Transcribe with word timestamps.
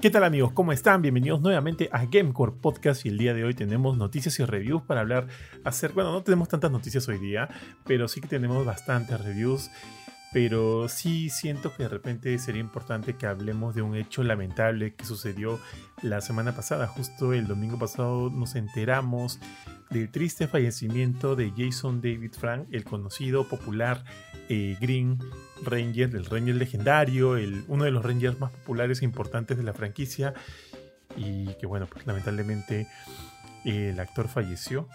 ¿Qué 0.00 0.10
tal 0.10 0.22
amigos? 0.22 0.52
¿Cómo 0.52 0.70
están? 0.70 1.02
Bienvenidos 1.02 1.40
nuevamente 1.40 1.88
a 1.90 2.06
Gamecore 2.06 2.52
Podcast 2.52 3.04
y 3.04 3.08
el 3.08 3.18
día 3.18 3.34
de 3.34 3.42
hoy 3.42 3.52
tenemos 3.52 3.98
noticias 3.98 4.38
y 4.38 4.44
reviews 4.44 4.82
para 4.82 5.00
hablar 5.00 5.26
hacer, 5.64 5.90
bueno, 5.90 6.12
no 6.12 6.22
tenemos 6.22 6.46
tantas 6.46 6.70
noticias 6.70 7.08
hoy 7.08 7.18
día, 7.18 7.48
pero 7.84 8.06
sí 8.06 8.20
que 8.20 8.28
tenemos 8.28 8.64
bastantes 8.64 9.20
reviews, 9.20 9.72
pero 10.32 10.88
sí 10.88 11.30
siento 11.30 11.74
que 11.74 11.84
de 11.84 11.88
repente 11.88 12.38
sería 12.38 12.60
importante 12.60 13.16
que 13.16 13.26
hablemos 13.26 13.74
de 13.74 13.82
un 13.82 13.94
hecho 13.94 14.22
lamentable 14.22 14.94
que 14.94 15.04
sucedió 15.04 15.58
la 16.02 16.20
semana 16.20 16.54
pasada, 16.54 16.86
justo 16.86 17.32
el 17.32 17.46
domingo 17.46 17.78
pasado 17.78 18.30
nos 18.30 18.54
enteramos 18.54 19.40
del 19.90 20.10
triste 20.10 20.48
fallecimiento 20.48 21.34
de 21.34 21.52
Jason 21.56 22.00
David 22.00 22.32
Frank, 22.38 22.68
el 22.72 22.84
conocido 22.84 23.48
popular 23.48 24.04
eh, 24.48 24.76
Green 24.80 25.18
Ranger, 25.62 26.14
el 26.14 26.24
Ranger 26.24 26.54
legendario, 26.56 27.36
el, 27.36 27.64
uno 27.68 27.84
de 27.84 27.90
los 27.90 28.04
Rangers 28.04 28.38
más 28.38 28.52
populares 28.52 29.02
e 29.02 29.04
importantes 29.04 29.56
de 29.56 29.62
la 29.62 29.72
franquicia. 29.72 30.34
Y 31.16 31.54
que 31.54 31.66
bueno, 31.66 31.86
pues 31.86 32.06
lamentablemente 32.06 32.86
eh, 33.64 33.90
el 33.92 34.00
actor 34.00 34.28
falleció. 34.28 34.88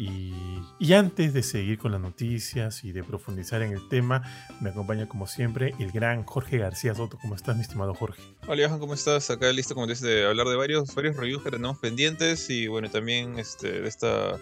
Y, 0.00 0.94
antes 0.94 1.34
de 1.34 1.42
seguir 1.42 1.78
con 1.78 1.92
las 1.92 2.00
noticias 2.00 2.84
y 2.84 2.92
de 2.92 3.04
profundizar 3.04 3.60
en 3.60 3.72
el 3.72 3.86
tema, 3.90 4.22
me 4.62 4.70
acompaña 4.70 5.06
como 5.06 5.26
siempre 5.26 5.74
el 5.78 5.92
gran 5.92 6.24
Jorge 6.24 6.56
García 6.56 6.94
Soto. 6.94 7.18
¿Cómo 7.20 7.34
estás, 7.34 7.54
mi 7.56 7.60
estimado 7.60 7.92
Jorge? 7.92 8.22
Hola, 8.46 8.66
Johan, 8.66 8.80
¿cómo 8.80 8.94
estás? 8.94 9.28
Acá 9.28 9.52
listo, 9.52 9.74
como 9.74 9.86
dices, 9.86 10.02
de 10.02 10.26
hablar 10.26 10.46
de 10.46 10.56
varios, 10.56 10.94
varios 10.94 11.16
reviews 11.16 11.42
que 11.42 11.50
tenemos 11.50 11.76
pendientes 11.80 12.48
y 12.48 12.66
bueno, 12.66 12.88
también 12.88 13.38
este, 13.38 13.82
de 13.82 13.88
esta 13.88 14.38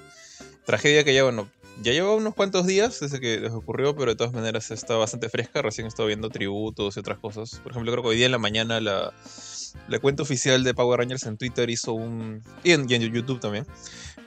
tragedia 0.65 1.03
que 1.03 1.13
ya, 1.13 1.25
bueno, 1.25 1.51
ya 1.83 1.93
lleva 1.93 2.15
unos 2.15 2.35
cuantos 2.35 2.67
días 2.67 3.01
desde 3.01 3.19
que 3.19 3.41
les 3.41 3.53
ocurrió, 3.53 3.97
pero 3.97 4.13
de 4.13 4.17
todas 4.17 4.33
maneras 4.33 4.71
está 4.71 4.95
bastante 4.95 5.29
fresca. 5.29 5.61
Recién 5.63 5.87
he 5.87 5.89
estado 5.89 6.07
viendo 6.07 6.29
tributos 6.31 6.97
y 6.97 7.01
otras 7.01 7.19
cosas. 7.19 7.61
Por 7.65 7.73
ejemplo, 7.73 7.91
creo 7.91 8.03
que 8.05 8.11
hoy 8.11 8.17
día 8.17 8.27
en 8.27 8.33
la 8.33 8.39
mañana 8.39 8.81
la 8.81 9.13
cuenta 10.01 10.23
oficial 10.23 10.65
de 10.65 10.75
Power 10.75 10.99
Rangers 10.99 11.25
en 11.27 11.37
Twitter 11.37 11.71
hizo 11.71 11.93
un. 11.93 12.43
y 12.65 12.73
en, 12.73 12.87
YouTube 12.87 13.41
también. 13.41 13.67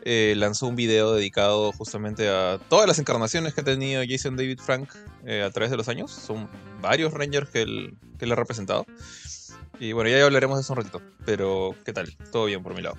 Eh, 0.03 0.33
lanzó 0.35 0.67
un 0.67 0.75
video 0.75 1.13
dedicado 1.13 1.71
justamente 1.73 2.27
a 2.27 2.59
todas 2.69 2.87
las 2.87 2.97
encarnaciones 2.97 3.53
que 3.53 3.61
ha 3.61 3.63
tenido 3.63 4.01
Jason 4.07 4.35
David 4.35 4.59
Frank 4.59 4.89
eh, 5.25 5.43
a 5.43 5.51
través 5.51 5.69
de 5.69 5.77
los 5.77 5.87
años. 5.87 6.11
Son 6.11 6.49
varios 6.81 7.13
Rangers 7.13 7.49
que 7.49 7.61
él, 7.61 7.97
que 8.17 8.25
él 8.25 8.31
ha 8.31 8.35
representado. 8.35 8.85
Y 9.79 9.93
bueno, 9.93 10.09
ya 10.09 10.23
hablaremos 10.23 10.57
de 10.57 10.61
eso 10.61 10.73
un 10.73 10.77
ratito. 10.77 11.01
Pero, 11.25 11.75
¿qué 11.85 11.93
tal? 11.93 12.15
Todo 12.31 12.45
bien 12.45 12.63
por 12.63 12.73
mi 12.73 12.81
lado. 12.81 12.97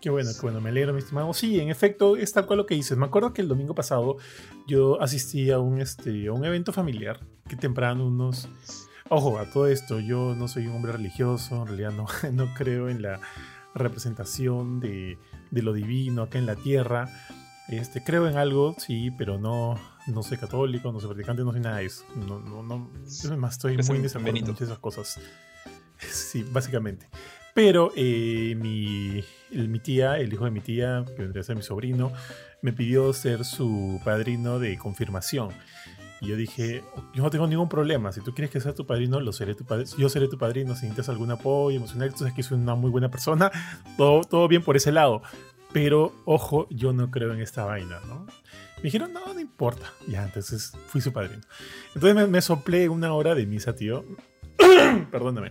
Qué 0.00 0.10
bueno, 0.10 0.30
qué 0.34 0.40
bueno, 0.40 0.60
me 0.60 0.70
alegro, 0.70 0.92
mi 0.92 0.98
estimado. 0.98 1.32
Sí, 1.32 1.60
en 1.60 1.68
efecto, 1.68 2.16
es 2.16 2.32
tal 2.32 2.46
cual 2.46 2.58
lo 2.58 2.66
que 2.66 2.74
dices. 2.74 2.98
Me 2.98 3.06
acuerdo 3.06 3.32
que 3.32 3.40
el 3.40 3.46
domingo 3.46 3.74
pasado 3.74 4.16
yo 4.66 5.00
asistí 5.00 5.50
a 5.52 5.60
un, 5.60 5.80
este, 5.80 6.26
a 6.26 6.32
un 6.32 6.44
evento 6.44 6.72
familiar 6.72 7.20
que 7.48 7.56
temprano 7.56 8.06
unos... 8.06 8.48
Ojo, 9.08 9.38
a 9.38 9.44
todo 9.44 9.68
esto, 9.68 10.00
yo 10.00 10.34
no 10.34 10.48
soy 10.48 10.66
un 10.66 10.76
hombre 10.76 10.92
religioso, 10.92 11.62
en 11.62 11.66
realidad 11.68 11.92
no, 11.92 12.06
no 12.32 12.52
creo 12.54 12.88
en 12.88 13.02
la 13.02 13.20
representación 13.74 14.80
de, 14.80 15.18
de 15.50 15.62
lo 15.62 15.72
divino 15.72 16.22
acá 16.22 16.38
en 16.38 16.46
la 16.46 16.56
tierra. 16.56 17.08
Este, 17.68 18.02
creo 18.02 18.28
en 18.28 18.36
algo, 18.36 18.74
sí, 18.78 19.10
pero 19.16 19.38
no, 19.38 19.78
no 20.06 20.22
soy 20.22 20.36
católico, 20.36 20.92
no 20.92 21.00
soy 21.00 21.08
practicante, 21.10 21.42
no 21.42 21.52
soy 21.52 21.60
nada 21.60 21.78
de 21.78 21.86
eso. 21.86 22.04
No, 22.16 22.40
no, 22.40 22.62
no, 22.62 22.90
más 23.38 23.52
estoy 23.52 23.76
muy 23.78 23.96
en 23.96 24.02
desacuerdo 24.02 24.54
con 24.54 24.64
esas 24.64 24.78
cosas. 24.78 25.20
Sí, 25.98 26.44
básicamente. 26.50 27.08
Pero 27.54 27.92
eh, 27.96 28.56
mi, 28.58 29.22
mi, 29.50 29.78
tía, 29.78 30.16
el 30.16 30.32
hijo 30.32 30.44
de 30.46 30.50
mi 30.50 30.60
tía, 30.60 31.04
que 31.06 31.22
vendría 31.22 31.42
a 31.42 31.44
ser 31.44 31.54
mi 31.54 31.62
sobrino, 31.62 32.12
me 32.62 32.72
pidió 32.72 33.12
ser 33.12 33.44
su 33.44 34.00
padrino 34.04 34.58
de 34.58 34.78
confirmación. 34.78 35.50
Y 36.22 36.28
yo 36.28 36.36
dije, 36.36 36.84
yo 37.12 37.24
no 37.24 37.30
tengo 37.30 37.48
ningún 37.48 37.68
problema. 37.68 38.12
Si 38.12 38.20
tú 38.20 38.32
quieres 38.32 38.52
que 38.52 38.60
sea 38.60 38.72
tu 38.72 38.86
padrino, 38.86 39.18
lo 39.18 39.32
seré 39.32 39.56
tu 39.56 39.64
yo 39.98 40.08
seré 40.08 40.28
tu 40.28 40.38
padrino. 40.38 40.76
Si 40.76 40.82
necesitas 40.82 41.08
algún 41.08 41.32
apoyo 41.32 41.76
emocional, 41.76 42.12
tú 42.12 42.18
sabes 42.18 42.32
que 42.32 42.44
soy 42.44 42.58
una 42.58 42.76
muy 42.76 42.90
buena 42.90 43.10
persona. 43.10 43.50
Todo, 43.96 44.22
todo 44.22 44.46
bien 44.46 44.62
por 44.62 44.76
ese 44.76 44.92
lado. 44.92 45.22
Pero, 45.72 46.12
ojo, 46.24 46.68
yo 46.70 46.92
no 46.92 47.10
creo 47.10 47.32
en 47.32 47.40
esta 47.40 47.64
vaina, 47.64 47.98
¿no? 48.06 48.26
Me 48.76 48.82
dijeron, 48.84 49.12
no, 49.12 49.34
no 49.34 49.40
importa. 49.40 49.92
Ya, 50.06 50.22
entonces 50.22 50.72
fui 50.86 51.00
su 51.00 51.12
padrino. 51.12 51.42
Entonces 51.94 52.14
me, 52.14 52.26
me 52.28 52.40
soplé 52.40 52.88
una 52.88 53.14
hora 53.14 53.34
de 53.34 53.44
misa, 53.46 53.74
tío. 53.74 54.04
Perdóname 55.10 55.50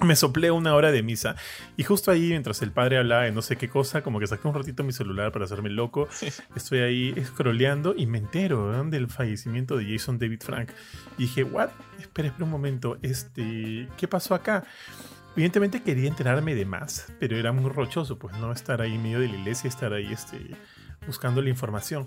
me 0.00 0.16
soplé 0.16 0.50
una 0.50 0.74
hora 0.74 0.90
de 0.90 1.02
misa 1.02 1.36
y 1.76 1.84
justo 1.84 2.10
ahí 2.10 2.28
mientras 2.28 2.62
el 2.62 2.72
padre 2.72 2.98
hablaba 2.98 3.22
de 3.22 3.32
no 3.32 3.42
sé 3.42 3.56
qué 3.56 3.68
cosa, 3.68 4.02
como 4.02 4.18
que 4.18 4.26
saqué 4.26 4.48
un 4.48 4.54
ratito 4.54 4.82
mi 4.82 4.92
celular 4.92 5.30
para 5.30 5.44
hacerme 5.44 5.70
loco, 5.70 6.08
estoy 6.56 6.80
ahí 6.80 7.14
scrolleando 7.24 7.94
y 7.96 8.06
me 8.06 8.18
entero 8.18 8.84
del 8.84 9.08
fallecimiento 9.08 9.76
de 9.76 9.92
Jason 9.92 10.18
David 10.18 10.40
Frank. 10.42 10.70
Y 11.16 11.22
dije, 11.22 11.44
what? 11.44 11.70
Espera, 12.00 12.28
espera 12.28 12.44
un 12.44 12.50
momento, 12.50 12.98
este, 13.02 13.88
¿qué 13.96 14.08
pasó 14.08 14.34
acá? 14.34 14.64
Evidentemente 15.36 15.82
quería 15.82 16.08
enterarme 16.08 16.54
de 16.54 16.64
más, 16.64 17.12
pero 17.18 17.36
era 17.36 17.52
muy 17.52 17.70
rochoso, 17.70 18.18
pues 18.18 18.36
no 18.38 18.52
estar 18.52 18.80
ahí 18.80 18.94
en 18.94 19.02
medio 19.02 19.20
de 19.20 19.28
la 19.28 19.36
iglesia, 19.36 19.68
estar 19.68 19.92
ahí 19.92 20.12
este, 20.12 20.38
buscando 21.06 21.40
la 21.42 21.50
información. 21.50 22.06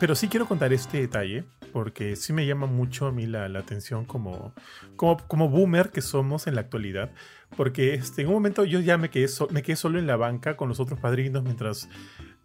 Pero 0.00 0.14
sí 0.14 0.28
quiero 0.28 0.48
contar 0.48 0.72
este 0.72 0.98
detalle, 0.98 1.44
porque 1.74 2.16
sí 2.16 2.32
me 2.32 2.46
llama 2.46 2.66
mucho 2.66 3.06
a 3.06 3.12
mí 3.12 3.26
la, 3.26 3.44
atención 3.58 4.06
como, 4.06 4.54
como, 4.96 5.18
como, 5.28 5.50
boomer 5.50 5.90
que 5.90 6.00
somos 6.00 6.46
en 6.46 6.54
la 6.54 6.62
actualidad. 6.62 7.10
Porque 7.54 7.94
este, 7.94 8.22
en 8.22 8.28
un 8.28 8.34
momento 8.34 8.64
yo 8.64 8.80
ya 8.80 8.96
me 8.96 9.10
quedé, 9.10 9.28
me 9.50 9.62
quedé 9.62 9.76
solo 9.76 9.98
en 9.98 10.06
la 10.06 10.16
banca 10.16 10.56
con 10.56 10.70
los 10.70 10.80
otros 10.80 10.98
padrinos 10.98 11.42
mientras 11.42 11.88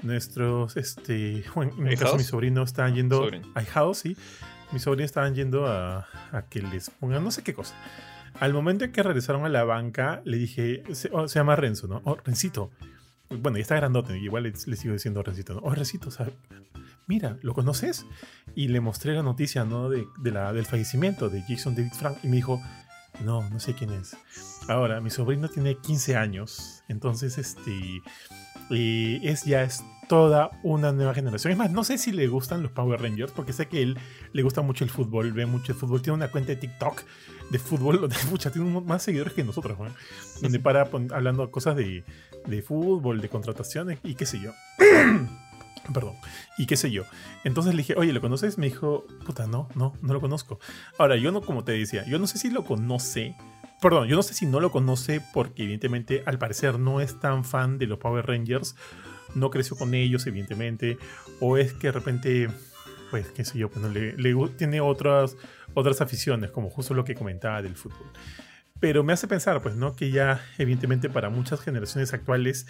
nuestros, 0.04 0.76
este, 0.76 1.46
en 1.56 1.84
mi 1.84 1.96
caso 1.96 2.18
mis 2.18 2.28
sobrinos 2.28 2.70
estaban 2.70 2.94
yendo 2.94 3.30
a 3.56 3.64
house, 3.64 4.00
sí. 4.00 4.18
Mis 4.74 4.82
sobrinos 4.82 5.06
estaban 5.06 5.34
yendo 5.34 5.66
a, 5.66 6.08
a, 6.34 6.42
que 6.50 6.62
les 6.62 6.90
pongan 6.90 7.24
no 7.24 7.32
sé 7.32 7.42
qué 7.42 7.54
cosa. 7.54 7.74
Al 8.40 8.54
momento 8.54 8.84
en 8.84 8.92
que 8.92 9.02
regresaron 9.02 9.46
a 9.46 9.50
la 9.50 9.64
banca, 9.64 10.22
le 10.26 10.38
dije, 10.38 10.84
se, 10.92 11.10
oh, 11.14 11.26
llama 11.28 11.56
Renzo, 11.56 11.88
¿no? 11.88 12.02
Oh, 12.04 12.18
Rencito. 12.26 12.70
Bueno, 13.30 13.58
ya 13.58 13.62
está 13.62 13.76
grandote, 13.76 14.18
igual 14.18 14.44
le, 14.44 14.56
sigo 14.56 14.94
diciendo 14.94 15.24
Rencito, 15.24 15.54
¿no? 15.54 15.62
Oh, 15.64 15.74
Rencito, 15.74 16.12
¿sabes? 16.12 16.34
Mira, 17.08 17.38
¿lo 17.42 17.54
conoces? 17.54 18.06
Y 18.56 18.68
le 18.68 18.82
mostré 18.82 19.14
la 19.14 19.24
noticia, 19.24 19.66
¿no? 19.66 19.90
De, 19.90 20.08
la, 20.24 20.54
del 20.54 20.66
fallecimiento 20.66 21.30
de 21.30 21.42
Jason 21.48 21.76
David 21.76 21.94
Frank 21.94 22.18
y 22.24 22.28
me 22.28 22.38
dijo, 22.38 22.62
no, 23.24 23.48
no 23.50 23.60
sé 23.60 23.74
quién 23.74 23.92
es. 23.92 24.16
Ahora, 24.68 25.00
mi 25.02 25.10
sobrino 25.10 25.48
tiene 25.48 25.76
15 25.76 26.16
años, 26.16 26.84
entonces, 26.88 27.38
este, 27.38 28.02
y 28.70 29.28
es 29.28 29.44
ya 29.44 29.64
es 29.64 29.84
toda 30.08 30.52
una 30.64 30.92
nueva 30.92 31.14
generación. 31.14 31.52
Es 31.52 31.58
más, 31.58 31.72
no 31.72 31.84
sé 31.84 31.98
si 31.98 32.12
le 32.12 32.28
gustan 32.28 32.64
los 32.64 32.72
Power 32.72 33.02
Rangers, 33.02 33.32
porque 33.32 33.54
sé 33.54 33.68
que 33.68 33.82
él 33.82 33.98
le 34.34 34.44
gusta 34.44 34.62
mucho 34.62 34.84
el 34.84 34.90
fútbol, 34.90 35.32
ve 35.34 35.46
mucho 35.46 35.72
el 35.72 35.78
fútbol, 35.78 36.02
tiene 36.02 36.16
una 36.16 36.30
cuenta 36.30 36.52
de 36.52 36.58
TikTok 36.58 37.04
de 37.50 37.60
fútbol, 37.60 38.02
donde 38.02 38.16
mucha, 38.30 38.52
tiene 38.52 38.82
más 38.82 39.04
seguidores 39.04 39.34
que 39.34 39.44
nosotros, 39.44 39.78
¿no? 39.80 39.88
donde 40.42 40.60
para 40.60 40.90
hablando 41.12 41.50
cosas 41.52 41.76
de, 41.76 42.04
de 42.46 42.62
fútbol, 42.62 43.22
de 43.22 43.30
contrataciones 43.30 44.00
y 44.04 44.16
qué 44.16 44.26
sé 44.26 44.40
yo. 44.40 44.52
Perdón. 45.94 46.16
Y 46.58 46.66
qué 46.66 46.78
sé 46.78 46.92
yo. 46.92 47.04
Entonces 47.44 47.74
le 47.74 47.80
dije, 47.80 47.96
oye, 47.98 48.14
¿lo 48.14 48.22
conoces? 48.22 48.58
Me 48.58 48.68
dijo, 48.68 49.06
puta, 49.26 49.48
no, 49.48 49.70
no, 49.76 49.94
no 50.02 50.14
lo 50.14 50.22
conozco. 50.22 50.60
Ahora, 50.98 51.16
yo 51.16 51.32
no, 51.32 51.42
como 51.42 51.64
te 51.64 51.74
decía, 51.74 52.06
yo 52.06 52.20
no 52.20 52.28
sé 52.28 52.38
si 52.38 52.50
lo 52.50 52.64
conoce. 52.64 53.36
Perdón, 53.82 54.08
yo 54.08 54.16
no 54.16 54.24
sé 54.24 54.34
si 54.34 54.46
no 54.46 54.60
lo 54.60 54.72
conoce 54.72 55.22
porque 55.34 55.64
evidentemente 55.64 56.24
al 56.26 56.40
parecer 56.40 56.80
no 56.80 57.02
es 57.02 57.20
tan 57.20 57.46
fan 57.46 57.78
de 57.78 57.88
los 57.88 58.00
Power 58.00 58.26
Rangers. 58.26 58.76
No 59.36 59.50
creció 59.50 59.76
con 59.76 59.94
ellos, 59.94 60.26
evidentemente. 60.28 60.98
O 61.40 61.58
es 61.58 61.74
que 61.74 61.88
de 61.88 61.92
repente, 61.92 62.50
pues, 63.12 63.28
qué 63.28 63.46
sé 63.46 63.60
yo, 63.60 63.70
pues 63.70 63.86
le, 63.94 64.14
le, 64.14 64.36
tiene 64.58 64.82
otras, 64.82 65.36
otras 65.74 66.02
aficiones, 66.02 66.52
como 66.52 66.70
justo 66.70 66.94
lo 66.94 67.04
que 67.04 67.16
comentaba 67.16 67.62
del 67.62 67.76
fútbol. 67.76 68.08
Pero 68.80 69.04
me 69.04 69.14
hace 69.14 69.28
pensar, 69.28 69.62
pues, 69.62 69.76
¿no? 69.76 69.96
Que 69.96 70.10
ya, 70.10 70.42
evidentemente, 70.58 71.10
para 71.10 71.30
muchas 71.30 71.62
generaciones 71.62 72.14
actuales 72.14 72.66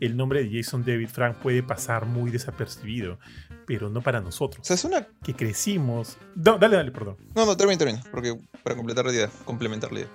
el 0.00 0.16
nombre 0.16 0.42
de 0.42 0.56
Jason 0.56 0.84
David 0.84 1.08
Frank 1.08 1.36
puede 1.36 1.62
pasar 1.62 2.06
muy 2.06 2.30
desapercibido, 2.30 3.18
pero 3.66 3.90
no 3.90 4.00
para 4.00 4.20
nosotros. 4.20 4.62
O 4.62 4.64
sea, 4.64 4.74
es 4.74 4.84
una... 4.84 5.06
Que 5.22 5.34
crecimos... 5.34 6.16
No, 6.34 6.58
dale, 6.58 6.76
dale, 6.76 6.90
perdón. 6.90 7.16
No, 7.34 7.46
no, 7.46 7.56
termina, 7.56 7.78
termina, 7.78 8.02
porque 8.10 8.36
para 8.62 8.74
completar 8.74 9.04
la 9.04 9.12
idea, 9.12 9.30
complementar 9.44 9.92
la 9.92 10.00
idea. 10.00 10.10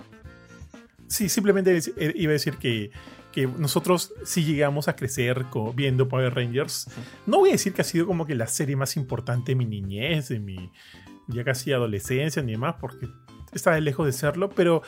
Sí, 1.06 1.28
simplemente 1.28 1.78
eh, 1.96 2.12
iba 2.16 2.30
a 2.30 2.32
decir 2.32 2.56
que, 2.56 2.90
que 3.32 3.46
nosotros 3.46 4.12
sí 4.24 4.44
llegamos 4.44 4.88
a 4.88 4.96
crecer 4.96 5.46
viendo 5.74 6.08
Power 6.08 6.34
Rangers. 6.34 6.88
No 7.26 7.38
voy 7.38 7.50
a 7.50 7.52
decir 7.52 7.72
que 7.72 7.82
ha 7.82 7.84
sido 7.84 8.06
como 8.06 8.26
que 8.26 8.34
la 8.34 8.48
serie 8.48 8.74
más 8.74 8.96
importante 8.96 9.52
de 9.52 9.56
mi 9.56 9.66
niñez, 9.66 10.28
de 10.28 10.40
mi 10.40 10.72
ya 11.28 11.44
casi 11.44 11.72
adolescencia 11.72 12.42
ni 12.42 12.52
demás, 12.52 12.76
porque 12.80 13.08
estaba 13.52 13.78
lejos 13.80 14.06
de 14.06 14.12
serlo, 14.12 14.50
pero 14.50 14.82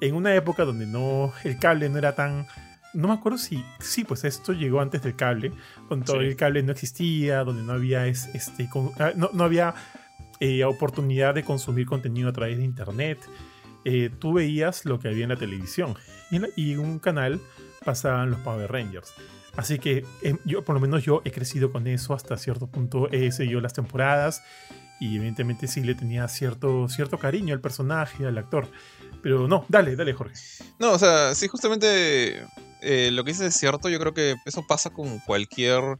en 0.00 0.14
una 0.14 0.34
época 0.34 0.64
donde 0.64 0.86
no 0.86 1.32
el 1.44 1.58
cable 1.58 1.88
no 1.88 1.98
era 1.98 2.14
tan 2.14 2.46
no 2.94 3.08
me 3.08 3.14
acuerdo 3.14 3.38
si, 3.38 3.64
sí, 3.80 4.04
pues 4.04 4.24
esto 4.24 4.52
llegó 4.52 4.80
antes 4.80 5.02
del 5.02 5.16
cable, 5.16 5.52
cuando 5.86 6.06
todo 6.06 6.20
el 6.20 6.36
cable 6.36 6.62
no 6.62 6.72
existía, 6.72 7.44
donde 7.44 7.62
no 7.62 7.72
había, 7.72 8.06
este, 8.06 8.68
ah, 8.98 9.12
no, 9.14 9.44
había 9.44 9.74
eh, 10.40 10.64
oportunidad 10.64 11.34
de 11.34 11.44
consumir 11.44 11.86
contenido 11.86 12.28
a 12.28 12.32
través 12.32 12.58
de 12.58 12.64
internet. 12.64 13.18
Eh, 13.84 14.10
tú 14.18 14.34
veías 14.34 14.84
lo 14.84 14.98
que 14.98 15.08
había 15.08 15.24
en 15.24 15.30
la 15.30 15.36
televisión 15.36 15.96
y 16.30 16.72
en, 16.72 16.78
un 16.80 16.98
canal 16.98 17.40
pasaban 17.84 18.30
los 18.30 18.40
Power 18.40 18.70
Rangers. 18.70 19.12
Así 19.56 19.78
que 19.78 20.04
em, 20.22 20.38
yo, 20.44 20.64
por 20.64 20.74
lo 20.74 20.80
menos 20.80 21.04
yo 21.04 21.22
he 21.24 21.30
crecido 21.30 21.72
con 21.72 21.86
eso 21.86 22.14
hasta 22.14 22.36
cierto 22.36 22.66
punto, 22.66 23.08
he 23.10 23.32
seguido 23.32 23.60
las 23.60 23.72
temporadas 23.72 24.42
y 25.00 25.16
evidentemente 25.16 25.66
sí 25.68 25.82
le 25.82 25.94
tenía 25.94 26.26
cierto, 26.28 26.88
cierto 26.88 27.18
cariño 27.18 27.54
al 27.54 27.60
personaje, 27.60 28.26
al 28.26 28.38
actor. 28.38 28.68
Pero 29.22 29.48
no, 29.48 29.64
dale, 29.68 29.96
dale, 29.96 30.12
Jorge. 30.12 30.34
No, 30.78 30.92
o 30.92 30.98
sea, 30.98 31.34
sí, 31.34 31.48
justamente 31.48 32.44
eh, 32.82 33.10
lo 33.12 33.24
que 33.24 33.32
dices 33.32 33.54
es 33.54 33.60
cierto. 33.60 33.88
Yo 33.88 33.98
creo 33.98 34.14
que 34.14 34.36
eso 34.44 34.66
pasa 34.66 34.90
con 34.90 35.18
cualquier 35.20 35.98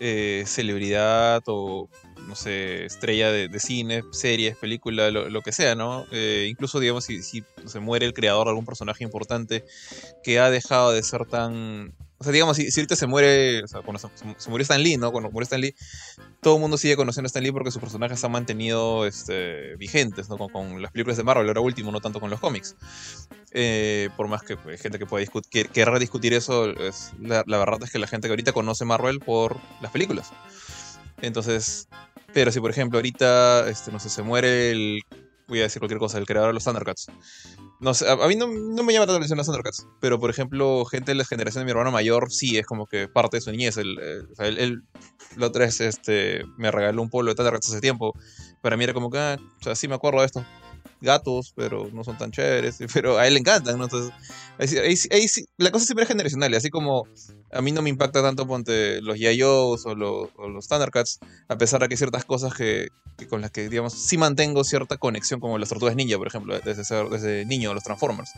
eh, 0.00 0.44
celebridad 0.46 1.42
o, 1.46 1.88
no 2.26 2.36
sé, 2.36 2.84
estrella 2.84 3.32
de, 3.32 3.60
cine, 3.60 4.04
series, 4.12 4.56
película, 4.56 5.10
lo, 5.10 5.42
que 5.42 5.52
sea, 5.52 5.74
¿no? 5.74 6.06
Eh, 6.12 6.46
incluso, 6.48 6.78
digamos, 6.78 7.04
si, 7.04 7.22
si 7.22 7.42
se 7.66 7.80
muere 7.80 8.06
el 8.06 8.14
creador 8.14 8.46
de 8.46 8.50
algún 8.50 8.66
personaje 8.66 9.02
importante 9.02 9.64
que 10.22 10.38
ha 10.38 10.50
dejado 10.50 10.92
de 10.92 11.02
ser 11.02 11.26
tan 11.26 11.94
o 12.20 12.24
sea, 12.24 12.32
digamos, 12.32 12.56
si, 12.56 12.68
ahorita 12.68 12.96
se 12.96 13.06
muere, 13.06 13.62
o 13.62 13.68
sea, 13.68 13.80
cuando 13.82 14.00
se, 14.00 14.50
murió 14.50 14.62
Stan 14.62 14.82
Lee, 14.82 14.96
¿no? 14.96 15.12
Cuando 15.12 15.30
murió 15.30 15.44
Stan 15.44 15.60
Lee, 15.60 15.74
todo 16.40 16.56
el 16.56 16.60
mundo 16.60 16.76
sigue 16.76 16.96
conociendo 16.96 17.26
a 17.26 17.28
Stan 17.28 17.42
Lee 17.44 17.52
porque 17.52 17.70
sus 17.70 17.80
personajes 17.80 18.18
se 18.18 18.26
han 18.26 18.32
mantenido 18.32 19.06
este, 19.06 19.76
vigentes, 19.76 20.28
¿no? 20.28 20.36
Con, 20.36 20.82
las 20.82 20.90
películas 20.90 21.16
de 21.16 21.22
Marvel, 21.22 21.46
ahora 21.46 21.60
último, 21.60 21.92
no 21.92 22.00
tanto 22.00 22.18
con 22.18 22.28
los 22.28 22.40
cómics. 22.40 22.74
Eh, 23.52 24.10
por 24.16 24.26
más 24.26 24.42
que 24.42 24.56
pues, 24.56 24.80
gente 24.80 24.98
que 24.98 25.06
pueda 25.06 25.20
discutir, 25.20 25.68
querrá 25.68 25.96
discutir 26.00 26.34
eso, 26.34 26.72
la, 27.20 27.44
verdad 27.44 27.84
es 27.84 27.90
que 27.92 28.00
la 28.00 28.08
gente 28.08 28.26
que 28.26 28.32
ahorita 28.32 28.52
conoce 28.52 28.84
Marvel 28.84 29.20
por 29.20 29.56
las 29.80 29.92
películas. 29.92 30.32
Entonces, 31.22 31.88
pero 32.32 32.50
si 32.50 32.58
por 32.60 32.72
ejemplo 32.72 32.98
ahorita, 32.98 33.68
este, 33.70 33.92
no 33.92 34.00
sé, 34.00 34.08
se 34.08 34.22
muere 34.22 34.72
el 34.72 35.02
voy 35.48 35.60
a 35.60 35.62
decir 35.64 35.80
cualquier 35.80 35.98
cosa, 35.98 36.18
el 36.18 36.26
creador 36.26 36.50
de 36.50 36.54
los 36.54 36.64
Thundercats. 36.64 37.06
No 37.80 37.94
sé, 37.94 38.08
a, 38.08 38.16
mí 38.28 38.36
no, 38.36 38.48
me 38.48 38.92
llama 38.92 39.06
tanto 39.06 39.12
la 39.12 39.18
atención 39.18 39.38
los 39.38 39.46
Thundercats, 39.46 39.86
pero 40.00 40.20
por 40.20 40.30
ejemplo, 40.30 40.84
gente 40.84 41.12
de 41.12 41.16
la 41.16 41.24
generación 41.24 41.62
de 41.62 41.64
mi 41.66 41.70
hermano 41.70 41.90
mayor 41.90 42.30
sí 42.30 42.58
es 42.58 42.66
como 42.66 42.86
que 42.86 43.08
parte 43.08 43.38
de 43.38 43.40
su 43.40 43.50
niñez. 43.50 43.76
Él, 43.76 43.98
él, 44.38 44.82
la 45.36 45.46
otra 45.46 45.64
vez 45.64 45.80
este, 45.80 46.42
me 46.56 46.70
regaló 46.70 47.02
un 47.02 47.10
pueblo 47.10 47.30
de 47.30 47.36
Thundercats 47.36 47.68
hace 47.68 47.80
tiempo. 47.80 48.12
Para 48.60 48.76
mí 48.76 48.84
era 48.84 48.92
como 48.92 49.10
que, 49.10 49.18
ah, 49.18 49.36
o 49.60 49.64
sea, 49.64 49.74
sí 49.74 49.88
me 49.88 49.94
acuerdo 49.94 50.20
de 50.20 50.26
esto 50.26 50.44
gatos, 51.00 51.52
pero 51.54 51.88
no 51.92 52.04
son 52.04 52.18
tan 52.18 52.30
chéveres, 52.30 52.78
pero 52.92 53.18
a 53.18 53.26
él 53.26 53.34
le 53.34 53.40
encantan, 53.40 53.78
¿no? 53.78 53.84
Entonces, 53.84 54.12
la 55.56 55.70
cosa 55.70 55.84
siempre 55.84 56.02
es 56.02 56.08
generacional, 56.08 56.54
así 56.54 56.70
como 56.70 57.06
a 57.52 57.62
mí 57.62 57.72
no 57.72 57.82
me 57.82 57.90
impacta 57.90 58.22
tanto 58.22 58.46
ponte 58.46 59.00
los 59.00 59.18
Yayos 59.18 59.86
o, 59.86 59.94
los, 59.94 60.28
o 60.36 60.48
los 60.48 60.68
Thundercats, 60.68 61.20
a 61.48 61.56
pesar 61.56 61.80
de 61.80 61.88
que 61.88 61.96
ciertas 61.96 62.24
cosas 62.24 62.54
que, 62.54 62.88
con 63.28 63.40
las 63.40 63.50
que, 63.50 63.68
digamos, 63.68 63.94
sí 63.94 64.18
mantengo 64.18 64.64
cierta 64.64 64.96
conexión, 64.96 65.40
como 65.40 65.58
las 65.58 65.68
tortugas 65.68 65.96
ninja, 65.96 66.18
por 66.18 66.26
ejemplo, 66.26 66.58
desde, 66.60 66.82
desde 67.10 67.44
niño, 67.46 67.74
los 67.74 67.84
Transformers. 67.84 68.30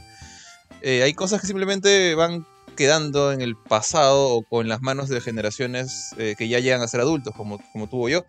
Eh, 0.82 1.02
hay 1.02 1.14
cosas 1.14 1.40
que 1.40 1.46
simplemente 1.46 2.14
van 2.14 2.46
quedando 2.76 3.32
en 3.32 3.40
el 3.40 3.56
pasado 3.56 4.43
o 4.48 4.60
en 4.62 4.69
las 4.69 4.81
manos 4.81 5.08
de 5.08 5.20
generaciones 5.20 6.14
eh, 6.16 6.34
que 6.38 6.48
ya 6.48 6.60
llegan 6.60 6.81
a 6.81 6.88
ser 6.88 7.00
adultos, 7.00 7.34
como, 7.36 7.58
como 7.72 7.88
tuvo 7.88 8.08
yo. 8.08 8.25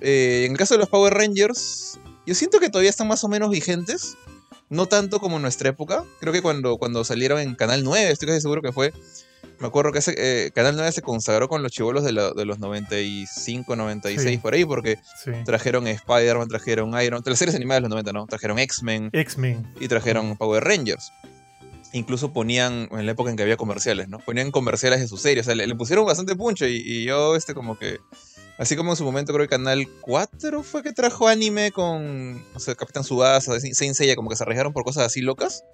Eh, 0.00 0.44
en 0.46 0.52
el 0.52 0.58
caso 0.58 0.74
de 0.74 0.78
los 0.78 0.88
Power 0.88 1.14
Rangers, 1.14 1.98
yo 2.26 2.34
siento 2.34 2.60
que 2.60 2.68
todavía 2.68 2.90
están 2.90 3.08
más 3.08 3.24
o 3.24 3.28
menos 3.28 3.50
vigentes. 3.50 4.16
No 4.68 4.86
tanto 4.86 5.20
como 5.20 5.36
en 5.36 5.42
nuestra 5.42 5.68
época. 5.68 6.04
Creo 6.18 6.32
que 6.32 6.40
cuando, 6.40 6.78
cuando 6.78 7.04
salieron 7.04 7.38
en 7.40 7.54
Canal 7.54 7.84
9, 7.84 8.10
estoy 8.10 8.28
casi 8.28 8.40
seguro 8.40 8.62
que 8.62 8.72
fue. 8.72 8.92
Me 9.58 9.68
acuerdo 9.68 9.92
que 9.92 9.98
ese, 9.98 10.14
eh, 10.16 10.50
Canal 10.50 10.74
9 10.74 10.90
se 10.90 11.02
consagró 11.02 11.48
con 11.48 11.62
los 11.62 11.70
chivolos 11.70 12.04
de, 12.04 12.12
de 12.12 12.44
los 12.44 12.58
95, 12.58 13.76
96 13.76 14.40
por 14.40 14.54
ahí, 14.54 14.64
porque 14.64 14.98
trajeron 15.44 15.86
Spider-Man, 15.86 16.48
trajeron 16.48 17.00
Iron, 17.00 17.22
las 17.24 17.38
series 17.38 17.54
animadas 17.54 17.78
de 17.78 17.82
los 17.82 17.90
90, 17.90 18.12
¿no? 18.12 18.26
Trajeron 18.26 18.58
X-Men. 18.58 19.10
X-Men. 19.12 19.72
Y 19.78 19.88
trajeron 19.88 20.36
Power 20.36 20.64
Rangers. 20.64 21.12
Incluso 21.92 22.32
ponían, 22.32 22.88
en 22.90 23.06
la 23.06 23.12
época 23.12 23.30
en 23.30 23.36
que 23.36 23.42
había 23.42 23.56
comerciales, 23.56 24.08
¿no? 24.08 24.18
Ponían 24.18 24.50
comerciales 24.50 25.00
de 25.00 25.06
sus 25.06 25.20
series. 25.20 25.46
O 25.46 25.54
sea, 25.54 25.54
le, 25.54 25.74
pusieron 25.76 26.06
bastante 26.06 26.34
puncho 26.34 26.66
y, 26.66 26.82
y, 26.84 27.04
yo, 27.04 27.36
este, 27.36 27.54
como 27.54 27.78
que 27.78 28.00
Así 28.62 28.76
como 28.76 28.92
en 28.92 28.96
su 28.96 29.02
momento 29.02 29.32
creo 29.32 29.44
que 29.44 29.50
Canal 29.50 29.88
4 30.02 30.62
fue 30.62 30.84
que 30.84 30.92
trajo 30.92 31.26
anime 31.26 31.72
con, 31.72 32.44
o 32.54 32.60
sea, 32.60 32.76
Capitán 32.76 33.02
Subasa, 33.02 33.58
Saint 33.58 33.96
Seiya, 33.96 34.14
como 34.14 34.30
que 34.30 34.36
se 34.36 34.44
arriesgaron 34.44 34.72
por 34.72 34.84
cosas 34.84 35.04
así 35.04 35.20
locas. 35.20 35.64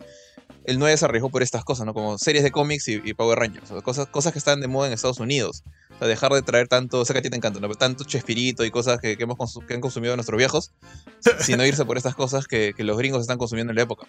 El 0.65 0.79
9 0.79 0.97
se 0.97 1.05
arriesgó 1.05 1.29
por 1.29 1.43
estas 1.43 1.65
cosas, 1.65 1.85
¿no? 1.85 1.93
Como 1.93 2.17
series 2.17 2.43
de 2.43 2.51
cómics 2.51 2.89
y, 2.89 3.13
Power 3.13 3.39
Rangers, 3.39 3.71
cosas, 3.83 4.07
cosas 4.07 4.33
que 4.33 4.39
están 4.39 4.63
de 4.63 4.69
moda 4.69 4.87
en 4.87 4.95
Estados 4.95 5.21
Unidos. 5.21 5.65
O 5.97 5.99
sea, 5.99 6.09
dejar 6.09 6.33
de 6.33 6.41
traer 6.41 6.67
tanto, 6.67 7.01
o 7.01 7.05
sea 7.05 7.13
que 7.13 7.19
a 7.19 7.23
ti 7.23 7.29
te 7.29 7.37
encanta, 7.37 7.61
¿no? 7.61 7.69
Tanto 7.75 8.05
Chespirito 8.05 8.65
y 8.65 8.71
cosas 8.71 9.03
que, 9.03 9.19
hemos 9.21 9.37
que 9.69 9.75
han 9.75 9.83
consumido 9.83 10.17
nuestros 10.17 10.39
viejos, 10.39 10.73
sino 11.41 11.67
irse 11.67 11.85
por 11.85 11.99
estas 11.99 12.15
cosas 12.15 12.47
que, 12.47 12.73
los 12.79 12.97
gringos 12.97 13.21
están 13.21 13.37
consumiendo 13.37 13.71
en 13.71 13.77
la 13.77 13.83
época. 13.83 14.07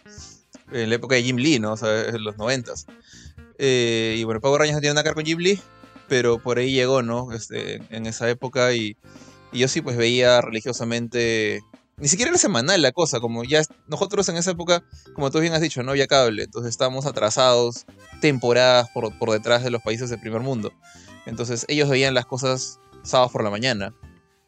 En 0.72 0.88
la 0.88 0.96
época 0.96 1.16
de 1.16 1.24
Jim 1.24 1.36
Lee, 1.36 1.60
¿no? 1.60 1.74
O 1.74 1.78
sea, 1.78 2.06
en 2.06 2.24
los 2.24 2.38
90 2.38 2.72
eh, 3.58 4.16
y 4.18 4.24
bueno, 4.24 4.40
Power 4.40 4.60
Rangers 4.60 4.78
no 4.78 4.80
tiene 4.80 4.94
nada 4.94 5.04
que 5.04 5.10
ver 5.10 5.16
con 5.16 5.26
Jim 5.26 5.40
Lee, 5.40 5.60
pero 6.10 6.40
por 6.40 6.58
ahí 6.58 6.74
llegó, 6.74 7.02
¿no? 7.02 7.32
Este, 7.32 7.82
en 7.90 8.06
esa 8.06 8.30
época 8.30 8.74
y, 8.74 8.98
yo 9.52 9.68
sí 9.68 9.82
pues 9.82 9.98
veía 9.98 10.42
religiosamente, 10.42 11.62
ni 11.98 12.08
siquiera 12.08 12.30
era 12.30 12.38
semanal 12.38 12.82
la 12.82 12.92
cosa, 12.92 13.20
como 13.20 13.44
ya 13.44 13.64
nosotros 13.88 14.30
en 14.30 14.38
esa 14.38 14.52
época, 14.52 14.84
como 15.16 15.32
tú 15.32 15.40
bien 15.40 15.54
has 15.54 15.62
dicho, 15.62 15.82
no 15.82 15.92
había 15.92 16.06
cable, 16.06 16.44
entonces 16.44 16.70
estábamos 16.70 17.08
atrasados 17.08 17.86
temporadas 18.22 18.90
por, 18.94 19.18
por 19.18 19.32
detrás 19.32 19.64
de 19.64 19.72
los 19.72 19.82
países 19.82 20.12
del 20.12 20.20
primer 20.20 20.42
mundo. 20.42 20.72
Entonces 21.26 21.66
ellos 21.68 21.90
veían 21.90 22.14
las 22.14 22.28
cosas 22.28 22.80
sábados 23.02 23.32
por 23.32 23.44
la 23.44 23.50
mañana, 23.50 23.96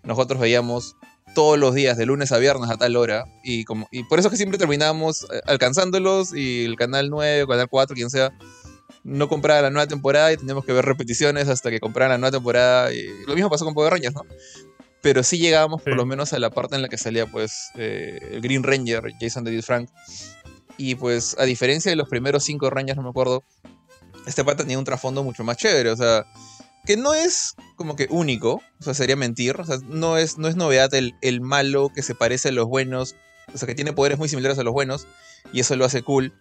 nosotros 0.03 0.39
veíamos 0.39 0.95
todos 1.33 1.57
los 1.57 1.73
días, 1.73 1.97
de 1.97 2.05
lunes 2.05 2.31
a 2.31 2.37
viernes 2.37 2.69
a 2.69 2.77
tal 2.77 2.95
hora. 2.95 3.25
Y, 3.43 3.63
como, 3.63 3.87
y 3.91 4.03
por 4.03 4.19
eso 4.19 4.29
que 4.29 4.37
siempre 4.37 4.57
terminábamos 4.57 5.23
eh, 5.23 5.41
alcanzándolos 5.45 6.33
y 6.35 6.65
el 6.65 6.75
canal 6.75 7.09
9, 7.09 7.47
canal 7.47 7.67
4, 7.69 7.95
quien 7.95 8.09
sea, 8.09 8.31
no 9.03 9.27
compraba 9.29 9.61
la 9.61 9.69
nueva 9.69 9.87
temporada 9.87 10.31
y 10.31 10.37
teníamos 10.37 10.65
que 10.65 10.73
ver 10.73 10.85
repeticiones 10.85 11.47
hasta 11.47 11.69
que 11.69 11.79
compraran 11.79 12.11
la 12.11 12.17
nueva 12.17 12.31
temporada. 12.31 12.93
Y 12.93 13.07
lo 13.25 13.33
mismo 13.33 13.49
pasó 13.49 13.65
con 13.65 13.73
Power 13.73 13.93
Rangers, 13.93 14.15
¿no? 14.15 14.25
Pero 15.01 15.23
sí 15.23 15.39
llegábamos 15.39 15.81
por 15.81 15.95
lo 15.95 16.05
menos 16.05 16.33
a 16.33 16.39
la 16.39 16.51
parte 16.51 16.75
en 16.75 16.83
la 16.83 16.87
que 16.87 16.97
salía 16.97 17.25
pues 17.25 17.71
eh, 17.75 18.19
el 18.31 18.41
Green 18.41 18.63
Ranger, 18.63 19.01
Jason 19.19 19.43
David 19.43 19.63
Frank. 19.63 19.89
Y 20.77 20.95
pues 20.95 21.35
a 21.39 21.43
diferencia 21.43 21.89
de 21.89 21.95
los 21.95 22.07
primeros 22.07 22.43
cinco 22.43 22.69
Rangers, 22.69 22.97
no 22.97 23.03
me 23.03 23.09
acuerdo, 23.09 23.43
este 24.25 24.43
pata 24.43 24.63
tenía 24.63 24.77
un 24.79 24.85
trasfondo 24.85 25.23
mucho 25.23 25.43
más 25.43 25.57
chévere, 25.57 25.89
o 25.89 25.95
sea, 25.95 26.25
que 26.85 26.97
no 26.97 27.13
es 27.13 27.55
como 27.75 27.95
que 27.95 28.07
único, 28.09 28.61
o 28.79 28.83
sea, 28.83 28.93
sería 28.93 29.15
mentir, 29.15 29.59
o 29.59 29.65
sea, 29.65 29.77
no 29.87 30.17
es, 30.17 30.37
no 30.37 30.47
es 30.47 30.55
novedad 30.55 30.93
el, 30.93 31.13
el 31.21 31.41
malo 31.41 31.89
que 31.93 32.01
se 32.01 32.15
parece 32.15 32.49
a 32.49 32.51
los 32.51 32.67
buenos, 32.67 33.15
o 33.53 33.57
sea, 33.57 33.67
que 33.67 33.75
tiene 33.75 33.93
poderes 33.93 34.17
muy 34.17 34.29
similares 34.29 34.57
a 34.57 34.63
los 34.63 34.73
buenos, 34.73 35.07
y 35.53 35.59
eso 35.59 35.75
lo 35.75 35.85
hace 35.85 36.01
cool 36.01 36.33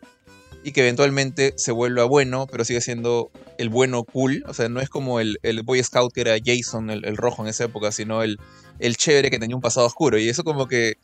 y 0.63 0.73
que 0.73 0.83
eventualmente 0.83 1.55
se 1.57 1.73
vuelva 1.73 2.05
bueno, 2.05 2.47
pero 2.51 2.65
sigue 2.65 2.81
siendo 2.81 3.31
el 3.59 3.69
bueno 3.69 4.05
cool. 4.05 4.45
O 4.47 4.55
sea, 4.55 4.69
no 4.69 4.81
es 4.81 4.89
como 4.89 5.21
el, 5.21 5.39
el 5.43 5.63
Boy 5.63 5.83
Scout 5.83 6.13
que 6.13 6.21
era 6.21 6.37
Jason, 6.45 6.91
el, 6.91 7.17
rojo 7.17 7.43
en 7.43 7.49
esa 7.49 7.65
época, 7.65 7.93
sino 7.93 8.23
el, 8.23 8.39
el 8.79 8.97
chévere 8.97 9.31
que 9.31 9.39
tenía 9.39 9.57
un 9.57 9.63
pasado 9.63 9.87
oscuro. 9.87 10.19
Y 10.19 10.29
eso 10.29 10.45
como 10.45 10.69
que 10.69 10.99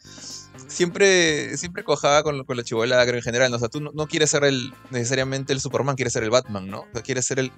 siempre, 0.68 1.56
siempre 1.56 1.84
cojaba 1.84 2.22
con, 2.22 2.44
con 2.44 2.56
la 2.56 2.64
chivola, 2.64 3.02
en 3.02 3.22
general. 3.22 3.52
O 3.54 3.58
sea, 3.58 3.68
tú 3.68 3.80
no, 3.80 4.06
quieres 4.06 4.30
ser 4.30 4.44
el, 4.44 4.72
necesariamente 4.90 5.52
el 5.52 5.60
Superman, 5.60 5.96
quieres 5.96 6.12
ser 6.12 6.22
el 6.22 6.30
Batman, 6.30 6.68
¿no? 6.68 6.80
O 6.80 6.88
sea, 6.92 7.02
quieres 7.02 7.24
ser 7.24 7.38
el, 7.38 7.52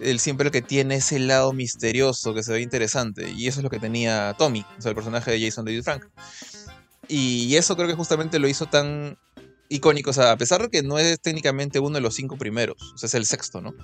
el 0.00 0.20
siempre 0.20 0.46
el 0.46 0.52
que 0.52 0.62
tiene 0.62 0.96
ese 0.96 1.18
lado 1.18 1.52
misterioso 1.52 2.34
que 2.34 2.42
se 2.42 2.52
ve 2.52 2.60
interesante. 2.60 3.30
Y 3.30 3.48
eso 3.48 3.60
es 3.60 3.64
lo 3.64 3.70
que 3.70 3.80
tenía 3.80 4.34
Tommy, 4.38 4.64
o 4.78 4.82
sea, 4.82 4.90
el 4.90 4.94
personaje 4.94 5.32
de 5.32 5.40
Jason 5.40 5.64
David 5.64 5.82
Frank. 5.82 6.04
Y 7.08 7.56
eso 7.56 7.76
creo 7.76 7.88
que 7.88 7.94
justamente 7.94 8.38
lo 8.38 8.48
hizo 8.48 8.66
tan 8.66 9.18
icónico. 9.72 10.10
O 10.10 10.12
sea, 10.12 10.32
a 10.32 10.36
pesar 10.36 10.62
de 10.62 10.68
que 10.68 10.82
no 10.82 10.98
es 10.98 11.20
técnicamente 11.20 11.80
uno 11.80 11.94
de 11.94 12.00
los 12.00 12.14
cinco 12.14 12.36
primeros, 12.36 12.92
o 12.94 12.98
sea, 12.98 13.06
es 13.06 13.14
el 13.14 13.26
sexto, 13.26 13.60
¿no? 13.60 13.74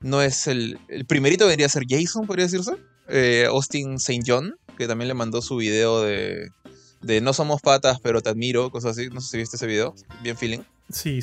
No 0.00 0.22
es 0.22 0.46
el. 0.46 0.78
El 0.88 1.06
primerito 1.06 1.44
debería 1.44 1.68
ser 1.68 1.84
Jason, 1.88 2.26
podría 2.26 2.46
decirse. 2.46 2.72
Eh, 3.08 3.46
Austin 3.48 3.94
St. 3.94 4.22
John, 4.26 4.54
que 4.78 4.86
también 4.86 5.08
le 5.08 5.14
mandó 5.14 5.42
su 5.42 5.56
video 5.56 6.02
de, 6.02 6.50
de 7.02 7.20
No 7.20 7.32
somos 7.32 7.60
patas, 7.60 7.98
pero 8.00 8.20
te 8.22 8.30
admiro, 8.30 8.70
cosas 8.70 8.96
así. 8.96 9.08
No 9.08 9.20
sé 9.20 9.28
si 9.28 9.36
viste 9.38 9.56
ese 9.56 9.66
video. 9.66 9.94
Bien 10.22 10.36
feeling. 10.36 10.60
Sí, 10.90 11.20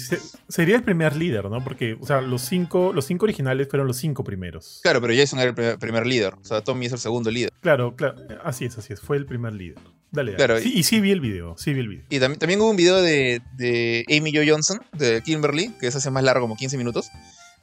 sería 0.48 0.76
el 0.76 0.84
primer 0.84 1.16
líder, 1.16 1.50
¿no? 1.50 1.64
Porque, 1.64 1.98
o 2.00 2.06
sea, 2.06 2.22
los 2.22 2.42
cinco, 2.42 2.94
los 2.94 3.06
cinco 3.06 3.26
originales 3.26 3.68
fueron 3.70 3.88
los 3.88 3.98
cinco 3.98 4.24
primeros. 4.24 4.80
Claro, 4.84 5.02
pero 5.02 5.14
Jason 5.16 5.40
era 5.40 5.50
el 5.50 5.78
primer 5.78 6.08
líder. 6.08 6.36
O 6.36 6.44
sea, 6.44 6.62
Tommy 6.62 6.86
es 6.86 6.94
el 6.94 7.00
segundo 7.00 7.30
líder. 7.30 7.52
Claro, 7.62 7.96
claro. 7.96 8.16
Así 8.44 8.66
es, 8.66 8.78
así 8.78 8.94
es. 8.94 9.02
Fue 9.02 9.18
el 9.18 9.26
primer 9.26 9.54
líder. 9.54 9.78
Dale, 10.12 10.36
Claro, 10.36 10.60
y, 10.60 10.84
sí 10.84 11.02
vi 11.02 11.12
el 11.12 11.20
video, 11.20 11.58
sí 11.58 11.74
vi 11.74 11.82
el 11.82 11.90
video. 11.90 12.06
Y 12.10 12.20
también, 12.20 12.40
también 12.40 12.62
hubo 12.62 12.70
un 12.70 12.78
video 12.78 13.02
de, 13.02 13.42
de 13.58 14.06
Amy 14.10 14.34
Jo 14.34 14.42
Johnson, 14.48 14.80
de 14.94 15.22
Kimberly, 15.22 15.74
que 15.80 15.88
ese 15.88 15.98
hace 15.98 16.10
más 16.12 16.24
largo, 16.24 16.42
como 16.42 16.56
15 16.56 16.78
minutos. 16.78 17.10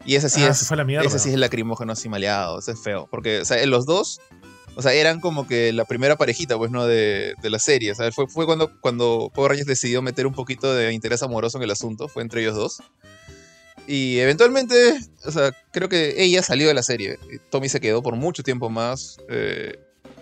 Y 0.05 0.17
ese 0.17 0.29
sí 0.29 0.43
ah, 0.43 0.49
es. 0.49 0.71
la 0.71 1.03
ese 1.03 1.19
sí 1.19 1.31
es 1.31 1.39
lacrimógeno 1.39 1.93
así 1.93 2.11
maleado, 2.11 2.59
ese 2.59 2.73
es 2.73 2.83
feo. 2.83 3.09
Porque, 3.11 3.41
o 3.41 3.45
sea, 3.47 3.65
los 3.67 3.87
dos, 3.87 4.21
o 4.77 4.83
sea, 4.83 4.93
eran 4.93 5.21
como 5.21 5.47
que 5.47 5.73
la 5.73 5.85
primera 5.85 6.17
parejita, 6.17 6.57
pues, 6.57 6.71
¿no? 6.71 6.87
De, 6.87 7.35
de 7.41 7.51
la 7.51 7.59
serie. 7.59 7.93
O 7.93 7.95
sea, 7.95 8.11
fue, 8.13 8.27
fue 8.29 8.47
cuando, 8.47 8.71
cuando 8.81 9.31
Power 9.35 9.51
Rangers 9.51 9.69
decidió 9.69 10.03
meter 10.03 10.27
un 10.27 10.35
poquito 10.35 10.75
de 10.75 10.93
interés 10.93 11.23
amoroso 11.23 11.59
en 11.59 11.65
el 11.65 11.71
asunto, 11.71 12.09
fue 12.09 12.23
entre 12.23 12.41
ellos 12.43 12.57
dos. 12.57 12.83
Y 13.87 14.19
eventualmente, 14.19 14.99
o 15.25 15.31
sea, 15.31 15.53
creo 15.71 15.89
que 15.89 16.23
ella 16.23 16.43
salió 16.43 16.69
de 16.69 16.75
la 16.75 16.83
serie. 16.83 17.19
Tommy 17.51 17.69
se 17.69 17.81
quedó 17.81 18.03
por 18.03 18.17
mucho 18.17 18.43
tiempo 18.43 18.71
más. 18.71 19.19
Eh, 19.29 19.79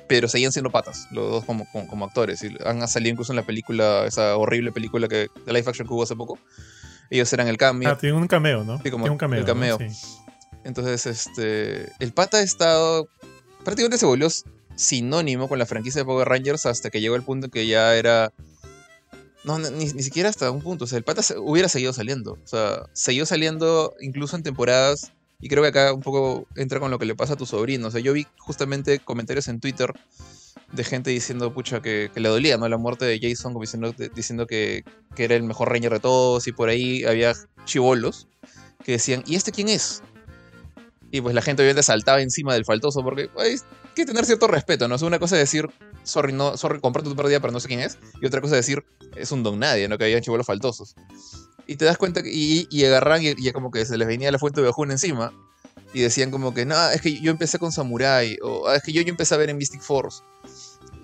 pero 0.08 0.28
seguían 0.28 0.52
siendo 0.52 0.70
patas, 0.70 1.08
los 1.10 1.30
dos 1.30 1.44
como, 1.46 1.66
como, 1.70 2.04
actores. 2.04 2.44
Y 2.44 2.54
han 2.66 2.86
salido 2.86 3.12
incluso 3.12 3.32
en 3.32 3.36
la 3.36 3.44
película, 3.44 4.04
esa 4.04 4.36
horrible 4.36 4.70
película 4.70 5.08
que, 5.08 5.28
de 5.46 5.52
live 5.52 5.64
action 5.66 5.86
que 5.86 5.94
hubo 5.94 6.02
hace 6.02 6.14
poco. 6.14 6.38
Ellos 7.08 7.32
eran 7.32 7.48
el 7.48 7.56
cambio. 7.56 7.88
Ah, 7.88 7.96
tiene 7.96 8.16
un 8.16 8.26
cameo, 8.26 8.62
¿no? 8.62 8.78
Sí, 8.82 8.90
como 8.90 9.06
un 9.06 9.16
cameo. 9.16 9.40
El 9.40 9.46
cameo. 9.46 9.78
Entonces, 10.64 11.06
este. 11.06 11.92
El 11.98 12.12
pata 12.12 12.38
ha 12.38 12.42
estado. 12.42 13.08
Prácticamente 13.64 13.98
se 13.98 14.06
volvió 14.06 14.28
sinónimo 14.74 15.48
con 15.48 15.58
la 15.58 15.66
franquicia 15.66 16.00
de 16.00 16.04
Power 16.04 16.28
Rangers 16.28 16.66
hasta 16.66 16.90
que 16.90 17.00
llegó 17.00 17.16
el 17.16 17.22
punto 17.22 17.46
en 17.46 17.50
que 17.50 17.66
ya 17.66 17.94
era. 17.94 18.32
No, 19.44 19.58
ni, 19.58 19.88
siquiera 19.88 20.28
hasta 20.28 20.50
un 20.50 20.62
punto. 20.62 20.84
O 20.84 20.88
sea, 20.88 20.98
el 20.98 21.04
pata 21.04 21.22
hubiera 21.38 21.68
seguido 21.68 21.92
saliendo. 21.92 22.32
O 22.32 22.46
sea, 22.46 22.86
siguió 22.92 23.26
saliendo 23.26 23.94
incluso 24.00 24.36
en 24.36 24.42
temporadas. 24.42 25.12
Y 25.40 25.48
creo 25.48 25.62
que 25.62 25.70
acá 25.70 25.92
un 25.92 26.02
poco 26.02 26.46
entra 26.54 26.78
con 26.78 26.92
lo 26.92 27.00
que 27.00 27.06
le 27.06 27.16
pasa 27.16 27.32
a 27.32 27.36
tu 27.36 27.46
sobrino. 27.46 27.88
O 27.88 27.90
sea, 27.90 28.00
yo 28.00 28.12
vi 28.12 28.26
justamente 28.38 29.00
comentarios 29.00 29.48
en 29.48 29.58
Twitter 29.58 29.92
de 30.72 30.84
gente 30.84 31.10
diciendo, 31.10 31.52
pucha, 31.52 31.82
que, 31.82 32.10
le 32.14 32.28
dolía, 32.28 32.56
¿no? 32.56 32.68
La 32.68 32.78
muerte 32.78 33.04
de 33.04 33.18
Jason, 33.20 33.58
diciendo, 33.60 33.92
diciendo 34.14 34.46
que, 34.46 34.84
que, 35.16 35.24
era 35.24 35.34
el 35.34 35.42
mejor 35.42 35.70
Ranger 35.70 35.94
de 35.94 36.00
todos. 36.00 36.46
Y 36.46 36.52
por 36.52 36.68
ahí 36.68 37.04
había 37.04 37.34
chivolos 37.64 38.28
que 38.84 38.92
decían, 38.92 39.24
¿y 39.26 39.34
este 39.34 39.50
quién 39.50 39.68
es? 39.68 40.02
Y 41.12 41.20
pues 41.20 41.34
la 41.34 41.42
gente 41.42 41.62
obviamente 41.62 41.82
saltaba 41.82 42.22
encima 42.22 42.54
del 42.54 42.64
faltoso 42.64 43.02
porque 43.04 43.28
hay 43.36 43.56
que 43.94 44.06
tener 44.06 44.24
cierto 44.24 44.48
respeto, 44.48 44.88
¿no? 44.88 44.96
O 44.96 45.06
una 45.06 45.18
cosa 45.18 45.36
es 45.36 45.42
decir, 45.42 45.68
sorry, 46.04 46.32
no, 46.32 46.56
sorry, 46.56 46.80
comprate 46.80 47.10
tu 47.10 47.14
pérdida, 47.14 47.38
pero 47.38 47.52
no 47.52 47.60
sé 47.60 47.68
quién 47.68 47.80
es. 47.80 47.98
Y 48.22 48.26
otra 48.26 48.40
cosa 48.40 48.54
es 48.58 48.66
decir, 48.66 48.82
es 49.14 49.30
un 49.30 49.42
don 49.42 49.58
nadie, 49.58 49.88
¿no? 49.88 49.98
Que 49.98 50.04
habían 50.04 50.22
chivolos 50.22 50.46
faltosos. 50.46 50.96
Y 51.66 51.76
te 51.76 51.84
das 51.84 51.98
cuenta 51.98 52.22
que, 52.22 52.30
y, 52.32 52.66
y 52.70 52.84
agarran 52.86 53.22
y, 53.22 53.34
ya 53.42 53.52
como 53.52 53.70
que 53.70 53.84
se 53.84 53.98
les 53.98 54.08
venía 54.08 54.32
la 54.32 54.38
fuente 54.38 54.62
de 54.62 54.66
Bajun 54.66 54.90
encima. 54.90 55.32
Y 55.92 56.00
decían 56.00 56.30
como 56.30 56.54
que, 56.54 56.64
no, 56.64 56.90
es 56.90 57.02
que 57.02 57.20
yo 57.20 57.30
empecé 57.30 57.58
con 57.58 57.72
Samurai. 57.72 58.38
O 58.42 58.66
ah, 58.68 58.76
es 58.76 58.82
que 58.82 58.92
yo, 58.92 59.02
yo 59.02 59.10
empecé 59.10 59.34
a 59.34 59.38
ver 59.38 59.50
en 59.50 59.58
Mystic 59.58 59.82
Force. 59.82 60.22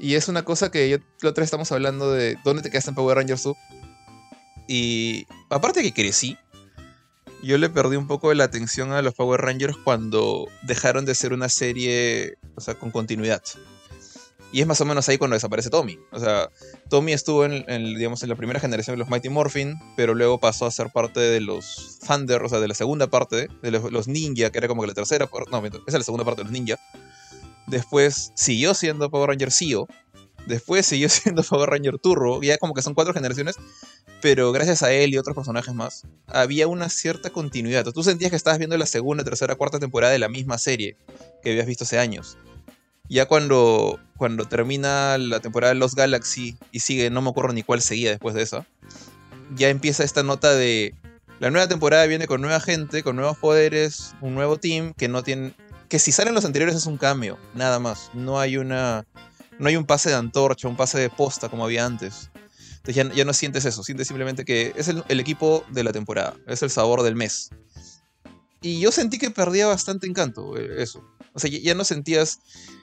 Y 0.00 0.14
es 0.14 0.28
una 0.28 0.42
cosa 0.42 0.70
que 0.70 0.88
yo, 0.88 0.96
la 1.20 1.30
otra 1.30 1.44
estamos 1.44 1.70
hablando 1.70 2.12
de 2.12 2.38
dónde 2.44 2.62
te 2.62 2.70
quedaste 2.70 2.90
en 2.90 2.94
Power 2.94 3.18
Rangers 3.18 3.42
tú. 3.42 3.54
Y 4.66 5.26
aparte 5.50 5.82
que 5.82 5.92
crecí, 5.92 6.38
yo 7.42 7.58
le 7.58 7.68
perdí 7.68 7.96
un 7.96 8.06
poco 8.06 8.30
de 8.30 8.34
la 8.34 8.44
atención 8.44 8.92
a 8.92 9.02
los 9.02 9.14
Power 9.14 9.40
Rangers 9.40 9.76
cuando 9.76 10.46
dejaron 10.62 11.04
de 11.04 11.14
ser 11.14 11.32
una 11.32 11.48
serie, 11.48 12.38
o 12.56 12.60
sea, 12.60 12.74
con 12.74 12.90
continuidad. 12.90 13.42
Y 14.50 14.62
es 14.62 14.66
más 14.66 14.80
o 14.80 14.86
menos 14.86 15.08
ahí 15.08 15.18
cuando 15.18 15.34
desaparece 15.34 15.68
Tommy. 15.68 15.98
O 16.10 16.18
sea, 16.18 16.48
Tommy 16.88 17.12
estuvo 17.12 17.44
en, 17.44 17.64
digamos, 17.94 18.22
en 18.22 18.30
la 18.30 18.34
primera 18.34 18.60
generación 18.60 18.94
de 18.94 18.98
los 18.98 19.10
Mighty 19.10 19.28
Morphin, 19.28 19.78
pero 19.94 20.14
luego 20.14 20.38
pasó 20.38 20.64
a 20.64 20.70
ser 20.70 20.90
parte 20.90 21.20
de 21.20 21.40
los 21.40 21.98
Thunder, 22.06 22.42
o 22.42 22.48
sea, 22.48 22.58
de 22.58 22.68
la 22.68 22.74
segunda 22.74 23.08
parte, 23.08 23.48
de 23.62 23.70
los, 23.70 24.08
Ninja, 24.08 24.50
que 24.50 24.58
era 24.58 24.68
como 24.68 24.82
que 24.82 24.88
la 24.88 24.94
tercera 24.94 25.28
No, 25.50 25.66
esa 25.66 25.80
es 25.86 25.94
la 25.94 26.02
segunda 26.02 26.24
parte 26.24 26.40
de 26.40 26.44
los 26.44 26.52
Ninja. 26.52 26.78
Después 27.66 28.32
siguió 28.34 28.72
siendo 28.72 29.10
Power 29.10 29.28
Ranger 29.28 29.52
Zio. 29.52 29.86
Después 30.48 30.86
siguió 30.86 31.08
siendo 31.08 31.42
Power 31.42 31.70
Ranger 31.70 31.98
Turbo. 31.98 32.42
Ya 32.42 32.58
como 32.58 32.74
que 32.74 32.82
son 32.82 32.94
cuatro 32.94 33.14
generaciones 33.14 33.56
pero 34.20 34.52
gracias 34.52 34.82
a 34.82 34.92
él 34.92 35.14
y 35.14 35.18
otros 35.18 35.34
personajes 35.34 35.74
más, 35.74 36.04
había 36.26 36.66
una 36.66 36.88
cierta 36.88 37.30
continuidad. 37.30 37.84
Tú 37.92 38.02
sentías 38.02 38.30
que 38.30 38.36
estabas 38.36 38.58
viendo 38.58 38.76
la 38.76 38.86
segunda, 38.86 39.24
tercera, 39.24 39.54
cuarta 39.54 39.78
temporada 39.78 40.12
de 40.12 40.18
la 40.18 40.28
misma 40.28 40.58
serie 40.58 40.96
que 41.42 41.50
habías 41.50 41.66
visto 41.66 41.84
hace 41.84 41.98
años. 41.98 42.36
Ya 43.08 43.26
cuando, 43.26 43.98
cuando 44.16 44.44
termina 44.44 45.16
la 45.18 45.40
temporada 45.40 45.72
de 45.72 45.78
Los 45.78 45.94
Galaxy 45.94 46.56
y 46.72 46.80
sigue, 46.80 47.10
no 47.10 47.22
me 47.22 47.30
acuerdo 47.30 47.52
ni 47.52 47.62
cuál 47.62 47.80
seguía 47.80 48.10
después 48.10 48.34
de 48.34 48.42
eso, 48.42 48.66
ya 49.54 49.68
empieza 49.68 50.04
esta 50.04 50.22
nota 50.22 50.54
de 50.54 50.94
la 51.40 51.50
nueva 51.50 51.68
temporada 51.68 52.04
viene 52.06 52.26
con 52.26 52.40
nueva 52.40 52.60
gente, 52.60 53.02
con 53.02 53.16
nuevos 53.16 53.38
poderes, 53.38 54.14
un 54.20 54.34
nuevo 54.34 54.58
team 54.58 54.92
que 54.94 55.08
no 55.08 55.22
tiene 55.22 55.54
que 55.88 55.98
si 55.98 56.12
salen 56.12 56.34
los 56.34 56.44
anteriores 56.44 56.76
es 56.76 56.84
un 56.84 56.98
cambio, 56.98 57.38
nada 57.54 57.78
más. 57.78 58.10
No 58.12 58.38
hay 58.38 58.58
una 58.58 59.06
no 59.58 59.68
hay 59.68 59.76
un 59.76 59.84
pase 59.84 60.10
de 60.10 60.16
antorcha, 60.16 60.68
un 60.68 60.76
pase 60.76 60.98
de 60.98 61.10
posta 61.10 61.48
como 61.48 61.64
había 61.64 61.84
antes. 61.84 62.30
Entonces 62.78 63.16
ya, 63.16 63.24
no 63.24 63.32
sientes 63.32 63.64
eso, 63.64 63.82
sientes 63.82 64.06
simplemente 64.06 64.44
que 64.44 64.72
es 64.76 64.88
el, 64.88 65.20
equipo 65.20 65.64
de 65.70 65.84
la 65.84 65.92
temporada, 65.92 66.36
es 66.46 66.62
el 66.62 66.70
sabor 66.70 67.02
del 67.02 67.16
mes. 67.16 67.50
Y 68.62 68.80
yo 68.80 68.90
sentí 68.90 69.18
que 69.18 69.30
perdía 69.30 69.66
bastante 69.66 70.06
encanto 70.06 70.56
eh, 70.56 70.82
eso. 70.82 71.04
O 71.34 71.38
sea, 71.38 71.50
ya, 71.50 71.74
no 71.74 71.84
sentías, 71.84 72.40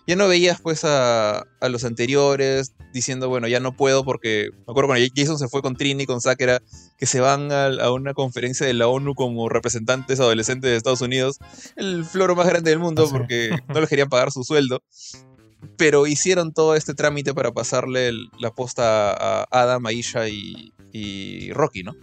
ya 0.08 0.16
no 0.16 0.28
veías 0.28 0.62
pues 0.62 0.82
a, 0.84 1.46
los 1.62 1.84
anteriores 1.84 2.74
diciendo, 2.94 3.28
bueno, 3.28 3.48
ya 3.48 3.60
no 3.60 3.76
puedo 3.76 4.06
porque, 4.06 4.52
me 4.54 4.72
acuerdo 4.72 4.88
cuando 4.88 5.06
Jason 5.14 5.38
se 5.40 5.50
fue 5.50 5.62
con 5.62 5.76
Trini, 5.76 6.06
con 6.06 6.22
Sakura, 6.22 6.62
que 6.98 7.06
se 7.06 7.20
van 7.20 7.52
a, 7.52 7.66
a, 7.66 7.92
una 7.92 8.14
conferencia 8.14 8.66
de 8.66 8.74
la 8.74 8.88
ONU 8.88 9.16
como 9.16 9.50
representantes 9.50 10.20
adolescentes 10.20 10.70
de 10.70 10.78
Estados 10.78 11.02
Unidos, 11.02 11.40
el 11.76 12.06
floro 12.06 12.36
más 12.36 12.48
grande 12.48 12.70
del 12.70 12.80
mundo 12.80 13.06
ah, 13.08 13.12
porque 13.12 13.50
no 13.68 13.82
les 13.82 13.90
querían 13.90 14.08
pagar 14.08 14.32
su 14.32 14.44
sueldo 14.44 14.82
pero 15.78 16.08
hicieron 16.08 16.54
todo 16.54 16.76
este 16.76 16.94
trámite 16.94 17.34
para 17.34 17.52
pasarle 17.52 18.12
la 18.40 18.52
posta 18.52 19.12
a 19.12 19.48
Adam, 19.52 19.86
Aisha 19.86 20.28
y, 20.28 21.52
Rocky, 21.52 21.84
¿no? 21.84 21.94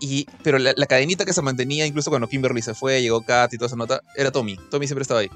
Y, 0.00 0.26
pero 0.42 0.58
la, 0.58 0.74
cadenita 0.86 1.24
que 1.24 1.32
se 1.32 1.42
mantenía, 1.42 1.86
incluso 1.86 2.10
cuando 2.10 2.28
Kimberly 2.28 2.62
se 2.62 2.74
fue, 2.74 3.00
llegó 3.00 3.22
Kat 3.22 3.52
y 3.54 3.56
toda 3.56 3.66
esa 3.66 3.76
nota, 3.76 4.00
era 4.14 4.30
Tommy. 4.30 4.56
Tommy 4.70 4.86
siempre 4.86 5.02
estaba 5.02 5.20
ahí. 5.20 5.30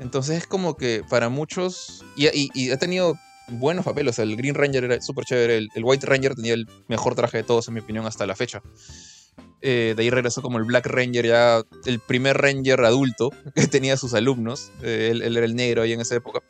Entonces 0.00 0.38
es 0.38 0.46
como 0.46 0.76
que 0.76 1.04
para 1.08 1.28
muchos. 1.28 2.04
Y, 2.16 2.70
ha 2.70 2.76
tenido 2.78 3.16
buenos 3.48 3.84
papeles. 3.84 4.18
el 4.18 4.36
Green 4.36 4.54
Ranger 4.54 4.84
era 4.84 5.00
súper 5.00 5.24
chévere. 5.24 5.56
El, 5.58 5.84
White 5.84 6.06
Ranger 6.06 6.34
tenía 6.34 6.54
el 6.54 6.66
mejor 6.88 7.14
traje 7.14 7.38
de 7.38 7.44
todos, 7.44 7.68
en 7.68 7.74
mi 7.74 7.80
opinión, 7.80 8.06
hasta 8.06 8.26
la 8.26 8.34
fecha. 8.34 8.62
Eh, 9.62 9.94
de 9.94 10.02
ahí 10.02 10.10
regresó 10.10 10.40
como 10.40 10.58
el 10.58 10.64
Black 10.64 10.86
Ranger, 10.86 11.26
ya 11.26 11.62
el 11.84 12.00
primer 12.00 12.38
Ranger 12.38 12.80
adulto 12.84 13.30
que 13.54 13.66
tenía 13.66 13.96
sus 13.96 14.14
alumnos. 14.14 14.70
Eh, 14.82 15.10
él, 15.12 15.36
era 15.36 15.44
el 15.44 15.54
negro 15.54 15.82
ahí 15.82 15.92
en 15.92 16.00
esa 16.00 16.14
época. 16.14 16.40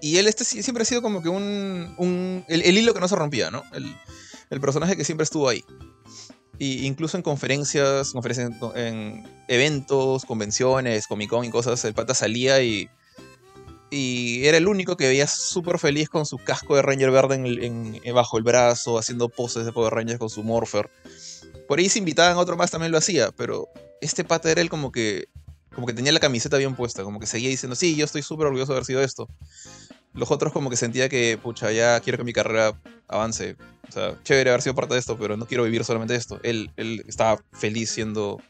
Y 0.00 0.18
él 0.18 0.26
este 0.26 0.44
siempre 0.44 0.82
ha 0.82 0.84
sido 0.84 1.02
como 1.02 1.22
que 1.22 1.28
un. 1.28 2.44
el, 2.48 2.78
hilo 2.78 2.94
que 2.94 3.00
no 3.00 3.08
se 3.08 3.16
rompía, 3.16 3.50
¿no? 3.50 3.62
El, 3.72 4.60
personaje 4.60 4.96
que 4.96 5.04
siempre 5.04 5.24
estuvo 5.24 5.48
ahí. 5.48 5.64
Y 6.58 6.86
incluso 6.86 7.16
en 7.16 7.22
conferencias, 7.22 8.12
conferencias 8.12 8.50
en, 8.74 9.26
eventos, 9.48 10.24
convenciones, 10.24 11.06
Comic 11.06 11.28
Con 11.28 11.44
y 11.44 11.50
cosas, 11.50 11.84
el 11.84 11.94
pata 11.94 12.14
salía 12.14 12.62
y. 12.62 12.88
Y 13.90 14.44
era 14.46 14.58
el 14.58 14.66
único 14.66 14.96
que 14.96 15.06
veía 15.06 15.26
súper 15.26 15.78
feliz 15.78 16.08
con 16.08 16.26
su 16.26 16.38
casco 16.38 16.74
de 16.74 16.82
Ranger 16.82 17.10
verde 17.10 17.34
en, 17.36 18.00
bajo 18.14 18.36
el 18.38 18.42
brazo, 18.42 18.98
haciendo 18.98 19.28
poses 19.28 19.64
de 19.64 19.72
Power 19.72 19.94
Rangers 19.94 20.18
con 20.18 20.28
su 20.28 20.42
Morpher. 20.42 20.90
Por 21.68 21.78
ahí 21.78 21.88
si 21.88 22.00
invitaban 22.00 22.36
a 22.36 22.40
otro 22.40 22.56
más 22.56 22.70
también 22.70 22.92
lo 22.92 22.98
hacía, 22.98 23.30
pero 23.32 23.68
este 24.00 24.24
pata 24.24 24.50
era 24.50 24.60
él 24.60 24.68
como 24.68 24.90
que 24.92 25.28
como 25.76 25.86
que 25.86 25.92
tenía 25.92 26.10
la 26.10 26.20
camiseta 26.20 26.56
bien 26.56 26.74
puesta, 26.74 27.04
como 27.04 27.20
que 27.20 27.26
seguía 27.26 27.50
diciendo, 27.50 27.76
sí, 27.76 27.96
yo 27.96 28.06
estoy 28.06 28.22
súper 28.22 28.46
orgulloso 28.46 28.72
de 28.72 28.78
haber 28.78 28.86
sido 28.86 29.02
esto. 29.02 29.28
Los 30.14 30.30
otros 30.30 30.50
como 30.54 30.70
que 30.70 30.76
sentía 30.76 31.10
que, 31.10 31.38
pucha, 31.40 31.70
ya 31.70 32.00
quiero 32.00 32.16
que 32.16 32.24
mi 32.24 32.32
carrera 32.32 32.80
avance. 33.08 33.56
O 33.86 33.92
sea, 33.92 34.18
chévere 34.22 34.48
haber 34.48 34.62
sido 34.62 34.74
parte 34.74 34.94
de 34.94 35.00
esto, 35.00 35.18
pero 35.18 35.36
no 35.36 35.46
quiero 35.46 35.64
vivir 35.64 35.84
solamente 35.84 36.14
esto. 36.14 36.40
Él, 36.42 36.70
él 36.76 37.04
estaba 37.06 37.42
feliz 37.52 37.90
siendo 37.90 38.40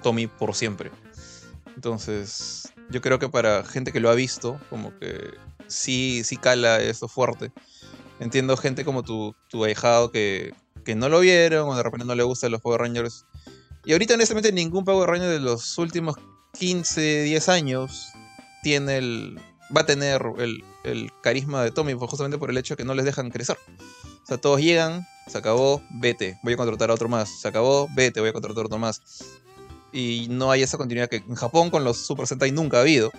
Tommy 0.00 0.28
por 0.28 0.54
siempre. 0.54 0.92
Entonces, 1.74 2.72
yo 2.90 3.00
creo 3.00 3.18
que 3.18 3.28
para 3.28 3.64
gente 3.64 3.92
que 3.92 4.00
lo 4.00 4.10
ha 4.10 4.14
visto, 4.14 4.60
como 4.70 4.96
que 4.98 5.34
sí, 5.66 6.22
sí 6.24 6.36
cala 6.36 6.80
esto 6.80 7.08
fuerte. 7.08 7.52
Entiendo 8.18 8.56
gente 8.56 8.84
como 8.84 9.02
tu, 9.02 9.34
tu 9.48 9.64
ahijado 9.64 10.10
que, 10.10 10.52
que 10.84 10.94
no 10.94 11.08
lo 11.08 11.20
vieron 11.20 11.68
o 11.68 11.76
de 11.76 11.82
repente 11.82 12.04
no 12.04 12.14
le 12.14 12.22
gustan 12.22 12.52
los 12.52 12.60
Power 12.60 12.80
Rangers. 12.80 13.24
Y 13.84 13.92
ahorita 13.92 14.14
honestamente 14.14 14.52
ningún 14.52 14.84
Power 14.84 15.08
Ranger 15.08 15.30
de 15.30 15.40
los 15.40 15.78
últimos 15.78 16.16
15, 16.58 17.22
10 17.22 17.48
años 17.48 18.08
tiene 18.62 18.98
el, 18.98 19.40
va 19.74 19.82
a 19.82 19.86
tener 19.86 20.22
el, 20.38 20.62
el 20.84 21.10
carisma 21.22 21.62
de 21.62 21.70
Tommy, 21.70 21.94
justamente 21.94 22.38
por 22.38 22.50
el 22.50 22.58
hecho 22.58 22.74
de 22.74 22.78
que 22.78 22.84
no 22.84 22.94
les 22.94 23.04
dejan 23.04 23.30
crecer. 23.30 23.56
O 24.22 24.26
sea, 24.26 24.38
todos 24.38 24.60
llegan, 24.60 25.06
se 25.26 25.38
acabó, 25.38 25.82
vete, 25.90 26.38
voy 26.42 26.52
a 26.54 26.56
contratar 26.56 26.90
a 26.90 26.94
otro 26.94 27.08
más. 27.08 27.40
Se 27.40 27.48
acabó, 27.48 27.88
vete, 27.94 28.20
voy 28.20 28.30
a 28.30 28.32
contratar 28.32 28.62
a 28.64 28.66
otro 28.66 28.78
más. 28.78 29.00
Y 29.92 30.28
no 30.30 30.50
hay 30.50 30.62
esa 30.62 30.78
continuidad 30.78 31.08
que 31.08 31.16
en 31.16 31.34
Japón 31.34 31.70
con 31.70 31.84
los 31.84 31.98
Super 31.98 32.26
Sentai 32.26 32.52
nunca 32.52 32.78
ha 32.78 32.80
habido 32.82 33.10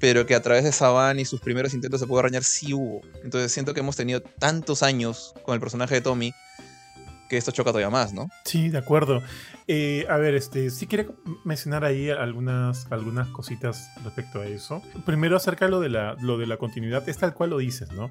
pero 0.00 0.26
que 0.26 0.34
a 0.34 0.42
través 0.42 0.64
de 0.64 0.72
Saban 0.72 1.18
y 1.18 1.24
sus 1.24 1.40
primeros 1.40 1.74
intentos 1.74 2.00
de 2.00 2.06
Power 2.06 2.24
Ranger 2.24 2.44
sí 2.44 2.72
hubo. 2.72 3.00
Entonces 3.24 3.52
siento 3.52 3.74
que 3.74 3.80
hemos 3.80 3.96
tenido 3.96 4.20
tantos 4.20 4.82
años 4.82 5.34
con 5.44 5.54
el 5.54 5.60
personaje 5.60 5.96
de 5.96 6.00
Tommy 6.00 6.32
que 7.28 7.36
esto 7.36 7.50
choca 7.50 7.70
todavía 7.70 7.90
más, 7.90 8.12
¿no? 8.12 8.28
Sí, 8.44 8.68
de 8.68 8.78
acuerdo. 8.78 9.22
Eh, 9.66 10.06
a 10.08 10.16
ver, 10.16 10.34
este, 10.34 10.70
sí 10.70 10.86
quería 10.86 11.06
mencionar 11.44 11.84
ahí 11.84 12.10
algunas, 12.10 12.90
algunas 12.90 13.28
cositas 13.28 13.90
respecto 14.02 14.40
a 14.40 14.46
eso. 14.46 14.82
Primero 15.04 15.36
acerca 15.36 15.66
de 15.66 15.70
lo 15.70 15.80
de, 15.80 15.90
la, 15.90 16.16
lo 16.20 16.38
de 16.38 16.46
la 16.46 16.56
continuidad, 16.56 17.06
es 17.08 17.18
tal 17.18 17.34
cual 17.34 17.50
lo 17.50 17.58
dices, 17.58 17.92
¿no? 17.92 18.10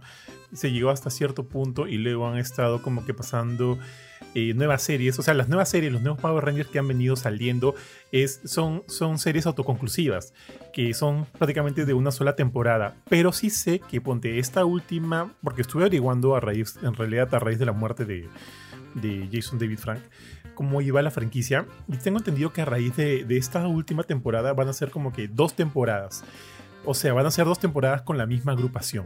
Se 0.53 0.71
llegó 0.71 0.91
hasta 0.91 1.09
cierto 1.09 1.47
punto 1.47 1.87
y 1.87 1.97
luego 1.97 2.27
han 2.27 2.37
estado 2.37 2.81
como 2.81 3.05
que 3.05 3.13
pasando 3.13 3.79
eh, 4.33 4.53
nuevas 4.53 4.83
series, 4.83 5.17
o 5.19 5.23
sea, 5.23 5.33
las 5.33 5.47
nuevas 5.47 5.69
series, 5.69 5.91
los 5.91 6.01
nuevos 6.01 6.19
Power 6.19 6.45
Rangers 6.45 6.69
que 6.69 6.79
han 6.79 6.87
venido 6.87 7.15
saliendo 7.15 7.75
es, 8.11 8.41
son, 8.45 8.83
son 8.87 9.17
series 9.19 9.45
autoconclusivas, 9.45 10.33
que 10.73 10.93
son 10.93 11.25
prácticamente 11.37 11.85
de 11.85 11.93
una 11.93 12.11
sola 12.11 12.35
temporada. 12.35 12.95
Pero 13.09 13.31
sí 13.31 13.49
sé 13.49 13.79
que 13.79 14.01
ponte 14.01 14.39
esta 14.39 14.65
última, 14.65 15.33
porque 15.41 15.61
estuve 15.61 15.83
averiguando 15.83 16.35
a 16.35 16.39
raíz, 16.39 16.77
en 16.81 16.93
realidad 16.93 17.33
a 17.33 17.39
raíz 17.39 17.57
de 17.59 17.65
la 17.65 17.71
muerte 17.71 18.05
de, 18.05 18.29
de 18.93 19.29
Jason 19.31 19.59
David 19.59 19.79
Frank, 19.79 20.01
cómo 20.55 20.81
iba 20.81 21.01
la 21.01 21.11
franquicia. 21.11 21.65
Y 21.87 21.97
tengo 21.97 22.17
entendido 22.17 22.53
que 22.53 22.61
a 22.61 22.65
raíz 22.65 22.95
de, 22.95 23.23
de 23.23 23.37
esta 23.37 23.67
última 23.67 24.03
temporada 24.03 24.53
van 24.53 24.67
a 24.67 24.73
ser 24.73 24.91
como 24.91 25.13
que 25.13 25.27
dos 25.27 25.55
temporadas. 25.55 26.23
O 26.85 26.93
sea, 26.93 27.13
van 27.13 27.25
a 27.25 27.31
ser 27.31 27.45
dos 27.45 27.59
temporadas 27.59 28.01
con 28.01 28.17
la 28.17 28.25
misma 28.25 28.53
agrupación 28.53 29.05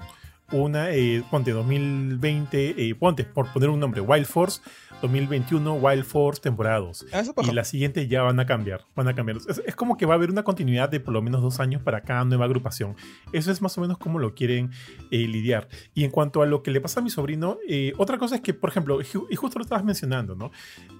una, 0.51 0.91
eh, 0.91 1.23
ponte 1.29 1.51
2020, 1.51 2.75
eh, 2.77 2.95
ponte, 2.95 3.23
por 3.23 3.51
poner 3.51 3.69
un 3.69 3.79
nombre, 3.79 4.01
Wild 4.01 4.25
Force 4.25 4.61
2021 5.01 5.73
Wild 5.75 6.03
Force 6.03 6.41
temporada 6.41 6.79
2. 6.79 7.05
Ah, 7.13 7.23
Y 7.43 7.51
la 7.55 7.63
siguiente 7.63 8.07
ya 8.07 8.21
van 8.23 8.39
a 8.39 8.45
cambiar. 8.45 8.85
Van 8.95 9.07
a 9.07 9.15
cambiar. 9.15 9.37
Es, 9.37 9.61
es 9.65 9.75
como 9.75 9.97
que 9.97 10.05
va 10.05 10.13
a 10.13 10.17
haber 10.17 10.29
una 10.29 10.43
continuidad 10.43 10.89
de 10.89 10.99
por 10.99 11.13
lo 11.13 11.21
menos 11.21 11.41
dos 11.41 11.59
años 11.59 11.81
para 11.81 12.01
cada 12.01 12.23
nueva 12.25 12.45
agrupación. 12.45 12.95
Eso 13.33 13.51
es 13.51 13.61
más 13.61 13.77
o 13.77 13.81
menos 13.81 13.97
como 13.97 14.19
lo 14.19 14.35
quieren 14.35 14.71
eh, 15.09 15.17
lidiar. 15.27 15.67
Y 15.93 16.03
en 16.03 16.11
cuanto 16.11 16.41
a 16.41 16.45
lo 16.45 16.61
que 16.63 16.71
le 16.71 16.81
pasa 16.81 16.99
a 16.99 17.03
mi 17.03 17.09
sobrino, 17.09 17.57
eh, 17.67 17.93
otra 17.97 18.17
cosa 18.17 18.35
es 18.35 18.41
que, 18.41 18.53
por 18.53 18.69
ejemplo, 18.69 18.99
y 19.01 19.35
justo 19.35 19.57
lo 19.59 19.63
estabas 19.63 19.83
mencionando, 19.83 20.35
¿no? 20.35 20.51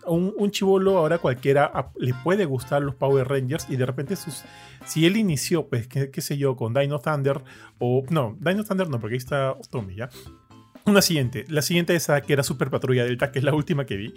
Un, 0.07 0.33
un 0.37 0.51
chivolo 0.51 0.97
ahora 0.97 1.17
cualquiera 1.19 1.65
a- 1.65 1.91
le 1.97 2.13
puede 2.13 2.45
gustar 2.45 2.81
los 2.81 2.95
Power 2.95 3.27
Rangers 3.27 3.67
y 3.69 3.75
de 3.75 3.85
repente 3.85 4.15
sus. 4.15 4.43
Si 4.85 5.05
él 5.05 5.15
inició, 5.15 5.67
pues, 5.67 5.87
qué, 5.87 6.09
qué 6.09 6.21
sé 6.21 6.37
yo, 6.37 6.55
con 6.55 6.73
Dino 6.73 6.99
Thunder, 6.99 7.43
o. 7.77 8.03
No, 8.09 8.35
Dino 8.39 8.63
Thunder 8.63 8.89
no, 8.89 8.99
porque 8.99 9.13
ahí 9.13 9.17
está 9.19 9.55
Tommy, 9.69 9.95
¿ya? 9.95 10.09
Una 10.85 11.01
siguiente, 11.01 11.45
la 11.47 11.61
siguiente 11.61 11.95
esa 11.95 12.21
que 12.21 12.33
era 12.33 12.41
Super 12.43 12.69
Patrulla 12.71 13.03
Delta, 13.05 13.31
que 13.31 13.39
es 13.39 13.45
la 13.45 13.53
última 13.53 13.85
que 13.85 13.97
vi. 13.97 14.15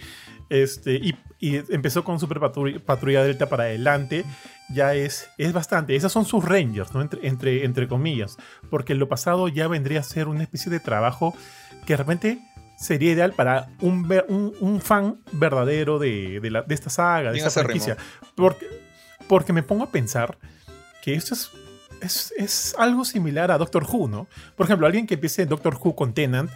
Este, 0.48 0.94
y, 0.94 1.14
y 1.38 1.56
empezó 1.68 2.04
con 2.04 2.18
Super 2.18 2.40
Patrulla, 2.40 2.78
Patrulla 2.80 3.22
Delta 3.22 3.48
para 3.48 3.64
adelante. 3.64 4.24
Ya 4.72 4.94
es, 4.94 5.28
es 5.36 5.52
bastante. 5.52 5.94
Esas 5.94 6.10
son 6.10 6.24
sus 6.24 6.42
Rangers, 6.42 6.94
¿no? 6.94 7.02
Entre, 7.02 7.26
entre, 7.28 7.64
entre 7.66 7.86
comillas. 7.86 8.38
Porque 8.70 8.94
lo 8.94 9.08
pasado 9.08 9.48
ya 9.48 9.68
vendría 9.68 10.00
a 10.00 10.02
ser 10.02 10.26
una 10.26 10.42
especie 10.42 10.70
de 10.72 10.80
trabajo 10.80 11.34
que 11.86 11.92
de 11.92 11.96
repente 11.98 12.38
sería 12.78 13.12
ideal 13.12 13.32
para 13.34 13.68
un, 13.80 14.10
un, 14.28 14.54
un 14.58 14.80
fan 14.80 15.18
verdadero 15.32 15.98
de, 15.98 16.40
de, 16.40 16.50
la- 16.50 16.62
de 16.62 16.74
esta 16.74 16.88
saga, 16.88 17.30
de 17.30 17.36
esta 17.38 17.50
franquicia. 17.66 17.96
Porque, 18.34 18.66
porque 19.28 19.52
me 19.52 19.62
pongo 19.62 19.84
a 19.84 19.90
pensar 19.90 20.38
que 21.02 21.14
esto 21.14 21.34
es, 21.34 21.50
es, 22.00 22.32
es 22.36 22.74
algo 22.78 23.04
similar 23.04 23.50
a 23.50 23.58
Doctor 23.58 23.86
Who, 23.90 24.08
¿no? 24.08 24.28
Por 24.56 24.66
ejemplo, 24.66 24.86
alguien 24.86 25.06
que 25.06 25.14
empiece 25.14 25.46
Doctor 25.46 25.78
Who 25.82 25.94
con 25.94 26.14
Tennant, 26.14 26.50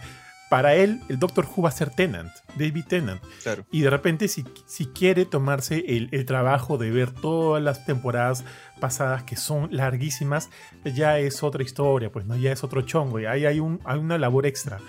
para 0.49 0.73
él 0.75 0.99
el 1.09 1.19
Doctor 1.19 1.45
Who 1.45 1.61
va 1.61 1.69
a 1.69 1.71
ser 1.71 1.91
Tennant, 1.91 2.31
David 2.57 2.85
Tennant. 2.87 3.21
Claro. 3.43 3.65
Y 3.71 3.81
de 3.81 3.89
repente, 3.89 4.27
si, 4.27 4.43
si 4.65 4.87
quiere 4.87 5.25
tomarse 5.25 5.83
el, 5.87 6.09
el 6.11 6.25
trabajo 6.25 6.77
de 6.77 6.89
ver 6.89 7.11
todas 7.11 7.61
las 7.63 7.85
temporadas 7.85 8.43
pasadas 8.79 9.23
que 9.23 9.35
son 9.35 9.69
larguísimas, 9.71 10.49
ya 10.83 11.19
es 11.19 11.43
otra 11.43 11.63
historia, 11.63 12.11
pues 12.11 12.25
no, 12.25 12.35
ya 12.35 12.51
es 12.51 12.63
otro 12.63 12.81
chongo, 12.81 13.19
y 13.19 13.25
ahí 13.25 13.45
hay, 13.45 13.59
un, 13.59 13.79
hay 13.85 13.99
una 13.99 14.17
labor 14.17 14.47
extra. 14.47 14.79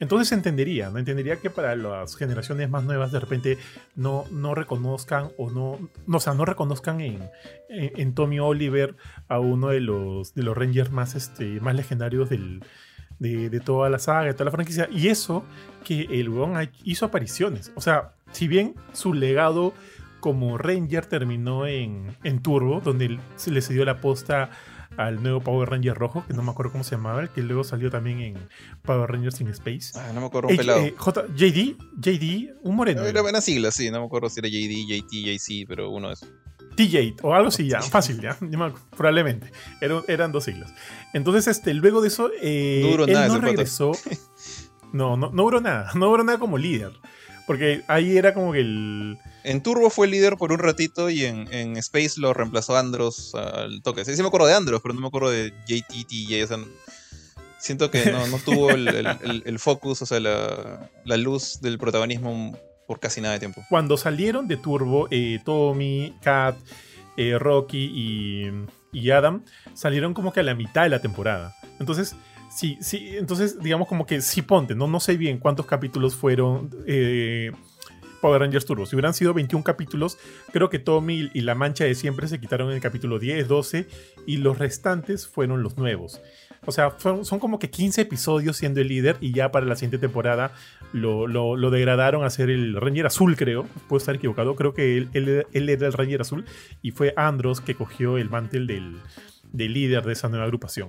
Entonces 0.00 0.32
entendería, 0.32 0.90
¿no? 0.90 0.98
Entendería 0.98 1.36
que 1.36 1.50
para 1.50 1.76
las 1.76 2.16
generaciones 2.16 2.68
más 2.68 2.84
nuevas 2.84 3.12
de 3.12 3.20
repente 3.20 3.58
no, 3.94 4.24
no 4.30 4.54
reconozcan 4.54 5.30
o 5.38 5.50
no, 5.50 5.78
no, 6.06 6.16
o 6.16 6.20
sea, 6.20 6.34
no 6.34 6.44
reconozcan 6.44 7.00
en, 7.00 7.30
en, 7.68 8.14
Tommy 8.14 8.40
Oliver 8.40 8.96
a 9.28 9.38
uno 9.38 9.68
de 9.68 9.80
los, 9.80 10.34
de 10.34 10.42
los 10.42 10.56
Rangers 10.56 10.90
más, 10.90 11.14
este, 11.14 11.60
más 11.60 11.74
legendarios 11.74 12.28
del, 12.28 12.62
de, 13.18 13.60
toda 13.60 13.88
la 13.88 13.98
saga, 13.98 14.26
de 14.26 14.34
toda 14.34 14.46
la 14.46 14.50
franquicia. 14.50 14.88
Y 14.90 15.08
eso 15.08 15.44
que 15.84 16.02
el 16.10 16.28
weón 16.28 16.70
hizo 16.82 17.06
apariciones. 17.06 17.72
O 17.74 17.80
sea, 17.80 18.12
si 18.32 18.48
bien 18.48 18.74
su 18.92 19.14
legado 19.14 19.74
como 20.20 20.56
Ranger 20.56 21.06
terminó 21.06 21.66
en, 21.66 22.16
en 22.24 22.40
Turbo, 22.40 22.80
donde 22.80 23.18
se 23.36 23.50
le 23.50 23.60
cedió 23.60 23.84
la 23.84 24.00
posta 24.00 24.50
al 24.96 25.22
nuevo 25.22 25.40
Power 25.40 25.70
Ranger 25.70 25.94
rojo, 25.94 26.24
que 26.26 26.34
no 26.34 26.42
me 26.42 26.50
acuerdo 26.50 26.72
cómo 26.72 26.84
se 26.84 26.92
llamaba, 26.96 27.22
el 27.22 27.28
que 27.30 27.42
luego 27.42 27.64
salió 27.64 27.90
también 27.90 28.20
en 28.20 28.36
Power 28.82 29.10
Rangers 29.10 29.40
in 29.40 29.48
Space. 29.48 29.92
Ah, 29.98 30.10
no 30.14 30.20
me 30.20 30.26
acuerdo, 30.26 30.48
un 30.48 30.54
Eh, 30.54 30.56
pelado. 30.56 30.80
eh, 30.80 30.94
J, 30.96 31.24
JD, 31.34 31.76
JD, 32.00 32.54
un 32.62 32.76
moreno. 32.76 33.00
Era 33.00 33.10
era. 33.10 33.22
buena 33.22 33.40
sigla, 33.40 33.70
sí, 33.70 33.90
no 33.90 34.00
me 34.00 34.06
acuerdo 34.06 34.28
si 34.30 34.40
era 34.40 34.48
JD, 34.48 34.86
JT, 34.86 35.22
JC, 35.24 35.66
pero 35.68 35.90
uno 35.90 36.10
esos. 36.12 36.28
TJ 36.76 37.16
o 37.22 37.32
algo 37.34 37.48
así, 37.48 37.68
ya, 37.68 37.80
fácil, 37.82 38.20
ya, 38.20 38.36
probablemente. 38.96 39.52
Eran, 39.80 40.02
eran 40.08 40.32
dos 40.32 40.44
siglas. 40.44 40.72
Entonces, 41.12 41.46
este, 41.46 41.72
luego 41.72 42.00
de 42.00 42.08
eso, 42.08 42.30
eh, 42.42 42.80
No 42.82 42.90
duró 42.90 43.04
él 43.04 43.12
nada 43.12 43.28
no 43.28 43.40
regresó. 43.40 43.92
No, 44.92 45.16
no, 45.16 45.30
no 45.32 45.42
duró 45.42 45.60
nada, 45.60 45.90
no 45.96 46.06
duró 46.06 46.22
nada 46.22 46.38
como 46.38 46.56
líder. 46.56 46.92
Porque 47.46 47.82
ahí 47.88 48.16
era 48.16 48.32
como 48.34 48.52
que 48.52 48.60
el. 48.60 49.18
En 49.42 49.62
Turbo 49.62 49.90
fue 49.90 50.06
líder 50.08 50.36
por 50.36 50.52
un 50.52 50.58
ratito 50.58 51.10
y 51.10 51.24
en, 51.24 51.46
en 51.52 51.76
Space 51.76 52.12
lo 52.18 52.32
reemplazó 52.32 52.76
Andros 52.76 53.34
al 53.34 53.82
toque. 53.82 54.04
Sí, 54.04 54.16
sí 54.16 54.22
me 54.22 54.28
acuerdo 54.28 54.46
de 54.46 54.54
Andros, 54.54 54.80
pero 54.82 54.94
no 54.94 55.00
me 55.02 55.08
acuerdo 55.08 55.30
de 55.30 55.52
JTT. 55.66 56.42
O 56.44 56.46
sea, 56.46 56.58
siento 57.58 57.90
que 57.90 58.10
no, 58.10 58.26
no 58.28 58.38
tuvo 58.38 58.70
el, 58.70 58.88
el- 58.88 59.06
el- 59.06 59.42
el 59.46 59.58
focus, 59.58 60.02
o 60.02 60.06
sea, 60.06 60.20
la, 60.20 60.90
la 61.04 61.16
luz 61.16 61.60
del 61.60 61.78
protagonismo 61.78 62.56
por 62.86 63.00
casi 63.00 63.20
nada 63.20 63.34
de 63.34 63.40
tiempo. 63.40 63.62
Cuando 63.68 63.96
salieron 63.96 64.46
de 64.48 64.56
Turbo, 64.56 65.08
eh, 65.10 65.38
Tommy, 65.44 66.14
Kat, 66.22 66.56
eh, 67.16 67.38
Rocky 67.38 67.90
y, 67.94 68.50
y 68.92 69.10
Adam 69.10 69.44
salieron 69.74 70.14
como 70.14 70.32
que 70.32 70.40
a 70.40 70.42
la 70.42 70.54
mitad 70.54 70.82
de 70.82 70.88
la 70.90 71.00
temporada. 71.00 71.54
Entonces, 71.80 72.14
sí, 72.54 72.78
sí, 72.80 73.16
entonces 73.16 73.60
digamos 73.60 73.88
como 73.88 74.06
que 74.06 74.20
sí 74.20 74.42
ponte, 74.42 74.74
no, 74.74 74.86
no 74.86 75.00
sé 75.00 75.16
bien 75.16 75.38
cuántos 75.38 75.66
capítulos 75.66 76.14
fueron 76.14 76.70
eh, 76.86 77.52
Power 78.20 78.40
Rangers 78.40 78.64
Turbo. 78.64 78.86
Si 78.86 78.96
hubieran 78.96 79.12
sido 79.14 79.34
21 79.34 79.62
capítulos, 79.64 80.16
creo 80.52 80.70
que 80.70 80.78
Tommy 80.78 81.30
y 81.34 81.40
la 81.42 81.54
mancha 81.54 81.84
de 81.84 81.94
siempre 81.94 82.26
se 82.28 82.40
quitaron 82.40 82.68
en 82.70 82.76
el 82.76 82.80
capítulo 82.80 83.18
10, 83.18 83.48
12 83.48 83.86
y 84.26 84.38
los 84.38 84.58
restantes 84.58 85.26
fueron 85.28 85.62
los 85.62 85.76
nuevos. 85.76 86.20
O 86.66 86.72
sea, 86.72 86.96
son 86.98 87.38
como 87.40 87.58
que 87.58 87.68
15 87.68 88.00
episodios 88.00 88.56
siendo 88.56 88.80
el 88.80 88.88
líder 88.88 89.18
y 89.20 89.34
ya 89.34 89.52
para 89.52 89.66
la 89.66 89.76
siguiente 89.76 89.98
temporada 89.98 90.52
lo, 90.94 91.26
lo- 91.26 91.70
degradaron 91.70 92.24
a 92.24 92.30
ser 92.30 92.48
el 92.48 92.74
Ranger 92.80 93.04
Azul, 93.04 93.36
creo. 93.36 93.64
Puedo 93.86 93.98
estar 93.98 94.14
equivocado. 94.14 94.56
Creo 94.56 94.72
que 94.72 94.96
él- 94.96 95.44
él 95.52 95.68
era 95.68 95.86
el 95.86 95.92
Ranger 95.92 96.22
Azul 96.22 96.46
y 96.80 96.92
fue 96.92 97.12
Andros 97.18 97.60
que 97.60 97.74
cogió 97.74 98.16
el 98.16 98.30
mantel 98.30 98.66
del, 98.66 98.96
del 99.54 99.72
líder 99.72 100.04
de 100.04 100.12
esa 100.12 100.28
nueva 100.28 100.44
agrupación. 100.44 100.88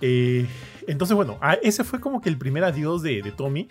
Eh, 0.00 0.46
entonces, 0.86 1.14
bueno, 1.14 1.38
a- 1.40 1.54
ese 1.54 1.84
fue 1.84 2.00
como 2.00 2.20
que 2.20 2.28
el 2.28 2.38
primer 2.38 2.64
adiós 2.64 3.02
de, 3.02 3.22
de 3.22 3.30
Tommy. 3.32 3.68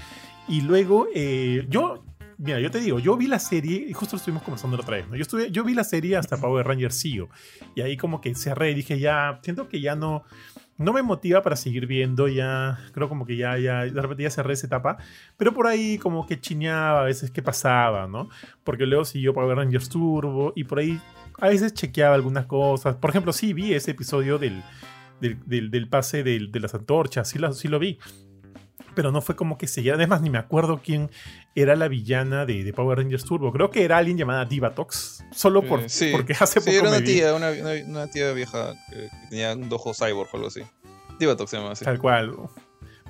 Y 0.47 0.61
luego, 0.61 1.07
eh, 1.13 1.65
yo, 1.69 2.03
mira, 2.37 2.59
yo 2.59 2.71
te 2.71 2.79
digo, 2.79 2.99
yo 2.99 3.17
vi 3.17 3.27
la 3.27 3.39
serie, 3.39 3.85
y 3.89 3.93
justo 3.93 4.15
lo 4.15 4.17
estuvimos 4.19 4.43
conversando 4.43 4.77
la 4.77 4.83
otra 4.83 4.97
vez, 4.97 5.07
¿no? 5.07 5.15
Yo, 5.15 5.21
estuve, 5.23 5.51
yo 5.51 5.63
vi 5.63 5.73
la 5.73 5.83
serie 5.83 6.15
hasta 6.17 6.37
Power 6.37 6.65
Ranger 6.67 6.93
Zio. 6.93 7.29
Y 7.75 7.81
ahí 7.81 7.97
como 7.97 8.21
que 8.21 8.33
cerré 8.35 8.71
y 8.71 8.75
dije, 8.75 8.99
ya, 8.99 9.39
siento 9.43 9.67
que 9.67 9.81
ya 9.81 9.95
no, 9.95 10.23
no 10.77 10.93
me 10.93 11.01
motiva 11.03 11.41
para 11.41 11.55
seguir 11.55 11.85
viendo, 11.85 12.27
ya, 12.27 12.79
creo 12.93 13.09
como 13.09 13.25
que 13.25 13.35
ya, 13.37 13.57
ya, 13.57 13.81
de 13.85 14.01
repente 14.01 14.23
ya 14.23 14.29
cerré 14.31 14.53
esa 14.53 14.67
etapa. 14.67 14.97
Pero 15.37 15.53
por 15.53 15.67
ahí 15.67 15.97
como 15.97 16.25
que 16.25 16.39
chiñaba 16.39 17.01
a 17.01 17.05
veces 17.05 17.29
qué 17.31 17.41
pasaba, 17.41 18.07
¿no? 18.07 18.29
Porque 18.63 18.85
luego 18.85 19.03
siguió 19.05 19.33
Power 19.33 19.57
Rangers 19.57 19.89
Turbo 19.89 20.53
y 20.55 20.63
por 20.63 20.79
ahí 20.79 20.99
a 21.41 21.49
veces 21.49 21.73
chequeaba 21.73 22.15
algunas 22.15 22.45
cosas. 22.45 22.95
Por 22.95 23.09
ejemplo, 23.09 23.33
sí 23.33 23.51
vi 23.53 23.73
ese 23.73 23.91
episodio 23.91 24.37
del, 24.37 24.63
del, 25.19 25.37
del- 25.45 25.71
del 25.71 25.89
pase 25.89 26.23
de 26.23 26.39
las 26.59 26.73
antorchas, 26.73 27.27
sí, 27.27 27.39
la- 27.39 27.51
sí 27.53 27.67
lo 27.67 27.79
vi. 27.79 27.97
Pero 28.93 29.11
no 29.11 29.21
fue 29.21 29.35
como 29.37 29.57
que 29.57 29.67
seguía. 29.67 29.93
Además, 29.93 30.21
ni 30.21 30.29
me 30.29 30.37
acuerdo 30.37 30.81
quién 30.83 31.09
era 31.55 31.75
la 31.77 31.87
villana 31.87 32.45
de, 32.45 32.63
de 32.65 32.73
Power 32.73 32.97
Rangers 32.97 33.23
Turbo. 33.23 33.51
Creo 33.53 33.69
que 33.69 33.83
era 33.85 33.97
alguien 33.97 34.17
llamada 34.17 34.43
Divatox. 34.43 35.23
Solo 35.31 35.61
por, 35.63 35.79
Eh, 35.81 35.89
sí. 35.89 36.09
porque 36.11 36.33
hace 36.37 36.59
Sí, 36.59 36.65
poco 36.71 36.71
era 36.71 36.83
me 36.83 36.89
una 36.89 36.97
vi. 36.99 37.05
tía, 37.05 37.33
una, 37.33 37.51
una- 37.51 37.85
una 37.87 38.07
tía 38.07 38.33
vieja 38.33 38.73
que, 38.89 38.95
que 38.97 39.09
tenía 39.29 39.53
un 39.53 39.69
dojo 39.69 39.93
cyborg 39.93 40.29
o 40.33 40.35
algo 40.35 40.47
así. 40.49 40.61
Divatox 41.19 41.49
se 41.51 41.57
llama 41.57 41.71
así. 41.71 41.85
Tal 41.85 41.99
cual. 41.99 42.35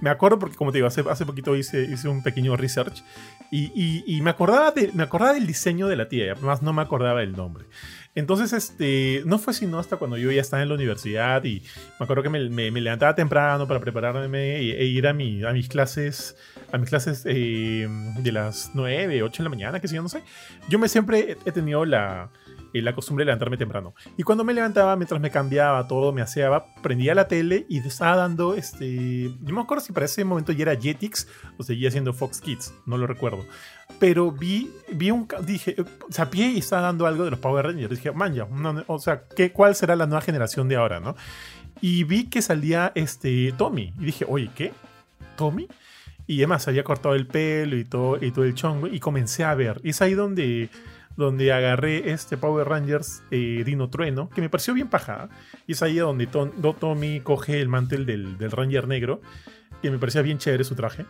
Me 0.01 0.09
acuerdo 0.09 0.37
porque, 0.39 0.55
como 0.55 0.71
te 0.71 0.79
digo, 0.79 0.87
hace, 0.87 1.03
hace 1.09 1.25
poquito 1.25 1.55
hice, 1.55 1.83
hice 1.83 2.07
un 2.07 2.21
pequeño 2.23 2.55
research 2.57 3.03
y, 3.51 3.71
y- 3.75 4.03
y 4.07 4.21
me, 4.21 4.31
acordaba 4.31 4.71
de, 4.71 4.91
me 4.93 5.03
acordaba 5.03 5.33
del 5.33 5.45
diseño 5.45 5.87
de 5.87 5.95
la 5.95 6.09
tía, 6.09 6.25
y 6.25 6.29
además 6.29 6.61
no 6.63 6.73
me 6.73 6.81
acordaba 6.81 7.19
del 7.19 7.33
nombre. 7.33 7.65
Entonces, 8.13 8.51
este, 8.51 9.23
no 9.25 9.39
fue 9.39 9.53
sino 9.53 9.79
hasta 9.79 9.95
cuando 9.97 10.17
yo 10.17 10.31
ya 10.31 10.41
estaba 10.41 10.61
en 10.61 10.69
la 10.69 10.75
universidad 10.75 11.43
y 11.45 11.61
me 11.99 12.03
acuerdo 12.03 12.23
que 12.23 12.29
me, 12.29 12.71
levantaba 12.71 13.15
temprano 13.15 13.67
para 13.67 13.79
prepararme 13.79 14.57
e, 14.57 14.85
ir 14.85 15.07
a, 15.07 15.13
mi, 15.13 15.43
a 15.43 15.53
mis 15.53 15.69
clases, 15.69 16.35
a 16.71 16.77
mis 16.77 16.89
clases 16.89 17.23
eh, 17.25 17.87
de 18.19 18.31
las 18.31 18.71
9, 18.73 19.23
8 19.23 19.37
de 19.37 19.43
la 19.43 19.49
mañana, 19.49 19.79
que 19.79 19.87
sé 19.87 19.95
yo, 19.95 20.01
no 20.01 20.09
sé. 20.09 20.23
Yo 20.67 20.77
me 20.77 20.89
siempre 20.89 21.37
he 21.45 21.51
tenido 21.53 21.85
la, 21.85 22.29
eh, 22.73 22.81
la 22.81 22.93
costumbre 22.93 23.23
de 23.23 23.27
levantarme 23.27 23.57
temprano. 23.57 23.93
Y 24.17 24.23
cuando 24.23 24.43
me 24.43 24.53
levantaba, 24.53 24.95
mientras 24.95 25.19
me 25.21 25.31
cambiaba 25.31 25.87
todo, 25.87 26.11
me 26.11 26.21
aseaba, 26.21 26.73
prendía 26.81 27.15
la 27.15 27.27
tele 27.27 27.65
y 27.69 27.79
estaba 27.79 28.15
dando, 28.15 28.55
este, 28.55 29.31
no 29.41 29.55
me 29.55 29.61
acuerdo 29.61 29.83
si 29.83 29.93
para 29.93 30.05
ese 30.05 30.23
momento 30.23 30.51
ya 30.51 30.63
era 30.63 30.75
Jetix 30.75 31.27
o 31.57 31.63
seguía 31.63 31.91
siendo 31.91 32.13
Fox 32.13 32.41
Kids, 32.41 32.73
no 32.85 32.97
lo 32.97 33.07
recuerdo. 33.07 33.45
Pero 33.99 34.31
vi, 34.31 34.71
vi 34.93 35.11
un, 35.11 35.27
dije, 35.45 35.75
sapié 36.09 36.47
y 36.49 36.59
estaba 36.59 36.83
dando 36.83 37.05
algo 37.05 37.23
de 37.23 37.31
los 37.31 37.39
Power 37.39 37.65
Rangers. 37.65 37.89
Dije, 37.89 38.11
man, 38.11 38.33
ya, 38.33 38.45
no, 38.45 38.83
o 38.87 38.99
sea, 38.99 39.23
¿qué, 39.35 39.51
¿cuál 39.51 39.75
será 39.75 39.95
la 39.95 40.07
nueva 40.07 40.21
generación 40.21 40.67
de 40.67 40.75
ahora, 40.75 40.99
no? 40.99 41.15
Y 41.81 42.03
vi 42.03 42.29
que 42.29 42.41
salía 42.41 42.91
este 42.95 43.53
Tommy. 43.57 43.93
Y 43.99 44.05
dije, 44.05 44.25
oye, 44.27 44.49
¿qué? 44.55 44.71
¿Tommy? 45.35 45.67
Y 46.27 46.37
además 46.37 46.67
había 46.67 46.83
cortado 46.83 47.15
el 47.15 47.27
pelo 47.27 47.75
y 47.75 47.83
todo, 47.83 48.23
y 48.23 48.31
todo 48.31 48.45
el 48.45 48.53
chongo. 48.53 48.87
Y 48.87 48.99
comencé 48.99 49.43
a 49.43 49.55
ver. 49.55 49.81
Y 49.83 49.89
es 49.89 50.01
ahí 50.01 50.13
donde, 50.13 50.69
donde 51.17 51.51
agarré 51.53 52.11
este 52.11 52.37
Power 52.37 52.67
Rangers 52.67 53.23
eh, 53.31 53.63
Dino 53.65 53.89
Trueno, 53.89 54.29
que 54.29 54.41
me 54.41 54.49
pareció 54.49 54.73
bien 54.73 54.87
paja. 54.89 55.29
Y 55.67 55.73
es 55.73 55.83
ahí 55.83 55.97
donde 55.97 56.27
Tom- 56.27 56.51
Tommy 56.79 57.19
coge 57.21 57.61
el 57.61 57.67
mantel 57.67 58.05
del, 58.05 58.37
del 58.37 58.51
Ranger 58.51 58.87
negro, 58.87 59.21
que 59.81 59.91
me 59.91 59.97
parecía 59.99 60.21
bien 60.21 60.37
chévere 60.37 60.63
su 60.63 60.75
traje. 60.75 61.05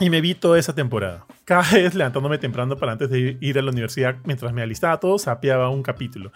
Y 0.00 0.08
me 0.08 0.22
vi 0.22 0.34
toda 0.34 0.58
esa 0.58 0.74
temporada. 0.74 1.26
Cada 1.44 1.70
vez 1.72 1.94
levantándome 1.94 2.38
temprano 2.38 2.74
para 2.78 2.92
antes 2.92 3.10
de 3.10 3.36
ir 3.38 3.58
a 3.58 3.62
la 3.62 3.70
universidad, 3.70 4.16
mientras 4.24 4.50
me 4.54 4.62
alistaba 4.62 4.98
todo, 4.98 5.18
sapeaba 5.18 5.68
un 5.68 5.82
capítulo. 5.82 6.32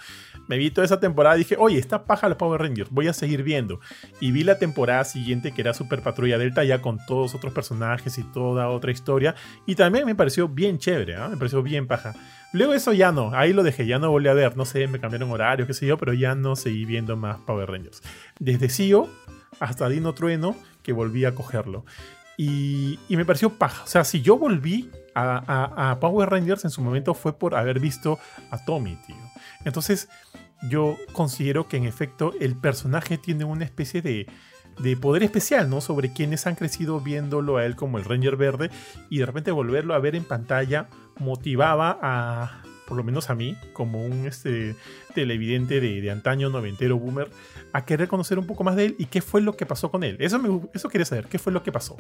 Me 0.49 0.59
vi 0.59 0.71
toda 0.71 0.85
esa 0.85 1.01
temporada 1.01 1.37
y 1.37 1.39
dije, 1.39 1.57
oye, 1.59 1.79
está 1.79 2.05
paja 2.05 2.29
los 2.29 2.37
Power 2.37 2.61
Rangers, 2.61 2.91
voy 2.91 3.09
a 3.09 3.15
seguir 3.15 3.43
viendo. 3.43 3.81
Y 4.21 4.33
vi 4.33 4.45
la 4.45 4.59
temporada 4.59 5.03
siguiente 5.05 5.53
que 5.53 5.63
era 5.63 5.73
Super 5.73 6.03
Patrulla 6.03 6.37
Delta, 6.37 6.63
ya 6.63 6.83
con 6.83 6.99
todos 7.07 7.35
otros 7.35 7.55
personajes 7.55 8.19
y 8.19 8.23
toda 8.23 8.69
otra 8.69 8.93
historia. 8.93 9.35
Y 9.65 9.77
también 9.77 10.05
me 10.05 10.15
pareció 10.15 10.47
bien 10.47 10.77
chévere, 10.77 11.17
¿ah? 11.17 11.29
me 11.29 11.39
pareció 11.39 11.63
bien 11.63 11.87
paja. 11.87 12.13
Luego 12.53 12.75
eso 12.75 12.93
ya 12.93 13.13
no, 13.13 13.31
ahí 13.35 13.55
lo 13.55 13.63
dejé, 13.63 13.87
ya 13.87 13.99
no 13.99 14.11
volví 14.11 14.29
a 14.29 14.35
ver, 14.35 14.59
no 14.59 14.67
sé, 14.67 14.87
me 14.89 15.01
cambiaron 15.01 15.31
horario, 15.31 15.67
qué 15.67 15.73
sé 15.73 15.87
yo, 15.87 15.97
pero 15.97 16.13
ya 16.13 16.35
no 16.35 16.55
seguí 16.55 16.85
viendo 16.85 17.17
más 17.17 17.39
Power 17.39 17.71
Rangers. 17.71 18.03
Desde 18.39 18.69
CEO 18.69 19.09
hasta 19.59 19.89
Dino 19.89 20.13
Trueno, 20.13 20.55
que 20.83 20.93
volví 20.93 21.25
a 21.25 21.35
cogerlo. 21.35 21.85
Y, 22.37 22.99
me 23.09 23.25
pareció 23.25 23.59
paja. 23.59 23.85
O 23.85 23.87
sea, 23.87 24.05
si 24.05 24.23
yo 24.23 24.37
volví 24.37 24.91
a, 25.15 25.97
Power 26.01 26.31
Rangers 26.31 26.65
en 26.65 26.71
su 26.71 26.83
momento 26.83 27.15
fue 27.15 27.39
por 27.39 27.55
haber 27.55 27.79
visto 27.79 28.19
a 28.51 28.65
Tommy, 28.65 28.97
tío. 29.07 29.17
Entonces, 29.65 30.09
yo 30.69 30.97
considero 31.13 31.69
que 31.69 31.77
en 31.77 31.85
efecto 31.85 32.33
el 32.41 32.57
personaje 32.57 33.19
tiene 33.19 33.45
una 33.45 33.65
especie 33.65 34.03
de, 34.03 34.27
de 34.79 34.97
poder 34.97 35.23
especial, 35.23 35.71
¿no? 35.71 35.81
Sobre 35.81 36.13
quienes 36.13 36.47
han 36.47 36.57
crecido 36.57 37.01
viéndolo 37.01 37.59
a 37.59 37.65
él 37.67 37.77
como 37.77 37.99
el 37.99 38.05
Ranger 38.05 38.37
Verde 38.37 38.71
y 39.11 39.19
de 39.19 39.27
repente 39.27 39.51
volverlo 39.53 39.95
a 39.95 39.99
ver 39.99 40.17
en 40.17 40.25
pantalla 40.25 40.89
motivaba 41.19 41.99
a, 42.03 42.63
por 42.95 42.99
lo 42.99 43.05
menos 43.05 43.29
a 43.29 43.35
mí, 43.35 43.57
como 43.73 44.07
un 44.07 44.25
este, 44.25 44.77
televidente 45.17 45.81
de, 45.81 46.01
de, 46.01 46.11
antaño 46.13 46.49
noventero 46.49 46.97
boomer, 46.97 47.29
a 47.73 47.85
querer 47.85 48.07
conocer 48.07 48.39
un 48.39 48.47
poco 48.47 48.63
más 48.63 48.77
de 48.77 48.85
él 48.85 48.97
y 49.01 49.07
qué 49.07 49.21
fue 49.21 49.41
lo 49.41 49.57
que 49.57 49.67
pasó 49.67 49.91
con 49.91 50.05
él. 50.05 50.17
Eso, 50.21 50.39
me, 50.39 50.61
eso 50.73 50.89
quería 50.89 51.05
saber, 51.05 51.27
qué 51.27 51.41
fue 51.41 51.53
lo 51.53 51.65
que 51.65 51.73
pasó. 51.73 51.97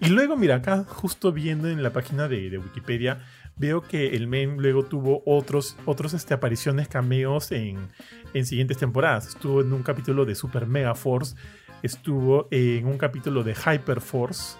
Y 0.00 0.08
luego, 0.08 0.36
mira, 0.36 0.56
acá 0.56 0.82
justo 0.82 1.30
viendo 1.30 1.68
en 1.68 1.80
la 1.80 1.92
página 1.92 2.26
de, 2.26 2.58
Wikipedia, 2.58 3.24
veo 3.54 3.82
que 3.82 4.16
el 4.16 4.26
men 4.26 4.56
luego 4.56 4.84
tuvo 4.84 5.22
otros, 5.26 5.76
otros 5.84 6.12
este, 6.12 6.34
apariciones, 6.34 6.88
cameos 6.88 7.52
en, 7.52 7.78
en 8.34 8.46
siguientes 8.46 8.78
temporadas. 8.78 9.28
Estuvo 9.28 9.60
en 9.60 9.72
un 9.72 9.84
capítulo 9.84 10.24
de 10.24 10.34
Super 10.34 10.66
Mega 10.66 10.96
Force, 10.96 11.36
estuvo 11.84 12.48
en 12.50 12.84
un 12.84 12.98
capítulo 12.98 13.44
de 13.44 13.54
Hyper 13.54 14.00
Force 14.00 14.56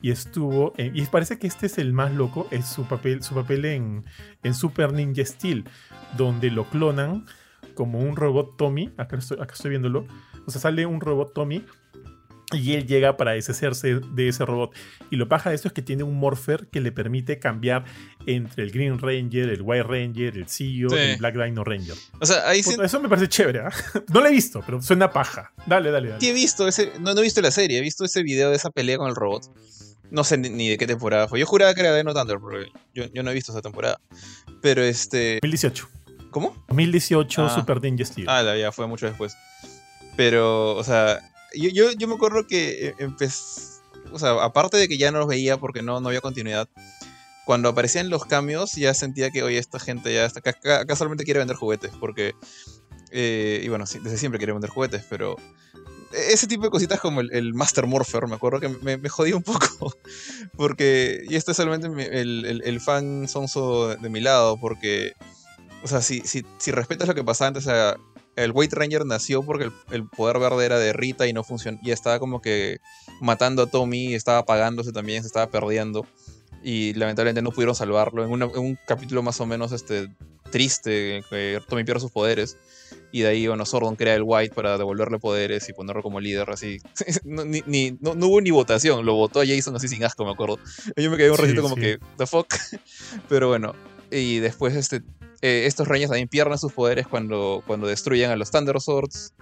y 0.00 0.10
estuvo 0.10 0.72
y 0.76 1.04
parece 1.06 1.38
que 1.38 1.46
este 1.46 1.66
es 1.66 1.78
el 1.78 1.92
más 1.92 2.12
loco 2.12 2.46
es 2.50 2.66
su 2.66 2.84
papel 2.84 3.22
su 3.22 3.34
papel 3.34 3.64
en, 3.64 4.04
en 4.42 4.54
Super 4.54 4.92
Ninja 4.92 5.24
Steel 5.24 5.64
donde 6.16 6.50
lo 6.50 6.68
clonan 6.70 7.26
como 7.74 8.00
un 8.00 8.14
robot 8.16 8.56
Tommy 8.56 8.92
acá 8.96 9.16
estoy, 9.16 9.38
acá 9.40 9.54
estoy 9.54 9.70
viéndolo 9.70 10.06
o 10.46 10.50
sea 10.50 10.60
sale 10.60 10.86
un 10.86 11.00
robot 11.00 11.32
Tommy 11.34 11.64
y 12.52 12.72
él 12.74 12.86
llega 12.86 13.16
para 13.16 13.32
deshacerse 13.32 14.00
de 14.00 14.28
ese 14.28 14.44
robot. 14.46 14.74
Y 15.10 15.16
lo 15.16 15.28
paja 15.28 15.50
de 15.50 15.56
esto 15.56 15.68
es 15.68 15.74
que 15.74 15.82
tiene 15.82 16.02
un 16.02 16.18
morpher 16.18 16.66
que 16.68 16.80
le 16.80 16.92
permite 16.92 17.38
cambiar 17.38 17.84
entre 18.26 18.62
el 18.62 18.70
Green 18.70 18.98
Ranger, 18.98 19.50
el 19.50 19.60
White 19.60 19.82
Ranger, 19.82 20.36
el 20.36 20.48
CEO, 20.48 20.88
el 20.96 21.18
Black 21.18 21.34
Dino 21.34 21.62
Ranger. 21.62 21.94
O 22.20 22.26
sea, 22.26 22.48
ahí 22.48 22.60
Eso 22.60 23.00
me 23.00 23.08
parece 23.08 23.28
chévere. 23.28 23.60
¿ah? 23.60 23.70
No 24.12 24.20
lo 24.20 24.26
he 24.26 24.32
visto, 24.32 24.62
pero 24.64 24.80
suena 24.80 25.12
paja. 25.12 25.52
Dale, 25.66 25.90
dale, 25.90 26.08
dale. 26.08 26.20
Sí, 26.20 26.30
he 26.30 26.32
visto 26.32 26.66
ese. 26.66 26.92
No, 27.00 27.12
no 27.12 27.20
he 27.20 27.24
visto 27.24 27.42
la 27.42 27.50
serie, 27.50 27.78
he 27.78 27.82
visto 27.82 28.04
ese 28.04 28.22
video 28.22 28.48
de 28.48 28.56
esa 28.56 28.70
pelea 28.70 28.96
con 28.96 29.08
el 29.08 29.14
robot. 29.14 29.50
No 30.10 30.24
sé 30.24 30.38
ni 30.38 30.68
de 30.68 30.78
qué 30.78 30.86
temporada 30.86 31.28
fue. 31.28 31.38
Yo 31.38 31.46
juraba 31.46 31.74
que 31.74 31.80
era 31.80 31.92
de 31.92 32.04
No 32.04 32.14
Thunder, 32.14 32.38
porque 32.38 32.72
yo, 32.94 33.04
yo, 33.12 33.22
no 33.22 33.30
he 33.30 33.34
visto 33.34 33.52
esa 33.52 33.62
temporada. 33.62 34.00
Pero 34.62 34.82
este. 34.82 35.34
2018. 35.42 35.88
¿Cómo? 36.30 36.54
2018 36.68 37.44
ah. 37.44 37.54
Super 37.54 37.82
Ninja 37.82 38.04
Steel. 38.04 38.28
Ah, 38.28 38.56
ya 38.56 38.72
fue 38.72 38.86
mucho 38.86 39.06
después. 39.06 39.36
Pero, 40.16 40.76
o 40.76 40.84
sea, 40.84 41.20
yo, 41.54 41.68
yo, 41.70 41.92
yo 41.92 42.08
me 42.08 42.14
acuerdo 42.14 42.46
que 42.46 42.94
empecé. 42.98 43.78
O 44.12 44.18
sea, 44.18 44.42
aparte 44.42 44.76
de 44.76 44.88
que 44.88 44.96
ya 44.96 45.10
no 45.10 45.18
los 45.18 45.28
veía 45.28 45.58
porque 45.58 45.82
no, 45.82 46.00
no 46.00 46.08
había 46.08 46.20
continuidad. 46.20 46.68
Cuando 47.44 47.70
aparecían 47.70 48.10
los 48.10 48.24
cambios, 48.24 48.72
ya 48.74 48.92
sentía 48.94 49.30
que, 49.30 49.42
oye, 49.42 49.58
esta 49.58 49.78
gente 49.78 50.12
ya 50.12 50.24
está. 50.24 50.40
Acá, 50.40 50.96
solamente 50.96 51.24
quiere 51.24 51.38
vender 51.38 51.56
juguetes. 51.56 51.92
Porque. 51.98 52.34
Eh, 53.10 53.62
y 53.62 53.68
bueno, 53.68 53.84
desde 53.86 54.18
siempre 54.18 54.38
quiere 54.38 54.52
vender 54.52 54.70
juguetes, 54.70 55.04
pero 55.08 55.36
ese 56.12 56.46
tipo 56.46 56.64
de 56.64 56.70
cositas 56.70 57.00
como 57.00 57.20
el, 57.20 57.54
Master 57.54 57.86
Morpher, 57.86 58.26
me 58.26 58.36
acuerdo 58.36 58.60
que 58.60 58.68
me, 58.68 58.96
me 58.96 59.10
un 59.34 59.42
poco. 59.42 59.92
Porque, 60.56 61.24
y 61.28 61.36
esto 61.36 61.50
es 61.50 61.56
solamente 61.56 61.88
el, 62.20 62.62
el, 62.64 62.80
fan 62.80 63.28
sonso 63.28 63.88
de 63.88 64.08
mi 64.08 64.20
lado, 64.20 64.58
porque, 64.60 65.12
o 65.82 65.88
sea, 65.88 66.00
si, 66.00 66.20
si, 66.22 66.44
si 66.58 66.70
respetas 66.70 67.08
lo 67.08 67.14
que 67.14 67.24
pasaba 67.24 67.48
antes, 67.48 67.66
el 68.36 68.52
White 68.52 68.76
Ranger 68.76 69.04
nació 69.04 69.42
porque 69.42 69.70
el, 69.90 70.08
poder 70.08 70.38
verde 70.38 70.64
era 70.64 70.78
de 70.78 70.92
Rita 70.92 71.26
y 71.26 71.32
no 71.32 71.44
funcionó, 71.44 71.78
y 71.82 71.90
estaba 71.90 72.18
como 72.18 72.40
que 72.40 72.78
matando 73.20 73.62
a 73.62 73.66
Tommy, 73.66 74.14
estaba 74.14 74.38
apagándose 74.38 74.92
también, 74.92 75.22
se 75.22 75.28
estaba 75.28 75.50
perdiendo. 75.50 76.06
Y 76.64 76.92
lamentablemente 76.94 77.40
no 77.40 77.52
pudieron 77.52 77.76
salvarlo. 77.76 78.24
En, 78.24 78.32
en 78.32 78.58
un 78.58 78.78
capítulo 78.84 79.22
más 79.22 79.40
o 79.40 79.46
menos 79.46 79.70
este, 79.70 80.08
triste, 80.50 81.22
que 81.30 81.60
Tommy 81.68 81.84
pierde 81.84 82.00
sus 82.00 82.10
poderes. 82.10 82.56
Y 83.10 83.22
de 83.22 83.28
ahí, 83.28 83.46
bueno, 83.46 83.64
Sordon 83.64 83.96
crea 83.96 84.14
el 84.14 84.22
White 84.24 84.54
para 84.54 84.76
devolverle 84.76 85.18
poderes 85.18 85.68
y 85.68 85.72
ponerlo 85.72 86.02
como 86.02 86.20
líder, 86.20 86.50
así. 86.50 86.78
no, 87.24 87.44
ni, 87.44 87.96
no, 88.00 88.12
hubo 88.26 88.40
ni 88.40 88.50
votación, 88.50 89.06
lo 89.06 89.14
votó 89.14 89.40
a 89.40 89.46
Jason 89.46 89.74
así 89.76 89.88
sin 89.88 90.04
asco, 90.04 90.24
me 90.24 90.32
acuerdo. 90.32 90.58
Yo 90.96 91.10
me 91.10 91.16
quedé 91.16 91.30
un 91.30 91.38
ratito 91.38 91.62
como 91.62 91.76
que, 91.76 91.98
¿the 92.16 92.26
fuck? 92.26 92.54
Pero 93.28 93.48
bueno, 93.48 93.74
y 94.10 94.38
después 94.40 94.74
este, 94.76 95.02
eh, 95.40 95.64
estos 95.66 95.88
reyes 95.88 96.10
también 96.10 96.28
pierden 96.28 96.58
sus 96.58 96.72
poderes 96.72 97.06
cuando, 97.06 97.62
cuando 97.66 97.86
destruyen 97.86 98.30
a 98.30 98.36
los 98.36 98.50
Thunder 98.50 98.80
Swords, 98.80 99.32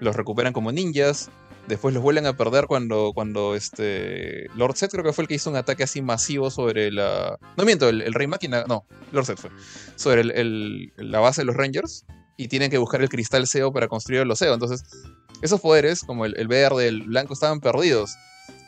los 0.00 0.16
recuperan 0.16 0.52
como 0.52 0.72
ninjas. 0.72 1.30
Después 1.66 1.94
los 1.94 2.02
vuelven 2.02 2.26
a 2.26 2.36
perder 2.36 2.66
cuando, 2.66 3.12
cuando 3.14 3.54
este 3.54 4.48
Lord 4.54 4.76
Set 4.76 4.90
creo 4.90 5.02
que 5.02 5.14
fue 5.14 5.22
el 5.22 5.28
que 5.28 5.36
hizo 5.36 5.48
un 5.48 5.56
ataque 5.56 5.82
así 5.82 6.02
masivo 6.02 6.50
sobre 6.50 6.90
la... 6.90 7.38
No 7.56 7.64
miento, 7.64 7.88
el, 7.88 8.12
Rey 8.12 8.26
Máquina... 8.26 8.64
No, 8.68 8.84
Lord 9.12 9.24
Set 9.24 9.38
fue. 9.38 9.50
Sobre 9.96 10.20
el, 10.20 10.92
la 10.98 11.20
base 11.20 11.40
de 11.40 11.46
los 11.46 11.56
Rangers 11.56 12.04
y 12.36 12.48
tienen 12.48 12.70
que 12.70 12.78
buscar 12.78 13.00
el 13.02 13.08
cristal 13.08 13.46
SEO 13.46 13.72
para 13.72 13.88
construir 13.88 14.22
el 14.22 14.36
SEO. 14.36 14.54
Entonces, 14.54 14.84
esos 15.42 15.60
poderes, 15.60 16.00
como 16.00 16.24
el, 16.24 16.48
verde, 16.48 16.88
el 16.88 17.02
blanco, 17.02 17.34
estaban 17.34 17.60
perdidos. 17.60 18.16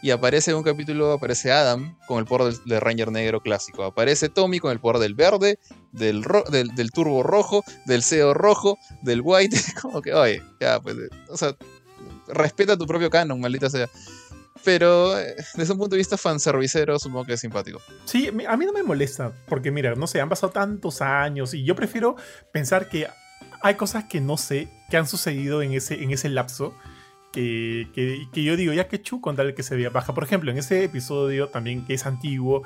Y 0.03 0.11
aparece 0.11 0.51
en 0.51 0.59
un 0.59 0.63
capítulo, 0.63 1.13
aparece 1.13 1.51
Adam 1.51 1.97
con 2.07 2.19
el 2.19 2.27
poder 2.27 2.55
del, 2.65 2.81
Ranger 2.81 3.11
negro 3.11 3.41
clásico. 3.41 3.83
Aparece 3.83 4.29
Tommy 4.29 4.61
con 4.61 4.71
el 4.71 4.79
poder 4.79 4.99
del 4.99 5.15
verde, 5.15 5.59
del, 5.91 6.23
del, 6.51 6.93
turbo 6.93 7.23
rojo, 7.23 7.65
del 7.87 8.03
SEO 8.03 8.35
rojo, 8.35 8.79
del 9.03 9.21
white. 9.23 9.57
Como 9.83 10.03
que, 10.03 10.15
oye, 10.15 10.43
ya, 10.61 10.81
pues, 10.81 10.97
o 11.29 11.37
sea, 11.37 11.57
respeta 12.29 12.77
tu 12.77 12.87
propio 12.87 13.11
canon, 13.11 13.41
maldita 13.41 13.71
sea. 13.71 13.89
Pero 14.65 15.19
eh, 15.19 15.37
desde 15.55 15.73
un 15.73 15.79
punto 15.79 15.95
de 15.95 15.99
vista 15.99 16.17
fanservicero, 16.17 16.99
supongo 16.99 17.25
que 17.25 17.35
es 17.35 17.41
simpático. 17.41 17.81
Sí, 18.05 18.29
a 18.29 18.57
mí 18.57 18.67
no 18.67 18.73
me 18.73 18.83
molesta, 18.83 19.33
porque 19.49 19.71
mira, 19.71 19.95
no 19.95 20.07
sé, 20.07 20.21
han 20.21 20.29
pasado 20.29 20.53
tantos 20.53 21.03
años 21.03 21.55
y 21.55 21.65
yo 21.65 21.75
prefiero 21.75 22.17
pensar 22.53 22.89
que 22.89 23.07
hay 23.67 23.75
cosas 23.75 24.05
que 24.05 24.21
no 24.21 24.37
sé, 24.37 24.69
que 24.89 24.97
han 24.97 25.09
sucedido 25.09 25.61
en 25.61 25.73
ese, 25.73 26.01
en 26.03 26.13
ese 26.13 26.29
lapso, 26.29 26.73
que, 27.33 27.89
que, 27.93 28.43
yo 28.45 28.57
digo, 28.57 28.73
ya 28.73 28.87
que 28.87 29.03
chu 29.03 29.21
con 29.21 29.35
tal 29.35 29.55
que 29.55 29.65
se 29.65 29.75
vea 29.75 29.91
baja. 29.91 30.15
Por 30.15 30.23
ejemplo, 30.23 30.53
en 30.53 30.59
ese 30.59 30.85
episodio 30.85 31.49
también 31.49 31.85
que 31.85 31.95
es 31.95 32.07
antiguo, 32.07 32.63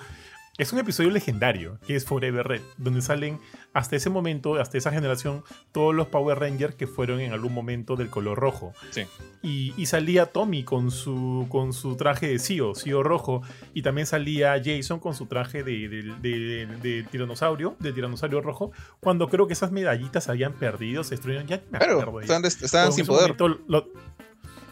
es 0.58 0.72
un 0.72 0.78
episodio 0.78 1.10
legendario, 1.10 1.78
que 1.86 1.96
es 1.96 2.04
Forever 2.04 2.46
Red, 2.46 2.60
donde 2.76 3.00
salen 3.00 3.40
hasta 3.72 3.96
ese 3.96 4.10
momento, 4.10 4.56
hasta 4.56 4.76
esa 4.76 4.90
generación, 4.90 5.42
todos 5.72 5.94
los 5.94 6.08
Power 6.08 6.38
Rangers 6.38 6.74
que 6.74 6.86
fueron 6.86 7.20
en 7.20 7.32
algún 7.32 7.54
momento 7.54 7.96
del 7.96 8.10
color 8.10 8.38
rojo. 8.38 8.74
Sí. 8.90 9.04
Y, 9.42 9.86
salía 9.86 10.26
Tommy 10.26 10.62
con 10.62 10.90
su, 10.90 11.46
con 11.48 11.72
su 11.72 11.96
traje 11.96 12.28
de 12.28 12.38
Sio, 12.38 12.74
Sio 12.74 13.02
rojo, 13.02 13.42
y 13.72 13.82
también 13.82 14.06
salía 14.06 14.60
Jason 14.62 15.00
con 15.00 15.14
su 15.14 15.26
traje 15.26 15.62
de, 15.62 15.88
de, 16.20 17.06
tiranosaurio, 17.10 17.76
de 17.78 17.92
tiranosaurio 17.92 18.42
rojo, 18.42 18.72
cuando 19.00 19.28
creo 19.28 19.46
que 19.46 19.54
esas 19.54 19.72
medallitas 19.72 20.24
se 20.24 20.30
habían 20.30 20.52
perdido, 20.52 21.04
se 21.04 21.14
destruyeron. 21.14 21.46
Ya 21.46 21.62
me 21.70 21.78
acuerdo. 21.78 22.20
estaban, 22.20 22.92
sin 22.92 23.06
poder. 23.06 23.34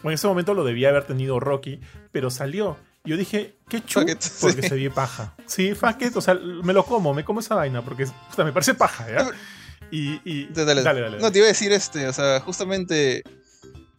en 0.03 0.11
ese 0.11 0.27
momento 0.27 0.53
lo 0.53 0.63
debía 0.63 0.89
haber 0.89 1.05
tenido 1.05 1.39
Rocky, 1.39 1.79
pero 2.11 2.29
salió. 2.29 2.77
Yo 3.09 3.17
dije, 3.17 3.57
qué 3.67 3.83
chulo, 3.83 4.05
porque 4.41 4.69
se 4.69 4.75
ve 4.75 4.91
paja. 4.91 5.35
Sí, 5.47 5.73
fuck 5.73 5.97
o 6.13 6.21
sea, 6.21 6.35
me 6.35 6.73
lo 6.73 6.85
como, 6.85 7.11
me 7.11 7.25
como 7.25 7.39
esa 7.39 7.55
vaina, 7.55 7.83
porque 7.83 8.05
me 8.37 8.53
parece 8.53 8.75
paja, 8.75 9.07
¿ya? 9.11 9.31
Y, 9.91 10.45
dale, 10.53 10.83
dale, 10.83 11.17
No, 11.17 11.31
te 11.31 11.39
iba 11.39 11.45
a 11.45 11.47
decir 11.47 11.71
este, 11.71 12.07
o 12.07 12.13
sea, 12.13 12.39
justamente 12.41 13.23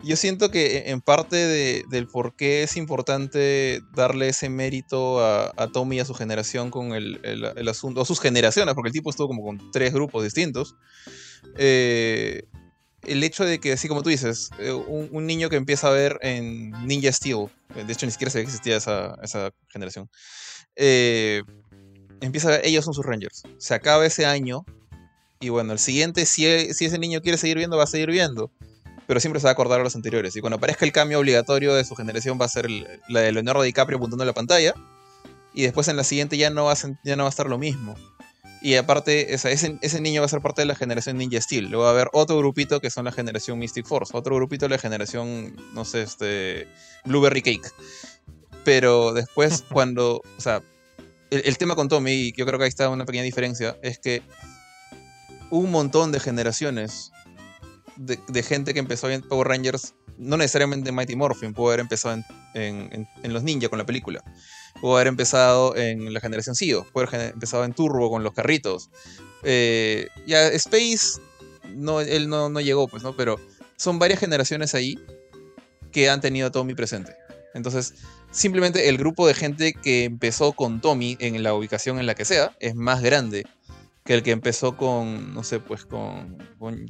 yo 0.04 0.14
siento 0.14 0.52
que 0.52 0.84
en 0.86 1.00
parte 1.00 1.36
del 1.88 2.06
por 2.06 2.36
qué 2.36 2.62
es 2.62 2.76
importante 2.76 3.82
darle 3.96 4.28
ese 4.28 4.48
mérito 4.48 5.18
a, 5.18 5.68
Tommy 5.72 5.96
y 5.96 5.98
a 5.98 6.04
su 6.04 6.14
generación 6.14 6.70
con 6.70 6.92
el, 6.92 7.18
el, 7.24 7.68
asunto, 7.68 8.02
o 8.02 8.04
sus 8.04 8.20
generaciones, 8.20 8.76
porque 8.76 8.90
el 8.90 8.92
tipo 8.92 9.10
estuvo 9.10 9.26
como 9.26 9.42
con 9.42 9.72
tres 9.72 9.92
grupos 9.92 10.22
distintos. 10.22 10.76
Eh, 11.56 12.44
el 13.02 13.22
hecho 13.22 13.44
de 13.44 13.58
que, 13.58 13.72
así 13.72 13.88
como 13.88 14.02
tú 14.02 14.10
dices, 14.10 14.50
eh, 14.58 14.72
un, 14.72 15.26
niño 15.26 15.48
que 15.48 15.56
empieza 15.56 15.88
a 15.88 15.90
ver 15.90 16.18
en 16.22 16.70
Ninja 16.86 17.12
Steel, 17.12 17.46
eh, 17.74 17.84
de 17.84 17.92
hecho 17.92 18.06
ni 18.06 18.12
siquiera 18.12 18.30
sabía 18.30 18.44
que 18.44 18.50
existía 18.50 18.76
esa, 18.76 19.52
generación, 19.68 20.08
eh, 20.76 21.42
empieza 22.20 22.48
a 22.48 22.50
ver, 22.52 22.66
ellos 22.66 22.84
son 22.84 22.94
sus 22.94 23.04
Rangers. 23.04 23.42
Se 23.58 23.74
acaba 23.74 24.04
ese 24.06 24.26
año 24.26 24.64
y 25.40 25.48
bueno, 25.48 25.72
el 25.72 25.78
siguiente, 25.78 26.26
si, 26.26 26.46
ese 26.46 26.98
niño 26.98 27.22
quiere 27.22 27.38
seguir 27.38 27.56
viendo, 27.56 27.76
va 27.76 27.84
a 27.84 27.86
seguir 27.86 28.10
viendo. 28.10 28.50
Pero 29.06 29.18
siempre 29.18 29.40
se 29.40 29.44
va 29.44 29.50
a 29.50 29.52
acordar 29.54 29.80
a 29.80 29.82
los 29.82 29.96
anteriores. 29.96 30.36
Y 30.36 30.40
cuando 30.40 30.58
aparezca 30.58 30.84
el 30.84 30.92
cambio 30.92 31.18
obligatorio 31.18 31.74
de 31.74 31.84
su 31.84 31.96
generación, 31.96 32.38
va 32.40 32.44
a 32.44 32.48
ser 32.48 32.68
la 33.08 33.20
de 33.20 33.32
Leonardo 33.32 33.62
DiCaprio 33.62 33.96
apuntando 33.96 34.22
a 34.22 34.26
la 34.26 34.34
pantalla. 34.34 34.74
y 35.52 35.62
después 35.62 35.88
en 35.88 35.96
la 35.96 36.04
siguiente 36.04 36.36
ya 36.36 36.50
no 36.50 36.66
va 36.66 36.74
ya 37.02 37.16
no 37.16 37.24
va 37.24 37.28
a 37.28 37.30
estar 37.30 37.48
lo 37.48 37.58
mismo. 37.58 37.96
Y 38.62 38.74
aparte, 38.74 39.32
ese, 39.32 39.78
ese, 39.80 40.00
niño 40.00 40.20
va 40.20 40.26
a 40.26 40.28
ser 40.28 40.42
parte 40.42 40.62
de 40.62 40.66
la 40.66 40.74
generación 40.74 41.16
Ninja 41.16 41.40
Steel. 41.40 41.70
Luego 41.70 41.84
va 41.84 41.90
a 41.90 41.92
haber 41.92 42.08
otro 42.12 42.36
grupito 42.36 42.80
que 42.80 42.90
son 42.90 43.06
la 43.06 43.12
generación 43.12 43.58
Mystic 43.58 43.86
Force. 43.86 44.14
Otro 44.14 44.36
grupito 44.36 44.66
de 44.66 44.70
la 44.70 44.78
generación, 44.78 45.56
no 45.72 45.84
sé, 45.84 46.02
este. 46.02 46.68
Blueberry 47.04 47.40
Cake. 47.40 47.72
Pero 48.64 49.14
después, 49.14 49.64
cuando. 49.72 50.22
O 50.36 50.40
sea, 50.40 50.62
el, 51.30 51.56
tema 51.56 51.74
con 51.74 51.88
Tommy, 51.88 52.12
y 52.12 52.32
yo 52.32 52.44
creo 52.44 52.58
que 52.58 52.64
ahí 52.64 52.68
está 52.68 52.90
una 52.90 53.06
pequeña 53.06 53.24
diferencia, 53.24 53.78
es 53.82 53.98
que 53.98 54.22
un 55.50 55.70
montón 55.70 56.12
de 56.12 56.20
generaciones 56.20 57.12
de, 57.96 58.42
gente 58.42 58.74
que 58.74 58.80
empezó 58.80 59.08
en 59.10 59.22
Power 59.22 59.48
Rangers, 59.48 59.94
no 60.18 60.36
necesariamente 60.36 60.90
en 60.90 60.94
Mighty 60.94 61.16
Morphin, 61.16 61.54
pudo 61.54 61.68
haber 61.68 61.80
empezado 61.80 62.22
en, 62.54 63.08
en 63.22 63.32
los 63.32 63.42
Ninja 63.42 63.68
con 63.68 63.78
la 63.78 63.86
película. 63.86 64.22
Pudo 64.80 64.96
haber 64.96 65.08
empezado 65.08 65.76
en 65.76 66.12
la 66.12 66.20
generación 66.20 66.54
Sio, 66.54 66.84
pudo 66.92 67.06
haber 67.06 67.32
empezado 67.32 67.64
en 67.64 67.72
Turbo 67.72 68.10
con 68.10 68.22
los 68.22 68.32
carritos. 68.32 68.90
Eh, 69.42 70.08
ya 70.26 70.48
Space, 70.48 71.20
no, 71.74 72.00
él 72.00 72.28
no, 72.28 72.48
no, 72.48 72.60
llegó, 72.60 72.88
pues, 72.88 73.02
¿no? 73.02 73.16
Pero 73.16 73.38
son 73.76 73.98
varias 73.98 74.20
generaciones 74.20 74.74
ahí 74.74 74.98
que 75.92 76.08
han 76.08 76.20
tenido 76.20 76.48
a 76.48 76.50
Tommy 76.50 76.74
presente. 76.74 77.14
Entonces, 77.54 77.94
simplemente 78.30 78.88
el 78.88 78.96
grupo 78.96 79.26
de 79.26 79.34
gente 79.34 79.72
que 79.72 80.04
empezó 80.04 80.52
con 80.52 80.80
Tommy 80.80 81.16
en 81.20 81.42
la 81.42 81.54
ubicación 81.54 81.98
en 81.98 82.06
la 82.06 82.14
que 82.14 82.24
sea 82.24 82.56
es 82.60 82.74
más 82.74 83.02
grande 83.02 83.44
que 84.04 84.14
el 84.14 84.22
que 84.22 84.30
empezó 84.30 84.76
con, 84.76 85.34
no 85.34 85.42
sé, 85.44 85.60
pues 85.60 85.84
con, 85.84 86.38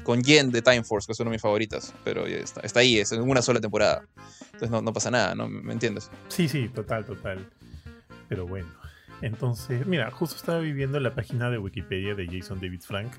con, 0.04 0.24
Jen 0.24 0.50
de 0.50 0.62
Time 0.62 0.84
Force, 0.84 1.06
que 1.06 1.12
es 1.12 1.20
una 1.20 1.30
de 1.30 1.34
mis 1.34 1.42
favoritas, 1.42 1.92
pero 2.04 2.26
está, 2.26 2.60
está 2.60 2.80
ahí, 2.80 2.98
es 2.98 3.10
en 3.12 3.22
una 3.22 3.42
sola 3.42 3.60
temporada. 3.60 4.06
Entonces 4.44 4.70
no, 4.70 4.80
no 4.80 4.92
pasa 4.92 5.10
nada, 5.10 5.34
¿no? 5.34 5.48
¿Me 5.48 5.72
entiendes? 5.72 6.10
Sí, 6.28 6.48
sí, 6.48 6.68
total, 6.68 7.04
total. 7.04 7.50
Pero 8.30 8.46
bueno. 8.46 8.70
Entonces, 9.22 9.86
mira, 9.86 10.10
justo 10.10 10.36
estaba 10.36 10.60
viviendo 10.60 10.98
la 10.98 11.14
página 11.14 11.50
de 11.50 11.58
Wikipedia 11.58 12.14
de 12.14 12.26
Jason 12.26 12.58
David 12.58 12.80
Frank 12.80 13.12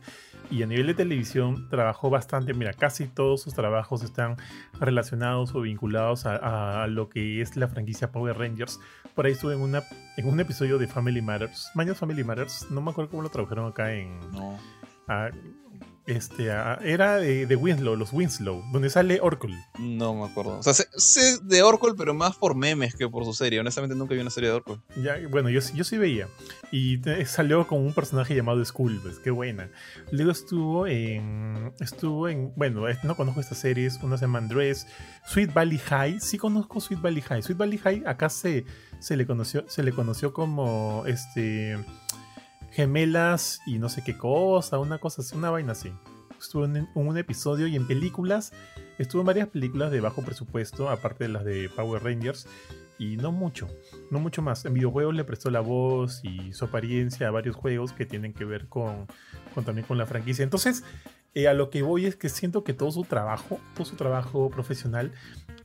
y 0.50 0.64
a 0.64 0.66
nivel 0.66 0.88
de 0.88 0.94
televisión 0.96 1.70
trabajó 1.70 2.10
bastante, 2.10 2.56
mira, 2.56 2.74
casi 2.74 3.08
todos 3.08 3.44
sus 3.44 3.54
trabajos 3.54 4.04
están 4.04 4.36
relacionados 4.80 5.54
o 5.54 5.62
vinculados 5.62 6.26
a, 6.26 6.88
lo 6.88 7.08
que 7.10 7.42
es 7.42 7.56
la 7.56 7.68
franquicia 7.68 8.12
Power 8.12 8.36
Rangers. 8.38 8.80
Por 9.14 9.28
ahí 9.28 9.34
estuve 9.34 9.54
en, 9.54 9.62
una, 9.62 9.84
en 10.18 10.28
un 10.28 10.40
episodio 10.40 10.80
de 10.80 10.88
Family 10.88 11.22
Matters, 11.22 11.70
Maños 11.76 12.00
Family 12.00 12.24
Matters, 12.24 12.72
no 12.72 12.82
me 12.82 12.90
acuerdo 12.90 13.12
cómo 13.12 13.22
lo 13.22 13.30
tradujeron 13.30 13.70
acá 13.70 13.94
en... 13.94 14.20
No. 14.32 14.58
Este, 16.12 16.46
era 16.46 17.18
de, 17.18 17.56
Winslow, 17.56 17.96
los 17.96 18.12
Winslow, 18.12 18.64
donde 18.74 18.90
sale 18.90 19.20
Oracle. 19.22 19.56
No 19.80 20.14
me 20.14 20.26
acuerdo. 20.26 20.58
O 20.58 20.64
sea, 20.64 20.74
sé, 20.74 21.40
de 21.42 21.64
Oracle, 21.64 21.94
pero 21.98 22.14
más 22.14 22.36
por 22.36 22.54
memes 22.54 22.96
que 22.96 23.08
por 23.08 23.24
su 23.24 23.34
serie. 23.34 23.62
Honestamente 23.62 23.96
nunca 23.96 24.14
vi 24.14 24.20
una 24.20 24.30
serie 24.30 24.50
de 24.50 24.56
Oracle. 24.56 24.80
Ya, 24.98 25.16
bueno, 25.30 25.50
yo, 25.50 25.62
yo 25.74 25.86
sí 25.86 25.98
veía. 25.98 26.28
Y 26.72 27.00
salió 27.26 27.66
con 27.66 27.80
un 27.80 27.94
personaje 27.94 28.36
llamado 28.36 28.64
Skull, 28.64 29.00
pues 29.02 29.20
qué 29.20 29.32
buena. 29.32 29.70
Luego 30.12 30.32
estuvo 30.32 30.86
en. 30.86 31.74
Estuvo 31.80 32.28
en. 32.28 32.54
Bueno, 32.58 32.84
no 33.04 33.16
conozco 33.16 33.40
estas 33.40 33.60
series. 33.60 33.98
Una 34.04 34.18
se 34.18 34.26
llama 34.26 34.40
Andrés. 34.40 34.88
Sweet 35.28 35.54
Valley 35.54 35.78
High. 35.78 36.20
Sí 36.20 36.38
conozco 36.38 36.82
Sweet 36.82 37.02
Valley 37.02 37.22
High. 37.22 37.42
Sweet 37.42 37.58
Valley 37.58 37.78
High 37.78 38.04
acá 38.06 38.30
se, 38.30 38.66
se 39.00 39.16
le 39.16 39.26
conoció. 39.26 39.64
Se 39.70 39.82
le 39.82 39.94
conoció 39.94 40.34
como 40.34 41.04
este 41.08 41.78
gemelas 42.72 43.62
y 43.66 43.78
no 43.78 43.90
sé 43.90 44.04
qué 44.04 44.18
cosa, 44.18 44.80
una 44.80 44.98
cosa 44.98 45.22
así, 45.22 45.36
una 45.36 45.50
vaina 45.50 45.74
así. 45.74 45.94
Estuvo 46.40 46.66
en 46.66 46.90
un 46.96 47.18
episodio 47.18 47.68
y 47.68 47.76
en 47.76 47.86
películas, 47.86 48.52
estuvo 48.98 49.22
en 49.22 49.28
varias 49.28 49.48
películas 49.50 49.92
de 49.92 50.02
bajo 50.02 50.24
presupuesto, 50.24 50.90
aparte 50.90 51.26
de 51.26 51.30
las 51.30 51.46
de 51.46 51.70
Power 51.70 52.04
Rangers, 52.04 52.48
y 52.98 53.18
no 53.18 53.32
mucho, 53.32 53.68
no 54.10 54.20
mucho 54.20 54.42
más. 54.42 54.66
En 54.66 54.74
videojuegos 54.74 55.14
le 55.14 55.24
prestó 55.24 55.50
la 55.52 55.60
voz 55.60 56.22
y 56.24 56.54
su 56.54 56.66
apariencia 56.66 57.28
a 57.28 57.32
varios 57.32 57.56
juegos 57.56 57.94
que 57.94 58.06
tienen 58.06 58.34
que 58.34 58.46
ver 58.46 58.68
con, 58.68 59.08
con 59.54 59.66
también 59.66 59.86
con 59.88 59.98
la 59.98 60.06
franquicia. 60.06 60.44
Entonces, 60.44 60.84
eh, 61.34 61.48
a 61.48 61.54
lo 61.54 61.70
que 61.70 61.82
voy 61.82 62.06
es 62.06 62.16
que 62.16 62.30
siento 62.30 62.64
que 62.64 62.74
todo 62.74 62.92
su 62.92 63.04
trabajo, 63.04 63.60
todo 63.74 63.86
su 63.86 63.96
trabajo 63.96 64.50
profesional, 64.50 65.14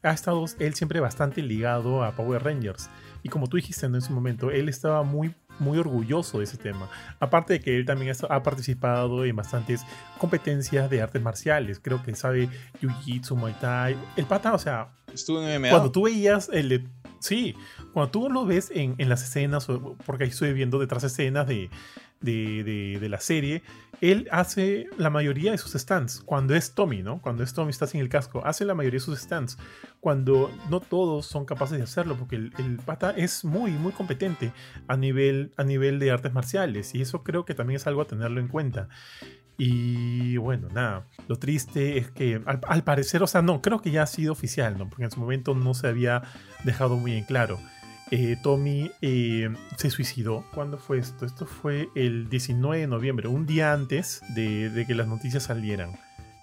ha 0.02 0.12
estado 0.12 0.44
él 0.58 0.74
siempre 0.74 1.00
bastante 1.00 1.42
ligado 1.42 2.04
a 2.04 2.12
Power 2.12 2.42
Rangers. 2.42 2.88
Y 3.22 3.28
como 3.28 3.48
tú 3.48 3.56
dijiste 3.56 3.86
en 3.86 3.96
ese 3.96 4.12
momento, 4.12 4.50
él 4.50 4.68
estaba 4.68 5.02
muy 5.02 5.34
muy 5.58 5.78
orgulloso 5.78 6.38
de 6.38 6.44
ese 6.44 6.56
tema. 6.56 6.88
Aparte 7.20 7.54
de 7.54 7.60
que 7.60 7.76
él 7.76 7.84
también 7.84 8.14
ha 8.28 8.42
participado 8.42 9.24
en 9.24 9.36
bastantes 9.36 9.84
competencias 10.18 10.90
de 10.90 11.02
artes 11.02 11.22
marciales. 11.22 11.80
Creo 11.80 12.02
que 12.02 12.14
sabe 12.14 12.48
Jiu-Jitsu, 12.80 13.34
Muay 13.34 13.54
Thai. 13.60 13.96
El 14.16 14.26
pata, 14.26 14.54
o 14.54 14.58
sea. 14.58 14.88
Estuvo 15.12 15.42
en 15.42 15.60
MMA. 15.60 15.70
Cuando 15.70 15.90
tú 15.90 16.04
veías 16.04 16.48
el. 16.52 16.88
Sí, 17.18 17.54
cuando 17.92 18.10
tú 18.10 18.28
lo 18.30 18.44
ves 18.44 18.70
en, 18.74 18.94
en 18.98 19.08
las 19.08 19.22
escenas, 19.22 19.66
porque 20.04 20.24
ahí 20.24 20.30
estoy 20.30 20.52
viendo 20.52 20.78
detrás 20.78 21.02
escenas 21.02 21.48
de, 21.48 21.70
de, 22.20 22.98
de, 23.00 23.08
la 23.08 23.20
serie, 23.20 23.62
él 24.00 24.28
hace 24.30 24.88
la 24.98 25.10
mayoría 25.10 25.52
de 25.52 25.58
sus 25.58 25.72
stands. 25.72 26.20
Cuando 26.20 26.54
es 26.54 26.74
Tommy, 26.74 27.02
¿no? 27.02 27.20
Cuando 27.20 27.42
es 27.42 27.52
Tommy, 27.52 27.70
está 27.70 27.86
sin 27.86 28.00
el 28.00 28.08
casco, 28.08 28.42
hace 28.44 28.64
la 28.64 28.74
mayoría 28.74 28.98
de 28.98 29.04
sus 29.04 29.18
stands. 29.18 29.58
Cuando 30.00 30.50
no 30.70 30.80
todos 30.80 31.26
son 31.26 31.44
capaces 31.44 31.78
de 31.78 31.84
hacerlo, 31.84 32.16
porque 32.16 32.36
el, 32.36 32.80
pata 32.84 33.10
es 33.10 33.44
muy, 33.44 33.72
muy 33.72 33.92
competente 33.92 34.52
a 34.88 34.96
nivel, 34.96 35.52
a 35.56 35.64
nivel 35.64 35.98
de 35.98 36.10
artes 36.10 36.32
marciales. 36.32 36.94
Y 36.94 37.02
eso 37.02 37.22
creo 37.22 37.44
que 37.44 37.54
también 37.54 37.76
es 37.76 37.86
algo 37.86 38.02
a 38.02 38.06
tenerlo 38.06 38.40
en 38.40 38.48
cuenta. 38.48 38.88
Y 39.58 40.36
bueno, 40.36 40.68
nada, 40.68 41.06
lo 41.28 41.38
triste 41.38 41.96
es 41.96 42.10
que 42.10 42.42
al, 42.44 42.60
al, 42.66 42.84
parecer, 42.84 43.22
o 43.22 43.26
sea, 43.26 43.40
no, 43.40 43.62
creo 43.62 43.80
que 43.80 43.90
ya 43.90 44.02
ha 44.02 44.06
sido 44.06 44.32
oficial, 44.32 44.76
¿no? 44.76 44.90
Porque 44.90 45.04
en 45.04 45.10
su 45.10 45.18
momento 45.18 45.54
no 45.54 45.72
se 45.72 45.86
había 45.86 46.22
dejado 46.64 46.96
muy 46.96 47.14
en 47.14 47.24
claro. 47.24 47.58
Eh, 48.10 48.36
Tommy 48.42 48.90
eh, 49.02 49.48
se 49.76 49.90
suicidó. 49.90 50.44
¿Cuándo 50.54 50.78
fue 50.78 50.98
esto? 50.98 51.26
Esto 51.26 51.44
fue 51.44 51.88
el 51.96 52.28
19 52.28 52.80
de 52.80 52.86
noviembre, 52.86 53.28
un 53.28 53.46
día 53.46 53.72
antes 53.72 54.22
de, 54.34 54.84
que 54.86 54.94
las 54.94 55.08
noticias 55.08 55.44
salieran, 55.44 55.98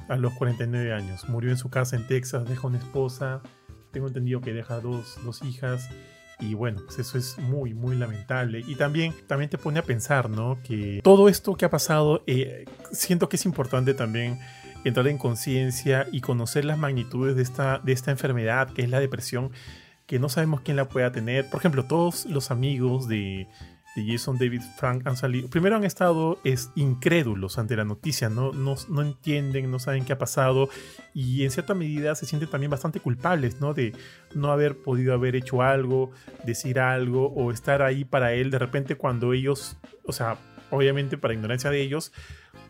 a 0.10 0.18
los 0.18 0.34
49 0.34 0.94
años. 0.94 1.30
Murió 1.30 1.52
en 1.52 1.58
su 1.58 1.70
casa 1.70 1.96
en 1.96 2.06
Texas, 2.06 2.48
deja 2.48 2.68
una 2.68 2.80
esposa, 2.80 3.42
tengo 3.92 4.08
entendido 4.08 4.42
que 4.42 4.54
deja 4.54 4.82
dos, 4.82 5.18
hijas. 5.44 5.90
Y 6.40 6.56
bueno, 6.56 6.82
pues 6.84 7.00
eso 7.00 7.18
es 7.18 7.38
muy, 7.38 7.74
muy 7.74 7.96
lamentable. 7.96 8.62
Y 8.68 8.76
también, 8.76 9.14
también 9.28 9.50
te 9.50 9.58
pone 9.58 9.80
a 9.80 9.84
pensar, 9.84 10.30
¿no? 10.30 10.58
Que 10.64 11.00
todo 11.02 11.30
esto 11.30 11.56
que 11.56 11.64
ha 11.64 11.70
pasado, 11.70 12.24
eh, 12.28 12.66
siento 12.92 13.30
que 13.30 13.38
es 13.38 13.46
importante 13.46 13.94
también 13.94 14.40
entrar 14.84 15.08
en 15.08 15.18
conciencia 15.18 16.08
y 16.12 16.20
conocer 16.20 16.66
las 16.66 16.78
magnitudes 16.78 17.38
de 17.38 17.44
esta, 17.44 17.80
de 17.80 17.94
esta 17.94 18.12
enfermedad, 18.12 18.70
que 18.72 18.82
es 18.82 18.90
la 18.90 19.00
depresión, 19.00 19.52
que 20.06 20.20
no 20.20 20.30
sabemos 20.30 20.62
quién 20.62 20.78
la 20.78 20.90
pueda 20.90 21.12
tener. 21.12 21.50
Por 21.50 21.60
ejemplo, 21.60 21.86
todos 21.86 22.26
los 22.26 22.52
amigos 22.52 23.08
de, 23.08 23.48
Jason 23.96 24.38
David 24.38 24.62
Frank 24.78 25.06
han 25.06 25.16
salido. 25.16 25.50
Primero 25.50 25.76
han 25.76 25.84
estado 25.84 26.40
es, 26.44 26.72
incrédulos 26.76 27.60
ante 27.60 27.76
la 27.76 27.86
noticia, 27.86 28.28
¿no? 28.28 28.52
No, 28.52 28.76
no, 28.90 29.02
entienden, 29.02 29.70
no 29.70 29.80
saben 29.80 30.04
qué 30.04 30.14
ha 30.14 30.18
pasado. 30.18 30.70
Y 31.14 31.44
en 31.44 31.52
cierta 31.52 31.74
medida 31.76 32.16
se 32.16 32.26
sienten 32.26 32.50
también 32.50 32.72
bastante 32.72 33.00
culpables, 33.00 33.62
¿no? 33.62 33.74
De 33.74 33.94
no 34.34 34.52
haber 34.52 34.78
podido 34.78 35.14
haber 35.14 35.36
hecho 35.36 35.62
algo, 35.62 36.12
decir 36.44 36.80
algo, 36.80 37.28
o 37.34 37.52
estar 37.52 37.82
ahí 37.82 38.04
para 38.04 38.34
él 38.34 38.50
de 38.50 38.60
repente 38.60 38.96
cuando 38.96 39.32
ellos, 39.34 39.78
o 40.06 40.12
sea, 40.12 40.38
obviamente 40.72 41.18
para 41.18 41.34
ignorancia 41.34 41.70
de 41.70 41.82
ellos, 41.82 42.12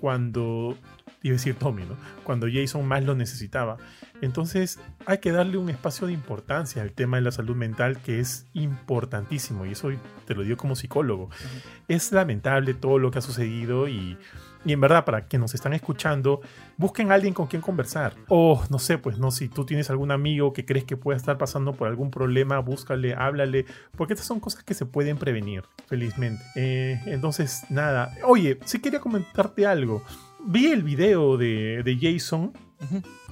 cuando 0.01 0.77
iba 1.21 1.33
a 1.33 1.37
decir 1.37 1.55
Tommy, 1.55 1.83
¿no? 1.83 1.95
Cuando 2.23 2.47
Jason 2.51 2.85
más 2.85 3.03
lo 3.03 3.15
necesitaba. 3.15 3.77
Entonces 4.23 4.79
hay 5.05 5.17
que 5.17 5.31
darle 5.31 5.57
un 5.57 5.69
espacio 5.69 6.07
de 6.07 6.13
importancia 6.13 6.81
al 6.81 6.93
tema 6.93 7.17
de 7.17 7.23
la 7.23 7.31
salud 7.31 7.55
mental 7.55 7.99
que 8.01 8.19
es 8.19 8.45
importantísimo 8.53 9.65
y 9.65 9.71
eso 9.71 9.89
te 10.25 10.33
lo 10.33 10.43
digo 10.43 10.55
como 10.55 10.75
psicólogo. 10.75 11.29
Es 11.89 12.11
lamentable 12.13 12.73
todo 12.73 12.99
lo 12.99 13.11
que 13.11 13.19
ha 13.19 13.21
sucedido 13.21 13.89
y, 13.89 14.17
y, 14.63 14.71
en 14.71 14.79
verdad 14.79 15.03
para 15.03 15.27
quienes 15.27 15.43
nos 15.43 15.55
están 15.55 15.73
escuchando, 15.73 16.39
busquen 16.77 17.11
a 17.11 17.15
alguien 17.15 17.33
con 17.33 17.47
quien 17.47 17.61
conversar. 17.61 18.13
O 18.29 18.63
no 18.69 18.79
sé, 18.79 18.97
pues 18.97 19.19
no, 19.19 19.29
si 19.29 19.49
tú 19.49 19.65
tienes 19.65 19.89
algún 19.89 20.11
amigo 20.11 20.53
que 20.53 20.65
crees 20.65 20.85
que 20.85 20.95
pueda 20.95 21.17
estar 21.17 21.37
pasando 21.37 21.73
por 21.73 21.89
algún 21.89 22.09
problema, 22.09 22.59
búscale, 22.59 23.13
háblale, 23.15 23.65
porque 23.97 24.13
estas 24.13 24.27
son 24.27 24.39
cosas 24.39 24.63
que 24.63 24.73
se 24.73 24.85
pueden 24.85 25.17
prevenir, 25.17 25.63
felizmente. 25.87 26.41
Eh, 26.55 27.01
entonces, 27.07 27.63
nada, 27.69 28.15
oye, 28.23 28.57
sí 28.63 28.79
quería 28.79 29.01
comentarte 29.01 29.67
algo 29.67 30.01
vi 30.45 30.67
el 30.67 30.83
video 30.83 31.37
de, 31.37 31.97
Jason. 31.99 32.53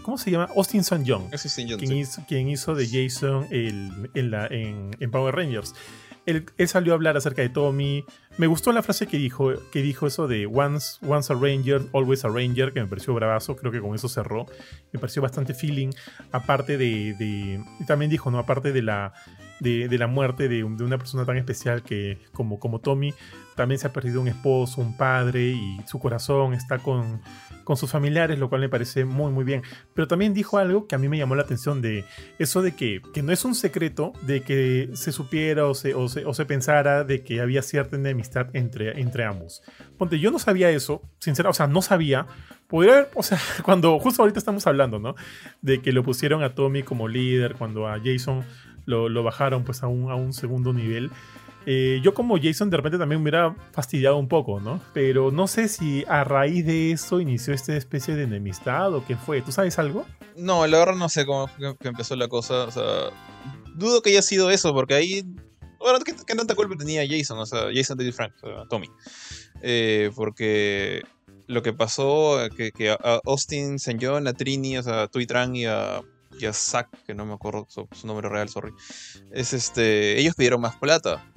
¿Cómo 0.03 0.17
se 0.17 0.31
llama? 0.31 0.49
Austin 0.55 0.81
St. 0.81 1.03
John. 1.05 1.29
quien, 2.27 2.47
hizo, 2.49 2.75
de 2.75 2.87
Jason 2.87 3.47
en, 3.51 4.31
la, 4.31 4.47
en, 4.47 5.11
Power 5.11 5.35
Rangers. 5.35 5.73
Él, 6.25 6.45
salió 6.67 6.93
a 6.93 6.95
hablar 6.95 7.17
acerca 7.17 7.41
de 7.41 7.49
Tommy. 7.49 8.05
Me 8.37 8.47
gustó 8.47 8.71
la 8.71 8.83
frase 8.83 9.07
que 9.07 9.17
dijo, 9.17 9.53
que 9.71 9.81
dijo 9.81 10.07
eso 10.07 10.27
de 10.27 10.45
once, 10.45 10.97
once 11.05 11.33
a 11.33 11.35
Ranger, 11.35 11.81
always 11.93 12.23
a 12.25 12.29
Ranger, 12.29 12.73
que 12.73 12.81
me 12.81 12.87
pareció 12.87 13.13
bravazo. 13.13 13.55
Creo 13.55 13.71
que 13.71 13.81
con 13.81 13.95
eso 13.95 14.07
cerró. 14.07 14.45
Me 14.91 14.99
pareció 14.99 15.21
bastante 15.21 15.53
feeling. 15.53 15.89
Aparte 16.31 16.77
de. 16.77 17.63
también 17.87 18.11
dijo, 18.11 18.29
¿no? 18.29 18.39
Aparte 18.39 18.71
de 18.71 18.81
la, 18.81 19.13
de, 19.61 19.97
la 19.97 20.07
muerte 20.07 20.47
de, 20.47 20.63
una 20.63 20.97
persona 20.97 21.25
tan 21.25 21.37
especial 21.37 21.83
que 21.83 22.19
como, 22.33 22.59
como 22.59 22.79
Tommy, 22.79 23.13
también 23.55 23.79
se 23.79 23.87
ha 23.87 23.93
perdido 23.93 24.21
un 24.21 24.27
esposo, 24.27 24.81
un 24.81 24.97
padre 24.97 25.49
y 25.49 25.79
su 25.87 25.99
corazón 25.99 26.53
está 26.53 26.79
con, 26.79 27.21
con 27.63 27.77
sus 27.77 27.91
familiares, 27.91 28.39
lo 28.39 28.49
cual 28.49 28.61
me 28.61 28.69
parece 28.69 29.05
muy 29.05 29.31
muy 29.31 29.43
bien. 29.43 29.63
Pero 29.93 30.07
también 30.07 30.33
dijo 30.33 30.57
algo 30.57 30.87
que 30.87 30.95
a 30.95 30.97
mí 30.97 31.07
me 31.07 31.17
llamó 31.17 31.35
la 31.35 31.43
atención 31.43 31.81
de 31.81 32.05
eso 32.39 32.61
de 32.61 32.75
que, 32.75 33.01
que 33.13 33.23
no 33.23 33.31
es 33.31 33.45
un 33.45 33.55
secreto 33.55 34.13
de 34.21 34.41
que 34.41 34.89
se 34.93 35.11
supiera 35.11 35.65
o 35.65 35.73
se, 35.73 35.93
o 35.93 36.07
se, 36.07 36.25
o 36.25 36.33
se 36.33 36.45
pensara 36.45 37.03
de 37.03 37.23
que 37.23 37.41
había 37.41 37.61
cierta 37.61 37.95
enemistad 37.95 38.47
entre, 38.53 38.99
entre 38.99 39.25
ambos. 39.25 39.61
Ponte, 39.97 40.19
yo 40.19 40.31
no 40.31 40.39
sabía 40.39 40.69
eso, 40.69 41.01
sinceramente, 41.19 41.55
o 41.55 41.57
sea, 41.57 41.67
no 41.67 41.81
sabía. 41.81 42.25
Podría 42.67 42.93
haber, 42.93 43.09
o 43.15 43.23
sea, 43.23 43.39
cuando 43.63 43.99
justo 43.99 44.21
ahorita 44.21 44.39
estamos 44.39 44.65
hablando, 44.67 44.99
¿no? 44.99 45.15
De 45.61 45.81
que 45.81 45.91
lo 45.91 46.03
pusieron 46.03 46.43
a 46.43 46.55
Tommy 46.55 46.83
como 46.83 47.07
líder, 47.07 47.55
cuando 47.55 47.87
a 47.87 47.99
Jason 48.03 48.43
lo, 48.85 49.09
lo 49.09 49.23
bajaron 49.23 49.63
pues 49.63 49.83
a 49.83 49.87
un, 49.87 50.11
a 50.11 50.15
un 50.15 50.33
segundo 50.33 50.73
nivel. 50.73 51.11
Eh, 51.65 51.99
yo 52.03 52.13
como 52.13 52.37
Jason 52.41 52.69
de 52.69 52.77
repente 52.77 52.97
también 52.97 53.21
me 53.21 53.29
hubiera 53.29 53.55
fastidiado 53.71 54.17
un 54.17 54.27
poco, 54.27 54.59
¿no? 54.59 54.81
Pero 54.93 55.31
no 55.31 55.47
sé 55.47 55.67
si 55.67 56.03
a 56.07 56.23
raíz 56.23 56.65
de 56.65 56.91
eso 56.91 57.19
inició 57.19 57.53
esta 57.53 57.75
especie 57.75 58.15
de 58.15 58.23
enemistad 58.23 58.93
o 58.93 59.05
qué 59.05 59.15
fue. 59.15 59.41
¿Tú 59.41 59.51
sabes 59.51 59.77
algo? 59.77 60.05
No, 60.35 60.65
la 60.65 60.79
verdad 60.79 60.95
no 60.95 61.09
sé 61.09 61.25
cómo 61.25 61.49
que, 61.79 61.87
empezó 61.87 62.15
la 62.15 62.27
cosa. 62.27 62.65
O 62.65 62.71
sea, 62.71 63.11
dudo 63.75 64.01
que 64.01 64.09
haya 64.09 64.21
sido 64.21 64.49
eso, 64.49 64.73
porque 64.73 64.95
ahí. 64.95 65.23
Bueno, 65.79 65.99
¿qué, 65.99 66.13
tanta 66.13 66.55
culpa 66.55 66.75
tenía 66.75 67.03
Jason? 67.07 67.39
O 67.39 67.45
sea, 67.45 67.69
Jason 67.73 67.97
David 67.97 68.13
Frank, 68.13 68.33
o 68.43 68.47
sea, 68.47 68.65
Tommy. 68.67 68.89
Eh, 69.61 70.11
porque 70.15 71.03
lo 71.47 71.61
que 71.61 71.73
pasó, 71.73 72.37
que, 72.55 72.71
que 72.71 72.91
a 72.91 73.21
Austin, 73.25 73.75
St. 73.75 73.99
John, 74.01 74.27
a 74.27 74.33
Trini, 74.33 74.77
o 74.77 74.83
sea, 74.83 75.03
a 75.03 75.07
Tui 75.07 75.25
Trang 75.25 75.55
y 75.55 75.65
a, 75.65 76.01
y 76.39 76.45
a 76.45 76.53
Zack, 76.53 76.89
que 77.05 77.13
no 77.13 77.25
me 77.25 77.33
acuerdo 77.33 77.65
su, 77.69 77.87
su 77.91 78.07
nombre 78.07 78.29
real, 78.29 78.49
sorry. 78.49 78.73
Es 79.31 79.53
este. 79.53 80.19
Ellos 80.19 80.35
pidieron 80.35 80.61
más 80.61 80.75
plata. 80.75 81.30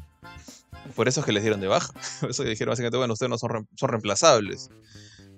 Por 0.95 1.09
eso 1.09 1.21
es 1.21 1.27
que 1.27 1.33
les 1.33 1.43
dieron 1.43 1.61
de 1.61 1.67
baja. 1.67 1.93
Por 2.21 2.31
eso 2.31 2.45
dijeron 2.45 2.73
básicamente, 2.73 2.97
bueno, 2.99 3.13
ustedes 3.15 3.31
no 3.31 3.39
son, 3.39 3.51
re- 3.51 3.65
son 3.77 3.89
reemplazables. 3.89 4.71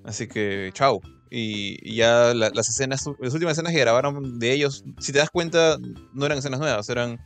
Así 0.05 0.27
que, 0.29 0.71
chau. 0.73 1.01
Y, 1.31 1.77
y 1.83 1.97
ya 1.97 2.33
la- 2.35 2.51
las 2.51 2.69
escenas, 2.69 3.05
las 3.21 3.33
últimas 3.35 3.53
escenas 3.53 3.73
que 3.73 3.81
grabaron 3.81 4.39
de 4.39 4.53
ellos, 4.53 4.85
si 4.99 5.13
te 5.13 5.19
das 5.19 5.31
cuenta, 5.31 5.77
no 6.13 6.27
eran 6.27 6.39
escenas 6.39 6.61
nuevas, 6.61 6.89
eran, 6.89 7.19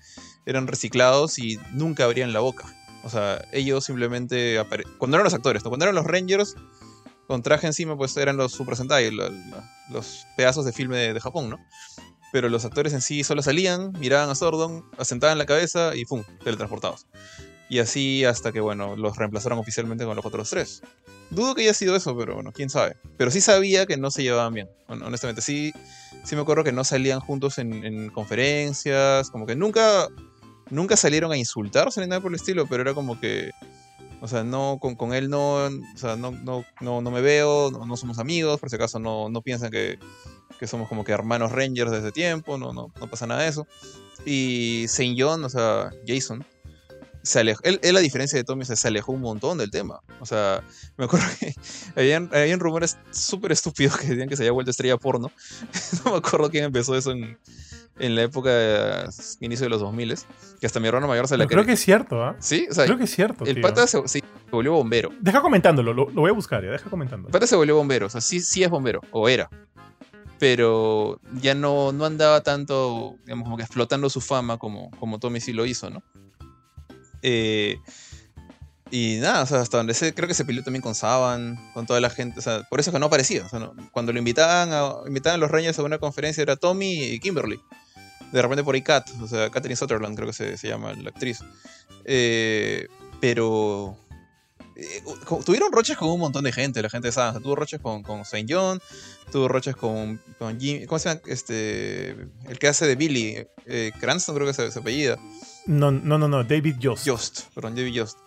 eran 0.47 0.67
reciclados 0.67 1.39
y 1.39 1.59
nunca 1.73 2.05
abrían 2.05 2.33
la 2.33 2.41
boca. 2.41 2.65
O 3.05 3.11
sea, 3.11 3.43
ellos 3.53 3.85
simplemente, 3.85 4.63
cuando 4.99 5.17
eran 5.17 5.25
los 5.25 5.35
actores, 5.35 5.65
¿no? 5.65 5.71
cuando 5.71 5.85
eran 5.87 5.95
los 5.95 6.07
Rangers, 6.07 6.55
con 7.27 7.43
traje 7.43 7.67
encima, 7.67 7.97
pues 7.97 8.17
eran 8.17 8.37
los 8.37 8.53
Super 8.53 8.77
Sentai, 8.77 9.11
la- 9.11 9.31
los 9.91 10.27
pedazos 10.37 10.65
de 10.65 10.73
filme 10.73 10.97
de, 10.99 11.13
de 11.15 11.21
Japón, 11.21 11.51
¿no? 11.51 11.59
Pero 12.33 12.49
los 12.49 12.65
actores 12.65 12.93
en 12.93 13.01
sí 13.03 13.25
solo 13.25 13.43
salían, 13.43 13.93
miraban 13.99 14.31
a 14.31 14.35
Sordon, 14.35 14.85
asentaban 14.99 15.37
la 15.39 15.47
cabeza 15.47 15.95
y 15.97 16.05
¡pum! 16.05 16.23
teletransportados. 16.45 17.07
Y 17.71 17.79
así 17.79 18.25
hasta 18.25 18.51
que, 18.53 18.61
bueno, 18.61 18.97
los 18.97 19.17
reemplazaron 19.17 19.59
oficialmente 19.59 20.05
con 20.05 20.17
los 20.17 20.27
otros 20.27 20.51
tres. 20.51 20.83
Dudo 21.31 21.55
que 21.55 21.63
haya 21.63 21.73
sido 21.73 21.95
eso, 21.95 22.17
pero 22.19 22.35
bueno, 22.35 22.51
quién 22.53 22.69
sabe. 22.69 22.97
Pero 23.17 23.31
sí 23.31 23.41
sabía 23.41 23.87
que 23.87 23.97
no 23.97 24.11
se 24.11 24.25
llevaban 24.25 24.53
bien, 24.53 24.69
hon- 24.89 25.03
honestamente. 25.05 25.41
Sí, 25.41 25.73
sí 26.25 26.35
me 26.35 26.43
acuerdo 26.43 26.65
que 26.65 26.73
no 26.73 26.83
salían 26.83 27.21
juntos 27.21 27.59
en, 27.59 27.85
en 27.85 28.11
conferencias, 28.11 29.31
como 29.31 29.47
que 29.47 29.55
nunca, 29.55 30.09
nunca 30.69 30.97
salieron 30.97 31.31
a 31.31 31.37
insultarse 31.37 32.01
ni 32.01 32.09
nada 32.09 32.21
por 32.21 32.33
el 32.33 32.37
estilo, 32.37 32.67
pero 32.67 32.83
era 32.83 32.93
como 32.93 33.21
que, 33.21 33.53
o 34.21 34.27
sea, 34.27 34.43
no, 34.43 34.79
con, 34.81 34.97
con 34.97 35.15
él 35.15 35.31
no, 35.31 35.67
o 35.67 35.71
sea, 35.97 36.17
no, 36.17 36.33
no, 36.33 36.65
no, 36.81 37.01
no 37.01 37.11
me 37.13 37.21
veo, 37.21 37.71
no, 37.71 37.87
no 37.87 37.97
somos 37.97 38.19
amigos, 38.19 38.59
por 38.59 38.69
si 38.69 38.75
acaso 38.75 38.99
no, 38.99 39.29
no 39.29 39.43
piensan 39.43 39.71
que, 39.71 39.97
que 40.59 40.67
somos 40.67 40.89
como 40.89 41.05
que 41.05 41.13
hermanos 41.13 41.53
Rangers 41.53 41.93
desde 41.93 42.11
tiempo, 42.11 42.59
no, 42.59 42.73
no, 42.73 42.93
no 42.99 43.09
pasa 43.09 43.29
nada 43.29 43.43
de 43.43 43.49
eso. 43.49 43.69
Y 44.27 44.87
Saint 44.89 45.17
John, 45.19 45.45
o 45.45 45.49
sea, 45.49 45.91
Jason, 46.05 46.45
se 47.23 47.41
alejó, 47.41 47.61
él, 47.65 47.81
él, 47.83 47.97
a 47.97 48.01
diferencia 48.01 48.39
de 48.39 48.45
Tommy, 48.45 48.65
se, 48.65 48.77
se 48.77 48.89
alejó 48.89 49.13
un 49.13 49.21
montón 49.21 49.59
del 49.59 49.71
tema. 49.71 50.01
O 50.21 50.27
sea, 50.27 50.63
me 50.97 51.05
acuerdo 51.05 51.27
que 51.39 51.55
habían, 51.97 52.31
habían 52.33 52.61
rumores 52.61 52.99
súper 53.11 53.53
estúpidos 53.53 53.97
que 53.99 54.09
decían 54.09 54.29
que 54.29 54.37
se 54.37 54.43
había 54.43 54.53
vuelto 54.53 54.71
estrella 54.71 54.97
porno. 54.97 55.31
no 56.05 56.13
me 56.13 56.19
acuerdo 56.19 56.51
quién 56.51 56.65
empezó 56.65 56.97
eso 56.97 57.13
en, 57.13 57.39
en 57.99 58.15
la 58.15 58.23
época 58.23 58.51
de 58.51 59.09
inicio 59.41 59.67
de 59.67 59.71
los 59.71 59.81
2000 59.81 60.15
que 60.61 60.67
hasta 60.67 60.81
mi 60.81 60.89
hermano 60.89 61.07
mayor 61.07 61.29
se 61.29 61.37
la 61.37 61.47
creo 61.47 61.65
que 61.65 61.73
es 61.73 61.81
cierto, 61.81 62.23
¿ah? 62.23 62.37
Sí, 62.39 62.67
o 62.71 62.75
sea, 62.75 62.85
creo 62.85 62.99
que 62.99 63.05
es 63.05 63.15
cierto. 63.15 63.45
el 63.45 63.55
tío. 63.55 63.63
pata 63.63 63.87
se, 63.87 64.07
se 64.09 64.23
volvió 64.51 64.73
bombero. 64.73 65.11
Deja 65.21 65.41
comentándolo, 65.41 65.93
lo, 65.93 66.11
lo 66.11 66.21
voy 66.23 66.31
a 66.31 66.35
buscar, 66.35 66.65
ya, 66.65 66.71
deja 66.71 66.91
comentándolo. 66.91 67.29
El 67.29 67.33
pata 67.33 67.47
se 67.47 67.57
volvió 67.57 67.77
bombero, 67.77 68.07
o 68.07 68.11
sea, 68.11 68.21
sí, 68.21 68.41
sí 68.41 68.63
es 68.63 68.71
bombero, 68.71 69.01
o 69.11 69.29
era. 69.29 69.49
Pero 70.39 71.21
ya 71.41 71.55
no, 71.55 71.93
no 71.93 72.07
andaba 72.07 72.41
tanto, 72.43 73.17
digamos, 73.25 73.45
como 73.45 73.57
que 73.59 73.63
explotando 73.63 74.09
su 74.09 74.23
fama 74.23 74.57
como, 74.57 74.91
como 74.93 75.19
Tommy 75.19 75.41
sí 75.41 75.53
lo 75.53 75.67
hizo, 75.67 75.91
¿no? 75.91 76.03
Eh, 77.23 77.79
y 78.91 79.19
nada, 79.21 79.43
o 79.43 79.47
sea, 79.47 79.61
hasta 79.61 79.77
donde 79.77 79.95
sé, 79.95 80.15
creo 80.15 80.27
que 80.27 80.35
se 80.35 80.45
peleó 80.45 80.65
también 80.65 80.83
con 80.83 80.97
Saban, 80.97 81.57
con 81.75 81.87
toda 81.87 82.01
la 82.01 82.11
gente, 82.11 82.41
o 82.41 82.43
sea, 82.43 82.65
por 82.65 82.81
eso 82.81 82.91
es 82.91 82.95
que 82.95 82.99
no 82.99 83.07
aparecía. 83.07 83.47
Cuando 83.93 84.13
lo 84.13 84.19
invitaban 84.19 84.73
a, 84.73 85.07
invitaban 85.07 85.39
los 85.39 85.51
Rangers 85.51 85.79
a 85.79 85.85
una 85.85 85.99
conferencia 85.99 86.43
era 86.43 86.57
Tommy 86.57 87.05
y 87.05 87.21
Kimberly. 87.21 87.61
De 88.33 88.43
repente 88.43 88.65
por 88.65 88.75
ahí 88.75 88.83
Kat, 88.83 89.09
o 89.21 89.29
sea, 89.29 89.51
Katherine 89.51 89.77
Sutherland 89.77 90.17
creo 90.17 90.27
que 90.27 90.33
se, 90.33 90.57
se 90.57 90.69
llama 90.69 90.93
la 90.95 91.11
actriz. 91.11 91.39
Eh, 92.05 92.89
pero 93.21 93.97
eh, 94.75 95.03
tuvieron 95.45 95.71
roches 95.71 95.97
con 95.97 96.09
un 96.09 96.19
montón 96.19 96.43
de 96.43 96.53
gente, 96.53 96.83
la 96.83 96.91
gente 96.91 97.09
de 97.09 97.13
Saban. 97.13 97.41
Tuvo 97.43 97.55
roches 97.55 97.81
con, 97.81 98.03
con 98.03 98.23
St. 98.23 98.47
John, 98.49 98.81
tuvo 99.31 99.47
roches 99.47 99.77
con, 99.77 100.21
con 100.39 100.59
Jim, 100.59 100.87
¿cómo 100.87 100.99
se 100.99 101.11
llama? 101.11 101.21
Este, 101.27 102.11
el 102.49 102.59
que 102.59 102.67
hace 102.67 102.87
de 102.87 102.97
Billy, 102.97 103.47
eh, 103.67 103.93
Cranston 104.01 104.35
creo 104.35 104.49
que 104.49 104.55
se, 104.55 104.71
se 104.73 104.79
apellida. 104.81 105.17
No, 105.67 105.91
no, 105.91 106.19
no, 106.19 106.29
no, 106.29 106.45
David 106.45 106.77
Jost. 106.83 107.07
Jost, 107.07 107.41
perdón, 107.55 107.75
David 107.75 108.01
Jost. 108.01 108.19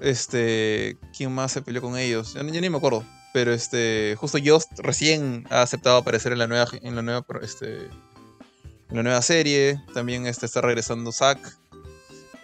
Este, 0.00 0.96
¿quién 1.16 1.32
más 1.32 1.52
se 1.52 1.62
peleó 1.62 1.82
con 1.82 1.96
ellos? 1.98 2.34
Ya 2.34 2.42
ni 2.42 2.70
me 2.70 2.76
acuerdo. 2.76 3.04
Pero 3.32 3.52
este, 3.52 4.16
justo 4.18 4.38
Jost 4.44 4.78
recién 4.78 5.46
ha 5.50 5.62
aceptado 5.62 5.96
aparecer 5.98 6.32
en 6.32 6.38
la 6.38 6.46
nueva, 6.46 6.66
en 6.82 6.94
la 6.96 7.02
nueva, 7.02 7.24
este, 7.42 7.84
en 8.90 8.96
la 8.96 9.02
nueva 9.02 9.22
serie. 9.22 9.82
También 9.92 10.26
este, 10.26 10.46
está 10.46 10.60
regresando 10.60 11.12
Zack. 11.12 11.38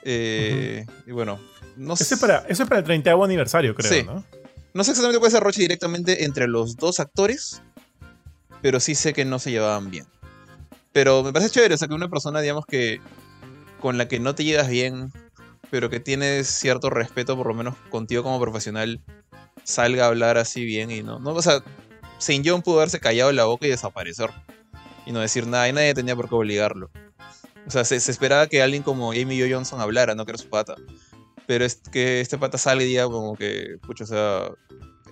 Eh, 0.02 0.84
Y 1.06 1.12
bueno, 1.12 1.40
no 1.76 1.94
Ese 1.94 2.04
sé. 2.04 2.16
para, 2.18 2.38
eso 2.48 2.62
es 2.64 2.68
para 2.68 2.80
el 2.80 2.84
30 2.84 3.12
aniversario, 3.12 3.74
creo, 3.74 3.90
Sí. 3.90 4.02
¿no? 4.02 4.24
No 4.74 4.82
sé 4.84 4.90
exactamente 4.90 5.18
cuál 5.20 5.28
es 5.28 5.34
el 5.34 5.40
roche 5.40 5.60
directamente 5.62 6.24
entre 6.24 6.48
los 6.48 6.76
dos 6.76 6.98
actores, 7.00 7.62
pero 8.60 8.80
sí 8.80 8.94
sé 8.96 9.12
que 9.12 9.24
no 9.24 9.38
se 9.38 9.52
llevaban 9.52 9.90
bien. 9.90 10.04
Pero 10.92 11.22
me 11.22 11.32
parece 11.32 11.50
chévere, 11.52 11.74
o 11.74 11.78
sea, 11.78 11.86
que 11.88 11.94
una 11.94 12.08
persona, 12.10 12.40
digamos 12.40 12.66
que 12.66 13.00
con 13.84 13.98
la 13.98 14.08
que 14.08 14.18
no 14.18 14.34
te 14.34 14.44
llevas 14.44 14.70
bien, 14.70 15.12
pero 15.70 15.90
que 15.90 16.00
tienes 16.00 16.48
cierto 16.48 16.88
respeto, 16.88 17.36
por 17.36 17.48
lo 17.48 17.52
menos 17.52 17.76
contigo 17.90 18.22
como 18.22 18.40
profesional, 18.40 19.02
salga 19.62 20.06
a 20.06 20.08
hablar 20.08 20.38
así 20.38 20.64
bien 20.64 20.90
y 20.90 21.02
no. 21.02 21.18
o 21.18 21.42
sea, 21.42 21.62
Saint 22.16 22.46
John 22.48 22.62
pudo 22.62 22.76
haberse 22.76 22.98
callado 22.98 23.30
la 23.32 23.44
boca 23.44 23.66
y 23.66 23.68
desaparecer. 23.68 24.30
Y 25.04 25.12
no 25.12 25.20
decir 25.20 25.46
nada, 25.46 25.68
y 25.68 25.74
nadie 25.74 25.92
tenía 25.92 26.16
por 26.16 26.30
qué 26.30 26.34
obligarlo. 26.34 26.90
O 27.66 27.70
sea, 27.70 27.84
se, 27.84 27.96
esperaba 27.96 28.46
que 28.46 28.62
alguien 28.62 28.82
como 28.82 29.12
Amy 29.12 29.38
Jo 29.38 29.54
Johnson 29.54 29.82
hablara, 29.82 30.14
no 30.14 30.24
que 30.24 30.30
era 30.30 30.38
su 30.38 30.48
pata. 30.48 30.76
Pero 31.46 31.66
es 31.66 31.74
que 31.92 32.22
este 32.22 32.38
pata 32.38 32.56
salga 32.56 32.84
y 32.84 32.86
diga 32.86 33.04
como 33.04 33.36
que, 33.36 33.76
pucha, 33.86 34.04
o 34.04 34.06
sea, 34.06 34.50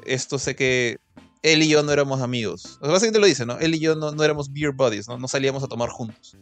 esto 0.07 0.39
sé 0.39 0.57
que 0.57 0.97
él 1.43 1.63
y 1.63 1.69
yo 1.69 1.83
no 1.83 1.93
éramos 1.93 2.23
amigos. 2.23 2.79
O 2.81 2.87
sea, 2.87 2.93
básicamente 2.93 3.19
lo 3.19 3.27
dice, 3.27 3.45
¿no? 3.45 3.59
Él 3.59 3.75
y 3.75 3.81
yo 3.81 3.97
no, 3.97 4.13
no 4.13 4.25
éramos 4.25 4.51
beer 4.51 4.73
buddies, 4.73 5.09
¿no? 5.09 5.19
No 5.19 5.29
salíamos 5.29 5.63
a 5.63 5.69
tomar 5.69 5.91
juntos. 5.91 6.39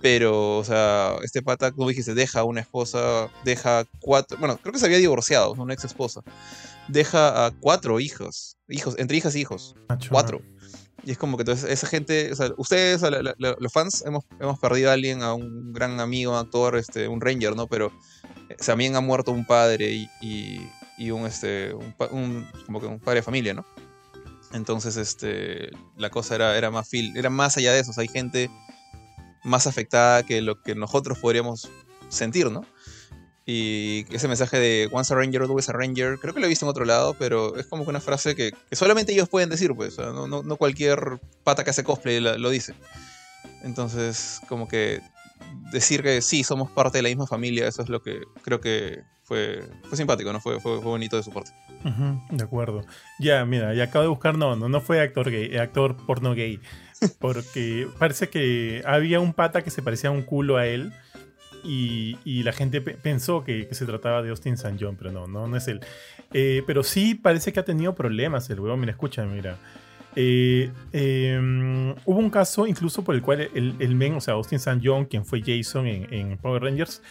Pero, 0.00 0.58
o 0.58 0.64
sea, 0.64 1.16
este 1.22 1.42
pata, 1.42 1.72
como 1.72 1.88
dijiste, 1.88 2.14
deja 2.14 2.44
una 2.44 2.60
esposa, 2.60 3.28
deja 3.44 3.84
cuatro, 4.00 4.38
bueno, 4.38 4.56
creo 4.62 4.72
que 4.72 4.78
se 4.78 4.86
había 4.86 4.98
divorciado, 4.98 5.52
una 5.54 5.74
ex 5.74 5.84
esposa. 5.84 6.20
Deja 6.86 7.46
a 7.46 7.50
cuatro 7.50 7.98
hijos, 8.00 8.56
hijos, 8.68 8.94
entre 8.98 9.16
hijas 9.16 9.34
e 9.34 9.40
hijos, 9.40 9.74
Macho, 9.88 10.10
cuatro. 10.10 10.40
Y 11.04 11.10
es 11.12 11.18
como 11.18 11.36
que 11.36 11.42
entonces 11.42 11.70
esa 11.70 11.86
gente, 11.86 12.30
o 12.32 12.36
sea, 12.36 12.50
ustedes, 12.56 13.02
la- 13.02 13.10
la- 13.22 13.34
la- 13.38 13.56
los 13.58 13.72
fans, 13.72 14.04
hemos, 14.06 14.24
hemos 14.40 14.58
perdido 14.58 14.90
a 14.90 14.92
alguien, 14.94 15.22
a 15.22 15.34
un 15.34 15.72
gran 15.72 15.98
amigo, 16.00 16.32
un 16.32 16.38
actor, 16.38 16.76
este, 16.76 17.08
un 17.08 17.20
ranger, 17.20 17.56
¿no? 17.56 17.66
Pero 17.66 17.92
eh, 18.48 18.54
también 18.64 18.94
ha 18.96 19.00
muerto 19.00 19.32
un 19.32 19.44
padre 19.46 19.90
y, 19.90 20.08
y, 20.20 20.60
y 20.96 21.10
un, 21.10 21.26
este, 21.26 21.72
un- 22.10 22.48
como 22.66 22.80
que 22.80 22.86
un 22.86 23.00
padre 23.00 23.20
de 23.20 23.22
familia, 23.24 23.54
¿no? 23.54 23.64
Entonces, 24.52 24.96
este, 24.96 25.70
la 25.96 26.10
cosa 26.10 26.34
era, 26.34 26.56
era 26.56 26.70
más 26.70 26.88
fil, 26.88 27.16
era 27.16 27.30
más 27.30 27.56
allá 27.56 27.72
de 27.72 27.80
eso, 27.80 27.90
o 27.90 27.94
sea, 27.94 28.02
hay 28.02 28.08
gente 28.08 28.50
más 29.44 29.66
afectada 29.66 30.22
que 30.24 30.40
lo 30.42 30.60
que 30.62 30.74
nosotros 30.74 31.18
podríamos 31.18 31.68
sentir, 32.08 32.50
¿no? 32.50 32.64
Y 33.50 34.04
ese 34.14 34.28
mensaje 34.28 34.58
de 34.58 34.88
Once 34.92 35.10
a 35.12 35.16
Ranger, 35.16 35.42
always 35.42 35.68
a 35.70 35.72
Ranger, 35.72 36.18
creo 36.18 36.34
que 36.34 36.40
lo 36.40 36.46
he 36.46 36.48
visto 36.50 36.66
en 36.66 36.70
otro 36.70 36.84
lado, 36.84 37.14
pero 37.18 37.56
es 37.56 37.66
como 37.66 37.84
que 37.84 37.90
una 37.90 38.00
frase 38.00 38.34
que, 38.34 38.52
que 38.68 38.76
solamente 38.76 39.12
ellos 39.12 39.28
pueden 39.30 39.48
decir, 39.48 39.74
pues. 39.74 39.96
no, 39.98 40.26
no- 40.26 40.42
no 40.42 40.56
cualquier 40.56 41.18
pata 41.44 41.64
que 41.64 41.70
hace 41.70 41.82
cosplay 41.82 42.20
la- 42.20 42.36
lo 42.36 42.50
dice. 42.50 42.74
Entonces, 43.62 44.40
como 44.48 44.68
que 44.68 45.00
decir 45.72 46.02
que 46.02 46.20
sí, 46.22 46.44
somos 46.44 46.70
parte 46.70 46.98
de 46.98 47.02
la 47.02 47.08
misma 47.08 47.26
familia, 47.26 47.66
eso 47.66 47.82
es 47.82 47.88
lo 47.88 48.02
que 48.02 48.20
creo 48.42 48.60
que 48.60 49.02
fue, 49.22 49.62
fue 49.84 49.96
simpático, 49.96 50.32
¿no? 50.32 50.40
Fue, 50.40 50.60
fue, 50.60 50.76
fue 50.76 50.90
bonito 50.90 51.16
de 51.16 51.22
su 51.22 51.30
parte. 51.30 51.50
Ujú, 51.84 52.20
de 52.36 52.44
acuerdo. 52.44 52.82
Ya, 53.18 53.44
mira, 53.44 53.74
ya 53.74 53.84
acabo 53.84 54.02
de 54.02 54.08
buscar, 54.08 54.36
no, 54.36 54.56
no, 54.56 54.68
no 54.68 54.80
fue 54.80 55.00
actor 55.00 55.30
gay, 55.30 55.56
actor 55.56 55.96
porno 56.06 56.34
gay. 56.34 56.60
Porque 57.18 57.88
parece 57.98 58.28
que 58.28 58.82
había 58.86 59.20
un 59.20 59.32
pata 59.32 59.62
que 59.62 59.70
se 59.70 59.82
parecía 59.82 60.10
un 60.10 60.22
culo 60.22 60.56
a 60.56 60.66
él. 60.66 60.92
y, 61.64 62.42
la 62.44 62.52
gente 62.52 62.80
pensó 62.80 63.44
que, 63.44 63.68
se 63.72 63.84
trataba 63.84 64.22
de 64.22 64.30
Austin 64.30 64.54
St. 64.54 64.76
John, 64.80 64.96
pero 64.96 65.12
no, 65.12 65.26
no, 65.26 65.46
no 65.46 65.56
es 65.56 65.68
él. 65.68 65.80
Eh, 66.32 66.62
pero 66.66 66.82
sí 66.82 67.14
parece 67.14 67.52
que 67.52 67.60
ha 67.60 67.64
tenido 67.64 67.94
problemas 67.94 68.48
el 68.50 68.60
huevo. 68.60 68.76
Mira, 68.76 68.92
escucha, 68.92 69.24
mira. 69.24 69.58
Eh, 70.16 70.70
em, 70.92 71.92
hubo 72.04 72.18
un 72.18 72.30
caso 72.30 72.66
incluso 72.66 73.04
por 73.04 73.14
el 73.14 73.22
cual 73.22 73.50
el, 73.54 73.94
men, 73.94 74.14
o 74.14 74.20
sea, 74.20 74.34
Austin 74.34 74.56
St. 74.56 74.80
John, 74.82 75.04
quien 75.04 75.24
fue 75.24 75.42
Jason 75.44 75.86
en, 75.86 76.12
en, 76.12 76.38
Power 76.38 76.62
Rangers, 76.62 77.02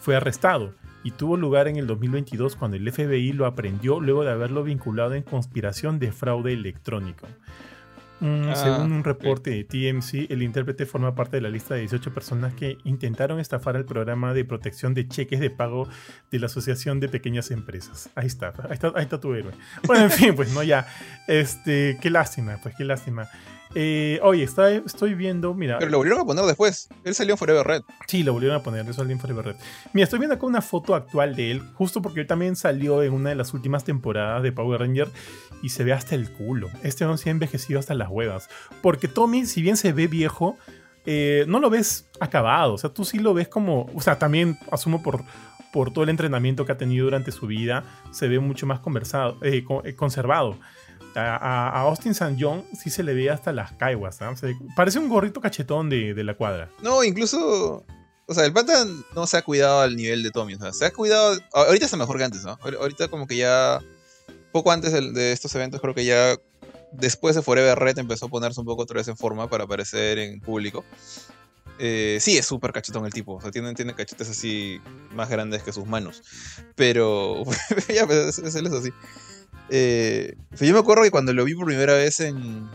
fue 0.00 0.16
arrestado 0.16 0.74
y 1.04 1.12
tuvo 1.12 1.36
lugar 1.36 1.68
en 1.68 1.76
el 1.76 1.86
2022 1.86 2.56
cuando 2.56 2.76
el 2.76 2.90
FBI 2.90 3.32
lo 3.32 3.46
aprendió 3.46 4.00
luego 4.00 4.24
de 4.24 4.32
haberlo 4.32 4.64
vinculado 4.64 5.14
en 5.14 5.22
conspiración 5.22 6.00
de 6.00 6.10
fraude 6.10 6.52
electrónico. 6.52 7.28
Mm, 8.20 8.48
ah, 8.48 8.56
según 8.56 8.92
un 8.92 9.04
reporte 9.04 9.50
de 9.50 9.64
TMC, 9.64 10.30
el 10.30 10.42
intérprete 10.42 10.86
forma 10.86 11.14
parte 11.14 11.36
de 11.36 11.42
la 11.42 11.50
lista 11.50 11.74
de 11.74 11.80
18 11.80 12.14
personas 12.14 12.54
que 12.54 12.78
intentaron 12.84 13.40
estafar 13.40 13.76
el 13.76 13.84
programa 13.84 14.32
de 14.32 14.44
protección 14.44 14.94
de 14.94 15.06
cheques 15.06 15.40
de 15.40 15.50
pago 15.50 15.88
de 16.30 16.38
la 16.38 16.46
Asociación 16.46 16.98
de 17.00 17.08
Pequeñas 17.08 17.50
Empresas. 17.50 18.08
Ahí 18.14 18.26
está, 18.26 18.54
ahí 18.64 18.72
está, 18.72 18.92
ahí 18.94 19.02
está 19.02 19.20
tu 19.20 19.34
héroe. 19.34 19.52
Bueno, 19.86 20.04
en 20.04 20.10
fin, 20.10 20.34
pues 20.34 20.52
no, 20.52 20.62
ya. 20.62 20.86
Este, 21.28 21.98
qué 22.00 22.10
lástima, 22.10 22.58
pues 22.62 22.74
qué 22.76 22.84
lástima. 22.84 23.28
Eh, 23.78 24.18
oye, 24.22 24.42
estoy 24.42 25.14
viendo, 25.14 25.52
mira. 25.52 25.78
Pero 25.78 25.90
lo 25.90 25.98
volvieron 25.98 26.22
a 26.22 26.24
poner 26.24 26.46
después. 26.46 26.88
Él 27.04 27.14
salió 27.14 27.34
en 27.34 27.38
Forever 27.38 27.66
Red. 27.66 27.82
Sí, 28.06 28.22
lo 28.22 28.32
volvieron 28.32 28.58
a 28.58 28.62
poner, 28.62 28.86
él 28.86 28.94
salió 28.94 29.12
en 29.12 29.20
Forever 29.20 29.44
Red. 29.44 29.56
Mira, 29.92 30.04
estoy 30.04 30.18
viendo 30.18 30.34
acá 30.34 30.46
una 30.46 30.62
foto 30.62 30.94
actual 30.94 31.36
de 31.36 31.50
él, 31.50 31.62
justo 31.74 32.00
porque 32.00 32.20
él 32.20 32.26
también 32.26 32.56
salió 32.56 33.02
en 33.02 33.12
una 33.12 33.28
de 33.28 33.34
las 33.34 33.52
últimas 33.52 33.84
temporadas 33.84 34.42
de 34.42 34.50
Power 34.50 34.80
Ranger 34.80 35.08
y 35.62 35.68
se 35.68 35.84
ve 35.84 35.92
hasta 35.92 36.14
el 36.14 36.32
culo. 36.32 36.70
Este 36.82 37.04
no 37.04 37.18
se 37.18 37.28
ha 37.28 37.32
envejecido 37.32 37.78
hasta 37.78 37.92
las 37.92 38.08
huevas. 38.08 38.48
Porque 38.80 39.08
Tommy, 39.08 39.44
si 39.44 39.60
bien 39.60 39.76
se 39.76 39.92
ve 39.92 40.06
viejo, 40.06 40.56
eh, 41.04 41.44
no 41.46 41.60
lo 41.60 41.68
ves 41.68 42.08
acabado. 42.18 42.72
O 42.72 42.78
sea, 42.78 42.88
tú 42.88 43.04
sí 43.04 43.18
lo 43.18 43.34
ves 43.34 43.48
como. 43.48 43.90
O 43.94 44.00
sea, 44.00 44.18
también 44.18 44.58
asumo 44.72 45.02
por, 45.02 45.22
por 45.70 45.92
todo 45.92 46.04
el 46.04 46.08
entrenamiento 46.08 46.64
que 46.64 46.72
ha 46.72 46.78
tenido 46.78 47.04
durante 47.04 47.30
su 47.30 47.46
vida, 47.46 47.84
se 48.10 48.26
ve 48.26 48.38
mucho 48.38 48.64
más 48.64 48.80
conversado, 48.80 49.36
eh, 49.42 49.66
conservado 49.96 50.56
a, 51.16 51.80
Austin 51.82 52.12
St. 52.12 52.36
John 52.38 52.64
sí 52.78 52.90
se 52.90 53.02
le 53.02 53.14
ve 53.14 53.30
hasta 53.30 53.52
las 53.52 53.72
caiguas. 53.72 54.18
parece 54.76 54.98
un 54.98 55.08
gorrito 55.08 55.40
cachetón 55.40 55.88
de, 55.88 56.14
la 56.24 56.34
cuadra. 56.34 56.70
No, 56.82 57.02
incluso. 57.02 57.84
O 58.28 58.34
sea, 58.34 58.44
el 58.44 58.52
pata 58.52 58.84
no 59.14 59.26
se 59.26 59.36
ha 59.36 59.42
cuidado 59.42 59.80
al 59.80 59.96
nivel 59.96 60.22
de 60.22 60.30
Tommy. 60.30 60.54
O 60.54 60.58
sea, 60.58 60.72
se 60.72 60.86
ha 60.86 60.90
cuidado. 60.90 61.38
Ahorita 61.52 61.84
está 61.84 61.96
mejor 61.96 62.18
que 62.18 62.24
antes, 62.24 62.44
¿no? 62.44 62.58
Ahorita, 62.62 63.08
como 63.08 63.26
que 63.26 63.36
ya. 63.36 63.80
Poco 64.52 64.72
antes 64.72 64.92
de, 64.92 65.32
estos 65.32 65.54
eventos, 65.54 65.80
creo 65.80 65.94
que 65.94 66.04
ya. 66.04 66.36
Después 66.92 67.36
de 67.36 67.42
Forever 67.42 67.78
Red 67.78 67.98
empezó 67.98 68.26
a 68.26 68.28
ponerse 68.28 68.60
un 68.60 68.66
poco 68.66 68.82
otra 68.82 68.98
vez 68.98 69.08
en 69.08 69.16
forma 69.16 69.50
para 69.50 69.64
aparecer 69.64 70.18
en 70.18 70.40
público. 70.40 70.84
Eh, 71.78 72.18
sí, 72.20 72.38
es 72.38 72.46
súper 72.46 72.72
cachetón 72.72 73.04
el 73.04 73.12
tipo. 73.12 73.34
O 73.34 73.40
sea, 73.40 73.50
tiene, 73.50 73.74
tiene 73.74 73.94
cachetes 73.94 74.30
así 74.30 74.80
más 75.12 75.28
grandes 75.28 75.62
que 75.62 75.72
sus 75.72 75.86
manos. 75.86 76.22
Pero. 76.74 77.42
ya, 77.94 78.06
pues, 78.06 78.38
él 78.38 78.66
es 78.66 78.72
así. 78.72 78.90
Eh, 79.70 80.36
yo 80.60 80.72
me 80.72 80.78
acuerdo 80.78 81.02
que 81.02 81.10
cuando 81.10 81.32
lo 81.32 81.44
vi 81.44 81.54
por 81.54 81.66
primera 81.66 81.94
vez 81.94 82.20
en. 82.20 82.68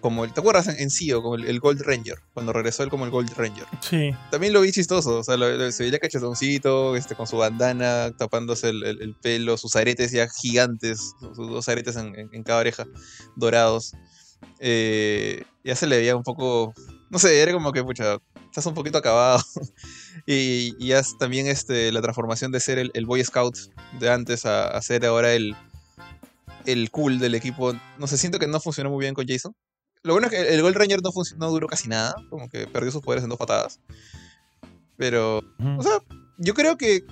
Como 0.00 0.30
¿Te 0.30 0.38
acuerdas 0.38 0.68
en, 0.68 0.90
CEO? 0.90 1.22
Como 1.22 1.34
el, 1.36 1.58
Gold 1.58 1.80
Ranger. 1.82 2.18
Cuando 2.32 2.52
regresó 2.52 2.84
él 2.84 2.90
como 2.90 3.06
el 3.06 3.10
Gold 3.10 3.32
Ranger. 3.36 3.64
Sí. 3.80 4.12
También 4.30 4.52
lo 4.52 4.60
vi 4.60 4.70
chistoso. 4.70 5.18
O 5.18 5.24
sea, 5.24 5.36
se 5.72 5.82
veía 5.82 5.98
cachetoncito, 5.98 6.94
este, 6.94 7.16
con 7.16 7.26
su 7.26 7.38
bandana, 7.38 8.12
tapándose 8.16 8.68
el, 8.68 9.16
pelo, 9.20 9.56
sus 9.56 9.74
aretes 9.74 10.12
ya 10.12 10.28
gigantes, 10.28 11.14
sus 11.18 11.48
dos 11.48 11.68
aretes 11.68 11.96
en, 11.96 12.42
cada 12.44 12.60
oreja, 12.60 12.84
dorados. 13.34 13.94
Eh, 14.60 15.42
ya 15.64 15.74
se 15.74 15.86
le 15.88 15.96
veía 15.96 16.14
un 16.14 16.22
poco. 16.22 16.72
No 17.10 17.18
sé, 17.18 17.40
era 17.40 17.52
como 17.52 17.72
que, 17.72 17.82
pucha, 17.82 18.18
estás 18.44 18.66
un 18.66 18.74
poquito 18.74 18.98
acabado. 18.98 19.42
y, 20.26 20.74
y 20.78 20.88
ya 20.88 21.02
también 21.18 21.46
este, 21.46 21.90
la 21.90 22.00
transformación 22.00 22.52
de 22.52 22.60
ser 22.60 22.78
el, 22.78 23.06
Boy 23.06 23.24
Scout 23.24 23.56
de 23.98 24.10
antes 24.10 24.46
a, 24.46 24.68
a 24.68 24.80
ser 24.82 25.04
ahora 25.04 25.32
el, 25.32 25.56
el 26.66 26.90
cool 26.90 27.18
del 27.18 27.34
equipo, 27.34 27.72
no 27.98 28.06
sé, 28.06 28.18
siento 28.18 28.38
que 28.38 28.46
no 28.46 28.60
funcionó 28.60 28.90
muy 28.90 29.00
bien 29.00 29.14
con 29.14 29.26
Jason. 29.26 29.54
Lo 30.02 30.12
bueno 30.12 30.28
es 30.28 30.32
que 30.32 30.54
el 30.54 30.62
Gold 30.62 30.76
Ranger 30.76 31.00
no, 31.02 31.10
no 31.38 31.50
duró 31.50 31.66
casi 31.66 31.88
nada, 31.88 32.14
como 32.30 32.48
que 32.48 32.66
perdió 32.66 32.92
sus 32.92 33.02
poderes 33.02 33.24
en 33.24 33.30
dos 33.30 33.38
patadas. 33.38 33.80
Pero, 34.96 35.38
o 35.78 35.82
sea, 35.82 35.98
yo 36.38 36.54
creo 36.54 36.76
que, 36.76 37.04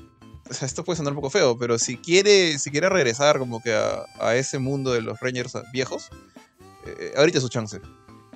o 0.48 0.54
sea, 0.54 0.66
esto 0.66 0.84
puede 0.84 0.96
sonar 0.96 1.12
un 1.12 1.16
poco 1.16 1.30
feo, 1.30 1.58
pero 1.58 1.78
si 1.78 1.96
quiere, 1.96 2.58
si 2.58 2.70
quiere 2.70 2.88
regresar 2.88 3.38
como 3.38 3.62
que 3.62 3.74
a, 3.74 4.36
ese 4.36 4.58
mundo 4.58 4.92
de 4.92 5.02
los 5.02 5.18
Rangers 5.20 5.54
viejos, 5.72 6.08
eh, 6.86 7.12
ahorita 7.16 7.38
es 7.38 7.42
su 7.42 7.50
chance. 7.50 7.80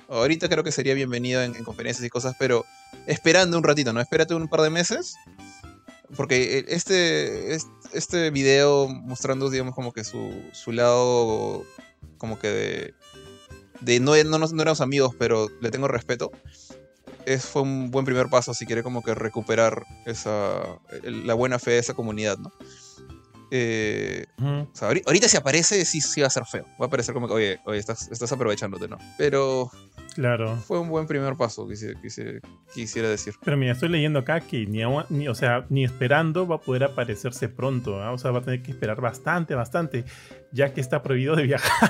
Ahorita 0.07 0.49
creo 0.49 0.63
que 0.63 0.71
sería 0.71 0.93
bienvenido 0.93 1.41
en, 1.41 1.53
conferencias 1.63 2.05
y 2.05 2.09
cosas, 2.09 2.35
pero 2.37 2.65
esperando 3.07 3.57
un 3.57 3.63
ratito, 3.63 3.93
¿no? 3.93 4.01
Espérate 4.01 4.33
un 4.33 4.47
par 4.47 4.61
de 4.61 4.69
meses. 4.71 5.15
Porque 6.15 6.65
este, 6.67 7.53
este 7.53 7.69
este 7.93 8.29
video 8.29 8.87
mostrando, 8.87 9.49
digamos, 9.49 9.75
como 9.75 9.91
que 9.93 10.03
su, 10.03 10.31
su 10.51 10.71
lado, 10.71 11.63
como 12.17 12.39
que 12.39 12.47
de, 12.47 12.93
de 13.81 13.99
no, 13.99 14.15
no, 14.23 14.39
no 14.39 14.61
éramos 14.61 14.81
amigos, 14.81 15.15
pero 15.17 15.49
le 15.61 15.71
tengo 15.71 15.87
respeto. 15.87 16.31
Es, 17.25 17.45
fue 17.45 17.61
un 17.61 17.91
buen 17.91 18.05
primer 18.05 18.29
paso 18.29 18.53
si 18.53 18.65
quiere 18.65 18.81
como 18.81 19.03
que 19.03 19.13
recuperar 19.13 19.85
esa, 20.05 20.79
la 21.03 21.33
buena 21.33 21.59
fe 21.59 21.71
de 21.71 21.79
esa 21.79 21.93
comunidad, 21.93 22.37
¿no? 22.37 22.51
Eh, 23.51 24.25
ahorita 24.81 25.27
si 25.27 25.37
aparece, 25.37 25.83
sí, 25.85 26.01
sí 26.01 26.21
va 26.21 26.27
a 26.27 26.31
ser 26.31 26.45
feo. 26.45 26.65
Va 26.81 26.85
a 26.85 26.89
parecer 26.89 27.13
como 27.13 27.27
que, 27.27 27.33
oye, 27.33 27.59
oye 27.65 27.79
estás, 27.79 28.09
estás 28.11 28.31
aprovechándote, 28.31 28.87
¿no? 28.87 28.97
Pero 29.17 29.71
Claro. 30.15 30.57
Fue 30.57 30.79
un 30.79 30.89
buen 30.89 31.07
primer 31.07 31.35
paso, 31.35 31.67
quisiera, 31.67 33.09
decir. 33.09 33.35
Pero 33.43 33.57
mira, 33.57 33.73
estoy 33.73 33.89
leyendo 33.89 34.19
acá 34.19 34.41
que 34.41 34.65
ni, 34.65 34.81
ni, 35.09 35.27
o 35.27 35.35
sea, 35.35 35.65
ni 35.69 35.83
esperando 35.83 36.47
va 36.47 36.55
a 36.55 36.59
poder 36.59 36.83
aparecerse 36.83 37.49
pronto. 37.49 38.01
¿ah? 38.01 38.11
O 38.11 38.17
sea, 38.17 38.31
va 38.31 38.39
a 38.39 38.41
tener 38.41 38.61
que 38.61 38.71
esperar 38.71 39.01
bastante, 39.01 39.55
bastante, 39.55 40.05
ya 40.51 40.73
que 40.73 40.81
está 40.81 41.03
prohibido 41.03 41.35
de 41.35 41.43
viajar. 41.43 41.89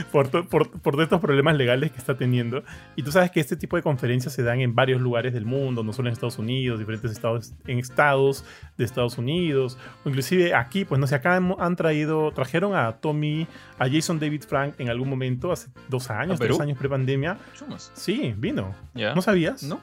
por, 0.12 0.30
por, 0.48 0.70
por, 0.70 1.02
estos 1.02 1.20
problemas 1.20 1.56
legales 1.56 1.90
que 1.90 1.98
está 1.98 2.16
teniendo. 2.16 2.62
Y 2.96 3.02
tú 3.02 3.12
sabes 3.12 3.30
que 3.30 3.40
este 3.40 3.56
tipo 3.56 3.76
de 3.76 3.82
conferencias 3.82 4.34
se 4.34 4.42
dan 4.42 4.60
en 4.60 4.74
varios 4.74 5.00
lugares 5.00 5.32
del 5.32 5.44
mundo, 5.44 5.82
no 5.82 5.92
solo 5.92 6.08
en 6.08 6.12
Estados 6.12 6.38
Unidos, 6.38 6.78
diferentes 6.78 7.10
estados, 7.10 7.54
en 7.66 7.78
estados 7.78 8.44
de 8.76 8.84
Estados 8.84 9.18
Unidos, 9.18 9.78
o 10.04 10.08
inclusive 10.08 10.54
aquí, 10.54 10.84
pues 10.84 11.00
no 11.00 11.06
sé, 11.06 11.16
acá 11.16 11.36
han 11.36 11.76
traído, 11.76 12.32
trajeron 12.32 12.74
a 12.74 12.92
Tommy, 12.92 13.46
a 13.78 13.88
Jason 13.88 14.18
David 14.18 14.42
Frank 14.46 14.74
en 14.78 14.88
algún 14.90 15.08
momento, 15.08 15.52
hace 15.52 15.70
dos 15.88 16.10
años, 16.10 16.38
tres 16.38 16.60
años 16.60 16.78
pre 16.78 16.88
pandemia. 16.88 17.38
Sí, 17.94 18.34
vino. 18.36 18.74
¿No 18.94 19.22
sabías? 19.22 19.62
No. 19.62 19.80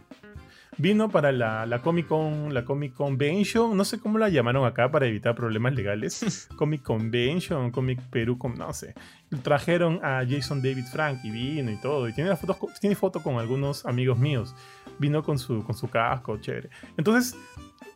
Vino 0.80 1.10
para 1.10 1.32
la, 1.32 1.66
la, 1.66 1.82
Comic 1.82 2.08
Con, 2.08 2.54
la 2.54 2.64
Comic 2.64 2.94
Convention, 2.94 3.76
no 3.76 3.84
sé 3.84 4.00
cómo 4.00 4.20
la 4.20 4.30
llamaron 4.30 4.66
acá 4.66 4.92
para 4.92 5.08
evitar 5.08 5.34
problemas 5.34 5.74
legales. 5.74 6.48
Comic 6.56 6.84
Convention, 6.84 7.72
Comic 7.72 8.00
Perú, 8.10 8.38
no 8.56 8.72
sé. 8.74 8.94
Trajeron 9.42 10.00
a 10.04 10.24
Jason 10.28 10.62
David 10.62 10.86
Frank 10.92 11.20
y 11.24 11.32
vino 11.32 11.72
y 11.72 11.78
todo. 11.78 12.08
Y 12.08 12.14
tiene 12.14 12.36
fotos, 12.36 12.80
tiene 12.80 12.96
foto 12.96 13.24
con 13.24 13.38
algunos 13.38 13.86
amigos 13.86 14.20
míos. 14.20 14.56
Vino 15.00 15.24
con 15.24 15.40
su, 15.40 15.64
con 15.64 15.76
su 15.76 15.90
casco, 15.90 16.38
chévere. 16.38 16.70
Entonces, 16.96 17.36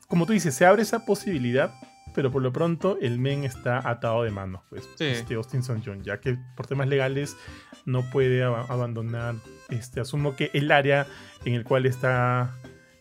como 0.08 0.26
tú 0.26 0.34
dices, 0.34 0.56
se 0.56 0.66
abre 0.66 0.82
esa 0.82 1.06
posibilidad 1.06 1.72
pero 2.14 2.32
por 2.32 2.42
lo 2.42 2.52
pronto 2.52 2.98
el 3.02 3.20
men 3.20 3.44
está 3.44 3.88
atado 3.90 4.24
de 4.24 4.32
manos, 4.32 4.62
pues, 4.70 4.88
este 5.00 5.36
Austin 5.36 5.62
John, 5.64 6.04
ya 6.04 6.20
que 6.20 6.38
por 6.56 6.68
temas 6.68 6.88
legales 6.88 7.38
no 7.86 8.10
puede 8.10 8.44
abandonar, 8.44 9.36
este, 9.70 10.02
asumo 10.02 10.36
que 10.36 10.52
el 10.54 10.72
área 10.72 11.08
en 11.46 11.54
el 11.54 11.64
cual 11.64 11.86
está, 11.86 12.54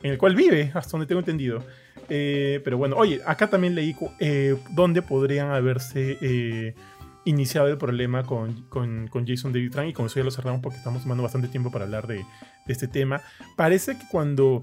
en 0.02 0.12
el 0.12 0.18
cual 0.18 0.34
vive, 0.34 0.70
hasta 0.74 0.92
donde 0.92 1.06
tengo 1.06 1.20
entendido. 1.20 1.64
Eh, 2.08 2.60
pero 2.64 2.76
bueno, 2.78 2.96
oye, 2.96 3.20
acá 3.24 3.48
también 3.48 3.74
leí 3.74 3.94
eh, 4.18 4.56
dónde 4.70 5.02
podrían 5.02 5.50
haberse 5.50 6.18
eh, 6.20 6.74
iniciado 7.24 7.68
el 7.68 7.78
problema 7.78 8.24
con, 8.24 8.62
con, 8.68 9.08
Jason 9.26 9.52
David 9.52 9.72
Frank 9.72 9.88
y 9.90 9.92
con 9.92 10.06
eso 10.06 10.16
ya 10.16 10.24
lo 10.24 10.30
cerramos 10.30 10.60
porque 10.60 10.78
estamos 10.78 11.02
tomando 11.02 11.22
bastante 11.22 11.48
tiempo 11.48 11.70
para 11.70 11.84
hablar 11.84 12.06
de, 12.06 12.16
de 12.16 12.72
este 12.72 12.88
tema. 12.88 13.20
Parece 13.56 13.96
que 13.96 14.04
cuando 14.10 14.62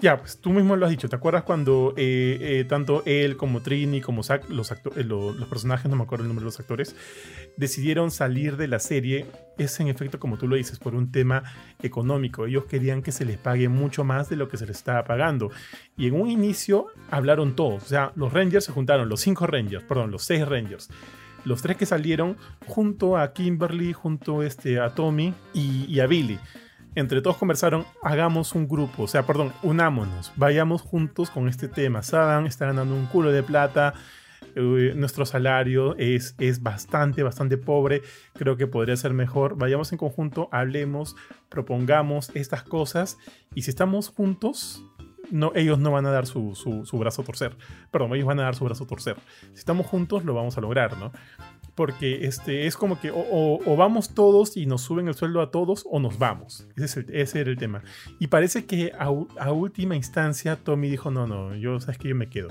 ya, 0.00 0.18
pues 0.18 0.38
tú 0.40 0.50
mismo 0.50 0.76
lo 0.76 0.86
has 0.86 0.90
dicho. 0.90 1.08
¿Te 1.08 1.16
acuerdas 1.16 1.44
cuando 1.44 1.94
eh, 1.96 2.38
eh, 2.40 2.64
tanto 2.64 3.02
él 3.06 3.36
como 3.36 3.62
Trini, 3.62 4.00
como 4.00 4.22
Zack, 4.22 4.50
los, 4.50 4.70
eh, 4.72 5.04
los 5.04 5.46
personajes, 5.48 5.90
no 5.90 5.96
me 5.96 6.02
acuerdo 6.02 6.24
el 6.24 6.28
nombre 6.28 6.42
de 6.42 6.46
los 6.46 6.58
actores, 6.58 6.96
decidieron 7.56 8.10
salir 8.10 8.56
de 8.56 8.68
la 8.68 8.80
serie? 8.80 9.26
Es 9.56 9.78
en 9.78 9.88
efecto, 9.88 10.18
como 10.18 10.36
tú 10.36 10.48
lo 10.48 10.56
dices, 10.56 10.78
por 10.78 10.94
un 10.94 11.12
tema 11.12 11.44
económico. 11.82 12.46
Ellos 12.46 12.64
querían 12.64 13.02
que 13.02 13.12
se 13.12 13.24
les 13.24 13.38
pague 13.38 13.68
mucho 13.68 14.04
más 14.04 14.28
de 14.28 14.36
lo 14.36 14.48
que 14.48 14.56
se 14.56 14.66
les 14.66 14.76
estaba 14.76 15.04
pagando. 15.04 15.50
Y 15.96 16.08
en 16.08 16.20
un 16.20 16.28
inicio 16.28 16.88
hablaron 17.10 17.54
todos. 17.54 17.84
O 17.84 17.86
sea, 17.86 18.12
los 18.16 18.32
Rangers 18.32 18.64
se 18.64 18.72
juntaron, 18.72 19.08
los 19.08 19.20
cinco 19.20 19.46
Rangers, 19.46 19.84
perdón, 19.84 20.10
los 20.10 20.24
seis 20.24 20.46
Rangers 20.46 20.90
los 21.44 21.60
tres 21.60 21.76
que 21.76 21.84
salieron 21.84 22.38
junto 22.66 23.18
a 23.18 23.34
Kimberly, 23.34 23.92
junto 23.92 24.42
este, 24.42 24.80
a 24.80 24.94
Tommy 24.94 25.34
y 25.52 26.00
a 26.00 26.06
Billy 26.06 26.38
entre 26.94 27.20
todos 27.20 27.36
conversaron, 27.36 27.84
hagamos 28.02 28.54
un 28.54 28.68
grupo, 28.68 29.04
o 29.04 29.08
sea, 29.08 29.24
perdón, 29.24 29.52
unámonos, 29.62 30.32
vayamos 30.36 30.82
juntos 30.82 31.30
con 31.30 31.48
este 31.48 31.68
tema. 31.68 32.02
Sadan 32.02 32.46
está 32.46 32.66
ganando 32.66 32.94
un 32.94 33.06
culo 33.06 33.32
de 33.32 33.42
plata, 33.42 33.94
eh, 34.54 34.92
nuestro 34.94 35.26
salario 35.26 35.96
es, 35.96 36.36
es 36.38 36.62
bastante, 36.62 37.22
bastante 37.22 37.56
pobre, 37.56 38.02
creo 38.34 38.56
que 38.56 38.66
podría 38.66 38.96
ser 38.96 39.12
mejor. 39.12 39.56
Vayamos 39.56 39.92
en 39.92 39.98
conjunto, 39.98 40.48
hablemos, 40.52 41.16
propongamos 41.48 42.30
estas 42.34 42.62
cosas 42.62 43.18
y 43.54 43.62
si 43.62 43.70
estamos 43.70 44.08
juntos, 44.08 44.84
no, 45.30 45.52
ellos 45.54 45.78
no 45.78 45.90
van 45.90 46.06
a 46.06 46.10
dar 46.10 46.26
su, 46.26 46.54
su, 46.54 46.98
brazo 46.98 47.22
a 47.22 47.24
torcer. 47.24 47.56
Perdón, 47.90 48.14
ellos 48.14 48.26
van 48.26 48.40
a 48.40 48.44
dar 48.44 48.54
su 48.54 48.64
brazo 48.64 48.84
a 48.84 48.86
torcer. 48.86 49.16
Si 49.52 49.58
estamos 49.58 49.86
juntos, 49.86 50.24
lo 50.24 50.34
vamos 50.34 50.56
a 50.58 50.60
lograr, 50.60 50.96
¿no? 50.98 51.12
Porque 51.74 52.26
este, 52.26 52.66
es 52.66 52.76
como 52.76 53.00
que 53.00 53.10
o, 53.12 53.76
vamos 53.76 54.14
todos 54.14 54.56
y 54.56 54.66
nos 54.66 54.82
suben 54.82 55.08
el 55.08 55.14
sueldo 55.14 55.40
a 55.40 55.50
todos 55.50 55.84
o 55.90 55.98
nos 55.98 56.18
vamos. 56.18 56.68
Ese, 56.76 57.04
es 57.08 57.34
era 57.34 57.50
el 57.50 57.56
tema. 57.56 57.82
Y 58.20 58.28
parece 58.28 58.64
que 58.64 58.92
a, 58.98 59.06
a, 59.06 59.52
última 59.52 59.96
instancia 59.96 60.56
Tommy 60.56 60.88
dijo, 60.88 61.10
no, 61.10 61.26
no, 61.26 61.54
yo 61.56 61.80
sabes 61.80 61.98
que 61.98 62.08
yo 62.08 62.14
me 62.14 62.28
quedo. 62.28 62.48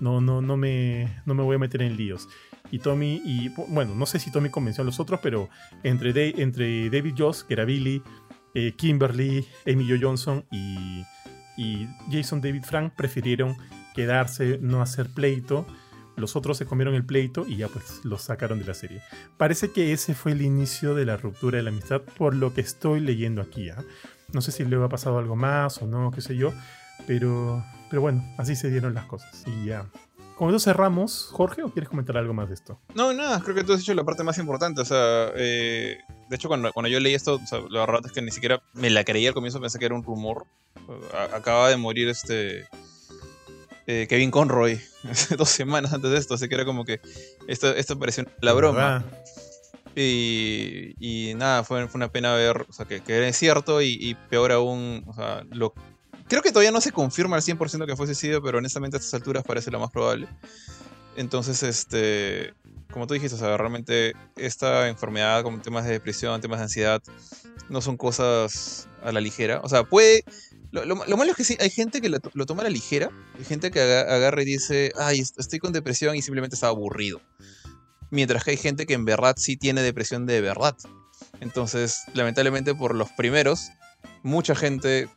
No, 0.00 0.20
no, 0.20 0.40
no 0.40 0.56
me, 0.56 1.20
no 1.26 1.34
me 1.34 1.42
voy 1.42 1.56
a 1.56 1.58
meter 1.58 1.82
en 1.82 1.96
líos 1.96 2.28
y 2.70 2.78
Tommy, 2.78 3.20
y 3.24 3.48
bueno, 3.68 3.94
no 3.94 4.06
sé 4.06 4.18
si 4.18 4.30
Tommy 4.30 4.48
convenció 4.48 4.82
a 4.82 4.84
los 4.84 5.00
otros, 5.00 5.20
pero 5.22 5.48
entre, 5.82 6.40
entre 6.40 6.88
David 6.88 7.14
Joss, 7.18 7.44
que 7.44 7.54
era 7.54 7.64
Billy, 7.64 8.02
eh, 8.54 8.74
Kimberly, 8.76 9.46
Emilio 9.64 9.96
Johnson 10.00 10.44
y, 10.50 11.04
y 11.56 11.88
Jason 12.10 12.40
David 12.40 12.64
Frank 12.64 12.94
prefirieron 12.94 13.56
quedarse, 13.94 14.58
no 14.60 14.82
hacer 14.82 15.08
pleito. 15.12 15.66
Los 16.20 16.36
otros 16.36 16.56
se 16.56 16.66
comieron 16.66 16.94
el 16.94 17.04
pleito 17.04 17.46
y 17.46 17.56
ya 17.56 17.68
pues 17.68 18.00
los 18.04 18.22
sacaron 18.22 18.58
de 18.58 18.66
la 18.66 18.74
serie. 18.74 19.02
Parece 19.36 19.72
que 19.72 19.92
ese 19.92 20.14
fue 20.14 20.32
el 20.32 20.42
inicio 20.42 20.94
de 20.94 21.04
la 21.04 21.16
ruptura 21.16 21.56
de 21.56 21.64
la 21.64 21.70
amistad 21.70 22.02
por 22.02 22.34
lo 22.34 22.54
que 22.54 22.60
estoy 22.60 23.00
leyendo 23.00 23.42
aquí. 23.42 23.70
¿ah? 23.70 23.82
No 24.32 24.40
sé 24.40 24.52
si 24.52 24.64
luego 24.64 24.84
ha 24.84 24.88
pasado 24.88 25.18
algo 25.18 25.36
más 25.36 25.82
o 25.82 25.86
no, 25.86 26.10
qué 26.10 26.20
sé 26.20 26.36
yo. 26.36 26.52
Pero, 27.06 27.64
pero 27.88 28.02
bueno, 28.02 28.24
así 28.38 28.54
se 28.54 28.70
dieron 28.70 28.94
las 28.94 29.06
cosas. 29.06 29.44
Y 29.46 29.66
ya, 29.66 29.86
con 30.40 30.48
eso 30.48 30.58
cerramos, 30.58 31.28
Jorge, 31.32 31.62
¿o 31.62 31.70
quieres 31.70 31.90
comentar 31.90 32.16
algo 32.16 32.32
más 32.32 32.48
de 32.48 32.54
esto? 32.54 32.80
No, 32.94 33.12
nada, 33.12 33.42
creo 33.42 33.54
que 33.54 33.62
tú 33.62 33.74
has 33.74 33.80
dicho 33.80 33.92
la 33.92 34.04
parte 34.04 34.22
más 34.22 34.38
importante. 34.38 34.80
O 34.80 34.84
sea, 34.86 35.32
eh, 35.36 35.98
de 36.30 36.36
hecho, 36.36 36.48
cuando, 36.48 36.72
cuando, 36.72 36.88
yo 36.88 36.98
leí 36.98 37.12
esto, 37.12 37.34
o 37.34 37.46
sea, 37.46 37.58
es 38.02 38.12
que 38.12 38.22
ni 38.22 38.30
siquiera 38.30 38.62
me 38.72 38.88
la 38.88 39.04
creía 39.04 39.28
al 39.28 39.34
comienzo, 39.34 39.60
pensé 39.60 39.78
que 39.78 39.84
era 39.84 39.94
un 39.94 40.02
rumor. 40.02 40.46
acaba 41.34 41.68
de 41.68 41.76
morir 41.76 42.08
este. 42.08 42.66
Eh, 43.92 44.06
Kevin 44.06 44.30
Conroy 44.30 44.80
hace 45.10 45.34
dos 45.34 45.48
semanas 45.48 45.92
antes 45.92 46.12
de 46.12 46.18
esto, 46.18 46.34
así 46.34 46.48
que 46.48 46.54
era 46.54 46.64
como 46.64 46.84
que 46.84 47.00
esto, 47.48 47.74
esto 47.74 47.98
pareció 47.98 48.24
la 48.40 48.52
broma. 48.52 49.04
Y, 49.96 50.94
y, 51.00 51.34
nada, 51.34 51.64
fue, 51.64 51.88
fue, 51.88 51.98
una 51.98 52.12
pena 52.12 52.32
ver 52.36 52.64
o 52.68 52.72
sea, 52.72 52.86
que, 52.86 53.00
que 53.00 53.16
era 53.16 53.32
cierto 53.32 53.82
y, 53.82 53.98
y, 54.00 54.14
peor 54.14 54.52
aún, 54.52 55.02
o 55.08 55.12
sea, 55.12 55.44
lo, 55.50 55.74
Creo 56.28 56.40
que 56.40 56.52
todavía 56.52 56.70
no 56.70 56.80
se 56.80 56.92
confirma 56.92 57.34
al 57.34 57.42
100% 57.42 57.84
que 57.86 57.96
fue 57.96 58.06
suicidio, 58.06 58.40
pero 58.40 58.58
honestamente 58.58 58.96
a 58.96 59.00
estas 59.00 59.14
alturas 59.14 59.42
parece 59.42 59.72
lo 59.72 59.80
más 59.80 59.90
probable. 59.90 60.28
Entonces, 61.16 61.64
este, 61.64 62.54
como 62.92 63.08
tú 63.08 63.14
dijiste, 63.14 63.34
o 63.34 63.38
sea, 63.40 63.56
realmente 63.56 64.12
esta 64.36 64.86
enfermedad, 64.86 65.42
como 65.42 65.60
temas 65.60 65.84
de 65.84 65.90
depresión, 65.90 66.40
temas 66.40 66.60
de 66.60 66.64
ansiedad, 66.64 67.02
no 67.68 67.80
son 67.80 67.96
cosas 67.96 68.88
a 69.02 69.10
la 69.10 69.20
ligera. 69.20 69.60
O 69.64 69.68
sea, 69.68 69.82
puede... 69.82 70.22
Lo, 70.72 70.94
malo 70.94 71.30
es 71.30 71.36
que 71.36 71.44
sí, 71.44 71.56
hay 71.60 71.70
gente 71.70 72.00
que 72.00 72.08
lo, 72.08 72.20
toma 72.20 72.62
a 72.62 72.64
la 72.64 72.70
ligera, 72.70 73.10
hay 73.36 73.44
gente 73.44 73.70
que 73.70 73.80
agarra 73.80 74.42
y 74.42 74.44
dice, 74.44 74.92
ay, 74.96 75.20
estoy 75.20 75.58
con 75.58 75.72
depresión 75.72 76.14
y 76.14 76.22
simplemente 76.22 76.54
está 76.54 76.68
aburrido. 76.68 77.20
Mientras 78.10 78.44
que 78.44 78.52
hay 78.52 78.56
gente 78.56 78.86
que 78.86 78.94
en 78.94 79.04
verdad 79.04 79.34
sí 79.36 79.56
tiene 79.56 79.82
depresión 79.82 80.26
de 80.26 80.40
verdad. 80.40 80.76
Entonces, 81.40 82.02
lamentablemente 82.14 82.74
por 82.74 82.94
los 82.94 83.10
primeros, 83.10 83.70
mucha 84.22 84.54
gente 84.54 85.08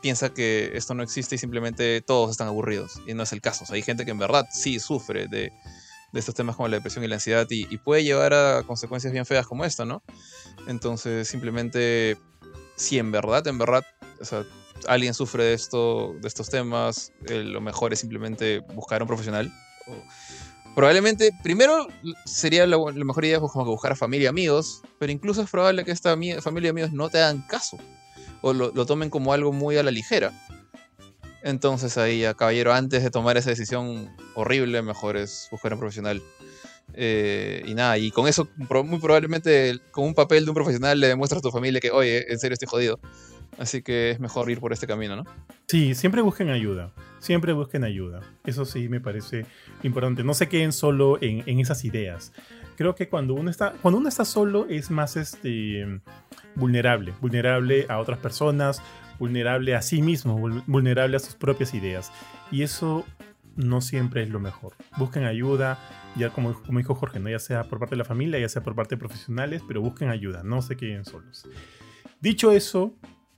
piensa 0.00 0.34
que 0.34 0.72
esto 0.74 0.94
no 0.94 1.02
existe 1.02 1.36
y 1.36 1.38
simplemente 1.38 2.00
todos 2.02 2.30
están 2.30 2.46
aburridos. 2.46 3.00
Y 3.06 3.14
no 3.14 3.22
es 3.22 3.32
el 3.32 3.40
caso. 3.40 3.64
hay 3.72 3.82
gente 3.82 4.04
que 4.04 4.10
en 4.10 4.18
verdad 4.18 4.46
sí 4.52 4.78
sufre 4.78 5.26
de, 5.28 5.50
estos 6.12 6.34
temas 6.34 6.54
como 6.54 6.68
la 6.68 6.76
depresión 6.76 7.02
y 7.04 7.08
la 7.08 7.16
ansiedad 7.16 7.46
y, 7.50 7.78
puede 7.78 8.04
llevar 8.04 8.32
a 8.34 8.62
consecuencias 8.62 9.12
bien 9.12 9.26
feas 9.26 9.46
como 9.46 9.64
esta, 9.64 9.84
¿no? 9.84 10.02
Entonces, 10.68 11.26
simplemente, 11.26 12.16
si 12.76 12.98
en 12.98 13.10
verdad, 13.10 13.46
en 13.48 13.58
verdad, 13.58 13.82
alguien 14.86 15.14
sufre 15.14 15.44
de, 15.44 15.54
esto, 15.54 16.14
de 16.20 16.28
estos 16.28 16.48
temas, 16.48 17.12
eh, 17.26 17.42
lo 17.42 17.60
mejor 17.60 17.92
es 17.92 18.00
simplemente 18.00 18.60
buscar 18.74 19.00
a 19.00 19.04
un 19.04 19.08
profesional. 19.08 19.52
probablemente, 20.74 21.30
primero 21.42 21.88
sería 22.24 22.66
la, 22.66 22.78
mejor 22.92 23.24
idea 23.24 23.40
pues, 23.40 23.52
buscar 23.52 23.92
a 23.92 23.96
familia 23.96 24.26
y 24.26 24.28
amigos, 24.28 24.82
pero 24.98 25.12
incluso 25.12 25.42
es 25.42 25.50
probable 25.50 25.84
que 25.84 25.92
esta 25.92 26.16
familia 26.40 26.68
y 26.68 26.70
amigos 26.70 26.92
no 26.92 27.08
te 27.10 27.18
hagan 27.18 27.42
caso 27.42 27.78
o 28.46 28.52
lo, 28.52 28.84
tomen 28.84 29.08
como 29.08 29.32
algo 29.32 29.52
muy 29.52 29.78
a 29.78 29.82
la 29.82 29.90
ligera. 29.90 30.30
Entonces 31.42 31.96
ahí, 31.96 32.26
a 32.26 32.34
caballero, 32.34 32.74
antes 32.74 33.02
de 33.02 33.10
tomar 33.10 33.38
esa 33.38 33.48
decisión 33.48 34.14
horrible, 34.34 34.82
mejor 34.82 35.16
es 35.16 35.48
buscar 35.50 35.72
un 35.72 35.78
profesional. 35.78 36.22
Eh, 36.92 37.62
y 37.66 37.72
nada, 37.72 37.96
y 37.96 38.10
con 38.10 38.28
eso, 38.28 38.46
muy 38.56 38.98
probablemente 38.98 39.80
con 39.90 40.04
un 40.04 40.14
papel 40.14 40.44
de 40.44 40.50
un 40.50 40.54
profesional 40.54 41.00
le 41.00 41.08
demuestras 41.08 41.38
a 41.38 41.42
tu 41.42 41.50
familia 41.50 41.80
que, 41.80 41.90
oye, 41.90 42.30
en 42.30 42.38
serio 42.38 42.52
estoy 42.52 42.68
jodido. 42.68 43.00
Así 43.58 43.82
que 43.82 44.10
es 44.10 44.20
mejor 44.20 44.50
ir 44.50 44.60
por 44.60 44.72
este 44.72 44.86
camino, 44.86 45.16
¿no? 45.16 45.24
Sí, 45.66 45.94
siempre 45.94 46.22
busquen 46.22 46.50
ayuda. 46.50 46.92
Siempre 47.20 47.52
busquen 47.52 47.84
ayuda. 47.84 48.20
Eso 48.44 48.64
sí 48.64 48.88
me 48.88 49.00
parece 49.00 49.46
importante. 49.82 50.24
No 50.24 50.34
se 50.34 50.48
queden 50.48 50.72
solo 50.72 51.18
en, 51.22 51.42
en 51.46 51.60
esas 51.60 51.84
ideas. 51.84 52.32
Creo 52.76 52.94
que 52.94 53.08
cuando 53.08 53.34
uno 53.34 53.50
está, 53.50 53.72
cuando 53.80 53.98
uno 53.98 54.08
está 54.08 54.24
solo 54.24 54.66
es 54.68 54.90
más 54.90 55.16
este 55.16 56.00
vulnerable, 56.54 57.14
vulnerable 57.20 57.86
a 57.88 57.98
otras 57.98 58.18
personas, 58.18 58.82
vulnerable 59.18 59.74
a 59.74 59.82
sí 59.82 60.02
mismo, 60.02 60.38
vulnerable 60.66 61.16
a 61.16 61.20
sus 61.20 61.34
propias 61.34 61.74
ideas. 61.74 62.12
Y 62.50 62.62
eso 62.62 63.04
no 63.56 63.80
siempre 63.80 64.22
es 64.22 64.30
lo 64.30 64.40
mejor. 64.40 64.74
Busquen 64.96 65.24
ayuda, 65.24 65.78
ya 66.16 66.30
como, 66.30 66.60
como 66.62 66.78
dijo 66.78 66.94
Jorge, 66.94 67.20
¿no? 67.20 67.30
ya 67.30 67.38
sea 67.38 67.64
por 67.64 67.78
parte 67.78 67.94
de 67.94 67.98
la 67.98 68.04
familia, 68.04 68.38
ya 68.38 68.48
sea 68.48 68.62
por 68.62 68.74
parte 68.74 68.96
de 68.96 68.98
profesionales, 68.98 69.62
pero 69.66 69.80
busquen 69.80 70.08
ayuda, 70.08 70.42
no 70.42 70.62
se 70.62 70.76
queden 70.76 71.04
solos. 71.04 71.48
Dicho 72.20 72.52
eso, 72.52 72.94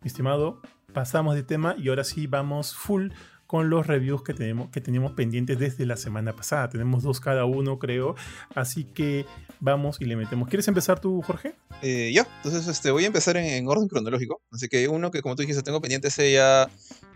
estimado, 0.06 0.60
pasamos 0.92 1.34
de 1.34 1.42
tema 1.42 1.76
y 1.78 1.88
ahora 1.88 2.04
sí 2.04 2.26
vamos 2.26 2.74
full 2.74 3.10
con 3.46 3.70
los 3.70 3.86
reviews 3.86 4.22
que 4.22 4.34
tenemos 4.34 4.70
que 4.70 4.80
teníamos 4.80 5.12
pendientes 5.12 5.58
desde 5.58 5.86
la 5.86 5.96
semana 5.96 6.34
pasada. 6.34 6.68
Tenemos 6.68 7.02
dos 7.02 7.20
cada 7.20 7.44
uno, 7.44 7.78
creo. 7.78 8.16
Así 8.54 8.84
que 8.84 9.24
vamos 9.60 10.00
y 10.00 10.04
le 10.04 10.16
metemos. 10.16 10.48
¿Quieres 10.48 10.66
empezar 10.68 11.00
tú, 11.00 11.22
Jorge? 11.22 11.54
Eh, 11.82 12.12
yo, 12.14 12.24
entonces 12.38 12.66
este, 12.66 12.90
voy 12.90 13.04
a 13.04 13.06
empezar 13.06 13.36
en, 13.36 13.68
orden 13.68 13.88
cronológico. 13.88 14.40
Así 14.50 14.68
que 14.68 14.88
uno 14.88 15.10
que, 15.10 15.22
como 15.22 15.36
tú 15.36 15.42
dijiste, 15.42 15.62
tengo 15.62 15.80
pendiente 15.80 16.08
hace 16.08 16.32
ya 16.32 16.68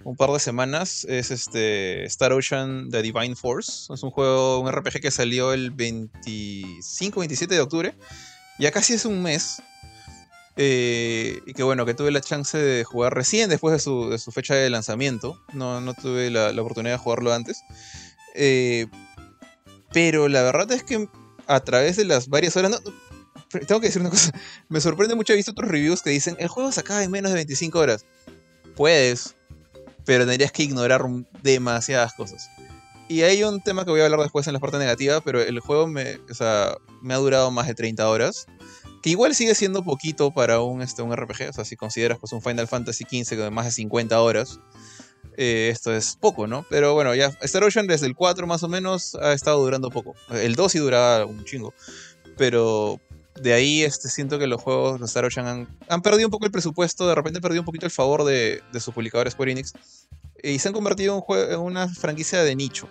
un 0.05 0.17
par 0.17 0.31
de 0.31 0.39
semanas 0.39 1.05
es 1.05 1.31
este 1.31 2.05
Star 2.05 2.33
Ocean 2.33 2.91
The 2.91 3.03
Divine 3.03 3.35
Force. 3.35 3.93
Es 3.93 4.03
un 4.03 4.11
juego, 4.11 4.61
un 4.61 4.71
RPG 4.71 5.01
que 5.01 5.11
salió 5.11 5.53
el 5.53 5.77
25-27 5.77 7.49
de 7.49 7.61
octubre. 7.61 7.95
Ya 8.59 8.71
casi 8.71 8.95
es 8.95 9.05
un 9.05 9.23
mes. 9.23 9.63
Eh, 10.63 11.41
y 11.47 11.55
que 11.55 11.63
bueno, 11.63 11.87
que 11.87 11.95
tuve 11.95 12.11
la 12.11 12.21
chance 12.21 12.59
de 12.59 12.85
jugar 12.85 13.15
recién 13.15 13.49
después 13.49 13.73
de 13.73 13.79
su, 14.19 14.31
fecha 14.31 14.55
de 14.55 14.69
lanzamiento. 14.69 15.43
No, 15.55 15.81
no 15.81 15.95
tuve 15.95 16.29
la, 16.29 16.51
oportunidad 16.61 16.97
de 16.97 16.99
jugarlo 16.99 17.33
antes. 17.33 17.63
Eh, 18.35 18.87
pero 19.91 20.29
la 20.29 20.43
verdad 20.43 20.71
es 20.73 20.85
que 20.85 21.09
a 21.47 21.61
través 21.61 21.97
de 21.97 22.05
las 22.05 22.29
varias 22.29 22.59
horas... 22.59 22.79
tengo 23.67 23.81
que 23.81 23.87
decir 23.87 24.03
una 24.03 24.11
cosa. 24.11 24.33
Me 24.69 24.83
sorprende 24.83 25.15
mucho, 25.15 25.33
he 25.33 25.37
visto 25.37 25.53
otros 25.53 25.71
reviews 25.71 26.03
que 26.03 26.11
dicen, 26.11 26.37
el 26.39 26.49
juego 26.49 26.71
se 26.73 26.81
acaba 26.81 27.03
en 27.03 27.11
menos 27.11 27.31
de 27.31 27.37
25 27.37 27.79
horas. 27.79 28.05
Puedes, 28.77 29.37
pero 30.05 30.27
tendrías 30.27 30.53
que 30.53 30.65
ignorar 30.65 31.03
demasiadas 31.43 32.13
cosas. 32.13 32.51
Y 33.09 33.23
hay 33.23 33.43
un 33.45 33.63
tema 33.63 33.87
que 33.87 33.93
voy 33.93 34.03
a 34.03 34.05
hablar 34.05 34.21
después 34.21 34.47
en 34.47 34.53
la 34.53 34.61
parte 34.61 34.77
negativa, 34.77 35.23
pero 35.23 35.41
el 35.41 35.59
juego 35.61 35.87
me, 35.87 36.17
o 36.31 36.35
sea, 36.35 36.77
me 37.01 37.15
ha 37.15 37.17
durado 37.17 37.51
más 37.51 37.67
de 37.67 37.75
30 37.75 38.07
horas 38.07 38.47
igual 39.05 39.35
sigue 39.35 39.55
siendo 39.55 39.83
poquito 39.83 40.31
para 40.33 40.61
un, 40.61 40.83
este, 40.83 41.03
un 41.03 41.15
RPG, 41.15 41.49
o 41.51 41.53
sea, 41.53 41.65
si 41.65 41.77
consideras 41.77 42.19
pues 42.19 42.33
un 42.33 42.43
Final 42.43 42.69
Fantasy 42.69 43.05
XV 43.05 43.37
de 43.37 43.51
más 43.51 43.65
de 43.65 43.73
50 43.73 44.21
horas, 44.21 44.61
eh, 45.37 45.71
esto 45.73 45.95
es 45.95 46.17
poco, 46.17 46.47
¿no? 46.47 46.67
Pero 46.69 46.95
bueno, 46.95 47.15
ya 47.15 47.33
Star 47.43 47.65
Ocean 47.65 47.87
desde 47.87 48.07
el 48.07 48.15
4 48.15 48.47
más 48.47 48.63
o 48.63 48.69
menos 48.69 49.15
ha 49.15 49.33
estado 49.33 49.63
durando 49.63 49.91
poco. 49.91 50.15
El 50.31 50.55
2 50.55 50.73
sí 50.73 50.79
duraba 50.79 51.25
un 51.25 51.45
chingo, 51.45 51.73
pero 52.37 53.01
de 53.41 53.55
ahí 53.55 53.83
este, 53.83 54.09
siento 54.09 54.39
que 54.39 54.47
los 54.47 54.61
juegos 54.61 55.01
de 55.01 55.07
Star 55.07 55.25
Ocean 55.25 55.67
han, 55.89 56.03
perdido 56.03 56.27
un 56.27 56.31
poco 56.31 56.45
el 56.45 56.53
presupuesto, 56.53 57.09
de 57.09 57.15
repente 57.15 57.39
han 57.39 57.43
perdido 57.43 57.63
un 57.63 57.67
poquito 57.67 57.87
el 57.87 57.93
favor 57.93 58.25
de, 58.25 58.63
de 58.73 58.81
su 58.81 58.93
publicador 58.93 59.31
Square 59.31 59.53
Enix 59.53 59.73
y 60.43 60.59
se 60.59 60.69
han 60.69 60.75
convertido 60.75 61.25
en, 61.29 61.53
en 61.53 61.61
una 61.61 61.89
franquicia 61.89 62.43
de 62.43 62.55
nicho. 62.57 62.89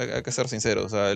Hay, 0.00 0.22
que 0.22 0.32
ser 0.32 0.48
sinceros. 0.48 0.86
O 0.86 0.88
sea, 0.88 1.14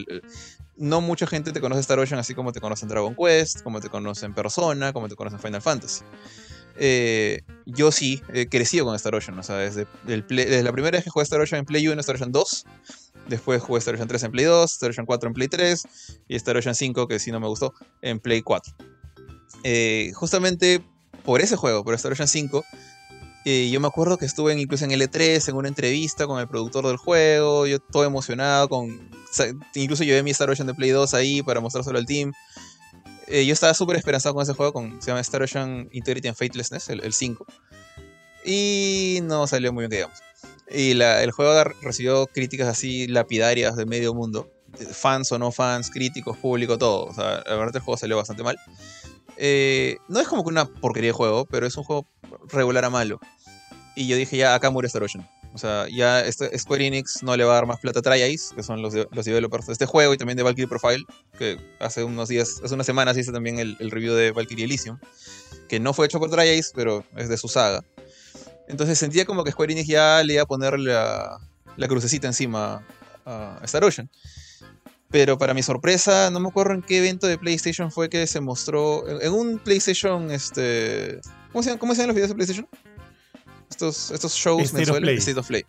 no 0.77 1.01
mucha 1.01 1.27
gente 1.27 1.53
te 1.53 1.61
conoce 1.61 1.81
Star 1.81 1.99
Ocean 1.99 2.21
así 2.21 2.35
como 2.35 2.53
te 2.53 2.61
conocen 2.61 2.89
Dragon 2.89 3.15
Quest, 3.15 3.63
como 3.63 3.81
te 3.81 3.89
conocen 3.89 4.35
Persona, 4.35 4.93
como 4.93 5.09
te 5.09 5.17
conocen 5.17 5.39
Final 5.41 5.63
Fantasy. 5.63 6.05
Eh, 6.77 7.43
yo 7.67 7.93
sí 7.93 8.21
he 8.33 8.49
crecido 8.49 8.85
con 8.85 8.95
Star 8.97 9.15
Ocean, 9.15 9.39
o 9.39 9.43
sea, 9.43 9.57
desde, 9.57 9.87
la 10.07 10.73
primera 10.73 10.97
vez 10.97 11.05
que 11.05 11.11
jugué 11.11 11.23
Star 11.23 11.41
Ocean 11.41 11.61
en 11.61 11.67
Play 11.67 11.87
1, 11.87 12.01
Star 12.01 12.17
Ocean 12.17 12.33
2, 12.33 12.65
después 13.29 13.63
jugué 13.63 13.79
Star 13.79 13.95
Ocean 13.95 14.09
3 14.09 14.25
en 14.25 14.33
Play 14.33 14.45
2, 14.45 14.73
Star 14.73 14.91
Ocean 14.91 15.07
4 15.07 15.29
en 15.29 15.35
Play 15.35 15.49
3 15.49 15.83
y 16.29 16.37
Star 16.37 16.57
Ocean 16.57 16.75
5, 16.75 17.07
que 17.07 17.19
sí 17.19 17.31
no 17.31 17.41
me 17.41 17.47
gustó, 17.47 17.75
en 18.03 18.19
Play 18.19 18.43
4. 18.43 18.75
Eh, 19.63 20.11
justamente 20.15 20.85
por 21.25 21.41
ese 21.41 21.57
juego, 21.57 21.85
por 21.85 21.95
Star 21.95 22.13
Ocean 22.13 22.29
5, 22.29 22.65
eh, 23.45 23.69
yo 23.71 23.79
me 23.79 23.89
acuerdo 23.89 24.17
que 24.17 24.25
estuve 24.25 24.59
incluso 24.59 24.85
en 24.85 24.93
L3 24.93 25.49
en 25.49 25.57
una 25.57 25.69
entrevista 25.69 26.27
con 26.27 26.41
el 26.41 26.49
productor 26.49 26.87
del 26.87 26.97
juego, 26.97 27.67
yo 27.67 27.79
todo 27.79 28.05
emocionado, 28.05 28.69
con, 28.69 29.11
incluso 29.75 30.03
llevé 30.03 30.23
mi 30.23 30.31
Star 30.31 30.49
Ocean 30.49 30.67
de 30.67 30.75
Play 30.75 30.91
2 30.91 31.13
ahí 31.15 31.43
para 31.43 31.61
mostrárselo 31.61 31.99
al 31.99 32.07
team. 32.07 32.33
Eh, 33.27 33.45
yo 33.45 33.53
estaba 33.53 33.75
súper 33.75 33.97
esperanzado 33.97 34.35
con 34.35 34.43
ese 34.43 34.55
juego, 34.55 34.73
con, 34.73 35.01
se 35.01 35.09
llama 35.09 35.21
Star 35.21 35.43
Ocean 35.43 35.89
Integrity 35.93 36.29
and 36.29 36.37
Faithlessness, 36.37 36.89
el, 36.89 37.13
5. 37.13 37.47
Y 38.47 39.21
no 39.23 39.47
salió 39.47 39.73
muy 39.73 39.83
bien, 39.83 39.91
digamos. 39.91 40.19
Y 40.71 40.99
el 41.01 41.31
juego 41.31 41.65
recibió 41.83 42.27
críticas 42.27 42.69
así 42.69 43.07
lapidarias 43.09 43.77
de 43.77 43.85
medio 43.85 44.15
mundo. 44.15 44.51
Fans 44.93 45.31
o 45.33 45.39
no 45.39 45.53
fans, 45.53 45.91
críticos, 45.91 46.37
público, 46.39 46.79
todo. 46.79 47.05
O 47.05 47.15
sea, 47.15 47.43
la 47.47 47.57
verdad 47.57 47.77
el 47.77 47.83
juego 47.83 47.99
salió 47.99 48.17
bastante 48.17 48.43
mal. 48.43 48.59
Eh, 49.37 49.97
no 50.09 50.21
es 50.21 50.29
como 50.29 50.45
que 50.45 50.51
una 50.51 50.67
porquería 50.67 51.09
de 51.09 51.15
juego, 51.15 51.47
pero 51.47 51.67
es 51.67 51.77
un 51.77 51.85
juego 51.85 52.07
regular 52.49 52.85
a 52.85 52.91
malo. 52.91 53.21
Y 53.97 54.07
yo 54.07 54.17
dije, 54.17 54.37
ya, 54.37 54.55
acá 54.55 54.71
muere 54.71 54.87
Star 54.87 55.03
Ocean. 55.03 55.29
O 55.55 55.59
sea, 55.59 55.87
ya 55.89 56.21
este, 56.21 56.59
Square 56.59 56.85
Enix 56.85 57.23
no 57.23 57.37
le 57.37 57.45
va 57.45 57.53
a 57.53 57.55
dar 57.55 57.67
más 57.67 57.79
plata 57.79 58.01
a 58.01 58.03
TriAce, 58.03 58.55
que 58.57 58.65
son 58.65 58.83
los, 58.83 58.93
los 58.93 59.25
developers 59.25 59.67
de 59.67 59.73
este 59.73 59.87
juego, 59.87 60.13
y 60.13 60.19
también 60.19 60.37
de 60.37 60.43
Valkyrie 60.43 60.67
Profile, 60.67 61.05
que 61.39 61.59
hace 61.79 62.03
unos 62.03 62.29
días, 62.29 62.61
hace 62.65 62.75
unas 62.75 62.87
semanas 62.87 63.17
hice 63.17 63.31
también 63.31 63.61
el, 63.61 63.91
review 63.91 64.15
de 64.15 64.33
Valkyrie 64.33 64.65
Elysium, 64.65 64.99
que 65.69 65.79
no 65.79 65.95
fue 65.95 66.07
hecho 66.07 66.19
por 66.19 66.29
TriAce, 66.29 66.73
pero 66.75 67.05
es 67.17 67.29
de 67.29 67.37
su 67.37 67.47
saga. 67.47 67.85
Entonces 68.67 68.99
sentía 68.99 69.25
como 69.27 69.45
que 69.45 69.53
Square 69.53 69.73
Enix 69.73 69.87
ya 69.87 70.25
le 70.25 70.35
iba 70.35 70.43
a 70.43 70.47
poner 70.47 70.77
la, 70.81 71.39
la 71.77 71.89
crucecita 71.89 72.27
encima 72.27 72.85
a 73.25 73.61
Star 73.63 73.85
Ocean. 73.85 74.11
Pero 75.11 75.39
para 75.39 75.55
mi 75.55 75.63
sorpresa, 75.63 76.31
no 76.31 76.41
me 76.41 76.49
acuerdo 76.49 76.75
en 76.75 76.83
qué 76.83 76.99
evento 76.99 77.27
de 77.27 77.39
PlayStation 77.39 77.91
fue 77.91 78.09
que 78.09 78.27
se 78.27 78.41
mostró. 78.41 79.21
En, 79.21 79.33
un 79.33 79.59
PlayStation, 79.59 80.31
este. 80.31 81.21
¿Cómo 81.53 81.63
se, 81.63 81.69
llaman, 81.69 81.79
¿Cómo 81.79 81.95
se 81.95 82.01
llaman 82.01 82.09
los 82.09 82.17
videos 82.17 82.31
de 82.31 82.35
PlayStation? 82.35 82.69
Estos, 83.71 84.11
estos 84.11 84.35
shows 84.35 84.73
mensuales. 84.73 85.21
State 85.21 85.39
of 85.39 85.47
Play. 85.47 85.65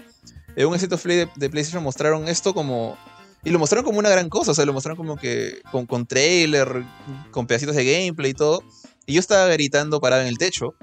En 0.56 0.68
un 0.68 0.76
State 0.76 0.96
of 0.96 1.04
Play 1.04 1.28
de, 1.36 1.50
PlayStation 1.50 1.84
mostraron 1.84 2.28
esto 2.28 2.54
como. 2.54 2.98
Y 3.44 3.52
lo 3.52 3.60
mostraron 3.60 3.86
como 3.86 4.00
una 4.00 4.10
gran 4.10 4.30
cosa, 4.30 4.52
o 4.52 4.56
sea, 4.56 4.66
lo 4.66 4.74
mostraron 4.74 4.98
como 4.98 5.18
que 5.18 5.62
con, 5.72 5.86
con 5.86 6.08
trailer, 6.08 6.84
con 7.30 7.46
pedacitos 7.46 7.76
de 7.76 7.86
gameplay 7.86 8.32
y 8.32 8.34
todo. 8.34 8.64
Y 9.06 9.14
yo 9.14 9.20
estaba 9.20 9.48
gritando 9.50 10.02
parado 10.02 10.24
en 10.24 10.28
el 10.28 10.40
techo. 10.40 10.74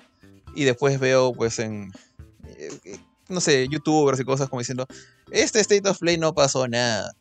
Y 0.54 0.64
después 0.64 1.00
veo, 1.00 1.32
pues, 1.32 1.58
en. 1.58 1.90
Eh, 2.46 2.98
no 3.28 3.40
sé, 3.40 3.66
youtubers 3.68 4.20
y 4.20 4.24
cosas 4.24 4.48
como 4.48 4.60
diciendo: 4.60 4.86
Este 5.32 5.58
State 5.58 5.88
of 5.88 5.98
Play 5.98 6.18
no 6.18 6.32
pasó 6.32 6.68
nada 6.68 7.12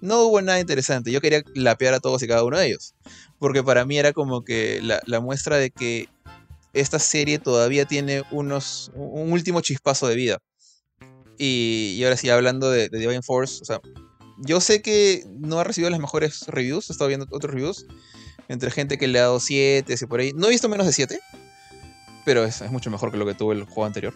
no 0.00 0.22
hubo 0.24 0.42
nada 0.42 0.60
interesante. 0.60 1.10
Yo 1.10 1.20
quería 1.20 1.42
lapear 1.54 1.94
a 1.94 2.00
todos 2.00 2.22
y 2.22 2.28
cada 2.28 2.44
uno 2.44 2.58
de 2.58 2.66
ellos. 2.66 2.94
Porque 3.38 3.62
para 3.62 3.84
mí 3.84 3.98
era 3.98 4.12
como 4.12 4.42
que 4.42 4.80
la, 4.82 5.20
muestra 5.20 5.56
de 5.56 5.70
que 5.70 6.08
esta 6.72 6.98
serie 6.98 7.38
todavía 7.38 7.84
tiene 7.84 8.22
unos, 8.30 8.90
un 8.94 9.32
último 9.32 9.60
chispazo 9.60 10.06
de 10.08 10.16
vida. 10.16 10.38
Y, 11.38 12.00
ahora 12.02 12.16
sí, 12.16 12.28
hablando 12.28 12.70
de, 12.70 12.88
Divine 12.88 13.22
Force, 13.22 13.60
o 13.62 13.64
sea, 13.64 13.80
yo 14.38 14.60
sé 14.60 14.82
que 14.82 15.24
no 15.38 15.60
ha 15.60 15.64
recibido 15.64 15.90
las 15.90 16.00
mejores 16.00 16.46
reviews, 16.48 16.90
he 16.90 16.92
estado 16.92 17.08
viendo 17.08 17.26
otros 17.30 17.52
reviews, 17.52 17.86
entre 18.48 18.70
gente 18.70 18.98
que 18.98 19.06
le 19.06 19.18
ha 19.20 19.22
dado 19.22 19.40
7, 19.40 19.94
y 20.00 20.06
por 20.06 20.20
ahí. 20.20 20.32
No 20.34 20.48
he 20.48 20.50
visto 20.50 20.68
menos 20.68 20.86
de 20.86 20.92
7, 20.92 21.20
pero 22.24 22.44
es, 22.44 22.60
mucho 22.70 22.90
mejor 22.90 23.12
que 23.12 23.18
lo 23.18 23.26
que 23.26 23.34
tuvo 23.34 23.52
el 23.52 23.64
juego 23.64 23.84
anterior. 23.84 24.14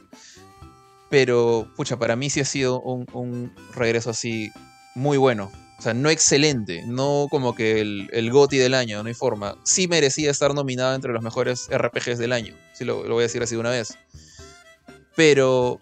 Pero, 1.10 1.70
pucha, 1.76 1.98
para 1.98 2.16
mí 2.16 2.28
sí 2.28 2.40
ha 2.40 2.44
sido 2.44 2.80
un, 2.80 3.06
un 3.12 3.54
regreso 3.74 4.10
así 4.10 4.50
muy 4.94 5.18
bueno. 5.18 5.50
O 5.82 5.84
sea, 5.84 5.94
no 5.94 6.10
excelente, 6.10 6.84
no 6.86 7.26
como 7.28 7.56
que 7.56 7.80
el, 7.80 8.08
el 8.12 8.30
GOTI 8.30 8.56
del 8.56 8.74
año, 8.74 9.02
no 9.02 9.08
hay 9.08 9.14
forma. 9.14 9.56
Sí 9.64 9.88
merecía 9.88 10.30
estar 10.30 10.54
nominado 10.54 10.94
entre 10.94 11.12
los 11.12 11.24
mejores 11.24 11.68
RPGs 11.76 12.18
del 12.18 12.32
año, 12.32 12.54
sí 12.72 12.84
lo, 12.84 13.02
voy 13.02 13.18
a 13.18 13.22
decir 13.22 13.42
así 13.42 13.56
de 13.56 13.60
una 13.62 13.70
vez. 13.70 13.98
Pero, 15.16 15.80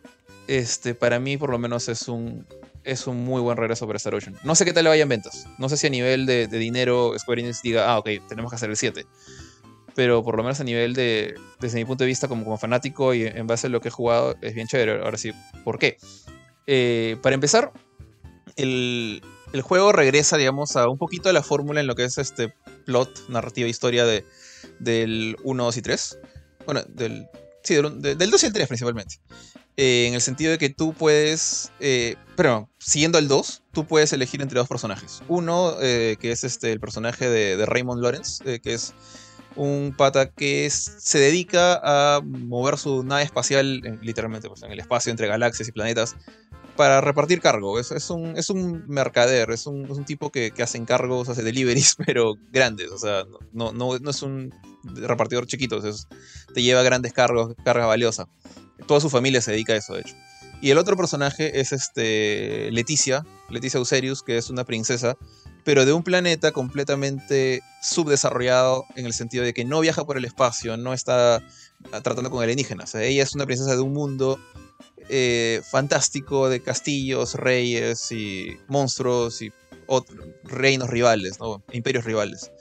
este, 0.49 0.95
para 0.95 1.21
mí 1.21 1.37
por 1.37 1.51
lo 1.51 1.59
menos 1.59 1.91
es 1.91 2.09
un, 2.09 2.47
es 2.83 3.07
un 3.07 3.23
muy 3.23 3.43
buen 3.43 3.59
regreso 3.59 3.87
para 3.87 3.99
Star 3.99 4.15
Ocean. 4.15 4.39
No 4.43 4.55
sé 4.55 4.65
qué 4.65 4.73
tal 4.73 4.85
le 4.85 4.89
vayan 4.89 5.11
ventas. 5.11 5.47
No 5.59 5.69
sé 5.69 5.77
si 5.77 5.89
a 5.89 5.91
nivel 5.91 6.25
de, 6.25 6.47
dinero 6.47 7.13
Square 7.19 7.43
Enix 7.43 7.61
diga, 7.61 7.93
ah, 7.93 7.99
ok, 7.99 8.09
tenemos 8.27 8.51
que 8.51 8.57
hacer 8.57 8.71
el 8.71 8.79
7. 8.79 9.05
Pero 9.95 10.25
por 10.25 10.35
lo 10.35 10.43
menos 10.43 10.61
a 10.61 10.65
nivel 10.65 10.95
de, 10.95 11.35
desde 11.61 11.79
mi 11.79 11.85
punto 11.85 12.05
de 12.05 12.09
vista 12.09 12.27
como, 12.27 12.45
como 12.45 12.57
fanático 12.57 13.13
y 13.13 13.27
en 13.27 13.47
base 13.47 13.67
a 13.67 13.71
lo 13.71 13.83
que 13.83 13.89
he 13.89 13.93
jugado, 13.93 14.35
es 14.41 14.55
bien 14.55 14.67
chévere. 14.67 15.03
Ahora 15.03 15.19
sí, 15.19 15.33
¿por 15.63 15.79
qué? 15.79 15.99
Eh, 16.67 17.19
para 17.21 17.35
empezar, 17.35 17.71
el, 18.57 19.23
el 19.53 19.63
juego 19.63 19.93
regresa, 19.93 20.37
digamos, 20.37 20.77
a 20.77 20.89
un 20.89 20.99
poquito 20.99 21.29
de 21.29 21.33
la 21.33 21.43
fórmula 21.43 21.81
en 21.81 21.87
lo 21.87 21.95
que 21.95 22.05
es 22.05 22.19
este 22.19 22.55
plot, 22.85 23.29
narrativa, 23.29 23.69
historia 23.69 24.05
de, 24.05 24.25
del 24.79 25.37
1, 25.43 25.65
2 25.65 25.77
y 25.77 25.83
3. 25.83 26.19
Bueno, 26.67 26.83
del, 26.89 27.27
sí, 27.63 27.75
del, 27.75 28.31
2 28.31 28.43
y 28.43 28.47
el 28.47 28.53
3 28.53 28.69
principalmente. 28.69 29.17
Eh, 29.77 30.07
en 30.09 30.15
el 30.15 30.21
sentido 30.21 30.53
de 30.53 30.59
que 30.59 30.69
tú 30.69 30.93
puedes, 30.93 31.73
eh, 31.81 32.17
pero 32.37 32.69
siguiendo 32.79 33.19
el 33.19 33.29
2, 33.29 33.63
tú 33.73 33.87
puedes 33.87 34.13
elegir 34.13 34.43
entre 34.43 34.59
dos 34.59 34.69
personajes. 34.69 35.23
Uno, 35.29 35.75
eh, 35.81 36.17
que 36.21 36.33
es 36.33 36.45
este, 36.45 36.73
el 36.73 36.81
personaje 36.81 37.29
de, 37.29 37.65
Raymond 37.67 38.03
Lawrence, 38.03 38.61
que 38.61 38.75
es 38.75 38.95
un 39.57 39.95
pata 39.97 40.31
que 40.31 40.69
se 40.71 41.19
dedica 41.19 41.81
a 41.83 42.21
mover 42.21 42.79
su 42.79 43.03
nave 43.03 43.23
espacial, 43.23 43.81
literalmente 44.01 44.49
pues, 44.49 44.63
en 44.63 44.71
el 44.71 44.79
espacio 44.79 45.11
entre 45.11 45.27
galaxias 45.27 45.69
y 45.69 45.73
planetas, 45.73 46.17
para 46.81 47.03
repartir 47.03 47.43
cargo. 47.43 47.79
Es, 47.79 47.91
es, 47.91 48.09
un, 48.09 48.39
es 48.39 48.49
un 48.49 48.85
mercader, 48.89 49.51
es 49.51 49.67
un, 49.67 49.85
es 49.85 49.99
un 49.99 50.07
tipo 50.07 50.31
que, 50.31 50.51
hace 50.63 50.79
encargos, 50.79 51.29
hace 51.29 51.43
deliveries, 51.43 51.95
pero 52.07 52.37
grandes. 52.51 52.91
O 52.91 52.97
sea, 52.97 53.27
no, 53.53 53.71
no, 53.73 53.99
no 53.99 54.11
es 54.11 54.23
un 54.23 54.55
repartidor 54.83 55.47
chiquito, 55.47 55.79
te 56.55 56.63
lleva 56.63 56.83
grandes 56.83 57.13
cargos, 57.13 57.55
carga 57.67 57.85
valiosa. 57.85 58.31
Toda 58.87 58.99
su 58.99 59.11
familia 59.11 59.43
se 59.43 59.51
dedica 59.53 59.75
a 59.75 59.77
eso, 59.77 59.93
de 59.93 60.01
hecho. 60.01 60.15
Y 60.63 60.71
el 60.71 60.79
otro 60.79 60.97
personaje 60.97 61.61
es 61.61 61.73
este 61.73 62.71
Leticia, 62.71 63.27
Leticia 63.51 63.79
Userius, 63.79 64.23
que 64.23 64.39
es 64.39 64.49
una 64.49 64.65
princesa, 64.65 65.19
pero 65.65 65.85
de 65.85 65.93
un 65.93 66.03
planeta 66.03 66.53
completamente 66.53 67.61
subdesarrollado 67.83 68.87
en 68.97 69.05
el 69.05 69.13
sentido 69.13 69.45
de 69.45 69.53
que 69.53 69.67
no 69.67 69.81
viaja 69.81 70.07
por 70.07 70.17
el 70.17 70.25
espacio, 70.25 70.79
no 70.79 70.95
está 70.95 71.43
tratando 72.03 72.31
con 72.31 72.43
alienígenas. 72.43 72.95
ella 72.95 73.23
es 73.23 73.35
una 73.35 73.45
princesa 73.45 73.75
de 73.75 73.83
un 73.83 73.93
mundo 73.93 74.41
eh, 75.09 75.63
fantástico 75.69 76.49
de 76.49 76.63
castillos, 76.63 77.35
reyes 77.35 78.11
y 78.13 78.57
monstruos 78.69 79.43
y 79.43 79.53
reinos 80.45 80.89
rivales, 80.89 81.39
imperios 81.73 82.05
rivales. 82.05 82.53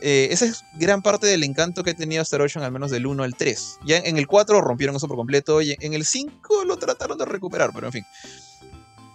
Eh, 0.00 0.28
esa 0.32 0.46
es 0.46 0.64
gran 0.74 1.02
parte 1.02 1.26
del 1.26 1.44
encanto 1.44 1.84
que 1.84 1.90
ha 1.90 1.94
tenido 1.94 2.22
Star 2.22 2.40
Ocean, 2.40 2.64
al 2.64 2.72
menos 2.72 2.90
del 2.90 3.06
1 3.06 3.22
al 3.22 3.36
3. 3.36 3.78
Ya 3.86 3.98
en 3.98 4.16
el 4.18 4.26
4 4.26 4.60
rompieron 4.60 4.96
eso 4.96 5.06
por 5.06 5.16
completo 5.16 5.62
y 5.62 5.76
en 5.80 5.94
el 5.94 6.04
5 6.04 6.64
lo 6.64 6.76
trataron 6.76 7.18
de 7.18 7.24
recuperar, 7.24 7.70
pero 7.72 7.86
en 7.86 7.92
fin. 7.92 8.04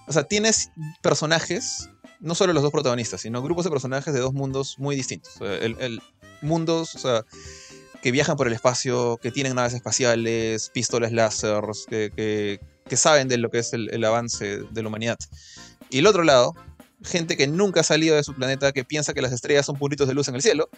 O 0.08 0.14
sea, 0.14 0.24
tienes 0.24 0.72
personajes, 1.02 1.90
no 2.22 2.36
solo 2.36 2.54
los 2.54 2.64
dos 2.64 2.72
protagonistas, 2.72 3.22
sino 3.22 3.42
grupos 3.42 3.66
de 3.66 3.72
personajes 3.72 4.14
de 4.14 4.22
dos 4.22 4.34
mundos 4.34 4.76
muy 4.80 4.96
distintos. 4.96 5.40
el, 5.42 5.76
el 5.80 6.02
mundos, 6.42 6.96
o 6.96 7.00
sea, 7.00 7.26
que 8.02 8.12
viajan 8.12 8.38
por 8.38 8.48
el 8.48 8.54
espacio, 8.54 9.18
que 9.22 9.32
tienen 9.32 9.56
naves 9.56 9.74
espaciales, 9.74 10.70
pistolas 10.70 11.12
láser, 11.12 11.64
que, 11.90 12.60
saben 12.96 13.28
de 13.28 13.38
lo 13.38 13.50
que 13.50 13.60
es 13.60 13.74
el, 13.74 14.04
avance 14.04 14.60
de 14.70 14.82
la 14.82 14.88
humanidad. 14.88 15.18
Y 15.90 16.00
el 16.00 16.08
otro 16.08 16.24
lado, 16.24 16.54
gente 17.04 17.38
que 17.38 17.48
nunca 17.48 17.82
ha 17.82 17.84
salido 17.84 18.16
de 18.16 18.24
su 18.24 18.34
planeta, 18.34 18.72
que 18.72 18.84
piensa 18.84 19.14
que 19.14 19.22
las 19.22 19.32
estrellas 19.32 19.66
son 19.66 19.78
puntitos 19.78 20.08
de 20.08 20.14
luz 20.14 20.28
en 20.28 20.36
el 20.36 20.42
cielo, 20.42 20.70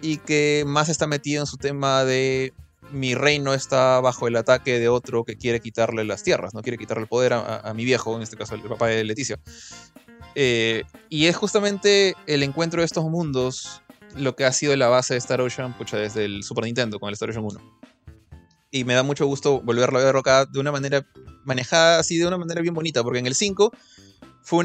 y 0.00 0.18
que 0.18 0.64
más 0.66 0.88
está 0.88 1.06
metido 1.06 1.42
en 1.42 1.46
su 1.46 1.56
tema 1.56 2.04
de 2.04 2.52
mi 2.92 3.14
reino 3.14 3.52
está 3.52 4.00
bajo 4.00 4.28
el 4.28 4.36
ataque 4.36 4.78
de 4.78 4.88
otro 4.88 5.24
que 5.24 5.36
quiere 5.36 5.60
quitarle 5.60 6.04
las 6.04 6.22
tierras, 6.22 6.54
no 6.54 6.62
quiere 6.62 6.78
quitarle 6.78 7.02
el 7.02 7.08
poder 7.08 7.34
a, 7.34 7.72
mi 7.74 7.84
viejo, 7.84 8.16
en 8.16 8.22
este 8.22 8.36
caso 8.36 8.54
el 8.54 8.62
papá 8.62 8.86
de 8.86 9.04
Leticia. 9.04 9.38
Eh, 10.34 10.84
y 11.08 11.26
es 11.26 11.36
justamente 11.36 12.14
el 12.26 12.42
encuentro 12.42 12.80
de 12.80 12.86
estos 12.86 13.04
mundos 13.04 13.82
lo 14.16 14.36
que 14.36 14.44
ha 14.44 14.52
sido 14.52 14.74
la 14.76 14.88
base 14.88 15.14
de 15.14 15.18
Star 15.18 15.40
Ocean, 15.40 15.76
pucha, 15.76 15.96
desde 15.96 16.24
el 16.24 16.42
Super 16.42 16.64
Nintendo 16.64 16.98
con 16.98 17.08
el 17.08 17.14
Star 17.14 17.30
Ocean 17.30 17.44
1. 17.44 17.80
Y 18.70 18.84
me 18.84 18.94
da 18.94 19.02
mucho 19.02 19.26
gusto 19.26 19.60
volverlo 19.62 19.98
a 19.98 20.04
ver 20.04 20.16
acá 20.16 20.44
de 20.44 20.60
una 20.60 20.72
manera 20.72 21.06
manejada 21.44 21.98
así, 22.00 22.18
de 22.18 22.26
una 22.26 22.36
manera 22.36 22.60
bien 22.60 22.74
bonita, 22.74 23.02
porque 23.02 23.18
en 23.18 23.26
el 23.26 23.34
5 23.34 23.72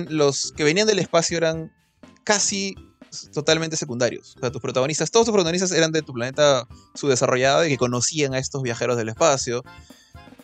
los 0.09 0.53
que 0.55 0.63
venían 0.63 0.87
del 0.87 0.99
espacio 0.99 1.37
eran 1.37 1.71
casi 2.23 2.75
totalmente 3.33 3.77
secundarios. 3.77 4.35
O 4.37 4.39
sea, 4.39 4.51
tus 4.51 4.61
protagonistas, 4.61 5.11
todos 5.11 5.25
tus 5.25 5.33
protagonistas 5.33 5.71
eran 5.71 5.91
de 5.91 6.01
tu 6.01 6.13
planeta 6.13 6.67
subdesarrollado 6.95 7.65
y 7.65 7.69
que 7.69 7.77
conocían 7.77 8.33
a 8.33 8.39
estos 8.39 8.61
viajeros 8.63 8.97
del 8.97 9.09
espacio, 9.09 9.63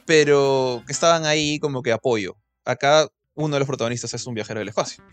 pero 0.06 0.84
que 0.86 0.94
estaban 0.94 1.26
ahí 1.26 1.60
como 1.60 1.82
que 1.82 1.92
apoyo. 1.92 2.36
Acá 2.66 3.08
uno 3.36 3.56
de 3.56 3.60
los 3.60 3.68
protagonistas 3.68 4.14
es 4.14 4.26
un 4.28 4.36
viajero 4.36 4.60
del 4.60 4.70
espacio. 4.70 5.04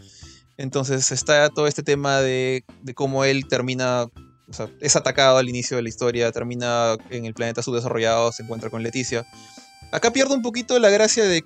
Entonces 0.59 1.13
está 1.13 1.49
todo 1.51 1.67
este 1.67 1.83
tema 1.83 2.21
de, 2.21 2.65
cómo 2.95 3.25
él 3.25 3.47
termina, 3.47 4.05
o 4.49 4.53
sea, 4.53 4.71
es 4.81 4.97
atacado 4.97 5.39
al 5.39 5.49
inicio 5.49 5.77
de 5.77 5.83
la 5.83 5.89
historia, 5.89 6.33
termina 6.33 6.97
en 7.11 7.27
el 7.27 7.35
planeta 7.35 7.63
subdesarrollado, 7.63 8.33
se 8.33 8.43
encuentra 8.43 8.71
con 8.71 8.83
Leticia. 8.83 9.27
Acá 9.93 10.13
pierdo 10.13 10.35
un 10.35 10.43
poquito 10.43 10.79
la 10.79 10.91
gracia 10.91 11.25
de 11.25 11.45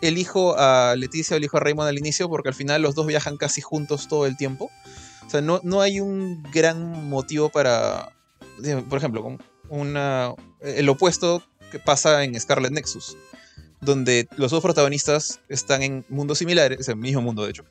el 0.00 0.18
hijo 0.18 0.56
a 0.58 0.94
Leticia 0.96 1.34
o 1.34 1.38
el 1.38 1.44
hijo 1.44 1.56
a 1.56 1.60
Raymond 1.60 1.88
al 1.88 1.98
inicio, 1.98 2.28
porque 2.28 2.48
al 2.48 2.54
final 2.54 2.82
los 2.82 2.94
dos 2.94 3.06
viajan 3.06 3.36
casi 3.36 3.60
juntos 3.60 4.08
todo 4.08 4.26
el 4.26 4.36
tiempo. 4.36 4.70
O 5.26 5.30
sea, 5.30 5.40
no, 5.40 5.60
no 5.62 5.80
hay 5.80 6.00
un 6.00 6.42
gran 6.52 7.08
motivo 7.08 7.50
para, 7.50 8.12
por 8.88 8.98
ejemplo, 8.98 9.38
una, 9.68 10.34
el 10.60 10.88
opuesto 10.88 11.42
que 11.70 11.78
pasa 11.78 12.24
en 12.24 12.38
Scarlet 12.40 12.72
Nexus 12.72 13.16
donde 13.80 14.28
los 14.36 14.50
dos 14.50 14.62
protagonistas 14.62 15.40
están 15.48 15.82
en 15.82 16.04
mundos 16.08 16.38
similares, 16.38 16.88
el 16.88 16.96
mismo 16.96 17.22
mundo 17.22 17.44
de 17.44 17.50
hecho, 17.50 17.64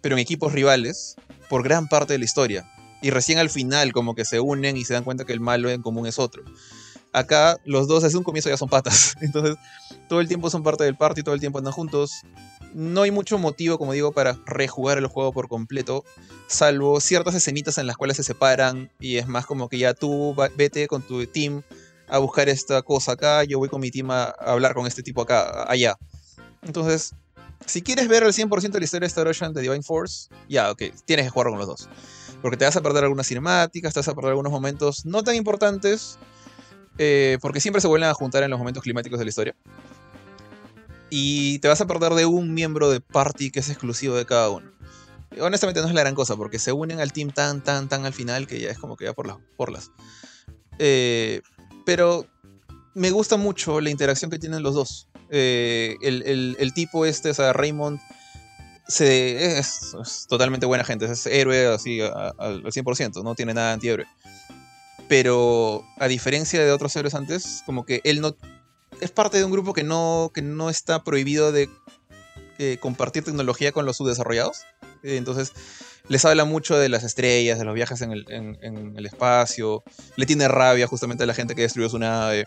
pero 0.00 0.14
en 0.14 0.20
equipos 0.20 0.52
rivales 0.52 1.16
por 1.48 1.62
gran 1.62 1.88
parte 1.88 2.14
de 2.14 2.18
la 2.18 2.24
historia. 2.24 2.70
Y 3.02 3.10
recién 3.10 3.38
al 3.38 3.50
final 3.50 3.92
como 3.92 4.14
que 4.14 4.24
se 4.24 4.40
unen 4.40 4.76
y 4.76 4.84
se 4.84 4.94
dan 4.94 5.04
cuenta 5.04 5.24
que 5.24 5.32
el 5.32 5.40
malo 5.40 5.70
en 5.70 5.82
común 5.82 6.06
es 6.06 6.18
otro. 6.18 6.44
Acá 7.12 7.56
los 7.64 7.88
dos 7.88 8.02
desde 8.02 8.18
un 8.18 8.24
comienzo 8.24 8.50
ya 8.50 8.56
son 8.56 8.68
patas. 8.68 9.16
Entonces 9.20 9.56
todo 10.08 10.20
el 10.20 10.28
tiempo 10.28 10.50
son 10.50 10.62
parte 10.62 10.84
del 10.84 10.96
party, 10.96 11.22
todo 11.22 11.34
el 11.34 11.40
tiempo 11.40 11.58
andan 11.58 11.72
juntos. 11.72 12.22
No 12.74 13.02
hay 13.02 13.10
mucho 13.10 13.38
motivo, 13.38 13.78
como 13.78 13.92
digo, 13.92 14.12
para 14.12 14.38
rejugar 14.46 14.98
el 14.98 15.08
juego 15.08 15.32
por 15.32 15.48
completo, 15.48 16.04
salvo 16.46 17.00
ciertas 17.00 17.34
escenitas 17.34 17.78
en 17.78 17.88
las 17.88 17.96
cuales 17.96 18.16
se 18.16 18.22
separan 18.22 18.92
y 19.00 19.16
es 19.16 19.26
más 19.26 19.44
como 19.44 19.68
que 19.68 19.78
ya 19.78 19.92
tú 19.92 20.36
vete 20.56 20.86
con 20.86 21.02
tu 21.02 21.26
team 21.26 21.62
a 22.06 22.18
buscar 22.18 22.48
esta 22.48 22.82
cosa 22.82 23.12
acá, 23.12 23.44
yo 23.44 23.58
voy 23.58 23.68
con 23.68 23.80
mi 23.80 23.90
team 23.90 24.10
a, 24.10 24.24
hablar 24.24 24.74
con 24.74 24.86
este 24.86 25.02
tipo 25.02 25.22
acá, 25.22 25.64
allá. 25.68 25.96
Entonces, 26.62 27.14
si 27.66 27.82
quieres 27.82 28.08
ver 28.08 28.22
el 28.22 28.32
100% 28.32 28.70
de 28.70 28.78
la 28.80 28.84
historia 28.84 29.06
de 29.06 29.08
Star 29.08 29.28
Ocean 29.28 29.52
de 29.52 29.62
Divine 29.62 29.82
Force, 29.82 30.28
ya, 30.48 30.70
ok, 30.70 30.82
tienes 31.04 31.26
que 31.26 31.30
jugar 31.30 31.48
con 31.48 31.58
los 31.58 31.66
dos. 31.66 31.88
Porque 32.42 32.56
te 32.56 32.64
vas 32.64 32.76
a 32.76 32.80
perder 32.80 33.04
algunas 33.04 33.26
cinemáticas, 33.26 33.92
te 33.92 34.00
vas 34.00 34.08
a 34.08 34.14
perder 34.14 34.30
algunos 34.30 34.52
momentos 34.52 35.04
no 35.04 35.22
tan 35.22 35.34
importantes, 35.34 36.18
eh, 36.98 37.38
porque 37.40 37.60
siempre 37.60 37.80
se 37.80 37.88
vuelven 37.88 38.08
a 38.08 38.14
juntar 38.14 38.42
en 38.42 38.50
los 38.50 38.58
momentos 38.58 38.82
climáticos 38.82 39.18
de 39.18 39.24
la 39.24 39.28
historia. 39.28 39.56
Y 41.10 41.58
te 41.58 41.68
vas 41.68 41.80
a 41.80 41.86
perder 41.86 42.14
de 42.14 42.26
un 42.26 42.54
miembro 42.54 42.90
de 42.90 43.00
party 43.00 43.50
que 43.50 43.60
es 43.60 43.68
exclusivo 43.68 44.14
de 44.14 44.26
cada 44.26 44.48
uno. 44.50 44.70
honestamente 45.40 45.80
no 45.80 45.88
es 45.88 45.94
la 45.94 46.00
gran 46.00 46.14
cosa, 46.14 46.36
porque 46.36 46.58
se 46.58 46.72
unen 46.72 47.00
al 47.00 47.12
team 47.12 47.30
tan, 47.30 47.62
tan, 47.62 47.88
tan 47.88 48.06
al 48.06 48.12
final 48.12 48.46
que 48.46 48.60
ya 48.60 48.70
es 48.70 48.78
como 48.78 48.96
que 48.96 49.04
ya 49.04 49.12
por 49.12 49.26
las. 49.26 49.36
Por 49.56 49.70
las. 49.70 49.90
Eh, 50.78 51.42
pero 51.84 52.26
me 52.94 53.10
gusta 53.10 53.36
mucho 53.36 53.80
la 53.80 53.90
interacción 53.90 54.30
que 54.30 54.38
tienen 54.38 54.62
los 54.62 54.74
dos. 54.74 55.09
Eh, 55.30 55.96
el, 56.02 56.72
tipo 56.74 57.06
este, 57.06 57.30
o 57.30 57.34
sea, 57.34 57.52
Raymond, 57.52 58.00
es, 58.98 59.92
totalmente 60.28 60.66
buena 60.66 60.84
gente, 60.84 61.06
es 61.06 61.26
héroe 61.26 61.66
así 61.66 62.00
al 62.00 62.64
100%, 62.64 63.22
no 63.22 63.34
tiene 63.34 63.54
nada 63.54 63.72
antihéroe. 63.72 64.06
Pero 65.08 65.84
a 65.98 66.08
diferencia 66.08 66.64
de 66.64 66.72
otros 66.72 66.94
héroes 66.96 67.14
antes, 67.14 67.62
como 67.66 67.84
que 67.84 68.00
él 68.04 68.20
no... 68.20 68.36
Es 69.00 69.10
parte 69.10 69.38
de 69.38 69.44
un 69.44 69.50
grupo 69.50 69.72
que 69.72 69.82
no, 69.82 70.30
que 70.34 70.42
no 70.42 70.68
está 70.68 71.02
prohibido 71.02 71.52
de 71.52 71.70
eh, 72.58 72.76
compartir 72.78 73.24
tecnología 73.24 73.72
con 73.72 73.86
los 73.86 73.96
subdesarrollados. 73.96 74.64
Eh, 75.02 75.16
entonces, 75.16 75.52
les 76.08 76.24
habla 76.24 76.44
mucho 76.44 76.76
de 76.76 76.88
las 76.88 77.04
estrellas, 77.04 77.58
de 77.58 77.64
los 77.64 77.74
viajes 77.74 78.02
en 78.02 78.12
el, 78.12 79.06
espacio. 79.06 79.82
Le 80.16 80.26
tiene 80.26 80.46
rabia 80.46 80.86
justamente 80.86 81.24
a 81.24 81.26
la 81.26 81.34
gente 81.34 81.54
que 81.54 81.62
destruyó 81.62 81.88
su 81.88 81.98
nave. 81.98 82.44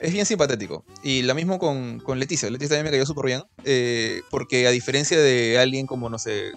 Es 0.00 0.12
bien 0.12 0.26
simpatético. 0.26 0.84
Y 1.02 1.22
lo 1.22 1.34
mismo 1.34 1.58
con, 1.58 2.02
Leticia. 2.18 2.50
Leticia 2.50 2.76
también 2.76 2.86
me 2.86 2.90
cayó 2.90 3.06
súper 3.06 3.26
bien. 3.26 3.42
Eh, 3.64 4.22
porque 4.30 4.66
a 4.66 4.70
diferencia 4.70 5.18
de 5.18 5.58
alguien 5.58 5.86
como, 5.86 6.10
no 6.10 6.18
sé, 6.18 6.52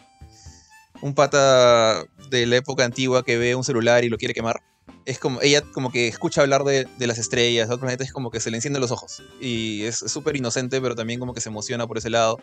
un 1.02 1.14
pata 1.14 2.04
de 2.30 2.46
la 2.46 2.58
época 2.58 2.84
antigua 2.84 3.24
que 3.24 3.38
ve 3.38 3.56
un 3.56 3.64
celular 3.64 4.04
y 4.04 4.10
lo 4.10 4.18
quiere 4.18 4.34
quemar, 4.34 4.62
es 5.06 5.18
como, 5.18 5.42
ella 5.42 5.62
como 5.62 5.92
que 5.92 6.08
escucha 6.08 6.42
hablar 6.42 6.64
de, 6.64 6.88
las 7.00 7.18
estrellas, 7.18 7.68
de 7.68 7.74
otros 7.74 7.86
planetas, 7.86 8.08
es 8.08 8.14
como 8.14 8.30
que 8.30 8.40
se 8.40 8.52
le 8.52 8.58
encienden 8.58 8.82
los 8.82 8.92
ojos. 8.92 9.24
Y 9.40 9.84
es 9.84 9.98
súper 9.98 10.36
inocente, 10.36 10.82
pero 10.82 10.96
también 10.96 11.20
como 11.20 11.34
que 11.34 11.42
se 11.42 11.50
emociona 11.50 11.88
por 11.88 11.98
ese 11.98 12.10
lado. 12.10 12.40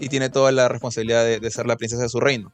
Y 0.00 0.08
tiene 0.08 0.30
toda 0.30 0.52
la 0.52 0.68
responsabilidad 0.68 1.24
de 1.24 1.50
ser 1.50 1.66
la 1.66 1.76
princesa 1.76 2.02
de 2.02 2.08
su 2.08 2.20
reino. 2.20 2.50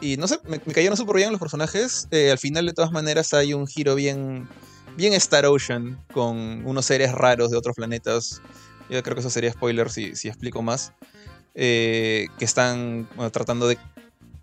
Y 0.00 0.16
no 0.16 0.26
sé, 0.26 0.38
me, 0.48 0.58
cayeron 0.60 0.96
súper 0.96 1.16
bien 1.16 1.30
los 1.30 1.40
personajes. 1.40 2.08
Eh, 2.10 2.30
al 2.30 2.38
final, 2.38 2.66
de 2.66 2.72
todas 2.72 2.90
maneras, 2.90 3.34
hay 3.34 3.52
un 3.52 3.66
giro 3.66 3.94
bien, 3.94 4.48
bien 5.00 5.14
Star 5.14 5.46
Ocean 5.46 5.98
con 6.12 6.64
unos 6.66 6.84
seres 6.84 7.12
raros 7.12 7.50
de 7.50 7.56
otros 7.56 7.74
planetas. 7.74 8.42
Yo 8.90 9.02
creo 9.02 9.14
que 9.14 9.20
eso 9.20 9.30
sería 9.30 9.50
spoiler 9.50 9.90
si, 9.90 10.14
si 10.14 10.28
explico 10.28 10.62
más. 10.62 10.92
Eh, 11.54 12.28
que 12.38 12.44
están 12.44 13.08
tratando 13.32 13.66
de 13.66 13.78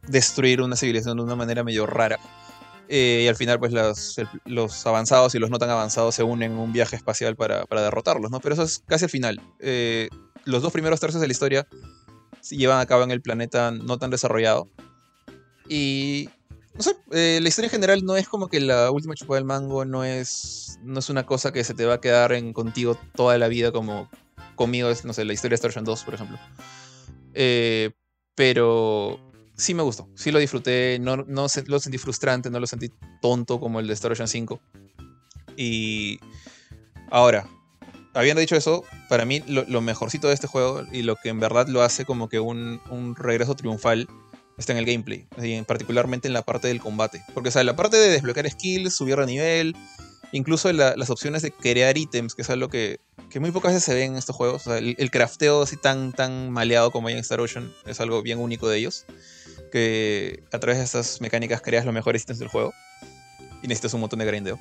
destruir 0.07 0.61
una 0.61 0.75
civilización 0.75 1.17
de 1.17 1.23
una 1.23 1.35
manera 1.35 1.63
medio 1.63 1.85
rara. 1.85 2.17
Eh, 2.89 3.21
y 3.25 3.27
al 3.27 3.35
final, 3.35 3.59
pues 3.59 3.71
los, 4.45 4.87
avanzados 4.87 5.35
y 5.35 5.39
los 5.39 5.51
no 5.51 5.59
tan 5.59 5.69
avanzados 5.69 6.15
se 6.15 6.23
unen 6.23 6.53
en 6.53 6.57
un 6.57 6.73
viaje 6.73 6.95
espacial 6.95 7.35
para, 7.35 7.65
para 7.65 7.81
derrotarlos, 7.83 8.31
¿no? 8.31 8.39
Pero 8.39 8.53
eso 8.53 8.63
es 8.63 8.83
casi 8.87 9.05
al 9.05 9.11
final. 9.11 9.41
los 10.45 10.61
dos 10.63 10.73
primeros 10.73 10.99
tercios 10.99 11.21
de 11.21 11.27
la 11.27 11.33
historia 11.33 11.67
se 12.41 12.57
llevan 12.57 12.79
a 12.79 12.85
cabo 12.87 13.03
en 13.03 13.11
el 13.11 13.21
planeta 13.21 13.71
no 13.71 13.99
tan 13.99 14.09
desarrollado. 14.09 14.67
Y 15.69 16.29
no 16.77 16.83
sé, 16.83 16.95
eh, 17.11 17.39
la 17.41 17.49
historia 17.49 17.67
en 17.67 17.71
general 17.71 18.05
no 18.05 18.15
es 18.15 18.27
como 18.27 18.47
que 18.47 18.59
la 18.59 18.91
última 18.91 19.15
chupada 19.15 19.39
del 19.39 19.45
mango 19.45 19.83
no 19.83 20.03
es, 20.03 20.77
no 20.83 20.99
es 20.99 21.09
una 21.09 21.25
cosa 21.25 21.51
que 21.51 21.63
se 21.63 21.73
te 21.73 21.85
va 21.85 21.95
a 21.95 22.01
quedar 22.01 22.33
en 22.33 22.53
contigo 22.53 22.95
toda 23.15 23.37
la 23.39 23.47
vida 23.47 23.71
como 23.71 24.09
conmigo 24.55 24.89
es, 24.89 25.03
no 25.03 25.13
sé, 25.13 25.25
la 25.25 25.33
historia 25.33 25.53
de 25.53 25.55
Star 25.55 25.71
Ocean 25.71 25.85
2, 25.85 26.03
por 26.03 26.13
ejemplo. 26.13 26.37
Eh, 27.33 27.91
pero 28.35 29.19
sí 29.55 29.73
me 29.73 29.81
gustó, 29.81 30.07
sí 30.13 30.29
lo 30.29 30.37
disfruté, 30.37 30.99
no, 30.99 31.17
no 31.17 31.47
lo 31.65 31.79
sentí 31.79 31.97
frustrante, 31.97 32.51
no 32.51 32.59
lo 32.59 32.67
sentí 32.67 32.91
tonto 33.21 33.59
como 33.59 33.79
el 33.79 33.87
de 33.87 33.93
Star 33.93 34.11
Ocean 34.11 34.27
5. 34.27 34.59
Y 35.55 36.19
ahora, 37.09 37.49
habiendo 38.13 38.39
dicho 38.39 38.55
eso, 38.55 38.83
para 39.09 39.25
mí 39.25 39.43
lo, 39.47 39.81
mejorcito 39.81 40.27
de 40.27 40.35
este 40.35 40.45
juego 40.45 40.83
y 40.91 41.01
lo 41.01 41.15
que 41.15 41.29
en 41.29 41.39
verdad 41.39 41.67
lo 41.67 41.81
hace 41.81 42.05
como 42.05 42.29
que 42.29 42.39
un, 42.39 42.79
un 42.91 43.15
regreso 43.15 43.55
triunfal 43.55 44.07
está 44.57 44.73
en 44.73 44.79
el 44.79 44.85
gameplay, 44.85 45.27
particularmente 45.65 46.27
en 46.27 46.33
la 46.33 46.41
parte 46.43 46.67
del 46.67 46.79
combate. 46.79 47.23
Porque, 47.33 47.49
o 47.49 47.51
sea, 47.51 47.63
la 47.63 47.75
parte 47.75 47.97
de 47.97 48.09
desbloquear 48.09 48.49
skills, 48.49 48.95
subir 48.95 49.17
de 49.17 49.25
nivel, 49.25 49.75
incluso 50.31 50.71
las 50.73 51.09
opciones 51.09 51.41
de 51.41 51.51
crear 51.51 51.97
ítems, 51.97 52.35
que 52.35 52.41
es 52.41 52.49
algo 52.49 52.69
que, 52.69 52.99
muy 53.39 53.51
pocas 53.51 53.71
veces 53.71 53.83
se 53.83 53.93
ve 53.93 54.03
en 54.03 54.15
estos 54.15 54.35
juegos. 54.35 54.65
O 54.65 54.71
sea, 54.71 54.79
el, 54.79 55.11
crafteo 55.11 55.61
así 55.61 55.77
tan, 55.77 56.11
tan 56.11 56.49
maleado 56.49 56.91
como 56.91 57.07
hay 57.07 57.13
en 57.13 57.19
Star 57.19 57.39
Ocean 57.39 57.71
es 57.85 58.01
algo 58.01 58.23
bien 58.23 58.39
único 58.39 58.67
de 58.67 58.79
ellos. 58.79 59.05
Que 59.71 60.43
a 60.51 60.59
través 60.59 60.79
de 60.79 60.85
estas 60.85 61.21
mecánicas 61.21 61.61
creas 61.61 61.85
los 61.85 61.93
mejores 61.93 62.23
ítems 62.23 62.39
del 62.39 62.47
juego. 62.47 62.73
Y 63.61 63.67
necesitas 63.67 63.93
un 63.93 64.01
montón 64.01 64.19
de 64.19 64.25
grindeo 64.25 64.59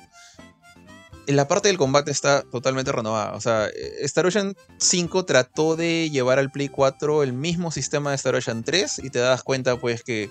la 1.33 1.47
parte 1.47 1.67
del 1.67 1.77
combate 1.77 2.11
está 2.11 2.43
totalmente 2.43 2.91
renovada. 2.91 3.33
O 3.33 3.41
sea, 3.41 3.69
Star 4.01 4.25
Ocean 4.25 4.55
5 4.77 5.25
trató 5.25 5.75
de 5.75 6.09
llevar 6.09 6.39
al 6.39 6.51
Play 6.51 6.69
4 6.69 7.23
el 7.23 7.33
mismo 7.33 7.71
sistema 7.71 8.11
de 8.11 8.15
Star 8.15 8.35
Ocean 8.35 8.63
3 8.63 8.99
y 9.03 9.09
te 9.09 9.19
das 9.19 9.43
cuenta 9.43 9.77
pues 9.79 10.03
que 10.03 10.29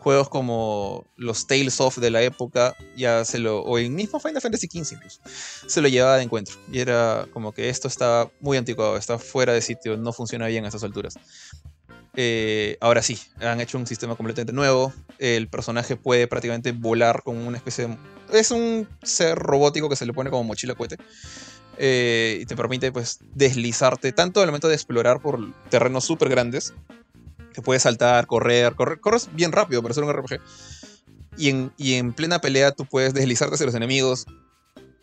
juegos 0.00 0.30
como 0.30 1.06
los 1.16 1.46
Tales 1.46 1.80
of 1.80 1.98
de 1.98 2.10
la 2.10 2.22
época 2.22 2.74
ya 2.96 3.24
se 3.24 3.38
lo 3.38 3.60
o 3.60 3.78
el 3.78 3.90
mismo 3.90 4.18
Final 4.18 4.40
Fantasy 4.40 4.66
XV 4.66 4.94
incluso 4.94 5.20
se 5.66 5.82
lo 5.82 5.88
llevaba 5.88 6.16
de 6.16 6.22
encuentro 6.22 6.56
y 6.72 6.80
era 6.80 7.26
como 7.32 7.52
que 7.52 7.68
esto 7.68 7.86
está 7.86 8.30
muy 8.40 8.56
anticuado, 8.56 8.96
está 8.96 9.18
fuera 9.18 9.52
de 9.52 9.60
sitio, 9.60 9.96
no 9.96 10.12
funciona 10.12 10.46
bien 10.46 10.64
a 10.64 10.68
estas 10.68 10.84
alturas. 10.84 11.14
Eh, 12.16 12.76
ahora 12.80 13.02
sí, 13.02 13.18
han 13.40 13.60
hecho 13.60 13.78
un 13.78 13.86
sistema 13.86 14.16
completamente 14.16 14.52
nuevo. 14.52 14.92
El 15.18 15.48
personaje 15.48 15.96
puede 15.96 16.26
prácticamente 16.26 16.72
volar 16.72 17.22
con 17.22 17.36
una 17.36 17.56
especie 17.56 17.86
de. 17.86 17.96
Es 18.32 18.50
un 18.50 18.88
ser 19.02 19.38
robótico 19.38 19.88
que 19.88 19.96
se 19.96 20.06
le 20.06 20.12
pone 20.12 20.30
como 20.30 20.44
mochila 20.44 20.74
cohete. 20.74 20.96
Eh, 21.78 22.40
y 22.42 22.46
te 22.46 22.56
permite 22.56 22.92
pues 22.92 23.20
deslizarte 23.34 24.12
tanto 24.12 24.40
al 24.40 24.46
momento 24.46 24.68
de 24.68 24.74
explorar 24.74 25.20
por 25.20 25.38
terrenos 25.70 26.04
súper 26.04 26.28
grandes. 26.28 26.74
Que 27.54 27.62
puedes 27.62 27.82
saltar, 27.82 28.26
correr, 28.26 28.74
correr, 28.74 29.00
corres 29.00 29.28
bien 29.32 29.52
rápido 29.52 29.82
para 29.82 29.94
ser 29.94 30.04
un 30.04 30.12
RPG. 30.12 30.40
Y 31.36 31.48
en, 31.48 31.72
y 31.76 31.94
en 31.94 32.12
plena 32.12 32.40
pelea 32.40 32.72
tú 32.72 32.84
puedes 32.86 33.14
deslizarte 33.14 33.54
hacia 33.54 33.66
los 33.66 33.74
enemigos, 33.74 34.26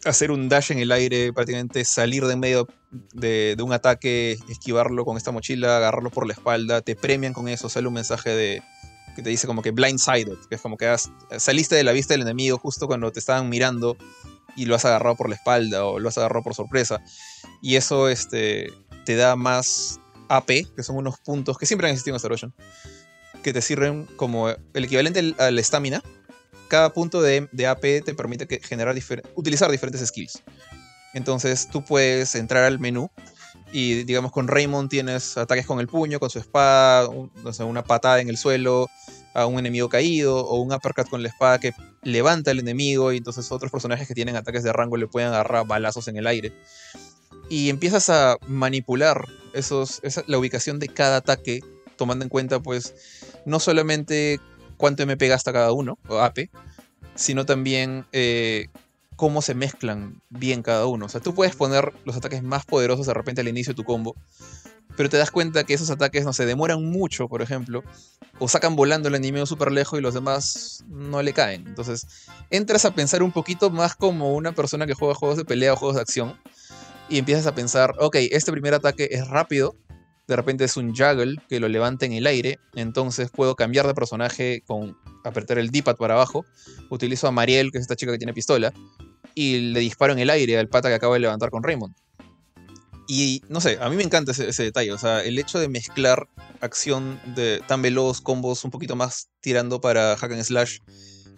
hacer 0.09 0.31
un 0.31 0.49
dash 0.49 0.71
en 0.71 0.79
el 0.79 0.91
aire, 0.91 1.33
prácticamente 1.33 1.83
salir 1.85 2.25
de 2.25 2.35
medio 2.35 2.67
de, 3.13 3.55
un 3.61 3.73
ataque, 3.73 4.37
esquivarlo 4.49 5.05
con 5.05 5.17
esta 5.17 5.31
mochila, 5.31 5.77
agarrarlo 5.77 6.09
por 6.09 6.27
la 6.27 6.33
espalda, 6.33 6.81
te 6.81 6.95
premian 6.95 7.33
con 7.33 7.47
eso, 7.47 7.69
sale 7.69 7.87
un 7.87 7.93
mensaje 7.93 8.29
de 8.29 8.63
que 9.15 9.23
te 9.23 9.29
dice 9.29 9.47
como 9.47 9.63
que 9.63 9.71
blindsided, 9.71 10.37
que 10.47 10.55
es 10.55 10.61
como 10.61 10.77
que 10.77 10.95
saliste 11.37 11.75
de 11.75 11.83
la 11.83 11.91
vista 11.91 12.13
del 12.13 12.21
enemigo 12.21 12.59
justo 12.59 12.85
cuando 12.85 13.11
te 13.11 13.19
estaban 13.19 13.49
mirando 13.49 13.97
y 14.55 14.65
lo 14.65 14.75
has 14.75 14.85
agarrado 14.85 15.15
por 15.15 15.29
la 15.29 15.35
espalda 15.35 15.85
o 15.85 15.99
lo 15.99 16.09
has 16.09 16.17
agarrado 16.17 16.43
por 16.43 16.53
sorpresa. 16.53 17.01
Y 17.61 17.75
eso 17.75 18.09
este, 18.09 18.71
te 19.05 19.15
da 19.15 19.35
más 19.35 19.99
AP, 20.29 20.47
que 20.75 20.83
son 20.83 20.97
unos 20.97 21.19
puntos 21.19 21.57
que 21.57 21.65
siempre 21.65 21.87
han 21.87 21.93
existido 21.93 22.15
en 22.15 22.17
Star 22.17 22.31
Ocean, 22.31 22.53
que 23.43 23.53
te 23.53 23.61
sirven 23.61 24.05
como 24.17 24.49
el 24.49 24.83
equivalente 24.83 25.33
al 25.39 25.59
estamina, 25.59 26.03
cada 26.67 26.93
punto 26.93 27.21
de, 27.21 27.47
AP 27.67 28.03
te 28.03 28.13
permite 28.13 28.59
generar 28.61 28.95
utilizar 29.35 29.71
diferentes 29.71 30.05
skills. 30.07 30.43
Entonces 31.13 31.69
tú 31.69 31.83
puedes 31.83 32.35
entrar 32.35 32.63
al 32.63 32.79
menú 32.79 33.09
y 33.71 34.03
digamos 34.03 34.31
con 34.31 34.47
Raymond 34.47 34.89
tienes 34.89 35.37
ataques 35.37 35.65
con 35.65 35.79
el 35.79 35.87
puño, 35.87 36.19
con 36.19 36.29
su 36.29 36.39
espada, 36.39 37.09
una 37.09 37.83
patada 37.83 38.21
en 38.21 38.29
el 38.29 38.37
suelo 38.37 38.87
a 39.33 39.45
un 39.45 39.59
enemigo 39.59 39.89
caído 39.89 40.37
o 40.45 40.61
un 40.61 40.73
uppercut 40.73 41.09
con 41.09 41.21
la 41.21 41.29
espada 41.29 41.59
que 41.59 41.73
levanta 42.03 42.51
al 42.51 42.59
enemigo 42.59 43.11
y 43.11 43.17
entonces 43.17 43.51
otros 43.51 43.71
personajes 43.71 44.07
que 44.07 44.13
tienen 44.13 44.35
ataques 44.35 44.63
de 44.63 44.73
rango 44.73 44.97
le 44.97 45.07
pueden 45.07 45.29
agarrar 45.29 45.67
balazos 45.67 46.07
en 46.07 46.17
el 46.17 46.27
aire. 46.27 46.53
Y 47.49 47.69
empiezas 47.69 48.09
a 48.09 48.37
manipular 48.47 49.25
esos, 49.53 50.01
la 50.27 50.37
ubicación 50.37 50.79
de 50.79 50.87
cada 50.87 51.17
ataque 51.17 51.61
tomando 51.97 52.23
en 52.23 52.29
cuenta 52.29 52.59
pues 52.59 52.93
no 53.45 53.59
solamente 53.59 54.39
cuánto 54.77 55.03
MP 55.03 55.27
gasta 55.27 55.53
cada 55.53 55.71
uno, 55.71 55.97
o 56.07 56.19
AP, 56.19 56.49
sino 57.15 57.45
también 57.45 58.05
eh, 58.11 58.67
cómo 59.15 59.41
se 59.41 59.55
mezclan 59.55 60.21
bien 60.29 60.63
cada 60.63 60.85
uno. 60.85 61.05
O 61.05 61.09
sea, 61.09 61.21
tú 61.21 61.33
puedes 61.33 61.55
poner 61.55 61.93
los 62.05 62.15
ataques 62.15 62.43
más 62.43 62.65
poderosos 62.65 63.07
de 63.07 63.13
repente 63.13 63.41
al 63.41 63.47
inicio 63.47 63.73
de 63.73 63.77
tu 63.77 63.83
combo, 63.83 64.15
pero 64.95 65.09
te 65.09 65.17
das 65.17 65.31
cuenta 65.31 65.63
que 65.63 65.73
esos 65.73 65.89
ataques, 65.89 66.23
no 66.23 66.33
se 66.33 66.45
demoran 66.45 66.83
mucho, 66.83 67.27
por 67.27 67.41
ejemplo, 67.41 67.83
o 68.39 68.47
sacan 68.47 68.75
volando 68.75 69.09
el 69.09 69.15
enemigo 69.15 69.45
súper 69.45 69.71
lejos 69.71 69.99
y 69.99 70.01
los 70.01 70.13
demás 70.13 70.83
no 70.87 71.21
le 71.21 71.33
caen. 71.33 71.67
Entonces, 71.67 72.07
entras 72.49 72.85
a 72.85 72.95
pensar 72.95 73.21
un 73.23 73.31
poquito 73.31 73.69
más 73.69 73.95
como 73.95 74.33
una 74.33 74.53
persona 74.53 74.85
que 74.87 74.93
juega 74.93 75.15
juegos 75.15 75.37
de 75.37 75.45
pelea 75.45 75.73
o 75.73 75.75
juegos 75.75 75.95
de 75.95 76.01
acción, 76.01 76.37
y 77.09 77.17
empiezas 77.17 77.47
a 77.47 77.55
pensar, 77.55 77.93
ok, 77.99 78.17
este 78.31 78.51
primer 78.51 78.73
ataque 78.73 79.07
es 79.11 79.27
rápido, 79.27 79.75
de 80.27 80.35
repente 80.35 80.65
es 80.65 80.75
un 80.77 80.93
juggle 80.93 81.37
que 81.47 81.59
lo 81.59 81.67
levanta 81.69 82.05
en 82.05 82.13
el 82.13 82.27
aire, 82.27 82.59
entonces 82.75 83.29
puedo 83.31 83.55
cambiar 83.55 83.87
de 83.87 83.93
personaje 83.93 84.61
con 84.65 84.97
apretar 85.23 85.57
el 85.57 85.71
D-pad 85.71 85.95
para 85.95 86.15
abajo, 86.15 86.45
utilizo 86.89 87.27
a 87.27 87.31
Mariel, 87.31 87.71
que 87.71 87.77
es 87.77 87.83
esta 87.83 87.95
chica 87.95 88.11
que 88.11 88.17
tiene 88.17 88.33
pistola, 88.33 88.73
y 89.33 89.71
le 89.71 89.79
disparo 89.79 90.13
en 90.13 90.19
el 90.19 90.29
aire 90.29 90.57
al 90.57 90.67
pata 90.67 90.89
que 90.89 90.95
acabo 90.95 91.13
de 91.13 91.19
levantar 91.19 91.49
con 91.49 91.63
Raymond. 91.63 91.95
Y 93.07 93.41
no 93.47 93.61
sé, 93.61 93.77
a 93.79 93.89
mí 93.89 93.95
me 93.95 94.03
encanta 94.03 94.33
ese, 94.33 94.63
detalle, 94.63 94.91
o 94.91 94.97
sea, 94.97 95.23
el 95.23 95.39
hecho 95.39 95.59
de 95.59 95.69
mezclar 95.69 96.27
acción 96.59 97.19
de 97.35 97.61
tan 97.65 97.81
veloz, 97.81 98.19
combos 98.19 98.65
un 98.65 98.71
poquito 98.71 98.97
más 98.97 99.29
tirando 99.39 99.79
para 99.79 100.17
hack 100.17 100.33
and 100.33 100.43
slash 100.43 100.79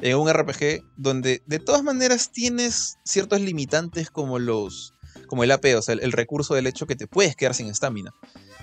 en 0.02 0.18
un 0.18 0.32
RPG 0.32 0.82
donde 0.98 1.44
de 1.46 1.60
todas 1.60 1.84
maneras 1.84 2.32
tienes 2.32 2.98
ciertos 3.04 3.42
limitantes 3.42 4.10
como 4.10 4.40
los 4.40 4.94
como 5.28 5.44
el 5.44 5.52
AP, 5.52 5.66
o 5.78 5.82
sea, 5.82 5.94
el, 5.94 6.12
recurso 6.12 6.56
del 6.56 6.66
hecho 6.66 6.88
que 6.88 6.96
te 6.96 7.08
puedes 7.08 7.36
quedar 7.36 7.54
sin 7.54 7.68
estamina. 7.68 8.12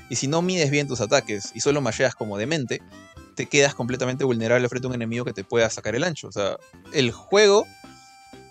Y 0.09 0.17
si 0.17 0.29
no 0.29 0.43
mides 0.43 0.71
bien 0.71 0.87
tus 0.87 1.01
ataques 1.01 1.51
y 1.55 1.61
solo 1.61 1.81
macheas 1.81 2.15
como 2.15 2.39
demente, 2.39 2.81
te 3.35 3.47
quedas 3.47 3.75
completamente 3.75 4.25
vulnerable 4.25 4.69
frente 4.69 4.87
a 4.87 4.91
un 4.91 4.95
enemigo 4.95 5.25
que 5.25 5.33
te 5.33 5.45
pueda 5.45 5.69
sacar 5.71 5.95
el 5.95 6.05
ancho. 6.05 6.29
O 6.29 6.33
sea, 6.33 6.57
el 6.93 7.11
juego 7.13 7.67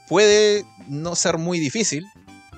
puede 0.08 0.66
no 0.88 1.16
ser 1.16 1.38
muy 1.38 1.60
difícil, 1.60 2.06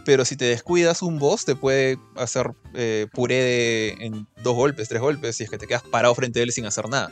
pero 0.06 0.26
si 0.26 0.36
te 0.36 0.46
descuidas 0.46 1.02
un 1.02 1.20
boss 1.20 1.46
te 1.46 1.56
puede 1.56 1.98
hacer 2.16 2.52
eh, 2.74 3.08
puré 3.14 4.06
en 4.06 4.28
dos 4.44 4.56
golpes, 4.56 4.90
tres 4.90 5.02
golpes, 5.02 5.38
si 5.38 5.44
es 5.44 5.50
que 5.50 5.58
te 5.58 5.68
quedas 5.68 5.84
parado 5.84 6.16
frente 6.16 6.40
a 6.40 6.44
él 6.44 6.52
sin 6.52 6.66
hacer 6.66 6.88
nada. 6.90 7.12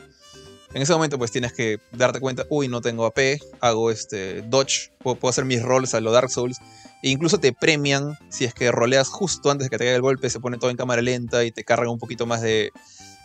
En 0.76 0.82
ese 0.82 0.92
momento 0.92 1.16
pues 1.16 1.32
tienes 1.32 1.54
que 1.54 1.80
darte 1.92 2.20
cuenta, 2.20 2.44
uy, 2.50 2.68
no 2.68 2.82
tengo 2.82 3.06
AP, 3.06 3.40
hago 3.60 3.90
este 3.90 4.42
dodge, 4.42 4.90
puedo, 4.98 5.26
hacer 5.26 5.46
mis 5.46 5.62
rolls 5.62 5.94
a 5.94 6.02
lo 6.02 6.12
Dark 6.12 6.28
Souls 6.28 6.58
e 7.02 7.08
incluso 7.08 7.40
te 7.40 7.54
premian 7.54 8.18
si 8.28 8.44
es 8.44 8.52
que 8.52 8.70
roleas 8.70 9.08
justo 9.08 9.50
antes 9.50 9.64
de 9.64 9.70
que 9.70 9.78
te 9.78 9.84
caiga 9.84 9.96
el 9.96 10.02
golpe, 10.02 10.28
se 10.28 10.38
pone 10.38 10.58
todo 10.58 10.68
en 10.68 10.76
cámara 10.76 11.00
lenta 11.00 11.46
y 11.46 11.50
te 11.50 11.64
cargan 11.64 11.88
un 11.88 11.98
poquito 11.98 12.26
más 12.26 12.42
de, 12.42 12.72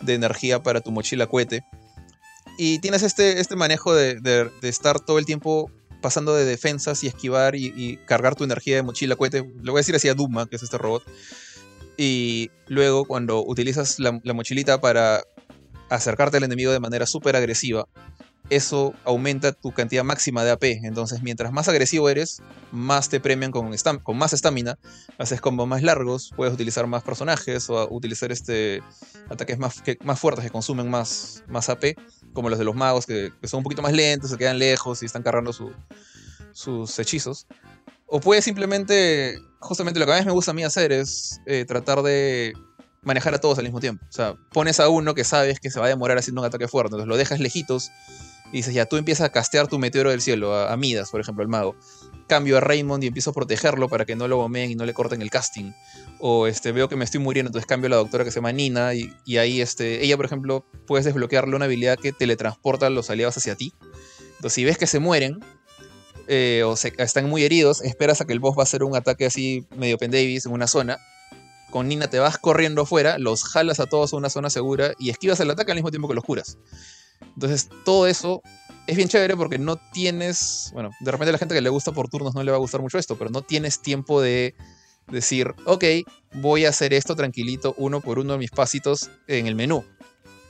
energía 0.06 0.62
para 0.62 0.80
tu 0.80 0.92
mochila 0.92 1.26
cohete. 1.26 1.62
Y 2.56 2.78
tienes 2.78 3.02
este, 3.02 3.38
este 3.38 3.54
manejo 3.54 3.94
de, 3.94 4.50
estar 4.62 4.98
todo 4.98 5.18
el 5.18 5.26
tiempo 5.26 5.70
pasando 6.00 6.34
de 6.34 6.46
defensas 6.46 7.04
y 7.04 7.06
esquivar 7.06 7.54
y, 7.54 7.98
cargar 8.06 8.34
tu 8.34 8.44
energía 8.44 8.76
de 8.76 8.82
mochila 8.82 9.14
cohete. 9.14 9.42
Le 9.42 9.70
voy 9.70 9.76
a 9.78 9.80
decir 9.80 9.94
así 9.94 10.08
a 10.08 10.14
Duma, 10.14 10.46
que 10.46 10.56
es 10.56 10.62
este 10.62 10.78
robot. 10.78 11.04
Y 11.98 12.50
luego 12.66 13.04
cuando 13.04 13.44
utilizas 13.44 13.98
la 13.98 14.32
mochilita 14.32 14.80
para 14.80 15.22
acercarte 15.94 16.36
al 16.36 16.44
enemigo 16.44 16.72
de 16.72 16.80
manera 16.80 17.06
súper 17.06 17.36
agresiva, 17.36 17.86
eso 18.50 18.92
aumenta 19.04 19.52
tu 19.52 19.72
cantidad 19.72 20.04
máxima 20.04 20.44
de 20.44 20.50
AP. 20.50 20.64
Entonces, 20.84 21.22
mientras 21.22 21.52
más 21.52 21.68
agresivo 21.68 22.08
eres, 22.08 22.42
más 22.70 23.08
te 23.08 23.20
premian 23.20 23.50
con, 23.50 23.70
más 24.16 24.32
estamina. 24.32 24.78
Haces 25.18 25.40
combos 25.40 25.66
más 25.66 25.82
largos, 25.82 26.32
puedes 26.36 26.52
utilizar 26.52 26.86
más 26.86 27.02
personajes 27.02 27.70
o 27.70 27.88
utilizar 27.90 28.32
este 28.32 28.82
ataques 29.30 29.58
más, 29.58 29.82
más 30.04 30.18
fuertes 30.18 30.44
que 30.44 30.50
consumen 30.50 30.90
más, 30.90 31.44
más 31.48 31.68
AP, 31.68 31.96
como 32.32 32.50
los 32.50 32.58
de 32.58 32.64
los 32.64 32.74
magos, 32.74 33.06
que, 33.06 33.32
son 33.44 33.58
un 33.58 33.64
poquito 33.64 33.82
más 33.82 33.92
lentos, 33.92 34.30
se 34.30 34.36
quedan 34.36 34.58
lejos 34.58 35.02
y 35.02 35.06
están 35.06 35.22
cargando 35.22 35.52
sus 36.52 36.98
hechizos. 36.98 37.46
O 38.06 38.20
puedes 38.20 38.44
simplemente, 38.44 39.38
justamente 39.60 39.98
lo 39.98 40.04
que 40.04 40.12
a 40.12 40.18
mí 40.18 40.26
me 40.26 40.32
gusta 40.32 40.50
a 40.50 40.54
mí 40.54 40.64
hacer 40.64 40.92
es 40.92 41.40
eh, 41.46 41.64
tratar 41.64 42.02
de 42.02 42.52
manejar 43.02 43.34
a 43.34 43.38
todos 43.38 43.58
al 43.58 43.64
mismo 43.64 43.80
tiempo. 43.80 44.04
O 44.08 44.12
sea, 44.12 44.34
pones 44.52 44.80
a 44.80 44.88
uno 44.88 45.14
que 45.14 45.24
sabes 45.24 45.60
que 45.60 45.70
se 45.70 45.78
va 45.80 45.86
a 45.86 45.88
demorar 45.88 46.18
haciendo 46.18 46.40
un 46.40 46.46
ataque 46.46 46.68
fuerte, 46.68 46.88
entonces 46.88 47.08
lo 47.08 47.16
dejas 47.16 47.40
lejitos 47.40 47.90
y 48.52 48.58
dices, 48.58 48.74
ya, 48.74 48.84
tú 48.84 48.98
empiezas 48.98 49.26
a 49.26 49.32
castear 49.32 49.66
tu 49.66 49.78
meteoro 49.78 50.10
del 50.10 50.20
cielo, 50.20 50.54
a, 50.54 50.76
Midas, 50.76 51.10
por 51.10 51.20
ejemplo, 51.20 51.42
el 51.42 51.48
mago. 51.48 51.74
Cambio 52.28 52.58
a 52.58 52.60
Raymond 52.60 53.02
y 53.02 53.06
empiezo 53.06 53.30
a 53.30 53.32
protegerlo 53.32 53.88
para 53.88 54.04
que 54.04 54.14
no 54.14 54.28
lo 54.28 54.36
bomeen 54.36 54.70
y 54.70 54.74
no 54.74 54.84
le 54.84 54.92
corten 54.92 55.22
el 55.22 55.30
casting. 55.30 55.72
O 56.20 56.46
este, 56.46 56.70
veo 56.70 56.86
que 56.88 56.94
me 56.94 57.04
estoy 57.04 57.20
muriendo, 57.20 57.48
entonces 57.48 57.66
cambio 57.66 57.86
a 57.86 57.90
la 57.90 57.96
doctora 57.96 58.24
que 58.24 58.30
se 58.30 58.36
llama 58.36 58.52
Nina 58.52 58.92
y, 58.94 59.36
ahí 59.38 59.62
este, 59.62 60.04
ella, 60.04 60.16
por 60.18 60.26
ejemplo, 60.26 60.66
puedes 60.86 61.06
desbloquearle 61.06 61.56
una 61.56 61.64
habilidad 61.64 61.98
que 61.98 62.12
teletransporta 62.12 62.86
a 62.86 62.90
los 62.90 63.08
aliados 63.08 63.38
hacia 63.38 63.56
ti. 63.56 63.72
Entonces, 64.36 64.52
si 64.52 64.64
ves 64.64 64.76
que 64.76 64.86
se 64.86 64.98
mueren, 64.98 65.40
eh, 66.28 66.62
o 66.64 66.76
se, 66.76 66.92
están 66.98 67.30
muy 67.30 67.44
heridos, 67.44 67.80
esperas 67.80 68.20
a 68.20 68.26
que 68.26 68.34
el 68.34 68.40
boss 68.40 68.56
va 68.56 68.62
a 68.62 68.64
hacer 68.64 68.84
un 68.84 68.94
ataque 68.94 69.24
así 69.24 69.66
medio 69.76 69.96
pendavis 69.96 70.44
en 70.44 70.52
una 70.52 70.66
zona. 70.66 70.98
Con 71.72 71.88
Nina 71.88 72.08
te 72.08 72.18
vas 72.18 72.36
corriendo 72.36 72.82
afuera, 72.82 73.18
los 73.18 73.44
jalas 73.44 73.80
a 73.80 73.86
todos 73.86 74.12
a 74.12 74.16
una 74.18 74.28
zona 74.28 74.50
segura 74.50 74.92
y 74.98 75.08
esquivas 75.08 75.40
el 75.40 75.50
ataque 75.50 75.72
al 75.72 75.76
mismo 75.76 75.90
tiempo 75.90 76.06
que 76.06 76.14
los 76.14 76.22
curas. 76.22 76.58
Entonces, 77.34 77.70
todo 77.84 78.06
eso 78.06 78.42
es 78.86 78.94
bien 78.94 79.08
chévere 79.08 79.36
porque 79.36 79.58
no 79.58 79.76
tienes, 79.76 80.70
bueno, 80.74 80.90
de 81.00 81.10
repente 81.10 81.30
a 81.30 81.32
la 81.32 81.38
gente 81.38 81.54
que 81.54 81.62
le 81.62 81.70
gusta 81.70 81.92
por 81.92 82.10
turnos 82.10 82.34
no 82.34 82.42
le 82.42 82.50
va 82.50 82.58
a 82.58 82.60
gustar 82.60 82.82
mucho 82.82 82.98
esto, 82.98 83.16
pero 83.16 83.30
no 83.30 83.40
tienes 83.40 83.80
tiempo 83.80 84.20
de 84.20 84.54
decir, 85.10 85.54
ok, 85.64 85.84
voy 86.34 86.66
a 86.66 86.68
hacer 86.68 86.92
esto 86.92 87.16
tranquilito, 87.16 87.74
uno 87.78 88.02
por 88.02 88.18
uno 88.18 88.34
de 88.34 88.38
mis 88.38 88.50
pasitos 88.50 89.10
en 89.26 89.46
el 89.46 89.54
menú. 89.54 89.82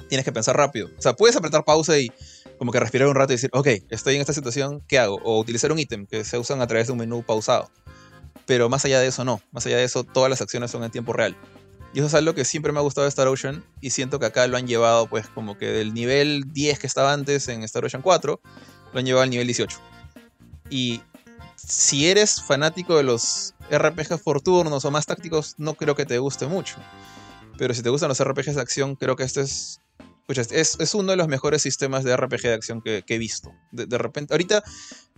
Tienes 0.09 0.25
que 0.25 0.33
pensar 0.33 0.57
rápido. 0.57 0.89
O 0.99 1.01
sea, 1.01 1.15
puedes 1.15 1.37
apretar 1.37 1.65
pausa 1.65 1.99
y 2.01 2.11
como 2.59 2.73
que 2.73 2.81
respirar 2.81 3.07
un 3.07 3.15
rato 3.15 3.33
y 3.33 3.37
decir, 3.37 3.51
ok, 3.53 3.69
estoy 3.91 4.17
en 4.17 4.21
esta 4.21 4.33
situación, 4.33 4.83
¿qué 4.89 4.99
hago? 4.99 5.21
O 5.23 5.39
utilizar 5.39 5.71
un 5.71 5.79
ítem 5.79 6.05
que 6.07 6.25
se 6.25 6.37
usan 6.37 6.61
a 6.61 6.67
través 6.67 6.89
de 6.89 6.93
un 6.93 6.99
menú 6.99 7.23
pausado. 7.23 7.71
Pero 8.47 8.69
más 8.69 8.85
allá 8.85 9.01
de 9.01 9.07
eso, 9.07 9.25
no. 9.25 9.41
Más 9.53 9.67
allá 9.67 9.77
de 9.77 9.85
eso, 9.85 10.05
todas 10.05 10.31
las 10.31 10.41
acciones 10.41 10.71
son 10.71 10.85
en 10.85 10.91
tiempo 10.91 11.13
real. 11.13 11.37
Y 11.95 11.99
eso 11.99 12.07
es 12.07 12.15
algo 12.15 12.35
que 12.35 12.45
siempre 12.45 12.73
me 12.73 12.79
ha 12.79 12.83
gustado 12.83 13.05
de 13.05 13.11
Star 13.11 13.29
Ocean 13.29 13.63
y 13.81 13.91
siento 13.91 14.19
que 14.19 14.27
acá 14.27 14.47
lo 14.47 14.57
han 14.57 14.67
llevado 14.67 15.07
pues 15.09 15.27
como 15.29 15.59
que 15.59 15.67
del 15.67 15.93
nivel 15.93 16.45
10 16.53 16.79
que 16.79 16.87
estaba 16.87 17.13
antes 17.13 17.49
en 17.49 17.63
Star 17.65 17.85
Ocean 17.85 18.03
4, 18.03 18.41
lo 18.93 18.99
han 18.99 19.05
llevado 19.05 19.25
al 19.25 19.31
nivel 19.31 19.47
18. 19.47 19.79
Y 20.71 21.03
si 21.55 22.09
eres 22.09 22.41
fanático 22.41 22.97
de 22.97 23.03
los 23.03 23.55
RPGs 23.71 24.23
por 24.23 24.41
turnos 24.41 24.87
o 24.87 24.91
más 24.91 25.05
tácticos, 25.05 25.55
no 25.59 25.75
creo 25.75 25.95
que 25.95 26.07
te 26.07 26.19
guste 26.19 26.47
mucho. 26.47 26.77
Pero 27.59 27.75
si 27.75 27.83
te 27.83 27.91
gustan 27.91 28.09
los 28.09 28.25
RPGs 28.25 28.55
de 28.55 28.63
acción, 28.63 28.97
creo 28.97 29.15
que 29.15 29.25
este 29.25 29.43
es 29.43 29.82
es, 30.29 30.95
uno 30.95 31.11
de 31.11 31.17
los 31.17 31.29
mejores 31.29 31.63
sistemas 31.63 32.05
de 32.05 32.17
RPG 32.17 32.43
de 32.43 32.55
acción 32.55 32.81
que, 32.81 33.05
he 33.07 33.19
visto. 33.19 33.53
De, 33.71 33.99
repente, 33.99 34.33
ahorita, 34.33 34.63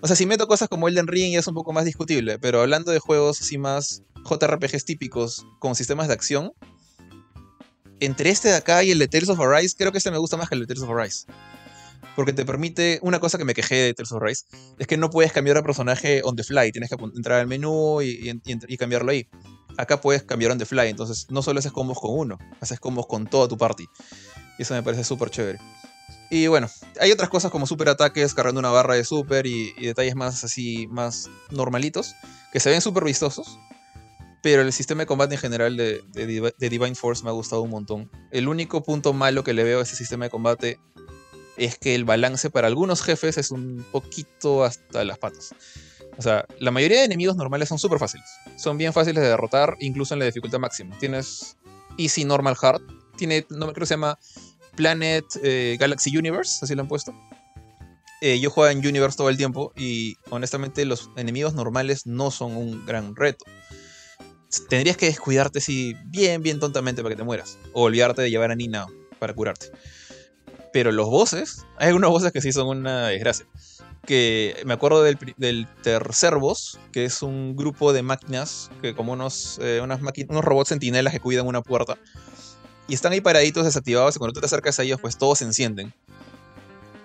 o 0.00 0.06
sea, 0.06 0.16
si 0.16 0.26
meto 0.26 0.46
cosas 0.46 0.68
como 0.68 0.88
Elden 0.88 1.06
Ring 1.06 1.36
es 1.36 1.46
un 1.46 1.54
poco 1.54 1.72
más 1.72 1.84
discutible, 1.84 2.38
pero 2.38 2.60
hablando 2.60 2.90
de 2.90 2.98
juegos 2.98 3.40
así 3.40 3.58
más 3.58 4.02
JRPGs 4.28 4.84
típicos 4.84 5.46
con 5.58 5.74
sistemas 5.74 6.08
de 6.08 6.14
acción, 6.14 6.52
entre 8.00 8.30
este 8.30 8.48
de 8.48 8.56
acá 8.56 8.82
y 8.82 8.90
el 8.90 8.98
de 8.98 9.08
Tales 9.08 9.28
of 9.28 9.40
Arise, 9.40 9.74
creo 9.76 9.92
que 9.92 9.98
este 9.98 10.10
me 10.10 10.18
gusta 10.18 10.36
más 10.36 10.48
que 10.48 10.56
el 10.56 10.62
de 10.62 10.66
Tales 10.66 10.82
of 10.82 10.90
Arise. 10.90 11.26
Porque 12.16 12.32
te 12.32 12.44
permite, 12.44 12.98
una 13.02 13.18
cosa 13.18 13.38
que 13.38 13.44
me 13.44 13.54
quejé 13.54 13.74
de 13.76 13.94
Tales 13.94 14.12
of 14.12 14.22
Arise, 14.22 14.44
es 14.78 14.86
que 14.86 14.96
no 14.96 15.10
puedes 15.10 15.32
cambiar 15.32 15.56
de 15.56 15.62
personaje 15.62 16.22
on 16.24 16.36
the 16.36 16.44
fly, 16.44 16.70
tienes 16.72 16.90
que 16.90 16.96
entrar 17.16 17.40
al 17.40 17.46
menú 17.46 18.02
y, 18.02 18.40
y 18.44 18.76
cambiarlo 18.76 19.10
ahí. 19.10 19.28
Acá 19.76 20.00
puedes 20.00 20.22
cambiar 20.22 20.52
on 20.52 20.58
the 20.58 20.66
fly, 20.66 20.88
entonces 20.88 21.26
no 21.30 21.42
solo 21.42 21.58
haces 21.58 21.72
combos 21.72 21.98
con 21.98 22.16
uno, 22.16 22.38
haces 22.60 22.78
combos 22.78 23.06
con 23.06 23.26
toda 23.26 23.48
tu 23.48 23.56
party. 23.56 23.86
Y 24.58 24.62
eso 24.62 24.74
me 24.74 24.82
parece 24.82 25.04
súper 25.04 25.30
chévere. 25.30 25.58
Y 26.30 26.46
bueno, 26.46 26.68
hay 27.00 27.12
otras 27.12 27.28
cosas 27.28 27.50
como 27.50 27.66
super 27.66 27.88
ataques, 27.88 28.34
cargando 28.34 28.58
una 28.58 28.70
barra 28.70 28.94
de 28.94 29.04
super 29.04 29.46
y, 29.46 29.72
detalles 29.74 30.16
más 30.16 30.42
así, 30.44 30.86
más 30.88 31.28
normalitos, 31.50 32.14
que 32.52 32.60
se 32.60 32.70
ven 32.70 32.80
súper 32.80 33.04
vistosos. 33.04 33.58
Pero 34.42 34.62
el 34.62 34.72
sistema 34.72 35.02
de 35.02 35.06
combate 35.06 35.34
en 35.34 35.40
general 35.40 35.76
de, 35.76 36.02
Divine 36.58 36.94
Force 36.94 37.22
me 37.22 37.30
ha 37.30 37.32
gustado 37.32 37.62
un 37.62 37.70
montón. 37.70 38.10
El 38.30 38.48
único 38.48 38.82
punto 38.82 39.12
malo 39.12 39.44
que 39.44 39.54
le 39.54 39.64
veo 39.64 39.78
a 39.78 39.82
este 39.82 39.96
sistema 39.96 40.24
de 40.24 40.30
combate 40.30 40.78
es 41.56 41.78
que 41.78 41.94
el 41.94 42.04
balance 42.04 42.50
para 42.50 42.66
algunos 42.66 43.02
jefes 43.02 43.38
es 43.38 43.50
un 43.50 43.86
poquito 43.92 44.64
hasta 44.64 45.04
las 45.04 45.18
patas. 45.18 45.54
O 46.16 46.22
sea, 46.22 46.46
la 46.58 46.70
mayoría 46.70 46.98
de 46.98 47.04
enemigos 47.04 47.36
normales 47.36 47.68
son 47.68 47.78
súper 47.78 47.98
fáciles. 47.98 48.26
Son 48.56 48.76
bien 48.76 48.92
fáciles 48.92 49.22
de 49.22 49.28
derrotar, 49.28 49.76
incluso 49.80 50.14
en 50.14 50.20
la 50.20 50.26
dificultad 50.26 50.58
máxima. 50.58 50.98
Tienes 50.98 51.56
Easy, 51.96 52.24
Normal, 52.24 52.56
Hard, 52.60 52.82
tiene, 53.16 53.46
no 53.50 53.66
creo 53.66 53.74
que 53.74 53.86
se 53.86 53.94
llama 53.94 54.18
Planet 54.76 55.24
eh, 55.42 55.76
Galaxy 55.78 56.16
Universe, 56.16 56.64
así 56.64 56.74
lo 56.74 56.82
han 56.82 56.88
puesto. 56.88 57.14
Eh, 58.20 58.40
yo 58.40 58.50
juego 58.50 58.70
en 58.70 58.78
Universe 58.78 59.18
todo 59.18 59.28
el 59.28 59.36
tiempo 59.36 59.72
y 59.76 60.16
honestamente 60.30 60.84
los 60.86 61.10
enemigos 61.16 61.52
normales 61.52 62.06
no 62.06 62.30
son 62.30 62.56
un 62.56 62.86
gran 62.86 63.14
reto. 63.14 63.44
Tendrías 64.68 64.96
que 64.96 65.06
descuidarte 65.06 65.58
así 65.58 65.94
bien, 66.06 66.42
bien 66.42 66.58
tontamente 66.58 67.02
para 67.02 67.14
que 67.14 67.18
te 67.18 67.24
mueras. 67.24 67.58
O 67.72 67.82
olvidarte 67.82 68.22
de 68.22 68.30
llevar 68.30 68.50
a 68.50 68.54
Nina 68.54 68.86
para 69.18 69.34
curarte. 69.34 69.66
Pero 70.72 70.90
los 70.90 71.08
bosses, 71.08 71.66
hay 71.76 71.88
algunos 71.88 72.10
bosses 72.10 72.32
que 72.32 72.40
sí 72.40 72.50
son 72.50 72.68
una 72.68 73.08
desgracia. 73.08 73.46
Que 74.06 74.56
me 74.64 74.74
acuerdo 74.74 75.02
del, 75.02 75.68
tercer 75.82 76.36
boss, 76.36 76.78
que 76.92 77.04
es 77.04 77.22
un 77.22 77.56
grupo 77.56 77.92
de 77.92 78.02
máquinas, 78.02 78.70
que 78.80 78.94
como 78.94 79.12
unos, 79.12 79.58
eh, 79.62 79.80
unas 79.82 80.00
unos 80.00 80.44
robots 80.44 80.68
sentinelas 80.68 81.12
que 81.12 81.20
cuidan 81.20 81.46
una 81.46 81.62
puerta 81.62 81.98
y 82.86 82.94
están 82.94 83.12
ahí 83.12 83.20
paraditos 83.20 83.64
desactivados 83.64 84.16
y 84.16 84.18
cuando 84.18 84.34
tú 84.34 84.40
te 84.40 84.46
acercas 84.46 84.78
a 84.78 84.82
ellos 84.82 85.00
pues 85.00 85.16
todos 85.16 85.38
se 85.38 85.44
encienden. 85.44 85.94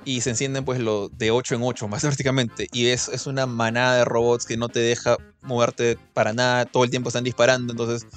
Y 0.05 0.21
se 0.21 0.31
encienden 0.31 0.65
pues 0.65 0.79
lo 0.79 1.09
de 1.09 1.31
8 1.31 1.55
en 1.55 1.61
8 1.63 1.87
más 1.89 2.01
prácticamente. 2.01 2.67
Y 2.71 2.87
es, 2.87 3.09
es 3.09 3.27
una 3.27 3.45
manada 3.45 3.97
de 3.97 4.05
robots 4.05 4.45
que 4.45 4.57
no 4.57 4.69
te 4.69 4.79
deja 4.79 5.17
moverte 5.41 5.97
para 6.13 6.33
nada. 6.33 6.65
Todo 6.65 6.83
el 6.83 6.89
tiempo 6.89 7.09
están 7.09 7.23
disparando. 7.23 7.73
Entonces, 7.73 8.07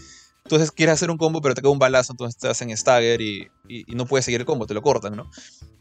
entonces 0.45 0.73
quieres 0.73 0.95
hacer 0.95 1.11
un 1.11 1.19
combo 1.19 1.41
pero 1.41 1.55
te 1.55 1.61
queda 1.61 1.71
un 1.71 1.79
balazo. 1.79 2.13
Entonces 2.13 2.41
te 2.41 2.49
hacen 2.49 2.77
stagger 2.77 3.21
y, 3.21 3.49
y, 3.69 3.85
no 3.95 4.07
puedes 4.07 4.25
seguir 4.25 4.41
el 4.41 4.47
combo. 4.47 4.67
Te 4.67 4.75
lo 4.75 4.83
cortan, 4.83 5.23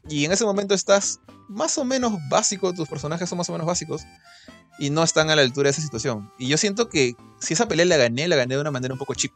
Y 0.09 0.25
en 0.25 0.31
ese 0.31 0.43
momento 0.43 0.73
estás 0.73 1.19
más 1.47 1.77
o 1.77 1.85
menos 1.85 2.13
básico. 2.29 2.73
Tus 2.73 2.89
personajes 2.89 3.29
son 3.29 3.37
más 3.37 3.49
o 3.49 3.53
menos 3.53 3.67
básicos. 3.67 4.01
y 4.79 4.89
no 4.89 5.03
están 5.03 5.29
a 5.29 5.35
la 5.35 5.43
altura 5.43 5.67
de 5.67 5.71
esa 5.71 5.81
situación. 5.81 6.31
Y 6.39 6.47
yo 6.47 6.57
siento 6.57 6.89
que 6.89 7.15
si 7.39 7.53
esa 7.53 7.67
pelea 7.67 7.85
la 7.85 7.97
gané, 7.97 8.27
la 8.27 8.35
gané 8.35 8.55
de 8.55 8.61
una 8.61 8.71
manera 8.71 8.93
un 8.93 8.99
poco 8.99 9.13
chip. 9.13 9.33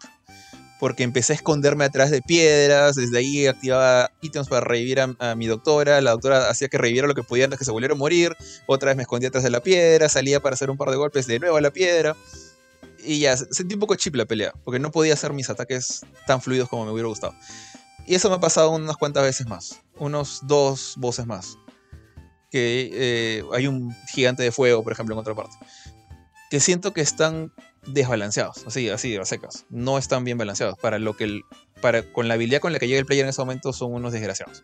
Porque 0.80 1.03
empecé 1.03 1.34
a 1.34 1.36
esconderme 1.38 1.86
atrás 1.86 2.11
de 2.11 2.21
piedras, 2.21 2.95
desde 2.95 3.17
ahí 3.17 3.47
activaba 3.47 4.11
ítems 4.21 4.49
para 4.49 4.61
revivir 4.65 4.99
a, 4.99 5.36
mi 5.36 5.47
doctora, 5.47 6.01
la 6.01 6.11
doctora 6.11 6.49
hacía 6.49 6.67
que 6.67 6.78
reviviera 6.78 7.07
lo 7.07 7.15
que 7.15 7.23
podía 7.23 7.45
antes 7.45 7.59
que 7.59 7.65
se 7.65 7.71
volviera 7.71 7.93
a 7.93 7.97
morir, 7.97 8.36
otra 8.67 8.89
vez 8.89 8.97
me 8.97 9.03
escondía 9.03 9.30
atrás 9.30 9.43
de 9.43 9.51
la 9.51 9.61
piedra, 9.61 10.09
salía 10.09 10.41
para 10.41 10.55
hacer 10.55 10.69
un 10.69 10.78
par 10.78 10.89
de 10.89 10.97
golpes 10.97 11.28
de 11.28 11.39
nuevo 11.39 11.57
a 11.57 11.61
la 11.61 11.71
piedra. 11.71 12.15
Y 13.03 13.19
ya, 13.19 13.38
sentí 13.38 13.76
un 13.76 13.80
poco 13.80 13.95
chip 13.95 14.15
la 14.15 14.26
pelea, 14.26 14.53
porque 14.63 14.80
no 14.80 14.91
podía 14.91 15.13
hacer 15.13 15.32
mis 15.32 15.49
ataques 15.49 16.01
tan 16.28 16.41
fluidos 16.41 16.67
como 16.67 16.86
me 16.86 16.91
hubiera 16.91 17.07
gustado. 17.07 17.34
Y 18.05 18.15
eso 18.15 18.30
me 18.30 18.36
ha 18.36 18.39
pasado 18.39 18.71
unas 18.71 18.97
cuantas 18.97 19.23
veces 19.23 19.47
más, 19.47 19.82
unos 19.97 20.41
dos 20.43 20.95
voces 20.97 21.26
más 21.26 21.57
que 22.55 22.89
eh, 22.93 23.43
hay 23.51 23.67
un 23.67 23.93
gigante 24.13 24.41
de 24.41 24.49
fuego, 24.49 24.82
por 24.82 24.93
ejemplo, 24.93 25.13
en 25.13 25.19
otra 25.19 25.36
parte. 25.36 25.57
Que 26.49 26.61
siento 26.61 26.93
que 26.93 27.01
están 27.01 27.51
desbalanceados, 27.88 28.66
así, 28.66 28.90
así, 28.90 29.16
a 29.16 29.26
secas. 29.26 29.66
No 29.70 29.98
están 29.98 30.24
bien 30.24 30.38
balanceados. 30.38 30.78
Para 30.80 31.00
lo 31.00 31.16
que 31.16 31.42
para, 31.82 32.04
con 32.12 32.28
la 32.28 32.36
habilidad 32.36 32.60
con 32.60 32.74
la 32.74 32.80
que 32.80 32.88
llega 32.88 33.00
el 33.00 33.06
player 33.06 33.26
en 33.26 33.30
ese 33.30 33.42
momento 33.42 33.74
son 33.74 33.94
unos 33.94 34.14
desgraciados. 34.14 34.64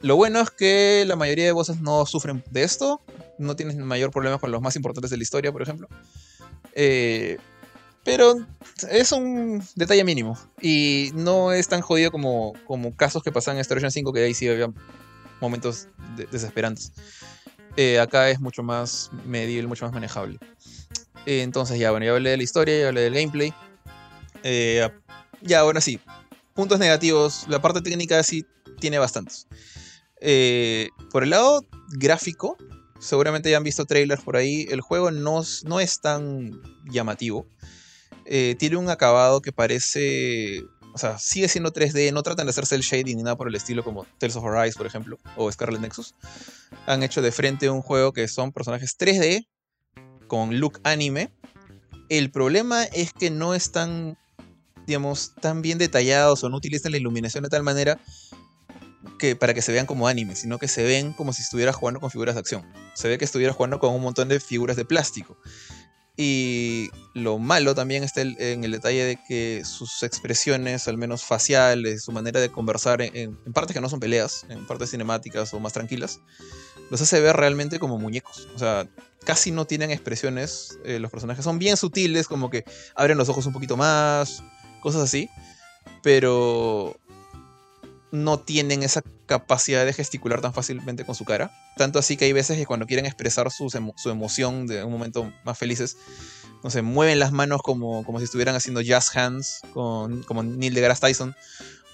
Lo 0.00 0.16
bueno 0.16 0.40
es 0.40 0.50
que 0.50 1.04
la 1.06 1.16
mayoría 1.16 1.46
de 1.46 1.52
voces 1.52 1.80
no 1.80 2.06
sufren 2.06 2.44
de 2.50 2.62
esto. 2.62 3.00
No 3.38 3.56
tienen 3.56 3.82
mayor 3.82 4.10
problema 4.10 4.38
con 4.38 4.50
los 4.50 4.62
más 4.62 4.76
importantes 4.76 5.10
de 5.10 5.16
la 5.16 5.22
historia, 5.22 5.52
por 5.52 5.62
ejemplo. 5.62 5.88
Eh, 6.74 7.38
pero 8.04 8.36
es 8.90 9.10
un 9.12 9.62
detalle 9.74 10.04
mínimo. 10.04 10.38
Y 10.60 11.10
no 11.14 11.52
es 11.52 11.68
tan 11.68 11.80
jodido 11.80 12.10
como, 12.10 12.52
como 12.66 12.94
casos 12.94 13.22
que 13.22 13.32
pasan 13.32 13.56
en 13.56 13.62
Star 13.62 13.78
Ocean 13.78 13.90
5, 13.90 14.12
que 14.12 14.24
ahí 14.24 14.34
sí 14.34 14.48
había 14.48 14.68
momentos 15.40 15.88
desesperantes. 16.30 16.92
Eh, 17.76 17.98
acá 17.98 18.30
es 18.30 18.40
mucho 18.40 18.62
más 18.62 19.10
medible, 19.26 19.66
mucho 19.66 19.84
más 19.84 19.92
manejable. 19.92 20.38
Eh, 21.26 21.42
entonces 21.42 21.78
ya, 21.78 21.90
bueno, 21.90 22.06
ya 22.06 22.12
hablé 22.12 22.30
de 22.30 22.36
la 22.36 22.42
historia, 22.42 22.78
ya 22.78 22.88
hablé 22.88 23.02
del 23.02 23.14
gameplay. 23.14 23.52
Eh, 24.42 24.88
ya, 25.42 25.62
bueno, 25.64 25.80
sí. 25.80 26.00
Puntos 26.54 26.78
negativos. 26.78 27.44
La 27.48 27.60
parte 27.60 27.82
técnica 27.82 28.22
sí 28.22 28.46
tiene 28.80 28.98
bastantes. 28.98 29.46
por 31.10 31.22
el 31.24 31.30
lado 31.30 31.64
gráfico, 31.88 32.56
seguramente 32.98 33.50
ya 33.50 33.58
han 33.58 33.64
visto 33.64 33.84
trailers 33.84 34.22
por 34.22 34.36
ahí. 34.36 34.66
El 34.70 34.80
juego 34.80 35.10
no, 35.10 35.42
no 35.64 35.80
es 35.80 36.00
tan 36.00 36.62
llamativo. 36.90 37.46
tiene 38.24 38.76
un 38.76 38.88
acabado 38.88 39.42
que 39.42 39.52
parece 39.52 40.64
o 40.96 40.98
sea, 40.98 41.18
sigue 41.18 41.46
siendo 41.46 41.74
3D, 41.74 42.10
no 42.10 42.22
tratan 42.22 42.46
de 42.46 42.50
hacerse 42.52 42.74
el 42.74 42.80
shading 42.80 43.18
ni 43.18 43.22
nada 43.22 43.36
por 43.36 43.48
el 43.48 43.54
estilo 43.54 43.84
como 43.84 44.06
Tales 44.16 44.34
of 44.34 44.46
Arise, 44.46 44.78
por 44.78 44.86
ejemplo, 44.86 45.18
o 45.36 45.52
Scarlet 45.52 45.78
Nexus. 45.78 46.14
Han 46.86 47.02
hecho 47.02 47.20
de 47.20 47.32
frente 47.32 47.68
un 47.68 47.82
juego 47.82 48.14
que 48.14 48.26
son 48.28 48.50
personajes 48.50 48.96
3D 48.98 49.46
con 50.26 50.58
look 50.60 50.80
anime. 50.84 51.30
El 52.08 52.30
problema 52.30 52.84
es 52.84 53.12
que 53.12 53.30
no 53.30 53.54
están, 53.54 54.16
digamos, 54.86 55.34
tan 55.40 55.62
bien 55.62 55.78
detallados 55.78 56.44
o 56.44 56.48
no 56.48 56.56
utilizan 56.56 56.92
la 56.92 56.98
iluminación 56.98 57.44
de 57.44 57.50
tal 57.50 57.62
manera 57.62 58.00
que 59.18 59.36
para 59.36 59.54
que 59.54 59.62
se 59.62 59.72
vean 59.72 59.86
como 59.86 60.08
anime, 60.08 60.36
sino 60.36 60.58
que 60.58 60.68
se 60.68 60.82
ven 60.82 61.12
como 61.12 61.32
si 61.32 61.42
estuviera 61.42 61.72
jugando 61.72 62.00
con 62.00 62.10
figuras 62.10 62.34
de 62.34 62.40
acción. 62.40 62.64
Se 62.94 63.08
ve 63.08 63.18
que 63.18 63.24
estuviera 63.24 63.52
jugando 63.52 63.78
con 63.78 63.94
un 63.94 64.02
montón 64.02 64.28
de 64.28 64.40
figuras 64.40 64.76
de 64.76 64.84
plástico. 64.84 65.36
Y 66.18 66.88
lo 67.12 67.38
malo 67.38 67.74
también 67.74 68.02
está 68.02 68.22
en 68.22 68.64
el 68.64 68.72
detalle 68.72 69.04
de 69.04 69.18
que 69.28 69.62
sus 69.66 70.02
expresiones, 70.02 70.88
al 70.88 70.96
menos 70.96 71.24
faciales, 71.24 72.04
su 72.04 72.12
manera 72.12 72.40
de 72.40 72.50
conversar 72.50 73.02
en, 73.02 73.36
partes 73.52 73.74
que 73.74 73.82
no 73.82 73.90
son 73.90 74.00
peleas, 74.00 74.46
en 74.48 74.66
partes 74.66 74.90
cinemáticas 74.90 75.52
o 75.52 75.60
más 75.60 75.74
tranquilas, 75.74 76.20
los 76.90 77.00
hace 77.00 77.20
ver 77.20 77.36
realmente 77.36 77.78
como 77.78 77.98
muñecos. 77.98 78.48
O 78.54 78.58
sea, 78.58 78.88
casi 79.24 79.50
no 79.50 79.66
tienen 79.66 79.90
expresiones. 79.90 80.78
Eh, 80.84 80.98
los 80.98 81.10
personajes 81.10 81.44
son 81.44 81.58
bien 81.58 81.76
sutiles, 81.76 82.28
como 82.28 82.50
que 82.50 82.64
abren 82.94 83.18
los 83.18 83.28
ojos 83.28 83.46
un 83.46 83.52
poquito 83.52 83.76
más, 83.76 84.42
cosas 84.80 85.02
así. 85.02 85.28
Pero 86.02 86.96
no 88.12 88.38
tienen 88.38 88.82
esa 88.82 89.02
capacidad 89.26 89.84
de 89.84 89.92
gesticular 89.92 90.40
tan 90.40 90.54
fácilmente 90.54 91.04
con 91.04 91.14
su 91.14 91.24
cara. 91.24 91.50
Tanto 91.76 91.98
así 91.98 92.16
que 92.16 92.24
hay 92.24 92.32
veces 92.32 92.56
que 92.56 92.66
cuando 92.66 92.86
quieren 92.86 93.06
expresar 93.06 93.50
su, 93.50 93.68
su 93.96 94.10
emoción 94.10 94.66
de 94.66 94.84
un 94.84 94.92
momento 94.92 95.32
más 95.44 95.58
felices, 95.58 95.96
no 96.62 96.70
sé, 96.70 96.82
mueven 96.82 97.18
las 97.18 97.32
manos 97.32 97.62
como, 97.62 98.04
como 98.04 98.18
si 98.18 98.24
estuvieran 98.24 98.54
haciendo 98.54 98.80
jazz 98.80 99.14
hands, 99.16 99.60
con, 99.72 100.22
como 100.22 100.42
Neil 100.42 100.74
deGrasse 100.74 101.00
Tyson. 101.00 101.36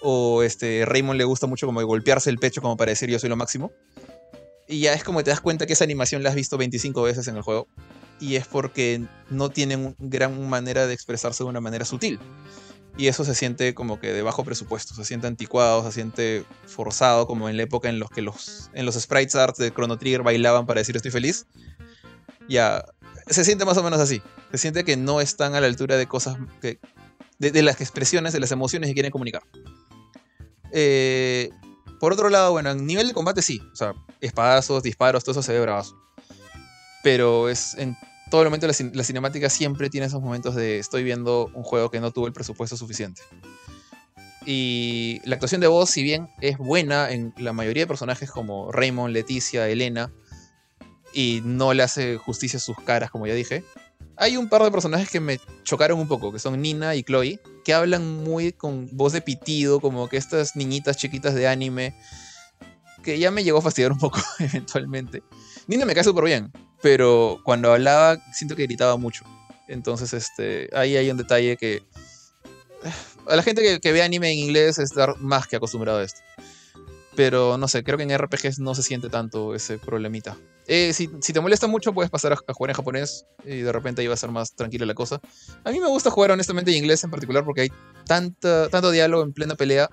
O 0.03 0.43
este, 0.43 0.85
Raymond 0.85 1.19
le 1.19 1.25
gusta 1.25 1.47
mucho 1.47 1.67
como 1.67 1.83
golpearse 1.83 2.29
el 2.29 2.39
pecho 2.39 2.61
como 2.61 2.77
para 2.77 2.91
decir 2.91 3.09
yo 3.09 3.19
soy 3.19 3.29
lo 3.29 3.37
máximo. 3.37 3.73
Y 4.73 4.81
ya 4.81 4.95
es 4.95 5.05
como 5.05 5.19
que 5.19 5.25
te 5.25 5.31
das 5.31 5.43
cuenta 5.43 5.67
que 5.67 5.75
esa 5.75 5.85
animación 5.85 6.23
la 6.23 6.31
has 6.31 6.35
visto 6.35 6.57
25 6.57 7.03
veces 7.03 7.29
en 7.29 7.37
el 7.37 7.43
juego. 7.43 7.69
Y 8.19 8.37
es 8.37 8.47
porque 8.47 9.05
no 9.29 9.51
tienen 9.51 9.95
gran 9.99 10.49
manera 10.49 10.87
de 10.87 10.95
expresarse 10.95 11.45
de 11.45 11.51
una 11.51 11.61
manera 11.61 11.85
sutil. 11.85 12.19
Y 12.97 13.09
eso 13.09 13.23
se 13.23 13.35
siente 13.35 13.75
como 13.75 14.01
que 14.01 14.15
de 14.15 14.23
bajo 14.23 14.45
presupuesto, 14.45 14.95
se 14.95 15.05
siente 15.05 15.27
anticuado, 15.27 15.85
se 15.85 15.93
siente 15.93 16.47
forzado, 16.65 17.27
como 17.27 17.51
en 17.51 17.59
la 17.59 17.65
época 17.65 17.91
en 17.91 17.99
los 17.99 18.09
que 18.09 18.23
los, 18.23 18.71
en 18.73 18.87
los 18.87 18.95
sprites 18.95 19.35
art 19.35 19.59
de 19.59 19.71
Chrono 19.73 19.99
Trigger 19.99 20.23
bailaban 20.23 20.65
para 20.65 20.81
decir 20.81 20.97
estoy 20.97 21.11
feliz. 21.11 21.45
Ya, 22.49 22.83
se 23.27 23.45
siente 23.45 23.67
más 23.67 23.77
o 23.77 23.83
menos 23.83 24.01
así. 24.01 24.23
Se 24.53 24.57
siente 24.59 24.85
que 24.85 24.97
no 24.97 25.21
están 25.21 25.55
a 25.55 25.61
la 25.61 25.67
altura 25.67 25.99
de 25.99 26.07
cosas 26.07 26.39
que. 26.63 26.79
de, 27.39 27.63
las 27.63 27.83
expresiones, 27.83 28.33
de 28.33 28.41
las 28.41 28.53
emociones 28.53 28.89
que 28.89 28.95
quieren 28.95 29.13
comunicar. 29.13 29.43
Eh, 30.71 31.51
por 32.03 32.15
otro 32.15 32.31
lado, 32.31 32.51
bueno, 32.51 32.73
en 32.73 32.85
nivel 32.85 33.07
de 33.07 33.15
combate 33.15 33.43
sí. 33.43 33.63
O 33.73 33.77
sea, 33.77 33.95
espadazos, 34.21 34.83
disparos, 34.83 35.23
todo 35.23 35.31
eso 35.31 35.43
se 35.45 35.53
ve 35.53 35.61
bravazo. 35.61 35.97
Pero 37.05 37.49
es 37.49 37.75
en 37.75 37.97
todo 38.29 38.43
momento 38.43 38.67
la, 38.67 39.05
cinemática 39.05 39.49
siempre 39.49 39.89
tiene 39.89 40.09
esos 40.09 40.21
momentos 40.21 40.57
de 40.57 40.81
estoy 40.81 41.05
viendo 41.05 41.49
un 41.55 41.63
juego 41.63 41.93
que 41.93 42.01
no 42.01 42.11
tuvo 42.11 42.27
el 42.27 42.33
presupuesto 42.33 42.77
suficiente. 42.77 43.23
Y 44.45 45.21
la 45.25 45.37
actuación 45.37 45.61
de 45.61 45.69
voz, 45.69 45.91
si 45.91 46.03
bien 46.03 46.29
es 46.41 46.59
buena 46.59 47.13
en 47.13 47.33
la 47.37 47.53
mayoría 47.53 47.85
de 47.85 47.87
personajes 47.87 48.33
como 48.33 48.73
Raymond, 48.73 49.15
Leticia, 49.15 49.69
Elena, 49.69 50.11
y 51.13 51.41
no 51.45 51.73
le 51.73 51.85
hace 51.85 52.17
justicia 52.17 52.57
a 52.57 52.61
sus 52.61 52.79
caras, 52.79 53.13
como 53.13 53.29
ya 53.29 53.35
dije, 53.35 53.63
hay 54.17 54.37
un 54.37 54.49
par 54.49 54.63
de 54.63 54.71
personajes 54.71 55.11
que 55.11 55.21
me 55.21 55.41
chocaron 55.65 55.99
un 55.99 56.09
poco, 56.09 56.33
que 56.33 56.39
son 56.39 56.61
Nina 56.61 56.95
y 56.95 57.03
Chloe, 57.03 57.41
que 57.65 57.75
hablan 57.75 58.23
muy 58.23 58.53
con 58.53 58.89
voz 58.93 59.13
de 59.13 59.23
pitido, 59.23 59.81
como 59.81 60.09
que 60.09 60.17
estas 60.17 60.57
niñitas 60.57 60.97
chiquitas 60.97 61.35
de 61.35 61.49
anime, 61.49 61.95
que 63.03 63.19
ya 63.19 63.31
me 63.31 63.45
llegó 63.45 63.59
a 63.59 63.63
fastidiar 63.63 63.93
un 63.93 63.99
poco 63.99 64.21
eventualmente. 64.39 65.23
Nina 65.67 65.85
me 65.85 65.95
cae 65.95 66.05
súper 66.05 66.25
bien, 66.25 66.53
pero 66.83 67.41
cuando 67.45 67.73
hablaba 67.73 68.19
siento 68.33 68.57
que 68.57 68.65
gritaba 68.65 68.97
mucho. 68.97 69.25
Entonces, 69.69 70.13
este, 70.13 70.69
ahí 70.75 70.97
hay 70.97 71.11
un 71.11 71.17
detalle 71.17 71.57
que... 71.57 71.77
Eh, 72.85 72.93
a 73.29 73.37
la 73.37 73.43
gente 73.43 73.81
que, 73.81 73.93
ve 73.93 74.03
anime 74.03 74.33
en 74.33 74.39
inglés 74.39 74.79
es 74.79 74.91
estar 74.91 75.17
más 75.19 75.47
que 75.47 75.57
acostumbrado 75.57 75.99
a 75.99 76.05
esto. 76.05 76.21
Pero 77.15 77.59
no 77.59 77.69
sé, 77.69 77.85
creo 77.85 77.99
que 77.99 78.05
en 78.05 78.17
RPGs 78.17 78.59
no 78.59 78.75
se 78.75 78.83
siente 78.83 79.11
tanto 79.11 79.55
ese 79.55 79.79
problemita. 79.79 80.37
Eh, 80.67 80.93
si, 80.93 81.09
te 81.09 81.41
molesta 81.41 81.67
mucho, 81.67 81.93
puedes 81.93 82.11
pasar 82.11 82.33
a, 82.33 82.53
jugar 82.53 82.71
en 82.71 82.77
japonés 82.77 83.27
y 83.45 83.59
de 83.59 83.73
repente 83.73 84.01
ahí 84.01 84.07
va 84.07 84.15
a 84.15 84.17
ser 84.17 84.31
más 84.31 84.55
tranquila 84.55 84.87
la 84.87 84.95
cosa. 84.95 85.21
A 85.65 85.71
mí 85.71 85.81
me 85.81 85.89
gusta 85.89 86.11
jugar 86.11 86.31
honestamente 86.31 86.71
en 86.71 86.79
inglés 86.79 87.05
en 87.05 87.11
particular 87.11 87.45
porque 87.45 87.63
hay 87.63 87.73
tanta, 88.07 88.69
tanto 88.69 88.91
diálogo 88.91 89.23
en 89.23 89.33
plena 89.33 89.55
pelea 89.55 89.91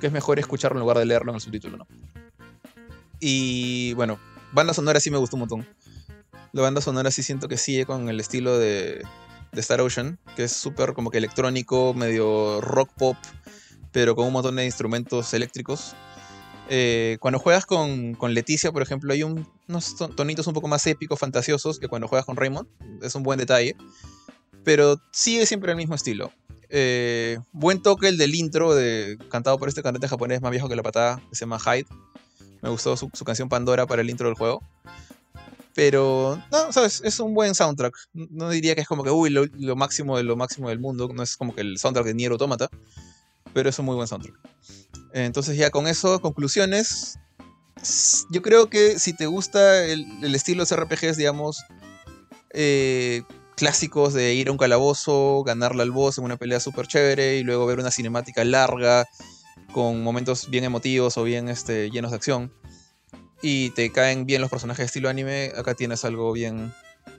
que 0.00 0.08
es 0.08 0.12
mejor 0.12 0.38
escucharlo 0.38 0.78
en 0.78 0.80
lugar 0.80 0.98
de 0.98 1.06
leerlo 1.06 1.30
en 1.30 1.36
el 1.36 1.40
subtítulo, 1.40 1.76
¿no? 1.78 1.86
Y 3.20 3.94
bueno, 3.94 4.18
banda 4.52 4.74
sonora 4.74 5.00
sí 5.00 5.10
me 5.10 5.18
gustó 5.18 5.36
un 5.36 5.40
montón. 5.40 5.66
La 6.52 6.62
banda 6.62 6.80
sonora 6.80 7.10
sí 7.10 7.22
siento 7.22 7.48
que 7.48 7.56
sigue 7.56 7.86
con 7.86 8.08
el 8.08 8.20
estilo 8.20 8.58
de, 8.58 9.04
Star 9.52 9.80
Ocean, 9.80 10.18
que 10.36 10.44
es 10.44 10.52
súper 10.52 10.92
como 10.92 11.10
que 11.10 11.18
electrónico, 11.18 11.94
medio 11.94 12.60
rock 12.60 12.90
pop, 12.92 13.16
pero 13.90 14.14
con 14.14 14.26
un 14.26 14.32
montón 14.34 14.56
de 14.56 14.66
instrumentos 14.66 15.32
eléctricos. 15.32 15.94
Eh, 16.68 17.18
cuando 17.20 17.38
juegas 17.38 17.66
con, 17.66 18.16
Leticia, 18.28 18.72
por 18.72 18.82
ejemplo, 18.82 19.12
hay 19.12 19.22
unos 19.22 19.96
tonitos 20.16 20.46
un 20.46 20.54
poco 20.54 20.68
más 20.68 20.86
épicos, 20.86 21.18
fantasiosos, 21.18 21.78
que 21.78 21.88
cuando 21.88 22.08
juegas 22.08 22.26
con 22.26 22.36
Raymond. 22.36 22.68
Es 23.02 23.14
un 23.14 23.22
buen 23.22 23.38
detalle. 23.38 23.76
Pero 24.64 25.00
sigue 25.12 25.46
siempre 25.46 25.70
el 25.72 25.76
mismo 25.76 25.94
estilo. 25.94 26.32
Eh, 26.68 27.38
buen 27.52 27.80
toque 27.82 28.08
el 28.08 28.18
del 28.18 28.34
intro, 28.34 28.74
cantado 29.30 29.58
por 29.58 29.68
este 29.68 29.82
cantante 29.82 30.08
japonés 30.08 30.42
más 30.42 30.50
viejo 30.50 30.68
que 30.68 30.74
la 30.74 30.82
patada, 30.82 31.22
que 31.30 31.36
se 31.36 31.40
llama 31.44 31.60
Hyde. 31.60 31.86
Me 32.62 32.70
gustó 32.70 32.96
su, 32.96 33.08
canción 33.24 33.48
Pandora 33.48 33.86
para 33.86 34.02
el 34.02 34.10
intro 34.10 34.26
del 34.26 34.36
juego. 34.36 34.62
Pero, 35.74 36.42
no, 36.50 36.72
sabes, 36.72 37.02
es 37.04 37.20
un 37.20 37.34
buen 37.34 37.54
soundtrack. 37.54 37.94
No 38.12 38.48
diría 38.48 38.74
que 38.74 38.80
es 38.80 38.88
como 38.88 39.04
que, 39.04 39.10
uy, 39.10 39.30
lo, 39.30 39.76
máximo 39.76 40.16
de 40.16 40.24
lo 40.24 40.34
máximo 40.34 40.70
del 40.70 40.80
mundo. 40.80 41.08
No 41.14 41.22
es 41.22 41.36
como 41.36 41.54
que 41.54 41.60
el 41.60 41.78
soundtrack 41.78 42.06
de 42.06 42.14
Nier 42.14 42.32
Automata. 42.32 42.70
Pero 43.52 43.68
es 43.68 43.78
un 43.78 43.86
muy 43.86 43.96
buen 43.96 44.08
soundtrack. 44.08 44.38
Entonces, 45.12 45.56
ya 45.56 45.70
con 45.70 45.86
eso, 45.86 46.20
conclusiones. 46.20 47.18
Yo 48.30 48.42
creo 48.42 48.68
que 48.68 48.98
si 48.98 49.12
te 49.12 49.26
gusta 49.26 49.84
el, 49.84 50.34
estilo 50.34 50.64
de 50.64 50.76
RPGs, 50.76 51.16
digamos, 51.16 51.62
eh, 52.50 53.22
clásicos 53.56 54.12
de 54.14 54.34
ir 54.34 54.48
a 54.48 54.52
un 54.52 54.58
calabozo, 54.58 55.42
ganarle 55.44 55.82
al 55.82 55.90
boss 55.90 56.18
en 56.18 56.24
una 56.24 56.36
pelea 56.36 56.60
súper 56.60 56.86
chévere 56.86 57.36
y 57.38 57.42
luego 57.42 57.66
ver 57.66 57.78
una 57.78 57.90
cinemática 57.90 58.44
larga 58.44 59.06
con 59.72 60.02
momentos 60.02 60.50
bien 60.50 60.64
emotivos 60.64 61.16
o 61.16 61.24
bien 61.24 61.48
este, 61.48 61.90
llenos 61.90 62.10
de 62.10 62.16
acción 62.16 62.52
y 63.42 63.70
te 63.70 63.92
caen 63.92 64.26
bien 64.26 64.40
los 64.40 64.50
personajes 64.50 64.78
de 64.78 64.86
estilo 64.86 65.08
anime, 65.08 65.52
acá 65.56 65.74
tienes 65.74 66.04
algo 66.04 66.32
bien, 66.32 66.72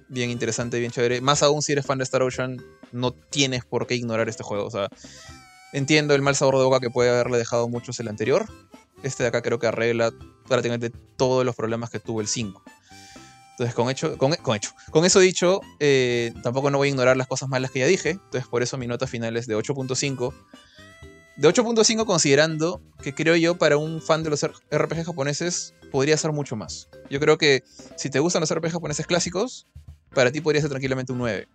bien 0.09 0.29
interesante, 0.29 0.79
bien 0.79 0.91
chévere. 0.91 1.21
Más 1.21 1.43
aún 1.43 1.61
si 1.61 1.73
eres 1.73 1.85
fan 1.85 1.99
de 1.99 2.03
Star 2.03 2.23
Ocean, 2.23 2.57
no 2.91 3.11
tienes 3.11 3.65
por 3.65 3.87
qué 3.87 3.95
ignorar 3.95 4.27
este 4.29 4.43
juego. 4.43 4.65
O 4.65 4.71
sea, 4.71 4.89
entiendo 5.77 6.15
el 6.15 6.21
mal 6.21 6.35
sabor 6.35 6.57
de 6.57 6.63
boca 6.63 6.79
que 6.79 6.89
puede 6.89 7.09
haberle 7.09 7.37
dejado 7.37 7.69
muchos 7.69 7.99
el 7.99 8.07
anterior. 8.07 8.45
Este 9.03 9.23
de 9.23 9.29
acá 9.29 9.41
creo 9.41 9.59
que 9.59 9.67
arregla 9.67 10.11
prácticamente 10.47 10.89
todos 11.15 11.45
los 11.45 11.55
problemas 11.55 11.89
que 11.89 11.99
tuvo 11.99 12.21
el 12.21 12.27
5. 12.27 12.63
Entonces, 13.51 13.73
con, 13.73 13.89
hecho, 13.89 14.17
con, 14.17 14.33
hecho. 14.55 14.71
con 14.91 15.05
eso 15.05 15.19
dicho, 15.19 15.61
eh, 15.79 16.31
tampoco 16.43 16.69
no 16.69 16.77
voy 16.77 16.89
a 16.89 16.91
ignorar 16.91 17.17
las 17.17 17.27
cosas 17.27 17.49
malas 17.49 17.71
que 17.71 17.79
ya 17.79 17.87
dije. 17.87 18.11
Entonces, 18.11 18.47
por 18.47 18.61
eso 18.61 18.77
mi 18.77 18.87
nota 18.87 19.07
final 19.07 19.35
es 19.37 19.47
de 19.47 19.55
8.5. 19.55 20.33
De 21.37 21.47
8.5 21.47 22.05
considerando 22.05 22.81
que 23.01 23.13
creo 23.13 23.35
yo 23.35 23.57
para 23.57 23.77
un 23.77 24.01
fan 24.01 24.23
de 24.23 24.31
los 24.31 24.43
RPG 24.43 25.05
japoneses 25.05 25.73
podría 25.91 26.17
ser 26.17 26.31
mucho 26.31 26.55
más. 26.55 26.89
Yo 27.09 27.19
creo 27.19 27.37
que 27.37 27.63
si 27.95 28.09
te 28.09 28.19
gustan 28.19 28.41
los 28.41 28.53
RPG 28.53 28.71
japoneses 28.71 29.05
clásicos, 29.05 29.67
para 30.13 30.31
ti 30.31 30.41
podría 30.41 30.61
ser 30.61 30.69
tranquilamente 30.69 31.11
un 31.11 31.19
9. 31.19 31.47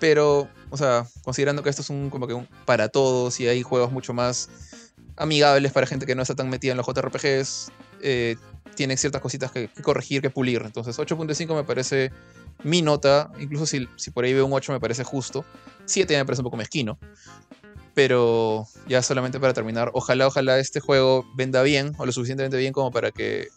Pero, 0.00 0.48
o 0.70 0.76
sea, 0.76 1.06
considerando 1.22 1.62
que 1.62 1.70
esto 1.70 1.82
es 1.82 1.90
un 1.90 2.10
como 2.10 2.26
que 2.26 2.34
un 2.34 2.48
para 2.64 2.88
todos 2.88 3.38
y 3.40 3.48
hay 3.48 3.62
juegos 3.62 3.92
mucho 3.92 4.12
más 4.12 4.48
amigables 5.16 5.72
para 5.72 5.86
gente 5.86 6.06
que 6.06 6.14
no 6.14 6.22
está 6.22 6.34
tan 6.34 6.48
metida 6.48 6.72
en 6.72 6.78
los 6.78 6.86
JRPGs, 6.86 7.70
eh, 8.02 8.36
tiene 8.74 8.96
ciertas 8.96 9.20
cositas 9.20 9.50
que, 9.52 9.68
corregir, 9.82 10.20
que 10.20 10.30
pulir. 10.30 10.62
Entonces 10.64 10.98
8.5 10.98 11.54
me 11.54 11.64
parece 11.64 12.10
mi 12.62 12.82
nota, 12.82 13.30
incluso 13.38 13.66
si, 13.66 13.88
si, 13.96 14.10
por 14.10 14.24
ahí 14.24 14.34
veo 14.34 14.46
un 14.46 14.52
8 14.52 14.72
me 14.72 14.80
parece 14.80 15.04
justo. 15.04 15.44
7 15.84 16.16
me 16.16 16.24
parece 16.24 16.40
un 16.40 16.44
poco 16.44 16.56
mezquino. 16.56 16.98
Pero 17.94 18.66
ya 18.88 19.02
solamente 19.02 19.38
para 19.38 19.54
terminar, 19.54 19.90
ojalá, 19.94 20.26
ojalá 20.26 20.58
este 20.58 20.80
juego 20.80 21.24
venda 21.36 21.62
bien, 21.62 21.92
o 21.96 22.06
lo 22.06 22.10
suficientemente 22.10 22.56
bien 22.56 22.72
como 22.72 22.90
para 22.90 23.12
que 23.12 23.48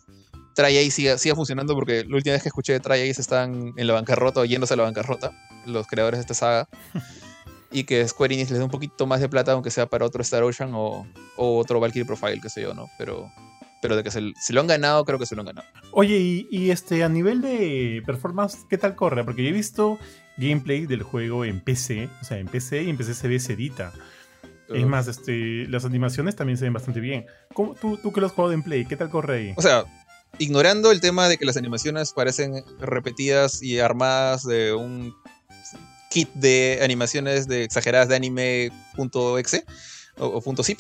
Try 0.58 0.90
siga, 0.90 1.20
siga 1.20 1.36
funcionando, 1.36 1.76
porque 1.76 2.04
la 2.04 2.16
última 2.16 2.34
vez 2.34 2.42
que 2.42 2.50
escuché 2.50 2.74
de 2.74 2.80
Try 2.80 3.02
están 3.02 3.74
en 3.78 3.88
la 3.88 3.94
bancarrota 3.94 4.40
o 4.40 4.46
yéndose 4.46 4.74
a 4.74 4.78
la 4.78 4.84
bancarrota, 4.84 5.32
los 5.68 5.86
creadores 5.86 6.18
de 6.18 6.22
esta 6.22 6.34
saga. 6.34 6.68
y 7.72 7.84
que 7.84 8.08
Square 8.08 8.34
Enix 8.34 8.50
les 8.50 8.58
dé 8.58 8.66
un 8.66 8.72
poquito 8.72 9.06
más 9.06 9.22
de 9.22 9.30
plata, 9.30 9.52
aunque 9.52 9.70
sea 9.70 9.86
para 9.86 10.06
otro 10.06 10.24
Star 10.24 10.42
Ocean 10.42 10.72
o, 10.74 11.06
o 11.36 11.58
otro 11.60 11.80
Valkyrie 11.80 12.06
Profile, 12.06 12.40
qué 12.42 12.50
sé 12.50 12.64
yo, 12.64 12.74
¿no? 12.74 12.88
Pero 12.98 13.30
pero 13.82 13.96
de 13.96 14.04
que 14.04 14.10
se, 14.10 14.22
lo 14.54 14.62
han 14.62 14.68
ganado, 14.68 15.06
creo 15.06 15.20
que 15.20 15.28
se 15.28 15.36
lo 15.36 15.42
han 15.42 15.48
ganado. 15.48 15.68
Oye, 15.92 16.48
y, 16.50 16.72
este, 16.72 17.04
a 17.04 17.10
nivel 17.10 17.42
de 17.42 18.02
performance, 18.06 18.66
¿qué 18.70 18.78
tal 18.78 18.96
corre? 18.96 19.24
Porque 19.24 19.44
yo 19.44 19.50
he 19.50 19.54
visto 19.54 20.00
gameplay 20.38 20.88
del 20.88 21.04
juego 21.04 21.46
en 21.46 21.60
PC, 21.60 22.10
o 22.22 22.24
sea, 22.24 22.40
en 22.40 22.48
PC 22.48 22.84
y 22.84 22.90
en 22.90 22.98
PC 22.98 23.14
se 23.14 23.28
ve 23.28 23.40
sedita. 23.40 23.94
Es 24.70 24.86
más, 24.86 25.08
este, 25.08 25.66
las 25.70 25.86
animaciones 25.86 26.36
también 26.36 26.58
se 26.58 26.66
ven 26.66 26.74
bastante 26.74 27.00
bien. 27.00 27.26
tú, 27.56 27.98
tú 28.02 28.12
que 28.12 28.20
lo 28.20 28.28
has 28.28 28.34
jugado 28.34 28.54
en 28.54 28.64
Play, 28.64 28.86
¿qué 28.86 28.98
tal 28.98 29.10
corre 29.10 29.38
ahí? 29.38 29.54
O 29.56 29.62
sea, 29.62 29.86
ignorando 30.40 30.92
el 30.92 31.02
tema 31.02 31.28
de 31.30 31.38
que 31.38 31.46
las 31.46 31.58
animaciones 31.58 32.14
parecen 32.14 32.64
repetidas 32.80 33.62
y 33.62 33.80
armadas 33.80 34.44
de 34.44 34.74
un 34.74 35.16
kit 36.10 36.30
de 36.34 36.80
animaciones 36.82 37.48
de 37.48 37.64
exageradas 37.64 38.08
de 38.08 38.16
anime.exe 38.16 39.66
o, 40.18 40.42
o 40.44 40.64
.zip, 40.64 40.80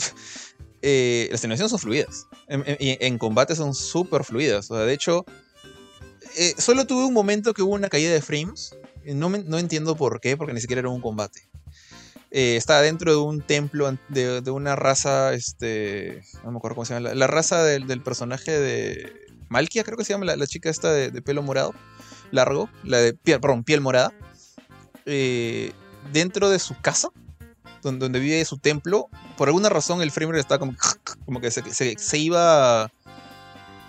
eh, 0.82 1.28
las 1.32 1.44
animaciones 1.44 1.72
son 1.72 1.80
fluidas. 1.80 2.28
En, 2.48 3.18
combate 3.18 3.56
son 3.56 3.74
súper 3.74 4.24
fluidas. 4.24 4.72
O 4.72 4.76
sea, 4.76 4.86
de 4.86 4.94
hecho, 4.94 5.26
eh, 6.38 6.54
solo 6.58 6.86
tuve 6.86 7.06
un 7.06 7.14
momento 7.14 7.54
que 7.54 7.62
hubo 7.62 7.74
una 7.74 7.90
caída 7.90 8.14
de 8.14 8.22
frames. 8.22 8.76
No, 9.06 9.30
no 9.30 9.58
entiendo 9.58 9.96
por 9.96 10.20
qué, 10.20 10.38
porque 10.38 10.54
ni 10.54 10.62
siquiera 10.62 10.82
era 10.82 10.90
un 10.90 11.02
combate. 11.02 11.48
Eh, 12.30 12.58
estaba 12.58 12.82
dentro 12.82 13.12
de 13.12 13.18
un 13.18 13.42
templo 13.42 13.98
de, 14.10 14.52
una 14.52 14.76
raza, 14.76 15.34
este, 15.34 16.24
no 16.44 16.52
me 16.52 16.58
acuerdo 16.58 16.76
cómo 16.76 16.86
se 16.86 16.94
llama, 16.94 17.14
la, 17.14 17.28
raza 17.28 17.64
del, 17.64 18.02
personaje 18.02 18.52
de 18.52 19.27
Malkia, 19.50 19.84
creo 19.84 19.98
que 19.98 20.04
se 20.04 20.14
llama, 20.14 20.26
la, 20.26 20.48
chica 20.48 20.70
esta 20.70 20.92
de, 20.92 21.22
pelo 21.22 21.42
morado, 21.42 21.74
largo, 22.32 22.70
la 22.84 22.98
de 22.98 23.14
piel, 23.14 23.40
perdón, 23.40 23.64
piel 23.64 23.82
morada, 23.82 24.14
dentro 26.12 26.50
de 26.50 26.60
su 26.60 26.80
casa, 26.82 27.10
donde, 27.82 28.20
vive 28.20 28.44
su 28.46 28.58
templo, 28.58 29.10
por 29.38 29.48
alguna 29.48 29.70
razón 29.70 30.02
el 30.02 30.12
framerate 30.12 30.42
estaba 30.42 30.60
como, 30.60 30.74
como 31.26 31.40
que 31.40 31.52
se, 31.52 32.18
iba 32.18 32.92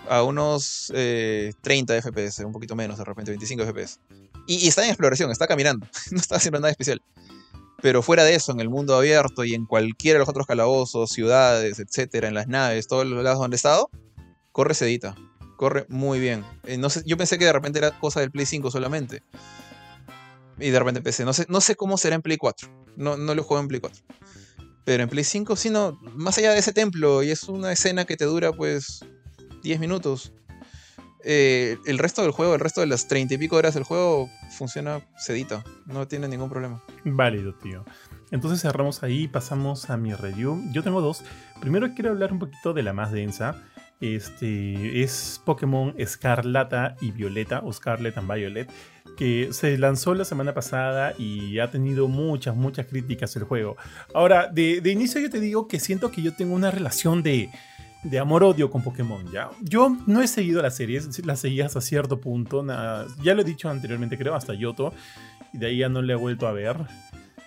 a, 0.07 0.23
unos 0.23 0.91
30 0.91 1.97
eh, 1.97 2.01
FPS, 2.01 2.45
un 2.45 2.51
poquito 2.51 2.75
menos, 2.75 2.97
de 2.97 3.05
repente 3.05 3.31
25 3.31 3.65
FPS. 3.65 3.99
Y, 4.47 4.67
está 4.67 4.83
en 4.83 4.89
exploración, 4.89 5.31
está 5.31 5.47
caminando, 5.47 5.87
no 6.11 6.17
está 6.17 6.37
haciendo 6.37 6.59
nada 6.59 6.71
especial. 6.71 7.01
Pero 7.81 8.01
fuera 8.01 8.25
de 8.25 8.35
eso, 8.35 8.51
en 8.51 8.59
el 8.59 8.69
mundo 8.69 8.95
abierto 8.95 9.45
y 9.45 9.53
en 9.53 9.65
cualquiera 9.65 10.15
de 10.15 10.19
los 10.19 10.29
otros 10.29 10.45
calabozos, 10.45 11.11
ciudades, 11.11 11.79
etcétera, 11.79 12.27
en 12.27 12.33
las 12.33 12.47
naves, 12.47 12.87
todos 12.87 13.05
los 13.05 13.23
lados 13.23 13.39
donde 13.39 13.55
he 13.55 13.57
estado, 13.57 13.89
corre 14.51 14.73
sedita. 14.73 15.15
Corre 15.59 15.85
muy 15.89 16.21
bien. 16.21 16.45
Eh, 16.63 16.79
sé, 16.89 17.03
yo 17.05 17.17
pensé 17.17 17.37
que 17.37 17.43
de 17.43 17.51
repente 17.51 17.79
era 17.79 17.91
cosa 17.99 18.21
del 18.21 18.31
Play 18.31 18.45
5 18.45 18.71
solamente 18.71 19.23
y 20.57 20.69
de 20.69 20.79
repente 20.79 21.01
PC. 21.01 21.25
No 21.25 21.33
sé, 21.33 21.75
cómo 21.75 21.97
será 21.97 22.15
en 22.15 22.21
Play 22.21 22.37
4. 22.37 22.69
No, 22.95 23.17
lo 23.17 23.43
juego 23.43 23.61
en 23.61 23.67
Play 23.67 23.81
4. 23.81 24.01
Pero 24.85 25.03
en 25.03 25.09
Play 25.09 25.25
5, 25.25 25.57
sí, 25.57 25.69
no. 25.69 25.99
Más 26.15 26.37
allá 26.37 26.53
de 26.53 26.59
ese 26.59 26.71
templo, 26.71 27.23
y 27.23 27.31
es 27.31 27.43
una 27.43 27.73
escena 27.73 28.05
que 28.05 28.15
te 28.15 28.23
dura 28.23 28.53
pues 28.53 29.03
10 29.63 29.81
minutos. 29.81 30.31
Eh, 31.25 31.77
el 31.85 31.97
resto 31.97 32.21
del 32.21 32.31
juego, 32.31 32.53
el 32.53 32.61
resto 32.61 32.79
de 32.79 32.87
las 32.87 33.09
30 33.09 33.33
y 33.33 33.37
pico 33.37 33.57
horas 33.57 33.73
del 33.73 33.83
juego 33.83 34.29
funciona 34.57 35.05
sedita. 35.17 35.65
No 35.87 36.07
tiene 36.07 36.29
ningún 36.29 36.49
problema. 36.49 36.81
Válido, 37.03 37.53
tío. 37.55 37.83
Entonces 38.31 38.61
cerramos 38.61 39.03
ahí 39.03 39.23
y 39.23 39.27
pasamos 39.27 39.89
a 39.89 39.97
mi 39.97 40.13
review. 40.13 40.63
Yo 40.71 40.83
tengo 40.83 41.01
dos. 41.01 41.21
Primero 41.59 41.93
quiero 41.95 42.11
hablar 42.11 42.31
un 42.31 42.39
poquito 42.39 42.73
de 42.73 42.83
la 42.83 42.93
más 42.93 43.11
densa. 43.11 43.61
Este 43.99 45.01
es 45.03 45.41
Pokémon 45.43 45.93
Escarlata 45.97 46.95
y 47.01 47.11
Violeta, 47.11 47.61
o 47.63 47.73
Scarlet 47.73 48.17
and 48.17 48.33
Violet 48.33 48.71
que 49.19 49.49
se 49.51 49.77
lanzó 49.77 50.13
la 50.13 50.23
semana 50.23 50.53
pasada 50.53 51.13
y 51.17 51.59
ha 51.59 51.69
tenido 51.69 52.07
muchas, 52.07 52.55
muchas 52.55 52.85
críticas 52.85 53.35
el 53.35 53.43
juego. 53.43 53.75
Ahora, 54.13 54.47
de, 54.47 54.81
inicio 54.85 55.19
yo 55.19 55.29
te 55.29 55.41
digo 55.41 55.67
que 55.67 55.77
siento 55.77 56.09
que 56.09 56.21
yo 56.21 56.33
tengo 56.33 56.55
una 56.55 56.71
relación 56.71 57.21
de, 57.21 57.49
de 58.03 58.17
amor-odio 58.17 58.71
con 58.71 58.81
Pokémon, 58.81 59.29
¿ya? 59.29 59.49
Yo 59.61 59.93
no 60.07 60.21
he 60.21 60.27
seguido 60.29 60.61
las 60.61 60.77
series, 60.77 61.25
las 61.25 61.41
seguí 61.41 61.59
hasta 61.59 61.81
cierto 61.81 62.21
punto, 62.21 62.65
ya 63.21 63.33
lo 63.33 63.41
he 63.41 63.43
dicho 63.43 63.69
anteriormente 63.69 64.17
creo, 64.17 64.35
hasta 64.35 64.53
Yoto, 64.53 64.93
y 65.51 65.57
de 65.57 65.67
ahí 65.67 65.77
ya 65.79 65.89
no 65.89 66.01
le 66.01 66.13
he 66.13 66.15
vuelto 66.15 66.47
a 66.47 66.53
ver. 66.53 66.77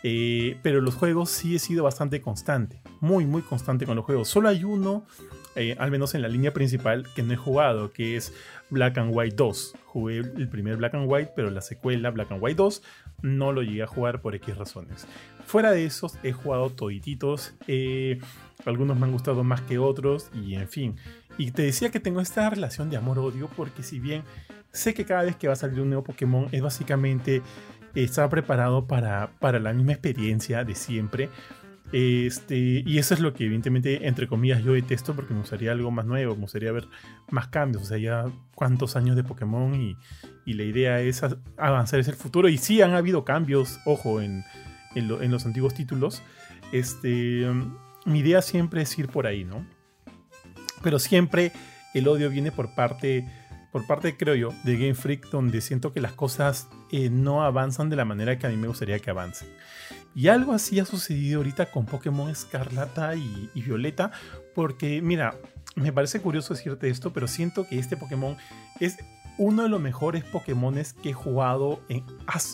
Eh, 0.03 0.59
pero 0.62 0.82
los 0.82 0.94
juegos 0.94 1.30
sí 1.30 1.57
he 1.57 1.59
sido 1.59 1.84
bastante 1.84 2.20
constante, 2.20 2.82
muy, 3.00 3.24
muy 3.24 3.40
constante 3.40 3.86
con 3.86 3.96
los 3.96 4.05
juegos. 4.05 4.28
Solo 4.28 4.50
hay 4.50 4.62
uno, 4.62 5.07
eh, 5.55 5.76
al 5.78 5.90
menos 5.90 6.14
en 6.14 6.22
la 6.22 6.28
línea 6.28 6.53
principal, 6.53 7.07
que 7.14 7.22
no 7.22 7.32
he 7.32 7.36
jugado, 7.36 7.92
que 7.92 8.16
es 8.16 8.32
Black 8.70 8.98
and 8.98 9.11
White 9.14 9.36
2. 9.36 9.74
Jugué 9.84 10.18
el 10.18 10.48
primer 10.48 10.76
Black 10.76 10.94
and 10.94 11.11
White, 11.11 11.32
pero 11.36 11.50
la 11.50 11.61
secuela 11.61 12.11
Black 12.11 12.32
and 12.32 12.42
White 12.42 12.57
2 12.57 12.82
no 13.22 13.53
lo 13.53 13.62
llegué 13.62 13.82
a 13.82 13.86
jugar 13.86 14.20
por 14.20 14.34
X 14.34 14.57
razones. 14.57 15.07
Fuera 15.44 15.70
de 15.70 15.84
esos, 15.84 16.18
he 16.22 16.32
jugado 16.32 16.70
todititos. 16.70 17.55
Eh, 17.66 18.18
algunos 18.64 18.98
me 18.98 19.07
han 19.07 19.12
gustado 19.12 19.44
más 19.44 19.61
que 19.62 19.78
otros 19.78 20.30
y 20.34 20.55
en 20.55 20.68
fin. 20.68 20.96
Y 21.38 21.50
te 21.50 21.62
decía 21.62 21.90
que 21.90 22.00
tengo 22.00 22.20
esta 22.20 22.48
relación 22.48 22.90
de 22.90 22.96
amor-odio 22.96 23.48
porque 23.57 23.82
si 23.82 24.00
bien 24.00 24.22
sé 24.72 24.94
que 24.94 25.05
cada 25.05 25.22
vez 25.22 25.36
que 25.36 25.48
va 25.48 25.53
a 25.53 25.57
salir 25.57 25.80
un 25.80 25.88
nuevo 25.88 26.05
Pokémon 26.05 26.48
es 26.53 26.62
básicamente 26.62 27.42
estar 27.94 28.28
preparado 28.30 28.86
para, 28.86 29.32
para 29.38 29.59
la 29.59 29.72
misma 29.72 29.92
experiencia 29.92 30.64
de 30.64 30.74
siempre 30.74 31.28
este, 31.93 32.82
y 32.86 32.99
eso 32.99 33.12
es 33.12 33.20
lo 33.20 33.34
que 33.34 33.45
evidentemente, 33.45 34.07
entre 34.09 34.26
comillas, 34.26 34.64
yo 34.64 34.72
detesto 34.72 35.14
porque 35.14 35.34
me 35.34 35.40
gustaría 35.40 35.72
algo 35.72 35.90
más 35.90 36.07
nuevo, 36.07 36.34
me 36.34 36.43
gustaría 36.43 36.72
ver 36.72 36.88
más 37.30 37.49
cambios, 37.49 37.82
o 37.82 37.86
sea, 37.86 37.99
ya 37.99 38.24
cuántos 38.55 38.97
años 38.97 39.14
de 39.14 39.24
Pokémon 39.24 39.74
y, 39.74 39.97
la 40.47 40.64
idea 40.64 41.01
es 41.01 41.22
avanzar 41.57 42.01
hacia 42.01 42.11
el 42.11 42.16
futuro. 42.16 42.49
Y 42.49 42.59
sí 42.59 42.82
han 42.82 42.95
habido 42.95 43.24
cambios, 43.24 43.78
ojo, 43.84 44.20
en, 44.20 44.45
en, 44.95 45.30
los 45.30 45.47
antiguos 45.47 45.74
títulos. 45.74 46.22
Este, 46.72 47.47
mi 48.05 48.18
idea 48.18 48.43
siempre 48.43 48.82
es 48.82 48.99
ir 48.99 49.09
por 49.09 49.26
ahí, 49.26 49.45
¿no? 49.45 49.64
Pero 50.83 50.99
siempre 50.99 51.53
el 51.95 52.08
odio 52.08 52.29
viene 52.29 52.50
por 52.50 52.75
parte, 52.75 53.25
por 53.71 53.87
parte, 53.87 54.16
creo 54.16 54.34
yo, 54.34 54.50
de 54.64 54.75
Game 54.76 54.95
Freak, 54.95 55.30
donde 55.30 55.61
siento 55.61 55.92
que 55.92 56.00
las 56.00 56.12
cosas 56.12 56.68
eh, 56.91 57.08
no 57.08 57.45
avanzan 57.45 57.88
de 57.88 57.96
la 57.96 58.04
manera 58.04 58.38
que 58.38 58.46
a 58.46 58.50
mí 58.50 58.57
me 58.57 58.66
gustaría 58.66 58.99
que 58.99 59.11
avancen. 59.11 59.49
Y 60.14 60.29
algo 60.29 60.53
así 60.53 60.79
ha 60.79 60.84
sucedido 60.84 61.39
ahorita 61.39 61.71
con 61.71 61.87
Pokémon 61.87 62.30
Escarlata 62.30 63.14
y, 63.14 63.51
Violeta, 63.55 64.13
porque 64.55 65.01
mira, 65.01 65.37
me 65.75 65.93
parece 65.93 66.21
curioso 66.21 66.55
decirte 66.55 66.91
esto, 66.91 67.13
pero 67.13 67.26
siento 67.26 67.67
que 67.67 67.79
este 67.79 67.97
Pokémon 67.97 68.37
es 68.80 68.99
uno 69.39 69.63
de 69.63 69.71
los 69.71 69.80
mejores 69.80 70.25
Pokémones 70.25 70.93
que 70.93 71.11
he 71.11 71.14
jugado 71.14 71.80
en, 71.89 72.05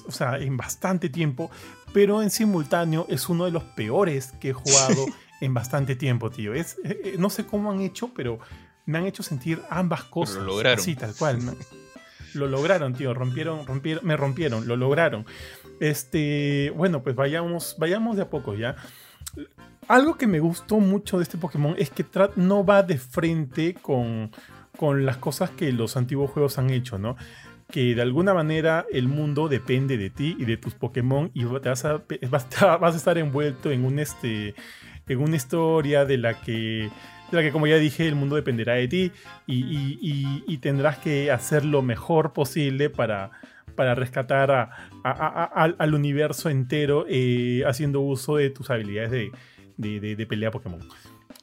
o 0.06 0.12
sea, 0.12 0.38
en 0.38 0.56
bastante 0.56 1.08
tiempo, 1.08 1.50
pero 1.92 2.22
en 2.22 2.30
simultáneo 2.30 3.06
es 3.08 3.28
uno 3.28 3.44
de 3.46 3.50
los 3.50 3.64
peores 3.64 4.32
que 4.40 4.50
he 4.50 4.52
jugado 4.52 5.06
en 5.40 5.54
bastante 5.54 5.96
tiempo, 5.96 6.30
tío. 6.30 6.54
Es, 6.54 6.76
eh, 6.84 7.00
eh, 7.04 7.16
no 7.18 7.30
sé 7.30 7.44
cómo 7.44 7.72
han 7.72 7.80
hecho, 7.80 8.12
pero 8.14 8.38
me 8.86 8.98
han 8.98 9.06
hecho 9.06 9.22
sentir 9.24 9.60
ambas 9.68 10.04
cosas. 10.04 10.36
lo 10.36 10.44
lograron. 10.44 10.82
Sí, 10.82 10.94
tal 10.94 11.14
cual. 11.14 11.40
Lo 12.34 12.46
lograron, 12.46 12.94
tío. 12.94 13.14
Rompieron, 13.14 13.66
rompieron, 13.66 14.06
me 14.06 14.16
rompieron, 14.16 14.66
lo 14.66 14.76
lograron. 14.76 15.26
Este, 15.80 16.72
bueno, 16.76 17.02
pues 17.02 17.16
vayamos, 17.16 17.76
vayamos 17.78 18.16
de 18.16 18.22
a 18.22 18.30
poco 18.30 18.54
ya. 18.54 18.76
Algo 19.86 20.16
que 20.16 20.26
me 20.26 20.40
gustó 20.40 20.80
mucho 20.80 21.18
de 21.18 21.22
este 21.22 21.38
Pokémon 21.38 21.74
es 21.78 21.90
que 21.90 22.04
no 22.36 22.64
va 22.64 22.82
de 22.82 22.98
frente 22.98 23.74
con, 23.74 24.30
con 24.76 25.06
las 25.06 25.16
cosas 25.16 25.50
que 25.50 25.72
los 25.72 25.96
antiguos 25.96 26.30
juegos 26.30 26.58
han 26.58 26.70
hecho, 26.70 26.98
¿no? 26.98 27.16
que 27.70 27.94
de 27.94 28.02
alguna 28.02 28.32
manera 28.32 28.86
el 28.90 29.08
mundo 29.08 29.48
depende 29.48 29.98
de 29.98 30.08
ti 30.10 30.36
y 30.38 30.46
de 30.46 30.56
tus 30.56 30.74
Pokémon 30.74 31.30
y 31.34 31.44
vas 31.44 31.84
a, 31.84 32.02
vas 32.78 32.94
a 32.94 32.96
estar 32.96 33.18
envuelto 33.18 33.70
en 33.70 33.84
un 33.84 33.98
este 33.98 34.54
en 35.06 35.20
una 35.20 35.36
historia 35.36 36.04
de 36.04 36.18
la 36.18 36.40
que 36.40 36.90
de 37.30 37.36
la 37.36 37.42
que 37.42 37.52
como 37.52 37.66
ya 37.66 37.76
dije 37.76 38.06
el 38.06 38.14
mundo 38.14 38.36
dependerá 38.36 38.74
de 38.74 38.88
ti 38.88 39.12
y, 39.46 40.58
tendrás 40.58 40.98
que 40.98 41.30
hacer 41.30 41.64
lo 41.64 41.82
mejor 41.82 42.32
posible 42.32 42.90
para, 42.90 43.30
para 43.76 43.94
rescatar 43.94 44.70
al 45.04 45.94
universo 45.94 46.50
entero 46.50 47.06
eh, 47.08 47.62
haciendo 47.66 48.00
uso 48.00 48.36
de 48.36 48.50
tus 48.50 48.70
habilidades 48.70 49.30
de, 49.76 50.00
de, 50.00 50.26
pelea 50.26 50.50
Pokémon. 50.50 50.80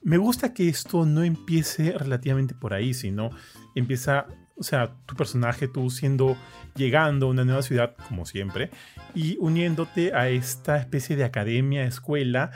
Me 0.04 0.18
gusta 0.18 0.54
que 0.54 0.68
esto 0.68 1.06
no 1.06 1.24
empiece 1.24 1.98
relativamente 1.98 2.54
por 2.54 2.74
ahí, 2.74 2.94
sino 2.94 3.32
empieza, 3.74 4.28
o 4.56 4.64
sea, 4.64 4.92
tu 5.08 5.16
personaje, 5.16 5.68
tú 5.68 5.90
siendo, 5.90 6.38
llegando 6.76 7.26
a 7.26 7.30
una 7.30 7.44
nueva 7.44 7.64
ciudad, 7.64 7.96
como 8.08 8.26
siempre, 8.26 8.70
y 9.16 9.38
uniéndote 9.40 10.14
a 10.14 10.30
esta 10.30 10.78
especie 10.78 11.16
de 11.16 11.24
academia, 11.24 11.86
escuela, 11.86 12.52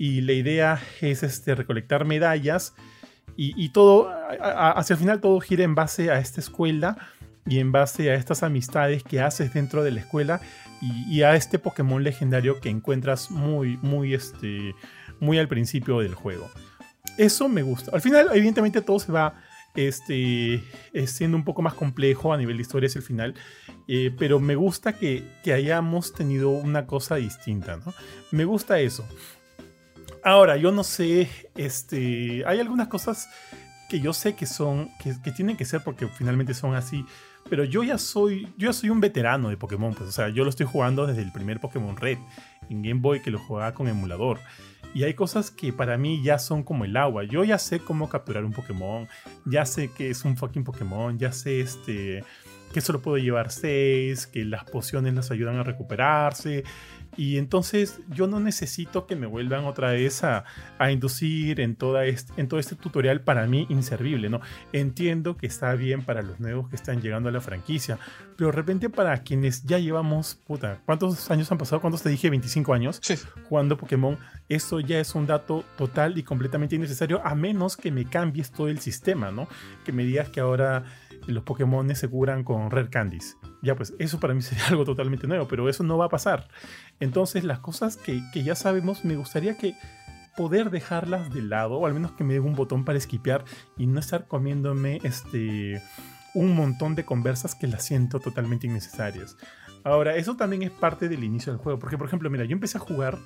y 0.00 0.22
la 0.22 0.32
idea 0.32 0.82
es 1.02 1.22
este, 1.22 1.54
recolectar 1.54 2.06
medallas 2.06 2.72
y, 3.36 3.68
todo, 3.68 4.10
hacia 4.40 4.94
el 4.94 4.98
final 4.98 5.20
todo 5.20 5.40
gira 5.40 5.62
en 5.62 5.74
base 5.74 6.10
a 6.10 6.18
esta 6.18 6.40
escuela 6.40 6.96
y 7.46 7.58
en 7.58 7.70
base 7.70 8.10
a 8.10 8.14
estas 8.14 8.42
amistades 8.42 9.02
que 9.02 9.20
haces 9.20 9.52
dentro 9.52 9.82
de 9.82 9.90
la 9.90 10.00
escuela 10.00 10.40
y, 10.80 11.20
a 11.20 11.36
este 11.36 11.58
Pokémon 11.58 12.02
legendario 12.02 12.60
que 12.60 12.70
encuentras 12.70 13.30
muy, 13.30 13.76
muy, 13.82 14.14
este, 14.14 14.74
muy 15.20 15.38
al 15.38 15.48
principio 15.48 16.00
del 16.00 16.14
juego. 16.14 16.50
Eso 17.18 17.50
me 17.50 17.62
gusta. 17.62 17.90
Al 17.94 18.00
final, 18.00 18.28
evidentemente, 18.32 18.80
todo 18.80 18.98
se 18.98 19.12
va 19.12 19.34
este, 19.74 20.62
siendo 21.06 21.36
un 21.36 21.44
poco 21.44 21.60
más 21.60 21.74
complejo 21.74 22.32
a 22.32 22.38
nivel 22.38 22.56
de 22.56 22.62
historia 22.62 22.86
hacia 22.86 23.00
el 23.00 23.04
final, 23.04 23.34
eh, 23.86 24.14
pero 24.18 24.40
me 24.40 24.54
gusta 24.54 24.94
que, 24.94 25.24
que, 25.44 25.52
hayamos 25.52 26.14
tenido 26.14 26.50
una 26.50 26.86
cosa 26.86 27.16
distinta, 27.16 27.76
¿no? 27.76 27.92
Me 28.30 28.44
gusta 28.44 28.80
eso. 28.80 29.06
Ahora, 30.22 30.56
yo 30.56 30.70
no 30.70 30.84
sé, 30.84 31.28
este, 31.56 32.44
hay 32.46 32.60
algunas 32.60 32.88
cosas 32.88 33.28
que 33.88 34.00
yo 34.00 34.12
sé 34.12 34.34
que 34.34 34.46
son, 34.46 34.90
que, 35.02 35.14
tienen 35.32 35.56
que 35.56 35.64
ser 35.64 35.82
porque 35.82 36.06
finalmente 36.06 36.54
son 36.54 36.74
así, 36.74 37.04
pero 37.48 37.64
yo 37.64 37.82
ya 37.82 37.98
soy, 37.98 38.44
yo 38.56 38.68
ya 38.68 38.72
soy 38.72 38.90
un 38.90 39.00
veterano 39.00 39.48
de 39.48 39.56
Pokémon, 39.56 39.94
pues, 39.94 40.08
o 40.08 40.12
sea, 40.12 40.28
yo 40.28 40.44
lo 40.44 40.50
estoy 40.50 40.66
jugando 40.66 41.06
desde 41.06 41.22
el 41.22 41.32
primer 41.32 41.58
Pokémon 41.58 41.96
Red 41.96 42.18
en 42.68 42.82
Game 42.82 43.00
Boy 43.00 43.20
que 43.20 43.30
lo 43.30 43.38
jugaba 43.38 43.74
con 43.74 43.88
emulador. 43.88 44.38
Y 44.94 45.04
hay 45.04 45.14
cosas 45.14 45.50
que 45.50 45.72
para 45.72 45.96
mí 45.96 46.22
ya 46.22 46.38
son 46.38 46.64
como 46.64 46.84
el 46.84 46.96
agua. 46.96 47.22
Yo 47.24 47.44
ya 47.44 47.58
sé 47.58 47.78
cómo 47.78 48.08
capturar 48.08 48.44
un 48.44 48.52
Pokémon, 48.52 49.08
ya 49.46 49.64
sé 49.64 49.90
que 49.92 50.10
es 50.10 50.24
un 50.24 50.36
fucking 50.36 50.64
Pokémon, 50.64 51.18
ya 51.18 51.32
sé 51.32 51.60
este 51.60 52.24
que 52.72 52.80
solo 52.80 53.02
puedo 53.02 53.18
llevar 53.18 53.50
6, 53.50 54.28
que 54.28 54.44
las 54.44 54.64
pociones 54.64 55.14
las 55.14 55.30
ayudan 55.30 55.56
a 55.56 55.64
recuperarse, 55.64 56.62
y 57.16 57.38
entonces 57.38 58.00
yo 58.08 58.26
no 58.26 58.40
necesito 58.40 59.06
que 59.06 59.16
me 59.16 59.26
vuelvan 59.26 59.64
otra 59.64 59.92
vez 59.92 60.22
a, 60.24 60.44
inducir 60.90 61.60
en, 61.60 61.76
toda 61.76 62.04
este, 62.06 62.32
en 62.40 62.48
todo 62.48 62.58
este 62.60 62.76
tutorial 62.76 63.20
para 63.20 63.46
mí 63.46 63.66
inservible, 63.68 64.28
¿no? 64.28 64.40
Entiendo 64.72 65.36
que 65.36 65.46
está 65.46 65.74
bien 65.74 66.02
para 66.02 66.22
los 66.22 66.40
nuevos 66.40 66.68
que 66.68 66.76
están 66.76 67.00
llegando 67.02 67.28
a 67.28 67.32
la 67.32 67.40
franquicia, 67.40 67.98
pero 68.36 68.50
de 68.50 68.56
repente 68.56 68.88
para 68.88 69.18
quienes 69.22 69.64
ya 69.64 69.78
llevamos, 69.78 70.36
puta, 70.46 70.80
¿cuántos 70.86 71.30
años 71.30 71.50
han 71.52 71.58
pasado? 71.58 71.80
¿Cuántos 71.80 72.02
te 72.02 72.08
dije? 72.08 72.30
25 72.30 72.72
años 72.72 73.00
jugando 73.48 73.76
Pokémon. 73.76 74.18
Eso 74.48 74.80
ya 74.80 74.98
es 74.98 75.14
un 75.14 75.26
dato 75.26 75.64
total 75.76 76.18
y 76.18 76.22
completamente 76.22 76.76
innecesario, 76.76 77.20
a 77.24 77.34
menos 77.34 77.76
que 77.76 77.90
me 77.90 78.04
cambies 78.04 78.50
todo 78.50 78.68
el 78.68 78.80
sistema, 78.80 79.30
¿no? 79.30 79.48
Que 79.84 79.92
me 79.92 80.04
digas 80.04 80.28
que 80.28 80.40
ahora 80.40 80.84
los 81.26 81.42
Pokémon 81.44 81.94
se 81.94 82.08
curan 82.08 82.44
con 82.44 82.70
Rare 82.70 82.90
Candies. 82.90 83.36
Ya, 83.62 83.74
pues 83.74 83.94
eso 83.98 84.20
para 84.20 84.34
mí 84.34 84.42
sería 84.42 84.66
algo 84.68 84.84
totalmente 84.84 85.26
nuevo, 85.26 85.48
pero 85.48 85.68
eso 85.68 85.82
no 85.82 85.98
va 85.98 86.06
a 86.06 86.08
pasar. 86.08 86.48
Entonces, 86.98 87.44
las 87.44 87.60
cosas 87.60 87.96
que, 87.96 88.22
ya 88.34 88.54
sabemos, 88.54 89.04
me 89.04 89.16
gustaría 89.16 89.56
que 89.56 89.74
poder 90.36 90.70
dejarlas 90.70 91.32
de 91.32 91.42
lado, 91.42 91.78
o 91.78 91.86
al 91.86 91.94
menos 91.94 92.12
que 92.12 92.24
me 92.24 92.34
den 92.34 92.44
un 92.44 92.54
botón 92.54 92.84
para 92.84 92.98
esquipear 92.98 93.44
y 93.76 93.86
no 93.86 94.00
estar 94.00 94.26
comiéndome 94.26 95.00
este 95.02 95.82
un 96.32 96.54
montón 96.54 96.94
de 96.94 97.04
conversas 97.04 97.56
que 97.56 97.66
las 97.66 97.84
siento 97.84 98.20
totalmente 98.20 98.68
innecesarias. 98.68 99.36
Ahora, 99.82 100.14
eso 100.14 100.36
también 100.36 100.62
es 100.62 100.70
parte 100.70 101.08
del 101.08 101.24
inicio 101.24 101.52
del 101.52 101.60
juego, 101.60 101.80
porque 101.80 101.98
por 101.98 102.06
ejemplo, 102.06 102.30
mira, 102.30 102.44
yo 102.44 102.52
empecé 102.52 102.78
a 102.78 102.80
jugar 102.80 103.18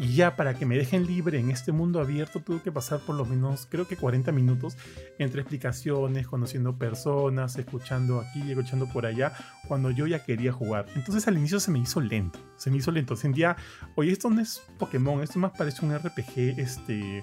y 0.00 0.14
ya 0.14 0.34
para 0.34 0.54
que 0.54 0.64
me 0.64 0.78
dejen 0.78 1.06
libre 1.06 1.38
en 1.38 1.50
este 1.50 1.72
mundo 1.72 2.00
abierto 2.00 2.40
tuve 2.40 2.62
que 2.62 2.72
pasar 2.72 3.00
por 3.00 3.16
lo 3.16 3.26
menos, 3.26 3.66
creo 3.70 3.86
que 3.86 3.98
40 3.98 4.32
minutos 4.32 4.78
entre 5.18 5.42
explicaciones, 5.42 6.26
conociendo 6.26 6.78
personas, 6.78 7.58
escuchando 7.58 8.18
aquí 8.18 8.42
y 8.42 8.50
escuchando 8.52 8.88
por 8.90 9.04
allá, 9.04 9.34
cuando 9.68 9.90
yo 9.90 10.06
ya 10.06 10.24
quería 10.24 10.52
jugar. 10.52 10.86
Entonces 10.94 11.28
al 11.28 11.36
inicio 11.36 11.60
se 11.60 11.70
me 11.70 11.80
hizo 11.80 12.00
lento, 12.00 12.38
se 12.56 12.70
me 12.70 12.78
hizo 12.78 12.90
lento. 12.90 13.14
Sentía, 13.14 13.56
oye, 13.94 14.10
esto 14.10 14.30
no 14.30 14.40
es 14.40 14.62
Pokémon, 14.78 15.22
esto 15.22 15.38
más 15.38 15.52
parece 15.52 15.84
un 15.84 15.94
RPG, 15.94 16.58
este 16.58 17.22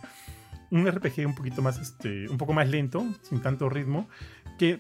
un 0.69 0.85
RPG 0.85 1.25
un 1.25 1.33
poquito 1.33 1.63
más, 1.63 1.79
este, 1.79 2.29
un 2.29 2.37
poco 2.37 2.53
más 2.53 2.69
lento, 2.69 3.03
sin 3.23 3.41
tanto 3.41 3.69
ritmo, 3.69 4.07
que, 4.59 4.79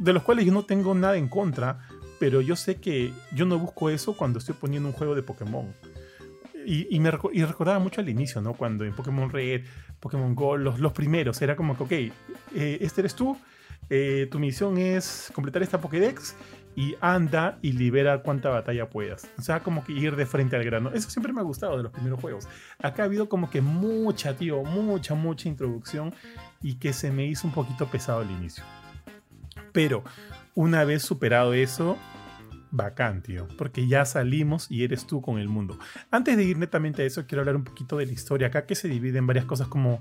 de 0.00 0.12
los 0.12 0.24
cuales 0.24 0.44
yo 0.44 0.52
no 0.52 0.64
tengo 0.64 0.92
nada 0.92 1.16
en 1.16 1.28
contra, 1.28 1.86
pero 2.18 2.40
yo 2.40 2.56
sé 2.56 2.80
que 2.80 3.12
yo 3.32 3.46
no 3.46 3.60
busco 3.60 3.90
eso 3.90 4.16
cuando 4.16 4.40
estoy 4.40 4.56
poniendo 4.56 4.88
un 4.88 4.94
juego 4.94 5.14
de 5.14 5.22
Pokémon 5.22 5.72
y, 6.68 7.00
me 7.00 7.10
recordaba 7.10 7.78
mucho 7.78 8.00
al 8.00 8.08
inicio, 8.08 8.40
¿no? 8.40 8.52
Cuando 8.52 8.84
en 8.84 8.92
Pokémon 8.92 9.30
Red, 9.30 9.64
Pokémon 10.00 10.34
Go, 10.34 10.56
los, 10.56 10.78
los 10.78 10.92
primeros, 10.92 11.40
era 11.40 11.56
como 11.56 11.76
que, 11.76 11.82
ok, 11.82 11.92
eh, 12.54 12.78
este 12.80 13.00
eres 13.00 13.14
tú, 13.14 13.38
eh, 13.90 14.28
tu 14.30 14.38
misión 14.38 14.76
es 14.76 15.30
completar 15.34 15.62
esta 15.62 15.80
Pokédex 15.80 16.36
y 16.76 16.94
anda 17.00 17.58
y 17.62 17.72
libera 17.72 18.22
cuanta 18.22 18.50
batalla 18.50 18.88
puedas. 18.90 19.28
O 19.38 19.42
sea, 19.42 19.60
como 19.60 19.82
que 19.82 19.92
ir 19.92 20.14
de 20.14 20.26
frente 20.26 20.56
al 20.56 20.64
grano. 20.64 20.90
Eso 20.92 21.08
siempre 21.10 21.32
me 21.32 21.40
ha 21.40 21.44
gustado 21.44 21.76
de 21.76 21.82
los 21.82 21.92
primeros 21.92 22.20
juegos. 22.20 22.46
Acá 22.78 23.02
ha 23.02 23.06
habido 23.06 23.28
como 23.28 23.50
que 23.50 23.60
mucha, 23.60 24.36
tío, 24.36 24.62
mucha, 24.62 25.14
mucha 25.14 25.48
introducción 25.48 26.14
y 26.62 26.74
que 26.74 26.92
se 26.92 27.10
me 27.10 27.26
hizo 27.26 27.46
un 27.46 27.54
poquito 27.54 27.86
pesado 27.86 28.20
al 28.20 28.30
inicio. 28.30 28.62
Pero 29.72 30.04
una 30.54 30.84
vez 30.84 31.02
superado 31.02 31.54
eso, 31.54 31.96
bacán, 32.70 33.22
tío, 33.22 33.48
porque 33.56 33.86
ya 33.86 34.04
salimos 34.04 34.70
y 34.70 34.84
eres 34.84 35.06
tú 35.06 35.22
con 35.22 35.38
el 35.38 35.48
mundo. 35.48 35.78
Antes 36.10 36.36
de 36.36 36.44
ir 36.44 36.58
netamente 36.58 37.02
a 37.02 37.06
eso, 37.06 37.26
quiero 37.26 37.42
hablar 37.42 37.56
un 37.56 37.64
poquito 37.64 37.96
de 37.96 38.06
la 38.06 38.12
historia 38.12 38.48
acá, 38.48 38.66
que 38.66 38.74
se 38.74 38.88
divide 38.88 39.18
en 39.18 39.26
varias 39.26 39.44
cosas 39.44 39.68
como, 39.68 40.00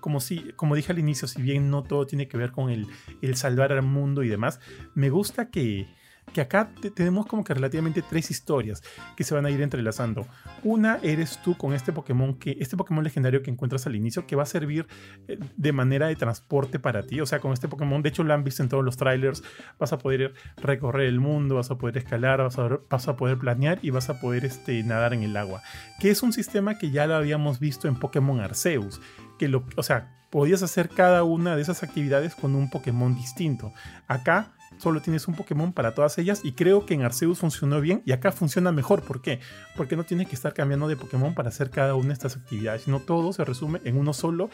como, 0.00 0.20
si, 0.20 0.52
como 0.56 0.74
dije 0.74 0.92
al 0.92 0.98
inicio, 0.98 1.28
si 1.28 1.42
bien 1.42 1.70
no 1.70 1.82
todo 1.82 2.06
tiene 2.06 2.28
que 2.28 2.36
ver 2.36 2.52
con 2.52 2.70
el, 2.70 2.86
el 3.22 3.36
salvar 3.36 3.72
al 3.72 3.82
mundo 3.82 4.22
y 4.22 4.28
demás, 4.28 4.60
me 4.94 5.10
gusta 5.10 5.50
que, 5.50 5.88
que 6.28 6.40
acá 6.40 6.70
tenemos 6.94 7.26
como 7.26 7.44
que 7.44 7.54
relativamente 7.54 8.02
tres 8.02 8.30
historias 8.30 8.82
que 9.16 9.24
se 9.24 9.34
van 9.34 9.46
a 9.46 9.50
ir 9.50 9.60
entrelazando. 9.60 10.26
Una 10.62 10.98
eres 11.02 11.40
tú 11.42 11.56
con 11.56 11.72
este 11.74 11.92
Pokémon 11.92 12.34
que 12.34 12.56
este 12.60 12.76
Pokémon 12.76 13.04
legendario 13.04 13.42
que 13.42 13.50
encuentras 13.50 13.86
al 13.86 13.96
inicio 13.96 14.26
que 14.26 14.36
va 14.36 14.44
a 14.44 14.46
servir 14.46 14.86
eh, 15.26 15.38
de 15.56 15.72
manera 15.72 16.08
de 16.08 16.16
transporte 16.16 16.78
para 16.78 17.02
ti, 17.02 17.20
o 17.20 17.26
sea, 17.26 17.40
con 17.40 17.52
este 17.52 17.68
Pokémon, 17.68 18.02
de 18.02 18.08
hecho 18.08 18.24
lo 18.24 18.34
han 18.34 18.44
visto 18.44 18.62
en 18.62 18.68
todos 18.68 18.84
los 18.84 18.96
trailers, 18.96 19.42
vas 19.78 19.92
a 19.92 19.98
poder 19.98 20.34
recorrer 20.56 21.06
el 21.06 21.20
mundo, 21.20 21.56
vas 21.56 21.70
a 21.70 21.78
poder 21.78 21.98
escalar, 21.98 22.42
vas 22.42 22.58
a, 22.58 22.78
vas 22.88 23.08
a 23.08 23.16
poder 23.16 23.38
planear 23.38 23.78
y 23.82 23.90
vas 23.90 24.10
a 24.10 24.20
poder 24.20 24.44
este, 24.44 24.82
nadar 24.82 25.14
en 25.14 25.22
el 25.22 25.36
agua, 25.36 25.62
que 26.00 26.10
es 26.10 26.22
un 26.22 26.32
sistema 26.32 26.78
que 26.78 26.90
ya 26.90 27.06
lo 27.06 27.14
habíamos 27.14 27.60
visto 27.60 27.88
en 27.88 27.96
Pokémon 27.96 28.40
Arceus, 28.40 29.00
que 29.38 29.48
lo, 29.48 29.64
o 29.76 29.82
sea, 29.82 30.18
podías 30.30 30.62
hacer 30.62 30.88
cada 30.88 31.22
una 31.24 31.56
de 31.56 31.62
esas 31.62 31.82
actividades 31.82 32.34
con 32.34 32.54
un 32.54 32.70
Pokémon 32.70 33.14
distinto. 33.14 33.72
Acá 34.06 34.52
solo 34.78 35.00
tienes 35.00 35.28
un 35.28 35.34
Pokémon 35.34 35.72
para 35.72 35.94
todas 35.94 36.18
ellas 36.18 36.40
y 36.44 36.52
creo 36.52 36.86
que 36.86 36.94
en 36.94 37.02
Arceus 37.02 37.38
funcionó 37.38 37.80
bien 37.80 38.02
y 38.04 38.12
acá 38.12 38.32
funciona 38.32 38.72
mejor. 38.72 39.02
¿Por 39.02 39.20
qué? 39.20 39.40
Porque 39.76 39.96
no 39.96 40.04
tienes 40.04 40.28
que 40.28 40.34
estar 40.34 40.54
cambiando 40.54 40.88
de 40.88 40.96
Pokémon 40.96 41.34
para 41.34 41.48
hacer 41.48 41.70
cada 41.70 41.94
una 41.94 42.08
de 42.08 42.12
estas 42.14 42.36
actividades, 42.36 42.82
sino 42.82 43.00
todo 43.00 43.32
se 43.32 43.44
resume 43.44 43.80
en 43.84 43.96
uno 43.96 44.12
solo 44.12 44.50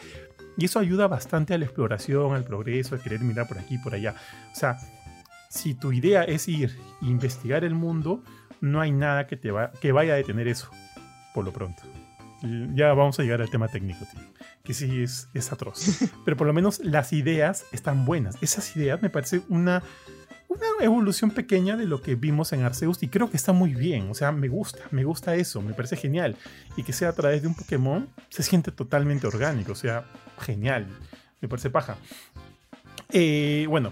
y 0.57 0.65
eso 0.65 0.79
ayuda 0.79 1.07
bastante 1.07 1.53
a 1.53 1.57
la 1.57 1.65
exploración, 1.65 2.33
al 2.33 2.43
progreso, 2.43 2.95
a 2.95 2.99
querer 2.99 3.21
mirar 3.21 3.47
por 3.47 3.57
aquí 3.57 3.75
y 3.75 3.79
por 3.79 3.93
allá. 3.93 4.15
O 4.51 4.55
sea, 4.55 4.77
si 5.49 5.73
tu 5.73 5.91
idea 5.91 6.23
es 6.23 6.47
ir 6.47 6.77
e 7.01 7.05
investigar 7.05 7.63
el 7.63 7.75
mundo, 7.75 8.23
no 8.61 8.81
hay 8.81 8.91
nada 8.91 9.27
que, 9.27 9.37
te 9.37 9.51
va, 9.51 9.71
que 9.81 9.91
vaya 9.91 10.13
a 10.13 10.17
detener 10.17 10.47
eso, 10.47 10.69
por 11.33 11.45
lo 11.45 11.53
pronto. 11.53 11.83
Ya 12.73 12.93
vamos 12.93 13.19
a 13.19 13.23
llegar 13.23 13.41
al 13.41 13.49
tema 13.49 13.67
técnico, 13.67 14.05
tío 14.11 14.21
que 14.65 14.73
sí 14.73 15.03
es, 15.03 15.29
es 15.33 15.53
atroz. 15.53 15.99
Pero 16.25 16.35
por 16.35 16.47
lo 16.47 16.51
menos 16.51 16.79
las 16.83 17.13
ideas 17.13 17.65
están 17.71 18.03
buenas. 18.03 18.35
Esas 18.41 18.75
ideas 18.75 19.01
me 19.01 19.09
parece 19.09 19.41
una, 19.47 19.83
una 20.55 20.85
evolución 20.85 21.31
pequeña 21.31 21.75
de 21.77 21.85
lo 21.85 22.01
que 22.01 22.15
vimos 22.15 22.53
en 22.53 22.63
Arceus 22.63 23.01
y 23.01 23.07
creo 23.07 23.29
que 23.29 23.37
está 23.37 23.53
muy 23.53 23.73
bien. 23.73 24.09
O 24.09 24.13
sea, 24.13 24.31
me 24.31 24.47
gusta, 24.47 24.79
me 24.91 25.03
gusta 25.03 25.35
eso, 25.35 25.61
me 25.61 25.73
parece 25.73 25.95
genial. 25.95 26.35
Y 26.77 26.83
que 26.83 26.93
sea 26.93 27.09
a 27.09 27.13
través 27.13 27.41
de 27.41 27.47
un 27.47 27.55
Pokémon 27.55 28.07
se 28.29 28.43
siente 28.43 28.71
totalmente 28.71 29.27
orgánico, 29.27 29.73
o 29.73 29.75
sea, 29.75 30.05
genial. 30.39 30.87
Me 31.41 31.47
parece 31.47 31.69
paja. 31.69 31.97
Eh, 33.09 33.65
bueno, 33.69 33.91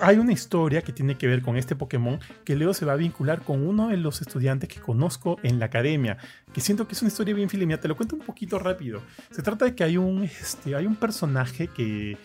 hay 0.00 0.16
una 0.16 0.32
historia 0.32 0.82
que 0.82 0.92
tiene 0.92 1.16
que 1.16 1.26
ver 1.26 1.42
con 1.42 1.56
este 1.56 1.76
Pokémon 1.76 2.18
que 2.44 2.56
luego 2.56 2.74
se 2.74 2.84
va 2.84 2.94
a 2.94 2.96
vincular 2.96 3.42
con 3.42 3.66
uno 3.66 3.88
de 3.88 3.96
los 3.96 4.20
estudiantes 4.20 4.68
que 4.68 4.80
conozco 4.80 5.38
en 5.42 5.58
la 5.58 5.66
academia, 5.66 6.18
que 6.52 6.60
siento 6.60 6.86
que 6.86 6.94
es 6.94 7.02
una 7.02 7.08
historia 7.08 7.34
bien 7.34 7.50
filimia. 7.50 7.80
Te 7.80 7.88
lo 7.88 7.96
cuento 7.96 8.16
un 8.16 8.22
poquito 8.22 8.58
rápido. 8.58 9.02
Se 9.30 9.42
trata 9.42 9.64
de 9.64 9.74
que 9.74 9.84
hay 9.84 9.96
un, 9.96 10.24
este, 10.24 10.74
hay 10.74 10.86
un 10.86 10.96
personaje 10.96 11.68
que, 11.68 12.16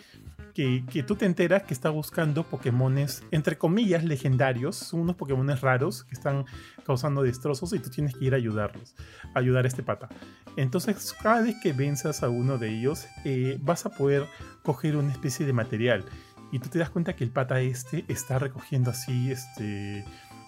que, 0.58 1.04
tú 1.04 1.14
te 1.14 1.24
enteras 1.24 1.62
que 1.62 1.72
está 1.72 1.88
buscando 1.90 2.42
Pokémones, 2.42 3.22
entre 3.30 3.56
comillas, 3.56 4.02
legendarios, 4.02 4.92
unos 4.92 5.14
Pokémones 5.14 5.60
raros 5.60 6.02
que 6.02 6.14
están 6.14 6.46
causando 6.84 7.22
destrozos 7.22 7.72
y 7.74 7.78
tú 7.78 7.90
tienes 7.90 8.16
que 8.16 8.24
ir 8.24 8.34
a 8.34 8.38
ayudarlos, 8.38 8.96
a 9.34 9.38
ayudar 9.38 9.66
a 9.66 9.68
este 9.68 9.84
pata. 9.84 10.08
Entonces, 10.56 11.14
cada 11.22 11.42
vez 11.42 11.54
que 11.62 11.72
venzas 11.72 12.24
a 12.24 12.28
uno 12.28 12.58
de 12.58 12.70
ellos, 12.76 13.06
eh, 13.24 13.56
vas 13.60 13.86
a 13.86 13.90
poder 13.90 14.26
coger 14.64 14.96
una 14.96 15.12
especie 15.12 15.46
de 15.46 15.52
material. 15.52 16.04
Y 16.50 16.58
tú 16.58 16.68
te 16.68 16.80
das 16.80 16.90
cuenta 16.90 17.14
que 17.14 17.22
el 17.22 17.30
pata 17.30 17.60
este 17.60 18.04
está 18.08 18.40
recogiendo 18.40 18.90
así, 18.90 19.30
este, 19.30 20.04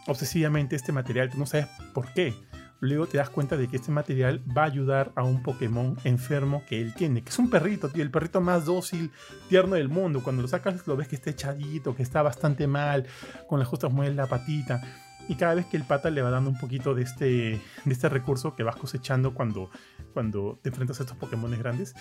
obsesivamente 0.09 0.75
este 0.75 0.91
material. 0.91 1.31
Tú 1.31 1.39
no 1.39 1.47
sabes 1.47 1.69
por 1.95 2.13
qué 2.15 2.35
luego 2.81 3.07
te 3.07 3.19
das 3.19 3.31
cuenta 3.31 3.57
de 3.57 3.69
que 3.69 3.77
este 3.77 3.93
material 3.93 4.43
va 4.57 4.63
a 4.63 4.67
ayudar 4.67 5.13
a 5.15 5.23
un 5.23 5.43
Pokémon 5.43 5.97
enfermo 6.05 6.65
que 6.69 6.81
él 6.81 6.95
tiene, 6.95 7.23
que 7.23 7.31
es 7.31 7.39
un 7.39 7.51
perrito, 7.51 7.89
tío, 7.89 8.03
el 8.03 8.11
perrito 8.11 8.41
más 8.41 8.65
dócil, 8.65 9.11
tierno 9.49 9.77
del 9.77 9.89
mundo. 9.89 10.23
Cuando 10.23 10.43
lo 10.43 10.49
sacas 10.49 10.87
lo 10.87 10.97
ves 10.97 11.09
que 11.09 11.17
está 11.17 11.31
echadito, 11.31 11.95
que 11.95 12.03
está 12.03 12.23
bastante 12.23 12.67
mal, 12.67 13.07
con 13.49 13.59
las 13.59 13.69
justas 13.69 13.93
mueves 13.93 14.17
la 14.17 14.27
patita. 14.27 14.81
Y 15.29 15.37
cada 15.37 15.55
vez 15.55 15.67
que 15.67 15.77
el 15.77 15.85
pata 15.85 16.11
le 16.11 16.23
va 16.23 16.31
dando 16.31 16.51
un 16.51 16.59
poquito 16.59 16.95
de 16.95 17.03
este, 17.03 17.61
de 17.85 17.93
este 17.93 18.09
recurso 18.09 18.57
que 18.57 18.65
vas 18.65 18.75
cosechando 18.75 19.33
cuando, 19.33 19.71
cuando 20.13 20.59
te 20.63 20.71
enfrentas 20.71 20.99
a 20.99 21.05
estos 21.05 21.19
Pokémon 21.19 21.57
grandes, 21.57 21.95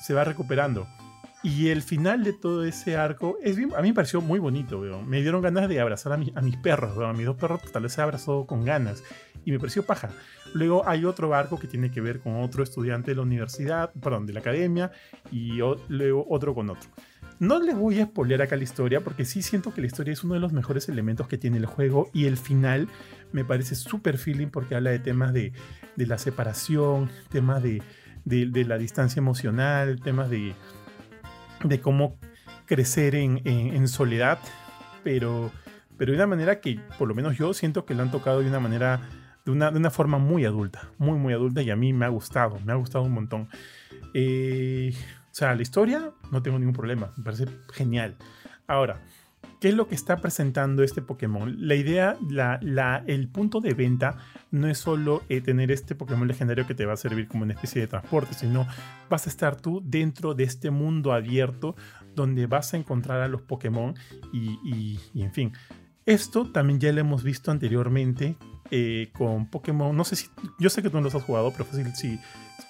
se 0.00 0.14
va 0.14 0.22
recuperando. 0.22 0.86
Y 1.42 1.68
el 1.68 1.82
final 1.82 2.24
de 2.24 2.32
todo 2.32 2.64
ese 2.64 2.96
arco 2.96 3.36
es 3.42 3.56
a 3.56 3.82
mí 3.82 3.88
me 3.88 3.94
pareció 3.94 4.20
muy 4.20 4.38
bonito, 4.38 4.80
me 5.06 5.20
dieron 5.20 5.42
ganas 5.42 5.68
de 5.68 5.80
abrazar 5.80 6.12
a, 6.12 6.16
mis 6.16 6.56
perros, 6.56 6.98
a 6.98 7.12
mis 7.12 7.26
dos 7.26 7.36
perros 7.36 7.60
tal 7.70 7.84
vez 7.84 7.92
se 7.92 8.02
abrazó 8.02 8.46
con 8.46 8.64
ganas 8.64 9.04
y 9.44 9.52
me 9.52 9.58
pareció 9.58 9.84
paja. 9.84 10.10
Luego 10.54 10.88
hay 10.88 11.04
otro 11.04 11.34
arco 11.34 11.58
que 11.58 11.68
tiene 11.68 11.90
que 11.90 12.00
ver 12.00 12.20
con 12.20 12.36
otro 12.42 12.62
estudiante 12.64 13.12
de 13.12 13.16
la 13.16 13.22
universidad, 13.22 13.92
perdón, 13.92 14.26
de 14.26 14.32
la 14.32 14.40
academia 14.40 14.90
y 15.30 15.60
luego 15.88 16.26
otro 16.28 16.54
con 16.54 16.70
otro. 16.70 16.90
No 17.38 17.60
les 17.60 17.76
voy 17.76 18.00
a 18.00 18.06
spoiler 18.06 18.40
acá 18.40 18.56
la 18.56 18.64
historia 18.64 19.02
porque 19.02 19.26
sí 19.26 19.42
siento 19.42 19.74
que 19.74 19.82
la 19.82 19.88
historia 19.88 20.14
es 20.14 20.24
uno 20.24 20.34
de 20.34 20.40
los 20.40 20.52
mejores 20.52 20.88
elementos 20.88 21.28
que 21.28 21.36
tiene 21.36 21.58
el 21.58 21.66
juego 21.66 22.10
y 22.14 22.24
el 22.24 22.38
final 22.38 22.88
me 23.32 23.44
parece 23.44 23.74
súper 23.74 24.16
feeling 24.16 24.48
porque 24.48 24.74
habla 24.74 24.90
de 24.90 25.00
temas 25.00 25.34
de, 25.34 25.52
la 25.96 26.16
separación, 26.16 27.10
temas 27.28 27.62
de, 27.62 27.82
la 28.24 28.78
distancia 28.78 29.20
emocional, 29.20 30.00
temas 30.00 30.30
de, 30.30 30.54
de 31.64 31.80
cómo 31.80 32.18
crecer 32.66 33.14
en, 33.14 33.40
en, 33.44 33.88
soledad, 33.88 34.38
pero, 35.04 35.50
pero 35.96 36.12
de 36.12 36.18
una 36.18 36.26
manera 36.26 36.60
que 36.60 36.80
por 36.98 37.08
lo 37.08 37.14
menos 37.14 37.36
yo 37.36 37.54
siento 37.54 37.84
que 37.84 37.94
lo 37.94 38.02
han 38.02 38.10
tocado 38.10 38.40
de 38.40 38.48
una 38.48 38.60
manera 38.60 39.00
de 39.44 39.52
una, 39.52 39.70
de 39.70 39.78
una, 39.78 39.90
forma 39.90 40.18
muy 40.18 40.44
adulta, 40.44 40.88
muy, 40.98 41.18
muy 41.18 41.32
adulta 41.32 41.62
y 41.62 41.70
a 41.70 41.76
mí 41.76 41.92
me 41.92 42.04
ha 42.04 42.08
gustado, 42.08 42.58
me 42.64 42.72
ha 42.72 42.76
gustado 42.76 43.04
un 43.04 43.12
montón. 43.12 43.48
Eh, 44.12 44.92
o 45.30 45.34
sea, 45.38 45.54
la 45.54 45.62
historia 45.62 46.10
no 46.32 46.42
tengo 46.42 46.58
ningún 46.58 46.74
problema, 46.74 47.12
me 47.16 47.24
parece 47.24 47.46
genial. 47.72 48.16
Ahora, 48.66 49.00
¿qué 49.60 49.68
es 49.68 49.74
lo 49.74 49.88
que 49.88 49.94
está 49.94 50.16
presentando 50.16 50.82
este 50.82 51.02
Pokémon? 51.02 51.56
La 51.58 51.74
idea, 51.74 52.16
la, 52.28 52.58
la, 52.62 53.02
el 53.06 53.28
punto 53.28 53.60
de 53.60 53.74
venta 53.74 54.18
no 54.50 54.68
es 54.68 54.78
solo 54.78 55.22
eh, 55.28 55.40
tener 55.40 55.70
este 55.70 55.94
Pokémon 55.94 56.26
legendario 56.28 56.66
que 56.66 56.74
te 56.74 56.86
va 56.86 56.94
a 56.94 56.96
servir 56.96 57.28
como 57.28 57.44
una 57.44 57.54
especie 57.54 57.80
de 57.80 57.86
transporte, 57.86 58.34
sino 58.34 58.66
vas 59.08 59.26
a 59.26 59.30
estar 59.30 59.56
tú 59.56 59.82
dentro 59.84 60.34
de 60.34 60.44
este 60.44 60.70
mundo 60.70 61.12
abierto 61.12 61.76
donde 62.14 62.46
vas 62.46 62.74
a 62.74 62.76
encontrar 62.76 63.20
a 63.20 63.28
los 63.28 63.42
Pokémon 63.42 63.94
y, 64.32 64.58
y, 64.64 65.00
y 65.14 65.22
en 65.22 65.32
fin. 65.32 65.52
Esto 66.06 66.50
también 66.50 66.78
ya 66.78 66.92
lo 66.92 67.00
hemos 67.00 67.24
visto 67.24 67.50
anteriormente 67.50 68.36
eh, 68.70 69.10
con 69.12 69.48
Pokémon. 69.48 69.96
No 69.96 70.04
sé 70.04 70.16
si. 70.16 70.28
Yo 70.58 70.70
sé 70.70 70.82
que 70.82 70.90
tú 70.90 70.96
no 70.96 71.02
los 71.02 71.14
has 71.14 71.22
jugado, 71.22 71.52
pero 71.52 71.64
fácil 71.64 71.94
si 71.94 72.18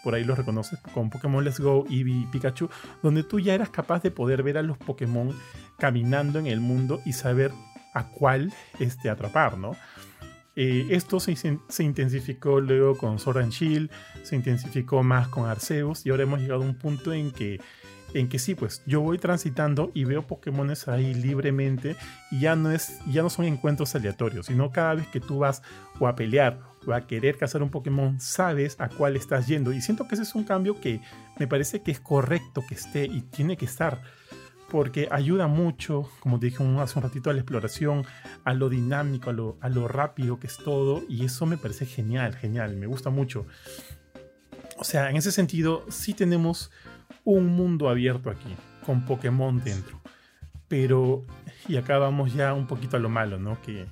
por 0.02 0.14
ahí 0.14 0.24
los 0.24 0.38
reconoces. 0.38 0.78
Con 0.94 1.10
Pokémon 1.10 1.44
Let's 1.44 1.60
Go, 1.60 1.84
Eevee, 1.90 2.26
Pikachu, 2.30 2.68
donde 3.02 3.22
tú 3.22 3.40
ya 3.40 3.54
eras 3.54 3.70
capaz 3.70 4.02
de 4.02 4.10
poder 4.10 4.42
ver 4.42 4.58
a 4.58 4.62
los 4.62 4.78
Pokémon 4.78 5.34
caminando 5.78 6.38
en 6.38 6.46
el 6.46 6.60
mundo 6.60 7.00
y 7.04 7.12
saber 7.12 7.52
a 7.94 8.08
cuál 8.08 8.52
este, 8.78 9.10
atrapar, 9.10 9.58
¿no? 9.58 9.72
Eh, 10.54 10.86
esto 10.90 11.20
se, 11.20 11.36
se, 11.36 11.84
intensificó 11.84 12.60
luego 12.60 12.96
con 12.96 13.18
Sword 13.18 13.38
and 13.38 13.52
Shield, 13.52 13.90
se 14.22 14.36
intensificó 14.36 15.02
más 15.02 15.28
con 15.28 15.46
Arceus 15.46 16.06
y 16.06 16.10
ahora 16.10 16.22
hemos 16.22 16.40
llegado 16.40 16.62
a 16.62 16.64
un 16.64 16.78
punto 16.78 17.12
en 17.12 17.30
que 17.30 17.60
en 18.14 18.28
que 18.28 18.38
sí, 18.38 18.54
pues 18.54 18.82
yo 18.86 19.00
voy 19.00 19.18
transitando 19.18 19.90
y 19.94 20.04
veo 20.04 20.26
Pokémones 20.26 20.88
ahí 20.88 21.14
libremente 21.14 21.96
y 22.30 22.40
ya 22.40 22.56
no, 22.56 22.70
es, 22.70 22.98
ya 23.06 23.22
no 23.22 23.30
son 23.30 23.44
encuentros 23.46 23.94
aleatorios, 23.94 24.46
sino 24.46 24.70
cada 24.70 24.94
vez 24.94 25.06
que 25.08 25.20
tú 25.20 25.38
vas 25.38 25.62
o 25.98 26.06
a 26.06 26.16
pelear 26.16 26.60
o 26.86 26.92
a 26.92 27.06
querer 27.06 27.36
cazar 27.36 27.62
un 27.62 27.70
Pokémon, 27.70 28.20
sabes 28.20 28.76
a 28.80 28.88
cuál 28.88 29.16
estás 29.16 29.46
yendo. 29.46 29.72
Y 29.72 29.80
siento 29.80 30.06
que 30.06 30.14
ese 30.14 30.22
es 30.22 30.34
un 30.34 30.44
cambio 30.44 30.80
que 30.80 31.00
me 31.38 31.46
parece 31.46 31.82
que 31.82 31.90
es 31.90 32.00
correcto 32.00 32.62
que 32.66 32.74
esté 32.74 33.04
y 33.04 33.22
tiene 33.22 33.56
que 33.56 33.64
estar. 33.64 34.02
Porque 34.70 35.08
ayuda 35.12 35.46
mucho, 35.46 36.10
como 36.20 36.38
dije 36.38 36.56
hace 36.80 36.98
un 36.98 37.02
ratito, 37.04 37.30
a 37.30 37.32
la 37.32 37.40
exploración, 37.40 38.04
a 38.44 38.52
lo 38.52 38.68
dinámico, 38.68 39.30
a 39.30 39.32
lo, 39.32 39.56
a 39.60 39.68
lo 39.68 39.86
rápido 39.86 40.40
que 40.40 40.48
es 40.48 40.56
todo. 40.58 41.02
Y 41.08 41.24
eso 41.24 41.46
me 41.46 41.56
parece 41.56 41.86
genial, 41.86 42.34
genial, 42.34 42.76
me 42.76 42.86
gusta 42.86 43.10
mucho. 43.10 43.46
O 44.78 44.84
sea, 44.84 45.08
en 45.10 45.16
ese 45.16 45.32
sentido, 45.32 45.84
sí 45.88 46.14
tenemos 46.14 46.70
un 47.26 47.48
mundo 47.48 47.90
abierto 47.90 48.30
aquí, 48.30 48.54
con 48.86 49.04
Pokémon 49.04 49.62
dentro. 49.62 50.00
Pero, 50.68 51.24
y 51.68 51.76
acá 51.76 51.98
vamos 51.98 52.32
ya 52.32 52.54
un 52.54 52.66
poquito 52.66 52.96
a 52.96 53.00
lo 53.00 53.08
malo, 53.08 53.38
¿no? 53.38 53.60
Que, 53.62 53.86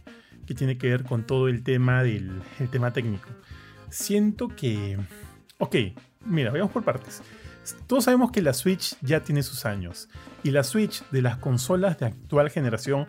que 0.46 0.54
tiene 0.54 0.78
que 0.78 0.88
ver 0.88 1.04
con 1.04 1.24
todo 1.24 1.48
el 1.48 1.62
tema 1.62 2.02
del 2.02 2.40
el 2.60 2.68
tema 2.68 2.92
técnico. 2.92 3.28
Siento 3.90 4.48
que... 4.48 4.98
Ok, 5.58 5.76
mira, 6.24 6.50
vayamos 6.50 6.72
por 6.72 6.84
partes. 6.84 7.22
Todos 7.86 8.04
sabemos 8.04 8.30
que 8.30 8.42
la 8.42 8.52
Switch 8.52 8.96
ya 9.00 9.20
tiene 9.20 9.42
sus 9.42 9.64
años 9.66 10.08
y 10.42 10.50
la 10.50 10.62
Switch 10.62 11.02
de 11.10 11.22
las 11.22 11.36
consolas 11.38 11.98
de 11.98 12.06
actual 12.06 12.50
generación 12.50 13.06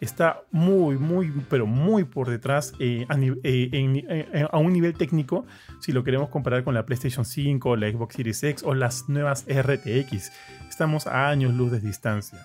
está 0.00 0.42
muy, 0.50 0.96
muy, 0.96 1.32
pero 1.48 1.66
muy 1.66 2.04
por 2.04 2.28
detrás 2.30 2.72
eh, 2.78 3.06
eh, 3.10 3.38
eh, 3.42 4.46
a, 4.50 4.58
un 4.58 4.72
nivel 4.72 4.94
técnico 4.94 5.46
si 5.80 5.92
lo 5.92 6.04
queremos 6.04 6.28
comparar 6.28 6.64
con 6.64 6.74
la 6.74 6.86
PlayStation 6.86 7.24
5, 7.24 7.76
la 7.76 7.90
Xbox 7.90 8.14
Series 8.14 8.42
X 8.42 8.62
o 8.64 8.74
las 8.74 9.08
nuevas 9.08 9.44
RTX. 9.48 10.32
Estamos 10.68 11.06
a 11.06 11.28
años 11.28 11.54
luz 11.54 11.72
de 11.72 11.80
distancia. 11.80 12.38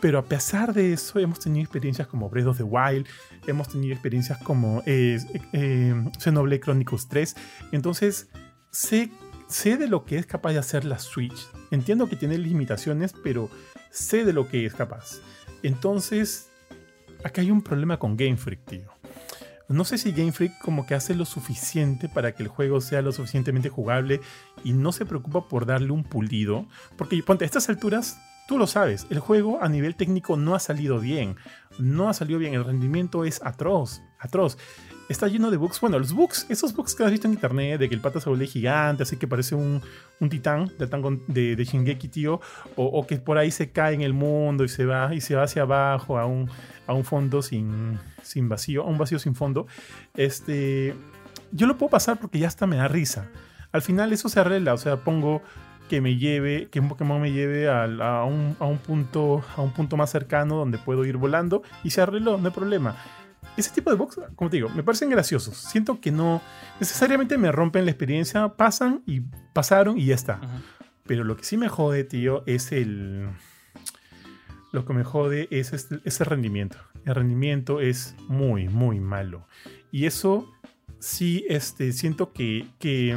Pero 0.00 0.18
a 0.18 0.24
pesar 0.24 0.72
de 0.72 0.94
eso, 0.94 1.18
hemos 1.18 1.40
tenido 1.40 1.62
experiencias 1.62 2.08
como 2.08 2.30
Breath 2.30 2.46
of 2.46 2.56
the 2.56 2.62
Wild, 2.62 3.06
hemos 3.46 3.68
tenido 3.68 3.92
experiencias 3.92 4.38
como 4.38 4.82
Xenoblade 4.86 6.60
Chronicles 6.60 7.06
3. 7.08 7.36
Entonces, 7.72 8.30
sé 8.70 9.10
sé 9.50 9.76
de 9.76 9.88
lo 9.88 10.04
que 10.04 10.16
es 10.16 10.26
capaz 10.26 10.52
de 10.52 10.58
hacer 10.58 10.84
la 10.84 10.98
Switch. 10.98 11.48
Entiendo 11.70 12.08
que 12.08 12.16
tiene 12.16 12.38
limitaciones, 12.38 13.12
pero 13.12 13.50
sé 13.90 14.24
de 14.24 14.32
lo 14.32 14.48
que 14.48 14.64
es 14.64 14.74
capaz. 14.74 15.20
Entonces, 15.62 16.49
acá 17.24 17.40
hay 17.40 17.50
un 17.50 17.62
problema 17.62 17.98
con 17.98 18.16
Game 18.16 18.36
Freak, 18.36 18.64
tío. 18.64 18.90
No 19.68 19.84
sé 19.84 19.98
si 19.98 20.10
Game 20.10 20.32
Freak 20.32 20.58
como 20.58 20.84
que 20.84 20.94
hace 20.94 21.14
lo 21.14 21.24
suficiente 21.24 22.08
para 22.08 22.34
que 22.34 22.42
el 22.42 22.48
juego 22.48 22.80
sea 22.80 23.02
lo 23.02 23.12
suficientemente 23.12 23.68
jugable 23.68 24.20
y 24.64 24.72
no 24.72 24.90
se 24.90 25.06
preocupa 25.06 25.46
por 25.46 25.64
darle 25.64 25.92
un 25.92 26.02
pulido. 26.02 26.66
Porque 26.98 27.22
ponte, 27.22 27.44
a 27.44 27.46
estas 27.46 27.68
alturas, 27.68 28.18
tú 28.48 28.58
lo 28.58 28.66
sabes, 28.66 29.06
el 29.10 29.20
juego 29.20 29.62
a 29.62 29.68
nivel 29.68 29.94
técnico 29.94 30.36
no 30.36 30.56
ha 30.56 30.58
salido 30.58 30.98
bien. 30.98 31.36
No 31.78 32.08
ha 32.08 32.14
salido 32.14 32.40
bien, 32.40 32.54
el 32.54 32.64
rendimiento 32.64 33.24
es 33.24 33.40
atroz, 33.44 34.02
atroz 34.18 34.58
está 35.12 35.26
lleno 35.26 35.50
de 35.50 35.56
bugs. 35.56 35.80
Bueno, 35.80 35.98
los 35.98 36.12
bugs, 36.12 36.46
esos 36.48 36.74
bugs 36.74 36.94
que 36.94 37.04
has 37.04 37.10
visto 37.10 37.26
en 37.26 37.34
internet, 37.34 37.80
de 37.80 37.88
que 37.88 37.94
el 37.94 38.00
pata 38.00 38.20
se 38.20 38.28
vuelve 38.28 38.46
gigante, 38.46 39.02
así 39.02 39.16
que 39.16 39.26
parece 39.26 39.56
un, 39.56 39.82
un 40.20 40.30
titán 40.30 40.70
de, 40.78 41.56
de, 41.56 41.64
Shingeki, 41.64 42.08
tío, 42.08 42.40
o, 42.76 43.06
que 43.06 43.16
por 43.16 43.36
ahí 43.36 43.50
se 43.50 43.70
cae 43.70 43.94
en 43.94 44.02
el 44.02 44.12
mundo 44.12 44.64
y 44.64 44.68
se 44.68 44.86
va, 44.86 45.14
y 45.14 45.20
se 45.20 45.34
va 45.34 45.42
hacia 45.42 45.62
abajo 45.62 46.18
a 46.18 46.26
un, 46.26 46.48
a 46.86 46.94
un 46.94 47.04
fondo 47.04 47.42
sin, 47.42 47.98
sin 48.22 48.48
vacío, 48.48 48.84
a 48.84 48.86
un 48.86 48.98
vacío 48.98 49.18
sin 49.18 49.34
fondo. 49.34 49.66
Este, 50.14 50.94
yo 51.50 51.66
lo 51.66 51.76
puedo 51.76 51.90
pasar 51.90 52.20
porque 52.20 52.38
ya 52.38 52.46
hasta 52.46 52.66
me 52.66 52.76
da 52.76 52.86
risa. 52.86 53.28
Al 53.72 53.82
final 53.82 54.12
eso 54.12 54.28
se 54.28 54.38
arregla, 54.38 54.74
o 54.74 54.78
sea, 54.78 54.98
pongo 54.98 55.42
que 55.88 56.00
me 56.00 56.18
lleve, 56.18 56.68
que 56.70 56.78
un 56.78 56.88
Pokémon 56.88 57.20
me 57.20 57.32
lleve 57.32 57.68
a, 57.68 57.82
a, 57.82 58.24
un, 58.24 58.56
a, 58.60 58.64
un, 58.64 58.78
punto, 58.78 59.42
a 59.56 59.60
un 59.60 59.72
punto 59.72 59.96
más 59.96 60.10
cercano 60.10 60.54
donde 60.54 60.78
puedo 60.78 61.04
ir 61.04 61.16
volando 61.16 61.62
y 61.82 61.90
se 61.90 62.00
arregló, 62.00 62.38
no 62.38 62.46
hay 62.46 62.54
problema 62.54 62.94
ese 63.60 63.70
tipo 63.70 63.90
de 63.90 63.96
box, 63.96 64.18
como 64.34 64.50
te 64.50 64.56
digo, 64.56 64.68
me 64.70 64.82
parecen 64.82 65.10
graciosos. 65.10 65.56
Siento 65.56 66.00
que 66.00 66.10
no 66.10 66.42
necesariamente 66.78 67.38
me 67.38 67.52
rompen 67.52 67.84
la 67.84 67.90
experiencia, 67.90 68.48
pasan 68.48 69.02
y 69.06 69.20
pasaron 69.52 69.98
y 69.98 70.06
ya 70.06 70.14
está. 70.14 70.40
Pero 71.06 71.24
lo 71.24 71.36
que 71.36 71.44
sí 71.44 71.56
me 71.56 71.68
jode, 71.68 72.04
tío, 72.04 72.42
es 72.46 72.72
el. 72.72 73.28
Lo 74.72 74.84
que 74.84 74.92
me 74.92 75.02
jode 75.02 75.48
es 75.50 75.72
este, 75.72 76.00
ese 76.04 76.24
rendimiento. 76.24 76.76
El 77.04 77.14
rendimiento 77.14 77.80
es 77.80 78.14
muy, 78.28 78.68
muy 78.68 79.00
malo. 79.00 79.46
Y 79.90 80.06
eso 80.06 80.48
sí, 81.00 81.44
este, 81.48 81.92
siento 81.92 82.32
que, 82.32 82.68
que, 82.78 83.16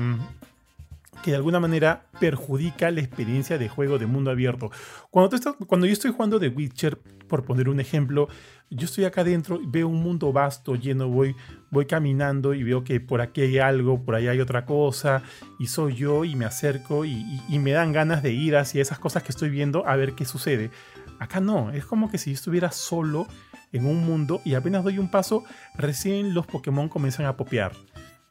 que 1.21 1.31
de 1.31 1.37
alguna 1.37 1.59
manera 1.59 2.07
perjudica 2.19 2.89
la 2.89 3.01
experiencia 3.01 3.57
de 3.57 3.69
juego 3.69 3.99
de 3.99 4.07
mundo 4.07 4.31
abierto. 4.31 4.71
Cuando, 5.11 5.29
tú 5.29 5.35
estás, 5.35 5.55
cuando 5.67 5.85
yo 5.85 5.93
estoy 5.93 6.11
jugando 6.11 6.39
The 6.39 6.49
Witcher, 6.49 6.97
por 7.27 7.45
poner 7.45 7.69
un 7.69 7.79
ejemplo, 7.79 8.27
yo 8.75 8.85
estoy 8.85 9.05
acá 9.05 9.21
adentro, 9.21 9.59
veo 9.65 9.87
un 9.87 10.01
mundo 10.01 10.31
vasto, 10.33 10.75
lleno, 10.75 11.07
voy, 11.07 11.35
voy 11.69 11.85
caminando 11.85 12.53
y 12.53 12.63
veo 12.63 12.83
que 12.83 12.99
por 12.99 13.21
aquí 13.21 13.41
hay 13.41 13.59
algo, 13.59 14.03
por 14.03 14.15
ahí 14.15 14.27
hay 14.27 14.39
otra 14.39 14.65
cosa, 14.65 15.23
y 15.59 15.67
soy 15.67 15.95
yo 15.95 16.25
y 16.25 16.35
me 16.35 16.45
acerco 16.45 17.05
y, 17.05 17.41
me 17.49 17.71
dan 17.71 17.93
ganas 17.93 18.23
de 18.23 18.33
ir 18.33 18.55
hacia 18.57 18.81
esas 18.81 18.99
cosas 18.99 19.23
que 19.23 19.31
estoy 19.31 19.49
viendo 19.49 19.87
a 19.87 19.95
ver 19.95 20.13
qué 20.13 20.25
sucede. 20.25 20.71
Acá 21.19 21.39
no, 21.39 21.71
es 21.71 21.85
como 21.85 22.09
que 22.09 22.17
si 22.17 22.31
yo 22.31 22.35
estuviera 22.35 22.71
solo 22.71 23.27
en 23.71 23.85
un 23.85 24.05
mundo 24.05 24.41
y 24.43 24.55
apenas 24.55 24.83
doy 24.83 24.99
un 24.99 25.09
paso, 25.09 25.43
recién 25.75 26.33
los 26.33 26.45
Pokémon 26.45 26.89
comienzan 26.89 27.25
a 27.25 27.37
popear. 27.37 27.71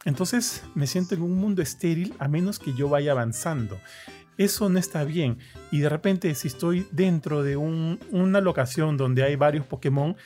Entonces 0.05 0.65
me 0.75 0.87
siento 0.87 1.15
en 1.15 1.23
un 1.23 1.37
mundo 1.37 1.63
estéril 1.63 2.15
a 2.19 2.29
menos 2.29 2.59
que 2.59 2.75
yo 2.75 2.89
vaya 2.89 3.13
avanzando. 3.13 3.79
Eso 4.43 4.69
no 4.69 4.79
está 4.81 5.05
bien. 5.05 5.39
Y 5.71 5.81
de 5.81 5.89
repente, 5.89 6.35
si 6.35 6.49
estoy 6.49 6.85
dentro 6.91 7.45
de 7.45 7.57
una 7.57 8.41
locación 8.41 8.97
donde 8.97 9.23
hay 9.23 9.37
varios 9.37 9.65
Pokémon, 9.67 10.17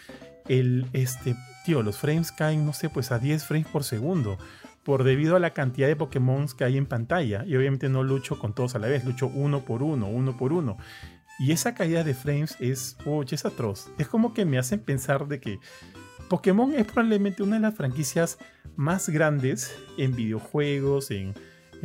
el, 0.49 0.87
este, 0.95 1.37
tío, 1.67 1.83
los 1.83 1.99
frames 1.99 2.33
caen, 2.33 2.65
no 2.65 2.73
sé, 2.73 2.89
pues 2.89 3.13
a 3.13 3.19
10 3.19 3.45
frames 3.45 3.69
por 3.69 3.85
segundo. 3.85 4.39
Por 4.85 5.05
debido 5.05 5.37
a 5.37 5.39
la 5.39 5.51
cantidad 5.51 5.87
de 5.87 5.97
Pokémon 5.97 6.47
que 6.57 6.65
hay 6.65 6.79
en 6.79 6.87
pantalla. 6.87 7.45
Y 7.45 7.57
obviamente 7.57 7.91
no 7.91 8.05
lucho 8.05 8.39
con 8.39 8.55
todos 8.55 8.75
a 8.75 8.79
la 8.79 8.89
vez, 8.89 9.05
lucho 9.05 9.27
uno 9.27 9.67
por 9.67 9.83
uno, 9.83 10.09
uno 10.09 10.35
por 10.39 10.55
uno. 10.55 10.79
Y 11.39 11.53
esa 11.53 11.75
caída 11.75 12.03
de 12.03 12.15
frames 12.15 12.57
es, 12.59 12.97
oye, 13.05 13.35
es 13.35 13.45
atroz. 13.45 13.91
Es 13.99 14.09
como 14.09 14.33
que 14.33 14.47
me 14.47 14.57
hacen 14.57 14.81
pensar 14.81 15.29
de 15.29 15.41
que 15.41 15.59
Pokémon 16.31 16.73
es 16.73 16.87
probablemente 16.87 17.43
una 17.43 17.57
de 17.57 17.63
las 17.63 17.75
franquicias 17.75 18.39
más 18.77 19.11
grandes 19.11 19.77
en 19.99 20.17
videojuegos, 20.17 21.11
en, 21.11 21.35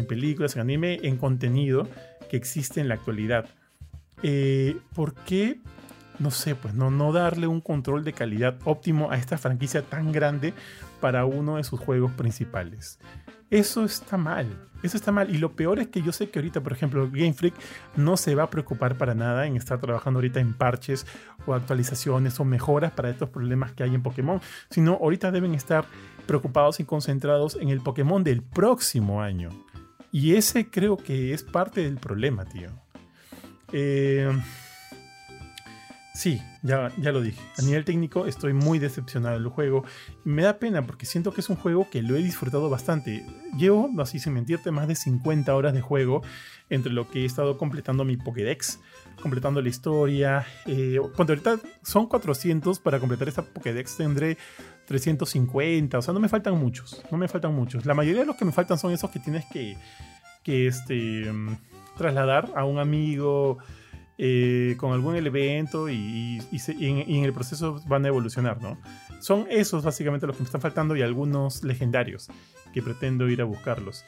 películas, 0.07 0.55
en 0.55 0.61
anime, 0.61 0.99
en 1.03 1.17
contenido 1.17 1.89
que 2.31 2.37
existe 2.37 2.79
en 2.79 2.87
la 2.87 2.93
actualidad. 2.93 3.49
Eh, 4.23 4.77
¿Por 4.95 5.13
qué? 5.13 5.59
No 6.17 6.31
sé, 6.31 6.55
pues 6.55 6.73
no, 6.73 6.89
no 6.89 7.11
darle 7.11 7.45
un 7.45 7.59
control 7.59 8.05
de 8.05 8.13
calidad 8.13 8.57
óptimo 8.63 9.11
a 9.11 9.17
esta 9.17 9.37
franquicia 9.37 9.81
tan 9.81 10.13
grande 10.13 10.53
para 11.01 11.25
uno 11.25 11.57
de 11.57 11.65
sus 11.65 11.77
juegos 11.81 12.13
principales. 12.13 12.99
Eso 13.49 13.83
está 13.83 14.15
mal. 14.15 14.47
Eso 14.81 14.95
está 14.95 15.11
mal. 15.11 15.29
Y 15.29 15.39
lo 15.39 15.57
peor 15.57 15.79
es 15.79 15.89
que 15.89 16.01
yo 16.01 16.13
sé 16.13 16.29
que 16.29 16.39
ahorita, 16.39 16.61
por 16.61 16.71
ejemplo, 16.71 17.09
Game 17.11 17.33
Freak 17.33 17.55
no 17.97 18.15
se 18.15 18.33
va 18.33 18.43
a 18.43 18.49
preocupar 18.49 18.95
para 18.95 19.13
nada 19.13 19.45
en 19.45 19.57
estar 19.57 19.81
trabajando 19.81 20.19
ahorita 20.19 20.39
en 20.39 20.53
parches 20.53 21.05
o 21.45 21.53
actualizaciones 21.53 22.39
o 22.39 22.45
mejoras 22.45 22.93
para 22.93 23.09
estos 23.09 23.27
problemas 23.27 23.73
que 23.73 23.83
hay 23.83 23.93
en 23.93 24.03
Pokémon, 24.03 24.39
sino 24.69 24.93
ahorita 24.93 25.31
deben 25.31 25.53
estar 25.53 25.83
preocupados 26.27 26.79
y 26.79 26.85
concentrados 26.85 27.57
en 27.59 27.67
el 27.67 27.81
Pokémon 27.81 28.23
del 28.23 28.41
próximo 28.41 29.21
año. 29.21 29.49
Y 30.11 30.35
ese 30.35 30.69
creo 30.69 30.97
que 30.97 31.33
es 31.33 31.43
parte 31.43 31.81
del 31.81 31.97
problema, 31.97 32.45
tío. 32.45 32.69
Eh, 33.71 34.29
Sí, 36.13 36.41
ya, 36.61 36.91
ya 36.97 37.13
lo 37.13 37.21
dije. 37.21 37.41
A 37.57 37.61
nivel 37.61 37.85
técnico 37.85 38.25
estoy 38.25 38.51
muy 38.51 38.79
decepcionado 38.79 39.39
del 39.39 39.47
juego. 39.47 39.85
Me 40.25 40.41
da 40.43 40.59
pena 40.59 40.85
porque 40.85 41.05
siento 41.05 41.33
que 41.33 41.39
es 41.39 41.49
un 41.49 41.55
juego 41.55 41.89
que 41.89 42.01
lo 42.01 42.15
he 42.15 42.21
disfrutado 42.21 42.69
bastante. 42.69 43.25
Llevo, 43.57 43.89
así 43.97 44.19
sin 44.19 44.33
mentirte, 44.33 44.71
más 44.71 44.89
de 44.89 44.95
50 44.95 45.55
horas 45.55 45.73
de 45.73 45.79
juego 45.79 46.21
entre 46.69 46.91
lo 46.91 47.09
que 47.09 47.21
he 47.21 47.25
estado 47.25 47.57
completando 47.57 48.03
mi 48.03 48.17
Pokédex, 48.17 48.79
completando 49.21 49.61
la 49.61 49.69
historia. 49.69 50.45
Eh, 50.65 50.99
cuando 51.15 51.31
ahorita 51.31 51.59
son 51.81 52.07
400 52.07 52.79
para 52.79 52.99
completar 52.99 53.29
esta 53.29 53.43
Pokédex 53.43 53.95
tendré 53.95 54.37
350. 54.91 55.97
O 55.97 56.01
sea, 56.01 56.13
no 56.13 56.19
me 56.19 56.27
faltan 56.27 56.59
muchos. 56.59 57.01
No 57.11 57.17
me 57.17 57.27
faltan 57.27 57.55
muchos. 57.55 57.85
La 57.85 57.93
mayoría 57.93 58.21
de 58.21 58.27
los 58.27 58.35
que 58.35 58.45
me 58.45 58.51
faltan 58.51 58.77
son 58.77 58.91
esos 58.91 59.09
que 59.09 59.19
tienes 59.19 59.45
que, 59.45 59.77
que 60.43 60.67
este, 60.67 61.31
mm, 61.31 61.57
trasladar 61.97 62.51
a 62.55 62.65
un 62.65 62.77
amigo 62.77 63.57
eh, 64.17 64.75
con 64.77 64.91
algún 64.91 65.15
evento 65.15 65.89
y, 65.89 66.41
en, 66.67 67.23
el 67.23 67.33
proceso 67.33 67.81
van 67.87 68.05
a 68.05 68.09
evolucionar, 68.09 68.61
¿no? 68.61 68.77
Son 69.21 69.47
esos 69.49 69.83
básicamente 69.83 70.27
los 70.27 70.35
que 70.35 70.43
me 70.43 70.45
están 70.45 70.61
faltando 70.61 70.95
y 70.95 71.01
algunos 71.01 71.63
legendarios 71.63 72.29
que 72.73 72.81
pretendo 72.81 73.29
ir 73.29 73.41
a 73.41 73.45
buscarlos. 73.45 74.03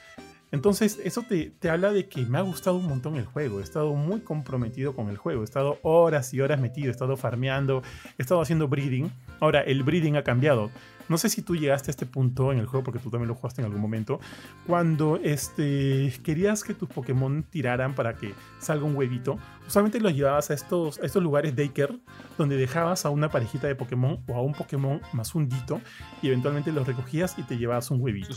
Entonces, 0.52 1.00
eso 1.04 1.24
te, 1.24 1.50
te, 1.50 1.70
habla 1.70 1.92
de 1.92 2.10
que 2.10 2.26
me 2.26 2.38
ha 2.38 2.42
gustado 2.42 2.76
un 2.76 2.88
montón 2.88 3.16
el 3.16 3.26
juego. 3.26 3.60
He 3.60 3.64
estado 3.64 3.96
muy 3.96 4.20
comprometido 4.20 4.94
con 4.94 5.10
el 5.10 5.18
juego. 5.18 5.42
He 5.42 5.46
estado 5.46 5.80
horas 5.82 6.32
y 6.34 6.42
horas 6.42 6.60
metido, 6.60 6.90
he 6.90 6.92
estado 6.92 7.18
farmeando, 7.18 7.82
he 8.18 8.22
estado 8.22 8.42
haciendo 8.42 8.68
breeding. 8.68 9.12
Ahora, 9.40 9.62
el 9.62 9.84
breeding 9.84 10.18
ha 10.18 10.24
cambiado. 10.24 10.72
No 11.10 11.18
sé 11.18 11.30
si 11.30 11.42
tú 11.42 11.56
llegaste 11.56 11.90
a 11.90 11.92
este 11.92 12.06
punto 12.06 12.52
en 12.52 12.60
el 12.60 12.66
juego, 12.66 12.84
porque 12.84 13.00
tú 13.00 13.10
también 13.10 13.28
lo 13.28 13.36
jugaste 13.36 13.62
en 13.62 13.66
algún 13.66 13.82
momento, 13.82 14.20
cuando 14.66 15.20
este, 15.22 16.14
querías 16.24 16.64
que 16.64 16.74
tus 16.74 16.88
Pokémon 16.90 17.44
tiraran 17.44 17.94
para 17.94 18.16
que 18.16 18.34
salga 18.60 18.86
un 18.86 18.96
huevito. 18.96 19.38
Usualmente 19.68 20.00
los 20.00 20.16
llevabas 20.16 20.50
a 20.50 20.54
estos, 20.54 21.00
a 21.00 21.06
estos 21.06 21.22
lugares 21.22 21.56
Daker, 21.56 22.00
donde 22.38 22.56
dejabas 22.56 23.06
a 23.06 23.10
una 23.10 23.30
parejita 23.30 23.68
de 23.68 23.76
Pokémon 23.76 24.24
o 24.28 24.36
a 24.36 24.42
un 24.42 24.54
Pokémon 24.54 25.02
más 25.12 25.36
hundito, 25.36 25.82
y 26.22 26.28
eventualmente 26.28 26.72
los 26.72 26.88
recogías 26.88 27.38
y 27.38 27.44
te 27.44 27.58
llevabas 27.58 27.92
un 27.92 28.02
huevito. 28.02 28.34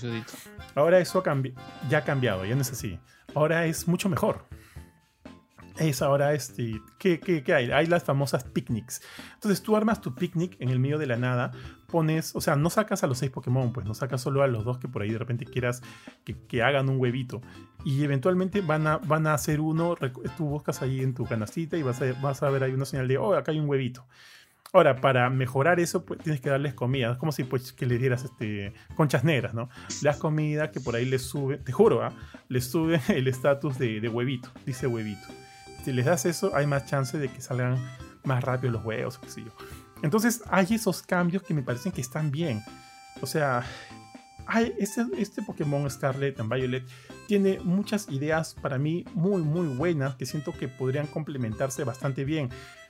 Ahora 0.74 0.98
eso 0.98 1.22
ya 1.88 1.98
ha 1.98 2.04
cambiado, 2.04 2.44
ya 2.44 2.56
no 2.56 2.62
es 2.62 2.72
así. 2.72 2.98
Ahora 3.34 3.66
es 3.66 3.86
mucho 3.86 4.08
mejor 4.08 4.44
es 5.78 6.02
ahora 6.02 6.32
este. 6.34 6.80
¿qué, 6.98 7.20
¿qué, 7.20 7.54
hay? 7.54 7.70
Hay 7.70 7.86
las 7.86 8.04
famosas 8.04 8.44
picnics. 8.44 9.02
Entonces 9.34 9.62
tú 9.62 9.76
armas 9.76 10.00
tu 10.00 10.14
picnic 10.14 10.56
en 10.60 10.70
el 10.70 10.78
medio 10.78 10.98
de 10.98 11.06
la 11.06 11.16
nada, 11.16 11.52
pones, 11.86 12.34
o 12.34 12.40
sea, 12.40 12.56
no 12.56 12.70
sacas 12.70 13.04
a 13.04 13.06
los 13.06 13.18
seis 13.18 13.30
Pokémon, 13.30 13.72
pues 13.72 13.86
no 13.86 13.94
sacas 13.94 14.20
solo 14.20 14.42
a 14.42 14.46
los 14.46 14.64
dos 14.64 14.78
que 14.78 14.88
por 14.88 15.02
ahí 15.02 15.10
de 15.10 15.18
repente 15.18 15.44
quieras 15.44 15.82
que, 16.24 16.62
hagan 16.62 16.88
un 16.88 16.98
huevito. 16.98 17.40
Y 17.84 18.02
eventualmente 18.02 18.60
van 18.60 18.86
a, 18.86 18.98
van 18.98 19.26
a 19.26 19.34
hacer 19.34 19.60
uno, 19.60 19.96
tú 20.36 20.46
buscas 20.46 20.82
ahí 20.82 21.00
en 21.00 21.14
tu 21.14 21.24
canastita 21.24 21.76
y 21.76 21.82
vas 21.82 22.00
a, 22.02 22.12
vas 22.20 22.42
a 22.42 22.50
ver 22.50 22.64
ahí 22.64 22.72
una 22.72 22.84
señal 22.84 23.08
de, 23.08 23.18
oh, 23.18 23.34
acá 23.34 23.52
hay 23.52 23.60
un 23.60 23.68
huevito. 23.68 24.06
Ahora, 24.72 25.00
para 25.00 25.30
mejorar 25.30 25.78
eso, 25.80 26.04
pues 26.04 26.20
tienes 26.20 26.40
que 26.40 26.50
darles 26.50 26.74
comida. 26.74 27.12
Es 27.12 27.18
como 27.18 27.32
si 27.32 27.44
pues, 27.44 27.72
que 27.72 27.86
le 27.86 27.98
dieras 27.98 28.24
este, 28.24 28.74
conchas 28.94 29.24
negras, 29.24 29.54
¿no? 29.54 29.70
Le 30.02 30.08
das 30.10 30.18
comida 30.18 30.70
que 30.70 30.80
por 30.80 30.96
ahí 30.96 31.04
les 31.04 31.22
sube, 31.22 31.56
te 31.58 31.72
juro, 31.72 32.02
¿ah? 32.02 32.12
les 32.48 32.66
sube 32.66 33.00
el 33.08 33.28
estatus 33.28 33.78
de 33.78 34.08
huevito, 34.08 34.50
dice 34.66 34.86
huevito 34.86 35.45
si 35.86 35.92
les 35.92 36.04
das 36.04 36.26
eso, 36.26 36.50
hay 36.52 36.66
más 36.66 36.84
chance 36.86 37.16
de 37.16 37.28
que 37.28 37.40
salgan 37.40 37.78
más 38.24 38.42
rápido 38.42 38.72
los 38.72 38.84
huevos, 38.84 39.18
qué 39.18 39.44
yo. 39.44 39.52
Entonces 40.02 40.42
hay 40.50 40.66
esos 40.70 41.00
cambios 41.00 41.44
que 41.44 41.54
me 41.54 41.62
parecen 41.62 41.92
que 41.92 42.00
están 42.00 42.32
bien. 42.32 42.60
O 43.22 43.26
sea, 43.26 43.62
hay 44.48 44.74
este, 44.80 45.06
este 45.16 45.42
Pokémon 45.42 45.88
Scarlet 45.88 46.40
and 46.40 46.52
Violet 46.52 46.82
tiene 47.28 47.60
muchas 47.60 48.08
ideas 48.10 48.56
para 48.60 48.78
mí 48.78 49.04
muy, 49.14 49.42
muy 49.42 49.68
buenas 49.68 50.16
que 50.16 50.26
siento 50.26 50.50
que 50.50 50.66
podrían 50.66 51.06
complementarse 51.06 51.84
bastante 51.84 52.24
bien. 52.24 52.48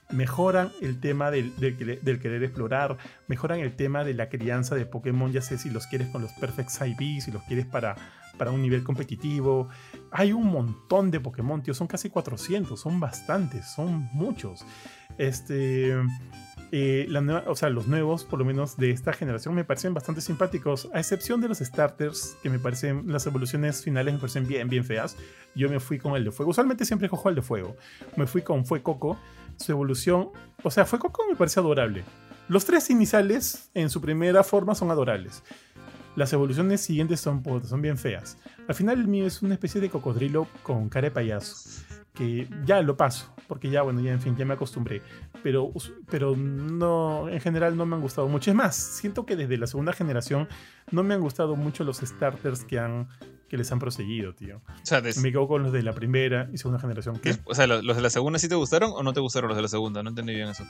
Mejoran 0.09 0.73
el 0.81 0.98
tema 0.98 1.31
del, 1.31 1.52
querer 1.60 2.44
explorar, 2.44 2.97
mejoran 3.28 3.60
el 3.60 3.77
tema 3.77 4.05
de 4.05 4.14
la 4.14 4.31
crianza 4.31 4.74
de 4.74 4.86
Pokémon, 4.86 5.32
ya 5.32 5.43
sé 5.43 5.59
si 5.59 5.68
los 5.68 5.86
quieres 5.86 6.09
con 6.09 6.23
los 6.23 6.32
Perfect 6.32 6.70
IV, 6.81 7.20
si 7.20 7.31
los 7.31 7.43
quieres 7.43 7.66
para 7.66 7.94
para 8.36 8.50
un 8.50 8.62
nivel 8.62 8.82
competitivo. 8.82 9.68
Hay 10.10 10.32
un 10.32 10.46
montón 10.46 11.10
de 11.10 11.20
Pokémon, 11.20 11.62
tío, 11.62 11.74
son 11.74 11.86
casi 11.86 12.10
400, 12.10 12.78
son 12.78 13.00
bastantes, 13.00 13.66
son 13.66 14.08
muchos. 14.12 14.64
Este, 15.18 15.94
eh, 16.72 17.06
la 17.08 17.44
o 17.46 17.54
sea, 17.54 17.70
los 17.70 17.86
nuevos, 17.86 18.24
por 18.24 18.38
lo 18.38 18.44
menos 18.44 18.76
de 18.76 18.90
esta 18.90 19.12
generación, 19.12 19.54
me 19.54 19.64
parecen 19.64 19.94
bastante 19.94 20.20
simpáticos, 20.20 20.88
a 20.92 20.98
excepción 20.98 21.40
de 21.40 21.48
los 21.48 21.58
starters, 21.58 22.36
que 22.42 22.50
me 22.50 22.58
parecen, 22.58 23.04
las 23.06 23.26
evoluciones 23.26 23.82
finales 23.82 24.14
me 24.14 24.20
parecen 24.20 24.46
bien, 24.46 24.68
bien 24.68 24.84
feas. 24.84 25.16
Yo 25.54 25.68
me 25.68 25.80
fui 25.80 25.98
con 25.98 26.16
el 26.16 26.24
de 26.24 26.32
fuego, 26.32 26.50
usualmente 26.50 26.84
siempre 26.84 27.08
cojo 27.08 27.28
el 27.28 27.36
de 27.36 27.42
fuego. 27.42 27.76
Me 28.16 28.26
fui 28.26 28.42
con 28.42 28.66
Fue 28.66 28.82
Coco, 28.82 29.18
su 29.56 29.72
evolución, 29.72 30.30
o 30.62 30.70
sea, 30.70 30.84
Fue 30.84 30.98
Coco 30.98 31.24
me 31.28 31.36
parece 31.36 31.60
adorable. 31.60 32.04
Los 32.48 32.64
tres 32.64 32.90
iniciales 32.90 33.70
en 33.74 33.90
su 33.90 34.00
primera 34.00 34.44
forma 34.44 34.74
son 34.74 34.90
adorables. 34.90 35.42
Las 36.16 36.32
evoluciones 36.32 36.80
siguientes 36.80 37.20
son, 37.20 37.43
son 37.64 37.82
bien 37.82 37.98
feas. 37.98 38.38
Al 38.66 38.74
final 38.74 38.98
el 38.98 39.06
mío 39.06 39.26
es 39.26 39.43
una 39.43 39.55
especie 39.55 39.80
de 39.80 39.90
cocodrilo 39.90 40.48
con 40.62 40.88
cara 40.88 41.06
de 41.06 41.10
payaso. 41.10 41.84
Que 42.14 42.48
ya 42.64 42.80
lo 42.80 42.97
paso, 42.97 43.34
porque 43.47 43.68
ya, 43.68 43.82
bueno, 43.82 44.01
ya 44.01 44.12
en 44.12 44.22
fin, 44.22 44.34
ya 44.36 44.47
me 44.47 44.55
acostumbré. 44.55 45.02
Pero, 45.43 45.70
pero 46.10 46.34
no, 46.34 47.28
en 47.28 47.40
general 47.40 47.76
no 47.76 47.84
me 47.84 47.94
han 47.94 48.01
gustado 48.01 48.26
mucho. 48.26 48.51
Es 48.51 48.56
más, 48.56 48.74
siento 48.74 49.26
que 49.26 49.36
desde 49.36 49.59
la 49.59 49.66
segunda 49.66 49.93
generación 49.93 50.48
no 50.90 51.02
me 51.02 51.12
han 51.12 51.20
gustado 51.20 51.56
mucho 51.56 51.84
los 51.84 51.98
starters 51.98 52.64
que 52.64 52.78
han, 52.78 53.09
que 53.51 53.59
les 53.59 53.70
han 53.70 53.78
proseguido, 53.78 54.34
tío. 54.34 54.62
O 54.66 54.86
sea, 54.86 55.02
Me 55.20 55.30
quedo 55.30 55.47
con 55.47 55.62
los 55.62 55.72
de 55.72 55.82
la 55.82 55.93
primera 55.93 56.48
y 56.51 56.56
segunda 56.56 56.80
generación. 56.80 57.18
¿Qué? 57.18 57.36
O 57.44 57.55
sea, 57.55 57.66
¿los 57.66 57.97
de 57.97 58.02
la 58.02 58.10
segunda 58.10 58.38
sí 58.38 58.48
te 58.48 58.55
gustaron 58.55 58.93
o 58.94 59.02
no 59.02 59.12
te 59.12 59.20
gustaron 59.20 59.48
los 59.48 59.56
de 59.56 59.62
la 59.62 59.68
segunda? 59.68 60.02
No 60.02 60.09
entendí 60.09 60.34
bien 60.34 60.48
eso. 60.48 60.64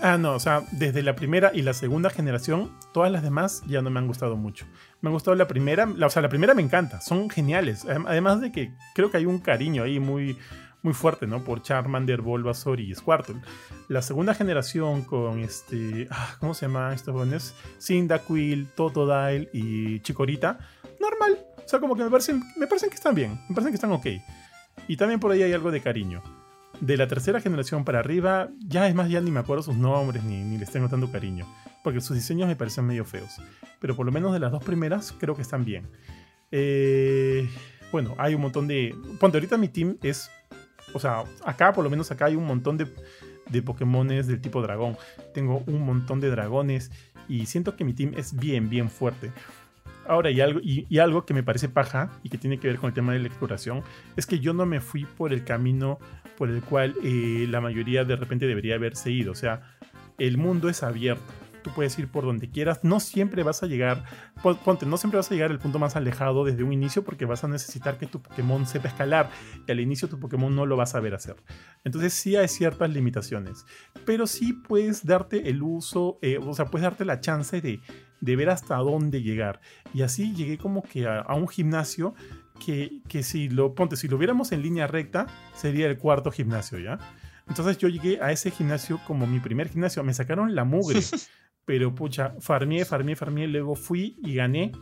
Ah, 0.00 0.16
no, 0.16 0.34
o 0.34 0.38
sea, 0.38 0.62
desde 0.70 1.02
la 1.02 1.16
primera 1.16 1.50
y 1.52 1.62
la 1.62 1.74
segunda 1.74 2.08
generación, 2.08 2.72
todas 2.92 3.10
las 3.10 3.24
demás 3.24 3.64
ya 3.66 3.82
no 3.82 3.90
me 3.90 3.98
han 3.98 4.06
gustado 4.06 4.36
mucho. 4.36 4.64
Me 5.00 5.08
ha 5.08 5.12
gustado 5.12 5.34
la 5.34 5.48
primera, 5.48 5.88
o 5.88 6.10
sea, 6.10 6.22
la 6.22 6.28
primera 6.28 6.54
me 6.54 6.62
encanta, 6.62 7.00
son 7.00 7.28
geniales. 7.28 7.84
Además 7.84 8.40
de 8.40 8.52
que 8.52 8.72
creo 8.94 9.10
que 9.10 9.16
hay 9.16 9.26
un 9.26 9.40
cariño 9.40 9.82
ahí 9.82 9.98
muy, 9.98 10.38
muy 10.82 10.94
fuerte, 10.94 11.26
¿no? 11.26 11.42
Por 11.42 11.62
Charmander, 11.62 12.20
Bulbasaur 12.20 12.78
y 12.78 12.94
Squirtle. 12.94 13.40
La 13.88 14.00
segunda 14.00 14.34
generación 14.34 15.02
con 15.02 15.40
este. 15.40 16.06
Ah, 16.10 16.36
¿Cómo 16.38 16.54
se 16.54 16.66
llama 16.66 16.94
estos 16.94 17.12
jóvenes? 17.12 17.54
Cyndaquil, 17.80 18.68
Totodile 18.76 19.50
y 19.52 20.00
Chikorita. 20.00 20.60
Normal. 21.00 21.38
O 21.56 21.68
sea, 21.68 21.80
como 21.80 21.96
que 21.96 22.04
me 22.04 22.10
parecen, 22.10 22.42
me 22.56 22.68
parecen 22.68 22.88
que 22.88 22.96
están 22.96 23.16
bien. 23.16 23.40
Me 23.48 23.54
parecen 23.54 23.72
que 23.72 23.76
están 23.76 23.92
ok. 23.92 24.06
Y 24.86 24.96
también 24.96 25.18
por 25.18 25.32
ahí 25.32 25.42
hay 25.42 25.52
algo 25.52 25.72
de 25.72 25.80
cariño 25.80 26.22
de 26.80 26.96
la 26.96 27.08
tercera 27.08 27.40
generación 27.40 27.84
para 27.84 27.98
arriba, 28.00 28.48
ya 28.60 28.88
es 28.88 28.94
más, 28.94 29.10
ya 29.10 29.20
ni 29.20 29.30
me 29.30 29.40
acuerdo 29.40 29.62
sus 29.62 29.76
nombres 29.76 30.22
ni, 30.24 30.42
ni 30.44 30.58
les 30.58 30.70
tengo 30.70 30.88
tanto 30.88 31.10
cariño, 31.10 31.46
porque 31.82 32.00
sus 32.00 32.16
diseños 32.16 32.48
me 32.48 32.56
parecen 32.56 32.86
medio 32.86 33.04
feos. 33.04 33.40
Pero 33.80 33.96
por 33.96 34.06
lo 34.06 34.12
menos 34.12 34.32
de 34.32 34.40
las 34.40 34.52
dos 34.52 34.62
primeras 34.62 35.12
creo 35.18 35.34
que 35.34 35.42
están 35.42 35.64
bien. 35.64 35.86
Eh, 36.50 37.48
bueno, 37.92 38.14
hay 38.18 38.34
un 38.34 38.42
montón 38.42 38.68
de... 38.68 38.94
Ponte, 39.18 39.38
ahorita 39.38 39.56
mi 39.56 39.68
team 39.68 39.96
es... 40.02 40.30
O 40.94 40.98
sea, 40.98 41.24
acá 41.44 41.72
por 41.72 41.84
lo 41.84 41.90
menos 41.90 42.10
acá 42.10 42.26
hay 42.26 42.36
un 42.36 42.46
montón 42.46 42.78
de, 42.78 42.86
de 43.50 43.62
Pokémones 43.62 44.26
del 44.26 44.40
tipo 44.40 44.62
dragón. 44.62 44.96
Tengo 45.34 45.62
un 45.66 45.84
montón 45.84 46.20
de 46.20 46.30
dragones 46.30 46.90
y 47.28 47.46
siento 47.46 47.76
que 47.76 47.84
mi 47.84 47.92
team 47.92 48.12
es 48.16 48.34
bien, 48.34 48.70
bien 48.70 48.88
fuerte. 48.88 49.32
Ahora, 50.06 50.30
y 50.30 50.40
algo, 50.40 50.60
y, 50.62 50.98
algo 50.98 51.26
que 51.26 51.34
me 51.34 51.42
parece 51.42 51.68
paja 51.68 52.10
y 52.22 52.30
que 52.30 52.38
tiene 52.38 52.58
que 52.58 52.66
ver 52.66 52.78
con 52.78 52.88
el 52.88 52.94
tema 52.94 53.12
de 53.12 53.18
la 53.18 53.28
exploración, 53.28 53.82
es 54.16 54.26
que 54.26 54.38
yo 54.38 54.54
no 54.54 54.64
me 54.64 54.80
fui 54.80 55.04
por 55.04 55.34
el 55.34 55.44
camino 55.44 55.98
por 56.38 56.48
el 56.48 56.62
cual 56.62 56.94
eh, 57.02 57.46
la 57.50 57.60
mayoría 57.60 58.04
de 58.04 58.16
repente 58.16 58.46
debería 58.46 58.76
haberse 58.76 59.10
ido. 59.10 59.32
O 59.32 59.34
sea, 59.34 59.76
el 60.18 60.38
mundo 60.38 60.68
es 60.68 60.84
abierto 60.84 61.34
tú 61.62 61.70
puedes 61.74 61.98
ir 61.98 62.08
por 62.08 62.24
donde 62.24 62.50
quieras. 62.50 62.80
No 62.82 63.00
siempre 63.00 63.42
vas 63.42 63.62
a 63.62 63.66
llegar, 63.66 64.04
ponte, 64.64 64.86
no 64.86 64.96
siempre 64.96 65.18
vas 65.18 65.30
a 65.30 65.34
llegar 65.34 65.50
al 65.50 65.58
punto 65.58 65.78
más 65.78 65.96
alejado 65.96 66.44
desde 66.44 66.62
un 66.62 66.72
inicio 66.72 67.04
porque 67.04 67.24
vas 67.24 67.44
a 67.44 67.48
necesitar 67.48 67.98
que 67.98 68.06
tu 68.06 68.20
Pokémon 68.22 68.66
sepa 68.66 68.88
escalar 68.88 69.30
y 69.66 69.70
al 69.70 69.80
inicio 69.80 70.08
tu 70.08 70.18
Pokémon 70.18 70.54
no 70.54 70.66
lo 70.66 70.76
vas 70.76 70.94
a 70.94 71.00
ver 71.00 71.14
hacer. 71.14 71.36
Entonces 71.84 72.14
sí 72.14 72.36
hay 72.36 72.48
ciertas 72.48 72.90
limitaciones, 72.90 73.66
pero 74.04 74.26
sí 74.26 74.52
puedes 74.52 75.04
darte 75.06 75.48
el 75.48 75.62
uso, 75.62 76.18
eh, 76.22 76.38
o 76.38 76.54
sea, 76.54 76.66
puedes 76.66 76.84
darte 76.84 77.04
la 77.04 77.20
chance 77.20 77.60
de, 77.60 77.80
de, 78.20 78.36
ver 78.36 78.50
hasta 78.50 78.76
dónde 78.76 79.22
llegar. 79.22 79.60
Y 79.94 80.02
así 80.02 80.34
llegué 80.34 80.58
como 80.58 80.82
que 80.82 81.06
a, 81.06 81.20
a 81.20 81.34
un 81.34 81.48
gimnasio 81.48 82.14
que, 82.58 83.00
que, 83.08 83.22
si 83.22 83.48
lo, 83.48 83.74
ponte, 83.74 83.96
si 83.96 84.08
lo 84.08 84.18
viéramos 84.18 84.52
en 84.52 84.62
línea 84.62 84.86
recta, 84.86 85.26
sería 85.54 85.86
el 85.86 85.98
cuarto 85.98 86.30
gimnasio, 86.30 86.78
¿ya? 86.78 86.98
Entonces 87.48 87.78
yo 87.78 87.88
llegué 87.88 88.20
a 88.20 88.30
ese 88.30 88.50
gimnasio 88.50 89.00
como 89.06 89.26
mi 89.26 89.40
primer 89.40 89.68
gimnasio. 89.68 90.02
Me 90.04 90.14
sacaron 90.14 90.54
la 90.54 90.64
mugre. 90.64 91.00
pero 91.64 91.94
pucha, 91.94 92.34
farmé, 92.40 92.84
farmé, 92.84 93.14
farmé, 93.16 93.46
luego 93.46 93.74
fui 93.74 94.16
y 94.22 94.34
gané. 94.34 94.72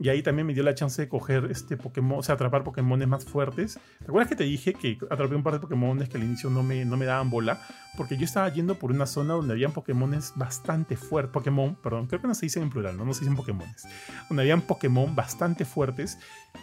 Y 0.00 0.08
ahí 0.10 0.22
también 0.22 0.46
me 0.46 0.54
dio 0.54 0.62
la 0.62 0.74
chance 0.74 1.02
de 1.02 1.08
coger 1.08 1.48
este 1.50 1.76
Pokémon, 1.76 2.20
o 2.20 2.22
sea, 2.22 2.36
atrapar 2.36 2.62
Pokémones 2.62 3.08
más 3.08 3.24
fuertes. 3.24 3.80
¿Te 3.98 4.04
acuerdas 4.04 4.28
que 4.28 4.36
te 4.36 4.44
dije 4.44 4.72
que 4.72 4.98
atrapé 5.10 5.34
un 5.34 5.42
par 5.42 5.54
de 5.54 5.60
Pokémones 5.60 6.08
que 6.08 6.18
al 6.18 6.24
inicio 6.24 6.50
no 6.50 6.62
me, 6.62 6.84
no 6.84 6.96
me 6.96 7.04
daban 7.04 7.30
bola? 7.30 7.60
Porque 7.96 8.16
yo 8.16 8.24
estaba 8.24 8.48
yendo 8.48 8.78
por 8.78 8.92
una 8.92 9.06
zona 9.06 9.34
donde 9.34 9.54
habían 9.54 9.72
Pokémones 9.72 10.34
bastante 10.36 10.96
fuertes. 10.96 11.32
Pokémon, 11.32 11.74
perdón, 11.82 12.06
creo 12.06 12.20
que 12.20 12.28
no 12.28 12.34
se 12.34 12.46
dicen 12.46 12.62
en 12.62 12.70
plural, 12.70 12.96
no, 12.96 13.04
no 13.04 13.12
se 13.12 13.20
dicen 13.20 13.34
Pokémones. 13.34 13.88
Donde 14.28 14.42
habían 14.42 14.60
Pokémon 14.60 15.16
bastante 15.16 15.64
fuertes. 15.64 16.18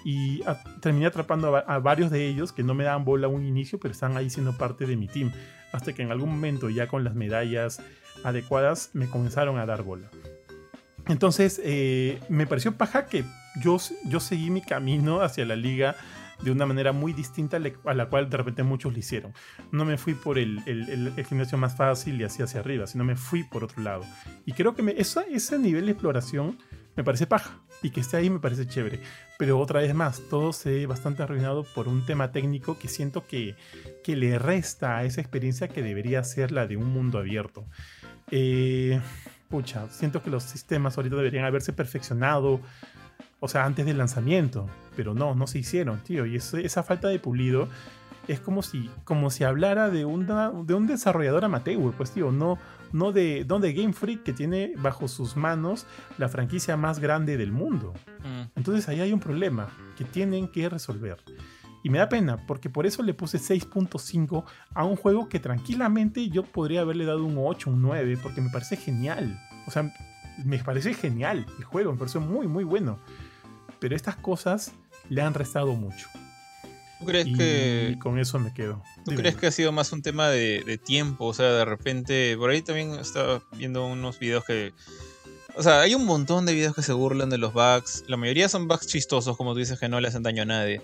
Y 0.05 0.41
terminé 0.81 1.07
atrapando 1.07 1.57
a, 1.57 1.79
varios 1.79 2.11
de 2.11 2.25
ellos 2.25 2.53
que 2.53 2.63
no 2.63 2.73
me 2.73 2.85
daban 2.85 3.03
bola 3.03 3.27
a 3.27 3.29
un 3.29 3.43
inicio, 3.43 3.79
pero 3.79 3.91
están 3.91 4.15
ahí 4.15 4.29
siendo 4.29 4.57
parte 4.57 4.85
de 4.85 4.95
mi 4.95 5.07
team. 5.07 5.33
Hasta 5.73 5.91
que 5.91 6.03
en 6.03 6.11
algún 6.11 6.29
momento, 6.29 6.69
ya 6.69 6.87
con 6.87 7.03
las 7.03 7.15
medallas 7.15 7.81
adecuadas 8.23 8.91
me 8.93 9.09
comenzaron 9.09 9.59
a 9.59 9.65
dar 9.65 9.83
bola. 9.83 10.09
Entonces 11.07 11.61
eh, 11.63 12.19
me 12.29 12.47
pareció 12.47 12.75
paja 12.75 13.05
que 13.05 13.23
yo, 13.61 13.77
yo 14.05 14.19
seguí 14.19 14.49
mi 14.49 14.61
camino 14.61 15.21
hacia 15.21 15.45
la 15.45 15.55
liga 15.55 15.95
de 16.41 16.51
una 16.51 16.65
manera 16.65 16.91
muy 16.91 17.13
distinta 17.13 17.57
a 17.57 17.93
la 17.93 18.09
cual 18.09 18.29
de 18.29 18.37
repente 18.37 18.63
muchos 18.63 18.91
lo 18.91 18.99
hicieron. 18.99 19.33
No 19.71 19.85
me 19.85 19.97
fui 19.97 20.13
por 20.13 20.37
el, 20.37 20.61
el, 20.65 21.25
gimnasio 21.25 21.57
más 21.57 21.75
fácil 21.75 22.19
y 22.19 22.23
así 22.23 22.43
hacia 22.43 22.59
arriba, 22.59 22.87
sino 22.87 23.03
me 23.03 23.15
fui 23.15 23.43
por 23.43 23.63
otro 23.63 23.81
lado. 23.81 24.03
Y 24.45 24.53
creo 24.53 24.75
que 24.75 24.83
me, 24.83 24.95
ese 24.97 25.59
nivel 25.59 25.85
de 25.85 25.91
exploración 25.91 26.57
me 26.95 27.03
parece 27.03 27.27
paja 27.27 27.59
y 27.81 27.89
que 27.89 27.99
esté 27.99 28.17
ahí 28.17 28.29
me 28.29 28.39
parece 28.39 28.67
chévere. 28.67 28.99
Pero 29.37 29.59
otra 29.59 29.81
vez 29.81 29.93
más, 29.93 30.21
todo 30.29 30.53
se 30.53 30.71
ve 30.71 30.85
bastante 30.85 31.23
arruinado 31.23 31.63
por 31.63 31.87
un 31.87 32.05
tema 32.05 32.31
técnico 32.31 32.77
que 32.77 32.87
siento 32.87 33.25
que, 33.27 33.55
que 34.03 34.15
le 34.15 34.39
resta 34.39 34.97
a 34.97 35.03
esa 35.03 35.21
experiencia 35.21 35.67
que 35.67 35.83
debería 35.83 36.23
ser 36.23 36.51
la 36.51 36.67
de 36.67 36.77
un 36.77 36.89
mundo 36.89 37.17
abierto. 37.17 37.65
Eh, 38.31 38.99
pucha, 39.49 39.87
siento 39.89 40.21
que 40.21 40.29
los 40.29 40.43
sistemas 40.43 40.97
ahorita 40.97 41.15
deberían 41.15 41.45
haberse 41.45 41.73
perfeccionado, 41.73 42.59
o 43.39 43.47
sea, 43.47 43.65
antes 43.65 43.85
del 43.85 43.97
lanzamiento, 43.97 44.67
pero 44.95 45.13
no, 45.13 45.35
no 45.35 45.47
se 45.47 45.59
hicieron, 45.59 45.99
tío. 45.99 46.25
Y 46.25 46.35
esa 46.35 46.83
falta 46.83 47.07
de 47.07 47.19
pulido 47.19 47.67
es 48.27 48.39
como 48.39 48.61
si, 48.63 48.89
como 49.03 49.29
si 49.29 49.43
hablara 49.43 49.89
de, 49.89 50.05
una, 50.05 50.51
de 50.51 50.73
un 50.73 50.87
desarrollador 50.87 51.45
amateur, 51.45 51.93
pues, 51.95 52.11
tío, 52.11 52.31
no, 52.31 52.57
no, 52.91 53.11
de, 53.11 53.45
no 53.47 53.59
de 53.59 53.73
Game 53.73 53.93
Freak 53.93 54.23
que 54.23 54.33
tiene 54.33 54.73
bajo 54.77 55.07
sus 55.07 55.35
manos 55.35 55.85
la 56.17 56.29
franquicia 56.29 56.77
más 56.77 56.99
grande 56.99 57.37
del 57.37 57.51
mundo. 57.51 57.93
Mm. 58.23 58.57
Entonces 58.57 58.87
ahí 58.89 59.01
hay 59.01 59.13
un 59.13 59.19
problema 59.19 59.67
que 59.97 60.05
tienen 60.05 60.47
que 60.47 60.69
resolver. 60.69 61.17
Y 61.85 61.91
me 61.91 61.99
da 61.99 62.09
pena, 62.09 62.43
porque 62.47 62.67
por 62.67 62.87
eso 62.87 63.03
le 63.03 63.13
puse 63.13 63.37
6.5 63.37 64.43
a 64.73 64.85
un 64.85 64.95
juego 64.95 65.29
que 65.29 65.39
tranquilamente 65.39 66.29
yo 66.29 66.41
podría 66.41 66.81
haberle 66.81 67.05
dado 67.05 67.23
un 67.23 67.35
8, 67.37 67.69
un 67.69 67.83
9, 67.83 68.17
porque 68.23 68.41
me 68.41 68.49
parece 68.49 68.75
genial. 68.75 69.39
O 69.67 69.71
sea, 69.71 69.93
me 70.43 70.57
parece 70.57 70.95
genial 70.95 71.45
el 71.59 71.63
juego, 71.63 71.91
me 71.91 71.99
pareció 71.99 72.21
muy, 72.21 72.47
muy 72.47 72.63
bueno. 72.63 72.97
Pero 73.79 73.95
estas 73.95 74.15
cosas 74.15 74.71
le 75.09 75.21
han 75.21 75.35
restado 75.35 75.75
mucho. 75.75 76.07
¿Tú 76.97 77.05
crees 77.05 77.27
que.? 77.37 77.91
Y 77.93 77.99
con 77.99 78.17
eso 78.17 78.39
me 78.39 78.51
quedo. 78.51 78.81
¿Tú 79.03 79.13
crees 79.13 79.35
que 79.35 79.45
ha 79.45 79.51
sido 79.51 79.71
más 79.71 79.91
un 79.91 80.01
tema 80.01 80.27
de, 80.29 80.63
de, 80.65 80.79
tiempo? 80.79 81.25
O 81.25 81.35
sea, 81.35 81.51
de 81.51 81.65
repente. 81.65 82.35
Por 82.35 82.49
ahí 82.49 82.63
también 82.63 82.95
estaba 82.95 83.43
viendo 83.57 83.85
unos 83.85 84.17
videos 84.17 84.43
que. 84.43 84.73
O 85.55 85.61
sea, 85.61 85.81
hay 85.81 85.93
un 85.93 86.05
montón 86.05 86.47
de 86.47 86.53
videos 86.55 86.73
que 86.73 86.81
se 86.81 86.93
burlan 86.93 87.29
de 87.29 87.37
los 87.37 87.53
bugs. 87.53 88.05
La 88.07 88.17
mayoría 88.17 88.49
son 88.49 88.67
bugs 88.67 88.87
chistosos, 88.87 89.37
como 89.37 89.53
tú 89.53 89.59
dices, 89.59 89.79
que 89.79 89.87
no 89.87 90.01
le 90.01 90.07
hacen 90.07 90.23
daño 90.23 90.41
a 90.41 90.45
nadie. 90.45 90.81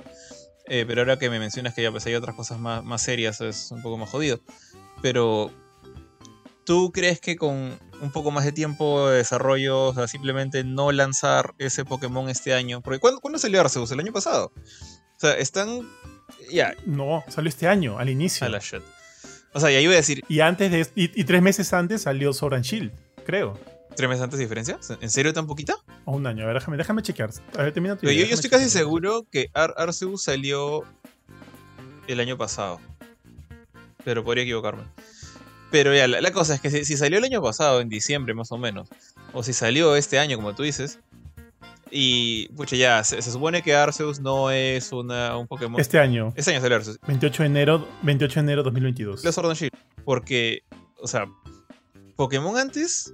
Eh, 0.73 0.85
pero 0.87 1.01
ahora 1.01 1.19
que 1.19 1.29
me 1.29 1.37
mencionas 1.37 1.73
que 1.73 1.81
ya 1.83 1.91
pues 1.91 2.05
hay 2.05 2.15
otras 2.15 2.33
cosas 2.33 2.57
más, 2.57 2.81
más 2.81 3.01
serias, 3.01 3.41
es 3.41 3.71
un 3.71 3.81
poco 3.81 3.97
más 3.97 4.09
jodido. 4.09 4.39
Pero, 5.01 5.51
¿tú 6.63 6.93
crees 6.93 7.19
que 7.19 7.35
con 7.35 7.77
un 8.01 8.11
poco 8.13 8.31
más 8.31 8.45
de 8.45 8.53
tiempo 8.53 9.09
de 9.09 9.17
desarrollo, 9.17 9.87
o 9.87 9.93
sea, 9.93 10.07
simplemente 10.07 10.63
no 10.63 10.93
lanzar 10.93 11.53
ese 11.57 11.83
Pokémon 11.83 12.29
este 12.29 12.53
año? 12.53 12.79
Porque 12.79 12.99
¿cuándo, 13.01 13.19
¿cuándo 13.19 13.37
salió 13.37 13.59
Arceus? 13.59 13.91
El 13.91 13.99
año 13.99 14.13
pasado. 14.13 14.53
O 14.55 15.19
sea, 15.19 15.33
están... 15.33 15.89
Ya. 16.49 16.73
No, 16.85 17.21
salió 17.27 17.49
este 17.49 17.67
año, 17.67 17.99
al 17.99 18.09
inicio. 18.09 18.47
A 18.47 18.49
la 18.49 18.59
shit. 18.59 18.81
O 19.51 19.59
sea, 19.59 19.71
ya 19.71 19.81
iba 19.81 19.91
a 19.91 19.97
decir... 19.97 20.23
Y 20.29 20.39
antes 20.39 20.71
de... 20.71 20.87
Y, 20.95 21.19
y 21.19 21.25
tres 21.25 21.41
meses 21.41 21.73
antes 21.73 22.03
salió 22.03 22.31
Sword 22.31 22.53
and 22.53 22.63
Shield, 22.63 22.93
creo. 23.25 23.59
¿Tres 23.95 24.09
meses 24.09 24.23
antes 24.23 24.39
de 24.39 24.45
diferencia? 24.45 24.79
¿En 25.01 25.09
serio 25.09 25.33
tan 25.33 25.47
poquita? 25.47 25.75
O 26.05 26.13
un 26.13 26.25
año, 26.25 26.43
a 26.43 26.47
ver, 26.47 26.55
déjame, 26.55 26.77
déjame 26.77 27.01
chequear. 27.01 27.29
A 27.57 27.63
ver, 27.63 27.73
termina 27.73 27.95
tu 27.95 28.07
Yo, 28.07 28.11
yo 28.11 28.33
estoy 28.33 28.49
casi 28.49 28.69
seguro 28.69 29.25
que 29.29 29.49
Arceus 29.53 30.23
salió 30.23 30.83
el 32.07 32.19
año 32.19 32.37
pasado. 32.37 32.79
Pero 34.03 34.23
podría 34.23 34.43
equivocarme. 34.43 34.83
Pero 35.71 35.95
ya, 35.95 36.07
la, 36.07 36.31
cosa 36.31 36.55
es 36.55 36.61
que 36.61 36.69
si, 36.69 36.97
salió 36.97 37.17
el 37.17 37.23
año 37.23 37.41
pasado, 37.41 37.79
en 37.79 37.87
diciembre 37.87 38.33
más 38.33 38.51
o 38.51 38.57
menos, 38.57 38.89
o 39.33 39.41
si 39.41 39.53
salió 39.53 39.95
este 39.95 40.19
año, 40.19 40.35
como 40.35 40.53
tú 40.53 40.63
dices, 40.63 40.99
y, 41.89 42.49
pucha, 42.49 42.75
ya, 42.75 43.03
se, 43.03 43.21
supone 43.21 43.61
que 43.61 43.73
Arceus 43.73 44.19
no 44.19 44.51
es 44.51 44.91
una, 44.91 45.37
un 45.37 45.47
Pokémon. 45.47 45.79
Este 45.79 45.99
año. 45.99 46.33
Este 46.35 46.51
año 46.51 46.61
salió 46.61 46.77
Arceus. 46.77 46.99
28 47.07 47.43
de 47.43 47.47
enero, 47.47 47.87
28 48.01 48.33
de 48.33 48.39
enero 48.41 48.63
2022. 48.63 49.23
La 49.23 49.31
Sword 49.31 49.55
Shield. 49.55 49.71
Porque, 50.03 50.63
o 50.97 51.07
sea, 51.07 51.25
Pokémon 52.17 52.57
antes 52.57 53.13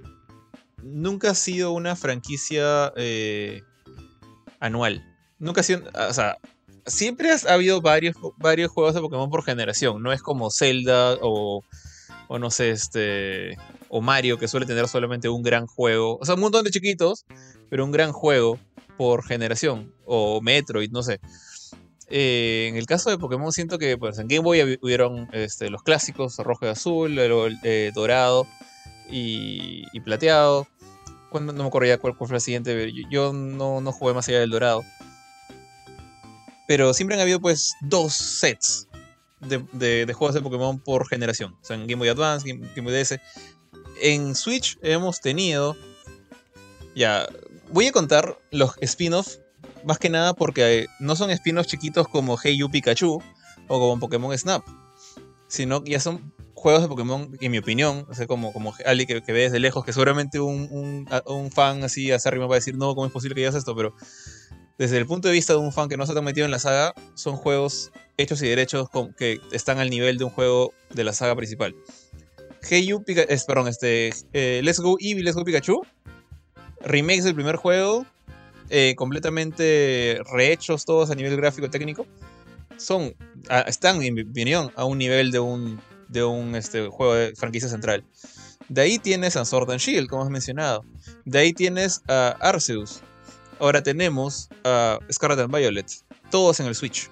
nunca 0.82 1.30
ha 1.30 1.34
sido 1.34 1.72
una 1.72 1.96
franquicia 1.96 2.92
eh, 2.96 3.62
anual. 4.60 5.04
Nunca 5.38 5.60
ha 5.60 5.64
sido. 5.64 5.82
O 6.08 6.12
sea, 6.12 6.38
siempre 6.86 7.30
ha 7.30 7.52
habido 7.52 7.80
varios, 7.80 8.16
varios 8.38 8.70
juegos 8.70 8.94
de 8.94 9.00
Pokémon 9.00 9.30
por 9.30 9.44
generación. 9.44 10.02
No 10.02 10.12
es 10.12 10.22
como 10.22 10.50
Zelda 10.50 11.16
o, 11.20 11.62
o 12.28 12.38
no 12.38 12.50
sé, 12.50 12.70
este. 12.70 13.56
O 13.88 14.00
Mario, 14.00 14.38
que 14.38 14.48
suele 14.48 14.66
tener 14.66 14.88
solamente 14.88 15.28
un 15.28 15.42
gran 15.42 15.66
juego. 15.66 16.18
O 16.20 16.24
sea, 16.24 16.34
un 16.34 16.40
montón 16.40 16.64
de 16.64 16.70
chiquitos, 16.70 17.24
pero 17.70 17.84
un 17.84 17.92
gran 17.92 18.12
juego 18.12 18.58
por 18.96 19.24
generación. 19.24 19.94
O 20.04 20.40
Metroid, 20.40 20.90
no 20.90 21.02
sé. 21.02 21.20
Eh, 22.10 22.68
en 22.70 22.76
el 22.76 22.86
caso 22.86 23.10
de 23.10 23.18
Pokémon 23.18 23.52
siento 23.52 23.78
que 23.78 23.98
pues, 23.98 24.18
en 24.18 24.28
Game 24.28 24.42
Boy 24.42 24.78
hubieron 24.80 25.28
este, 25.32 25.68
los 25.68 25.82
clásicos, 25.82 26.38
rojo 26.38 26.64
y 26.64 26.68
azul, 26.68 27.18
el, 27.18 27.58
eh, 27.64 27.92
dorado 27.94 28.46
y, 29.10 30.00
plateado. 30.00 30.66
Cuando, 31.30 31.52
no 31.52 31.62
me 31.62 31.68
acuerdo 31.68 31.88
ya 31.88 31.98
cuál, 31.98 32.14
fue 32.16 32.36
el 32.36 32.40
siguiente. 32.40 32.92
Yo, 33.10 33.32
no, 33.32 33.80
no, 33.80 33.92
jugué 33.92 34.14
más 34.14 34.28
allá 34.28 34.40
del 34.40 34.50
dorado. 34.50 34.82
Pero 36.66 36.92
siempre 36.94 37.16
han 37.16 37.22
habido 37.22 37.40
pues 37.40 37.74
dos 37.80 38.12
sets 38.12 38.88
de, 39.40 40.12
juegos 40.12 40.34
de 40.34 40.42
Pokémon 40.42 40.78
por 40.78 41.08
generación. 41.08 41.56
O 41.68 41.72
en 41.72 41.86
Game 41.86 41.96
Boy 41.96 42.08
Advance, 42.08 42.46
Game, 42.46 42.68
Boy 42.82 42.92
DS. 42.92 43.18
En 44.00 44.34
Switch 44.34 44.78
hemos 44.82 45.20
tenido... 45.20 45.76
Ya, 46.94 47.28
voy 47.70 47.86
a 47.86 47.92
contar 47.92 48.38
los 48.50 48.72
spin-offs. 48.80 49.40
Más 49.84 49.98
que 49.98 50.10
nada 50.10 50.34
porque 50.34 50.86
no 50.98 51.14
son 51.14 51.30
spin-offs 51.30 51.68
chiquitos 51.68 52.08
como 52.08 52.36
Hey 52.36 52.58
You 52.58 52.70
Pikachu 52.70 53.22
o 53.68 53.78
como 53.78 54.00
Pokémon 54.00 54.36
Snap. 54.36 54.64
Sino 55.46 55.82
que 55.82 55.92
ya 55.92 56.00
son 56.00 56.32
juegos 56.58 56.82
de 56.82 56.88
Pokémon, 56.88 57.36
en 57.40 57.50
mi 57.50 57.58
opinión, 57.58 58.06
o 58.08 58.14
sea, 58.14 58.26
como, 58.26 58.52
como 58.52 58.74
alguien 58.84 59.06
que, 59.06 59.22
que, 59.22 59.32
ve 59.32 59.42
desde 59.42 59.60
lejos, 59.60 59.84
que 59.84 59.92
seguramente 59.92 60.40
un, 60.40 61.06
un, 61.26 61.50
fan 61.50 61.84
así 61.84 62.10
arriba 62.10 62.46
va 62.46 62.56
a 62.56 62.58
decir, 62.58 62.76
no, 62.76 62.94
¿cómo 62.94 63.06
es 63.06 63.12
posible 63.12 63.34
que 63.34 63.40
digas 63.42 63.54
esto? 63.54 63.74
Pero 63.74 63.94
desde 64.78 64.96
el 64.96 65.06
punto 65.06 65.28
de 65.28 65.34
vista 65.34 65.52
de 65.52 65.58
un 65.58 65.72
fan 65.72 65.88
que 65.88 65.96
no 65.96 66.06
se 66.06 66.16
ha 66.16 66.22
metido 66.22 66.44
en 66.44 66.50
la 66.50 66.58
saga, 66.58 66.94
son 67.14 67.36
juegos 67.36 67.90
hechos 68.16 68.42
y 68.42 68.48
derechos 68.48 68.88
que 69.16 69.40
están 69.52 69.78
al 69.78 69.90
nivel 69.90 70.18
de 70.18 70.24
un 70.24 70.30
juego 70.30 70.72
de 70.90 71.04
la 71.04 71.12
saga 71.12 71.34
principal. 71.34 71.74
Hey 72.62 72.86
You, 72.86 73.02
es, 73.06 73.44
perdón, 73.44 73.68
este, 73.68 74.10
eh, 74.32 74.60
Let's 74.62 74.80
Go 74.80 74.96
Eevee, 75.00 75.22
Let's 75.22 75.36
Go 75.36 75.44
Pikachu, 75.44 75.80
remakes 76.80 77.24
del 77.24 77.34
primer 77.34 77.56
juego, 77.56 78.06
eh, 78.70 78.94
completamente 78.96 80.20
rehechos 80.32 80.84
todos 80.84 81.10
a 81.10 81.14
nivel 81.14 81.36
gráfico 81.36 81.70
técnico, 81.70 82.06
son, 82.76 83.14
están, 83.66 84.02
en 84.02 84.14
mi 84.14 84.22
opinión, 84.22 84.70
a 84.76 84.84
un 84.84 84.98
nivel 84.98 85.30
de 85.30 85.40
un 85.40 85.80
de 86.08 86.24
un 86.24 86.54
este, 86.54 86.88
juego 86.88 87.14
de 87.14 87.34
franquicia 87.36 87.68
central. 87.68 88.04
De 88.68 88.82
ahí 88.82 88.98
tienes 88.98 89.36
a 89.36 89.44
Sword 89.44 89.70
and 89.70 89.80
Shield, 89.80 90.08
como 90.08 90.22
has 90.22 90.30
mencionado. 90.30 90.84
De 91.24 91.38
ahí 91.38 91.52
tienes 91.52 92.02
a 92.08 92.36
Arceus. 92.40 93.00
Ahora 93.58 93.82
tenemos 93.82 94.48
a 94.64 94.98
Scarlet 95.10 95.40
and 95.40 95.54
Violet. 95.54 95.86
Todos 96.30 96.60
en 96.60 96.66
el 96.66 96.74
Switch. 96.74 97.10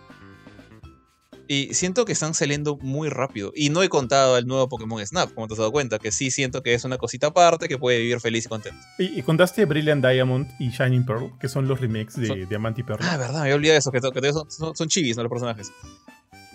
Y 1.48 1.74
siento 1.74 2.04
que 2.04 2.12
están 2.12 2.34
saliendo 2.34 2.76
muy 2.76 3.08
rápido. 3.08 3.52
Y 3.54 3.70
no 3.70 3.82
he 3.82 3.88
contado 3.88 4.36
el 4.36 4.46
nuevo 4.46 4.68
Pokémon 4.68 5.04
Snap, 5.06 5.32
como 5.32 5.46
te 5.46 5.54
has 5.54 5.58
dado 5.58 5.70
cuenta, 5.70 5.98
que 5.98 6.10
sí 6.10 6.30
siento 6.30 6.62
que 6.62 6.74
es 6.74 6.84
una 6.84 6.98
cosita 6.98 7.28
aparte 7.28 7.68
que 7.68 7.78
puede 7.78 7.98
vivir 7.98 8.20
feliz 8.20 8.46
y 8.46 8.48
contento. 8.48 8.80
Y, 8.98 9.22
contaste 9.22 9.64
Brilliant 9.64 10.04
Diamond 10.04 10.50
y 10.58 10.70
Shining 10.70 11.06
Pearl, 11.06 11.32
que 11.38 11.48
son 11.48 11.68
los 11.68 11.80
remakes 11.80 12.16
de 12.16 12.46
Diamante 12.46 12.80
y 12.80 12.84
Pearl. 12.84 13.00
Ah, 13.02 13.16
verdad, 13.16 13.34
me 13.34 13.40
había 13.42 13.54
olvidado 13.54 13.78
eso, 13.78 13.92
que, 13.92 14.00
que 14.00 14.32
son, 14.32 14.74
son, 14.76 14.88
chivis, 14.88 15.16
¿no? 15.16 15.22
Los 15.22 15.30
personajes. 15.30 15.70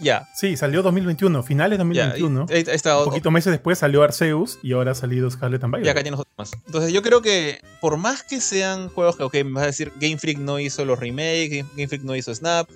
Ya. 0.01 0.27
Sí, 0.33 0.57
salió 0.57 0.81
2021, 0.81 1.43
finales 1.43 1.77
de 1.77 1.83
2021. 1.85 2.45
Un 2.47 3.05
poquito 3.05 3.31
meses 3.31 3.51
después 3.51 3.77
salió 3.77 4.03
Arceus 4.03 4.59
y 4.63 4.73
ahora 4.73 4.91
ha 4.91 4.95
salido 4.95 5.29
Scarlet 5.29 5.63
and 5.63 5.73
Violet. 5.73 5.87
Y 5.87 5.89
acá 5.89 6.01
tienes 6.01 6.19
otros 6.19 6.33
más. 6.37 6.51
Entonces 6.65 6.91
yo 6.91 7.01
creo 7.01 7.21
que 7.21 7.61
por 7.79 7.97
más 7.97 8.23
que 8.23 8.41
sean 8.41 8.89
juegos 8.89 9.15
que, 9.15 9.23
ok, 9.23 9.33
me 9.45 9.51
vas 9.51 9.63
a 9.63 9.67
decir, 9.67 9.93
Game 9.99 10.17
Freak 10.17 10.39
no 10.39 10.59
hizo 10.59 10.83
los 10.85 10.99
remakes, 10.99 11.65
Game 11.75 11.87
Freak 11.87 12.03
no 12.03 12.15
hizo 12.15 12.33
Snap, 12.33 12.67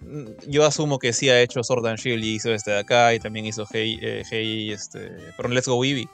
mm, 0.00 0.48
yo 0.48 0.64
asumo 0.64 0.98
que 0.98 1.12
sí 1.12 1.28
ha 1.28 1.40
hecho 1.40 1.62
Sword 1.62 1.86
and 1.86 1.98
Shield 1.98 2.24
y 2.24 2.36
hizo 2.36 2.52
este 2.52 2.70
de 2.70 2.78
acá 2.78 3.14
y 3.14 3.20
también 3.20 3.44
hizo 3.44 3.66
Hey, 3.70 3.98
eh, 4.00 4.22
hey 4.28 4.72
este, 4.72 5.10
perdón, 5.36 5.54
Let's 5.54 5.68
Go 5.68 5.84
Eevee. 5.84 6.08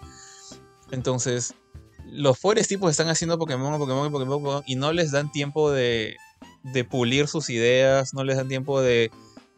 Entonces, 0.90 1.54
los 2.10 2.38
pobres 2.38 2.66
tipos 2.66 2.90
están 2.90 3.08
haciendo 3.08 3.38
Pokémon, 3.38 3.78
Pokémon, 3.78 4.10
Pokémon, 4.10 4.42
Pokémon 4.42 4.62
y 4.66 4.74
no 4.74 4.92
les 4.92 5.12
dan 5.12 5.30
tiempo 5.30 5.70
de, 5.70 6.16
de 6.64 6.84
pulir 6.84 7.28
sus 7.28 7.50
ideas, 7.50 8.14
no 8.14 8.24
les 8.24 8.36
dan 8.36 8.48
tiempo 8.48 8.80
de 8.80 9.10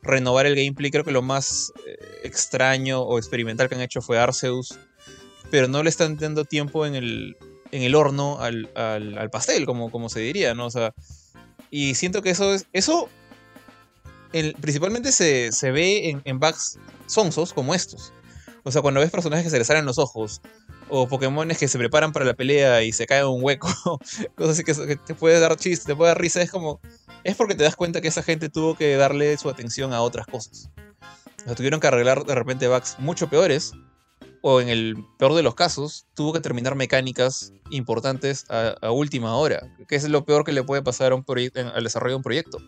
renovar 0.07 0.47
el 0.47 0.55
gameplay. 0.57 0.91
Creo 0.91 1.05
que 1.05 1.11
lo 1.11 1.23
más 1.23 1.73
eh, 1.87 1.99
extraño 2.25 3.01
o 3.01 3.19
experimental 3.19 3.69
que 3.69 3.75
han 3.75 3.81
hecho 3.81 4.03
fue 4.03 4.19
Arceus, 4.19 4.79
pero 5.51 5.69
no 5.69 5.83
le 5.83 5.91
están 5.91 6.17
dando 6.17 6.45
tiempo 6.45 6.87
en 6.87 6.95
el, 6.95 7.37
en 7.73 7.83
el 7.83 7.95
horno 7.95 8.39
al, 8.41 8.69
pastel, 9.31 9.67
como, 9.67 9.91
como 9.91 10.09
se 10.09 10.21
diría, 10.21 10.55
¿no? 10.55 10.67
O 10.67 10.71
sea, 10.71 10.95
y 11.71 11.95
siento 11.95 12.23
que 12.23 12.31
eso 12.31 12.55
es. 12.55 12.67
Eso 12.73 13.09
principalmente 14.61 15.13
se, 15.13 15.71
ve 15.71 16.11
en, 16.11 16.23
en 16.25 16.39
bugs 16.39 16.79
sonsos 17.07 17.53
como 17.53 17.75
estos. 17.75 18.13
O 18.65 18.73
sea, 18.73 18.83
cuando 18.83 19.01
ves 19.01 19.11
personajes 19.11 19.45
que 19.45 19.51
se 19.51 19.59
les 19.59 19.67
salen 19.67 19.87
los 19.87 19.99
ojos, 19.99 20.41
o 20.89 21.09
Pokémones 21.09 21.59
que 21.59 21.69
se 21.69 21.79
preparan 21.79 22.13
para 22.13 22.25
la 22.25 22.35
pelea 22.35 22.83
y 22.83 22.93
se 22.93 23.07
caen 23.07 23.23
en 23.23 23.29
un 23.29 23.43
hueco, 23.43 23.69
cosas 24.37 24.55
así 24.55 24.65
que, 24.65 24.75
que, 24.87 24.97
te 24.97 25.15
puede 25.15 25.39
dar 25.41 25.57
chiste, 25.57 25.87
te 25.87 25.97
puede 25.97 26.11
dar 26.11 26.21
risa, 26.21 26.43
es 26.43 26.51
como 26.51 26.81
es 27.27 27.37
porque 27.37 27.57
te 27.57 27.65
das 27.65 27.75
cuenta 27.75 28.01
que 28.01 28.09
esa 28.09 28.23
gente 28.23 28.49
tuvo 28.49 28.77
que 28.77 28.97
darle 28.97 29.37
su 29.37 29.51
atención 29.51 29.93
a 29.93 30.01
otras 30.01 30.27
cosas. 30.27 30.71
O 31.41 31.45
sea, 31.45 31.55
tuvieron 31.55 31.81
que 31.81 31.89
arreglar 31.89 32.25
de 32.25 32.35
repente 32.35 32.69
bugs 32.69 32.97
mucho 32.99 33.29
peores, 33.29 33.73
o 34.43 34.61
en 34.61 34.69
el 34.69 34.97
peor 35.19 35.35
de 35.35 35.43
los 35.43 35.57
casos, 35.57 36.07
tuvo 36.15 36.33
que 36.33 36.39
terminar 36.39 36.77
mecánicas 36.77 37.53
importantes 37.71 38.45
a, 38.49 38.93
última 38.93 39.35
hora, 39.37 39.75
que 39.89 39.97
es 39.97 40.09
lo 40.09 40.25
peor 40.25 40.45
que 40.45 40.53
le 40.53 40.63
puede 40.63 40.83
pasar 40.83 41.13
al 41.13 41.85
desarrollo 41.85 42.13
de 42.13 42.17
un 42.17 42.23
proyecto. 42.23 42.59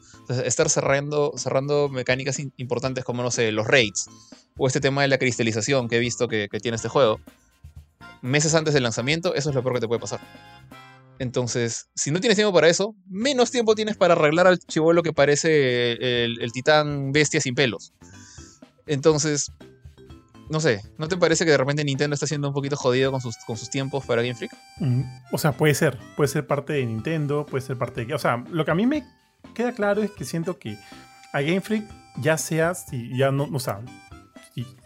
estar 0.45 0.69
cerrando, 0.69 1.33
mecánicas 1.91 2.41
importantes 2.57 3.05
como, 3.05 3.23
no 3.23 3.31
sé, 3.31 3.53
los 3.53 3.69
raids, 3.69 4.07
o 4.57 4.67
este 4.67 4.81
tema 4.81 5.03
de 5.03 5.09
la 5.09 5.19
cristalización 5.19 5.89
que 5.89 5.97
he 5.97 6.01
visto 6.01 6.27
que 6.27 6.49
tiene 6.61 6.75
este 6.75 6.89
juego, 6.89 7.21
meses 8.23 8.57
antes 8.57 8.75
del 8.75 8.83
lanzamiento, 8.83 9.35
eso 9.37 9.51
es 9.51 9.55
lo 9.55 9.63
peor 9.63 9.75
que 9.77 9.81
te 9.81 9.89
puede 9.89 10.01
pasar. 10.01 10.21
Entonces, 11.19 11.89
si 11.95 12.11
no 12.11 12.21
tienes 12.21 12.37
tiempo 12.37 12.53
para 12.53 12.69
eso, 12.69 12.95
menos 13.09 13.51
tiempo 13.51 13.75
tienes 13.75 13.97
para 13.97 14.15
arreglar 14.15 14.47
al 14.47 14.59
chivolo 14.59 15.03
que 15.03 15.13
parece 15.13 16.25
el, 16.25 16.53
titán 16.53 17.13
bestia 17.13 17.41
sin 17.41 17.55
pelos. 17.55 17.93
Entonces, 18.87 19.53
no 20.49 20.61
sé, 20.61 20.83
¿no 20.97 21.09
te 21.09 21.17
parece 21.17 21.45
que 21.45 21.51
de 21.51 21.57
repente 21.57 21.85
Nintendo 21.85 22.15
está 22.15 22.27
siendo 22.27 22.49
un 22.49 22.55
poquito 22.55 22.77
jodido 22.77 23.11
con 23.11 23.21
sus, 23.21 23.37
con 23.47 23.57
sus 23.57 23.69
tiempos 23.69 24.07
para 24.07 24.23
Game 24.23 24.35
Freak? 24.35 24.53
Mm, 24.79 25.03
o 25.33 25.39
sea, 25.39 25.53
puede 25.53 25.75
ser, 25.75 25.99
puede 26.17 26.29
ser 26.29 26.47
parte 26.47 26.73
de 26.73 26.87
Nintendo, 26.87 27.45
puede 27.45 27.65
ser 27.65 27.77
parte 27.77 28.05
de... 28.05 28.15
O 28.15 28.19
sea, 28.19 28.45
lo 28.51 28.65
que 28.65 28.71
a 28.71 28.75
mí 28.75 28.87
me 28.87 29.05
queda 29.55 29.73
claro 29.73 30.03
es 30.03 30.13
que 30.13 30.25
siento 30.25 30.59
que 30.59 30.79
a 31.33 31.41
Game 31.41 31.61
Freak, 31.61 31.85
ya 32.23 32.39
sea, 32.39 32.75
si 32.75 33.17
ya 33.17 33.33
no, 33.33 33.49
o 33.53 33.61
sea, 33.61 33.81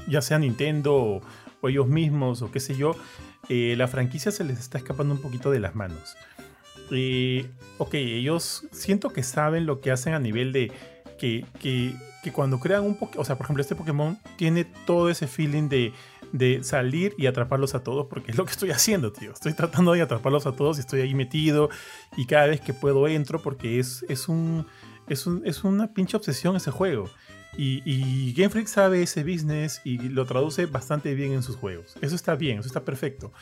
ya 0.09 0.23
sea 0.23 0.39
Nintendo 0.39 0.95
o, 0.95 1.21
o 1.61 1.69
ellos 1.69 1.87
mismos 1.87 2.43
o 2.43 2.51
qué 2.51 2.59
sé 2.59 2.75
yo, 2.75 2.97
eh, 3.49 3.75
la 3.77 3.89
franquicia 3.89 4.33
se 4.33 4.45
les 4.45 4.59
está 4.59 4.79
escapando 4.79 5.15
un 5.15 5.21
poquito 5.21 5.51
de 5.51 5.61
las 5.61 5.75
manos. 5.75 6.17
Eh, 6.91 7.49
ok, 7.79 7.95
ellos 7.95 8.67
siento 8.71 9.11
que 9.11 9.23
saben 9.23 9.67
lo 9.67 9.81
que 9.81 9.91
hacen 9.91 10.15
a 10.15 10.19
nivel 10.19 10.53
de 10.53 10.73
que, 11.19 11.45
que, 11.61 11.95
cuando 12.33 12.59
crean 12.61 12.85
un 12.85 12.97
Pokémon, 12.97 13.23
o 13.23 13.25
sea, 13.25 13.37
por 13.37 13.47
ejemplo, 13.47 13.63
este 13.63 13.75
Pokémon 13.75 14.19
tiene 14.37 14.65
todo 14.87 15.09
ese 15.09 15.27
feeling 15.27 15.69
de, 15.69 15.93
de 16.33 16.65
salir 16.65 17.15
y 17.17 17.27
atraparlos 17.27 17.75
a 17.75 17.83
todos, 17.83 18.07
porque 18.09 18.33
es 18.33 18.39
lo 18.39 18.45
que 18.45 18.53
estoy 18.53 18.71
haciendo, 18.71 19.13
tío. 19.13 19.33
Estoy 19.33 19.53
tratando 19.55 19.93
de 19.93 20.03
atraparlos 20.03 20.47
a 20.47 20.53
todos 20.53 20.79
y 20.79 20.81
estoy 20.81 21.01
ahí 21.03 21.15
metido 21.15 21.71
y 22.17 22.27
cada 22.27 22.47
vez 22.47 22.61
que 22.61 22.75
puedo 22.75 23.07
entro 23.07 23.41
porque 23.41 23.79
es, 23.79 24.05
es, 24.09 24.29
un, 24.29 24.67
es, 25.09 25.27
un, 25.27 25.43
es 25.47 25.65
una 25.65 25.93
pinche 25.93 26.17
obsesión 26.17 26.57
ese 26.57 26.71
juego. 26.71 27.09
Y, 27.57 28.33
Game 28.35 28.49
Freak 28.49 28.67
sabe 28.67 29.03
ese 29.03 29.23
business 29.25 29.81
y 29.85 29.99
lo 29.99 30.25
traduce 30.25 30.67
bastante 30.67 31.15
bien 31.15 31.33
en 31.33 31.43
sus 31.43 31.57
juegos. 31.57 31.97
Eso 32.01 32.15
está 32.15 32.35
bien, 32.35 32.59
eso 32.59 32.69
está 32.69 32.85
perfecto. 32.85 33.33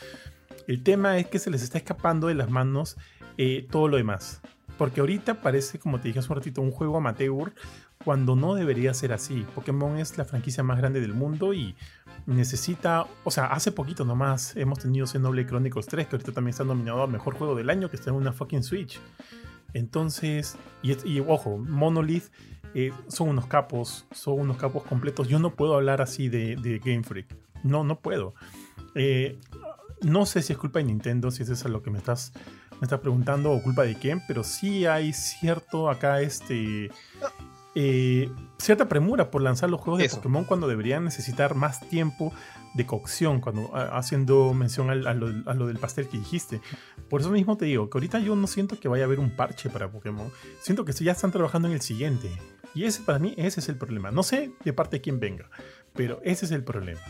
El 0.66 0.82
tema 0.82 1.18
es 1.18 1.26
que 1.26 1.38
se 1.38 1.50
les 1.50 1.62
está 1.62 1.78
escapando 1.78 2.26
de 2.26 2.34
las 2.34 2.50
manos 2.50 2.96
eh, 3.38 3.66
todo 3.70 3.88
lo 3.88 3.96
demás. 3.96 4.40
Porque 4.78 5.00
ahorita 5.00 5.42
parece, 5.42 5.78
como 5.78 6.00
te 6.00 6.08
dije 6.08 6.20
hace 6.20 6.32
un 6.32 6.36
ratito, 6.36 6.62
un 6.62 6.70
juego 6.70 6.96
amateur 6.96 7.52
cuando 8.04 8.34
no 8.34 8.54
debería 8.54 8.94
ser 8.94 9.12
así. 9.12 9.46
Pokémon 9.54 9.98
es 9.98 10.16
la 10.16 10.24
franquicia 10.24 10.62
más 10.62 10.78
grande 10.78 11.00
del 11.00 11.12
mundo 11.12 11.52
y 11.52 11.76
necesita, 12.26 13.06
o 13.24 13.30
sea, 13.30 13.46
hace 13.46 13.72
poquito 13.72 14.04
nomás 14.04 14.56
hemos 14.56 14.78
tenido 14.78 15.06
Xenoblade 15.06 15.46
Chronicles 15.46 15.86
3, 15.86 16.06
que 16.06 16.16
ahorita 16.16 16.32
también 16.32 16.50
está 16.50 16.64
nominado 16.64 17.02
a 17.02 17.06
Mejor 17.06 17.34
Juego 17.34 17.54
del 17.54 17.68
Año, 17.68 17.90
que 17.90 17.96
está 17.96 18.10
en 18.10 18.16
una 18.16 18.32
fucking 18.32 18.62
Switch. 18.62 18.98
Entonces, 19.74 20.56
y, 20.82 20.92
y 21.06 21.20
ojo, 21.20 21.58
Monolith 21.58 22.30
eh, 22.74 22.92
son 23.08 23.30
unos 23.30 23.46
capos, 23.46 24.06
son 24.12 24.40
unos 24.40 24.56
capos 24.56 24.84
completos. 24.84 25.28
Yo 25.28 25.38
no 25.38 25.54
puedo 25.54 25.74
hablar 25.74 26.00
así 26.00 26.28
de, 26.28 26.80
Game 26.84 27.02
Freak. 27.02 27.36
No, 27.64 27.84
no 27.84 28.00
puedo. 28.00 28.34
Eh, 28.94 29.38
no 30.02 30.26
sé 30.26 30.42
si 30.42 30.52
es 30.52 30.58
culpa 30.58 30.78
de 30.78 30.86
Nintendo, 30.86 31.30
si 31.30 31.42
es 31.42 31.48
eso 31.48 31.68
lo 31.68 31.82
que 31.82 31.90
me 31.90 31.98
estás, 31.98 32.32
me 32.80 32.84
estás 32.84 33.00
preguntando, 33.00 33.52
o 33.52 33.62
culpa 33.62 33.82
de 33.82 33.96
quién, 33.96 34.22
pero 34.26 34.44
sí 34.44 34.86
hay 34.86 35.12
cierto 35.12 35.90
acá 35.90 36.20
este. 36.20 36.90
Eh, 37.76 38.28
cierta 38.58 38.88
premura 38.88 39.30
por 39.30 39.42
lanzar 39.42 39.70
los 39.70 39.80
juegos 39.80 40.02
de 40.02 40.08
Pokémon 40.08 40.44
cuando 40.44 40.66
deberían 40.66 41.04
necesitar 41.04 41.54
más 41.54 41.88
tiempo 41.88 42.32
de 42.74 42.86
cocción, 42.86 43.40
cuando 43.40 43.70
haciendo 43.74 44.54
mención 44.54 44.90
a, 44.90 45.14
lo, 45.14 45.66
del 45.66 45.78
pastel 45.78 46.08
que 46.08 46.18
dijiste. 46.18 46.60
Por 47.08 47.20
eso 47.20 47.30
mismo 47.30 47.56
te 47.56 47.64
digo 47.64 47.90
que 47.90 47.98
ahorita 47.98 48.20
yo 48.20 48.36
no 48.36 48.46
siento 48.46 48.78
que 48.78 48.88
vaya 48.88 49.04
a 49.04 49.06
haber 49.06 49.20
un 49.20 49.30
parche 49.30 49.70
para 49.70 49.90
Pokémon. 49.90 50.30
Siento 50.60 50.84
que 50.84 50.92
ya 50.92 51.12
están 51.12 51.32
trabajando 51.32 51.68
en 51.68 51.74
el 51.74 51.80
siguiente. 51.80 52.30
Y 52.74 52.84
ese 52.84 53.02
para 53.02 53.18
mí, 53.18 53.34
ese 53.36 53.60
es 53.60 53.68
el 53.68 53.76
problema. 53.76 54.10
No 54.10 54.22
sé 54.22 54.52
de 54.64 54.72
parte 54.72 54.96
de 54.96 55.00
quién 55.00 55.18
venga, 55.18 55.50
pero 55.94 56.20
ese 56.22 56.44
es 56.44 56.52
el 56.52 56.62
problema. 56.62 57.00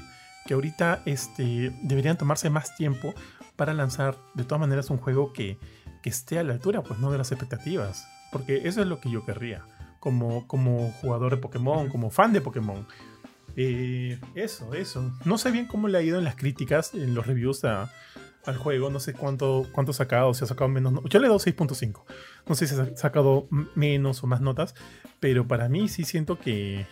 Que 0.47 0.55
ahorita 0.55 1.03
este, 1.05 1.71
deberían 1.83 2.17
tomarse 2.17 2.49
más 2.49 2.75
tiempo 2.77 3.15
para 3.57 3.75
lanzar 3.75 4.17
de 4.35 4.45
todas 4.45 4.61
maneras 4.61 4.89
un 4.89 4.97
juego 4.97 5.33
que, 5.35 5.59
que 6.03 6.09
esté 6.09 6.39
a 6.39 6.45
la 6.45 6.55
altura, 6.55 6.83
pues 6.83 6.99
no 6.99 7.11
de 7.13 7.19
las 7.19 7.31
expectativas. 7.31 8.09
Porque 8.33 8.69
eso 8.69 8.81
es 8.81 8.87
lo 8.87 9.01
que 9.01 9.11
yo 9.11 9.25
querría. 9.27 9.65
Como, 9.99 10.47
como 10.47 10.93
jugador 11.03 11.35
de 11.35 11.37
Pokémon, 11.37 11.91
como 11.91 12.11
fan 12.11 12.33
de 12.33 12.41
Pokémon. 12.41 12.87
Eh, 13.63 14.19
eso, 14.35 14.73
eso. 14.73 15.13
No 15.27 15.37
sé 15.37 15.51
bien 15.51 15.67
cómo 15.67 15.87
le 15.87 15.99
ha 15.99 16.03
ido 16.03 16.17
en 16.17 16.25
las 16.25 16.35
críticas, 16.35 16.95
en 16.95 17.15
los 17.15 17.27
reviews 17.27 17.63
al 17.65 18.57
juego. 18.57 18.89
No 18.89 19.01
sé 19.01 19.13
cuánto, 19.13 19.67
cuánto 19.73 19.91
ha 19.91 19.95
sacado, 19.95 20.33
si 20.33 20.45
ha 20.45 20.47
sacado 20.47 20.69
menos. 20.71 20.95
Yo 21.11 21.19
le 21.19 21.29
doy 21.29 21.39
6.5. 21.39 22.03
No 22.47 22.55
sé 22.55 22.67
si 22.67 22.75
ha 22.75 22.97
sacado 22.97 23.49
menos 23.75 24.25
o 24.25 24.27
más 24.27 24.41
notas, 24.41 24.75
pero 25.21 25.47
para 25.47 25.69
mí 25.69 25.89
sí 25.89 26.05
siento 26.05 26.39
que, 26.39 26.87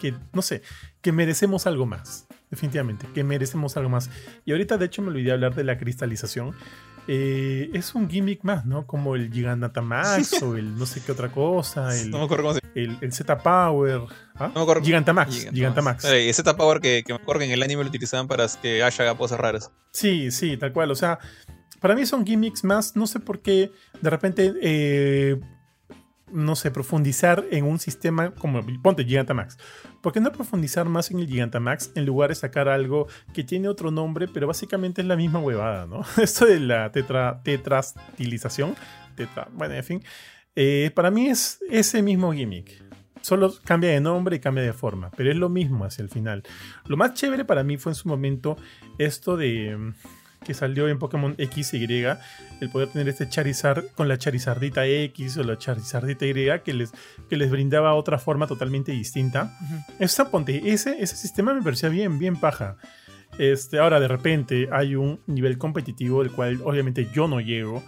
que, 0.00 0.14
no 0.32 0.42
sé, 0.42 0.62
que 1.00 1.12
merecemos 1.12 1.68
algo 1.68 1.86
más. 1.86 2.26
Definitivamente, 2.50 3.06
que 3.14 3.22
merecemos 3.22 3.76
algo 3.76 3.90
más. 3.90 4.10
Y 4.44 4.50
ahorita, 4.50 4.78
de 4.78 4.86
hecho, 4.86 5.00
me 5.00 5.08
olvidé 5.08 5.30
hablar 5.30 5.54
de 5.54 5.62
la 5.62 5.78
cristalización. 5.78 6.56
Eh, 7.06 7.70
es 7.74 7.94
un 7.94 8.08
gimmick 8.08 8.42
más, 8.44 8.64
¿no? 8.64 8.86
Como 8.86 9.14
el 9.14 9.30
Gigantamax 9.30 10.32
o 10.42 10.56
el 10.56 10.76
no 10.78 10.86
sé 10.86 11.02
qué 11.04 11.12
otra 11.12 11.30
cosa. 11.30 11.94
El, 11.98 12.10
no 12.10 12.18
me 12.18 12.24
acuerdo 12.24 12.44
cómo 12.44 12.54
se 12.54 12.62
el, 12.74 12.96
el 13.00 13.12
Z-Power. 13.12 14.02
¿ah? 14.36 14.48
No 14.48 14.54
me 14.54 14.60
acuerdo. 14.62 14.82
Gigantamax. 14.82 15.50
Gigantamax. 15.50 16.04
el 16.04 16.32
Z-Power 16.32 16.80
que, 16.80 17.02
que, 17.06 17.12
me 17.12 17.20
acuerdo 17.20 17.40
que 17.40 17.46
en 17.46 17.52
el 17.52 17.62
anime 17.62 17.82
lo 17.82 17.88
utilizaban 17.88 18.26
para 18.26 18.46
que 18.62 18.82
haya 18.82 19.14
cosas 19.16 19.38
raras. 19.38 19.70
Sí, 19.90 20.30
sí, 20.30 20.56
tal 20.56 20.72
cual. 20.72 20.90
O 20.90 20.96
sea, 20.96 21.18
para 21.80 21.94
mí 21.94 22.06
son 22.06 22.24
gimmicks 22.24 22.64
más. 22.64 22.96
No 22.96 23.06
sé 23.06 23.20
por 23.20 23.40
qué 23.40 23.70
de 24.00 24.10
repente 24.10 24.54
eh, 24.62 25.40
no 26.34 26.56
sé, 26.56 26.70
profundizar 26.70 27.44
en 27.50 27.64
un 27.64 27.78
sistema 27.78 28.32
como, 28.32 28.60
ponte 28.82 29.04
Gigantamax. 29.04 29.56
¿Por 30.02 30.12
qué 30.12 30.20
no 30.20 30.32
profundizar 30.32 30.86
más 30.88 31.10
en 31.10 31.20
el 31.20 31.28
Gigantamax 31.28 31.92
en 31.94 32.04
lugar 32.04 32.30
de 32.30 32.34
sacar 32.34 32.68
algo 32.68 33.06
que 33.32 33.44
tiene 33.44 33.68
otro 33.68 33.90
nombre, 33.90 34.28
pero 34.28 34.46
básicamente 34.46 35.00
es 35.00 35.06
la 35.06 35.16
misma 35.16 35.38
huevada, 35.38 35.86
¿no? 35.86 36.02
Esto 36.22 36.44
de 36.44 36.60
la 36.60 36.90
tetra, 36.90 37.40
tetrastilización, 37.42 38.74
tetra, 39.14 39.48
bueno, 39.52 39.74
en 39.74 39.84
fin, 39.84 40.04
eh, 40.56 40.90
para 40.94 41.10
mí 41.10 41.28
es 41.28 41.60
ese 41.70 42.02
mismo 42.02 42.32
gimmick. 42.32 42.82
Solo 43.22 43.54
cambia 43.64 43.90
de 43.90 44.00
nombre 44.00 44.36
y 44.36 44.40
cambia 44.40 44.64
de 44.64 44.74
forma, 44.74 45.10
pero 45.16 45.30
es 45.30 45.36
lo 45.36 45.48
mismo 45.48 45.84
hacia 45.84 46.02
el 46.02 46.10
final. 46.10 46.42
Lo 46.86 46.98
más 46.98 47.14
chévere 47.14 47.44
para 47.46 47.62
mí 47.62 47.78
fue 47.78 47.92
en 47.92 47.96
su 47.96 48.08
momento 48.08 48.58
esto 48.98 49.38
de 49.38 49.94
que 50.44 50.54
salió 50.54 50.88
en 50.88 50.98
Pokémon 50.98 51.34
X 51.38 51.74
y 51.74 51.84
Y, 51.84 52.04
el 52.60 52.70
poder 52.70 52.88
tener 52.88 53.08
este 53.08 53.28
Charizard 53.28 53.86
con 53.94 54.08
la 54.08 54.18
Charizardita 54.18 54.86
X 54.86 55.36
o 55.38 55.42
la 55.42 55.58
Charizardita 55.58 56.26
Y 56.26 56.60
que 56.60 56.72
les, 56.72 56.92
que 57.28 57.36
les 57.36 57.50
brindaba 57.50 57.94
otra 57.94 58.18
forma 58.18 58.46
totalmente 58.46 58.92
distinta. 58.92 59.56
Esa, 59.98 60.30
ponte, 60.30 60.72
ese, 60.72 61.02
ese 61.02 61.16
sistema 61.16 61.54
me 61.54 61.62
parecía 61.62 61.88
bien, 61.88 62.18
bien 62.18 62.36
paja. 62.36 62.76
Este, 63.38 63.78
ahora 63.78 63.98
de 63.98 64.08
repente 64.08 64.68
hay 64.70 64.94
un 64.94 65.20
nivel 65.26 65.58
competitivo 65.58 66.22
del 66.22 66.30
cual 66.30 66.60
obviamente 66.62 67.08
yo 67.12 67.26
no 67.26 67.40
llego, 67.40 67.82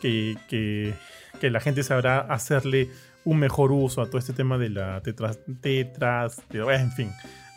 que, 0.00 0.36
que, 0.48 0.94
que 1.40 1.50
la 1.50 1.60
gente 1.60 1.82
sabrá 1.82 2.20
hacerle 2.20 2.88
un 3.24 3.38
mejor 3.38 3.72
uso 3.72 4.00
a 4.00 4.06
todo 4.06 4.18
este 4.18 4.32
tema 4.32 4.56
de 4.56 4.70
la 4.70 5.02
tetras, 5.02 5.40
tetras 5.60 6.40
en 6.52 6.92
fin, 6.92 7.10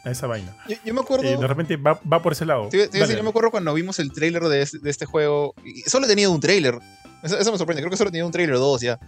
a 0.04 0.12
esa 0.12 0.28
vaina. 0.28 0.56
Yo, 0.86 0.94
me 0.94 1.02
acuerdo. 1.02 1.26
Eh, 1.26 1.38
de 1.38 1.48
repente 1.48 1.78
va, 1.78 2.00
va, 2.12 2.22
por 2.22 2.34
ese 2.34 2.46
lado. 2.46 2.70
yo 2.72 3.24
me 3.24 3.30
acuerdo 3.30 3.52
cuando 3.52 3.74
vimos 3.74 4.00
el 4.00 4.12
trailer 4.12 4.44
de 4.44 4.62
este, 4.62 4.80
de 4.80 4.90
este 4.90 5.06
juego. 5.06 5.54
Y 5.64 5.82
solo 5.82 6.06
he 6.06 6.10
tenido 6.10 6.32
un 6.32 6.40
trailer. 6.40 6.80
Eso, 7.24 7.38
eso, 7.38 7.52
me 7.52 7.58
sorprende. 7.58 7.82
Creo 7.82 7.92
que 7.92 7.98
solo 7.98 8.12
tenía 8.12 8.26
un 8.26 8.32
trailer 8.32 8.56
o 8.56 8.60
dos 8.60 8.82
ya. 8.82 9.00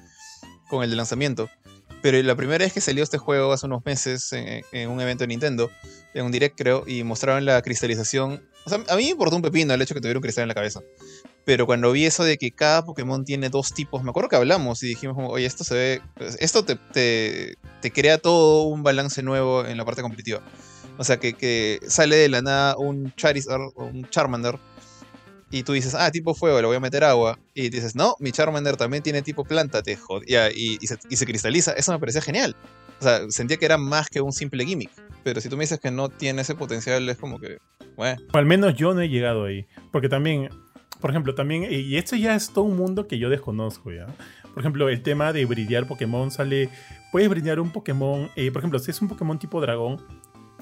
Con 0.69 0.83
el 0.83 0.89
de 0.89 0.95
lanzamiento. 0.95 1.49
Pero 2.01 2.21
la 2.23 2.35
primera 2.35 2.65
vez 2.65 2.73
que 2.73 2.81
salió 2.81 3.03
este 3.03 3.17
juego 3.17 3.53
hace 3.53 3.67
unos 3.67 3.85
meses 3.85 4.33
en, 4.33 4.63
en, 4.71 4.89
un 4.89 4.99
evento 5.01 5.23
de 5.23 5.27
Nintendo, 5.27 5.69
en 6.13 6.25
un 6.25 6.31
direct 6.31 6.57
creo, 6.57 6.83
y 6.87 7.03
mostraron 7.03 7.45
la 7.45 7.61
cristalización. 7.61 8.41
O 8.65 8.69
sea, 8.69 8.79
a 8.89 8.95
mí 8.95 9.03
me 9.03 9.09
importó 9.09 9.35
un 9.35 9.41
pepino 9.41 9.73
el 9.73 9.81
hecho 9.81 9.93
de 9.93 9.99
que 9.99 10.01
tuviera 10.01 10.17
un 10.17 10.23
cristal 10.23 10.43
en 10.43 10.47
la 10.47 10.55
cabeza. 10.55 10.81
Pero 11.45 11.65
cuando 11.65 11.91
vi 11.91 12.05
eso 12.05 12.23
de 12.23 12.37
que 12.37 12.51
cada 12.51 12.85
Pokémon 12.85 13.23
tiene 13.23 13.49
dos 13.49 13.73
tipos, 13.73 14.03
me 14.03 14.09
acuerdo 14.09 14.29
que 14.29 14.35
hablamos 14.35 14.81
y 14.83 14.87
dijimos 14.87 15.15
como, 15.15 15.29
oye, 15.29 15.45
esto 15.45 15.63
se 15.63 15.73
ve, 15.73 16.01
esto 16.39 16.63
te, 16.63 16.75
te, 16.75 17.57
te 17.81 17.91
crea 17.91 18.17
todo 18.17 18.63
un 18.63 18.83
balance 18.83 19.23
nuevo 19.23 19.65
en 19.65 19.77
la 19.77 19.85
parte 19.85 20.01
competitiva. 20.01 20.41
O 20.97 21.03
sea, 21.03 21.17
que, 21.17 21.79
sale 21.87 22.15
de 22.15 22.29
la 22.29 22.41
nada 22.41 22.77
un 22.77 23.13
Charizard 23.15 23.61
o 23.75 23.85
un 23.85 24.07
Charmander 24.09 24.59
y 25.49 25.63
tú 25.63 25.73
dices, 25.73 25.95
ah, 25.95 26.09
tipo 26.11 26.33
fuego, 26.33 26.61
le 26.61 26.67
voy 26.67 26.77
a 26.77 26.79
meter 26.79 27.03
agua. 27.03 27.37
Y 27.53 27.69
dices, 27.69 27.95
no, 27.95 28.15
mi 28.19 28.31
Charmander 28.31 28.77
también 28.77 29.03
tiene 29.03 29.21
tipo 29.21 29.43
planta, 29.43 29.81
te 29.81 29.97
y, 30.25 30.77
y, 30.81 30.87
se, 30.87 31.25
cristaliza. 31.25 31.73
Eso 31.73 31.91
me 31.91 31.99
parecía 31.99 32.21
genial. 32.21 32.55
O 32.99 33.03
sea, 33.03 33.29
sentía 33.29 33.57
que 33.57 33.65
era 33.65 33.77
más 33.77 34.07
que 34.07 34.21
un 34.21 34.31
simple 34.31 34.65
gimmick. 34.65 34.91
Pero 35.23 35.41
si 35.41 35.49
tú 35.49 35.57
me 35.57 35.63
dices 35.63 35.79
que 35.79 35.91
no 35.91 36.07
tiene 36.09 36.43
ese 36.43 36.55
potencial, 36.55 37.07
es 37.09 37.17
como 37.17 37.39
que, 37.39 37.57
bueno. 37.97 38.21
Al 38.31 38.45
menos 38.45 38.75
yo 38.75 38.93
no 38.93 39.01
he 39.01 39.09
llegado 39.09 39.43
ahí. 39.43 39.65
Porque 39.91 40.07
también 40.07 40.49
por 41.01 41.09
ejemplo, 41.09 41.33
también, 41.33 41.65
y 41.69 41.95
esto 41.95 42.15
ya 42.15 42.35
es 42.35 42.51
todo 42.51 42.65
un 42.65 42.77
mundo 42.77 43.07
que 43.07 43.17
yo 43.17 43.29
desconozco, 43.29 43.91
¿ya? 43.91 44.05
Por 44.53 44.59
ejemplo, 44.59 44.87
el 44.87 45.01
tema 45.01 45.33
de 45.33 45.45
brillar 45.45 45.87
Pokémon 45.87 46.29
sale. 46.29 46.69
Puedes 47.11 47.27
brillar 47.27 47.59
un 47.59 47.71
Pokémon. 47.71 48.29
Eh, 48.35 48.51
por 48.51 48.59
ejemplo, 48.59 48.77
si 48.77 48.91
es 48.91 49.01
un 49.01 49.07
Pokémon 49.07 49.39
tipo 49.39 49.59
dragón. 49.59 49.97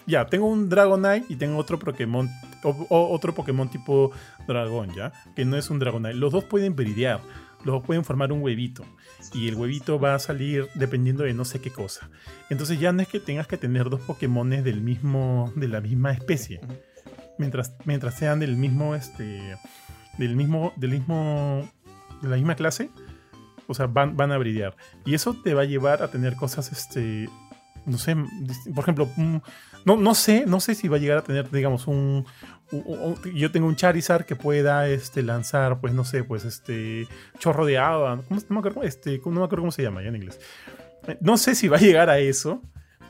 Ya, 0.09 0.25
tengo 0.25 0.47
un 0.47 0.69
Dragonite 0.69 1.25
y 1.29 1.35
tengo 1.35 1.57
otro 1.57 1.79
Pokémon. 1.79 2.29
O, 2.63 2.69
o, 2.89 3.13
otro 3.13 3.33
Pokémon 3.33 3.69
tipo 3.69 4.11
dragón, 4.47 4.93
¿ya? 4.93 5.13
Que 5.35 5.45
no 5.45 5.55
es 5.55 5.69
un 5.69 5.79
Dragonite. 5.79 6.15
Los 6.15 6.33
dos 6.33 6.43
pueden 6.43 6.75
brillar. 6.75 7.21
Los 7.63 7.75
dos 7.75 7.85
pueden 7.85 8.03
formar 8.03 8.31
un 8.31 8.41
huevito. 8.41 8.83
Y 9.33 9.47
el 9.47 9.55
huevito 9.55 9.99
va 9.99 10.15
a 10.15 10.19
salir 10.19 10.67
dependiendo 10.75 11.23
de 11.23 11.33
no 11.33 11.45
sé 11.45 11.61
qué 11.61 11.71
cosa. 11.71 12.09
Entonces 12.49 12.79
ya 12.79 12.91
no 12.91 13.01
es 13.01 13.07
que 13.07 13.19
tengas 13.19 13.47
que 13.47 13.57
tener 13.57 13.89
dos 13.89 14.01
Pokémones 14.01 14.63
del 14.63 14.81
mismo. 14.81 15.53
de 15.55 15.67
la 15.67 15.79
misma 15.79 16.11
especie. 16.11 16.59
Mientras, 17.37 17.75
mientras 17.85 18.15
sean 18.15 18.39
del 18.39 18.57
mismo. 18.57 18.95
Este 18.95 19.55
del 20.19 20.35
mismo, 20.35 20.73
del 20.75 20.91
mismo, 20.91 21.67
de 22.21 22.27
la 22.27 22.35
misma 22.35 22.55
clase, 22.55 22.91
o 23.67 23.73
sea, 23.73 23.87
van, 23.87 24.17
van 24.17 24.31
a 24.31 24.37
brillar. 24.37 24.75
Y 25.05 25.15
eso 25.15 25.33
te 25.33 25.53
va 25.53 25.61
a 25.61 25.65
llevar 25.65 26.03
a 26.03 26.11
tener 26.11 26.35
cosas, 26.35 26.71
este, 26.71 27.29
no 27.85 27.97
sé, 27.97 28.15
por 28.75 28.83
ejemplo, 28.83 29.09
no, 29.85 29.97
no 29.97 30.15
sé, 30.15 30.45
no 30.45 30.59
sé 30.59 30.75
si 30.75 30.87
va 30.87 30.97
a 30.97 30.99
llegar 30.99 31.17
a 31.19 31.23
tener, 31.23 31.49
digamos, 31.51 31.87
un, 31.87 32.25
yo 33.33 33.51
tengo 33.51 33.67
un 33.67 33.75
Charizard 33.75 34.25
que 34.25 34.35
pueda 34.35 34.87
este, 34.87 35.23
lanzar, 35.23 35.79
pues 35.81 35.93
no 35.93 36.03
sé, 36.03 36.23
pues 36.23 36.45
este 36.45 37.07
chorro 37.39 37.65
de 37.65 37.77
agua, 37.77 38.21
no 38.29 38.37
me 38.49 38.59
acuerdo, 38.59 38.83
este, 38.83 39.21
no 39.25 39.31
me 39.31 39.43
acuerdo 39.43 39.63
cómo 39.63 39.71
se 39.71 39.83
llama 39.83 40.01
ya 40.01 40.09
en 40.09 40.17
inglés. 40.17 40.39
No 41.21 41.37
sé 41.37 41.55
si 41.55 41.67
va 41.67 41.77
a 41.77 41.79
llegar 41.79 42.09
a 42.09 42.19
eso, 42.19 42.61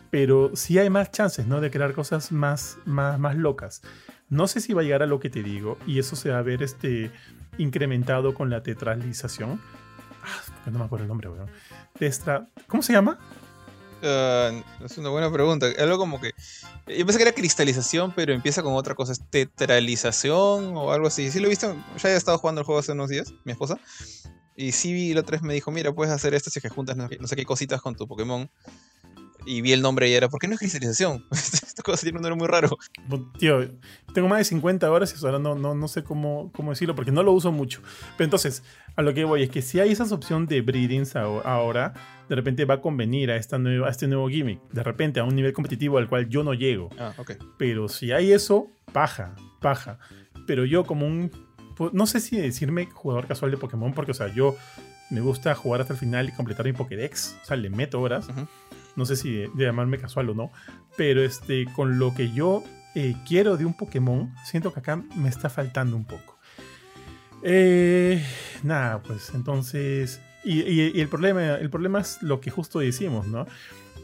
pero 0.10 0.56
sí 0.56 0.80
hay 0.80 0.90
más 0.90 1.12
chances, 1.12 1.46
¿no? 1.46 1.60
De 1.60 1.72
crear 1.72 1.94
cosas 1.94 2.32
más, 2.32 2.78
más, 2.86 3.20
más 3.20 3.36
locas. 3.36 3.82
No 4.30 4.48
sé 4.48 4.62
si 4.62 4.74
va 4.74 4.82
a 4.82 4.84
llegar 4.84 5.04
a 5.04 5.08
lo 5.08 5.20
que 5.20 5.30
te 5.30 5.44
digo 5.44 5.78
y 5.86 6.00
eso 6.00 6.16
se 6.16 6.30
va 6.30 6.40
a 6.40 6.44
ver 6.44 6.64
este, 6.64 7.12
incrementado 7.58 8.34
con 8.34 8.50
la 8.50 8.64
tetralización. 8.64 9.60
Ah, 10.24 10.70
no 10.70 10.80
me 10.80 10.86
acuerdo 10.86 11.04
el 11.04 11.10
nombre, 11.10 11.30
weón. 11.30 11.50
Testra... 11.98 12.48
¿Cómo 12.68 12.84
se 12.84 12.94
llama? 12.94 13.18
Uh, 14.02 14.86
es 14.86 14.98
una 14.98 15.10
buena 15.10 15.32
pregunta. 15.32 15.68
Algo 15.78 15.98
como 15.98 16.22
que. 16.22 16.32
Yo 16.88 17.06
pensé 17.06 17.18
que 17.18 17.24
era 17.24 17.34
cristalización, 17.34 18.14
pero 18.16 18.34
empieza 18.34 18.64
con 18.64 18.74
otra 18.74 18.96
cosa. 18.96 19.12
¿Es 19.12 19.22
tetralización 19.30 20.76
o 20.78 20.92
algo 20.92 21.08
así? 21.08 21.30
Sí, 21.32 21.40
lo 21.40 21.48
he 21.48 21.50
visto. 21.50 21.76
Ya 22.02 22.10
he 22.10 22.16
estado 22.16 22.38
jugando 22.38 22.62
el 22.62 22.66
juego 22.66 22.80
hace 22.80 22.94
unos 22.94 23.10
días, 23.10 23.34
mi 23.44 23.52
esposa. 23.52 23.80
Y 24.56 24.72
sí, 24.72 25.14
la 25.14 25.22
otra 25.22 25.34
vez 25.34 25.42
me 25.42 25.54
dijo: 25.54 25.72
Mira, 25.72 25.94
puedes 25.94 26.14
hacer 26.14 26.34
esto 26.34 26.50
si 26.50 26.62
que 26.62 26.70
juntas 26.70 26.98
no 26.98 27.28
sé 27.28 27.36
qué 27.36 27.46
cositas 27.46 27.82
con 27.82 27.96
tu 27.96 28.08
Pokémon 28.08 28.50
y 29.50 29.62
vi 29.62 29.74
el 29.74 29.82
nombre 29.82 30.08
y 30.08 30.14
era, 30.14 30.30
¿por 30.30 30.40
qué 30.40 30.48
no 30.48 30.54
es 30.54 30.60
cristalización? 30.60 31.26
Esta 31.32 31.82
cosa 31.82 32.04
tiene 32.04 32.20
un 32.20 32.22
nombre 32.22 32.38
muy 32.38 32.48
raro. 32.48 32.78
Tío, 33.40 33.68
tengo 34.14 34.28
más 34.28 34.38
de 34.38 34.44
50 34.44 34.92
horas 34.92 35.16
y 35.20 35.26
ahora 35.26 35.40
no, 35.40 35.56
no, 35.56 35.74
no 35.74 35.88
sé 35.88 36.04
cómo, 36.04 36.52
cómo 36.54 36.70
decirlo 36.70 36.94
porque 36.94 37.12
no 37.12 37.24
lo 37.24 37.32
uso 37.32 37.52
mucho. 37.52 37.82
Pero 38.16 38.26
entonces, 38.26 38.64
a 38.96 39.02
lo 39.02 39.12
que 39.16 39.24
voy 39.24 39.42
es 39.42 39.50
que 39.50 39.64
si 39.64 39.80
hay 39.80 39.92
esa 39.92 40.04
opción 40.14 40.46
de 40.46 40.62
breedings 40.62 41.16
ahora, 41.16 41.94
de 42.30 42.36
repente 42.36 42.66
va 42.66 42.76
a 42.76 42.82
convenir 42.82 43.32
a, 43.32 43.38
esta 43.38 43.58
nueva, 43.58 43.88
a 43.88 43.90
este 43.90 44.08
nuevo 44.08 44.30
gimmick. 44.30 44.62
De 44.72 44.84
repente 44.84 45.20
a 45.20 45.24
un 45.24 45.36
nivel 45.36 45.52
competitivo 45.52 45.98
al 45.98 46.08
cual 46.08 46.30
yo 46.30 46.44
no 46.44 46.54
llego. 46.54 46.90
Ah, 47.00 47.14
ok. 47.18 47.32
Pero 47.58 47.90
si 47.90 48.12
hay 48.12 48.32
eso, 48.32 48.68
paja, 48.94 49.36
paja. 49.62 49.98
Pero 50.46 50.64
yo 50.64 50.84
como 50.84 51.08
un... 51.08 51.32
No 51.92 52.06
sé 52.06 52.20
si 52.20 52.38
decirme 52.38 52.86
jugador 52.86 53.26
casual 53.26 53.50
de 53.50 53.58
Pokémon 53.58 53.94
porque, 53.94 54.12
o 54.12 54.14
sea, 54.14 54.28
yo 54.28 54.56
me 55.10 55.22
gusta 55.22 55.56
jugar 55.56 55.82
hasta 55.82 55.94
el 55.94 56.00
final 56.00 56.30
y 56.30 56.34
completar 56.34 56.68
mi 56.68 56.74
Pokédex. 56.74 57.36
O 57.42 57.46
sea, 57.46 57.58
le 57.58 57.72
meto 57.72 58.00
horas. 58.00 58.28
Uh 58.28 58.34
-huh 58.34 58.48
no 59.00 59.06
sé 59.06 59.16
si 59.16 59.32
de, 59.32 59.50
llamarme 59.56 59.98
casual 59.98 60.30
o 60.30 60.34
no, 60.36 60.52
pero 60.98 61.24
este, 61.24 61.66
con 61.74 61.98
lo 61.98 62.14
que 62.14 62.32
yo 62.32 62.64
eh, 62.96 63.16
quiero 63.26 63.56
de 63.56 63.64
un 63.64 63.74
Pokémon, 63.74 64.36
siento 64.44 64.74
que 64.74 64.82
acá 64.82 64.98
me 65.16 65.30
está 65.30 65.50
faltando 65.50 65.96
un 65.96 66.06
poco. 66.06 66.38
Eh, 67.42 68.24
nada, 68.62 69.02
pues 69.02 69.32
entonces... 69.34 70.22
Y, 70.44 71.00
el, 71.00 71.08
problema, 71.10 71.56
el 71.56 71.70
problema 71.70 72.00
es 72.00 72.22
lo 72.22 72.40
que 72.40 72.50
justo 72.50 72.80
decimos, 72.80 73.28
¿no? 73.28 73.46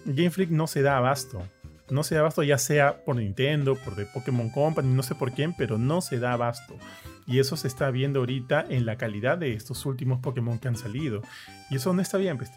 Game 0.05 0.31
Freak 0.31 0.49
no 0.49 0.67
se 0.67 0.81
da 0.81 0.97
abasto. 0.97 1.43
No 1.89 2.03
se 2.03 2.15
da 2.15 2.21
abasto 2.21 2.43
ya 2.43 2.57
sea 2.57 3.03
por 3.03 3.17
Nintendo, 3.17 3.75
por 3.75 3.95
The 3.95 4.05
Pokémon 4.05 4.49
Company, 4.49 4.93
no 4.93 5.03
sé 5.03 5.15
por 5.15 5.31
quién, 5.31 5.55
pero 5.55 5.77
no 5.77 6.01
se 6.01 6.19
da 6.19 6.33
abasto. 6.33 6.77
Y 7.25 7.39
eso 7.39 7.57
se 7.57 7.67
está 7.67 7.89
viendo 7.89 8.19
ahorita 8.19 8.65
en 8.69 8.85
la 8.85 8.97
calidad 8.97 9.37
de 9.37 9.53
estos 9.53 9.85
últimos 9.85 10.19
Pokémon 10.19 10.59
que 10.59 10.67
han 10.67 10.77
salido. 10.77 11.21
Y 11.69 11.77
eso 11.77 11.93
no 11.93 12.01
está 12.01 12.17
bien, 12.17 12.37
pues. 12.37 12.51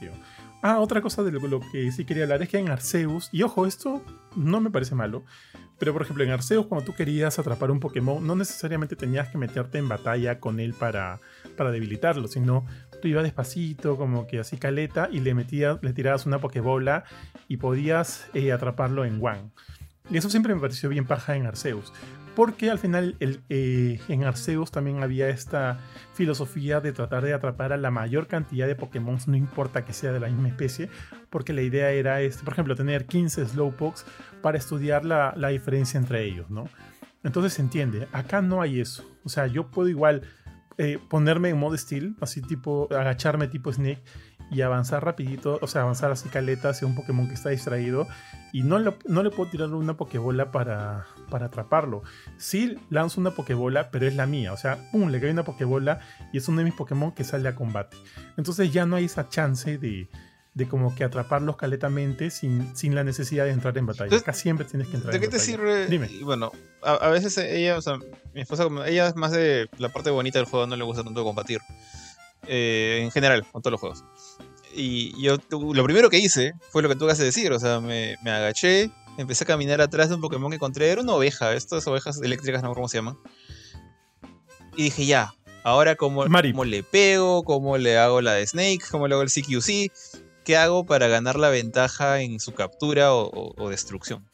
Ah, 0.60 0.80
otra 0.80 1.00
cosa 1.00 1.22
de 1.22 1.30
lo, 1.30 1.60
que 1.60 1.92
sí 1.92 2.04
quería 2.04 2.24
hablar 2.24 2.42
es 2.42 2.48
que 2.48 2.58
en 2.58 2.68
Arceus, 2.68 3.28
y 3.30 3.42
ojo, 3.42 3.64
esto 3.64 4.02
no 4.34 4.60
me 4.60 4.70
parece 4.70 4.96
malo, 4.96 5.24
pero 5.78 5.92
por 5.92 6.02
ejemplo 6.02 6.24
en 6.24 6.30
Arceus 6.30 6.66
cuando 6.66 6.84
tú 6.84 6.94
querías 6.94 7.38
atrapar 7.38 7.70
un 7.70 7.78
Pokémon, 7.78 8.26
no 8.26 8.34
necesariamente 8.34 8.96
tenías 8.96 9.28
que 9.28 9.38
meterte 9.38 9.78
en 9.78 9.88
batalla 9.88 10.40
con 10.40 10.58
él 10.58 10.74
para, 10.74 11.20
para 11.56 11.70
debilitarlo, 11.70 12.26
sino 12.26 12.66
tú 13.00 13.06
ibas 13.06 13.22
despacito, 13.22 13.96
como 13.96 14.26
que 14.26 14.40
así 14.40 14.56
caleta, 14.56 15.08
y 15.12 15.20
le, 15.20 15.32
metías, 15.32 15.78
le 15.80 15.92
tirabas 15.92 16.26
una 16.26 16.40
Pokébola 16.40 17.04
y 17.46 17.58
podías 17.58 18.26
eh, 18.34 18.50
atraparlo 18.50 19.04
en 19.04 19.24
One. 19.24 19.50
Y 20.10 20.16
eso 20.16 20.28
siempre 20.28 20.54
me 20.54 20.60
pareció 20.60 20.88
bien 20.88 21.06
paja 21.06 21.36
en 21.36 21.46
Arceus 21.46 21.92
porque 22.38 22.70
al 22.70 22.78
final 22.78 23.16
eh, 23.18 23.98
en 24.06 24.22
Arceus 24.22 24.70
también 24.70 25.02
había 25.02 25.28
esta 25.28 25.80
filosofía 26.14 26.80
de 26.80 26.92
tratar 26.92 27.24
de 27.24 27.34
atrapar 27.34 27.72
a 27.72 27.76
la 27.76 27.90
mayor 27.90 28.28
cantidad 28.28 28.68
de 28.68 28.76
Pokémon, 28.76 29.18
no 29.26 29.36
importa 29.36 29.84
que 29.84 29.92
sea 29.92 30.12
de 30.12 30.20
la 30.20 30.28
misma 30.28 30.46
especie, 30.46 30.88
porque 31.30 31.52
la 31.52 31.62
idea 31.62 31.90
era, 31.90 32.20
este, 32.20 32.44
por 32.44 32.52
ejemplo, 32.52 32.76
tener 32.76 33.06
15 33.06 33.44
Slowpokes 33.44 34.04
para 34.40 34.56
estudiar 34.56 35.04
la, 35.04 35.34
la 35.36 35.48
diferencia 35.48 35.98
entre 35.98 36.22
ellos, 36.26 36.48
¿no? 36.48 36.68
Entonces 37.24 37.54
se 37.54 37.62
entiende, 37.62 38.06
acá 38.12 38.40
no 38.40 38.62
hay 38.62 38.78
eso, 38.78 39.04
o 39.24 39.28
sea, 39.28 39.48
yo 39.48 39.72
puedo 39.72 39.88
igual 39.88 40.22
eh, 40.76 41.00
ponerme 41.10 41.48
en 41.48 41.58
modo 41.58 41.76
steel, 41.76 42.14
así 42.20 42.40
tipo, 42.40 42.86
agacharme 42.92 43.48
tipo 43.48 43.72
Snake 43.72 44.04
y 44.50 44.62
avanzar 44.62 45.04
rapidito, 45.04 45.58
o 45.60 45.66
sea, 45.66 45.82
avanzar 45.82 46.10
así 46.10 46.28
caleta 46.28 46.70
hacia 46.70 46.86
un 46.86 46.94
Pokémon 46.94 47.28
que 47.28 47.34
está 47.34 47.50
distraído 47.50 48.06
y 48.52 48.62
no, 48.62 48.78
lo, 48.78 48.96
no 49.06 49.22
le 49.22 49.30
puedo 49.30 49.50
tirar 49.50 49.70
una 49.74 49.96
Pokébola 49.96 50.50
para, 50.50 51.06
para 51.28 51.46
atraparlo. 51.46 52.02
Sí 52.38 52.78
lanzo 52.88 53.20
una 53.20 53.32
Pokébola, 53.32 53.90
pero 53.90 54.06
es 54.06 54.14
la 54.14 54.26
mía, 54.26 54.52
o 54.52 54.56
sea, 54.56 54.78
pum, 54.90 55.10
le 55.10 55.20
cae 55.20 55.30
una 55.30 55.44
Pokébola 55.44 56.00
y 56.32 56.38
es 56.38 56.48
uno 56.48 56.58
de 56.58 56.64
mis 56.64 56.74
Pokémon 56.74 57.12
que 57.12 57.24
sale 57.24 57.48
a 57.48 57.54
combate. 57.54 57.96
Entonces 58.36 58.72
ya 58.72 58.86
no 58.86 58.96
hay 58.96 59.04
esa 59.04 59.28
chance 59.28 59.76
de, 59.76 60.08
de 60.54 60.68
como 60.68 60.94
que 60.94 61.04
atraparlos 61.04 61.56
caletamente 61.56 62.30
sin, 62.30 62.74
sin 62.74 62.94
la 62.94 63.04
necesidad 63.04 63.44
de 63.44 63.50
entrar 63.50 63.76
en 63.76 63.86
batalla. 63.86 64.16
Acá 64.16 64.32
siempre 64.32 64.66
tienes 64.66 64.88
que 64.88 64.96
entrar 64.96 65.12
¿De 65.12 65.20
qué 65.20 65.28
te 65.28 65.38
sirve? 65.38 65.86
Dime. 65.86 66.08
Bueno, 66.22 66.52
a, 66.82 66.94
a, 66.94 67.10
veces 67.10 67.36
ella, 67.38 67.76
o 67.76 67.82
sea, 67.82 67.98
mi 68.34 68.40
esposa, 68.40 68.66
ella 68.86 69.08
es 69.08 69.16
más 69.16 69.32
de 69.32 69.68
la 69.78 69.90
parte 69.90 70.10
bonita 70.10 70.38
del 70.38 70.46
juego, 70.46 70.66
no 70.66 70.76
le 70.76 70.84
gusta 70.84 71.04
tanto 71.04 71.22
combatir. 71.22 71.60
Eh, 72.48 73.00
en 73.02 73.10
general, 73.10 73.44
con 73.52 73.60
todos 73.62 73.72
los 73.72 73.80
juegos. 73.80 74.04
Y 74.74 75.20
yo, 75.22 75.36
lo 75.50 75.84
primero 75.84 76.08
que 76.10 76.18
hice 76.18 76.52
fue 76.70 76.82
lo 76.82 76.88
que 76.88 76.94
tú 76.94 77.04
acabas 77.04 77.18
de 77.18 77.24
decir, 77.26 77.52
o 77.52 77.58
sea, 77.58 77.80
me, 77.80 78.16
me 78.22 78.30
agaché, 78.30 78.90
empecé 79.16 79.44
a 79.44 79.46
caminar 79.46 79.80
atrás 79.80 80.08
de 80.08 80.14
un 80.14 80.20
Pokémon 80.20 80.50
que 80.50 80.56
encontré, 80.56 80.88
era 80.90 81.02
una 81.02 81.12
oveja, 81.14 81.54
estas 81.54 81.86
ovejas 81.86 82.20
eléctricas, 82.22 82.62
no 82.62 82.68
sé 82.70 82.74
cómo 82.74 82.88
se 82.88 82.98
llaman. 82.98 83.16
Y 84.76 84.84
dije, 84.84 85.06
ya, 85.06 85.34
ahora 85.64 85.96
cómo, 85.96 86.24
cómo 86.52 86.64
le 86.64 86.82
pego, 86.82 87.42
cómo 87.44 87.76
le 87.78 87.98
hago 87.98 88.20
la 88.20 88.34
de 88.34 88.46
Snake, 88.46 88.80
cómo 88.90 89.08
le 89.08 89.14
hago 89.14 89.22
el 89.22 89.30
CQC, 89.30 89.90
qué 90.44 90.56
hago 90.56 90.86
para 90.86 91.08
ganar 91.08 91.38
la 91.38 91.48
ventaja 91.50 92.20
en 92.20 92.38
su 92.40 92.52
captura 92.54 93.12
o, 93.12 93.28
o- 93.28 93.54
o 93.62 93.68
destrucción. 93.68 94.28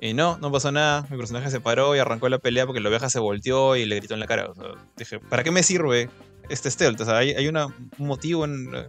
Y 0.00 0.14
no, 0.14 0.38
no 0.38 0.52
pasó 0.52 0.70
nada, 0.72 1.06
mi 1.10 1.16
personaje 1.16 1.50
se 1.50 1.60
paró 1.60 1.94
y 1.96 1.98
arrancó 1.98 2.28
la 2.28 2.38
pelea 2.38 2.66
porque 2.66 2.80
la 2.80 2.88
oveja 2.88 3.10
se 3.10 3.18
volteó 3.18 3.74
y 3.76 3.84
le 3.84 3.96
gritó 3.96 4.14
en 4.14 4.20
la 4.20 4.26
cara. 4.26 4.48
O 4.50 4.54
sea, 4.54 4.64
dije, 4.96 5.18
¿para 5.18 5.42
qué 5.42 5.50
me 5.50 5.62
sirve 5.62 6.08
este 6.48 6.70
stealth? 6.70 7.00
O 7.00 7.04
sea, 7.04 7.18
hay, 7.18 7.30
hay 7.30 7.48
una- 7.48 7.66
un 7.66 8.06
motivo 8.06 8.44
en, 8.44 8.74
eh, 8.74 8.88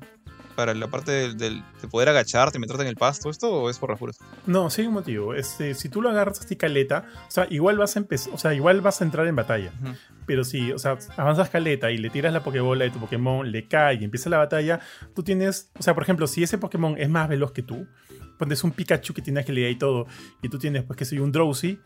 para 0.56 0.74
la 0.74 0.88
parte 0.88 1.12
del, 1.14 1.38
del- 1.38 1.64
de 1.82 1.88
poder 1.88 2.10
agacharte 2.10 2.58
y 2.58 2.60
meterte 2.62 2.82
en 2.84 2.90
el 2.90 2.96
pasto, 2.98 3.30
¿esto 3.30 3.50
o 3.50 3.70
es 3.70 3.80
por 3.80 3.92
las 3.92 4.00
puras? 4.00 4.18
No, 4.46 4.70
sí 4.70 4.82
hay 4.82 4.88
un 4.88 4.94
motivo. 4.94 5.34
Este, 5.34 5.74
si 5.74 5.88
tú 5.88 6.02
lo 6.02 6.10
agarras 6.10 6.42
así 6.42 6.58
caleta, 6.58 7.06
o 7.28 7.32
sea, 7.32 7.48
igual 7.50 7.78
vas 7.78 7.96
a 7.96 8.00
empezar, 8.00 8.34
o 8.34 8.38
sea, 8.38 8.54
igual 8.54 8.82
vas 8.82 9.00
a 9.00 9.06
entrar 9.06 9.26
en 9.28 9.38
batalla. 9.38 9.72
Pero 10.26 10.44
si, 10.44 10.72
o 10.74 10.78
sea, 10.78 10.98
avanzas 11.16 11.50
caleta 11.50 11.92
y 11.92 11.98
le 11.98 12.10
tiras 12.10 12.34
la 12.34 12.44
Pokébola 12.44 12.84
de 12.84 12.92
tu 12.92 13.00
Pokémon, 13.00 13.50
le 13.50 13.68
cae 13.70 13.96
y 14.02 14.04
empieza 14.04 14.30
la 14.30 14.38
batalla, 14.38 14.82
tú 15.16 15.24
tienes, 15.24 15.72
o 15.80 15.82
sea, 15.84 15.94
por 15.94 16.04
ejemplo, 16.04 16.28
si 16.28 16.44
ese 16.44 16.58
Pokémon 16.58 16.96
es 16.98 17.08
más 17.10 17.30
veloz 17.30 17.52
que 17.54 17.64
tú, 17.64 17.88
pones 18.38 18.62
un 18.66 18.72
Pikachu 18.72 19.14
que 19.14 19.22
tiene 19.22 19.40
agilidad 19.40 19.70
y 19.70 19.76
todo, 19.78 20.08
y 20.44 20.50
tú 20.50 20.60
tienes, 20.60 20.84
pues, 20.84 20.98
que 20.98 21.06
soy 21.06 21.20
un 21.20 21.32
Drowsy, 21.32 21.80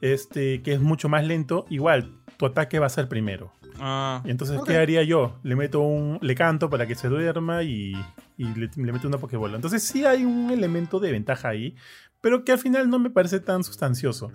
este, 0.00 0.62
que 0.62 0.72
es 0.74 0.80
mucho 0.80 1.08
más 1.08 1.24
lento, 1.24 1.64
igual, 1.70 2.12
tu 2.36 2.46
ataque 2.46 2.78
va 2.80 2.86
a 2.86 2.90
ser 2.90 3.08
primero. 3.08 3.52
Ah, 3.80 4.22
Y 4.24 4.30
entonces. 4.30 4.60
¿qué 4.66 4.76
haría 4.76 5.02
yo? 5.02 5.38
Le 5.42 5.56
meto 5.56 5.80
un. 5.80 6.18
Le 6.22 6.34
canto 6.34 6.68
para 6.70 6.86
que 6.86 6.94
se 6.94 7.08
duerma 7.08 7.62
y, 7.62 7.92
y 8.36 8.44
le, 8.54 8.70
le 8.76 8.92
meto 8.92 9.08
una 9.08 9.18
Pokébola. 9.18 9.56
Entonces, 9.56 9.82
sí 9.82 10.04
hay 10.04 10.24
un 10.24 10.50
elemento 10.50 10.98
de 11.00 11.12
ventaja 11.12 11.48
ahí, 11.48 11.74
pero 12.20 12.44
que 12.44 12.52
al 12.52 12.58
final 12.58 12.88
no 12.90 12.98
me 12.98 13.10
parece 13.10 13.40
tan 13.40 13.62
sustancioso. 13.64 14.30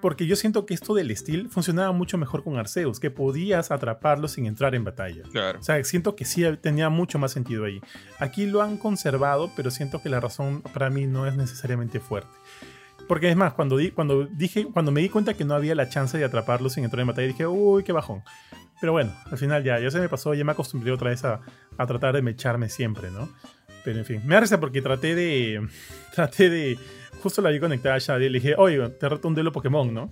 Porque 0.00 0.26
yo 0.26 0.36
siento 0.36 0.66
que 0.66 0.74
esto 0.74 0.92
del 0.94 1.16
steel 1.16 1.48
funcionaba 1.48 1.90
mucho 1.92 2.18
mejor 2.18 2.44
con 2.44 2.58
Arceus, 2.58 3.00
que 3.00 3.10
podías 3.10 3.70
atraparlo 3.70 4.28
sin 4.28 4.44
entrar 4.44 4.74
en 4.74 4.84
batalla. 4.84 5.22
claro. 5.32 5.58
O 5.60 5.62
sea, 5.62 5.82
siento 5.82 6.14
que 6.14 6.26
sí 6.26 6.44
tenía 6.60 6.90
mucho 6.90 7.18
más 7.18 7.32
sentido 7.32 7.64
ahí. 7.64 7.80
Aquí 8.18 8.44
lo 8.44 8.60
han 8.60 8.76
conservado, 8.76 9.50
pero 9.56 9.70
siento 9.70 10.02
que 10.02 10.10
la 10.10 10.20
razón 10.20 10.60
para 10.74 10.90
mí 10.90 11.06
no 11.06 11.26
es 11.26 11.36
necesariamente 11.36 12.00
fuerte. 12.00 12.28
Porque 13.08 13.30
es 13.30 13.36
más, 13.36 13.54
cuando, 13.54 13.78
di- 13.78 13.92
cuando, 13.92 14.24
dije, 14.26 14.66
cuando 14.66 14.92
me 14.92 15.00
di 15.00 15.08
cuenta 15.08 15.32
que 15.34 15.44
no 15.46 15.54
había 15.54 15.74
la 15.74 15.88
chance 15.88 16.18
de 16.18 16.24
atraparlo 16.24 16.68
sin 16.68 16.84
entrar 16.84 17.00
en 17.00 17.06
batalla, 17.06 17.28
dije, 17.28 17.46
uy, 17.46 17.82
qué 17.82 17.92
bajón. 17.92 18.22
Pero 18.84 18.92
bueno, 18.92 19.16
al 19.30 19.38
final 19.38 19.64
ya, 19.64 19.80
ya 19.80 19.90
se 19.90 19.98
me 19.98 20.10
pasó, 20.10 20.34
ya 20.34 20.44
me 20.44 20.52
acostumbré 20.52 20.92
otra 20.92 21.08
vez 21.08 21.24
a, 21.24 21.40
a 21.78 21.86
tratar 21.86 22.14
de 22.14 22.20
mecharme 22.20 22.68
siempre, 22.68 23.10
¿no? 23.10 23.30
Pero 23.82 24.00
en 24.00 24.04
fin, 24.04 24.20
me 24.26 24.34
da 24.34 24.42
risa 24.42 24.60
porque 24.60 24.82
traté 24.82 25.14
de. 25.14 25.66
Traté 26.14 26.50
de. 26.50 26.78
Justo 27.22 27.40
la 27.40 27.48
vi 27.48 27.60
conectada 27.60 27.94
a 27.94 27.98
Shadi 27.98 28.26
y 28.26 28.28
le 28.28 28.40
dije, 28.40 28.56
oye, 28.58 28.86
te 28.90 29.08
reto 29.08 29.26
un 29.26 29.34
duelo 29.34 29.52
Pokémon, 29.52 29.94
¿no? 29.94 30.10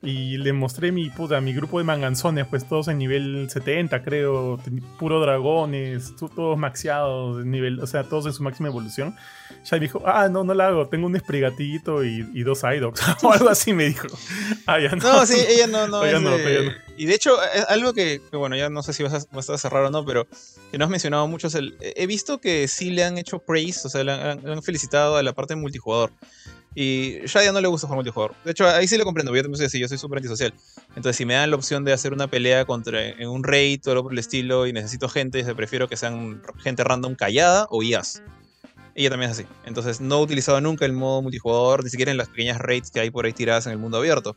Y 0.00 0.36
le 0.36 0.52
mostré 0.52 0.92
mi 0.92 1.10
puta, 1.10 1.40
mi 1.40 1.52
grupo 1.52 1.78
de 1.78 1.84
manganzones, 1.84 2.46
pues 2.46 2.68
todos 2.68 2.86
en 2.86 2.98
nivel 2.98 3.50
70, 3.50 4.04
creo, 4.04 4.60
puro 4.96 5.20
dragones, 5.20 6.14
todos 6.16 6.56
maxeados, 6.56 7.44
nivel, 7.44 7.80
o 7.80 7.86
sea, 7.86 8.04
todos 8.04 8.26
en 8.26 8.32
su 8.32 8.44
máxima 8.44 8.68
evolución. 8.68 9.16
Shai 9.64 9.80
me 9.80 9.86
dijo, 9.86 10.00
ah, 10.06 10.28
no, 10.28 10.44
no 10.44 10.54
la 10.54 10.68
hago, 10.68 10.86
tengo 10.88 11.06
un 11.06 11.18
Sprigatito 11.18 12.04
y, 12.04 12.24
y 12.32 12.42
dos 12.44 12.62
Idox, 12.62 13.00
o 13.24 13.32
algo 13.32 13.48
así 13.48 13.72
me 13.72 13.86
dijo. 13.86 14.06
Ah, 14.66 14.78
ya 14.78 14.90
no. 14.90 15.02
No, 15.02 15.26
sí, 15.26 15.36
ella 15.48 15.66
no, 15.66 15.88
no. 15.88 16.04
Es 16.04 16.20
no. 16.20 16.30
Y 16.96 17.06
de 17.06 17.14
hecho, 17.14 17.42
es 17.42 17.64
algo 17.68 17.92
que, 17.92 18.20
que, 18.30 18.36
bueno, 18.36 18.54
ya 18.54 18.70
no 18.70 18.84
sé 18.84 18.92
si 18.92 19.02
vas 19.02 19.14
a, 19.14 19.34
vas 19.34 19.50
a 19.50 19.58
cerrar 19.58 19.84
o 19.84 19.90
no, 19.90 20.04
pero 20.04 20.28
que 20.70 20.78
no 20.78 20.84
has 20.84 20.90
mencionado 20.90 21.26
mucho 21.26 21.48
es 21.48 21.56
el. 21.56 21.76
He 21.80 22.06
visto 22.06 22.40
que 22.40 22.68
sí 22.68 22.90
le 22.90 23.02
han 23.02 23.18
hecho 23.18 23.40
praise, 23.40 23.84
o 23.84 23.90
sea, 23.90 24.04
le 24.04 24.12
han, 24.12 24.44
le 24.44 24.52
han 24.52 24.62
felicitado 24.62 25.16
a 25.16 25.24
la 25.24 25.32
parte 25.32 25.56
multijugador. 25.56 26.12
Y 26.74 27.26
ya 27.26 27.50
no 27.52 27.60
le 27.60 27.66
gusta 27.68 27.86
jugar 27.88 27.96
multijugador. 27.96 28.36
De 28.44 28.52
hecho, 28.52 28.68
ahí 28.68 28.86
sí 28.86 28.96
lo 28.96 29.04
comprendo, 29.04 29.34
yo 29.34 29.42
también 29.42 29.56
soy 29.56 29.66
así, 29.66 29.80
yo 29.80 29.88
soy 29.88 29.98
súper 29.98 30.18
antisocial. 30.18 30.54
Entonces, 30.90 31.16
si 31.16 31.24
me 31.24 31.34
dan 31.34 31.50
la 31.50 31.56
opción 31.56 31.84
de 31.84 31.92
hacer 31.92 32.12
una 32.12 32.28
pelea 32.28 32.64
contra 32.66 33.04
en 33.08 33.28
un 33.28 33.42
raid 33.42 33.80
o 33.86 33.90
algo 33.90 34.02
por 34.04 34.12
el 34.12 34.18
estilo 34.18 34.66
y 34.66 34.72
necesito 34.72 35.08
gente, 35.08 35.42
yo 35.42 35.56
prefiero 35.56 35.88
que 35.88 35.96
sean 35.96 36.40
gente 36.58 36.84
random 36.84 37.14
callada 37.16 37.66
o 37.70 37.82
IAs. 37.82 38.22
Ella 38.94 39.10
también 39.10 39.30
es 39.30 39.38
así. 39.38 39.48
Entonces, 39.64 40.00
no 40.00 40.18
he 40.18 40.22
utilizado 40.22 40.60
nunca 40.60 40.84
el 40.84 40.92
modo 40.92 41.22
multijugador, 41.22 41.82
ni 41.84 41.90
siquiera 41.90 42.10
en 42.12 42.16
las 42.16 42.28
pequeñas 42.28 42.58
raids 42.58 42.90
que 42.90 43.00
hay 43.00 43.10
por 43.10 43.26
ahí 43.26 43.32
tiradas 43.32 43.66
en 43.66 43.72
el 43.72 43.78
mundo 43.78 43.98
abierto. 43.98 44.36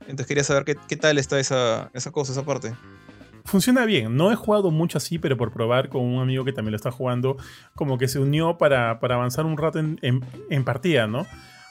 Entonces 0.00 0.26
quería 0.26 0.44
saber 0.44 0.64
qué, 0.64 0.76
qué 0.88 0.96
tal 0.96 1.18
está 1.18 1.38
esa, 1.38 1.90
esa 1.94 2.10
cosa, 2.10 2.32
esa 2.32 2.44
parte. 2.44 2.74
Funciona 3.44 3.84
bien. 3.86 4.14
No 4.16 4.30
he 4.30 4.34
jugado 4.36 4.70
mucho 4.70 4.98
así, 4.98 5.18
pero 5.18 5.36
por 5.36 5.52
probar 5.52 5.88
con 5.88 6.02
un 6.02 6.20
amigo 6.20 6.44
que 6.44 6.52
también 6.52 6.72
lo 6.72 6.76
está 6.76 6.90
jugando, 6.90 7.36
como 7.74 7.96
que 7.98 8.08
se 8.08 8.18
unió 8.18 8.58
para, 8.58 9.00
para 9.00 9.14
avanzar 9.14 9.46
un 9.46 9.56
rato 9.56 9.78
en, 9.78 9.98
en- 10.02 10.24
en 10.50 10.64
partida, 10.64 11.06
¿no? 11.06 11.26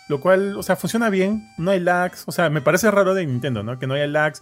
Lo 0.10 0.20
cual, 0.22 0.56
o 0.58 0.64
sea, 0.64 0.76
funciona 0.76 1.10
bien. 1.10 1.50
No 1.58 1.72
hay 1.72 1.80
lags. 1.80 2.24
O 2.28 2.32
sea, 2.32 2.50
me 2.50 2.62
parece 2.62 2.90
raro 2.92 3.14
de 3.14 3.26
Nintendo, 3.26 3.64
¿no? 3.64 3.78
Que 3.80 3.88
no 3.88 3.94
haya 3.94 4.08
lags. 4.08 4.42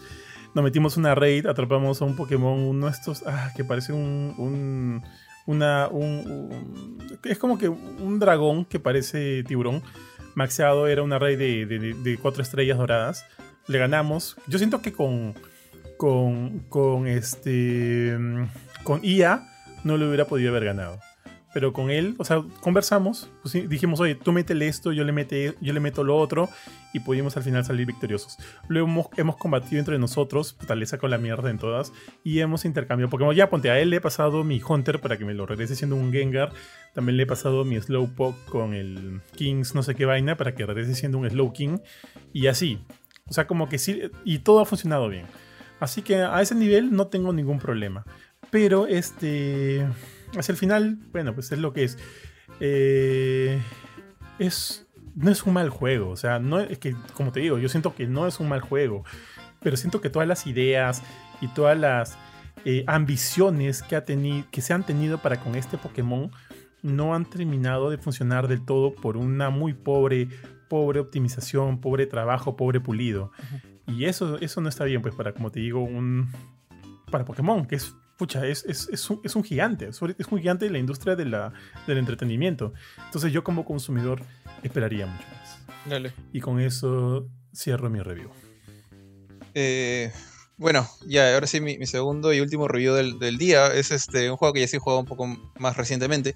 Nos 0.53 0.63
metimos 0.63 0.95
una 0.97 1.15
raid, 1.15 1.47
atrapamos 1.47 2.01
a 2.01 2.05
un 2.05 2.15
Pokémon, 2.15 2.59
uno 2.59 2.85
de 2.85 2.91
estos, 2.91 3.23
ah, 3.27 3.51
que 3.55 3.63
parece 3.65 3.91
un, 3.93 4.33
un- 4.37 5.03
una, 5.47 5.87
un, 5.89 6.97
es 7.23 7.37
como 7.37 7.57
que 7.57 7.67
un 7.69 8.19
dragón 8.19 8.65
que 8.65 8.79
parece 8.79 9.43
tiburón. 9.43 9.81
Maxeado 10.33 10.87
era 10.87 11.03
una 11.03 11.19
raid 11.19 11.37
de, 11.37 11.65
de- 11.65 11.93
de- 11.93 12.17
cuatro 12.17 12.41
estrellas 12.41 12.77
doradas. 12.77 13.25
Le 13.67 13.77
ganamos. 13.79 14.37
Yo 14.47 14.57
siento 14.57 14.81
que 14.81 14.93
con, 14.93 15.33
con, 15.97 16.59
con 16.69 17.07
este, 17.07 18.15
con 18.83 19.03
IA 19.03 19.43
no 19.83 19.97
le 19.97 20.07
hubiera 20.07 20.25
podido 20.25 20.51
haber 20.51 20.65
ganado. 20.65 20.99
Pero 21.55 21.71
con 21.71 21.89
él, 21.89 22.15
o 22.17 22.25
sea, 22.25 22.43
conversamos, 22.59 23.29
pues 23.41 23.53
dijimos, 23.69 24.01
oye, 24.01 24.13
tú 24.13 24.33
métele 24.33 24.67
esto, 24.67 24.91
yo 24.91 25.05
le, 25.05 25.13
mete, 25.13 25.55
yo 25.61 25.71
le 25.71 25.79
meto 25.79 26.03
lo 26.03 26.17
otro, 26.17 26.49
y 26.91 26.99
pudimos 26.99 27.37
al 27.37 27.43
final 27.43 27.63
salir 27.63 27.87
victoriosos. 27.87 28.37
Luego 28.67 29.09
hemos, 29.15 29.37
combatido 29.37 29.79
entre 29.79 29.97
nosotros, 29.97 30.51
puta, 30.51 30.75
le 30.75 30.85
saco 30.85 31.07
la 31.07 31.17
mierda 31.17 31.49
en 31.49 31.57
todas, 31.57 31.93
y 32.25 32.41
hemos 32.41 32.65
intercambiado 32.65 33.09
Pokémon. 33.09 33.33
Ya, 33.33 33.49
ponte, 33.49 33.71
a 33.71 33.79
él 33.79 33.89
le 33.89 33.95
he 33.95 34.01
pasado 34.01 34.43
mi 34.43 34.61
Hunter 34.67 34.99
para 34.99 35.17
que 35.17 35.23
me 35.23 35.33
lo 35.33 35.45
regrese 35.45 35.77
siendo 35.77 35.95
un 35.95 36.11
Gengar. 36.11 36.51
También 36.93 37.15
le 37.15 37.23
he 37.23 37.25
pasado 37.25 37.63
mi 37.63 37.79
Slowpoke 37.79 38.43
con 38.49 38.73
el 38.73 39.21
Kings, 39.37 39.75
no 39.75 39.81
sé 39.81 39.95
qué 39.95 40.03
vaina, 40.03 40.35
para 40.35 40.55
que 40.55 40.65
regrese 40.65 40.93
siendo 40.93 41.19
un 41.19 41.29
Slowking. 41.29 41.81
Y 42.33 42.47
así. 42.47 42.79
O 43.29 43.33
sea, 43.33 43.47
como 43.47 43.69
que 43.69 43.77
sí, 43.77 44.01
y 44.25 44.39
todo 44.39 44.59
ha 44.59 44.65
funcionado 44.65 45.07
bien. 45.07 45.25
Así 45.79 46.01
que 46.01 46.17
a 46.17 46.41
ese 46.41 46.53
nivel 46.53 46.91
no 46.91 47.07
tengo 47.07 47.31
ningún 47.31 47.59
problema. 47.59 48.05
Pero 48.51 48.87
este. 48.87 49.87
Hacia 50.37 50.51
el 50.51 50.57
final, 50.57 50.97
bueno, 51.11 51.33
pues 51.33 51.51
es 51.51 51.59
lo 51.59 51.73
que 51.73 51.83
es. 51.83 51.97
Eh, 52.59 53.61
es. 54.39 54.87
No 55.15 55.31
es 55.31 55.43
un 55.43 55.53
mal 55.53 55.69
juego. 55.69 56.09
O 56.09 56.17
sea, 56.17 56.39
no 56.39 56.59
es 56.59 56.77
que, 56.77 56.95
como 57.13 57.31
te 57.31 57.39
digo, 57.39 57.57
yo 57.57 57.69
siento 57.69 57.95
que 57.95 58.05
no 58.07 58.27
es 58.27 58.39
un 58.39 58.49
mal 58.49 58.61
juego. 58.61 59.05
Pero 59.61 59.77
siento 59.77 60.01
que 60.01 60.09
todas 60.09 60.27
las 60.27 60.45
ideas 60.45 61.01
y 61.41 61.47
todas 61.47 61.77
las 61.77 62.17
eh, 62.65 62.83
ambiciones 62.87 63.81
que, 63.81 63.95
ha 63.95 64.03
que 64.03 64.61
se 64.61 64.73
han 64.73 64.85
tenido 64.85 65.19
para 65.19 65.39
con 65.39 65.55
este 65.55 65.77
Pokémon 65.77 66.31
no 66.85 67.15
han 67.15 67.25
terminado 67.25 67.89
de 67.89 67.97
funcionar 67.97 68.47
del 68.47 68.63
todo 68.63 68.93
por 68.93 69.17
una 69.17 69.49
muy 69.49 69.73
pobre, 69.73 70.29
pobre 70.69 70.99
optimización, 70.99 71.81
pobre 71.81 72.05
trabajo, 72.05 72.55
pobre 72.55 72.79
pulido. 72.79 73.31
Y 73.87 74.05
eso, 74.05 74.37
eso 74.39 74.61
no 74.61 74.69
está 74.69 74.83
bien, 74.83 75.01
pues, 75.01 75.15
para, 75.15 75.33
como 75.33 75.51
te 75.51 75.59
digo, 75.59 75.81
un. 75.81 76.29
Para 77.09 77.25
Pokémon, 77.25 77.65
que 77.65 77.75
es. 77.75 77.95
Pucha, 78.17 78.45
es, 78.47 78.63
es, 78.65 78.87
es 78.91 79.09
un, 79.09 79.19
es 79.23 79.35
un 79.35 79.43
gigante. 79.43 79.87
Es 79.89 80.01
un 80.01 80.39
gigante 80.39 80.65
de 80.65 80.71
la 80.71 80.77
industria 80.79 81.15
de 81.15 81.25
la, 81.25 81.51
del 81.85 81.97
entretenimiento. 81.97 82.73
Entonces, 83.05 83.31
yo 83.33 83.43
como 83.43 83.65
consumidor 83.65 84.21
esperaría 84.63 85.05
mucho 85.05 85.25
más. 85.27 85.59
Dale. 85.85 86.13
Y 86.31 86.39
con 86.39 86.59
eso 86.61 87.27
cierro 87.53 87.89
mi 87.89 87.99
review. 87.99 88.29
Eh, 89.53 90.11
bueno, 90.57 90.87
ya, 91.05 91.33
ahora 91.33 91.47
sí, 91.47 91.59
mi, 91.59 91.77
mi 91.77 91.85
segundo 91.87 92.33
y 92.33 92.39
último 92.39 92.67
review 92.67 92.93
del, 92.93 93.19
del 93.19 93.37
día 93.37 93.67
es 93.73 93.91
este 93.91 94.29
un 94.31 94.37
juego 94.37 94.53
que 94.53 94.61
ya 94.61 94.67
sí 94.67 94.77
he 94.77 94.79
jugado 94.79 94.99
un 95.01 95.05
poco 95.05 95.27
más 95.59 95.75
recientemente. 95.77 96.35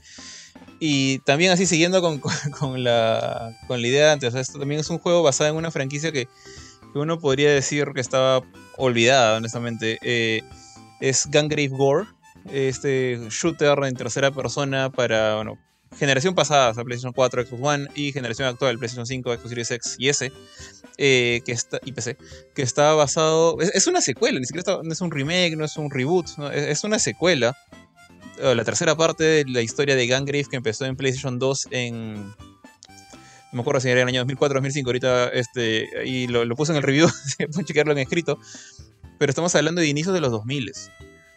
Y 0.81 1.19
también 1.19 1.51
así 1.51 1.65
siguiendo 1.65 2.01
con, 2.01 2.19
con- 2.19 2.51
con 2.57 2.83
la, 2.83 3.57
con 3.67 3.81
la 3.81 3.87
idea 3.87 4.05
de 4.07 4.11
antes, 4.13 4.29
o 4.29 4.31
sea, 4.31 4.41
esto 4.41 4.59
también 4.59 4.81
es 4.81 4.89
un 4.89 4.99
juego 4.99 5.23
basado 5.23 5.49
en 5.49 5.55
una 5.55 5.71
franquicia 5.71 6.11
que, 6.11 6.25
que 6.93 6.99
uno 6.99 7.19
podría 7.19 7.51
decir 7.51 7.87
que 7.95 8.01
estaba 8.01 8.41
olvidada, 8.77 9.37
honestamente. 9.37 9.97
Eh, 10.01 10.43
es 10.99 11.27
Gangrave 11.29 11.69
Gore, 11.69 12.07
este 12.51 13.19
shooter 13.29 13.77
en 13.83 13.95
tercera 13.95 14.31
persona 14.31 14.89
para, 14.89 15.35
bueno, 15.35 15.57
generación 15.97 16.35
pasada, 16.35 16.73
sea, 16.73 16.83
PlayStation 16.83 17.13
4, 17.13 17.45
Xbox 17.45 17.61
One 17.61 17.87
y 17.95 18.11
generación 18.11 18.47
actual, 18.47 18.77
PlayStation 18.77 19.05
5, 19.05 19.33
Xbox 19.35 19.49
Series 19.49 19.71
X 19.71 19.95
y 19.97 20.09
S, 20.09 20.31
eh, 20.97 21.41
que 21.45 21.51
está, 21.51 21.79
y 21.83 21.91
PC, 21.91 22.17
que 22.53 22.61
está 22.61 22.93
basado, 22.93 23.59
es, 23.61 23.87
una 23.87 24.01
secuela, 24.01 24.39
no 24.39 24.91
es 24.91 25.01
un 25.01 25.11
remake, 25.11 25.55
no 25.55 25.65
es 25.65 25.77
un 25.77 25.89
reboot, 25.89 26.27
¿no? 26.37 26.51
es, 26.51 26.67
es 26.67 26.83
una 26.83 26.99
secuela. 26.99 27.57
eh, 28.39 28.53
La 28.55 28.63
tercera 28.63 28.95
parte 28.95 29.23
de 29.23 29.45
la 29.45 29.61
historia 29.61 29.95
de 29.95 30.07
Gangrave 30.07 30.45
que 30.49 30.57
empezó 30.57 30.85
en 30.85 30.95
PlayStation 30.95 31.39
2 31.39 31.67
en 31.71 32.33
no 33.51 33.57
me 33.57 33.61
acuerdo 33.61 33.81
si 33.81 33.89
era 33.89 34.01
en 34.01 34.07
el 34.07 34.09
año 34.09 34.19
2004 34.21 34.53
2005, 34.55 34.89
ahorita 34.89 35.29
este, 35.29 35.87
y 36.05 36.27
lo, 36.27 36.45
lo 36.45 36.55
puse 36.55 36.71
en 36.71 36.77
el 36.77 36.83
review, 36.83 37.07
pueden 37.37 37.65
chequearlo 37.65 37.93
en 37.93 37.97
escrito, 37.97 38.37
pero 39.19 39.29
estamos 39.29 39.53
hablando 39.53 39.81
de 39.81 39.87
inicios 39.87 40.15
de 40.15 40.21
los 40.21 40.31
2000. 40.31 40.71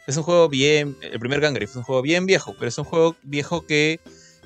Es 0.06 0.16
un 0.16 0.22
juego 0.22 0.48
bien. 0.48 0.96
El 1.02 1.18
primer 1.18 1.40
Gangrave 1.40 1.66
es 1.66 1.76
un 1.76 1.82
juego 1.82 2.00
bien 2.00 2.24
viejo, 2.24 2.54
pero 2.54 2.68
es 2.68 2.78
un 2.78 2.84
juego 2.84 3.16
viejo 3.22 3.66
que, 3.66 4.00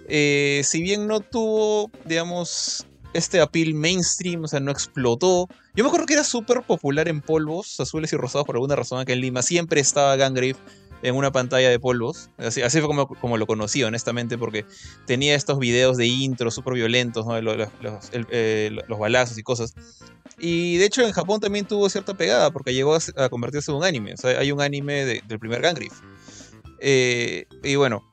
eh, 0.08 0.62
si 0.64 0.82
bien 0.82 1.06
no 1.06 1.20
tuvo, 1.20 1.90
digamos, 2.06 2.86
este 3.12 3.40
appeal 3.40 3.74
mainstream, 3.74 4.44
o 4.44 4.48
sea, 4.48 4.60
no 4.60 4.70
explotó. 4.70 5.48
Yo 5.74 5.84
me 5.84 5.88
acuerdo 5.88 6.06
que 6.06 6.14
era 6.14 6.24
súper 6.24 6.62
popular 6.62 7.08
en 7.08 7.20
polvos 7.20 7.78
azules 7.78 8.12
y 8.12 8.16
rosados 8.16 8.46
por 8.46 8.56
alguna 8.56 8.74
razón 8.74 8.98
acá 8.98 9.12
en 9.12 9.20
Lima. 9.20 9.42
Siempre 9.42 9.80
estaba 9.80 10.16
Gangrave 10.16 10.56
en 11.02 11.14
una 11.14 11.32
pantalla 11.32 11.68
de 11.70 11.78
polvos. 11.78 12.30
Así, 12.38 12.62
fue 12.62 12.82
como, 13.20 13.36
lo 13.36 13.46
conocí, 13.46 13.82
honestamente, 13.82 14.38
porque 14.38 14.64
tenía 15.06 15.34
estos 15.34 15.58
videos 15.58 15.96
de 15.96 16.06
intro 16.06 16.50
súper 16.50 16.74
violentos, 16.74 17.26
¿no? 17.26 17.36
eh, 17.36 18.70
los, 18.88 18.98
balazos 18.98 19.38
y 19.38 19.42
cosas. 19.42 19.74
Y 20.38 20.76
de 20.76 20.86
hecho 20.86 21.02
en 21.02 21.12
Japón 21.12 21.40
también 21.40 21.66
tuvo 21.66 21.88
cierta 21.88 22.14
pegada, 22.14 22.50
porque 22.50 22.74
llegó 22.74 22.96
a, 23.16 23.28
convertirse 23.28 23.70
en 23.70 23.78
un 23.78 23.84
anime. 23.84 24.14
O 24.14 24.16
sea, 24.16 24.38
hay 24.38 24.52
un 24.52 24.60
anime 24.60 25.04
de, 25.04 25.22
del 25.26 25.38
primer 25.38 25.62
Gangrave. 25.62 25.92
Eh, 26.80 27.46
y 27.62 27.76
bueno, 27.76 28.08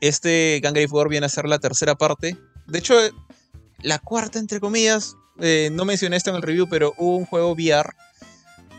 este 0.00 0.60
Gangrave 0.62 0.88
War 0.90 1.08
viene 1.08 1.26
a 1.26 1.28
ser 1.28 1.46
la 1.46 1.58
tercera 1.58 1.94
parte. 1.94 2.36
De 2.66 2.78
hecho, 2.78 2.94
la 3.82 3.98
cuarta, 3.98 4.38
entre 4.38 4.60
comillas. 4.60 5.16
Eh, 5.42 5.70
no 5.72 5.86
mencioné 5.86 6.16
esto 6.16 6.30
en 6.30 6.36
el 6.36 6.42
review, 6.42 6.68
pero 6.68 6.92
hubo 6.98 7.16
un 7.16 7.24
juego 7.24 7.52
VR 7.52 7.90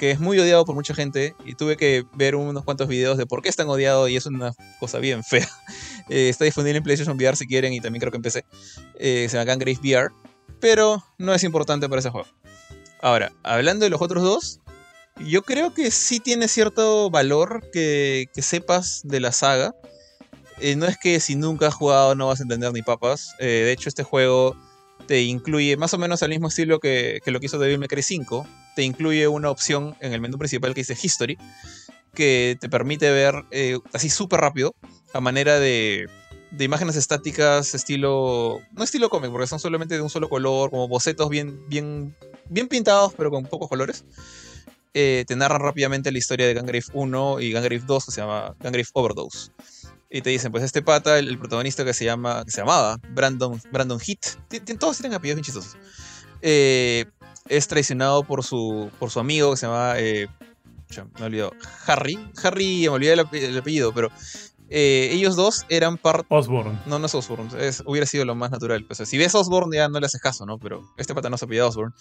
que 0.01 0.09
es 0.09 0.19
muy 0.19 0.39
odiado 0.39 0.65
por 0.65 0.73
mucha 0.73 0.95
gente 0.95 1.35
y 1.45 1.53
tuve 1.53 1.77
que 1.77 2.05
ver 2.15 2.35
unos 2.35 2.63
cuantos 2.63 2.87
videos 2.87 3.19
de 3.19 3.27
por 3.27 3.43
qué 3.43 3.49
están 3.49 3.69
odiados 3.69 4.09
y 4.09 4.15
es 4.15 4.25
una 4.25 4.51
cosa 4.79 4.97
bien 4.97 5.23
fea. 5.23 5.47
Eh, 6.09 6.27
está 6.27 6.43
disponible 6.43 6.77
en 6.77 6.83
PlayStation 6.83 7.15
VR 7.15 7.37
si 7.37 7.47
quieren 7.47 7.71
y 7.71 7.79
también 7.79 8.01
creo 8.01 8.11
que 8.11 8.17
en 8.17 8.23
PC. 8.23 8.43
Eh, 8.95 9.27
se 9.29 9.37
llama 9.37 9.45
Gangrave 9.45 9.79
VR, 9.81 10.09
pero 10.59 11.01
no 11.19 11.33
es 11.33 11.43
importante 11.43 11.87
para 11.87 11.99
ese 11.99 12.09
juego. 12.09 12.27
Ahora, 13.01 13.31
hablando 13.43 13.85
de 13.85 13.91
los 13.91 14.01
otros 14.01 14.21
dos, 14.23 14.59
yo 15.19 15.43
creo 15.43 15.73
que 15.73 15.91
sí 15.91 16.19
tiene 16.19 16.49
cierto 16.49 17.09
valor 17.11 17.69
que, 17.71 18.25
que 18.33 18.41
sepas 18.41 19.01
de 19.03 19.21
la 19.21 19.31
saga. 19.31 19.73
Eh, 20.59 20.75
no 20.75 20.87
es 20.87 20.97
que 20.97 21.19
si 21.21 21.35
nunca 21.35 21.67
has 21.67 21.75
jugado 21.75 22.15
no 22.15 22.27
vas 22.27 22.39
a 22.39 22.43
entender 22.43 22.73
ni 22.73 22.81
papas. 22.81 23.35
Eh, 23.39 23.45
de 23.45 23.71
hecho, 23.71 23.87
este 23.87 24.03
juego 24.03 24.57
te 25.07 25.21
incluye 25.21 25.77
más 25.77 25.93
o 25.93 25.99
menos 25.99 26.23
al 26.23 26.29
mismo 26.29 26.47
estilo 26.47 26.79
que, 26.79 27.21
que 27.23 27.31
lo 27.31 27.39
que 27.39 27.45
hizo 27.45 27.59
Devil 27.59 27.77
May 27.77 27.87
Cry 27.87 28.01
5. 28.01 28.47
Te 28.75 28.83
incluye 28.83 29.27
una 29.27 29.49
opción 29.49 29.95
en 29.99 30.13
el 30.13 30.21
menú 30.21 30.37
principal 30.37 30.73
que 30.73 30.81
dice 30.81 30.97
History, 31.01 31.37
que 32.13 32.57
te 32.59 32.69
permite 32.69 33.11
ver 33.11 33.45
eh, 33.51 33.79
así 33.93 34.09
súper 34.09 34.41
rápido, 34.41 34.75
a 35.13 35.21
manera 35.21 35.59
de, 35.59 36.07
imágenes 36.59 36.95
estáticas, 36.95 37.73
estilo. 37.73 38.59
No 38.71 38.83
estilo 38.83 39.09
cómic, 39.09 39.31
porque 39.31 39.47
son 39.47 39.59
solamente 39.59 39.95
de 39.95 40.01
un 40.01 40.09
solo 40.09 40.29
color, 40.29 40.69
como 40.69 40.87
bocetos 40.87 41.29
bien, 41.29 41.67
bien, 41.67 42.15
bien 42.49 42.67
pintados, 42.67 43.13
pero 43.17 43.31
con 43.31 43.45
pocos 43.45 43.69
colores. 43.69 44.05
Eh, 44.93 45.23
te 45.25 45.37
narran 45.37 45.61
rápidamente 45.61 46.11
la 46.11 46.17
historia 46.17 46.47
de 46.47 46.53
Gangrave 46.53 46.83
1 46.93 47.39
y 47.39 47.51
Gangrave 47.51 47.83
2, 47.85 48.05
que 48.05 48.11
se 48.11 48.21
llama 48.21 48.55
Gangrave 48.59 48.87
Overdose. 48.93 49.51
Y 50.09 50.21
te 50.21 50.29
dicen, 50.29 50.51
pues 50.51 50.65
este 50.65 50.81
pata, 50.81 51.17
el, 51.17 51.29
el, 51.29 51.39
protagonista 51.39 51.85
que 51.85 51.93
se 51.93 52.03
llama, 52.03 52.43
que 52.43 52.51
se 52.51 52.59
llamaba 52.59 52.99
Brandon, 53.11 53.61
Brandon 53.71 53.97
Heat, 53.97 54.19
todos 54.77 54.97
tienen 54.97 55.15
apellidos 55.15 55.37
bien 55.37 55.45
chistosos. 55.45 55.77
Eh, 56.41 57.05
es 57.47 57.67
traicionado 57.67 58.23
por 58.23 58.43
su, 58.43 58.89
por 58.99 59.09
su 59.09 59.19
amigo 59.19 59.51
que 59.51 59.57
se 59.57 59.67
llama, 59.67 59.93
eh, 59.97 60.27
me 61.19 61.25
olvidó, 61.25 61.53
Harry. 61.87 62.17
Harry, 62.43 62.81
me 62.83 62.89
olvidé 62.89 63.13
el, 63.13 63.27
el 63.31 63.57
apellido, 63.57 63.93
pero 63.93 64.09
eh, 64.69 65.09
ellos 65.11 65.35
dos 65.35 65.65
eran 65.67 65.97
parte. 65.97 66.25
Osborne. 66.29 66.79
No, 66.85 66.97
no 66.97 67.05
es 67.05 67.13
Osborne. 67.13 67.49
Es, 67.59 67.83
hubiera 67.85 68.05
sido 68.05 68.23
lo 68.23 68.35
más 68.35 68.51
natural. 68.51 68.85
Pues, 68.85 69.07
si 69.07 69.17
ves 69.17 69.35
Osborne 69.35 69.75
ya 69.75 69.89
no 69.89 69.99
le 69.99 70.05
haces 70.05 70.21
caso, 70.21 70.45
¿no? 70.45 70.59
Pero 70.59 70.93
este 70.97 71.13
pata 71.13 71.29
no 71.29 71.37
se 71.37 71.43
apellida 71.45 71.67
Osborne. 71.67 71.93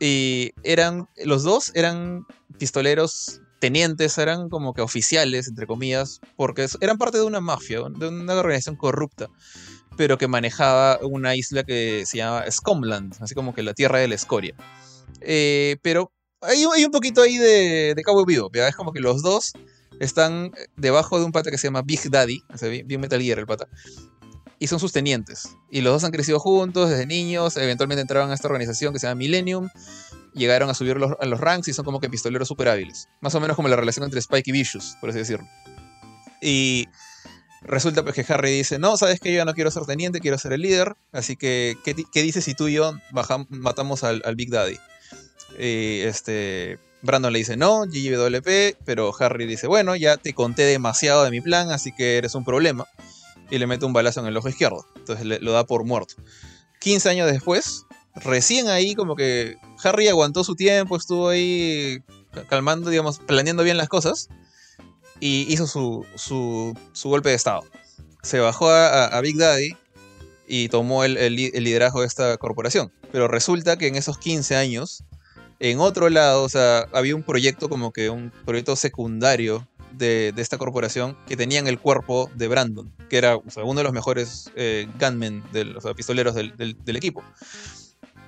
Y 0.00 0.52
eran. 0.62 1.08
Los 1.24 1.42
dos 1.42 1.72
eran 1.74 2.26
pistoleros 2.58 3.42
tenientes 3.64 4.18
eran 4.18 4.50
como 4.50 4.74
que 4.74 4.82
oficiales, 4.82 5.48
entre 5.48 5.66
comillas, 5.66 6.20
porque 6.36 6.66
eran 6.82 6.98
parte 6.98 7.16
de 7.16 7.24
una 7.24 7.40
mafia, 7.40 7.80
de 7.88 8.08
una 8.08 8.34
organización 8.34 8.76
corrupta, 8.76 9.28
pero 9.96 10.18
que 10.18 10.28
manejaba 10.28 10.98
una 11.02 11.36
isla 11.36 11.64
que 11.64 12.04
se 12.06 12.18
llama 12.18 12.44
Scumland, 12.50 13.14
así 13.20 13.34
como 13.34 13.54
que 13.54 13.62
la 13.62 13.74
tierra 13.74 13.98
de 13.98 14.08
la 14.08 14.14
escoria. 14.14 14.54
Eh, 15.20 15.76
pero 15.82 16.12
hay, 16.40 16.64
hay, 16.74 16.84
un 16.84 16.90
poquito 16.90 17.22
ahí 17.22 17.38
de, 17.38 17.94
de 17.94 18.02
Cabo 18.02 18.24
Vivo, 18.24 18.50
¿ya? 18.52 18.68
es 18.68 18.76
como 18.76 18.92
que 18.92 19.00
los 19.00 19.22
dos 19.22 19.52
están 20.00 20.52
debajo 20.76 21.18
de 21.18 21.24
un 21.24 21.32
pata 21.32 21.50
que 21.50 21.58
se 21.58 21.68
llama 21.68 21.82
Big 21.82 22.10
Daddy, 22.10 22.42
o 22.52 22.58
sea, 22.58 22.68
bien 22.68 23.00
Metal 23.00 23.20
Gear 23.20 23.38
el 23.38 23.46
pata, 23.46 23.68
y 24.58 24.66
son 24.66 24.80
sus 24.80 24.92
tenientes. 24.92 25.56
Y 25.70 25.80
los 25.80 25.92
dos 25.92 26.04
han 26.04 26.10
crecido 26.10 26.38
juntos 26.40 26.90
desde 26.90 27.06
niños, 27.06 27.56
eventualmente 27.56 28.02
entraron 28.02 28.30
a 28.30 28.34
esta 28.34 28.48
organización 28.48 28.92
que 28.92 28.98
se 28.98 29.06
llama 29.06 29.18
Millennium, 29.18 29.68
llegaron 30.34 30.68
a 30.68 30.74
subir 30.74 30.96
los, 30.96 31.12
a 31.20 31.26
los 31.26 31.40
ranks 31.40 31.68
y 31.68 31.72
son 31.72 31.84
como 31.84 32.00
que 32.00 32.10
pistoleros 32.10 32.48
super 32.48 32.68
hábiles. 32.68 33.08
Más 33.20 33.34
o 33.34 33.40
menos 33.40 33.56
como 33.56 33.68
la 33.68 33.76
relación 33.76 34.04
entre 34.04 34.20
Spike 34.20 34.50
y 34.50 34.52
Vicious, 34.52 34.96
por 35.00 35.10
así 35.10 35.18
decirlo. 35.18 35.46
Y 36.40 36.88
resulta 37.64 38.02
pues 38.02 38.14
que 38.14 38.32
Harry 38.32 38.52
dice, 38.52 38.78
no, 38.78 38.96
sabes 38.96 39.20
que 39.20 39.30
yo 39.32 39.38
ya 39.38 39.44
no 39.44 39.54
quiero 39.54 39.70
ser 39.70 39.84
teniente, 39.84 40.20
quiero 40.20 40.38
ser 40.38 40.52
el 40.52 40.62
líder, 40.62 40.94
así 41.12 41.36
que, 41.36 41.76
¿qué, 41.84 41.94
qué 42.12 42.22
dices 42.22 42.44
si 42.44 42.54
tú 42.54 42.68
y 42.68 42.74
yo 42.74 42.92
matamos 43.08 44.04
al, 44.04 44.22
al, 44.24 44.36
Big 44.36 44.50
Daddy? 44.50 44.78
Y 45.58 46.00
este... 46.00 46.78
Brandon 47.02 47.34
le 47.34 47.40
dice 47.40 47.58
no, 47.58 47.82
GGWP, 47.82 48.78
pero 48.86 49.12
Harry 49.18 49.46
dice, 49.46 49.66
bueno, 49.66 49.94
ya 49.94 50.16
te 50.16 50.32
conté 50.32 50.62
demasiado 50.62 51.22
de 51.22 51.30
mi 51.30 51.42
plan, 51.42 51.70
así 51.70 51.92
que 51.92 52.16
eres 52.16 52.34
un 52.34 52.46
problema. 52.46 52.86
Y 53.50 53.58
le 53.58 53.66
mete 53.66 53.84
un 53.84 53.92
balazo 53.92 54.20
en 54.20 54.26
el 54.26 54.36
ojo 54.38 54.48
izquierdo. 54.48 54.86
Entonces 54.96 55.26
lo 55.42 55.52
da 55.52 55.66
por 55.66 55.84
muerto. 55.84 56.14
15 56.80 57.10
años 57.10 57.30
después, 57.30 57.84
recién 58.14 58.68
ahí 58.68 58.94
como 58.94 59.16
que 59.16 59.58
Harry 59.82 60.08
aguantó 60.08 60.44
su 60.44 60.56
tiempo, 60.56 60.96
estuvo 60.96 61.28
ahí 61.28 62.02
calmando, 62.48 62.88
digamos, 62.88 63.18
planeando 63.18 63.64
bien 63.64 63.76
las 63.76 63.90
cosas 63.90 64.30
y 65.20 65.52
hizo 65.52 65.66
su, 65.66 66.06
su, 66.14 66.76
su 66.92 67.08
golpe 67.08 67.30
de 67.30 67.34
estado. 67.34 67.62
Se 68.22 68.38
bajó 68.40 68.70
a, 68.70 69.20
Big 69.20 69.36
Daddy 69.36 69.76
y 70.46 70.68
tomó 70.68 71.04
el, 71.04 71.16
el, 71.16 71.34
liderazgo 71.34 72.00
de 72.00 72.06
esta 72.06 72.36
corporación. 72.38 72.92
Pero 73.12 73.28
resulta 73.28 73.76
que 73.76 73.86
en 73.86 73.96
esos 73.96 74.18
15 74.18 74.56
años, 74.56 75.04
en 75.60 75.78
otro 75.80 76.08
lado, 76.08 76.42
o 76.42 76.48
sea, 76.48 76.86
había 76.92 77.14
un 77.14 77.22
proyecto 77.22 77.68
como 77.68 77.92
que 77.92 78.10
un 78.10 78.32
proyecto 78.44 78.76
secundario 78.76 79.68
de, 79.92 80.32
de 80.34 80.42
esta 80.42 80.58
corporación 80.58 81.16
que 81.26 81.36
tenían 81.36 81.66
el 81.66 81.78
cuerpo 81.78 82.30
de 82.34 82.48
Brandon, 82.48 82.92
que 83.08 83.18
era 83.18 83.36
uno 83.36 83.74
de 83.74 83.84
los 83.84 83.92
mejores 83.92 84.50
eh, 84.56 84.88
gunmen, 84.98 85.44
del, 85.52 85.76
o 85.76 85.80
sea, 85.80 85.94
pistoleros 85.94 86.34
del, 86.34 86.56
del, 86.56 86.76
del 86.84 86.96
equipo 86.96 87.22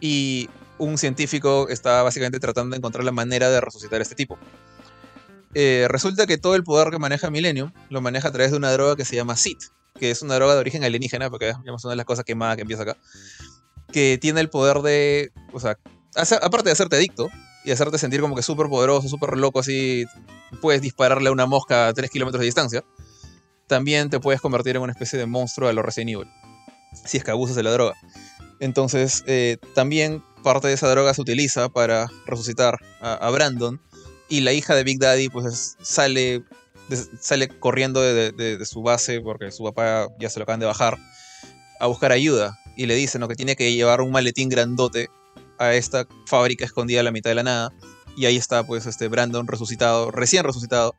y 0.01 0.49
un 0.79 0.99
científico 0.99 1.69
está 1.69 2.03
básicamente 2.03 2.39
tratando 2.39 2.75
de 2.75 2.79
encontrar 2.79 3.05
la 3.05 3.13
manera 3.13 3.51
de 3.51 3.61
resucitar 3.61 4.01
a 4.01 4.03
este 4.03 4.15
tipo. 4.15 4.39
Eh, 5.55 5.87
resulta 5.89 6.27
que 6.27 6.39
todo 6.39 6.55
el 6.55 6.65
poder 6.65 6.91
que 6.91 6.99
maneja 6.99 7.31
Millennium 7.31 7.73
lo 7.89 8.01
maneja 8.01 8.29
a 8.29 8.33
través 8.33 8.51
de 8.51 8.57
una 8.57 8.73
droga 8.73 8.97
que 8.97 9.05
se 9.05 9.17
llama 9.17 9.37
SIT, 9.37 9.59
que 9.99 10.11
es 10.11 10.23
una 10.23 10.35
droga 10.35 10.55
de 10.55 10.61
origen 10.61 10.85
alienígena, 10.85 11.31
porque 11.31 11.51
es 11.51 11.57
una 11.57 11.91
de 11.91 11.97
las 11.97 12.07
cosas 12.07 12.25
quemadas 12.25 12.57
que 12.57 12.63
empieza 12.63 12.83
acá, 12.83 12.97
que 13.93 14.19
tiene 14.21 14.41
el 14.41 14.51
poder 14.51 14.79
de, 14.79 15.33
o 15.53 15.61
sea, 15.61 15.79
aparte 16.43 16.69
de 16.69 16.73
hacerte 16.73 16.97
adicto 16.97 17.29
y 17.65 17.71
hacerte 17.71 17.99
sentir 17.99 18.21
como 18.21 18.37
que 18.37 18.43
súper 18.43 18.69
poderoso, 18.69 19.09
súper 19.09 19.37
loco, 19.37 19.61
así, 19.61 20.05
puedes 20.61 20.83
dispararle 20.83 21.29
a 21.29 21.33
una 21.33 21.47
mosca 21.47 21.89
a 21.89 21.95
3 21.95 22.11
kilómetros 22.11 22.41
de 22.41 22.47
distancia, 22.47 22.85
también 23.67 24.11
te 24.11 24.21
puedes 24.21 24.41
convertir 24.41 24.77
en 24.77 24.83
una 24.83 24.93
especie 24.93 25.19
de 25.19 25.27
monstruo 25.27 25.69
de 25.69 25.75
los 25.75 25.85
Resident 25.85 26.11
Evil, 26.11 26.29
si 27.05 27.17
es 27.17 27.25
que 27.25 27.31
abusas 27.31 27.57
de 27.57 27.63
la 27.63 27.73
droga. 27.73 27.95
Entonces, 28.61 29.25
eh, 29.27 29.59
también 29.75 30.23
parte 30.43 30.69
de 30.69 30.75
esa 30.75 30.89
droga 30.89 31.13
se 31.13 31.21
utiliza 31.21 31.69
para 31.69 32.07
resucitar 32.27 32.79
a 33.01 33.29
Brandon. 33.31 33.81
Y 34.29 34.41
la 34.41 34.53
hija 34.53 34.75
de 34.75 34.85
Big 34.85 34.99
Daddy, 34.99 35.29
pues 35.29 35.47
es, 35.47 35.77
sale, 35.81 36.45
sale 37.21 37.49
corriendo 37.49 38.01
de, 38.01 38.59
su 38.65 38.83
base, 38.83 39.21
porque 39.21 39.51
su 39.53 39.65
papá 39.65 40.09
ya 40.19 40.29
se 40.31 40.39
lo 40.39 40.45
acaban 40.45 40.61
de 40.61 40.67
bajar, 40.67 40.99
a 41.81 41.87
buscar 41.87 42.13
ayuda. 42.13 42.59
Y 42.77 42.87
le 42.87 42.95
dicen 42.95 43.21
¿no? 43.21 43.29
que 43.29 43.35
tiene 43.35 43.57
que 43.57 43.73
llevar 43.73 44.01
un 44.01 44.11
maletín 44.11 44.49
grandote 44.49 45.09
a 45.59 45.75
esta 45.75 46.07
fábrica 46.27 46.65
escondida 46.65 47.01
a 47.01 47.05
la 47.05 47.13
mitad 47.13 47.31
de 47.31 47.37
la 47.37 47.43
nada. 47.43 47.73
Y 48.17 48.27
ahí 48.27 48.37
está, 48.37 48.67
pues, 48.67 48.87
este 48.87 49.09
Brandon 49.09 49.47
resucitado, 49.47 50.11
recién 50.11 50.45
resucitado. 50.45 50.95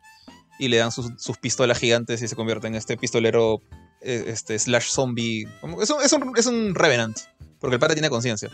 Y 0.60 0.70
le 0.70 0.78
dan 0.78 0.92
sus, 0.92 1.12
sus 1.18 1.38
pistolas 1.38 1.78
gigantes 1.78 2.22
y 2.22 2.28
se 2.28 2.36
convierte 2.36 2.68
en 2.68 2.76
este 2.76 2.98
pistolero 2.98 3.62
este, 4.02 4.58
slash 4.58 4.90
zombie. 4.90 5.48
Es 5.82 5.90
un, 5.90 6.36
es 6.36 6.46
un, 6.46 6.76
Revenant 6.76 7.18
porque 7.60 7.76
el 7.76 7.80
pata 7.80 7.94
tiene 7.94 8.10
conciencia, 8.10 8.50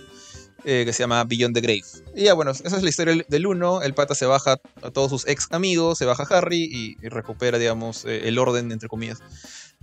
eh, 0.65 0.83
que 0.85 0.93
se 0.93 1.03
llama 1.03 1.23
Beyond 1.23 1.55
the 1.55 1.61
Grave. 1.61 1.83
Y 2.15 2.23
ya, 2.23 2.33
bueno, 2.33 2.51
esa 2.51 2.77
es 2.77 2.83
la 2.83 2.89
historia 2.89 3.23
del 3.27 3.45
1. 3.47 3.81
El 3.81 3.93
pata 3.93 4.15
se 4.15 4.25
baja 4.25 4.59
a 4.81 4.91
todos 4.91 5.09
sus 5.09 5.27
ex 5.27 5.47
amigos, 5.51 5.97
se 5.97 6.05
baja 6.05 6.23
a 6.23 6.37
Harry 6.37 6.69
y, 6.71 6.97
y 7.05 7.09
recupera, 7.09 7.57
digamos, 7.57 8.05
eh, 8.05 8.27
el 8.27 8.39
orden, 8.39 8.71
entre 8.71 8.87
comillas, 8.87 9.19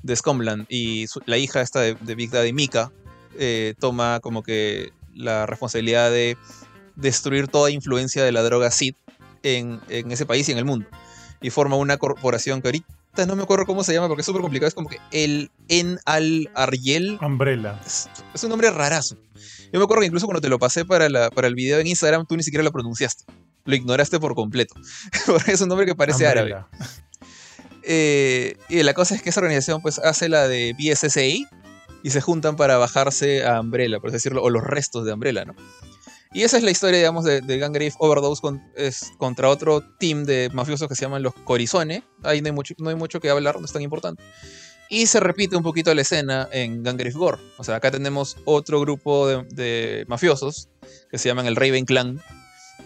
de 0.03 0.17
Scumland. 0.17 0.67
Y 0.69 1.07
su, 1.07 1.21
la 1.27 1.37
hija 1.39 1.61
esta 1.61 1.81
de, 1.81 1.95
de, 2.01 2.15
Big 2.15 2.31
Daddy, 2.31 2.53
Mika, 2.53 2.93
eh, 3.39 3.75
toma 3.79 4.21
como 4.21 4.43
que 4.43 4.93
la 5.15 5.47
responsabilidad 5.47 6.11
de 6.11 6.37
destruir 6.97 7.49
toda 7.49 7.71
influencia 7.71 8.25
de 8.25 8.33
la 8.33 8.43
droga 8.43 8.71
Sid 8.71 8.95
en, 9.43 9.81
en 9.89 10.11
ese 10.11 10.27
país 10.27 10.49
y 10.49 10.53
en 10.53 10.59
el 10.59 10.65
mundo. 10.65 10.87
Y 11.41 11.51
forma 11.51 11.77
una 11.77 11.97
corporación 11.97 12.61
que 12.61 12.69
ahorita 12.69 13.27
no 13.27 13.37
me 13.37 13.43
acuerdo 13.43 13.67
cómo 13.67 13.85
se 13.85 13.93
llama 13.93 14.09
porque 14.09 14.21
es 14.21 14.27
súper 14.27 14.43
complicado. 14.43 14.69
Es 14.69 14.75
como 14.75 14.89
que 14.89 14.99
el 15.11 15.51
En 15.69 15.99
Al 16.05 16.51
Ariel. 16.55 17.19
Umbrella. 17.21 17.81
Es, 17.85 18.09
es, 18.35 18.45
un 18.45 18.51
nombre 18.51 18.71
rarazo. 18.71 19.17
Yo 19.73 19.79
me 19.79 19.85
acuerdo 19.85 20.01
que 20.01 20.07
incluso 20.07 20.27
cuando 20.27 20.41
te 20.41 20.49
lo 20.49 20.59
pasé 20.59 20.85
para, 20.85 21.09
la, 21.09 21.31
para 21.31 21.47
el 21.49 21.55
video 21.55 21.79
en 21.79 21.87
Instagram, 21.87 22.27
tú 22.27 22.37
ni 22.37 22.43
siquiera 22.43 22.63
lo 22.65 22.73
pronunciaste. 22.73 23.25
Lo 23.65 23.75
ignoraste 23.75 24.19
por 24.19 24.35
completo. 24.35 24.75
es 25.47 25.61
un 25.61 25.69
nombre 25.69 25.87
que 25.87 25.95
parece 25.95 26.25
Umbrella. 26.27 26.67
árabe. 26.71 26.87
Eh, 27.83 28.57
y 28.69 28.83
la 28.83 28.95
cosa 28.95 29.15
es 29.15 29.23
que 29.23 29.31
esa 29.31 29.41
organización 29.41 29.81
pues 29.81 29.99
hace 29.99 30.29
la 30.29 30.49
de 30.49 30.75
BSSA 30.79 31.23
y 32.03 32.11
se 32.11 32.21
juntan 32.21 32.57
para 32.57 32.77
bajarse 32.79 33.45
a 33.47 33.61
Umbrella, 33.61 34.01
por 34.01 34.09
así 34.09 34.15
decirlo, 34.17 34.43
o 34.43 34.51
los 34.51 34.63
restos 34.65 35.05
de 35.05 35.13
Umbrella, 35.13 35.45
¿no? 35.45 35.55
Y 36.33 36.43
esa 36.43 36.57
es 36.59 36.63
la 36.63 36.71
historia, 36.71 36.99
digamos, 36.99 37.25
de, 37.25 37.41
de 37.41 37.59
Gangrave 37.59 37.93
Overdose 37.99 38.41
con- 38.41 38.63
es 38.77 39.11
contra 39.19 39.49
otro 39.49 39.83
team 39.99 40.25
de 40.25 40.49
mafiosos 40.53 40.89
que 40.89 40.95
se 40.95 41.03
llaman 41.03 41.23
los 41.25 41.35
Corizone. 41.35 42.05
Ahí 42.23 42.41
no 42.41 42.47
hay, 42.47 42.53
mucho, 42.53 42.75
no 42.79 42.89
hay 42.91 42.95
mucho 42.95 43.19
que 43.21 43.31
hablar, 43.31 43.59
no 43.59 43.65
es 43.67 43.73
tan 43.73 43.83
importante. 43.83 44.23
Y 44.91 45.07
se 45.07 45.21
repite 45.21 45.57
un 45.57 45.63
poquito 45.63 45.95
la 45.95 46.03
escena 46.03 46.49
en 46.53 46.83
Gangrave 46.83 47.13
Gore. 47.13 47.39
O 47.59 47.65
sea, 47.65 47.77
acá 47.77 47.91
tenemos 47.93 48.37
otro 48.45 48.81
grupo 48.81 49.29
de, 49.29 49.45
de 49.45 50.05
mafiosos 50.09 50.69
que 51.11 51.17
se 51.17 51.29
llaman 51.29 51.47
el 51.47 51.55
Raven 51.55 51.85
Clan, 51.85 52.21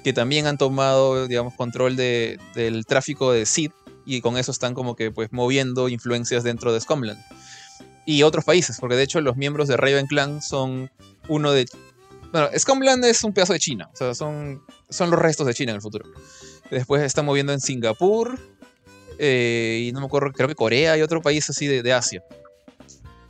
que 0.05 0.13
también 0.13 0.47
han 0.47 0.59
tomado, 0.59 1.27
digamos, 1.27 1.55
control 1.55 1.97
de- 1.97 2.39
del 2.55 2.85
tráfico 2.85 3.33
de 3.33 3.47
Seed 3.47 3.71
y 4.05 4.21
con 4.21 4.37
eso 4.37 4.53
están 4.53 4.75
como 4.75 4.97
que 4.97 5.11
pues 5.11 5.33
moviendo 5.33 5.89
influencias 5.89 6.45
dentro 6.45 6.75
de 6.75 6.81
Scumland. 6.83 7.19
Y 8.05 8.23
otros 8.23 8.45
países, 8.45 8.77
porque 8.79 8.97
de 8.97 9.03
hecho 9.03 9.23
los 9.23 9.39
miembros 9.39 9.67
de 9.67 9.79
Raven 9.79 10.07
Clan 10.07 10.43
son 10.43 10.91
uno 11.29 11.53
de... 11.53 11.65
Bueno, 12.33 12.51
Scumland 12.59 13.03
es 13.07 13.25
un 13.25 13.33
pedazo 13.33 13.55
de 13.55 13.61
China, 13.61 13.89
o 13.95 13.97
sea, 13.97 14.15
son, 14.15 14.63
son 14.91 15.09
los 15.11 15.19
restos 15.19 15.47
de 15.47 15.55
China 15.55 15.71
en 15.71 15.77
el 15.77 15.81
futuro. 15.83 16.05
Después 16.71 17.03
están 17.03 17.25
moviendo 17.25 17.55
en 17.55 17.61
Singapur, 17.61 18.39
eh, 19.19 19.87
y 19.89 19.93
no 19.93 20.01
me 20.01 20.07
acuerdo, 20.07 20.33
creo 20.33 20.49
que 20.49 20.55
Corea 20.55 20.97
y 20.97 21.03
otro 21.03 21.23
país 21.23 21.49
así 21.51 21.67
de, 21.67 21.93
Asia. 21.93 22.23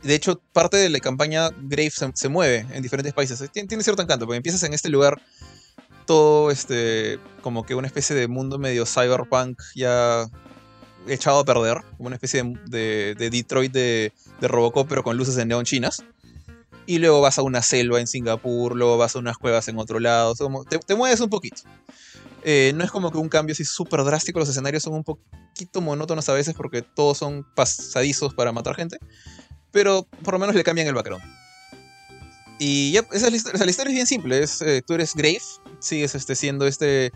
De 0.03 0.15
hecho, 0.15 0.39
parte 0.53 0.77
de 0.77 0.89
la 0.89 0.99
campaña 0.99 1.49
Grave 1.61 1.91
se, 2.13 2.29
mueve 2.29 2.65
en 2.71 2.83
diferentes 2.83 3.13
países. 3.13 3.43
Tiene, 3.51 3.67
tiene 3.67 3.83
cierto 3.83 4.01
encanto, 4.01 4.25
porque 4.25 4.37
empiezas 4.37 4.63
en 4.63 4.73
este 4.73 4.89
lugar 4.89 5.19
todo 6.05 6.51
este 6.51 7.19
como 7.41 7.65
que 7.65 7.73
una 7.75 7.87
especie 7.87 8.15
de 8.15 8.27
mundo 8.27 8.59
medio 8.59 8.85
cyberpunk 8.85 9.59
ya 9.75 10.27
echado 11.07 11.39
a 11.39 11.45
perder, 11.45 11.81
como 11.97 12.07
una 12.07 12.15
especie 12.15 12.43
de, 12.43 12.59
de- 12.67 13.15
de 13.15 13.29
Detroit 13.29 13.71
de, 13.71 14.13
Robocop, 14.41 14.87
pero 14.87 15.03
con 15.03 15.17
luces 15.17 15.35
de 15.35 15.45
neón 15.45 15.65
chinas. 15.65 16.03
Y 16.87 16.99
luego 16.99 17.21
vas 17.21 17.39
a 17.39 17.41
una 17.41 17.63
selva 17.63 17.99
en 17.99 18.05
Singapur, 18.05 18.75
luego 18.75 18.97
vas 18.97 19.15
a 19.15 19.19
unas 19.19 19.37
cuevas 19.37 19.67
en 19.67 19.79
otro 19.79 19.99
lado, 19.99 20.35
te, 20.69 20.77
te 20.77 20.95
mueves 20.95 21.19
un 21.19 21.29
poquito. 21.29 21.63
Eh, 22.47 22.73
no 22.75 22.83
es 22.83 22.91
como 22.91 23.11
que 23.11 23.17
un 23.17 23.27
cambio 23.27 23.53
así 23.53 23.65
súper 23.65 24.03
drástico, 24.03 24.37
los 24.39 24.47
escenarios 24.47 24.83
son 24.83 24.93
un 24.93 25.03
poquito 25.03 25.81
monótonos 25.81 26.29
a 26.29 26.33
veces 26.33 26.53
porque 26.53 26.83
todos 26.83 27.17
son 27.17 27.43
pasadizos 27.55 28.35
para 28.35 28.51
matar 28.51 28.75
gente, 28.75 28.99
pero 29.71 30.07
por 30.23 30.35
lo 30.35 30.39
menos 30.39 30.53
le 30.53 30.63
cambian 30.63 30.87
el 30.87 30.93
background. 30.93 31.23
Y 32.59 32.91
ya, 32.91 32.99
esa 33.11 33.25
es 33.25 33.31
la, 33.31 33.35
historia, 33.37 33.61
o 33.61 33.65
la 33.65 33.71
historia 33.71 33.89
es 33.89 33.95
bien 33.95 34.07
simple, 34.07 34.43
es, 34.43 34.61
eh, 34.61 34.83
tú 34.85 34.93
eres 34.93 35.15
Grave, 35.15 35.41
sigues 35.79 36.13
este, 36.13 36.35
siendo 36.35 36.67
este 36.67 37.11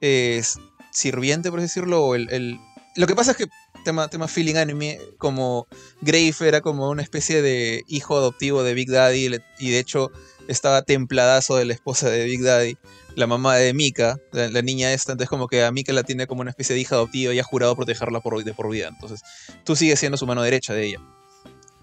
eh, 0.00 0.42
sirviente, 0.90 1.50
por 1.50 1.60
así 1.60 1.66
decirlo, 1.66 2.14
el, 2.14 2.28
el- 2.32 2.58
Lo 2.96 3.06
que 3.06 3.14
pasa 3.14 3.32
es 3.32 3.36
que, 3.36 3.46
tema, 3.84 4.08
tema 4.08 4.28
feeling 4.28 4.56
anime, 4.56 4.98
como 5.18 5.66
Grave 6.00 6.34
era 6.40 6.62
como 6.62 6.88
una 6.88 7.02
especie 7.02 7.42
de 7.42 7.82
hijo 7.86 8.16
adoptivo 8.16 8.62
de 8.62 8.72
Big 8.72 8.90
Daddy, 8.90 9.28
y 9.58 9.70
de 9.70 9.78
hecho 9.78 10.10
estaba 10.48 10.82
templadazo 10.82 11.56
de 11.56 11.64
la 11.64 11.74
esposa 11.74 12.10
de 12.10 12.24
Big 12.24 12.42
Daddy, 12.42 12.76
la 13.16 13.26
mamá 13.26 13.56
de 13.56 13.72
Mika, 13.74 14.16
la, 14.32 14.62
niña 14.62 14.92
esta, 14.92 15.12
entonces 15.12 15.30
como 15.30 15.46
que 15.48 15.64
a 15.64 15.70
Mika 15.70 15.92
la 15.92 16.02
tiene 16.02 16.26
como 16.26 16.40
una 16.40 16.50
especie 16.50 16.74
de 16.74 16.80
hija 16.80 16.96
adoptiva 16.96 17.32
y 17.32 17.38
ha 17.38 17.44
jurado 17.44 17.76
protegerla 17.76 18.20
por, 18.20 18.42
de 18.42 18.54
por 18.54 18.70
vida, 18.70 18.88
entonces 18.88 19.20
tú 19.64 19.76
sigues 19.76 20.00
siendo 20.00 20.18
su 20.18 20.26
mano 20.26 20.42
derecha 20.42 20.74
de 20.74 20.86
ella. 20.86 20.98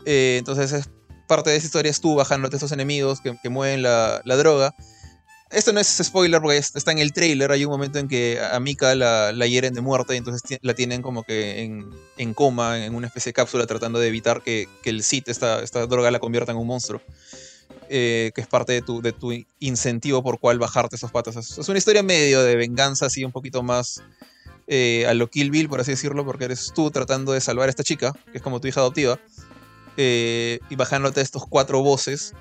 Eh, 0.05 0.37
entonces 0.39 0.71
es 0.71 0.89
parte 1.27 1.49
de 1.49 1.55
esa 1.55 1.65
historia 1.67 1.89
es 1.89 2.01
tú 2.01 2.15
bajándote 2.15 2.55
a 2.55 2.57
estos 2.57 2.73
enemigos 2.73 3.21
que, 3.21 3.49
mueven 3.49 3.81
la, 3.81 4.21
la 4.25 4.35
droga. 4.35 4.75
Esto 5.49 5.71
no 5.73 5.79
es 5.79 5.87
spoiler 5.87 6.41
porque 6.41 6.57
es- 6.57 6.75
está 6.75 6.91
en 6.91 6.99
el 6.99 7.13
trailer. 7.13 7.51
Hay 7.51 7.63
un 7.63 7.71
momento 7.71 7.99
en 7.99 8.07
que 8.07 8.39
a 8.39 8.59
Mika 8.59 8.95
la, 8.95 9.31
la 9.31 9.47
hieren 9.47 9.73
de 9.73 9.81
muerte 9.81 10.13
y 10.13 10.17
entonces 10.17 10.59
la 10.61 10.73
tienen 10.73 11.01
como 11.01 11.23
que 11.23 11.61
en, 11.61 11.89
en 12.17 12.33
coma, 12.33 12.85
en 12.85 12.95
una 12.95 13.07
especie 13.07 13.29
de 13.29 13.33
cápsula, 13.33 13.65
tratando 13.65 13.99
de 13.99 14.07
evitar 14.07 14.41
que, 14.43 14.67
que 14.83 14.89
el 14.89 15.03
SIT, 15.03 15.29
esta, 15.29 15.61
esta 15.61 15.85
droga, 15.87 16.11
la 16.11 16.19
convierta 16.19 16.51
en 16.51 16.57
un 16.57 16.67
monstruo. 16.67 17.01
Eh, 17.93 18.31
que 18.33 18.39
es 18.39 18.47
parte 18.47 18.71
de 18.71 18.81
tu, 18.81 19.01
de 19.01 19.11
tu 19.11 19.33
incentivo 19.59 20.23
por 20.23 20.39
cual 20.39 20.57
bajarte 20.57 20.95
esos 20.95 21.11
patas. 21.11 21.35
Es, 21.35 21.67
una 21.67 21.77
historia 21.77 22.01
medio 22.01 22.41
de 22.41 22.55
venganza, 22.55 23.07
así 23.07 23.25
un 23.25 23.33
poquito 23.33 23.63
más 23.63 24.01
eh, 24.67 25.05
a 25.09 25.13
lo 25.13 25.29
Kill 25.29 25.51
Bill, 25.51 25.67
por 25.67 25.81
así 25.81 25.91
decirlo, 25.91 26.23
porque 26.23 26.45
eres 26.45 26.71
tú 26.73 26.89
tratando 26.89 27.33
de 27.33 27.41
salvar 27.41 27.67
a 27.67 27.69
esta 27.69 27.83
chica, 27.83 28.13
que 28.31 28.37
es 28.37 28.41
como 28.41 28.61
tu 28.61 28.69
hija 28.69 28.79
adoptiva 28.79 29.19
eh, 29.97 30.59
y 30.69 30.77
bajándote 30.77 31.19
a 31.19 31.23
estos 31.23 31.45
cuatro 31.45 31.81
voces 31.81 32.33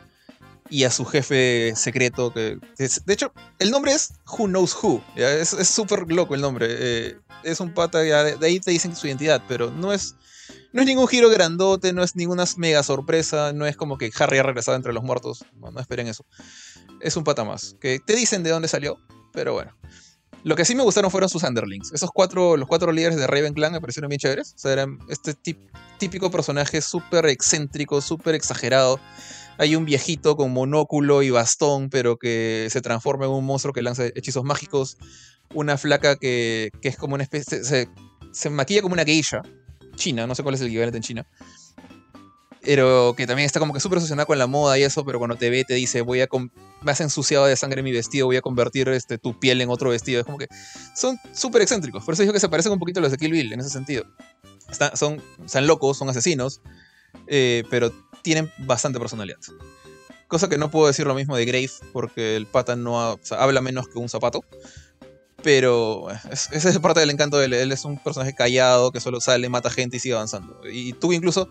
y 0.69 0.85
a 0.85 0.91
su 0.93 1.05
jefe 1.05 1.75
secreto 1.75 2.33
que, 2.33 2.57
de 2.79 3.13
hecho 3.13 3.33
el 3.59 3.73
nombre 3.73 3.91
es 3.91 4.13
Who 4.29 4.47
Knows 4.47 4.77
Who 4.81 5.03
es 5.17 5.49
súper 5.69 6.09
loco 6.13 6.37
el 6.37 6.43
nombre 6.43 7.17
es 7.43 7.59
un 7.59 7.75
pata 7.75 8.05
ya 8.05 8.23
de 8.23 8.47
ahí 8.47 8.61
te 8.61 8.71
dicen 8.71 8.95
su 8.95 9.09
identidad 9.09 9.43
pero 9.49 9.73
no 9.73 9.93
es 9.93 10.15
no 10.73 10.81
es 10.83 10.87
ningún 10.87 11.09
giro 11.09 11.29
grandote 11.31 11.93
no 11.93 12.03
es 12.03 12.17
ninguna 12.17 12.45
mega 12.57 12.83
sorpresa 12.83 13.53
no 13.53 13.67
es 13.67 13.77
como 13.77 13.99
que 13.99 14.11
Harry 14.19 14.39
ha 14.39 14.43
regresado 14.43 14.77
entre 14.77 14.93
los 14.93 15.03
muertos 15.03 15.45
no, 15.55 15.71
no 15.71 15.81
esperen 15.81 16.07
eso 16.07 16.25
es 17.01 17.17
un 17.17 17.25
pata 17.25 17.45
más 17.45 17.77
que 17.81 17.99
te 17.99 18.15
dicen 18.15 18.43
de 18.43 18.51
dónde 18.51 18.69
salió 18.69 18.99
pero 19.33 19.53
bueno 19.55 19.77
lo 20.43 20.57
que 20.57 20.65
sí 20.65 20.75
me 20.75 20.83
gustaron 20.83 21.11
fueron 21.11 21.29
sus 21.29 21.43
underlings. 21.43 21.93
Esos 21.93 22.11
cuatro, 22.13 22.57
los 22.57 22.67
cuatro 22.67 22.93
líderes 22.93 23.19
de 23.19 23.27
Raven 23.27 23.53
Clan 23.53 23.73
me 23.73 23.81
parecieron 23.81 24.09
bien 24.09 24.19
chéveres. 24.19 24.55
O 24.55 24.59
sea, 24.59 24.73
eran 24.73 24.99
este 25.09 25.35
típico 25.99 26.31
personaje 26.31 26.81
súper 26.81 27.27
excéntrico, 27.27 28.01
súper 28.01 28.35
exagerado. 28.35 28.99
Hay 29.59 29.77
un 29.77 29.85
viejito 29.85 30.37
con 30.37 30.53
monóculo 30.53 31.23
y 31.23 31.29
bastón, 31.29 31.91
pero 31.91 32.17
que 32.17 32.69
se 32.71 32.81
transforma 32.81 33.27
en 33.27 33.33
un 33.33 33.45
monstruo 33.45 33.75
que 33.75 33.83
lanza 33.83 34.07
hechizos 34.07 34.45
mágicos. 34.45 34.97
Una 35.53 35.77
flaca 35.77 36.17
que, 36.17 36.71
que 36.81 36.89
es 36.89 36.97
como 36.97 37.15
una 37.17 37.25
especie. 37.25 37.63
Se, 37.63 37.89
se 38.33 38.51
maquilla 38.51 38.81
como 38.81 38.95
una 38.95 39.05
geisha. 39.05 39.43
China, 39.97 40.27
no 40.27 40.35
sé 40.35 40.43
cuál 40.43 40.55
es 40.55 40.61
el 40.61 40.69
equivalente 40.69 40.97
en 40.99 41.03
China. 41.03 41.27
Pero 42.63 43.15
que 43.17 43.27
también 43.27 43.47
está 43.47 43.59
como 43.59 43.73
que 43.73 43.81
súper 43.81 43.97
obsesionada 43.99 44.27
con 44.27 44.39
la 44.39 44.47
moda 44.47 44.79
y 44.79 44.83
eso, 44.83 45.05
pero 45.05 45.19
cuando 45.19 45.37
te 45.37 45.49
ve 45.49 45.65
te 45.65 45.75
dice, 45.75 46.03
voy 46.03 46.21
a 46.21 46.29
me 46.83 46.93
has 46.93 47.01
ensuciado 47.01 47.47
de 47.47 47.57
sangre 47.57 47.83
mi 47.83 47.91
vestido, 47.91 48.27
voy 48.27 48.37
a 48.37 48.43
convertir 48.43 48.89
este, 48.91 49.17
tu 49.17 49.39
piel 49.39 49.61
en 49.63 49.71
otro 49.71 49.91
vestido. 49.91 50.21
Es 50.21 50.27
como 50.27 50.37
que 50.37 50.47
son 50.95 51.19
súper 51.33 51.63
excéntricos. 51.63 52.05
Por 52.05 52.13
eso 52.15 52.23
digo 52.23 52.35
que 52.35 52.41
se 52.41 52.49
parecen 52.51 52.73
un 52.73 52.79
poquito 52.79 53.01
a 53.01 53.03
los 53.03 53.13
de 53.13 53.19
Kill 53.19 53.33
Bill 53.33 53.53
en 53.55 53.61
ese 53.61 53.71
sentido. 53.71 54.05
Está- 54.71 54.95
son, 54.95 55.23
están 55.45 55.67
locos, 55.67 55.97
son 55.97 56.11
asesinos, 56.11 56.61
eh, 57.27 57.65
pero 57.71 57.93
tienen 58.23 58.51
bastante 58.59 58.99
personalidad. 58.99 59.39
Cosa 60.29 60.49
que 60.49 60.59
no 60.59 60.71
puedo 60.71 60.87
decir 60.87 61.07
lo 61.07 61.15
mismo 61.15 61.37
de 61.37 61.45
Grave, 61.47 61.71
porque 61.93 62.37
el 62.37 62.47
pata 62.47 62.77
no 62.77 63.19
habla 63.31 63.61
menos 63.63 63.89
que 63.89 63.99
un 63.99 64.09
zapato. 64.11 64.45
Pero 65.43 66.11
eh, 66.11 66.19
es- 66.53 66.79
parte 66.79 67.01
del 67.01 67.11
encanto 67.11 67.39
de 67.39 67.47
él. 67.47 67.53
Él 67.55 67.73
es 67.73 67.85
un 67.85 67.99
personaje 67.99 68.35
callado 68.35 68.93
que 68.93 69.01
solo 69.01 69.21
sale, 69.21 69.49
mata 69.49 69.71
gente 69.71 69.97
y 69.97 70.01
sigue 70.01 70.15
avanzando. 70.15 70.61
Y 70.71 70.93
tú 70.95 71.13
incluso 71.13 71.49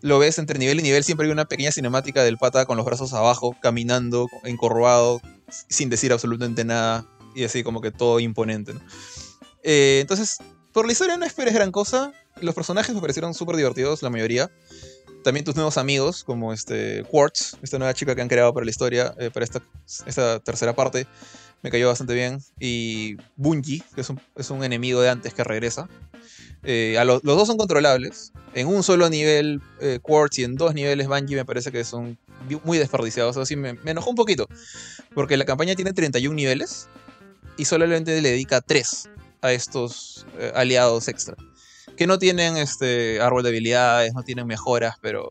lo 0.00 0.18
ves 0.18 0.38
entre 0.38 0.58
nivel 0.58 0.78
y 0.80 0.82
nivel. 0.82 1.04
Siempre 1.04 1.26
hay 1.26 1.32
una 1.32 1.46
pequeña 1.46 1.72
cinemática 1.72 2.22
del 2.22 2.38
pata 2.38 2.66
con 2.66 2.76
los 2.76 2.86
brazos 2.86 3.12
abajo, 3.14 3.56
caminando, 3.60 4.28
encorvado, 4.44 5.20
sin 5.68 5.88
decir 5.90 6.12
absolutamente 6.12 6.64
nada. 6.64 7.06
Y 7.34 7.44
así 7.44 7.62
como 7.62 7.80
que 7.80 7.90
todo 7.90 8.20
imponente. 8.20 8.74
Eh, 9.62 9.98
entonces, 10.00 10.38
por 10.72 10.86
la 10.86 10.92
historia 10.92 11.16
no 11.16 11.24
esperes 11.24 11.54
gran 11.54 11.72
cosa. 11.72 12.12
Los 12.40 12.54
personajes 12.54 12.94
me 12.94 13.00
parecieron 13.00 13.34
súper 13.34 13.56
divertidos, 13.56 14.02
la 14.02 14.10
mayoría. 14.10 14.50
También 15.24 15.44
tus 15.44 15.56
nuevos 15.56 15.76
amigos, 15.78 16.22
como 16.22 16.52
este 16.52 17.02
Quartz, 17.10 17.56
esta 17.60 17.78
nueva 17.78 17.92
chica 17.92 18.14
que 18.14 18.22
han 18.22 18.28
creado 18.28 18.54
para 18.54 18.64
la 18.64 18.70
historia, 18.70 19.14
eh, 19.18 19.30
para 19.32 19.44
esta, 19.44 19.60
esta 20.06 20.38
tercera 20.38 20.74
parte, 20.76 21.06
me 21.62 21.70
cayó 21.70 21.88
bastante 21.88 22.14
bien. 22.14 22.38
Y 22.60 23.16
Bungie, 23.36 23.82
que 23.94 24.00
es 24.02 24.10
un, 24.10 24.20
es 24.36 24.50
un 24.50 24.62
enemigo 24.64 25.00
de 25.00 25.10
antes 25.10 25.34
que 25.34 25.44
regresa. 25.44 25.88
Eh, 26.64 26.96
a 26.98 27.04
lo- 27.04 27.20
los 27.22 27.36
dos 27.36 27.46
son 27.46 27.56
controlables. 27.56 28.32
En 28.54 28.66
un 28.66 28.82
solo 28.82 29.08
nivel 29.08 29.60
eh, 29.80 29.98
Quartz 30.02 30.38
y 30.38 30.44
en 30.44 30.56
dos 30.56 30.74
niveles 30.74 31.06
Bungie 31.08 31.36
me 31.36 31.44
parece 31.44 31.70
que 31.72 31.84
son 31.84 32.18
muy 32.64 32.78
desperdiciados. 32.78 33.36
Así 33.36 33.56
me, 33.56 33.74
me 33.74 33.90
enojó 33.92 34.10
un 34.10 34.16
poquito. 34.16 34.48
Porque 35.14 35.36
la 35.36 35.44
campaña 35.44 35.74
tiene 35.74 35.92
31 35.92 36.34
niveles 36.34 36.88
y 37.56 37.64
solamente 37.64 38.20
le 38.20 38.30
dedica 38.30 38.60
3 38.60 39.08
a 39.42 39.52
estos 39.52 40.26
eh, 40.38 40.52
aliados 40.54 41.08
extra. 41.08 41.36
Que 41.96 42.06
no 42.06 42.18
tienen 42.18 42.56
este 42.56 43.20
árbol 43.20 43.42
de 43.42 43.48
habilidades, 43.48 44.12
no 44.14 44.22
tienen 44.22 44.46
mejoras, 44.46 44.96
pero 45.00 45.28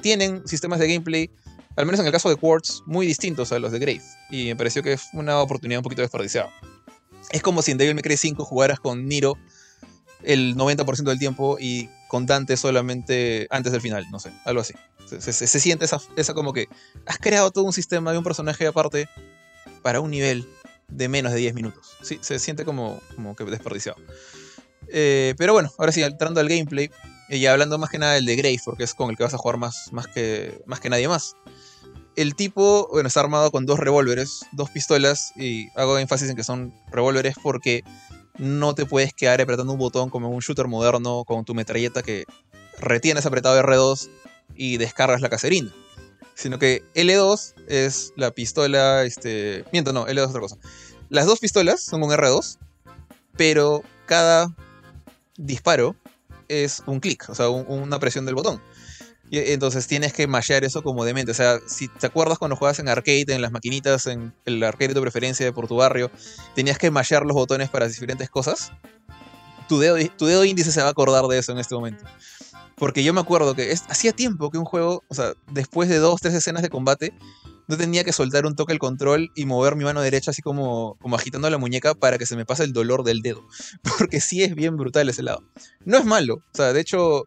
tienen 0.00 0.46
sistemas 0.46 0.78
de 0.78 0.88
gameplay, 0.88 1.30
al 1.76 1.86
menos 1.86 2.00
en 2.00 2.06
el 2.06 2.12
caso 2.12 2.28
de 2.28 2.36
Quartz, 2.36 2.82
muy 2.86 3.06
distintos 3.06 3.52
a 3.52 3.58
los 3.58 3.70
de 3.72 3.78
Grave. 3.78 4.02
Y 4.30 4.46
me 4.46 4.56
pareció 4.56 4.82
que 4.82 4.94
es 4.94 5.08
una 5.12 5.40
oportunidad 5.40 5.80
un 5.80 5.82
poquito 5.84 6.02
desperdiciada. 6.02 6.50
Es 7.30 7.42
como 7.42 7.62
si 7.62 7.72
en 7.72 7.78
Devil 7.78 7.94
May 7.94 8.02
Cry 8.02 8.16
5 8.16 8.44
jugaras 8.44 8.80
con 8.80 9.06
Niro 9.06 9.36
el 10.22 10.56
90% 10.56 11.04
del 11.04 11.18
tiempo 11.18 11.58
y 11.60 11.88
con 12.08 12.26
Dante 12.26 12.56
solamente 12.56 13.46
antes 13.50 13.72
del 13.72 13.80
final, 13.80 14.06
no 14.10 14.18
sé, 14.18 14.32
algo 14.44 14.60
así. 14.60 14.74
Se, 15.06 15.60
siente 15.60 15.84
esa, 15.84 16.34
como 16.34 16.52
que 16.52 16.68
has 17.06 17.18
creado 17.18 17.50
todo 17.52 17.64
un 17.64 17.72
sistema 17.72 18.10
de 18.10 18.18
un 18.18 18.24
personaje 18.24 18.66
aparte 18.66 19.08
para 19.82 20.00
un 20.00 20.10
nivel 20.10 20.48
de 20.88 21.08
menos 21.08 21.32
de 21.32 21.38
10 21.38 21.54
minutos. 21.54 21.96
Sí, 22.02 22.18
se 22.22 22.38
siente 22.38 22.64
como, 22.64 23.00
como 23.14 23.36
que 23.36 23.44
desperdiciado. 23.44 23.98
Eh, 24.88 25.34
pero 25.36 25.52
bueno, 25.52 25.72
ahora 25.78 25.92
sí, 25.92 26.02
entrando 26.02 26.40
al 26.40 26.48
gameplay, 26.48 26.90
y 27.28 27.46
hablando 27.46 27.78
más 27.78 27.90
que 27.90 27.98
nada 27.98 28.14
del 28.14 28.24
de 28.24 28.36
Grave, 28.36 28.60
porque 28.64 28.84
es 28.84 28.94
con 28.94 29.10
el 29.10 29.16
que 29.16 29.24
vas 29.24 29.34
a 29.34 29.38
jugar 29.38 29.58
más, 29.58 29.92
más, 29.92 30.06
que, 30.06 30.62
más 30.66 30.80
que 30.80 30.90
nadie 30.90 31.08
más. 31.08 31.34
El 32.16 32.34
tipo, 32.34 32.98
está 33.00 33.20
armado 33.20 33.50
con 33.50 33.66
dos 33.66 33.78
revólveres, 33.78 34.40
dos 34.52 34.70
pistolas, 34.70 35.32
y 35.36 35.68
hago 35.74 35.98
énfasis 35.98 36.30
en 36.30 36.36
que 36.36 36.44
son 36.44 36.72
revólveres 36.90 37.36
porque 37.42 37.84
no 38.38 38.74
te 38.74 38.86
puedes 38.86 39.12
quedar 39.14 39.40
apretando 39.40 39.72
un 39.72 39.78
botón 39.78 40.08
como 40.10 40.28
en 40.28 40.34
un 40.34 40.40
shooter 40.40 40.66
moderno 40.66 41.24
con 41.24 41.44
tu 41.44 41.54
metralleta 41.54 42.02
que 42.02 42.24
retienes 42.78 43.26
apretado 43.26 43.60
R2 43.60 44.08
y 44.54 44.78
descargas 44.78 45.20
la 45.20 45.28
caserina. 45.28 45.72
Sino 46.34 46.58
que 46.58 46.82
L2 46.94 47.54
es 47.68 48.12
la 48.16 48.30
pistola, 48.30 49.04
este... 49.04 49.64
Miento, 49.72 49.92
no, 49.92 50.06
L2 50.06 50.22
es 50.24 50.28
otra 50.28 50.40
cosa. 50.40 50.56
Las 51.08 51.26
dos 51.26 51.38
pistolas 51.38 51.82
son 51.82 52.02
un 52.02 52.10
R2, 52.10 52.58
pero 53.36 53.82
cada 54.06 54.54
disparo 55.36 55.96
es 56.48 56.82
un 56.86 57.00
clic, 57.00 57.28
o 57.28 57.34
sea, 57.34 57.48
un- 57.48 57.66
una 57.68 57.98
presión 57.98 58.24
del 58.26 58.34
botón. 58.34 58.60
Y 59.30 59.38
entonces 59.38 59.86
tienes 59.86 60.12
que 60.12 60.26
mashear 60.26 60.64
eso 60.64 60.82
como 60.82 61.04
demente. 61.04 61.32
O 61.32 61.34
sea, 61.34 61.58
si 61.66 61.88
te 61.88 62.06
acuerdas 62.06 62.38
cuando 62.38 62.56
jugabas 62.56 62.78
en 62.78 62.88
arcade, 62.88 63.24
en 63.34 63.42
las 63.42 63.50
maquinitas, 63.52 64.06
en 64.06 64.32
el 64.44 64.62
arcade 64.62 64.88
de 64.88 64.94
tu 64.94 65.00
preferencia 65.02 65.50
por 65.52 65.66
tu 65.66 65.76
barrio, 65.76 66.10
tenías 66.54 66.78
que 66.78 66.90
mashear 66.90 67.24
los 67.24 67.34
botones 67.34 67.68
para 67.68 67.88
diferentes 67.88 68.30
cosas. 68.30 68.72
Tu 69.68 69.78
dedo, 69.80 69.96
tu 70.16 70.26
dedo 70.26 70.44
índice 70.44 70.70
se 70.70 70.80
va 70.80 70.86
a 70.88 70.90
acordar 70.90 71.24
de 71.26 71.38
eso 71.38 71.50
en 71.52 71.58
este 71.58 71.74
momento. 71.74 72.04
Porque 72.76 73.02
yo 73.02 73.12
me 73.14 73.20
acuerdo 73.20 73.54
que 73.54 73.72
es- 73.72 73.84
hacía 73.88 74.12
tiempo 74.12 74.50
que 74.50 74.58
un 74.58 74.64
juego, 74.64 75.02
o 75.08 75.14
sea, 75.14 75.32
después 75.50 75.88
de 75.88 75.98
dos, 75.98 76.20
tres 76.20 76.34
escenas 76.34 76.62
de 76.62 76.68
combate, 76.68 77.12
no 77.68 77.76
tenía 77.76 78.04
que 78.04 78.12
soltar 78.12 78.46
un 78.46 78.54
toque 78.54 78.72
el 78.72 78.78
control 78.78 79.32
y 79.34 79.44
mover 79.44 79.74
mi 79.74 79.82
mano 79.82 80.00
derecha 80.00 80.30
así 80.30 80.40
como, 80.40 80.96
como 81.00 81.16
agitando 81.16 81.50
la 81.50 81.58
muñeca 81.58 81.94
para 81.94 82.16
que 82.16 82.26
se 82.26 82.36
me 82.36 82.44
pase 82.46 82.62
el 82.62 82.72
dolor 82.72 83.02
del 83.02 83.22
dedo. 83.22 83.44
Porque 83.98 84.20
sí 84.20 84.44
es 84.44 84.54
bien 84.54 84.76
brutal 84.76 85.08
ese 85.08 85.24
lado. 85.24 85.42
No 85.84 85.98
es 85.98 86.04
malo. 86.04 86.34
O 86.36 86.56
sea, 86.56 86.72
de 86.72 86.80
hecho, 86.80 87.24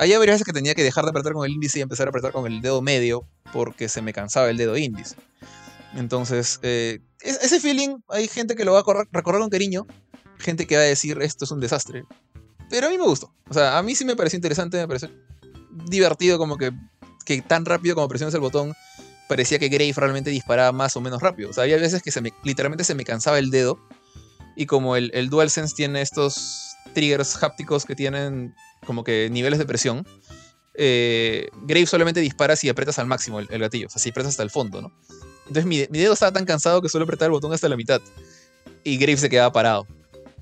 había 0.00 0.18
varias 0.18 0.34
veces 0.36 0.46
que 0.46 0.52
tenía 0.52 0.74
que 0.74 0.82
dejar 0.82 1.04
de 1.04 1.10
apretar 1.10 1.32
con 1.34 1.44
el 1.46 1.52
índice 1.52 1.78
y 1.78 1.82
empezar 1.82 2.08
a 2.08 2.10
apretar 2.10 2.32
con 2.32 2.46
el 2.50 2.60
dedo 2.60 2.80
medio 2.82 3.26
porque 3.52 3.88
se 3.88 4.02
me 4.02 4.12
cansaba 4.12 4.48
el 4.50 4.56
dedo 4.56 4.76
índice. 4.76 5.14
Entonces, 5.94 6.58
eh, 6.62 7.00
es- 7.20 7.38
ese 7.42 7.60
feeling 7.60 7.98
hay 8.08 8.26
gente 8.28 8.54
que 8.56 8.64
lo 8.64 8.72
va 8.72 8.80
a 8.80 9.04
recordar 9.12 9.40
con 9.40 9.50
cariño, 9.50 9.86
gente 10.38 10.66
que 10.66 10.76
va 10.76 10.82
a 10.82 10.86
decir 10.86 11.18
esto 11.20 11.44
es 11.44 11.50
un 11.50 11.60
desastre. 11.60 12.04
Pero 12.68 12.86
a 12.86 12.90
mí 12.90 12.96
me 12.98 13.04
gustó. 13.04 13.32
O 13.48 13.54
sea, 13.54 13.76
a 13.78 13.82
mí 13.82 13.94
sí 13.94 14.04
me 14.04 14.16
pareció 14.16 14.36
interesante, 14.36 14.78
me 14.78 14.86
pareció 14.86 15.10
divertido 15.86 16.38
como 16.38 16.56
que, 16.56 16.72
que 17.24 17.42
tan 17.42 17.64
rápido 17.64 17.94
como 17.94 18.08
presionas 18.08 18.34
el 18.34 18.40
botón 18.40 18.72
parecía 19.28 19.58
que 19.58 19.68
Grave 19.68 19.92
realmente 19.94 20.30
disparaba 20.30 20.72
más 20.72 20.96
o 20.96 21.00
menos 21.00 21.20
rápido. 21.20 21.50
O 21.50 21.52
sea, 21.52 21.64
había 21.64 21.76
veces 21.76 22.02
que 22.02 22.10
se 22.10 22.20
me, 22.20 22.32
literalmente 22.42 22.84
se 22.84 22.94
me 22.94 23.04
cansaba 23.04 23.38
el 23.38 23.50
dedo 23.50 23.78
y 24.56 24.66
como 24.66 24.96
el, 24.96 25.10
el 25.14 25.28
DualSense 25.30 25.74
tiene 25.74 26.00
estos 26.00 26.74
triggers 26.94 27.42
hápticos 27.42 27.84
que 27.84 27.94
tienen 27.94 28.54
como 28.86 29.04
que 29.04 29.28
niveles 29.30 29.58
de 29.58 29.66
presión, 29.66 30.06
eh, 30.74 31.48
Grave 31.62 31.86
solamente 31.86 32.20
dispara 32.20 32.56
si 32.56 32.68
apretas 32.68 32.98
al 32.98 33.06
máximo 33.06 33.40
el, 33.40 33.46
gatillo, 33.58 33.88
o 33.88 33.90
sea, 33.90 34.00
si 34.00 34.10
apretas 34.10 34.30
hasta 34.30 34.42
el 34.42 34.50
fondo, 34.50 34.80
¿no? 34.80 34.92
Entonces 35.40 35.66
mi, 35.66 35.86
mi 35.90 35.98
dedo 35.98 36.12
estaba 36.12 36.32
tan 36.32 36.44
cansado 36.44 36.80
que 36.80 36.88
solo 36.88 37.04
apretaba 37.04 37.26
el 37.26 37.32
botón 37.32 37.52
hasta 37.52 37.68
la 37.68 37.76
mitad 37.76 38.00
y 38.84 38.96
Grave 38.96 39.16
se 39.16 39.28
quedaba 39.28 39.52
parado. 39.52 39.86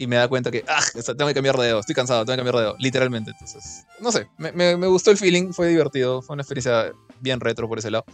Y 0.00 0.06
me 0.06 0.14
da 0.14 0.28
cuenta 0.28 0.52
que, 0.52 0.64
ah, 0.68 0.80
tengo 0.94 1.26
que 1.26 1.34
cambiar 1.34 1.56
de 1.56 1.66
dedo, 1.66 1.80
estoy 1.80 1.94
cansado, 1.96 2.24
tengo 2.24 2.34
que 2.36 2.44
cambiar 2.44 2.54
de 2.54 2.60
dedo, 2.62 2.76
literalmente. 2.78 3.32
Entonces, 3.32 3.84
no 4.00 4.12
sé, 4.12 4.28
me- 4.38 4.52
me 4.52 4.86
gustó 4.86 5.10
el 5.10 5.16
feeling, 5.16 5.52
fue 5.52 5.66
divertido, 5.66 6.22
fue 6.22 6.34
una 6.34 6.42
experiencia 6.42 6.92
bien 7.20 7.40
retro 7.40 7.66
por 7.66 7.80
ese 7.80 7.90
lado. 7.90 8.04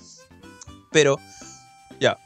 Pero, 0.90 1.18
ya, 2.00 2.16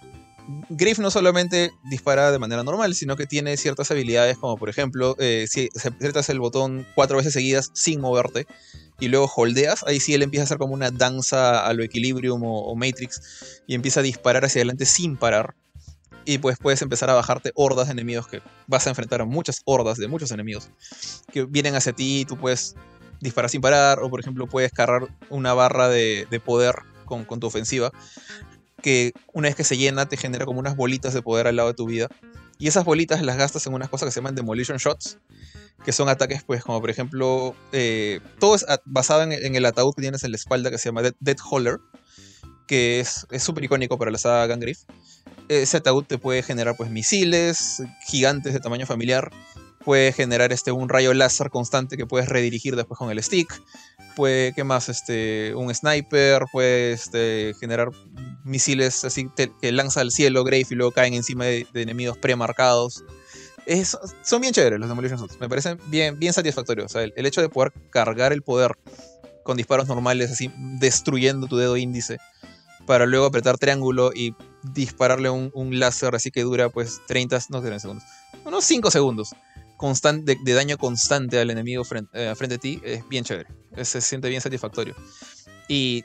Grave 0.71 0.97
no 1.01 1.11
solamente 1.11 1.73
dispara 1.91 2.33
de 2.33 2.39
manera 2.39 2.63
normal, 2.63 2.95
sino 2.95 3.17
que 3.17 3.27
tiene 3.27 3.59
ciertas 3.59 3.91
habilidades, 3.91 4.39
como 4.39 4.57
por 4.57 4.71
ejemplo, 4.71 5.15
eh, 5.19 5.47
si 5.47 5.69
aprietas 5.85 6.31
el 6.31 6.41
botón 6.41 6.87
cuatro 6.95 7.19
veces 7.19 7.35
seguidas 7.35 7.71
sin 7.75 8.01
moverte 8.01 8.47
y 8.99 9.09
luego 9.09 9.31
holdeas, 9.37 9.85
ahí 9.87 10.01
sí 10.01 10.15
él 10.15 10.23
empieza 10.23 10.45
a 10.45 10.47
hacer 10.47 10.57
como 10.57 10.73
una 10.73 10.91
danza 10.91 11.67
a 11.67 11.73
lo 11.75 11.83
Equilibrium 11.83 12.43
o, 12.45 12.75
Matrix 12.75 13.63
y 13.67 13.75
empieza 13.75 14.01
a 14.01 14.03
disparar 14.03 14.43
hacia 14.47 14.61
adelante 14.61 14.87
sin 14.87 15.19
parar. 15.19 15.55
Y 16.25 16.39
pues 16.39 16.57
puedes 16.59 16.81
empezar 16.81 17.11
a 17.11 17.15
bajarte 17.15 17.53
hordas 17.55 17.89
de 17.89 17.93
enemigos 17.93 18.27
que 18.27 18.41
vas 18.67 18.87
a 18.87 18.91
enfrentar 18.91 19.21
a 19.21 19.27
muchas 19.27 19.61
hordas 19.67 19.99
de 19.99 20.09
muchos 20.09 20.31
enemigos 20.31 20.71
que 21.31 21.45
vienen 21.45 21.75
hacia 21.75 21.93
ti 21.93 22.21
y 22.21 22.25
tú 22.25 22.39
puedes 22.39 22.75
disparar 23.21 23.51
sin 23.51 23.61
parar 23.61 24.01
o 24.01 24.09
por 24.09 24.21
ejemplo 24.21 24.47
puedes 24.47 24.73
cargar 24.73 25.09
una 25.29 25.53
barra 25.53 25.89
de, 25.89 26.27
de 26.31 26.41
poder 26.41 26.75
con 27.07 27.41
tu 27.41 27.47
ofensiva 27.47 27.91
que 28.83 29.13
una 29.33 29.49
vez 29.49 29.57
que 29.57 29.65
se 29.65 29.77
llena 29.77 30.09
te 30.09 30.17
genera 30.17 30.45
como 30.45 30.61
unas 30.61 30.77
bolitas 30.77 31.15
de 31.15 31.23
poder 31.23 31.47
al 31.47 31.57
lado 31.57 31.69
de 31.69 31.75
tu 31.75 31.87
vida. 31.87 32.09
Y 32.59 32.67
esas 32.67 32.85
bolitas 32.85 33.23
las 33.23 33.37
gastas 33.37 33.67
en 33.67 33.75
unas 33.75 33.89
cosas 33.89 34.07
que 34.07 34.13
se 34.13 34.21
llaman 34.21 34.35
Demolition 34.35 34.79
Shots, 34.79 35.19
que 35.85 35.93
son 35.93 36.09
ataques, 36.09 36.43
pues, 36.43 36.65
como 36.65 36.81
por 36.81 36.91
ejemplo, 36.91 37.55
eh, 37.73 38.21
todo 38.41 38.57
es 38.57 38.67
basado 38.85 39.23
en, 39.23 39.55
el 39.55 39.65
ataúd 39.65 39.95
que 39.95 40.03
tienes 40.03 40.25
en 40.25 40.33
la 40.33 40.37
espalda 40.37 40.71
que 40.71 40.79
se 40.79 40.89
llama 40.89 41.03
Dead, 41.03 41.37
Holler, 41.49 41.79
que 42.67 43.01
es 43.01 43.27
súper 43.39 43.65
icónico 43.65 43.97
para 43.97 44.11
la 44.11 44.19
saga 44.19 44.47
Gangrif. 44.47 44.81
Ese 45.49 45.77
ataúd 45.77 46.05
te 46.05 46.19
puede 46.19 46.43
generar, 46.43 46.77
pues, 46.77 46.91
misiles 46.91 47.83
gigantes 48.07 48.53
de 48.53 48.61
tamaño 48.61 48.87
familiar, 48.87 49.31
puede 49.85 50.13
generar 50.13 50.53
este, 50.53 50.73
un 50.73 50.89
rayo 50.89 51.15
láser 51.15 51.51
constante 51.51 51.97
que 51.97 52.07
puedes 52.07 52.29
redirigir 52.29 52.77
después 52.77 52.99
con 52.99 53.11
el 53.11 53.23
stick, 53.23 53.63
puede, 54.19 54.53
¿qué 54.53 54.65
más? 54.65 54.89
Este, 54.89 55.55
un 55.55 55.73
sniper, 55.73 56.43
puede 56.51 56.91
este, 56.91 57.55
generar 57.61 57.91
misiles 58.43 59.05
así 59.05 59.31
que 59.61 59.71
lanza 59.71 60.01
al 60.01 60.11
cielo 60.11 60.43
Grave 60.43 60.67
y 60.69 60.75
luego 60.75 60.91
caen 60.91 61.15
encima 61.15 61.45
de, 61.45 61.69
enemigos 61.73 62.19
premarcados. 62.19 63.05
Son 64.23 64.41
bien 64.41 64.53
chéveres 64.53 64.81
los 64.81 64.89
Demolition 64.89 65.21
Suits. 65.21 65.39
Me 65.39 65.49
parecen 65.49 65.79
bien, 65.87 66.19
bien 66.19 66.33
satisfactorios. 66.33 66.97
El, 66.97 67.13
hecho 67.27 67.41
de 67.41 67.49
poder 67.49 67.73
cargar 67.91 68.33
el 68.33 68.43
poder 68.43 68.73
con 69.45 69.57
disparos 69.57 69.87
normales, 69.87 70.33
así 70.33 70.51
destruyendo 70.81 71.47
tu 71.47 71.57
dedo 71.57 71.77
índice, 71.77 72.19
para 72.87 73.07
luego 73.07 73.27
apretar 73.27 73.57
triángulo 73.57 74.11
y 74.13 74.35
dispararle 74.75 75.31
un, 75.31 75.53
un 75.55 75.79
láser 75.79 76.17
así 76.17 76.33
que 76.33 76.43
dura 76.43 76.71
pues 76.71 77.01
30, 77.07 77.39
no 77.51 77.61
30 77.61 77.79
segundos, 77.79 78.05
unos 78.45 78.65
5 78.65 78.91
segundos 78.91 79.31
constan- 79.79 80.25
de, 80.25 80.37
daño 80.53 80.77
constante 80.77 81.39
al 81.39 81.51
enemigo 81.51 81.85
frente, 81.85 82.11
eh, 82.13 82.35
frente 82.35 82.57
a 82.57 82.59
ti, 82.59 82.81
es 82.85 83.09
bien 83.09 83.25
chévere. 83.25 83.49
Se 83.83 84.03
siente 84.03 84.29
bien 84.29 84.43
satisfactorio. 84.43 84.95
Y 85.69 86.05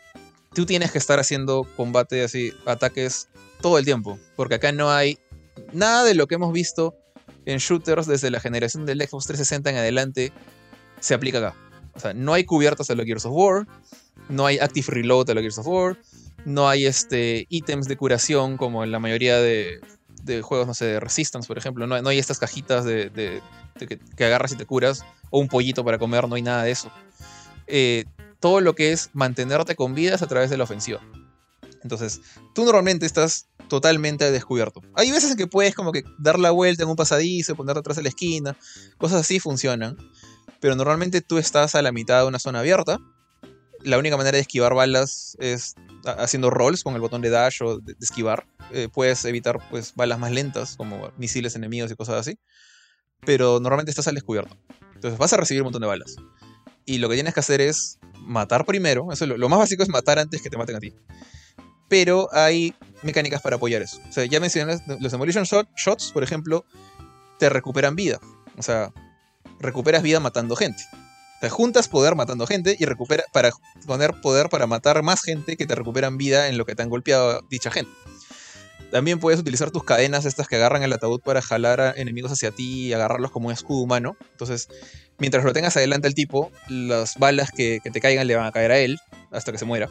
tú 0.53 0.65
tienes 0.65 0.91
que 0.91 0.99
estar 0.99 1.19
haciendo 1.19 1.67
combate 1.75 2.23
así, 2.23 2.53
ataques 2.65 3.27
todo 3.61 3.77
el 3.77 3.85
tiempo, 3.85 4.19
porque 4.35 4.55
acá 4.55 4.71
no 4.71 4.91
hay 4.91 5.17
nada 5.73 6.03
de 6.03 6.13
lo 6.13 6.27
que 6.27 6.35
hemos 6.35 6.53
visto 6.53 6.95
en 7.45 7.57
shooters 7.57 8.07
desde 8.07 8.29
la 8.29 8.39
generación 8.39 8.85
del 8.85 9.01
Xbox 9.01 9.25
360 9.25 9.69
en 9.71 9.77
adelante 9.77 10.31
se 10.99 11.13
aplica 11.13 11.39
acá. 11.39 11.55
O 11.95 11.99
sea, 11.99 12.13
no 12.13 12.33
hay 12.33 12.43
cubiertas 12.45 12.89
a 12.89 12.95
los 12.95 13.05
Gears 13.05 13.25
of 13.25 13.33
War, 13.35 13.67
no 14.29 14.45
hay 14.45 14.59
Active 14.59 14.87
Reload 14.89 15.29
a 15.29 15.33
los 15.33 15.41
Gears 15.41 15.57
of 15.57 15.67
War, 15.67 15.97
no 16.45 16.69
hay 16.69 16.85
este, 16.85 17.45
ítems 17.49 17.87
de 17.87 17.97
curación 17.97 18.57
como 18.57 18.83
en 18.83 18.91
la 18.91 18.99
mayoría 18.99 19.37
de, 19.37 19.79
de 20.23 20.41
juegos, 20.41 20.67
no 20.67 20.73
sé, 20.73 20.85
de 20.85 20.99
Resistance, 20.99 21.47
por 21.47 21.57
ejemplo. 21.57 21.85
No, 21.87 22.01
no 22.01 22.09
hay 22.09 22.19
estas 22.19 22.39
cajitas 22.39 22.85
de 22.85 23.41
que, 23.77 23.99
que 23.99 24.25
agarras 24.25 24.51
y 24.53 24.55
te 24.55 24.65
curas, 24.65 25.05
o 25.29 25.39
un 25.39 25.47
pollito 25.47 25.83
para 25.83 25.97
comer, 25.97 26.27
no 26.27 26.35
hay 26.35 26.41
nada 26.41 26.63
de 26.63 26.71
eso. 26.71 26.91
Eh, 27.67 28.05
todo 28.39 28.61
lo 28.61 28.75
que 28.75 28.91
es 28.91 29.09
mantenerte 29.13 29.75
con 29.75 29.95
vidas 29.95 30.21
a 30.21 30.27
través 30.27 30.49
de 30.49 30.57
la 30.57 30.65
ofensiva. 30.65 31.01
Entonces, 31.81 32.21
tú 32.53 32.65
normalmente 32.65 33.05
estás 33.05 33.47
totalmente 33.67 34.29
descubierto. 34.31 34.81
Hay 34.95 35.11
veces 35.11 35.31
en 35.31 35.37
que 35.37 35.47
puedes 35.47 35.75
como 35.75 35.91
que 35.91 36.03
dar 36.19 36.39
la 36.39 36.51
vuelta 36.51 36.83
en 36.83 36.89
un 36.89 36.95
pasadizo, 36.95 37.55
ponerte 37.55 37.79
atrás 37.79 37.97
de 37.97 38.03
la 38.03 38.09
esquina, 38.09 38.57
cosas 38.97 39.21
así 39.21 39.39
funcionan. 39.39 39.97
Pero 40.59 40.75
normalmente 40.75 41.21
tú 41.21 41.37
estás 41.37 41.75
a 41.75 41.81
la 41.81 41.91
mitad 41.91 42.21
de 42.21 42.27
una 42.27 42.39
zona 42.39 42.59
abierta. 42.59 42.99
La 43.83 43.97
única 43.97 44.15
manera 44.17 44.35
de 44.37 44.41
esquivar 44.41 44.73
balas 44.73 45.35
es 45.39 45.75
ha- 46.05 46.11
haciendo 46.23 46.49
rolls 46.49 46.83
con 46.83 46.95
el 46.95 47.01
botón 47.01 47.21
de 47.21 47.29
dash 47.29 47.61
o 47.63 47.79
de, 47.79 47.95
esquivar. 47.99 48.45
Eh, 48.71 48.87
puedes 48.91 49.23
evitar 49.25 49.59
pues 49.69 49.93
balas 49.95 50.19
más 50.19 50.31
lentas, 50.31 50.75
como 50.77 51.11
misiles 51.17 51.55
enemigos 51.55 51.91
y 51.91 51.95
cosas 51.95 52.15
así. 52.15 52.37
Pero 53.25 53.59
normalmente 53.59 53.91
estás 53.91 54.07
al 54.07 54.15
descubierto. 54.15 54.57
Entonces 54.95 55.17
vas 55.17 55.33
a 55.33 55.37
recibir 55.37 55.61
un 55.61 55.65
montón 55.67 55.81
de 55.81 55.87
balas. 55.87 56.15
Y 56.85 56.97
lo 56.97 57.07
que 57.09 57.15
tienes 57.15 57.33
que 57.33 57.39
hacer 57.39 57.61
es 57.61 57.99
matar 58.19 58.65
primero. 58.65 59.11
Eso 59.11 59.25
es 59.25 59.29
lo, 59.29 59.37
lo 59.37 59.49
más 59.49 59.59
básico 59.59 59.83
es 59.83 59.89
matar 59.89 60.19
antes 60.19 60.41
que 60.41 60.49
te 60.49 60.57
maten 60.57 60.75
a 60.75 60.79
ti. 60.79 60.93
Pero 61.89 62.27
hay 62.33 62.73
mecánicas 63.03 63.41
para 63.41 63.57
apoyar 63.57 63.81
eso. 63.81 63.99
O 64.09 64.11
sea, 64.11 64.25
ya 64.25 64.39
mencioné 64.39 64.77
los 64.99 65.11
Demolition 65.11 65.43
Shot- 65.45 65.69
Shots, 65.75 66.11
por 66.11 66.23
ejemplo, 66.23 66.65
te 67.39 67.49
recuperan 67.49 67.95
vida. 67.95 68.19
O 68.57 68.63
sea, 68.63 68.91
recuperas 69.59 70.03
vida 70.03 70.19
matando 70.19 70.55
gente. 70.55 70.83
Sea, 71.43 71.49
juntas 71.49 71.89
poder 71.89 72.15
matando 72.15 72.47
gente 72.47 72.77
y 72.79 72.85
recupera 72.85 73.25
para 73.33 73.51
poner 73.85 74.13
poder 74.21 74.47
para 74.47 74.65
matar 74.65 75.03
más 75.03 75.21
gente 75.21 75.57
que 75.57 75.67
te 75.67 75.75
recuperan 75.75 76.17
vida 76.17 76.47
en 76.47 76.57
lo 76.57 76.65
que 76.65 76.73
te 76.73 76.83
han 76.83 76.89
golpeado 76.89 77.41
dicha 77.49 77.69
gente. 77.69 77.91
También 78.93 79.19
puedes 79.19 79.41
utilizar 79.41 79.69
tus 79.69 79.83
cadenas 79.83 80.23
estas 80.23 80.47
que 80.47 80.55
agarran 80.55 80.83
el 80.83 80.93
ataúd 80.93 81.19
para 81.19 81.41
jalar 81.41 81.81
a 81.81 81.91
enemigos 81.91 82.31
hacia 82.31 82.51
ti 82.51 82.85
y 82.85 82.93
agarrarlos 82.93 83.29
como 83.31 83.47
un 83.47 83.53
escudo 83.53 83.81
humano. 83.81 84.15
Entonces, 84.31 84.69
mientras 85.17 85.43
lo 85.43 85.51
tengas 85.51 85.75
adelante 85.75 86.07
al 86.07 86.13
tipo, 86.13 86.49
las 86.69 87.17
balas 87.17 87.51
que, 87.51 87.81
te 87.81 87.99
caigan 87.99 88.25
le 88.25 88.37
van 88.37 88.45
a 88.45 88.53
caer 88.53 88.71
a 88.71 88.79
él 88.79 88.97
hasta 89.29 89.51
que 89.51 89.57
se 89.57 89.65
muera. 89.65 89.89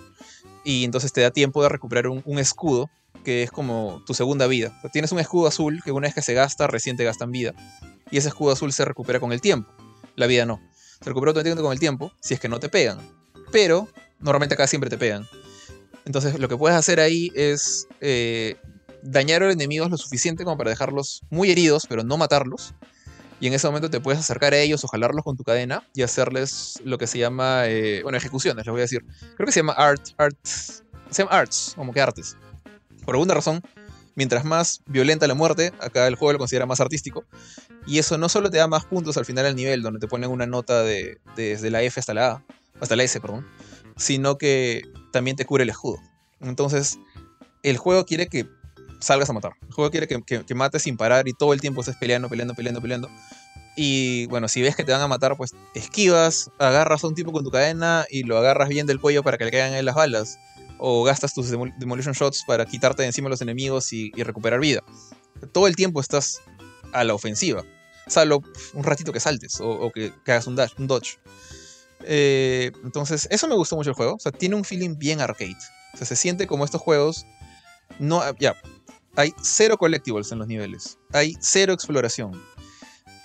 Y 0.65 0.85
entonces 0.85 1.13
te 1.13 1.21
da 1.21 1.33
tiempo 1.33 1.63
de 1.63 1.69
recuperar 1.69 2.07
un, 2.07 2.39
escudo 2.39 2.89
que 3.27 3.43
es 3.43 3.51
como 3.51 4.03
tu 4.07 4.15
segunda 4.15 4.47
vida. 4.47 4.73
Tienes 4.91 5.13
un 5.13 5.19
escudo 5.19 5.49
azul 5.49 5.83
que 5.85 5.93
una 5.93 6.07
vez 6.07 6.15
que 6.15 6.23
se 6.23 6.33
gasta, 6.33 6.67
recién 6.67 6.97
te 6.97 7.05
gastan 7.05 7.31
vida. 7.31 7.53
Y 8.11 8.17
ese 8.17 8.29
escudo 8.29 8.53
azul 8.53 8.73
se 8.73 8.87
recupera 8.87 9.21
con 9.21 9.35
el 9.35 9.43
tiempo. 9.43 9.71
La 10.17 10.27
vida 10.27 10.47
no. 10.47 10.63
Se 11.03 11.11
recupera 11.11 11.31
automáticamente 11.31 11.63
con 11.63 11.73
el 11.73 11.81
tiempo 11.81 12.13
si 12.21 12.35
es 12.35 12.41
que 12.41 12.49
no 12.49 12.61
te 12.61 12.69
pegan. 12.69 12.99
Pero 13.51 13.89
normalmente 14.21 14.55
acá 14.55 14.67
siempre 14.67 14.89
te 14.89 14.97
pegan. 14.97 15.27
Entonces 16.05 16.39
lo 16.39 16.49
que 16.49 16.57
puedes 16.57 16.77
hacer 16.77 17.01
ahí 17.01 17.31
es 17.35 17.87
eh, 18.01 18.57
dañar 19.03 19.43
a 19.43 19.47
los 19.47 19.55
enemigos 19.55 19.91
lo 19.91 19.97
suficiente 19.97 20.45
como 20.45 20.57
para 20.57 20.71
dejarlos 20.71 21.23
muy 21.31 21.51
heridos, 21.51 21.87
pero 21.89 22.03
no 22.05 22.17
matarlos. 22.17 22.75
Y 23.41 23.49
en 23.49 23.55
ese 23.55 23.67
momento 23.67 23.91
te 23.91 24.01
puedes 24.01 24.21
acercar 24.21 24.55
a 24.55 24.59
ellos 24.59 24.85
o 24.85 24.89
jalarlos 24.89 25.25
con 25.25 25.37
tu 25.37 25.43
cadena 25.43 25.85
y 25.95 26.03
hacerles 26.03 26.81
lo 26.85 26.97
que 26.97 27.09
se 27.09 27.19
llama, 27.19 27.67
eh, 27.67 28.01
bueno, 28.05 28.17
ejecuciones, 28.17 28.65
les 28.65 28.71
voy 28.71 28.81
a 28.81 28.83
decir. 28.83 29.05
Creo 29.37 29.47
que 29.47 29.53
se 29.53 29.61
llama 29.61 29.73
art, 29.73 30.11
art, 30.17 30.37
se 30.45 30.83
llama 31.11 31.33
arts, 31.33 31.73
como 31.77 31.93
que 31.93 32.01
artes. 32.01 32.37
Por 33.05 33.17
alguna 33.17 33.35
razón, 33.35 33.61
mientras 34.15 34.45
más 34.45 34.83
violenta 34.87 35.27
la 35.27 35.35
muerte, 35.35 35.73
acá 35.81 36.07
el 36.07 36.15
juego 36.15 36.33
lo 36.33 36.39
considera 36.39 36.67
más 36.67 36.81
artístico. 36.81 37.25
Y 37.87 37.99
eso 37.99 38.19
no 38.19 38.29
solo 38.29 38.51
te 38.51 38.59
da 38.59 38.67
más 38.69 38.85
puntos 38.85 39.17
al 39.17 39.25
final 39.25 39.45
del 39.45 39.57
nivel, 39.57 39.83
donde 39.83 40.01
te 40.01 40.09
ponen 40.09 40.31
una 40.31 40.47
nota 40.47 40.83
de, 40.83 41.19
desde 41.37 41.71
la 41.71 41.83
F 41.83 41.99
hasta 41.99 42.15
la 42.15 42.31
A, 42.33 42.45
hasta 42.81 42.97
la 42.97 43.03
S, 43.03 43.21
perdón, 43.21 43.47
sino 43.97 44.39
que 44.39 44.83
también 45.13 45.37
te 45.37 45.45
cubre 45.45 45.65
el 45.65 45.71
escudo. 45.71 45.99
Entonces, 46.41 46.99
el 47.63 47.77
juego 47.77 48.05
quiere 48.05 48.29
que 48.29 48.47
salgas 49.01 49.31
a 49.31 49.33
matar. 49.33 49.53
El 49.67 49.73
juego 49.73 49.91
quiere 49.91 50.07
que, 50.07 50.23
que, 50.23 50.55
mates 50.55 50.83
sin 50.83 50.97
parar 50.97 51.29
y 51.29 51.33
todo 51.33 51.53
el 51.53 51.61
tiempo 51.61 51.81
estés 51.81 51.97
peleando, 51.97 52.29
peleando, 52.29 52.55
peleando, 52.55 52.81
peleando. 52.81 53.11
Y 53.77 54.27
bueno, 54.27 54.49
si 54.49 54.61
ves 54.61 54.77
que 54.77 54.85
te 54.85 54.93
van 54.93 55.01
a 55.01 55.09
matar, 55.09 55.37
pues 55.37 55.55
esquivas, 55.75 56.51
agarras 56.59 57.05
a 57.05 57.09
un 57.09 57.15
tipo 57.15 57.33
con 57.33 57.43
tu 57.43 57.51
cadena 57.51 58.05
y 58.11 58.23
lo 58.25 58.37
agarras 58.37 58.69
bien 58.69 58.87
del 58.87 59.01
cuello 59.01 59.23
para 59.23 59.39
que 59.39 59.45
le 59.45 59.51
caigan 59.51 59.75
en 59.75 59.85
las 59.85 59.95
balas. 59.95 60.39
O 60.79 61.05
gastas 61.05 61.35
tus 61.35 61.51
demol 61.51 61.73
demolition 61.79 62.15
shots 62.15 62.45
para 62.47 62.67
quitarte 62.67 63.03
de 63.03 63.09
encima 63.09 63.29
a 63.29 63.31
los 63.31 63.41
enemigos 63.41 63.93
y, 63.93 64.11
recuperar 64.13 64.61
vida. 64.61 64.83
Todo 65.53 65.67
el 65.67 65.77
tiempo 65.77 66.01
estás 66.01 66.41
a 66.93 67.05
la 67.05 67.15
ofensiva. 67.15 67.65
Salvo 68.07 68.43
un 68.75 68.85
ratito 68.85 69.13
que 69.13 69.21
saltes 69.21 69.59
o, 69.61 69.91
que, 69.93 70.13
hagas 70.27 70.47
un, 70.47 70.57
dodge. 70.87 71.19
Eh, 72.05 72.73
entonces, 72.85 73.29
eso 73.31 73.47
me 73.47 73.55
gustó 73.55 73.77
mucho 73.77 73.91
el 73.91 73.97
juego. 73.97 74.15
O 74.15 74.19
sea, 74.19 74.33
tiene 74.33 74.57
un 74.57 74.65
feeling 74.65 74.97
bien 74.99 75.21
arcade. 75.21 75.57
O 75.95 75.97
sea, 75.97 76.07
se 76.07 76.17
siente 76.17 76.47
como 76.47 76.65
estos 76.65 76.81
juegos. 76.81 77.27
No, 77.99 78.23
ya, 78.39 78.57
hay 79.17 79.35
cero 79.43 79.77
collectibles 79.77 80.33
en 80.33 80.39
los 80.39 80.49
niveles. 80.49 80.99
Hay 81.13 81.37
cero 81.41 81.73
exploración. 81.73 82.43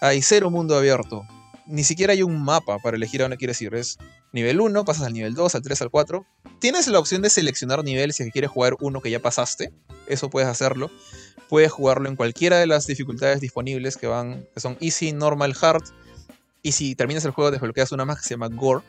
Hay 0.01 0.21
cero 0.21 0.49
mundo 0.49 0.75
abierto. 0.77 1.25
Ni 1.67 1.83
siquiera 1.83 2.13
hay 2.13 2.23
un 2.23 2.43
mapa 2.43 2.79
para 2.79 2.97
elegir 2.97 3.21
a 3.21 3.25
dónde 3.25 3.37
quieres 3.37 3.61
ir. 3.61 3.73
Es 3.75 3.97
nivel 4.31 4.61
1, 4.61 4.85
pasas 4.85 5.05
al 5.05 5.13
nivel 5.13 5.33
2, 5.33 5.55
al 5.55 5.61
3, 5.61 5.81
al 5.81 5.89
4. 5.89 6.25
Tienes 6.59 6.87
la 6.87 6.99
opción 6.99 7.21
de 7.21 7.29
seleccionar 7.29 7.83
nivel 7.83 8.13
si 8.13 8.29
quieres 8.31 8.49
jugar 8.49 8.75
uno 8.79 9.01
que 9.01 9.11
ya 9.11 9.21
pasaste. 9.21 9.73
Eso 10.07 10.29
puedes 10.29 10.49
hacerlo. 10.49 10.89
Puedes 11.49 11.71
jugarlo 11.71 12.09
en 12.09 12.15
cualquiera 12.15 12.57
de 12.57 12.67
las 12.67 12.87
dificultades 12.87 13.41
disponibles 13.41 13.97
que 13.97 14.07
van, 14.07 14.45
que 14.53 14.59
son 14.59 14.77
Easy, 14.79 15.11
Normal, 15.13 15.55
Hard. 15.61 15.83
Y 16.61 16.71
si 16.71 16.95
terminas 16.95 17.23
el 17.25 17.31
juego 17.31 17.51
desbloqueas 17.51 17.91
una 17.91 18.05
más 18.05 18.17
que 18.17 18.23
se 18.23 18.29
llama 18.31 18.47
Gore. 18.49 18.83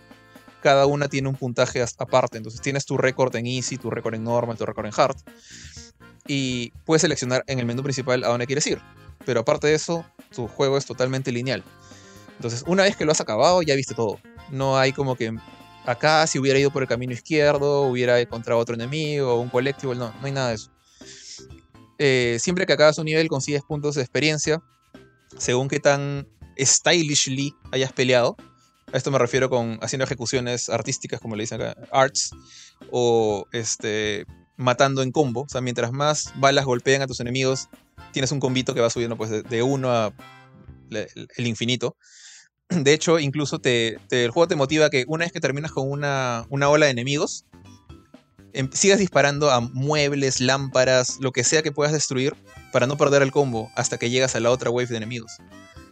Cada 0.63 0.87
una 0.87 1.09
tiene 1.09 1.29
un 1.29 1.37
puntaje 1.37 1.85
aparte. 1.99 2.37
Entonces 2.39 2.61
tienes 2.61 2.85
tu 2.85 2.97
récord 2.97 3.35
en 3.37 3.47
Easy, 3.47 3.77
tu 3.77 3.91
récord 3.91 4.15
en 4.15 4.25
Normal, 4.25 4.57
tu 4.57 4.67
récord 4.67 4.87
en 4.87 4.93
Hard 4.97 5.17
y 6.29 6.71
puedes 6.85 7.01
seleccionar 7.01 7.43
en 7.49 7.59
el 7.59 7.67
menú 7.67 7.83
principal 7.83 8.23
a 8.23 8.29
dónde 8.29 8.47
quieres 8.47 8.67
ir. 8.69 8.81
Pero 9.25 9.41
aparte 9.41 9.67
de 9.67 9.75
eso, 9.75 10.05
tu 10.33 10.47
juego 10.47 10.79
es 10.79 10.87
totalmente 10.87 11.33
lineal. 11.33 11.65
Entonces, 12.39 12.62
una 12.69 12.85
vez 12.85 12.97
que 12.97 13.05
lo 13.05 13.10
has 13.10 13.20
acabado, 13.20 13.62
ya 13.62 13.74
viste 13.74 13.94
todo. 13.94 14.20
No 14.51 14.78
hay 14.78 14.93
como 14.93 15.16
que 15.16 15.36
acá, 15.85 16.24
si 16.28 16.39
hubiera 16.39 16.59
ido 16.59 16.70
por 16.70 16.82
el 16.82 16.89
camino 16.89 17.12
izquierdo, 17.12 17.82
hubiera 17.82 18.20
encontrado 18.20 18.60
otro 18.60 18.77
enemigo 18.77 19.40
un 19.40 19.48
colectivo, 19.48 19.94
no, 19.94 20.15
no 20.20 20.27
hay 20.27 20.32
nada 20.32 20.51
de 20.51 20.55
eso. 20.55 20.70
Eh, 21.98 22.39
siempre 22.40 22.65
que 22.65 22.73
acabas 22.73 22.97
un 22.98 23.06
nivel, 23.06 23.28
consigues 23.28 23.62
puntos 23.62 23.97
de 23.97 24.02
experiencia, 24.02 24.62
según 25.36 25.69
qué 25.69 25.81
tan 25.81 26.28
stylishly 26.56 27.55
hayas 27.73 27.93
peleado. 27.93 28.36
A 28.93 28.97
esto 28.97 29.10
me 29.10 29.19
refiero 29.19 29.51
con 29.51 29.78
haciendo 29.82 30.05
ejecuciones 30.05 30.69
artísticas, 30.69 31.20
como 31.20 31.35
le 31.35 31.43
dicen 31.43 31.60
acá, 31.60 31.77
arts, 31.90 32.31
o 32.93 33.47
este, 33.51 34.27
matando 34.56 35.02
en 35.02 35.10
combo. 35.10 35.43
O 35.43 35.48
sea, 35.48 35.60
mientras 35.60 35.90
más 35.90 36.32
balas 36.36 36.65
golpean 36.65 37.02
a 37.02 37.09
tus 37.09 37.19
enemigos, 37.19 37.69
tienes 38.12 38.31
un 38.31 38.39
combito 38.39 38.74
que 38.74 38.81
va 38.81 38.90
subiendo 38.90 39.16
pues, 39.16 39.31
de 39.31 39.62
1 39.62 39.90
a 39.90 40.12
el 40.90 41.47
infinito. 41.47 41.97
De 42.85 42.93
hecho, 42.93 43.19
incluso 43.19 43.59
te, 43.59 43.99
el 44.11 44.31
juego 44.31 44.49
te 44.49 44.57
motiva 44.57 44.90
que 44.90 45.05
una 45.09 45.24
vez 45.24 45.32
que 45.32 45.40
terminas 45.40 45.73
con 45.73 45.90
una, 45.90 46.47
una 46.51 46.69
ola 46.69 46.86
de 46.86 46.93
enemigos, 46.93 47.45
em, 48.53 48.70
sigas 48.73 48.99
disparando 48.99 49.51
a 49.51 49.61
muebles, 49.61 50.40
lámparas, 50.40 51.19
lo 51.20 51.32
que 51.32 51.45
sea 51.45 51.62
que 51.62 51.73
puedas 51.73 51.93
destruir, 51.93 52.35
para 52.73 52.86
no 52.86 52.97
perder 52.97 53.23
el 53.23 53.32
combo 53.32 53.70
hasta 53.77 53.99
que 53.99 54.11
llegas 54.11 54.35
a 54.36 54.40
la 54.40 54.51
otra 54.51 54.70
wave 54.70 54.89
de 54.89 54.97
enemigos. 54.97 55.39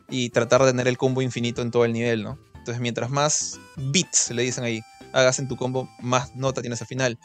Y 0.08 0.30
tratar 0.30 0.62
de 0.62 0.70
tener 0.70 0.88
el 0.88 0.98
combo 0.98 1.22
infinito 1.22 1.62
en 1.62 1.70
todo 1.70 1.84
el 1.84 1.92
nivel, 1.92 2.22
¿no? 2.22 2.38
Entonces, 2.54 2.80
mientras 2.80 3.10
más 3.10 3.58
bits, 3.76 4.30
le 4.30 4.42
dicen 4.42 4.64
ahí, 4.64 4.80
hagas 5.12 5.38
en 5.38 5.48
tu 5.48 5.56
combo, 5.56 5.88
más 6.00 6.34
nota 6.36 6.60
tienes 6.60 6.80
al 6.80 6.86
final 6.86 7.18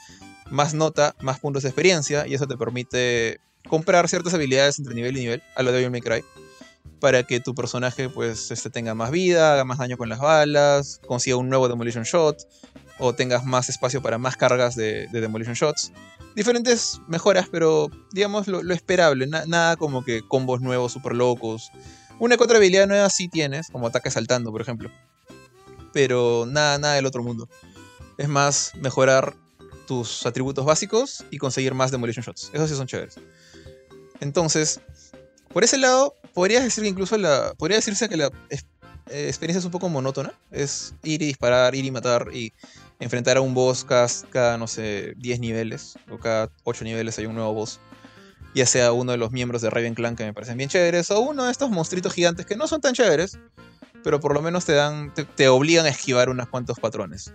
más 0.51 0.73
nota, 0.73 1.15
más 1.21 1.39
puntos 1.39 1.63
de 1.63 1.69
experiencia, 1.69 2.27
y 2.27 2.35
eso 2.35 2.45
te 2.45 2.57
permite 2.57 3.39
comprar 3.67 4.07
ciertas 4.09 4.33
habilidades 4.33 4.77
entre 4.77 4.93
nivel 4.93 5.17
y 5.17 5.21
nivel, 5.21 5.43
a 5.55 5.63
lo 5.63 5.71
de 5.71 5.77
Devil 5.77 5.91
May 5.91 6.01
Cry, 6.01 6.23
para 7.01 7.23
que 7.23 7.39
tu 7.39 7.53
personaje 7.53 8.07
pues 8.07 8.51
este, 8.51 8.69
tenga 8.69 8.93
más 8.93 9.09
vida, 9.11 9.53
haga 9.53 9.65
más 9.65 9.79
daño 9.79 9.97
con 9.97 10.07
las 10.07 10.19
balas, 10.19 11.01
consiga 11.05 11.35
un 11.35 11.49
nuevo 11.49 11.67
Demolition 11.67 12.03
Shot, 12.03 12.47
o 12.99 13.13
tengas 13.13 13.43
más 13.43 13.67
espacio 13.67 14.01
para 14.03 14.19
más 14.19 14.37
cargas 14.37 14.75
de, 14.75 15.07
de 15.07 15.19
Demolition 15.19 15.55
Shots. 15.55 15.91
Diferentes 16.35 17.01
mejoras, 17.07 17.49
pero 17.51 17.89
digamos 18.13 18.47
lo, 18.47 18.61
esperable, 18.71 19.25
Na, 19.25 19.45
nada 19.47 19.75
como 19.75 20.05
que 20.05 20.21
combos 20.21 20.61
nuevos 20.61 20.93
super 20.93 21.13
locos. 21.13 21.71
Una 22.19 22.37
que 22.37 22.43
otra 22.43 22.57
habilidad 22.57 22.87
nueva 22.87 23.09
sí 23.09 23.27
tienes, 23.27 23.69
como 23.71 23.87
ataque 23.87 24.11
saltando, 24.11 24.51
por 24.51 24.61
ejemplo. 24.61 24.91
Pero 25.91 26.45
nada, 26.47 26.77
nada 26.77 26.93
del 26.93 27.07
otro 27.07 27.23
mundo. 27.23 27.49
Es 28.17 28.29
más, 28.29 28.73
mejorar 28.75 29.35
tus 29.87 30.23
atributos 30.27 30.65
básicos 30.65 31.25
y 31.31 31.39
conseguir 31.39 31.73
más 31.73 31.89
Demolition 31.89 32.23
Shots. 32.23 32.51
Esos 32.53 32.69
sí 32.69 32.75
son 32.75 32.85
chéveres. 32.85 33.15
Entonces, 34.19 34.79
por 35.53 35.63
ese 35.63 35.77
lado, 35.77 36.15
podrías 36.33 36.63
decir 36.63 36.83
que 36.83 36.89
incluso 36.89 37.17
la. 37.17 37.53
Podría 37.57 37.77
decirse 37.77 38.09
que 38.09 38.17
la 38.17 38.31
eh, 38.49 39.27
experiencia 39.27 39.59
es 39.59 39.65
un 39.65 39.71
poco 39.71 39.89
monótona. 39.89 40.33
Es 40.51 40.93
ir 41.03 41.21
y 41.21 41.27
disparar, 41.27 41.75
ir 41.75 41.85
y 41.85 41.91
matar 41.91 42.27
y 42.33 42.53
enfrentar 42.99 43.37
a 43.37 43.41
un 43.41 43.53
boss 43.53 43.85
cada, 43.85 44.57
no 44.57 44.67
sé, 44.67 45.13
10 45.17 45.39
niveles. 45.39 45.95
O 46.09 46.17
cada 46.17 46.49
8 46.63 46.83
niveles 46.83 47.17
hay 47.17 47.25
un 47.25 47.35
nuevo 47.35 47.53
boss. 47.53 47.79
Ya 48.53 48.65
sea 48.65 48.91
uno 48.91 49.13
de 49.13 49.17
los 49.17 49.31
miembros 49.31 49.61
de 49.61 49.69
Raven 49.69 49.95
Clan 49.95 50.15
que 50.15 50.25
me 50.25 50.33
parecen 50.33 50.57
bien 50.57 50.69
chéveres. 50.69 51.11
O 51.11 51.19
uno 51.21 51.45
de 51.45 51.51
estos 51.51 51.69
monstruitos 51.69 52.13
gigantes 52.13 52.45
que 52.45 52.55
no 52.55 52.67
son 52.67 52.81
tan 52.81 52.93
chéveres. 52.93 53.39
Pero 54.03 54.19
por 54.19 54.33
lo 54.33 54.41
menos 54.41 54.65
te 54.65 54.73
dan. 54.73 55.13
te, 55.13 55.25
te 55.25 55.47
obligan 55.47 55.85
a 55.85 55.89
esquivar 55.89 56.29
unos 56.29 56.47
cuantos 56.47 56.79
patrones. 56.79 57.33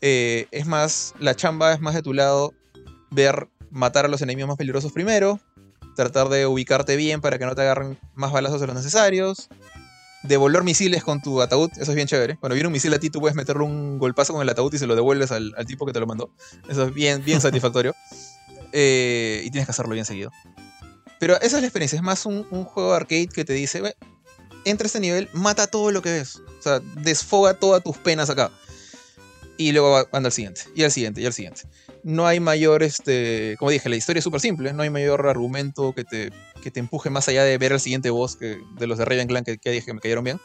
Eh, 0.00 0.46
es 0.50 0.66
más, 0.66 1.14
la 1.18 1.34
chamba 1.34 1.72
es 1.72 1.80
más 1.80 1.94
de 1.94 2.02
tu 2.02 2.14
lado 2.14 2.54
ver 3.10 3.48
matar 3.70 4.04
a 4.04 4.08
los 4.08 4.22
enemigos 4.22 4.48
más 4.48 4.56
peligrosos 4.56 4.92
primero, 4.92 5.40
tratar 6.04 6.28
de 6.28 6.46
ubicarte 6.46 6.94
bien 6.94 7.20
para 7.20 7.38
que 7.38 7.44
no 7.44 7.56
te 7.56 7.62
agarren 7.62 7.98
más 8.14 8.30
balazos 8.30 8.60
de 8.60 8.68
los 8.68 8.76
necesarios, 8.76 9.48
devolver 10.22 10.62
misiles 10.62 11.02
con 11.02 11.20
tu 11.20 11.42
ataúd, 11.42 11.70
eso 11.72 11.90
es 11.90 11.94
bien 11.96 12.06
chévere. 12.06 12.36
Cuando 12.36 12.54
viene 12.54 12.68
un 12.68 12.72
misil 12.72 12.94
a 12.94 13.00
ti, 13.00 13.10
tú 13.10 13.18
puedes 13.18 13.34
meterle 13.34 13.64
un 13.64 13.98
golpazo 13.98 14.32
con 14.32 14.40
el 14.40 14.48
ataúd 14.48 14.72
y 14.72 14.78
se 14.78 14.86
lo 14.86 14.94
devuelves 14.94 15.32
al, 15.32 15.52
al 15.56 15.66
tipo 15.66 15.86
que 15.86 15.92
te 15.92 15.98
lo 15.98 16.06
mandó. 16.06 16.30
Eso 16.68 16.84
es 16.84 16.94
bien, 16.94 17.24
bien 17.24 17.40
satisfactorio. 17.42 17.96
Eh, 18.72 19.42
y 19.44 19.50
tienes 19.50 19.66
que 19.66 19.72
hacerlo 19.72 19.92
bien 19.92 20.04
seguido. 20.04 20.30
Pero 21.18 21.34
esa 21.40 21.56
es 21.56 21.62
la 21.62 21.66
experiencia, 21.66 21.96
es 21.96 22.02
más 22.02 22.26
un, 22.26 22.46
un 22.50 22.64
juego 22.64 22.94
arcade 22.94 23.26
que 23.26 23.44
te 23.44 23.52
dice, 23.52 23.82
entra 24.64 24.84
a 24.84 24.86
este 24.86 25.00
nivel, 25.00 25.28
mata 25.32 25.66
todo 25.66 25.90
lo 25.90 26.00
que 26.00 26.12
ves. 26.12 26.36
O 26.60 26.62
sea, 26.62 26.78
desfoga 26.78 27.54
todas 27.54 27.82
tus 27.82 27.96
penas 27.96 28.30
acá 28.30 28.52
y 29.56 29.72
luego 29.72 29.98
anda 30.12 30.28
al 30.28 30.32
siguiente, 30.32 30.62
y 30.76 30.84
al 30.84 30.92
siguiente, 30.92 31.20
y 31.20 31.26
al 31.26 31.32
siguiente. 31.32 31.62
No 32.08 32.26
hay 32.26 32.40
mayor, 32.40 32.82
este, 32.82 33.56
como 33.58 33.70
dije, 33.70 33.90
la 33.90 33.96
historia 33.96 34.20
es 34.20 34.24
súper 34.24 34.40
simple, 34.40 34.72
no 34.72 34.82
hay 34.82 34.88
mayor 34.88 35.26
argumento 35.26 35.92
que 35.92 36.04
te, 36.04 36.32
que 36.62 36.70
te 36.70 36.80
empuje 36.80 37.10
más 37.10 37.28
allá 37.28 37.44
de 37.44 37.58
ver 37.58 37.72
el 37.72 37.80
siguiente 37.80 38.08
boss 38.08 38.34
que, 38.34 38.58
de 38.78 38.86
los 38.86 38.96
de 38.96 39.04
Raven 39.04 39.28
Clan 39.28 39.44
que, 39.44 39.58
que 39.58 39.70
dije 39.70 39.84
que 39.84 39.92
me 39.92 40.00
cayeron 40.00 40.24
bien. 40.24 40.40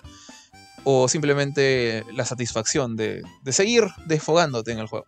O 0.83 1.07
simplemente 1.07 2.03
la 2.13 2.25
satisfacción 2.25 2.97
de, 2.97 3.23
de 3.43 3.53
seguir 3.53 3.85
desfogándote 4.07 4.73
en 4.73 4.79
el 4.79 4.87
juego. 4.87 5.05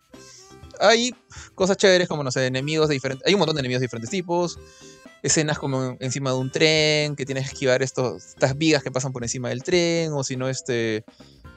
Hay 0.80 1.14
cosas 1.54 1.76
chéveres 1.76 2.08
como, 2.08 2.24
no 2.24 2.30
sé, 2.30 2.46
enemigos 2.46 2.88
de 2.88 2.94
diferentes... 2.94 3.26
Hay 3.26 3.34
un 3.34 3.38
montón 3.38 3.56
de 3.56 3.60
enemigos 3.60 3.80
de 3.80 3.88
diferentes 3.88 4.10
tipos. 4.10 4.58
Escenas 5.22 5.58
como 5.58 5.98
encima 6.00 6.30
de 6.30 6.36
un 6.36 6.50
tren, 6.50 7.16
que 7.16 7.26
tienes 7.26 7.44
que 7.44 7.52
esquivar 7.52 7.82
estos, 7.82 8.28
estas 8.28 8.56
vigas 8.56 8.82
que 8.82 8.90
pasan 8.90 9.12
por 9.12 9.22
encima 9.22 9.50
del 9.50 9.62
tren, 9.62 10.10
o 10.14 10.24
si 10.24 10.36
no, 10.36 10.48
este, 10.48 11.04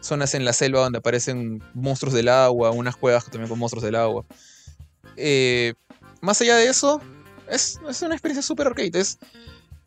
zonas 0.01 0.33
en 0.33 0.43
la 0.43 0.51
selva 0.51 0.81
donde 0.81 0.97
aparecen 0.97 1.63
monstruos 1.73 2.13
del 2.13 2.27
agua, 2.27 2.71
unas 2.71 2.97
cuevas 2.97 3.23
también 3.31 3.47
con 3.47 3.57
monstruos 3.57 3.85
del 3.85 3.95
agua. 3.95 4.25
Eh, 5.19 5.73
más 6.21 6.39
allá 6.41 6.55
de 6.55 6.67
eso, 6.67 7.01
es, 7.49 7.79
es 7.87 8.01
una 8.01 8.15
experiencia 8.15 8.41
súper 8.41 8.67
arcade. 8.67 8.91
Es, 8.93 9.19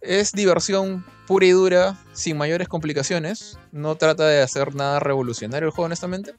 es, 0.00 0.32
diversión 0.32 1.04
pura 1.26 1.46
y 1.46 1.50
dura, 1.50 1.98
sin 2.12 2.36
mayores 2.36 2.68
complicaciones. 2.68 3.58
No 3.72 3.96
trata 3.96 4.26
de 4.26 4.42
hacer 4.42 4.74
nada 4.74 5.00
revolucionario 5.00 5.68
el 5.68 5.72
juego, 5.72 5.86
honestamente. 5.86 6.34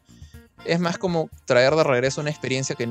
Es 0.65 0.79
más 0.79 0.97
como 0.97 1.29
traer 1.45 1.75
de 1.75 1.83
regreso 1.83 2.21
una 2.21 2.29
experiencia 2.29 2.75
que 2.75 2.87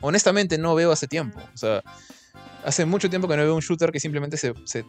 honestamente 0.00 0.56
no 0.58 0.74
veo 0.74 0.90
hace 0.90 1.06
tiempo. 1.06 1.38
O 1.54 1.56
sea, 1.56 1.82
hace 2.64 2.86
mucho 2.86 3.10
tiempo 3.10 3.28
que 3.28 3.36
no 3.36 3.42
veo 3.42 3.54
un 3.54 3.60
shooter 3.60 3.92
que 3.92 4.00
simplemente 4.00 4.36
se, 4.36 4.54
se 4.64 4.84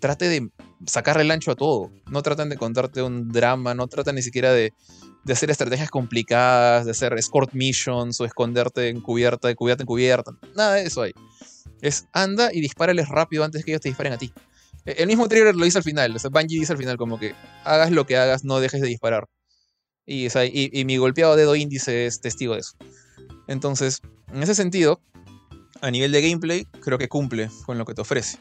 trate 0.00 0.28
de 0.28 0.48
sacarle 0.86 1.22
el 1.22 1.30
ancho 1.30 1.50
a 1.50 1.56
todo. 1.56 1.90
No 2.10 2.22
tratan 2.22 2.48
de 2.48 2.56
contarte 2.56 3.02
un 3.02 3.30
drama, 3.30 3.74
no 3.74 3.86
tratan 3.86 4.14
ni 4.14 4.22
siquiera 4.22 4.52
de, 4.52 4.72
de 5.24 5.32
hacer 5.32 5.50
estrategias 5.50 5.90
complicadas, 5.90 6.84
de 6.84 6.90
hacer 6.90 7.12
escort 7.14 7.52
missions 7.54 8.20
o 8.20 8.24
esconderte 8.24 8.88
en 8.88 9.00
cubierta, 9.00 9.48
de 9.48 9.54
cubierta 9.56 9.82
en 9.82 9.86
cubierta. 9.86 10.32
Nada 10.54 10.74
de 10.74 10.84
eso 10.84 11.02
hay. 11.02 11.12
Es 11.80 12.06
anda 12.12 12.50
y 12.52 12.60
dispárales 12.60 13.08
rápido 13.08 13.44
antes 13.44 13.64
que 13.64 13.72
ellos 13.72 13.80
te 13.80 13.88
disparen 13.88 14.12
a 14.12 14.18
ti. 14.18 14.32
E- 14.84 14.96
El 14.98 15.06
mismo 15.06 15.26
trailer 15.28 15.54
lo 15.56 15.64
dice 15.64 15.78
al 15.78 15.84
final, 15.84 16.14
o 16.14 16.18
sea, 16.18 16.30
Bungie 16.30 16.58
dice 16.58 16.72
al 16.72 16.78
final 16.78 16.96
como 16.96 17.18
que 17.18 17.34
hagas 17.64 17.90
lo 17.90 18.06
que 18.06 18.16
hagas, 18.16 18.44
no 18.44 18.60
dejes 18.60 18.80
de 18.80 18.88
disparar. 18.88 19.26
Y, 20.06 20.26
o 20.26 20.30
sea, 20.30 20.44
y, 20.44 20.70
y 20.72 20.84
mi 20.84 20.98
golpeado 20.98 21.34
dedo 21.36 21.56
índice 21.56 22.06
es 22.06 22.20
testigo 22.20 22.54
de 22.54 22.60
eso. 22.60 22.72
Entonces, 23.48 24.00
en 24.32 24.42
ese 24.42 24.54
sentido, 24.54 25.00
a 25.80 25.90
nivel 25.90 26.12
de 26.12 26.20
gameplay, 26.20 26.66
creo 26.82 26.98
que 26.98 27.08
cumple 27.08 27.48
con 27.64 27.78
lo 27.78 27.86
que 27.86 27.94
te 27.94 28.02
ofrece. 28.02 28.38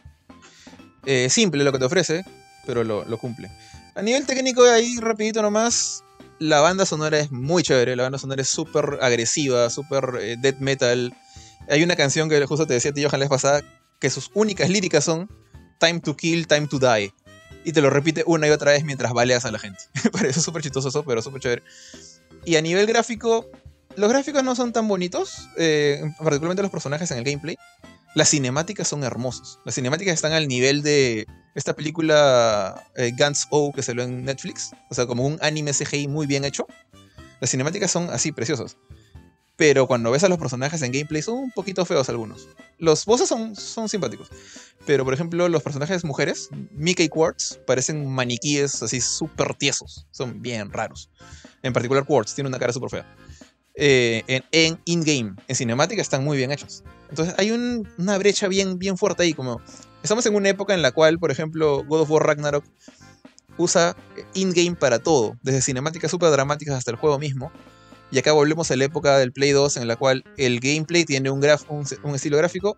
Eh, 1.05 1.30
simple 1.30 1.64
lo 1.64 1.72
que 1.72 1.80
te 1.80 1.85
ofrece, 1.85 2.23
pero 2.65 2.84
lo, 2.84 3.05
lo 3.05 3.18
cumple. 3.18 3.49
A 3.95 4.01
nivel 4.01 4.26
técnico, 4.26 4.64
ahí 4.64 4.97
rapidito 4.99 5.41
nomás, 5.41 6.03
la 6.39 6.61
banda 6.61 6.85
sonora 6.85 7.19
es 7.19 7.31
muy 7.31 7.64
chévere, 7.64 7.95
la 7.95 8.03
banda 8.03 8.18
sonora 8.18 8.41
es 8.41 8.49
súper 8.49 8.99
agresiva, 9.01 9.69
súper 9.69 10.19
eh, 10.19 10.35
death 10.39 10.60
metal. 10.60 11.15
Hay 11.69 11.84
una 11.84 11.95
canción 11.95 12.30
que 12.30 12.45
justo 12.45 12.68
te 12.68 12.73
decía 12.73 12.91
a 12.91 12.93
ti, 12.93 13.03
Johan, 13.03 13.19
la 13.19 13.26
vez 13.26 13.30
pasada, 13.30 13.61
que 13.99 14.10
sus 14.10 14.31
únicas 14.34 14.69
líricas 14.69 15.03
son 15.03 15.30
Time 15.80 15.99
to 15.99 16.15
kill, 16.15 16.47
time 16.47 16.68
to 16.68 16.80
die. 16.80 17.14
Y 17.65 17.73
te 17.73 17.81
lo 17.81 17.89
repite 17.89 18.23
una 18.26 18.47
y 18.47 18.51
otra 18.51 18.72
vez 18.72 18.85
mientras 18.85 19.11
baleas 19.11 19.43
a 19.43 19.51
la 19.51 19.60
gente. 19.60 19.84
Parece 20.14 20.39
súper 20.39 20.61
chistoso 20.61 21.03
pero 21.03 21.22
súper 21.22 21.41
chévere. 21.41 21.64
Y 22.45 22.55
a 22.55 22.61
nivel 22.61 22.85
gráfico, 22.85 23.49
los 23.97 24.10
gráficos 24.10 24.45
no 24.45 24.55
son 24.55 24.72
tan 24.72 24.88
bonitos, 24.88 25.49
eh, 25.57 26.01
particularmente 26.19 26.61
los 26.61 26.72
personajes 26.72 27.11
en 27.11 27.18
el 27.18 27.26
gameplay. 27.26 27.57
Las 28.15 28.30
cinemáticas 28.30 28.88
son 28.88 29.03
hermosas. 29.03 29.60
Las 29.65 29.76
cinemáticas 29.76 30.14
están 30.14 30.34
al 30.34 30.48
nivel 30.48 30.84
de 30.84 31.26
esta 31.56 31.76
película 31.76 32.84
eh, 32.95 33.11
Guns 33.18 33.48
O 33.49 33.72
que 33.73 33.81
salió 33.81 34.03
en 34.03 34.23
Netflix. 34.23 34.72
O 34.90 34.94
sea, 34.94 35.07
como 35.07 35.26
un 35.26 35.40
anime 35.41 35.73
CGI 35.73 36.07
muy 36.07 36.27
bien 36.27 36.45
hecho. 36.45 36.68
Las 37.41 37.49
cinemáticas 37.49 37.91
son 37.91 38.10
así, 38.11 38.31
preciosas. 38.31 38.77
Pero 39.56 39.88
cuando 39.88 40.11
ves 40.11 40.23
a 40.23 40.30
los 40.30 40.40
personajes 40.40 40.81
en 40.81 40.91
gameplay 40.91 41.22
son 41.22 41.35
un 41.35 41.52
poquito 41.52 41.85
feos 41.85 42.10
algunos. 42.10 42.48
Los 42.80 43.06
bosses 43.06 43.30
son, 43.30 43.56
son 43.56 43.88
simpáticos. 43.90 44.30
Pero, 44.85 45.06
por 45.06 45.14
ejemplo, 45.14 45.48
los 45.48 45.64
personajes 45.64 46.03
mujeres, 46.03 46.49
Mika 46.72 47.03
y 47.03 47.10
Quartz, 47.10 47.60
parecen 47.65 48.07
maniquíes 48.07 48.81
así 48.81 48.99
súper 49.02 49.56
tiesos. 49.56 50.07
Son 50.11 50.41
bien 50.41 50.72
raros. 50.72 51.10
En 51.61 51.73
particular 51.73 52.06
Quartz, 52.06 52.34
tiene 52.34 52.48
una 52.48 52.60
cara 52.60 52.73
súper 52.73 52.90
fea. 52.90 53.15
Eh, 53.76 54.41
en 54.52 54.80
in-game, 54.85 55.35
en 55.48 55.56
cinemática, 55.56 56.02
están 56.02 56.23
muy 56.23 56.38
bien 56.38 56.52
hechos. 56.52 56.84
Entonces 57.14 57.35
hay 57.38 57.52
un- 57.52 57.88
una 57.99 58.18
brecha 58.18 58.48
bien, 58.48 58.80
bien 58.80 58.98
fuerte 58.98 59.22
ahí. 59.22 59.35
Como 59.35 59.61
estamos 60.02 60.26
en 60.26 60.34
una 60.34 60.49
época 60.49 60.73
en 60.73 60.81
la 60.81 60.91
cual, 60.91 61.19
por 61.19 61.30
ejemplo, 61.30 61.84
God 61.85 62.02
of 62.02 62.10
War 62.10 62.26
Ragnarok 62.26 62.65
usa 63.60 63.95
in-game 64.34 64.76
para 64.76 64.98
todo, 64.98 65.38
desde 65.44 65.61
cinemáticas 65.61 66.10
súper 66.10 66.31
dramáticas 66.31 66.76
hasta 66.76 66.90
el 66.90 66.98
juego 66.98 67.19
mismo. 67.19 67.52
Y 68.10 68.18
acá 68.18 68.31
volvemos 68.31 68.72
a 68.72 68.76
la 68.76 68.85
época 68.85 69.19
del 69.19 69.31
Play 69.31 69.52
2 69.52 69.77
en 69.77 69.88
la 69.88 69.95
cual 69.95 70.23
el 70.38 70.60
gameplay 70.60 71.06
tiene 71.06 71.30
un, 71.30 71.44
estilo 72.15 72.38
gráfico 72.38 72.77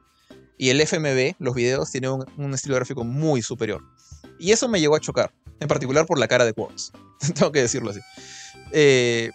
y 0.57 0.67
el 0.67 0.81
FMV, 0.81 1.35
los 1.39 1.55
videos, 1.55 1.89
tiene 1.89 2.09
un, 2.09 2.25
un 2.35 2.53
estilo 2.53 2.75
gráfico 2.75 3.05
muy 3.05 3.41
superior. 3.41 3.83
Y 4.37 4.51
eso 4.51 4.67
me 4.67 4.81
llegó 4.81 4.97
a 4.97 4.99
chocar, 4.99 5.31
en 5.61 5.69
particular 5.69 6.05
por 6.05 6.19
la 6.19 6.27
cara 6.27 6.43
de 6.43 6.51
Quartz. 6.51 6.91
Tengo 7.35 7.53
que 7.53 7.61
decirlo 7.61 7.91
así. 7.91 8.01
Eh, 8.73 9.31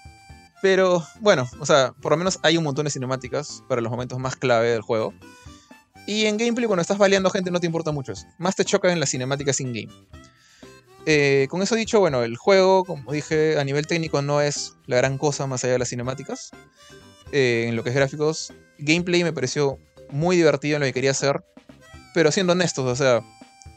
pero 0.63 1.05
bueno, 1.21 1.49
o 1.59 1.67
sea, 1.67 1.93
por 2.01 2.13
lo 2.13 2.19
menos 2.19 2.39
hay 2.43 2.57
un 2.57 2.65
montón 2.65 2.85
de 2.85 2.91
cinemáticas 2.91 3.63
para 3.69 3.81
los 3.81 3.91
momentos 3.91 4.19
más 4.19 4.37
clave 4.37 4.71
del 4.71 4.83
juego. 4.83 5.15
Y 6.07 6.27
en 6.27 6.37
gameplay, 6.37 6.67
cuando 6.67 6.83
estás 6.83 6.99
baleando 6.99 7.31
gente, 7.31 7.51
no 7.51 7.61
te 7.61 7.67
importa 7.67 7.93
mucho 7.93 8.13
eso. 8.13 8.27
Más 8.39 8.57
te 8.57 8.65
chocan 8.65 8.91
en 8.91 9.01
las 9.01 9.11
cinemáticas 9.11 9.61
in-game. 9.61 9.93
Eh, 11.07 11.47
con 11.51 11.63
eso 11.63 11.75
dicho, 11.75 12.01
bueno, 12.01 12.23
el 12.23 12.37
juego, 12.37 12.85
como 12.85 13.13
dije, 13.13 13.59
a 13.59 13.65
nivel 13.65 13.87
técnico 13.87 14.21
no 14.23 14.41
es 14.41 14.75
la 14.87 14.97
gran 14.97 15.19
cosa 15.19 15.47
más 15.47 15.65
allá 15.65 15.75
de 15.75 15.79
las 15.79 15.89
cinemáticas. 15.89 16.51
Eh, 17.33 17.67
en 17.69 17.77
lo 17.77 17.83
que 17.83 17.91
es 17.91 17.95
gráficos, 17.95 18.53
gameplay 18.79 19.23
me 19.25 19.33
pareció 19.33 19.79
muy 20.11 20.37
divertido 20.37 20.77
en 20.77 20.81
lo 20.81 20.87
que 20.87 20.93
quería 20.93 21.13
hacer. 21.13 21.45
Pero 22.13 22.33
siendo 22.33 22.53
honestos, 22.53 22.87
o 22.87 22.97
sea, 22.97 23.23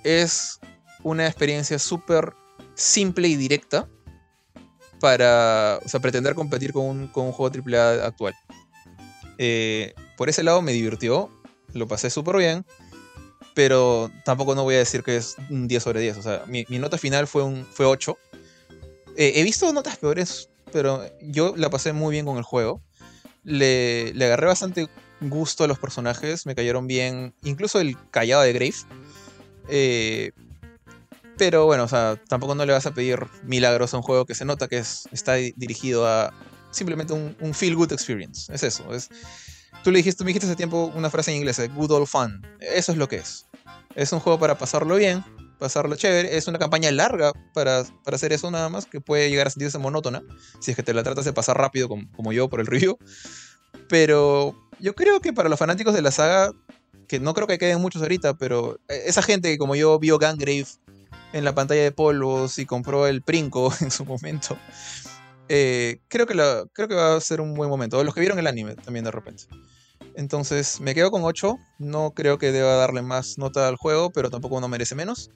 es 0.03 0.59
una 1.03 1.27
experiencia 1.27 1.77
súper 1.79 2.33
simple 2.75 3.27
y 3.27 3.35
directa 3.35 3.87
para 5.03 5.81
o 5.83 5.89
sea, 5.89 5.99
pretender 5.99 6.33
competir 6.33 6.71
con 6.71 6.85
un, 6.85 7.07
con 7.09 7.25
un 7.25 7.33
juego 7.33 7.53
AAA 7.53 8.05
actual. 8.05 8.33
Eh, 9.37 9.93
por 10.15 10.29
ese 10.29 10.43
lado 10.43 10.61
me 10.61 10.71
divirtió, 10.71 11.29
lo 11.73 11.89
pasé 11.89 12.09
súper 12.09 12.37
bien, 12.37 12.65
pero 13.53 14.09
tampoco 14.23 14.55
no 14.55 14.63
voy 14.63 14.75
a 14.75 14.77
decir 14.77 15.03
que 15.03 15.17
es 15.17 15.35
un 15.49 15.67
10 15.67 15.83
sobre 15.83 15.99
10. 15.99 16.17
O 16.19 16.21
sea, 16.21 16.45
mi, 16.47 16.65
mi 16.69 16.79
nota 16.79 16.97
final 16.97 17.27
fue, 17.27 17.43
un, 17.43 17.65
fue 17.65 17.85
8. 17.85 18.17
Eh, 19.17 19.33
he 19.35 19.43
visto 19.43 19.73
notas 19.73 19.97
peores, 19.97 20.49
pero 20.71 21.03
yo 21.21 21.53
la 21.57 21.69
pasé 21.69 21.91
muy 21.91 22.13
bien 22.13 22.25
con 22.25 22.37
el 22.37 22.43
juego. 22.43 22.81
Le, 23.43 24.13
le 24.13 24.23
agarré 24.23 24.47
bastante 24.47 24.87
gusto 25.19 25.65
a 25.65 25.67
los 25.67 25.79
personajes, 25.79 26.45
me 26.45 26.55
cayeron 26.55 26.87
bien, 26.87 27.35
incluso 27.43 27.81
el 27.81 27.97
callado 28.09 28.43
de 28.43 28.53
Grave. 28.53 28.75
Eh, 29.67 30.31
pero 31.37 31.65
bueno, 31.65 31.83
o 31.83 31.87
sea, 31.87 32.21
tampoco 32.27 32.55
no 32.55 32.65
le 32.65 32.73
vas 32.73 32.85
a 32.85 32.93
pedir 32.93 33.19
milagros 33.43 33.93
a 33.93 33.97
un 33.97 34.03
juego 34.03 34.25
que 34.25 34.35
se 34.35 34.45
nota 34.45 34.67
que 34.67 34.77
es, 34.77 35.07
está 35.11 35.33
di- 35.35 35.53
dirigido 35.57 36.07
a 36.07 36.33
simplemente 36.71 37.13
un, 37.13 37.35
un 37.39 37.53
feel 37.53 37.75
good 37.75 37.91
experience. 37.91 38.53
Es 38.53 38.63
eso. 38.63 38.93
Es, 38.93 39.09
tú 39.83 39.91
le 39.91 39.97
dijiste, 39.97 40.19
tú 40.19 40.23
me 40.23 40.29
dijiste 40.29 40.47
hace 40.47 40.55
tiempo 40.55 40.91
una 40.95 41.09
frase 41.09 41.31
en 41.31 41.37
inglés, 41.37 41.59
eh, 41.59 41.67
good 41.67 41.91
old 41.91 42.07
fun. 42.07 42.41
Eso 42.59 42.91
es 42.91 42.97
lo 42.97 43.07
que 43.07 43.17
es. 43.17 43.45
Es 43.95 44.11
un 44.11 44.19
juego 44.19 44.39
para 44.39 44.57
pasarlo 44.57 44.95
bien, 44.95 45.23
pasarlo 45.59 45.95
chévere. 45.95 46.35
Es 46.37 46.47
una 46.47 46.59
campaña 46.59 46.91
larga 46.91 47.31
para, 47.53 47.83
para 48.03 48.15
hacer 48.15 48.33
eso 48.33 48.49
nada 48.49 48.69
más, 48.69 48.85
que 48.85 49.01
puede 49.01 49.29
llegar 49.29 49.47
a 49.47 49.49
sentirse 49.51 49.77
monótona, 49.77 50.23
si 50.59 50.71
es 50.71 50.77
que 50.77 50.83
te 50.83 50.93
la 50.93 51.03
tratas 51.03 51.25
de 51.25 51.33
pasar 51.33 51.57
rápido 51.57 51.87
como, 51.87 52.09
como 52.15 52.33
yo 52.33 52.49
por 52.49 52.59
el 52.59 52.67
review. 52.67 52.97
Pero 53.89 54.55
yo 54.79 54.95
creo 54.95 55.19
que 55.19 55.33
para 55.33 55.49
los 55.49 55.59
fanáticos 55.59 55.93
de 55.93 56.01
la 56.01 56.11
saga, 56.11 56.51
que 57.07 57.19
no 57.19 57.33
creo 57.33 57.47
que 57.47 57.57
queden 57.57 57.81
muchos 57.81 58.01
ahorita, 58.01 58.35
pero 58.35 58.79
eh, 58.87 59.03
esa 59.05 59.21
gente 59.21 59.49
que 59.49 59.57
como 59.57 59.75
yo 59.75 59.99
vio 59.99 60.17
Gangrave 60.17 60.65
en 61.33 61.43
la 61.43 61.53
pantalla 61.53 61.81
de 61.81 61.91
polvos 61.91 62.57
y 62.59 62.65
compró 62.65 63.07
el 63.07 63.21
Princo 63.21 63.73
en 63.81 63.91
su 63.91 64.05
momento, 64.05 64.57
eh, 65.49 65.99
creo, 66.07 66.25
que 66.25 66.35
creo 66.73 66.87
que 66.87 66.95
va 66.95 67.15
a 67.15 67.19
ser 67.19 67.41
un 67.41 67.53
buen 67.53 67.69
momento. 67.69 68.01
Los 68.03 68.13
que 68.13 68.21
vieron 68.21 68.39
el 68.39 68.47
anime 68.47 68.75
también 68.75 69.03
de 69.03 69.11
repente. 69.11 69.43
Entonces 70.15 70.79
me 70.79 70.93
quedo 70.95 71.11
con 71.11 71.23
8. 71.23 71.57
No 71.79 72.11
creo 72.11 72.37
que 72.37 72.51
deba 72.51 72.75
darle 72.75 73.01
más 73.01 73.37
nota 73.37 73.67
al 73.67 73.75
juego, 73.75 74.11
pero 74.11 74.29
tampoco 74.29 74.61
no 74.61 74.67
merece 74.67 74.95
menos. 74.95 75.31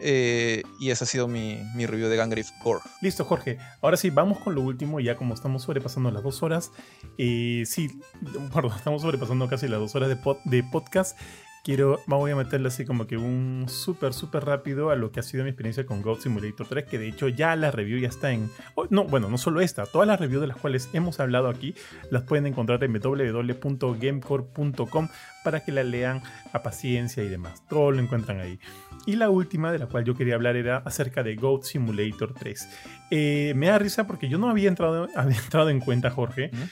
Eh, 0.00 0.62
y 0.80 0.90
ese 0.90 1.04
ha 1.04 1.06
sido 1.06 1.28
mi, 1.28 1.62
mi 1.74 1.86
review 1.86 2.08
de 2.08 2.16
Gangrave 2.16 2.48
Core. 2.62 2.80
Listo, 3.00 3.24
Jorge. 3.24 3.58
Ahora 3.80 3.96
sí, 3.96 4.10
vamos 4.10 4.38
con 4.38 4.54
lo 4.54 4.60
último. 4.60 5.00
Ya 5.00 5.16
como 5.16 5.34
estamos 5.34 5.62
sobrepasando 5.62 6.10
las 6.10 6.22
dos 6.22 6.42
horas. 6.42 6.72
eh, 7.18 7.64
sí, 7.66 7.88
perdón, 8.52 8.72
estamos 8.76 9.02
sobrepasando 9.02 9.48
casi 9.48 9.68
las 9.68 9.80
dos 9.80 9.94
horas 9.94 10.08
de, 10.08 10.18
de 10.44 10.64
podcast. 10.64 11.18
Quiero, 11.64 12.00
voy 12.08 12.32
a 12.32 12.36
meterle 12.36 12.66
así 12.66 12.84
como 12.84 13.06
que 13.06 13.16
un 13.16 13.66
súper, 13.68 14.14
súper 14.14 14.44
rápido 14.44 14.90
a 14.90 14.96
lo 14.96 15.12
que 15.12 15.20
ha 15.20 15.22
sido 15.22 15.44
mi 15.44 15.50
experiencia 15.50 15.86
con 15.86 16.02
Goat 16.02 16.22
Simulator 16.22 16.66
3, 16.66 16.86
que 16.86 16.98
de 16.98 17.06
hecho 17.06 17.28
ya 17.28 17.54
la 17.54 17.70
review 17.70 18.00
ya 18.00 18.08
está 18.08 18.32
en... 18.32 18.50
no, 18.90 19.04
bueno, 19.04 19.28
no 19.28 19.38
solo 19.38 19.60
esta, 19.60 19.86
todas 19.86 20.08
las 20.08 20.18
reviews 20.18 20.40
de 20.40 20.48
las 20.48 20.56
cuales 20.56 20.90
hemos 20.92 21.20
hablado 21.20 21.48
aquí 21.48 21.76
las 22.10 22.24
pueden 22.24 22.48
encontrar 22.48 22.82
en 22.82 22.92
www.gamecore.com 22.92 25.08
para 25.44 25.64
que 25.64 25.70
la 25.70 25.84
lean 25.84 26.20
a 26.52 26.64
paciencia 26.64 27.22
y 27.22 27.28
demás. 27.28 27.62
Todo 27.68 27.92
lo 27.92 28.00
encuentran 28.00 28.40
ahí. 28.40 28.58
Y 29.06 29.14
la 29.14 29.30
última 29.30 29.70
de 29.70 29.78
la 29.78 29.86
cual 29.86 30.04
yo 30.04 30.16
quería 30.16 30.34
hablar 30.34 30.56
era 30.56 30.78
acerca 30.78 31.22
de 31.22 31.36
Goat 31.36 31.62
Simulator 31.62 32.34
3. 32.34 32.68
Eh, 33.12 33.52
me 33.54 33.68
da 33.68 33.78
risa 33.78 34.08
porque 34.08 34.28
yo 34.28 34.36
no 34.36 34.50
había 34.50 34.68
entrado, 34.68 35.06
había 35.14 35.38
entrado 35.38 35.70
en 35.70 35.78
cuenta, 35.78 36.10
Jorge, 36.10 36.50
Ujú. 36.52 36.62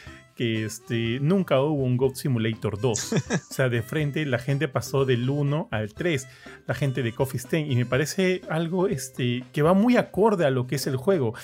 Que 0.41 0.65
este, 0.65 1.21
nunca 1.21 1.61
hubo 1.61 1.85
un 1.85 1.99
Goat 1.99 2.15
Simulator 2.15 2.81
2. 2.81 3.13
o 3.13 3.19
sea, 3.51 3.69
de 3.69 3.83
frente 3.83 4.25
la 4.25 4.39
gente 4.39 4.69
pasó 4.69 5.05
del 5.05 5.29
1 5.29 5.69
al 5.71 5.93
3, 5.93 6.27
la 6.67 6.73
gente 6.73 7.03
de 7.03 7.13
Coffee 7.13 7.39
Stain, 7.39 7.71
y 7.71 7.77
me 7.77 7.85
parece 7.85 8.41
algo 8.49 8.89
este, 8.89 9.45
que 9.53 9.61
va 9.61 9.75
muy 9.75 9.99
acorde 9.99 10.47
a 10.47 10.51
lo 10.51 10.67
que 10.67 10.77
es 10.77 10.87
el 10.87 10.97
juego. 10.97 11.35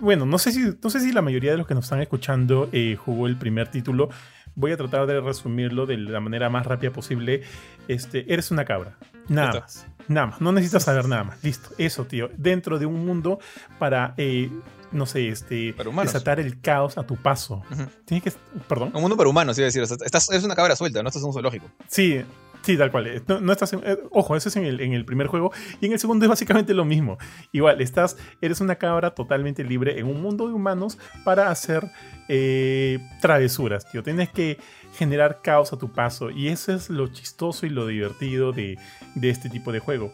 Bueno, 0.00 0.26
no 0.26 0.36
sé 0.36 0.52
si, 0.52 0.60
no 0.82 0.90
sé 0.90 1.00
si 1.00 1.12
la 1.12 1.22
mayoría 1.22 1.52
de 1.52 1.56
los 1.56 1.66
que 1.66 1.74
nos 1.74 1.84
están 1.84 2.02
escuchando 2.02 2.68
eh, 2.72 2.94
jugó 2.94 3.26
el 3.26 3.38
primer 3.38 3.70
título. 3.70 4.10
Voy 4.54 4.72
a 4.72 4.76
tratar 4.76 5.06
de 5.06 5.18
resumirlo 5.18 5.86
de 5.86 5.96
la 5.96 6.20
manera 6.20 6.50
más 6.50 6.66
rápida 6.66 6.90
posible. 6.90 7.40
Este, 7.88 8.30
eres 8.30 8.50
una 8.50 8.66
cabra. 8.66 8.98
Nada 9.28 9.60
más. 9.60 9.86
Nada 10.08 10.26
más. 10.26 10.40
No 10.42 10.52
necesitas 10.52 10.82
saber 10.82 11.08
nada 11.08 11.24
más. 11.24 11.42
Listo. 11.42 11.70
Eso, 11.78 12.04
tío. 12.04 12.28
Dentro 12.36 12.78
de 12.78 12.84
un 12.84 13.06
mundo 13.06 13.38
para, 13.78 14.12
eh, 14.18 14.50
no 14.92 15.06
sé, 15.06 15.28
este, 15.28 15.74
desatar 16.02 16.40
el 16.40 16.60
caos 16.60 16.98
a 16.98 17.06
tu 17.06 17.16
paso. 17.16 17.62
Tienes 18.04 18.24
que. 18.24 18.32
Perdón. 18.68 18.90
Un 18.94 19.00
mundo 19.02 19.16
para 19.16 19.28
humanos, 19.30 19.56
iba 19.58 19.66
a 19.66 19.70
decir. 19.72 19.82
estás, 19.82 20.30
es 20.30 20.44
una 20.44 20.54
cabra 20.54 20.74
suelta, 20.76 21.02
no 21.02 21.08
estás 21.08 21.22
en 21.22 21.28
un 21.28 21.32
zoológico. 21.32 21.66
Sí, 21.88 22.22
sí, 22.62 22.76
tal 22.76 22.90
cual. 22.90 23.06
Eh, 23.06 23.22
No, 23.28 23.40
no 23.40 23.52
estás 23.52 23.72
en- 23.72 23.82
eh, 23.84 23.96
ojo, 24.10 24.36
eso 24.36 24.48
es 24.48 24.56
en 24.56 24.64
el, 24.64 24.80
en 24.80 24.92
el 24.92 25.04
primer 25.04 25.28
juego. 25.28 25.52
Y 25.80 25.86
en 25.86 25.92
el 25.92 25.98
segundo 25.98 26.24
es 26.24 26.28
básicamente 26.28 26.74
lo 26.74 26.84
mismo. 26.84 27.18
Igual, 27.52 27.80
estás, 27.80 28.16
eres 28.40 28.60
una 28.60 28.74
cabra 28.76 29.14
totalmente 29.14 29.62
libre 29.64 29.98
en 30.00 30.06
un 30.06 30.20
mundo 30.20 30.48
de 30.48 30.54
humanos 30.54 30.98
para 31.24 31.50
hacer 31.50 31.90
eh, 32.28 32.98
travesuras, 33.20 33.90
tío. 33.90 34.02
Tienes 34.02 34.28
que 34.30 34.58
generar 34.96 35.40
caos 35.42 35.72
a 35.72 35.78
tu 35.78 35.92
paso. 35.92 36.30
Y 36.30 36.48
eso 36.48 36.72
es 36.72 36.90
lo 36.90 37.06
chistoso 37.08 37.64
y 37.66 37.70
lo 37.70 37.86
divertido 37.86 38.52
de, 38.52 38.76
de 39.14 39.30
este 39.30 39.48
tipo 39.48 39.70
de 39.72 39.78
juego. 39.78 40.12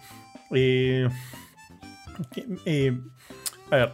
Eh, 0.52 1.08
eh, 2.66 2.98
a 3.70 3.76
ver. 3.76 3.92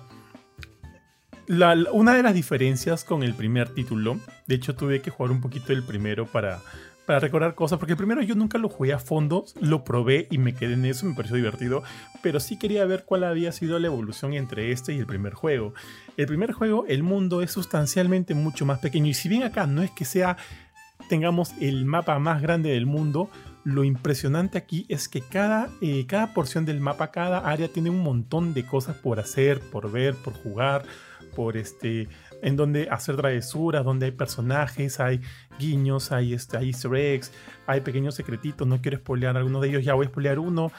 Una 1.48 2.14
de 2.14 2.22
las 2.22 2.34
diferencias 2.34 3.04
con 3.04 3.22
el 3.22 3.34
primer 3.34 3.68
título, 3.70 4.18
de 4.46 4.54
hecho 4.54 4.74
tuve 4.74 5.02
que 5.02 5.10
jugar 5.10 5.32
un 5.32 5.40
poquito 5.40 5.72
el 5.72 5.82
primero 5.82 6.26
para, 6.26 6.60
para 7.06 7.18
recordar 7.18 7.54
cosas, 7.54 7.78
porque 7.78 7.92
el 7.92 7.96
primero 7.96 8.22
yo 8.22 8.34
nunca 8.34 8.58
lo 8.58 8.68
jugué 8.68 8.92
a 8.92 8.98
fondo, 8.98 9.44
lo 9.60 9.82
probé 9.82 10.28
y 10.30 10.38
me 10.38 10.54
quedé 10.54 10.74
en 10.74 10.84
eso, 10.84 11.04
me 11.04 11.14
pareció 11.14 11.36
divertido, 11.36 11.82
pero 12.22 12.38
sí 12.38 12.58
quería 12.58 12.84
ver 12.84 13.04
cuál 13.04 13.24
había 13.24 13.50
sido 13.50 13.78
la 13.78 13.88
evolución 13.88 14.34
entre 14.34 14.70
este 14.70 14.94
y 14.94 14.98
el 14.98 15.06
primer 15.06 15.34
juego. 15.34 15.74
El 16.16 16.26
primer 16.26 16.52
juego, 16.52 16.84
el 16.88 17.02
mundo 17.02 17.42
es 17.42 17.50
sustancialmente 17.50 18.34
mucho 18.34 18.64
más 18.64 18.78
pequeño, 18.78 19.08
y 19.08 19.14
si 19.14 19.28
bien 19.28 19.42
acá 19.42 19.66
no 19.66 19.82
es 19.82 19.90
que 19.90 20.04
sea, 20.04 20.36
tengamos 21.08 21.54
el 21.60 21.84
mapa 21.84 22.18
más 22.20 22.40
grande 22.40 22.70
del 22.70 22.86
mundo, 22.86 23.30
lo 23.64 23.84
impresionante 23.84 24.58
aquí 24.58 24.86
es 24.88 25.08
que 25.08 25.20
cada, 25.20 25.70
eh, 25.80 26.06
cada 26.06 26.34
porción 26.34 26.64
del 26.64 26.80
mapa, 26.80 27.10
cada 27.10 27.38
área 27.38 27.68
tiene 27.68 27.90
un 27.90 28.00
montón 28.00 28.54
de 28.54 28.64
cosas 28.64 28.96
por 28.96 29.20
hacer, 29.20 29.60
por 29.60 29.90
ver, 29.90 30.14
por 30.14 30.34
jugar, 30.34 30.84
por 31.34 31.56
este, 31.56 32.08
en 32.42 32.56
donde 32.56 32.88
hacer 32.90 33.16
travesuras, 33.16 33.84
donde 33.84 34.06
hay 34.06 34.12
personajes, 34.12 35.00
hay 35.00 35.20
guiños, 35.58 36.12
hay, 36.12 36.34
este, 36.34 36.56
hay 36.56 36.68
easter 36.68 36.94
eggs, 36.94 37.32
hay 37.66 37.80
pequeños 37.80 38.14
secretitos, 38.14 38.66
no 38.66 38.80
quiero 38.80 38.98
spoilear 38.98 39.36
alguno 39.36 39.60
de 39.60 39.68
ellos, 39.68 39.84
ya 39.84 39.94
voy 39.94 40.06
a 40.06 40.08
spoilear 40.08 40.38
uno. 40.38 40.72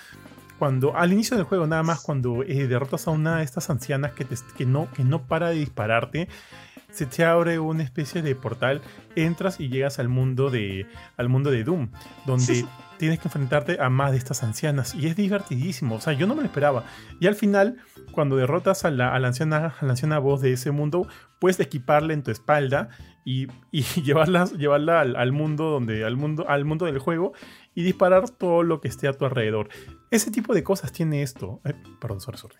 Cuando, 0.60 0.96
al 0.96 1.12
inicio 1.12 1.36
del 1.36 1.46
juego, 1.46 1.68
nada 1.68 1.84
más 1.84 2.02
cuando 2.02 2.44
eh, 2.44 2.68
derrotas 2.68 3.08
a 3.08 3.12
una 3.12 3.38
de 3.38 3.44
estas 3.44 3.70
ancianas 3.70 4.14
que, 4.14 4.26
que, 4.56 4.66
no, 4.66 4.90
que 4.92 5.04
no 5.04 5.24
para 5.24 5.50
de 5.50 5.56
dispararte, 5.56 6.30
se 6.94 7.08
te 7.08 7.26
abre 7.26 7.60
una 7.60 7.84
especie 7.84 8.22
de 8.22 8.36
portal, 8.36 8.82
entras 9.16 9.60
y 9.60 9.70
llegas 9.70 10.00
al 10.00 10.10
mundo 10.10 10.50
de, 10.50 10.86
al 11.18 11.28
mundo 11.28 11.50
de 11.52 11.64
Doom, 11.64 11.90
donde 12.26 12.66
tienes 12.98 13.20
que 13.20 13.28
enfrentarte 13.28 13.82
a 13.82 13.90
más 13.90 14.12
de 14.12 14.18
estas 14.18 14.44
ancianas 14.44 14.94
y 14.96 15.08
es 15.08 15.16
divertidísimo, 15.16 15.96
o 15.96 16.02
sea, 16.02 16.14
yo 16.14 16.28
no 16.28 16.36
me 16.36 16.42
lo 16.42 16.46
esperaba. 16.46 16.86
Y 17.20 17.28
al 17.28 17.36
final, 17.36 17.78
cuando 18.12 18.36
derrotas 18.36 18.86
a 18.86 18.92
la, 18.92 19.14
anciana, 19.16 19.76
a 19.80 19.86
la 19.86 19.92
anciana 19.92 20.20
voz 20.20 20.42
de 20.42 20.54
ese 20.54 20.72
mundo, 20.72 21.08
puedes 21.40 21.60
equiparla 21.60 22.14
en 22.14 22.24
tu 22.24 22.32
espalda 22.32 22.90
y, 23.26 23.48
llevarla, 24.04 24.46
llevarla 24.46 25.02
al, 25.02 25.32
mundo 25.32 25.66
donde, 25.72 26.06
al 26.06 26.16
mundo, 26.16 26.46
al 26.48 26.64
mundo 26.64 26.86
del 26.86 27.00
juego 27.00 27.34
y 27.76 27.84
disparar 27.84 28.30
todo 28.30 28.64
lo 28.64 28.82
que 28.82 28.88
esté 28.88 29.08
a 29.08 29.14
tu 29.14 29.26
alrededor. 29.26 29.70
Ese 30.12 30.30
tipo 30.30 30.54
de 30.54 30.64
cosas 30.64 30.92
tiene 30.92 31.24
esto. 31.24 31.60
Eh, 31.66 31.74
perdón, 32.00 32.22
sorry, 32.22 32.38
sorry. 32.38 32.56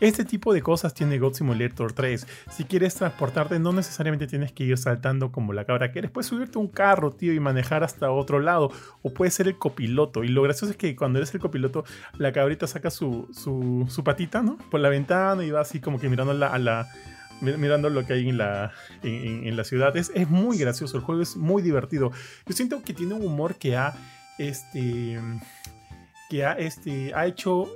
Este 0.00 0.24
tipo 0.24 0.52
de 0.52 0.62
cosas 0.62 0.92
tiene 0.92 1.18
God 1.18 1.34
Simulator 1.34 1.92
3. 1.92 2.26
Si 2.50 2.64
quieres 2.64 2.96
transportarte, 2.96 3.58
no 3.60 3.72
necesariamente 3.72 4.26
tienes 4.26 4.52
que 4.52 4.64
ir 4.64 4.76
saltando 4.76 5.30
como 5.30 5.52
la 5.52 5.64
cabra 5.64 5.92
que 5.92 6.00
eres. 6.00 6.10
Puedes 6.10 6.26
subirte 6.26 6.58
a 6.58 6.60
un 6.60 6.68
carro, 6.68 7.12
tío, 7.12 7.32
y 7.32 7.38
manejar 7.38 7.84
hasta 7.84 8.10
otro 8.10 8.40
lado. 8.40 8.72
O 9.02 9.14
puedes 9.14 9.34
ser 9.34 9.46
el 9.46 9.56
copiloto. 9.56 10.24
Y 10.24 10.28
lo 10.28 10.42
gracioso 10.42 10.72
es 10.72 10.76
que 10.76 10.96
cuando 10.96 11.20
eres 11.20 11.32
el 11.32 11.40
copiloto, 11.40 11.84
la 12.18 12.32
cabrita 12.32 12.66
saca 12.66 12.90
su, 12.90 13.28
su, 13.32 14.02
patita, 14.02 14.42
¿no? 14.42 14.58
Por 14.70 14.80
la 14.80 14.88
ventana 14.88 15.44
y 15.44 15.50
va 15.50 15.60
así 15.60 15.80
como 15.80 16.00
que 16.00 16.08
mirando 16.08 16.34
la 16.34 16.88
mirando 17.40 17.90
lo 17.90 18.04
que 18.06 18.14
hay 18.14 18.28
en 18.28 18.38
la, 18.38 18.72
en, 19.02 19.56
la 19.56 19.64
ciudad. 19.64 19.96
Es, 19.96 20.10
muy 20.28 20.58
gracioso, 20.58 20.96
el 20.96 21.02
juego 21.02 21.22
es 21.22 21.36
muy 21.36 21.62
divertido. 21.62 22.12
Yo 22.46 22.54
siento 22.54 22.82
que 22.82 22.94
tiene 22.94 23.14
un 23.14 23.24
humor 23.24 23.56
que 23.56 23.76
ha, 23.76 23.94
este, 24.38 25.18
que 26.28 26.44
ha, 26.44 26.52
este, 26.52 27.14
ha 27.14 27.26
hecho, 27.26 27.68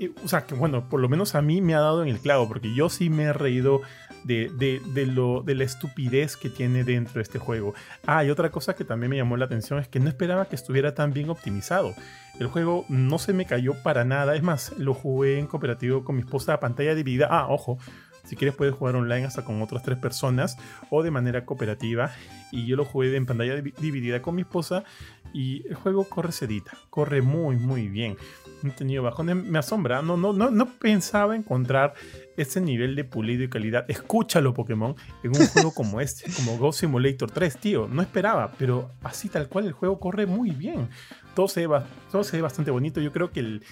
eh, 0.00 0.10
o 0.24 0.28
sea, 0.28 0.46
que 0.46 0.54
bueno, 0.54 0.88
por 0.88 1.00
lo 1.00 1.08
menos 1.08 1.34
a 1.34 1.42
mí 1.42 1.60
me 1.60 1.74
ha 1.74 1.80
dado 1.80 2.02
en 2.02 2.08
el 2.08 2.18
clavo, 2.18 2.48
porque 2.48 2.74
yo 2.74 2.88
sí 2.88 3.10
me 3.10 3.24
he 3.24 3.32
reído 3.32 3.82
de, 4.24 4.50
de, 4.58 4.80
de, 4.92 5.06
lo, 5.06 5.42
de 5.42 5.54
la 5.54 5.64
estupidez 5.64 6.36
que 6.36 6.50
tiene 6.50 6.82
dentro 6.84 7.14
de 7.14 7.22
este 7.22 7.38
juego. 7.38 7.74
Ah, 8.06 8.24
y 8.24 8.30
otra 8.30 8.50
cosa 8.50 8.74
que 8.74 8.84
también 8.84 9.10
me 9.10 9.16
llamó 9.16 9.36
la 9.36 9.44
atención 9.44 9.78
es 9.78 9.88
que 9.88 10.00
no 10.00 10.08
esperaba 10.08 10.46
que 10.46 10.56
estuviera 10.56 10.94
tan 10.94 11.12
bien 11.12 11.30
optimizado. 11.30 11.94
El 12.40 12.48
juego 12.48 12.84
no 12.88 13.18
se 13.18 13.32
me 13.32 13.46
cayó 13.46 13.74
para 13.82 14.04
nada, 14.04 14.34
es 14.34 14.42
más, 14.42 14.72
lo 14.78 14.94
jugué 14.94 15.38
en 15.38 15.46
cooperativo 15.46 16.04
con 16.04 16.16
mi 16.16 16.22
esposa 16.22 16.54
a 16.54 16.60
pantalla 16.60 16.94
dividida. 16.94 17.28
Ah, 17.30 17.46
ojo, 17.48 17.78
si 18.26 18.34
quieres 18.34 18.56
puedes 18.56 18.74
jugar 18.74 18.96
online 18.96 19.24
hasta 19.24 19.44
con 19.44 19.62
otras 19.62 19.84
tres 19.84 19.98
personas 19.98 20.58
o 20.90 21.02
de 21.02 21.10
manera 21.10 21.44
cooperativa. 21.44 22.10
Y 22.50 22.66
yo 22.66 22.76
lo 22.76 22.84
jugué 22.84 23.14
en 23.16 23.26
pantalla 23.26 23.54
dividida 23.56 24.20
con 24.20 24.34
mi 24.34 24.42
esposa 24.42 24.84
y 25.32 25.66
el 25.68 25.74
juego 25.74 26.04
corre 26.04 26.32
sedita, 26.32 26.72
corre 26.90 27.22
muy 27.22 27.56
muy 27.56 27.88
bien. 27.88 28.16
No 28.62 28.70
he 28.70 28.72
tenido 28.74 29.02
bajones, 29.02 29.36
me 29.36 29.58
asombra, 29.58 30.02
no, 30.02 30.16
no, 30.16 30.32
no, 30.32 30.50
no 30.50 30.66
pensaba 30.78 31.36
encontrar 31.36 31.94
ese 32.36 32.60
nivel 32.60 32.96
de 32.96 33.04
pulido 33.04 33.44
y 33.44 33.48
calidad. 33.48 33.84
Escúchalo 33.88 34.54
Pokémon 34.54 34.94
en 35.22 35.30
un 35.30 35.46
juego 35.46 35.72
como 35.72 36.00
este, 36.02 36.30
como 36.32 36.56
Ghost 36.58 36.80
Simulator 36.80 37.30
3, 37.30 37.58
tío. 37.58 37.88
No 37.88 38.02
esperaba, 38.02 38.52
pero 38.58 38.90
así 39.02 39.28
tal 39.28 39.48
cual 39.48 39.66
el 39.66 39.72
juego 39.72 40.00
corre 40.00 40.26
muy 40.26 40.50
bien. 40.50 40.88
Todo 41.34 41.48
se 41.48 41.66
ve, 41.66 41.80
todo 42.10 42.24
se 42.24 42.36
ve 42.36 42.42
bastante 42.42 42.70
bonito. 42.70 43.00
Yo 43.00 43.12
creo 43.12 43.30
que 43.30 43.40
el, 43.40 43.62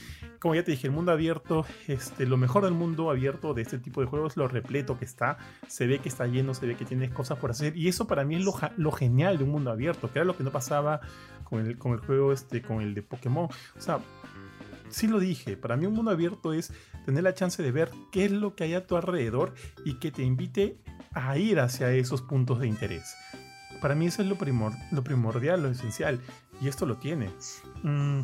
como 0.44 0.54
ya 0.54 0.62
te 0.62 0.72
dije, 0.72 0.88
el 0.88 0.92
mundo 0.92 1.10
abierto, 1.10 1.64
este, 1.88 2.26
lo 2.26 2.36
mejor 2.36 2.64
del 2.64 2.74
mundo 2.74 3.08
abierto 3.08 3.54
de 3.54 3.62
este 3.62 3.78
tipo 3.78 4.02
de 4.02 4.06
juegos, 4.06 4.36
lo 4.36 4.46
repleto 4.46 4.98
que 4.98 5.06
está, 5.06 5.38
se 5.68 5.86
ve 5.86 6.00
que 6.00 6.10
está 6.10 6.26
lleno, 6.26 6.52
se 6.52 6.66
ve 6.66 6.76
que 6.76 6.84
tienes 6.84 7.10
cosas 7.10 7.38
por 7.38 7.50
hacer, 7.50 7.74
y 7.74 7.88
eso 7.88 8.06
para 8.06 8.26
mí 8.26 8.36
es 8.36 8.44
lo, 8.76 8.92
genial 8.92 9.38
de 9.38 9.44
un 9.44 9.50
mundo 9.50 9.70
abierto, 9.70 10.12
que 10.12 10.18
era 10.18 10.26
lo 10.26 10.36
que 10.36 10.44
no 10.44 10.52
pasaba 10.52 11.00
con 11.44 11.64
el, 11.64 11.78
con 11.78 11.92
el 11.92 12.00
juego, 12.00 12.32
este, 12.32 12.62
con 12.62 12.80
el 12.80 12.94
de 12.94 13.02
Pokémon. 13.02 13.48
O 13.76 13.80
sea, 13.80 14.00
sí 14.90 15.06
lo 15.06 15.18
dije, 15.18 15.56
para 15.56 15.76
mí 15.76 15.86
un 15.86 15.94
mundo 15.94 16.10
abierto 16.10 16.52
es 16.52 16.72
tener 17.04 17.22
la 17.22 17.34
chance 17.34 17.62
de 17.62 17.72
ver 17.72 17.90
qué 18.10 18.24
es 18.24 18.32
lo 18.32 18.54
que 18.54 18.64
hay 18.64 18.74
a 18.74 18.86
tu 18.86 18.96
alrededor 18.96 19.54
y 19.84 19.98
que 19.98 20.10
te 20.10 20.22
invite 20.22 20.78
a 21.12 21.36
ir 21.38 21.60
hacia 21.60 21.90
esos 21.92 22.22
puntos 22.22 22.60
de 22.60 22.68
interés. 22.68 23.14
Para 23.80 23.94
mí 23.94 24.06
eso 24.06 24.22
es 24.22 24.28
lo, 24.28 24.36
lo 24.92 25.04
primordial, 25.04 25.62
lo 25.62 25.68
esencial, 25.68 26.20
y 26.60 26.68
esto 26.68 26.86
lo 26.86 26.96
tiene. 26.96 27.30
Mm, 27.82 28.20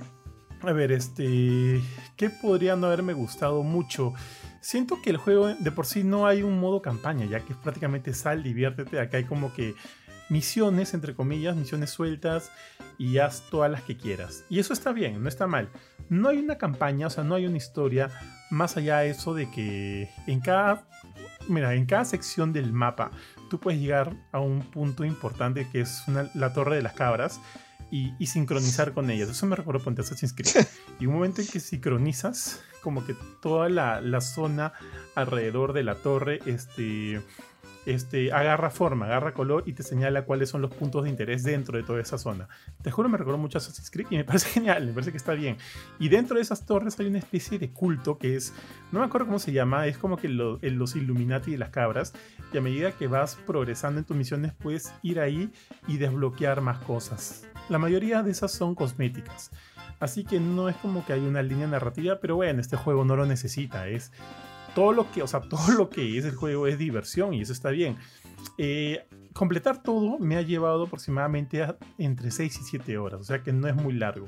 a 0.63 0.73
ver, 0.73 0.93
este. 0.93 1.81
¿Qué 2.17 2.31
podría 2.31 2.77
no 2.77 2.87
haberme 2.87 3.13
gustado 3.13 3.63
mucho? 3.63 4.15
Siento 4.61 5.01
que 5.03 5.11
el 5.11 5.17
juego 5.17 5.49
de 5.49 5.73
por 5.73 5.87
sí 5.87 6.05
no 6.05 6.27
hay 6.27 6.43
un 6.43 6.61
modo 6.61 6.83
campaña, 6.83 7.25
ya 7.25 7.41
que 7.41 7.55
prácticamente 7.55 8.13
sal, 8.13 8.43
diviértete. 8.43 9.01
Acá 9.01 9.17
hay 9.17 9.25
como 9.25 9.53
que 9.55 9.75
misiones, 10.31 10.95
entre 10.95 11.15
comillas, 11.15 11.57
misiones 11.57 11.91
sueltas 11.91 12.51
y 12.97 13.19
haz 13.19 13.43
todas 13.51 13.71
las 13.71 13.83
que 13.83 13.97
quieras. 13.97 14.45
Y 14.49 14.59
eso 14.59 14.73
está 14.73 14.93
bien, 14.93 15.23
no 15.23 15.29
está 15.29 15.47
mal. 15.47 15.69
No 16.09 16.29
hay 16.29 16.39
una 16.39 16.57
campaña, 16.57 17.09
o 17.09 17.11
sea, 17.11 17.25
no 17.25 17.35
hay 17.35 17.47
una 17.47 17.59
historia 17.59 18.11
más 18.51 18.77
allá 18.77 19.01
de 19.01 19.11
eso 19.11 19.35
de 19.35 19.51
que 19.51 20.09
en 20.27 20.41
cada. 20.41 20.87
Mira, 21.49 21.75
en 21.75 21.85
cada 21.85 22.05
sección 22.05 22.53
del 22.53 22.73
mapa 22.73 23.11
tú 23.49 23.59
puedes 23.59 23.81
llegar 23.81 24.15
a 24.31 24.39
un 24.39 24.61
punto 24.61 25.05
importante 25.05 25.69
que 25.71 25.81
es 25.81 26.05
la 26.35 26.53
Torre 26.53 26.77
de 26.77 26.83
las 26.83 26.93
Cabras 26.93 27.41
y, 27.91 28.27
sincronizar 28.27 28.93
con 28.93 29.11
ellas. 29.11 29.29
Eso 29.29 29.47
me 29.47 29.57
recuerda 29.57 29.83
a 29.87 30.01
Assassin's 30.01 30.33
Creed. 30.33 30.67
Y 31.01 31.07
un 31.07 31.15
momento 31.15 31.41
en 31.41 31.49
que 31.49 31.61
sincronizas, 31.61 32.63
como 32.83 33.07
que 33.07 33.17
toda 33.41 33.71
la, 33.71 34.03
la 34.03 34.21
zona 34.21 34.75
alrededor 35.15 35.73
de 35.73 35.83
la 35.83 35.95
torre, 35.95 36.41
este, 36.45 37.23
este, 37.87 38.33
agarra 38.33 38.71
forma, 38.71 39.07
agarra 39.07 39.33
color 39.33 39.65
y 39.67 39.73
te 39.73 39.83
señala 39.83 40.25
cuáles 40.25 40.51
son 40.51 40.63
los 40.63 40.73
puntos 40.73 41.05
de 41.05 41.11
interés 41.11 41.43
dentro 41.43 41.79
de 41.79 41.85
toda 41.85 42.01
esa 42.01 42.19
zona. 42.19 42.49
Te 42.83 42.91
juro, 42.91 43.09
me 43.09 43.19
recuerdo 43.19 43.39
mucho 43.39 43.59
a 43.59 43.61
Assassin's 43.61 43.91
Creed 43.91 44.07
y 44.11 44.17
me 44.17 44.25
parece 44.31 44.49
genial, 44.49 44.87
me 44.87 44.93
parece 44.93 45.11
que 45.11 45.17
está 45.17 45.33
bien. 45.33 45.57
Y 45.99 46.09
dentro 46.09 46.37
de 46.37 46.43
esas 46.43 46.67
torres 46.67 46.99
hay 47.01 47.07
una 47.07 47.19
especie 47.19 47.59
de 47.59 47.71
culto 47.71 48.19
que 48.19 48.37
es, 48.37 48.53
no 48.93 49.01
me 49.01 49.07
acuerdo 49.07 49.27
cómo 49.27 49.39
se 49.39 49.53
llama, 49.53 49.87
es 49.87 49.99
como 49.99 50.17
que 50.17 50.29
los 50.29 50.97
Illuminati 50.97 51.53
de 51.53 51.59
las 51.59 51.71
cabras. 51.71 52.13
Y 52.53 52.59
a 52.59 52.61
medida 52.61 52.93
que 52.93 53.07
vas 53.07 53.37
progresando 53.47 54.01
en 54.01 54.05
tus 54.05 54.17
misiones, 54.17 54.53
puedes 54.53 54.93
ir 55.03 55.21
ahí 55.21 55.51
y 55.87 55.99
desbloquear 55.99 56.61
más 56.61 56.79
cosas. 56.79 57.47
La 57.69 57.79
mayoría 57.79 58.23
de 58.23 58.33
esas 58.33 58.51
son 58.53 58.75
cosméticas. 58.75 59.51
Así 60.01 60.25
que 60.25 60.41
no 60.41 60.69
es 60.69 60.77
como 60.77 61.05
que 61.05 61.13
hay 61.13 61.21
una 61.21 61.43
línea 61.43 61.67
narrativa, 61.67 62.19
pero 62.21 62.35
bueno, 62.37 62.61
este 62.61 62.77
juego 62.77 63.05
no 63.05 63.17
lo 63.17 63.27
necesita. 63.27 63.87
Es 63.87 64.13
todo 64.75 64.93
lo 64.93 65.11
que, 65.11 65.23
o 65.23 65.27
sea, 65.27 65.41
todo 65.49 65.73
lo 65.73 65.89
que 65.91 66.19
es 66.19 66.25
el 66.25 66.35
juego 66.35 66.67
es 66.67 66.79
diversión 66.79 67.35
y 67.35 67.43
eso 67.43 67.53
está 67.53 67.71
bien. 67.71 67.97
Eh, 68.59 69.07
completar 69.33 69.83
todo 69.83 70.19
me 70.19 70.37
ha 70.37 70.43
llevado 70.43 70.85
aproximadamente 70.85 71.65
entre 71.99 72.31
6 72.31 72.59
y 72.61 72.65
7 72.65 72.99
horas, 72.99 73.21
o 73.21 73.25
sea 73.25 73.43
que 73.43 73.53
no 73.53 73.69
es 73.69 73.75
muy 73.75 73.93
largo, 73.93 74.27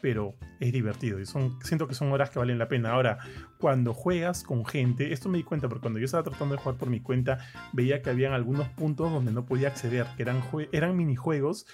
pero 0.00 0.34
es 0.60 0.72
divertido 0.72 1.20
y 1.20 1.26
son, 1.26 1.58
siento 1.62 1.88
que 1.88 1.94
son 1.94 2.12
horas 2.12 2.30
que 2.30 2.38
valen 2.38 2.58
la 2.58 2.68
pena. 2.68 2.92
Ahora, 2.92 3.18
cuando 3.58 3.92
juegas 3.94 4.42
con 4.42 4.64
gente, 4.64 5.12
esto 5.12 5.28
me 5.28 5.38
di 5.38 5.44
cuenta 5.44 5.68
porque 5.68 5.82
cuando 5.82 5.98
yo 5.98 6.04
estaba 6.04 6.22
tratando 6.22 6.54
de 6.54 6.60
jugar 6.60 6.78
por 6.78 6.90
mi 6.90 7.00
cuenta, 7.00 7.38
veía 7.72 8.02
que 8.02 8.10
habían 8.10 8.32
algunos 8.32 8.68
puntos 8.68 9.10
donde 9.10 9.32
no 9.32 9.44
podía 9.46 9.68
acceder, 9.68 10.06
que 10.16 10.22
eran, 10.22 10.42
eran 10.72 10.96
minijuegos 10.96 11.66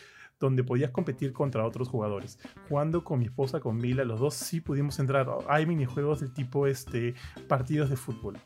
donde 0.47 0.65
podías 0.65 0.91
competir 0.91 1.33
contra 1.33 1.65
otros 1.65 1.89
jugadores. 1.89 2.39
Jugando 2.69 3.05
con 3.05 3.19
mi 3.19 3.27
esposa, 3.27 3.61
con 3.61 3.77
Mila, 3.77 4.05
los 4.05 4.21
dos 4.21 4.35
sí 4.35 4.61
pudimos 4.61 4.99
entrar. 4.99 5.29
Hay 5.49 5.67
minijuegos 5.67 6.21
del 6.21 6.33
tipo 6.33 6.67
este, 6.67 7.15
partidos 7.49 7.91
de 7.91 7.97
fútbol, 7.97 8.39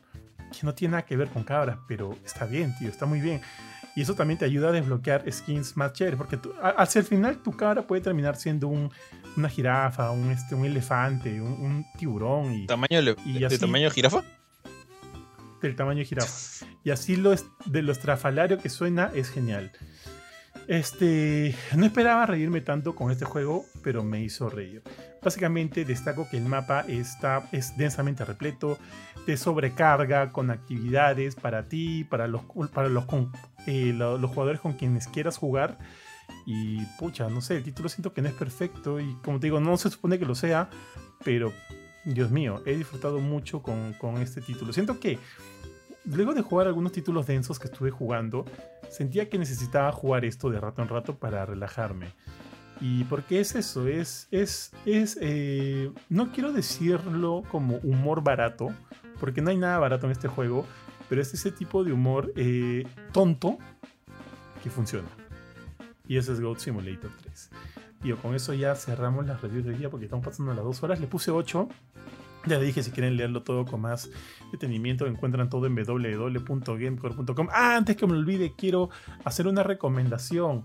que 0.51 0.65
no 0.65 0.73
tiene 0.73 0.93
nada 0.93 1.05
que 1.05 1.17
ver 1.17 1.29
con 1.29 1.43
cabras, 1.43 1.77
pero 1.87 2.15
está 2.25 2.45
bien, 2.45 2.75
tío, 2.77 2.89
está 2.89 3.05
muy 3.05 3.21
bien. 3.21 3.41
Y 3.97 4.01
eso 4.01 4.13
también 4.13 4.37
te 4.37 4.45
ayuda 4.45 4.69
a 4.69 4.71
desbloquear 4.71 5.23
skins 5.31 5.75
más 5.75 5.91
chéveres, 5.93 6.19
porque 6.19 6.39
hacia 6.77 6.99
el 6.99 7.05
final 7.05 7.41
tu 7.41 7.51
cabra 7.51 7.81
puede 7.81 8.03
terminar 8.03 8.35
siendo 8.35 8.67
un, 8.67 8.91
una 9.35 9.49
jirafa, 9.49 10.11
un, 10.11 10.29
este, 10.29 10.53
un 10.53 10.65
elefante, 10.65 11.41
un, 11.41 11.83
tiburón. 11.97 12.53
Y, 12.53 12.67
¿Tamaño 12.67 13.01
y 13.25 13.39
¿De 13.39 13.57
tamaño 13.57 13.89
jirafa? 13.89 14.23
Del 15.63 15.75
tamaño 15.75 15.99
de 15.99 16.05
jirafa. 16.05 16.65
Y 16.83 16.91
así 16.91 17.17
lo 17.17 17.35
de 17.65 17.81
lo 17.81 17.91
estrafalario 17.91 18.59
que 18.59 18.69
suena 18.69 19.11
es 19.13 19.29
genial. 19.29 19.73
Este, 20.67 21.55
no 21.77 21.85
esperaba 21.85 22.25
reírme 22.25 22.59
tanto 22.59 22.93
con 22.93 23.09
este 23.09 23.23
juego, 23.23 23.65
pero 23.83 24.03
me 24.03 24.21
hizo 24.21 24.49
reír. 24.49 24.83
Básicamente 25.23 25.85
destaco 25.85 26.27
que 26.29 26.37
el 26.37 26.43
mapa 26.43 26.81
está, 26.87 27.47
es 27.53 27.77
densamente 27.77 28.25
repleto, 28.25 28.77
de 29.25 29.37
sobrecarga 29.37 30.31
con 30.31 30.51
actividades 30.51 31.35
para 31.35 31.67
ti, 31.69 32.03
para 32.03 32.27
los, 32.27 32.41
para 32.73 32.89
los, 32.89 33.05
eh, 33.65 33.93
los 33.93 34.29
jugadores 34.29 34.59
con 34.59 34.73
quienes 34.73 35.07
quieras 35.07 35.37
jugar. 35.37 35.77
Y 36.45 36.83
pucha, 36.99 37.29
no 37.29 37.39
sé, 37.39 37.57
el 37.57 37.63
título 37.63 37.87
siento 37.87 38.13
que 38.13 38.21
no 38.21 38.27
es 38.27 38.35
perfecto 38.35 38.99
y 38.99 39.15
como 39.23 39.39
te 39.39 39.47
digo, 39.47 39.61
no 39.61 39.77
se 39.77 39.89
supone 39.89 40.19
que 40.19 40.25
lo 40.25 40.35
sea, 40.35 40.69
pero 41.23 41.53
Dios 42.03 42.31
mío, 42.31 42.61
he 42.65 42.75
disfrutado 42.75 43.19
mucho 43.19 43.61
con, 43.61 43.93
con 43.93 44.17
este 44.17 44.41
título. 44.41 44.73
Siento 44.73 44.99
que 44.99 45.19
luego 46.07 46.33
de 46.33 46.41
jugar 46.41 46.67
algunos 46.67 46.91
títulos 46.91 47.27
densos 47.27 47.59
que 47.59 47.67
estuve 47.67 47.91
jugando, 47.91 48.45
sentía 48.89 49.29
que 49.29 49.37
necesitaba 49.37 49.91
jugar 49.91 50.25
esto 50.25 50.49
de 50.49 50.59
rato 50.59 50.81
en 50.81 50.89
rato 50.89 51.15
para 51.15 51.45
relajarme. 51.45 52.07
¿Y 52.79 53.03
por 53.05 53.23
qué 53.23 53.39
es 53.39 53.55
eso? 53.55 53.87
Es, 53.87 54.27
es, 54.31 54.71
es 54.85 55.17
eh, 55.21 55.91
no 56.09 56.31
quiero 56.31 56.53
decirlo 56.53 57.43
como 57.49 57.77
humor 57.77 58.23
barato, 58.23 58.69
porque 59.19 59.41
no 59.41 59.49
hay 59.49 59.57
nada 59.57 59.79
barato 59.79 60.05
en 60.05 60.11
este 60.11 60.27
juego, 60.27 60.65
pero 61.09 61.21
es 61.21 61.33
ese 61.33 61.51
tipo 61.51 61.83
de 61.83 61.91
humor 61.91 62.31
eh, 62.35 62.85
tonto 63.11 63.57
que 64.63 64.69
funciona. 64.69 65.07
Y 66.07 66.17
ese 66.17 66.33
es 66.33 66.39
Goat 66.39 66.59
Simulator 66.59 67.11
3. 67.21 67.49
Y 68.03 68.13
con 68.13 68.35
eso 68.35 68.53
ya 68.53 68.75
cerramos 68.75 69.25
las 69.25 69.41
reviews 69.41 69.65
de 69.65 69.73
día 69.73 69.89
porque 69.89 70.05
estamos 70.05 70.25
pasando 70.25 70.53
las 70.53 70.63
dos 70.63 70.81
horas. 70.83 70.99
Le 70.99 71.07
puse 71.07 71.31
8 71.31 71.67
ya 72.47 72.59
dije, 72.59 72.83
si 72.83 72.91
quieren 72.91 73.17
leerlo 73.17 73.43
todo 73.43 73.65
con 73.65 73.81
más 73.81 74.09
detenimiento, 74.51 75.05
encuentran 75.05 75.49
todo 75.49 75.65
en 75.65 75.75
www.gamecore.com. 75.75 77.47
Ah, 77.51 77.75
antes 77.75 77.95
que 77.95 78.07
me 78.07 78.13
olvide, 78.13 78.53
quiero 78.55 78.89
hacer 79.23 79.47
una 79.47 79.63
recomendación. 79.63 80.63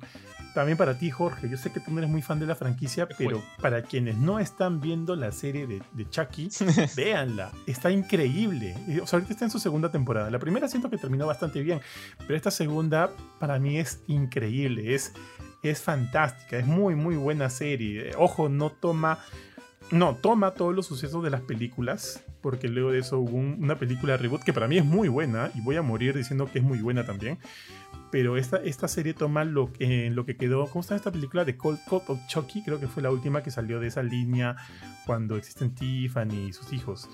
También 0.54 0.76
para 0.76 0.98
ti, 0.98 1.10
Jorge. 1.10 1.48
Yo 1.48 1.56
sé 1.56 1.72
que 1.72 1.80
tú 1.80 1.90
no 1.90 1.98
eres 1.98 2.10
muy 2.10 2.20
fan 2.20 2.38
de 2.38 2.46
la 2.46 2.54
franquicia, 2.54 3.08
pero 3.16 3.42
para 3.60 3.82
quienes 3.82 4.18
no 4.18 4.38
están 4.38 4.80
viendo 4.80 5.16
la 5.16 5.32
serie 5.32 5.66
de, 5.66 6.10
Chucky, 6.10 6.50
véanla. 6.96 7.52
Está 7.66 7.90
increíble. 7.90 8.76
O 9.02 9.06
sea, 9.06 9.18
ahorita 9.18 9.32
está 9.32 9.44
en 9.46 9.50
su 9.50 9.58
segunda 9.58 9.90
temporada. 9.90 10.30
La 10.30 10.38
primera 10.38 10.68
siento 10.68 10.90
que 10.90 10.98
terminó 10.98 11.26
bastante 11.26 11.62
bien, 11.62 11.80
pero 12.18 12.36
esta 12.36 12.50
segunda 12.50 13.10
para 13.38 13.58
mí 13.58 13.78
es 13.78 14.02
increíble. 14.08 14.94
Es, 14.94 15.14
es 15.62 15.80
fantástica. 15.80 16.58
Es 16.58 16.66
muy, 16.66 16.94
muy 16.96 17.16
buena 17.16 17.48
serie. 17.48 18.10
Ojo, 18.18 18.50
no 18.50 18.70
toma 18.70 19.20
no, 19.92 20.16
toma 20.16 20.52
todos 20.52 20.74
los 20.74 20.86
sucesos 20.86 21.22
de 21.22 21.30
las 21.30 21.42
películas, 21.42 22.24
porque 22.40 22.68
luego 22.68 22.90
de 22.90 22.98
eso 23.00 23.18
hubo 23.18 23.36
una 23.36 23.78
película 23.78 24.16
reboot 24.16 24.42
que 24.42 24.52
para 24.52 24.66
mí 24.66 24.78
es 24.78 24.84
muy 24.84 25.08
buena, 25.08 25.50
y 25.54 25.60
voy 25.60 25.76
a 25.76 25.82
morir 25.82 26.16
diciendo 26.16 26.48
que 26.50 26.58
es 26.58 26.64
muy 26.64 26.80
buena 26.80 27.04
también. 27.04 27.38
Pero 28.10 28.36
esta, 28.36 28.56
esta 28.58 28.88
serie 28.88 29.14
toma 29.14 29.44
lo, 29.44 29.70
lo 29.78 30.26
que 30.26 30.36
quedó. 30.36 30.66
¿Cómo 30.66 30.80
está 30.80 30.96
esta 30.96 31.12
película 31.12 31.44
de 31.44 31.56
Cold 31.56 31.78
Code 31.88 32.04
of 32.08 32.26
Chucky? 32.26 32.62
Creo 32.62 32.80
que 32.80 32.88
fue 32.88 33.02
la 33.02 33.10
última 33.10 33.42
que 33.42 33.50
salió 33.50 33.80
de 33.80 33.86
esa 33.86 34.02
línea 34.02 34.56
cuando 35.06 35.36
existen 35.36 35.74
Tiffany 35.74 36.48
y 36.48 36.52
sus 36.52 36.72
hijos. 36.72 37.08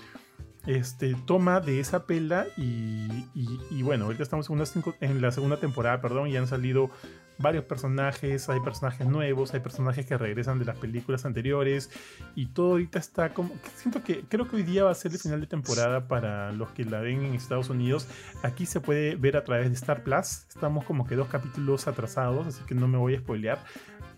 Este, 0.65 1.15
toma 1.25 1.61
de 1.61 1.79
esa 1.79 2.05
pela 2.05 2.47
y, 2.57 3.25
y, 3.71 3.81
bueno, 3.81 4.05
ahorita 4.05 4.23
estamos 4.23 4.49
en, 4.49 4.61
en 4.99 5.21
la 5.21 5.31
segunda 5.31 5.57
temporada, 5.57 6.01
perdón, 6.01 6.27
y 6.27 6.35
han 6.35 6.47
salido 6.47 6.89
varios 7.39 7.63
personajes, 7.63 8.49
hay 8.49 8.59
personajes 8.59 9.07
nuevos, 9.07 9.53
hay 9.53 9.61
personajes 9.61 10.05
que 10.05 10.17
regresan 10.17 10.59
de 10.59 10.65
las 10.65 10.77
películas 10.77 11.25
anteriores 11.25 11.89
y 12.35 12.47
todo 12.47 12.71
ahorita 12.71 12.99
está 12.99 13.33
como... 13.33 13.51
Siento 13.75 14.03
que 14.03 14.25
creo 14.27 14.47
que 14.47 14.57
hoy 14.57 14.63
día 14.63 14.83
va 14.83 14.91
a 14.91 14.95
ser 14.95 15.11
el 15.13 15.19
final 15.19 15.41
de 15.41 15.47
temporada 15.47 16.07
para 16.07 16.51
los 16.51 16.69
que 16.69 16.85
la 16.85 16.99
ven 16.99 17.23
en 17.23 17.33
Estados 17.33 17.69
Unidos. 17.69 18.07
Aquí 18.43 18.65
se 18.65 18.81
puede 18.81 19.15
ver 19.15 19.37
a 19.37 19.43
través 19.43 19.69
de 19.69 19.75
Star 19.75 20.03
Plus. 20.03 20.45
Estamos 20.49 20.85
como 20.85 21.07
que 21.07 21.15
dos 21.15 21.29
capítulos 21.29 21.87
atrasados, 21.87 22.47
así 22.47 22.61
que 22.65 22.75
no 22.75 22.87
me 22.87 22.97
voy 22.97 23.15
a 23.15 23.19
spoilear 23.19 23.59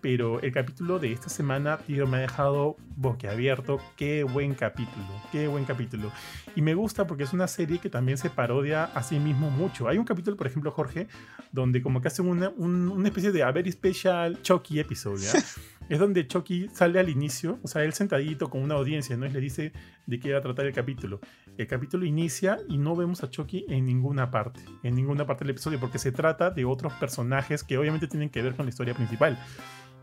pero 0.02 0.40
el 0.40 0.52
capítulo 0.52 0.98
de 0.98 1.12
esta 1.12 1.28
semana, 1.28 1.78
tío, 1.78 2.08
me 2.08 2.18
ha 2.18 2.20
dejado 2.20 2.76
boquiabierto. 2.96 3.80
Qué 3.96 4.24
buen 4.24 4.54
capítulo, 4.54 5.06
qué 5.30 5.46
buen 5.46 5.64
capítulo. 5.64 6.10
Y 6.56 6.60
me 6.60 6.74
gusta 6.74 7.06
porque 7.06 7.22
es 7.22 7.32
una 7.32 7.46
serie 7.46 7.78
que 7.78 7.88
también 7.88 8.18
se 8.18 8.28
parodia 8.28 8.84
a 8.84 9.02
sí 9.04 9.20
mismo 9.20 9.48
mucho. 9.48 9.88
Hay 9.88 9.98
un 9.98 10.04
capítulo, 10.04 10.36
por 10.36 10.48
ejemplo, 10.48 10.72
Jorge, 10.72 11.06
donde 11.52 11.80
como 11.80 12.00
que 12.00 12.08
hacen 12.08 12.26
una, 12.26 12.50
una 12.50 13.08
especie 13.08 13.30
de 13.30 13.44
a 13.44 13.52
very 13.52 13.70
special 13.70 14.42
Chucky 14.42 14.80
episode, 14.80 15.22
es 15.88 15.98
donde 16.00 16.26
Chucky 16.26 16.68
sale 16.72 16.98
al 16.98 17.08
inicio, 17.08 17.60
o 17.62 17.68
sea, 17.68 17.84
él 17.84 17.92
sentadito 17.92 18.50
con 18.50 18.60
una 18.60 18.74
audiencia, 18.74 19.16
¿no? 19.16 19.26
Y 19.26 19.30
le 19.30 19.40
dice 19.40 19.72
de 20.06 20.18
qué 20.18 20.32
va 20.32 20.38
a 20.40 20.42
tratar 20.42 20.66
el 20.66 20.72
capítulo. 20.72 21.20
El 21.56 21.68
capítulo 21.68 22.04
inicia 22.04 22.58
y 22.68 22.76
no 22.76 22.96
vemos 22.96 23.22
a 23.22 23.30
Chucky 23.30 23.66
en 23.68 23.86
ninguna 23.86 24.32
parte, 24.32 24.62
en 24.82 24.96
ninguna 24.96 25.26
parte 25.26 25.44
del 25.44 25.50
episodio, 25.50 25.78
porque 25.78 25.98
se 26.00 26.10
trata 26.10 26.50
de 26.50 26.64
otros 26.64 26.92
personajes 26.94 27.62
que 27.62 27.78
obviamente 27.78 28.08
tienen 28.08 28.30
que 28.30 28.42
ver 28.42 28.56
con 28.56 28.66
la 28.66 28.70
historia 28.70 28.94
principal 28.94 29.38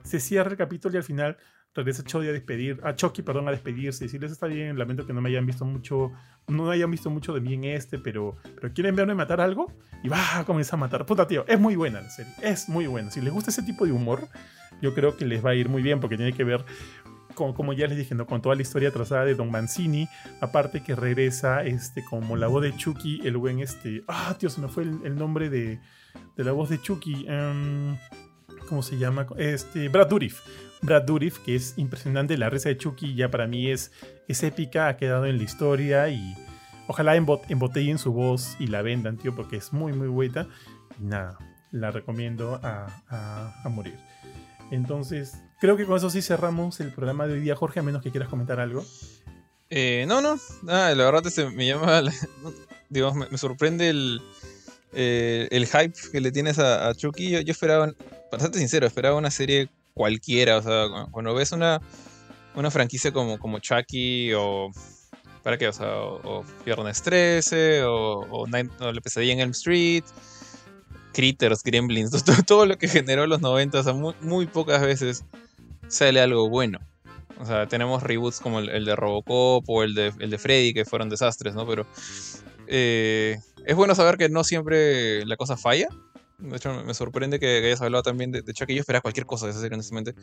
se 0.03 0.19
cierra 0.19 0.51
el 0.51 0.57
capítulo 0.57 0.95
y 0.95 0.97
al 0.97 1.03
final 1.03 1.37
regresa 1.79 2.03
Chucky 2.03 2.27
a 2.27 2.31
despedir, 2.31 2.79
a 2.83 2.95
Chucky, 2.95 3.21
perdón, 3.21 3.47
a 3.47 3.51
despedirse, 3.51 4.05
decirles 4.05 4.31
está 4.31 4.47
bien, 4.47 4.77
lamento 4.77 5.05
que 5.05 5.13
no 5.13 5.21
me 5.21 5.29
hayan 5.29 5.45
visto 5.45 5.65
mucho, 5.65 6.11
no 6.47 6.69
hayan 6.69 6.91
visto 6.91 7.09
mucho 7.09 7.33
de 7.33 7.41
mí 7.41 7.53
en 7.53 7.65
este, 7.65 7.97
pero, 7.97 8.37
pero 8.55 8.73
quieren 8.73 8.95
verme 8.95 9.15
matar 9.15 9.41
algo 9.41 9.71
y 10.03 10.09
va 10.09 10.39
a 10.39 10.45
comenzar 10.45 10.75
a 10.75 10.81
matar. 10.81 11.05
Puta 11.05 11.27
tío, 11.27 11.45
es 11.47 11.59
muy 11.59 11.75
buena 11.75 12.01
la 12.01 12.09
serie, 12.09 12.33
es 12.41 12.69
muy 12.69 12.87
buena. 12.87 13.11
Si 13.11 13.21
les 13.21 13.33
gusta 13.33 13.51
ese 13.51 13.63
tipo 13.63 13.85
de 13.85 13.91
humor, 13.91 14.27
yo 14.81 14.93
creo 14.93 15.17
que 15.17 15.25
les 15.25 15.43
va 15.43 15.51
a 15.51 15.55
ir 15.55 15.69
muy 15.69 15.81
bien 15.81 15.99
porque 15.99 16.17
tiene 16.17 16.33
que 16.33 16.43
ver 16.43 16.65
como, 17.35 17.53
como, 17.53 17.71
ya 17.71 17.87
les 17.87 17.97
dije, 17.97 18.17
con 18.25 18.41
toda 18.41 18.55
la 18.55 18.61
historia 18.61 18.91
trazada 18.91 19.23
de 19.23 19.33
Don 19.33 19.49
Mancini, 19.49 20.09
aparte 20.41 20.83
que 20.83 20.93
regresa 20.93 21.63
este, 21.63 22.03
como 22.03 22.35
la 22.35 22.47
voz 22.47 22.63
de 22.63 22.75
Chucky, 22.75 23.21
el 23.23 23.37
buen 23.37 23.59
este, 23.59 24.03
ah, 24.09 24.35
tío, 24.37 24.49
se 24.49 24.59
me 24.59 24.67
fue 24.67 24.83
el, 24.83 25.15
nombre 25.15 25.49
de, 25.49 25.79
de, 26.35 26.43
la 26.43 26.51
voz 26.51 26.69
de 26.69 26.81
Chucky. 26.81 27.27
Um, 27.29 27.95
¿cómo 28.69 28.83
se 28.83 28.97
llama? 28.97 29.27
Este, 29.37 29.89
Brad 29.89 30.07
Dourif. 30.07 30.39
Brad 30.81 31.03
Dourif, 31.03 31.39
que 31.39 31.55
es 31.55 31.73
impresionante. 31.77 32.37
La 32.37 32.49
risa 32.49 32.69
de 32.69 32.77
Chucky 32.77 33.15
ya 33.15 33.29
para 33.29 33.47
mí 33.47 33.69
es, 33.69 33.91
es 34.27 34.43
épica, 34.43 34.87
ha 34.87 34.95
quedado 34.95 35.25
en 35.25 35.37
la 35.37 35.43
historia 35.43 36.07
y 36.09 36.37
ojalá 36.87 37.15
embotellen 37.15 37.97
su 37.97 38.13
voz 38.13 38.55
y 38.59 38.67
la 38.67 38.81
vendan, 38.81 39.17
tío, 39.17 39.35
porque 39.35 39.57
es 39.57 39.73
muy, 39.73 39.91
muy 39.91 40.07
buena. 40.07 40.47
Y 40.99 41.03
nada, 41.03 41.37
la 41.71 41.91
recomiendo 41.91 42.59
a, 42.63 42.87
a, 43.63 43.69
morir. 43.69 43.97
Entonces, 44.71 45.33
creo 45.59 45.75
que 45.75 45.85
con 45.85 45.97
eso 45.97 46.09
sí 46.09 46.21
cerramos 46.21 46.79
el 46.79 46.93
programa 46.93 47.27
de 47.27 47.33
hoy 47.33 47.39
día, 47.41 47.55
Jorge, 47.55 47.79
a 47.79 47.83
menos 47.83 48.01
que 48.01 48.11
quieras 48.11 48.29
comentar 48.29 48.59
algo. 48.59 48.85
Eh, 49.71 50.05
no, 50.07 50.21
no, 50.21 50.37
la 50.63 50.93
verdad 50.93 51.25
es 51.27 51.53
me 51.53 51.67
llama, 51.67 52.01
digamos, 52.89 53.29
me 53.31 53.37
sorprende 53.37 53.89
el, 53.89 54.21
eh, 54.93 55.47
el 55.51 55.67
hype 55.67 55.93
que 56.11 56.21
le 56.21 56.31
tienes 56.31 56.59
a, 56.59 56.93
Chucky, 56.95 57.31
yo, 57.31 57.51
esperaba, 57.51 57.93
bastante 58.31 58.59
sincero, 58.59 58.87
esperaba 58.87 59.17
una 59.17 59.31
serie 59.31 59.69
cualquiera. 59.93 60.57
O 60.57 60.61
sea, 60.61 60.87
cuando 61.11 61.33
ves 61.33 61.51
una, 61.51 61.81
una 62.55 62.71
franquicia 62.71 63.11
como, 63.11 63.39
como 63.39 63.59
Chucky 63.59 64.33
o. 64.33 64.71
¿Para 65.43 65.57
qué? 65.57 65.67
O 65.67 65.73
sea, 65.73 65.87
o, 65.95 66.43
Viernes 66.65 67.01
13 67.01 67.83
o, 67.83 68.19
o, 68.29 68.47
La 68.47 69.01
Pesadilla 69.01 69.33
en 69.33 69.39
Elm 69.39 69.51
Street, 69.51 70.03
Critters, 71.13 71.63
Gremlins, 71.63 72.11
todo, 72.45 72.65
lo 72.65 72.77
que 72.77 72.87
generó 72.87 73.25
los 73.25 73.41
90, 73.41 73.79
o 73.79 73.83
sea, 73.83 73.93
muy, 73.93 74.47
pocas 74.47 74.81
veces 74.81 75.23
sale 75.87 76.21
algo 76.21 76.49
bueno. 76.49 76.79
O 77.39 77.45
sea, 77.45 77.67
tenemos 77.67 78.03
reboots 78.03 78.41
como 78.41 78.59
el, 78.59 78.83
de 78.83 78.95
Robocop 78.97 79.63
o 79.69 79.83
el 79.83 79.95
de, 79.95 80.13
el 80.19 80.29
de 80.29 80.37
Freddy, 80.37 80.73
que 80.73 80.83
fueron 80.83 81.09
desastres, 81.09 81.55
¿no? 81.55 81.65
Pero 81.65 81.87
eh, 82.67 83.39
es 83.65 83.75
bueno 83.75 83.95
saber 83.95 84.17
que 84.17 84.29
no 84.29 84.43
siempre 84.43 85.25
la 85.25 85.37
cosa 85.37 85.57
falla. 85.57 85.87
De 86.37 86.55
hecho, 86.55 86.73
me 86.85 86.93
sorprende 86.93 87.39
que 87.39 87.57
hayas 87.57 87.81
hablado 87.81 88.03
también 88.03 88.31
de, 88.31 88.41
de 88.41 88.53
Chucky. 88.53 88.73
Yo 88.73 88.79
esperaba 88.79 89.01
cualquier 89.01 89.25
cosa 89.25 89.45
de 89.45 89.51
esa 89.51 89.65
honestamente. 89.65 90.15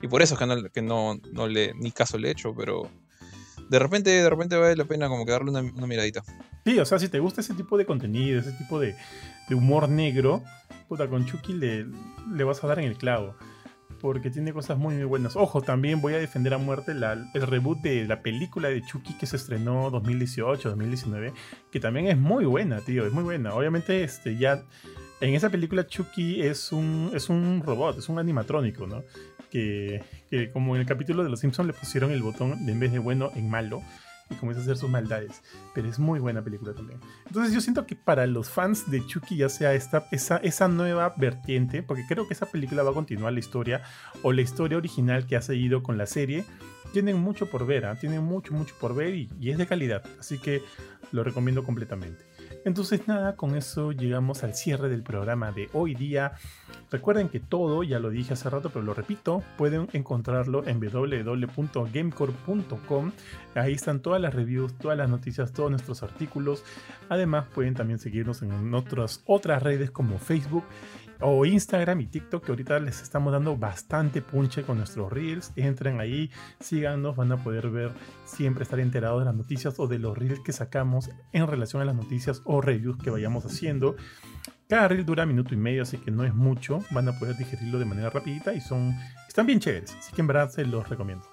Y 0.00 0.08
por 0.08 0.22
eso 0.22 0.34
es 0.34 0.40
que 0.40 0.46
no, 0.46 1.18
que 1.20 1.32
no 1.32 1.48
le, 1.48 1.74
ni 1.74 1.90
caso 1.90 2.16
le 2.16 2.28
he 2.28 2.30
hecho, 2.30 2.54
pero 2.54 2.88
de 3.68 3.78
repente, 3.78 4.10
de 4.10 4.30
repente 4.30 4.56
vale 4.56 4.76
la 4.76 4.84
pena 4.84 5.08
como 5.08 5.24
que 5.24 5.32
darle 5.32 5.50
una, 5.50 5.86
miradita. 5.86 6.22
Sí, 6.64 6.78
o 6.78 6.84
sea, 6.84 6.98
si 6.98 7.08
te 7.08 7.18
gusta 7.18 7.40
ese 7.40 7.54
tipo 7.54 7.76
de 7.76 7.86
contenido, 7.86 8.40
ese 8.40 8.52
tipo 8.52 8.78
de, 8.78 8.94
de 9.48 9.54
humor 9.54 9.88
negro, 9.88 10.42
puta, 10.88 11.08
con 11.08 11.26
Chucky 11.26 11.54
le, 11.54 11.86
le 12.32 12.44
vas 12.44 12.62
a 12.62 12.66
dar 12.66 12.78
en 12.78 12.84
el 12.84 12.96
clavo 12.96 13.34
porque 14.04 14.28
tiene 14.28 14.52
cosas 14.52 14.76
muy, 14.76 14.96
muy 14.96 15.04
buenas. 15.04 15.34
Ojo, 15.34 15.62
también 15.62 16.02
voy 16.02 16.12
a 16.12 16.18
defender 16.18 16.52
a 16.52 16.58
muerte 16.58 16.92
el 16.92 17.46
reboot 17.46 17.80
de 17.80 18.04
la 18.04 18.20
película 18.20 18.68
de 18.68 18.82
Chucky 18.82 19.14
que 19.14 19.24
se 19.24 19.36
estrenó 19.36 19.88
2018, 19.88 20.68
2019, 20.68 21.32
que 21.72 21.80
también 21.80 22.08
es 22.08 22.18
muy 22.18 22.44
buena, 22.44 22.82
tío, 22.82 23.06
es 23.06 23.14
muy 23.14 23.24
buena. 23.24 23.54
Obviamente, 23.54 24.04
este, 24.04 24.36
ya 24.36 24.62
en 25.22 25.34
esa 25.34 25.48
película 25.48 25.86
Chucky 25.86 26.42
es 26.42 26.70
un, 26.70 27.12
es 27.14 27.30
un 27.30 27.62
robot, 27.64 27.96
es 27.96 28.10
un 28.10 28.18
animatrónico, 28.18 28.86
¿no? 28.86 29.04
Que, 29.50 30.02
que 30.28 30.50
como 30.50 30.74
en 30.74 30.82
el 30.82 30.86
capítulo 30.86 31.24
de 31.24 31.30
Los 31.30 31.40
Simpsons 31.40 31.66
le 31.66 31.72
pusieron 31.72 32.10
el 32.10 32.22
botón 32.22 32.66
de 32.66 32.72
en 32.72 32.80
vez 32.80 32.92
de 32.92 32.98
bueno 32.98 33.30
en 33.34 33.48
malo 33.48 33.80
y 34.30 34.34
comienza 34.34 34.60
a 34.60 34.64
hacer 34.64 34.76
sus 34.76 34.90
maldades. 34.90 35.42
Pero 35.74 35.88
es 35.88 35.98
muy 35.98 36.20
buena 36.20 36.42
película 36.42 36.74
también. 36.74 37.00
Entonces 37.26 37.52
yo 37.52 37.60
siento 37.60 37.86
que 37.86 37.96
para 37.96 38.26
los 38.26 38.50
fans 38.50 38.90
de 38.90 39.06
Chucky 39.06 39.36
ya 39.36 39.48
sea 39.48 39.74
esta, 39.74 40.06
esa, 40.10 40.38
esa 40.38 40.68
nueva 40.68 41.14
vertiente, 41.16 41.82
porque 41.82 42.04
creo 42.06 42.26
que 42.26 42.34
esa 42.34 42.46
película 42.46 42.82
va 42.82 42.90
a 42.90 42.94
continuar 42.94 43.32
la 43.32 43.40
historia 43.40 43.82
o 44.22 44.32
la 44.32 44.42
historia 44.42 44.78
original 44.78 45.26
que 45.26 45.36
ha 45.36 45.42
seguido 45.42 45.82
con 45.82 45.98
la 45.98 46.06
serie, 46.06 46.44
tienen 46.92 47.18
mucho 47.18 47.50
por 47.50 47.66
ver, 47.66 47.86
¿ah? 47.86 47.96
tienen 47.96 48.22
mucho, 48.22 48.54
mucho 48.54 48.74
por 48.80 48.94
ver 48.94 49.14
y 49.14 49.50
es 49.50 49.58
de 49.58 49.66
calidad. 49.66 50.04
Así 50.20 50.38
que 50.38 50.62
lo 51.12 51.24
recomiendo 51.24 51.64
completamente. 51.64 52.33
Entonces 52.64 53.06
nada, 53.06 53.36
con 53.36 53.54
eso 53.56 53.92
llegamos 53.92 54.42
al 54.42 54.54
cierre 54.54 54.88
del 54.88 55.02
programa 55.02 55.52
de 55.52 55.68
hoy 55.74 55.94
día. 55.94 56.32
Recuerden 56.90 57.28
que 57.28 57.38
todo, 57.38 57.82
ya 57.82 57.98
lo 57.98 58.08
dije 58.08 58.32
hace 58.32 58.48
rato, 58.48 58.70
pero 58.70 58.82
lo 58.84 58.94
repito, 58.94 59.42
pueden 59.58 59.88
encontrarlo 59.92 60.66
en 60.66 60.80
www.gamecore.com. 60.80 63.12
Ahí 63.54 63.74
están 63.74 64.00
todas 64.00 64.18
las 64.20 64.34
reviews, 64.34 64.72
todas 64.78 64.96
las 64.96 65.10
noticias, 65.10 65.52
todos 65.52 65.70
nuestros 65.70 66.02
artículos. 66.02 66.64
Además, 67.10 67.44
pueden 67.54 67.74
también 67.74 67.98
seguirnos 67.98 68.40
en 68.42 68.74
otras, 68.74 69.22
otras 69.26 69.62
redes 69.62 69.90
como 69.90 70.18
Facebook 70.18 70.64
o 71.20 71.44
Instagram 71.46 72.00
y 72.00 72.06
TikTok, 72.06 72.44
que 72.44 72.52
ahorita 72.52 72.78
les 72.80 73.02
estamos 73.02 73.32
dando 73.32 73.56
bastante 73.56 74.22
punche 74.22 74.62
con 74.62 74.78
nuestros 74.78 75.12
reels. 75.12 75.52
Entren 75.56 76.00
ahí, 76.00 76.30
síganos, 76.60 77.16
van 77.16 77.32
a 77.32 77.42
poder 77.42 77.70
ver 77.70 77.92
siempre 78.24 78.64
estar 78.64 78.80
enterados 78.80 79.20
de 79.20 79.26
las 79.26 79.34
noticias 79.34 79.78
o 79.78 79.86
de 79.86 79.98
los 79.98 80.16
reels 80.16 80.40
que 80.40 80.52
sacamos 80.52 81.10
en 81.32 81.46
relación 81.46 81.82
a 81.82 81.84
las 81.84 81.94
noticias 81.94 82.42
o 82.44 82.60
reviews 82.60 82.98
que 82.98 83.10
vayamos 83.10 83.44
haciendo. 83.44 83.96
Cada 84.68 84.88
reel 84.88 85.04
dura 85.04 85.26
minuto 85.26 85.54
y 85.54 85.58
medio, 85.58 85.82
así 85.82 85.98
que 85.98 86.10
no 86.10 86.24
es 86.24 86.34
mucho. 86.34 86.80
Van 86.90 87.08
a 87.08 87.18
poder 87.18 87.36
digerirlo 87.36 87.78
de 87.78 87.84
manera 87.84 88.10
rapidita 88.10 88.54
y 88.54 88.60
son 88.60 88.96
están 89.28 89.46
bien 89.46 89.60
chéveres. 89.60 89.94
Así 89.98 90.12
que 90.14 90.20
en 90.20 90.26
verdad 90.26 90.48
se 90.48 90.64
los 90.64 90.88
recomiendo. 90.88 91.28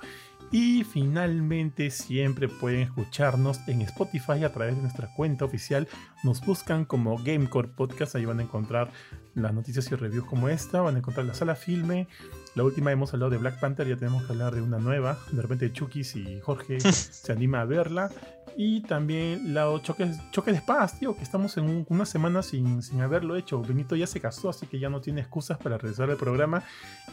Y 0.52 0.84
finalmente 0.84 1.90
siempre 1.92 2.50
pueden 2.50 2.82
escucharnos 2.82 3.66
en 3.68 3.82
Spotify 3.84 4.44
a 4.44 4.52
través 4.52 4.76
de 4.76 4.82
nuestra 4.82 5.08
cuenta 5.16 5.46
oficial. 5.46 5.88
Nos 6.24 6.46
buscan 6.46 6.84
como 6.84 7.18
Gamecore 7.18 7.70
Podcast. 7.70 8.16
Ahí 8.16 8.26
van 8.26 8.40
a 8.40 8.44
encontrar 8.44 8.92
las 9.36 9.54
noticias 9.54 9.92
y 9.92 9.96
reviews 9.96 10.26
como 10.26 10.50
esta. 10.50 10.82
Van 10.82 10.96
a 10.96 11.00
encontrar 11.00 11.26
la 11.26 11.34
sala 11.34 11.56
filme. 11.56 12.08
La 12.56 12.64
última 12.64 12.92
hemos 12.92 13.14
hablado 13.14 13.32
de 13.32 13.38
Black 13.38 13.60
Panther. 13.60 13.88
Ya 13.88 13.98
tenemos 13.98 14.24
que 14.24 14.34
hablar 14.34 14.56
de 14.56 14.62
una 14.62 14.80
nueva. 14.80 15.18
De 15.32 15.42
repente 15.42 15.72
Chucky 15.72 16.04
si 16.04 16.40
Jorge 16.42 16.80
se 16.92 17.32
anima 17.32 17.62
a 17.62 17.66
verla. 17.66 18.10
Y 18.58 18.82
también 18.82 19.54
la 19.54 19.68
choque, 19.82 20.12
choque 20.32 20.52
de 20.52 20.58
espadas, 20.58 21.00
tío, 21.00 21.16
que 21.16 21.24
estamos 21.24 21.56
en 21.58 21.86
una 21.88 22.06
semana 22.06 22.44
sin, 22.44 22.82
sin 22.82 23.02
haberlo 23.02 23.38
hecho. 23.38 23.62
Benito 23.62 23.96
ya 23.96 24.08
se 24.08 24.20
casó, 24.20 24.50
así 24.50 24.68
que 24.68 24.78
ya 24.78 24.90
no 24.90 25.00
tiene 25.00 25.22
excusas 25.22 25.58
para 25.58 25.78
regresar 25.78 26.10
al 26.10 26.18
programa. 26.18 26.64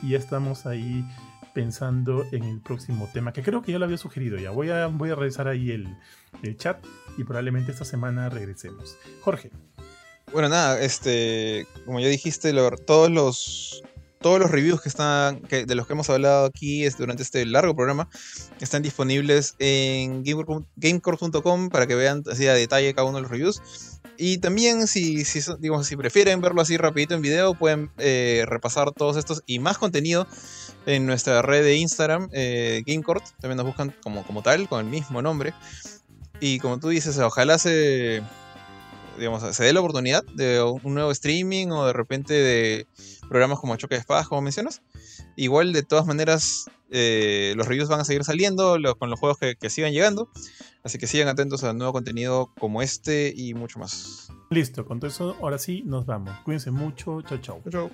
Y 0.03 0.11
ya 0.11 0.19
estamos 0.19 0.67
ahí 0.67 1.05
pensando 1.55 2.25
en 2.33 2.45
el 2.45 2.61
próximo 2.61 3.09
tema, 3.13 3.33
que 3.33 3.43
creo 3.43 3.63
que 3.63 3.73
ya 3.73 3.79
lo 3.79 3.85
había 3.85 3.99
sugerido 3.99 4.39
ya. 4.39 4.51
Voy 4.51 4.71
a, 4.71 4.87
voy 4.87 5.11
a 5.11 5.15
revisar 5.15 5.49
ahí 5.49 5.71
el, 5.71 5.97
el 6.43 6.57
chat 6.57 6.85
y 7.17 7.25
probablemente 7.25 7.73
esta 7.73 7.85
semana 7.85 8.29
regresemos. 8.29 8.97
Jorge. 9.23 9.51
Bueno, 10.33 10.49
nada, 10.49 10.81
este, 10.81 11.67
como 11.87 12.01
ya 12.01 12.09
dijiste, 12.09 12.53
todos 12.87 13.11
los 13.11 13.83
todos 14.21 14.41
los 14.41 14.51
reviews 14.51 14.81
que 14.81 14.89
están 14.89 15.41
que, 15.43 15.65
de 15.65 15.75
los 15.75 15.87
que 15.87 15.93
hemos 15.93 16.11
hablado 16.11 16.47
aquí 16.47 16.85
es, 16.85 16.99
durante 16.99 17.23
este 17.23 17.47
largo 17.47 17.75
programa 17.77 18.09
están 18.61 18.83
disponibles 18.83 19.55
en 19.61 20.25
gamecore.com 20.25 21.69
para 21.69 21.87
que 21.87 21.95
vean 21.95 22.25
así 22.31 22.47
a 22.49 22.55
detalle 22.55 22.93
cada 22.95 23.07
uno 23.07 23.19
de 23.19 23.23
los 23.23 23.31
reviews. 23.31 23.63
Y 24.17 24.39
también 24.39 24.89
si, 24.89 25.25
si, 25.25 25.41
digamos, 25.61 25.87
si 25.87 25.97
prefieren 25.97 26.41
verlo 26.41 26.61
así 26.61 26.77
rapidito 26.77 27.15
en 27.15 27.23
video, 27.23 27.55
pueden 27.55 27.91
eh, 27.99 28.45
repasar 28.49 28.91
todos 28.91 29.17
estos 29.17 29.45
y 29.47 29.61
más 29.61 29.79
contenido 29.79 30.27
en 30.87 31.07
nuestra 31.07 31.41
red 31.41 31.63
de 31.63 31.77
Instagram, 31.77 32.29
eh, 32.33 32.83
Gamecourt. 32.85 33.25
También 33.41 33.59
nos 33.59 33.67
buscan 33.67 33.95
como, 34.03 34.27
como 34.27 34.43
tal, 34.43 34.69
con 34.69 34.85
el 34.85 34.91
mismo 34.91 35.23
nombre. 35.23 35.55
Y 36.41 36.59
como 36.59 36.81
tú 36.81 36.89
dices, 36.89 37.17
ojalá 37.19 37.59
se, 37.59 38.23
digamos, 39.19 39.57
se 39.57 39.65
dé 39.65 39.73
la 39.73 39.81
oportunidad 39.81 40.25
de 40.35 40.63
un 40.63 40.95
nuevo 40.95 41.11
streaming 41.11 41.69
o 41.69 41.87
de 41.87 41.93
repente 41.93 42.35
de 42.35 42.87
programas 43.29 43.59
como 43.59 43.77
Choque 43.77 43.97
de 43.97 44.01
Espadas, 44.01 44.29
como 44.29 44.43
mencionas. 44.43 44.83
Igual, 45.37 45.73
de 45.73 45.83
todas 45.83 46.07
maneras, 46.07 46.71
eh, 46.91 47.53
los 47.57 47.67
reviews 47.67 47.89
van 47.89 48.01
a 48.01 48.05
seguir 48.05 48.25
saliendo 48.25 48.79
con 48.99 49.11
los 49.11 49.19
juegos 49.21 49.39
que, 49.39 49.57
que, 49.57 49.71
sigan 49.71 49.93
llegando. 49.93 50.31
Así 50.83 50.99
que 50.99 51.07
sigan 51.07 51.29
atentos 51.29 51.65
a 51.65 51.73
nuevo 51.73 51.93
contenido 51.93 52.53
como 52.59 52.83
este 52.83 53.33
y 53.37 53.55
mucho 53.55 53.79
más. 53.79 54.33
Listo, 54.51 54.87
con 54.87 55.01
todo 55.01 55.11
eso, 55.11 55.37
ahora 55.41 55.59
sí 55.59 55.83
nos 55.85 56.07
vamos. 56.07 56.37
Cuídense 56.45 56.71
mucho. 56.71 57.21
Chao. 57.23 57.39
Chao, 57.39 57.71
chao. 57.71 57.91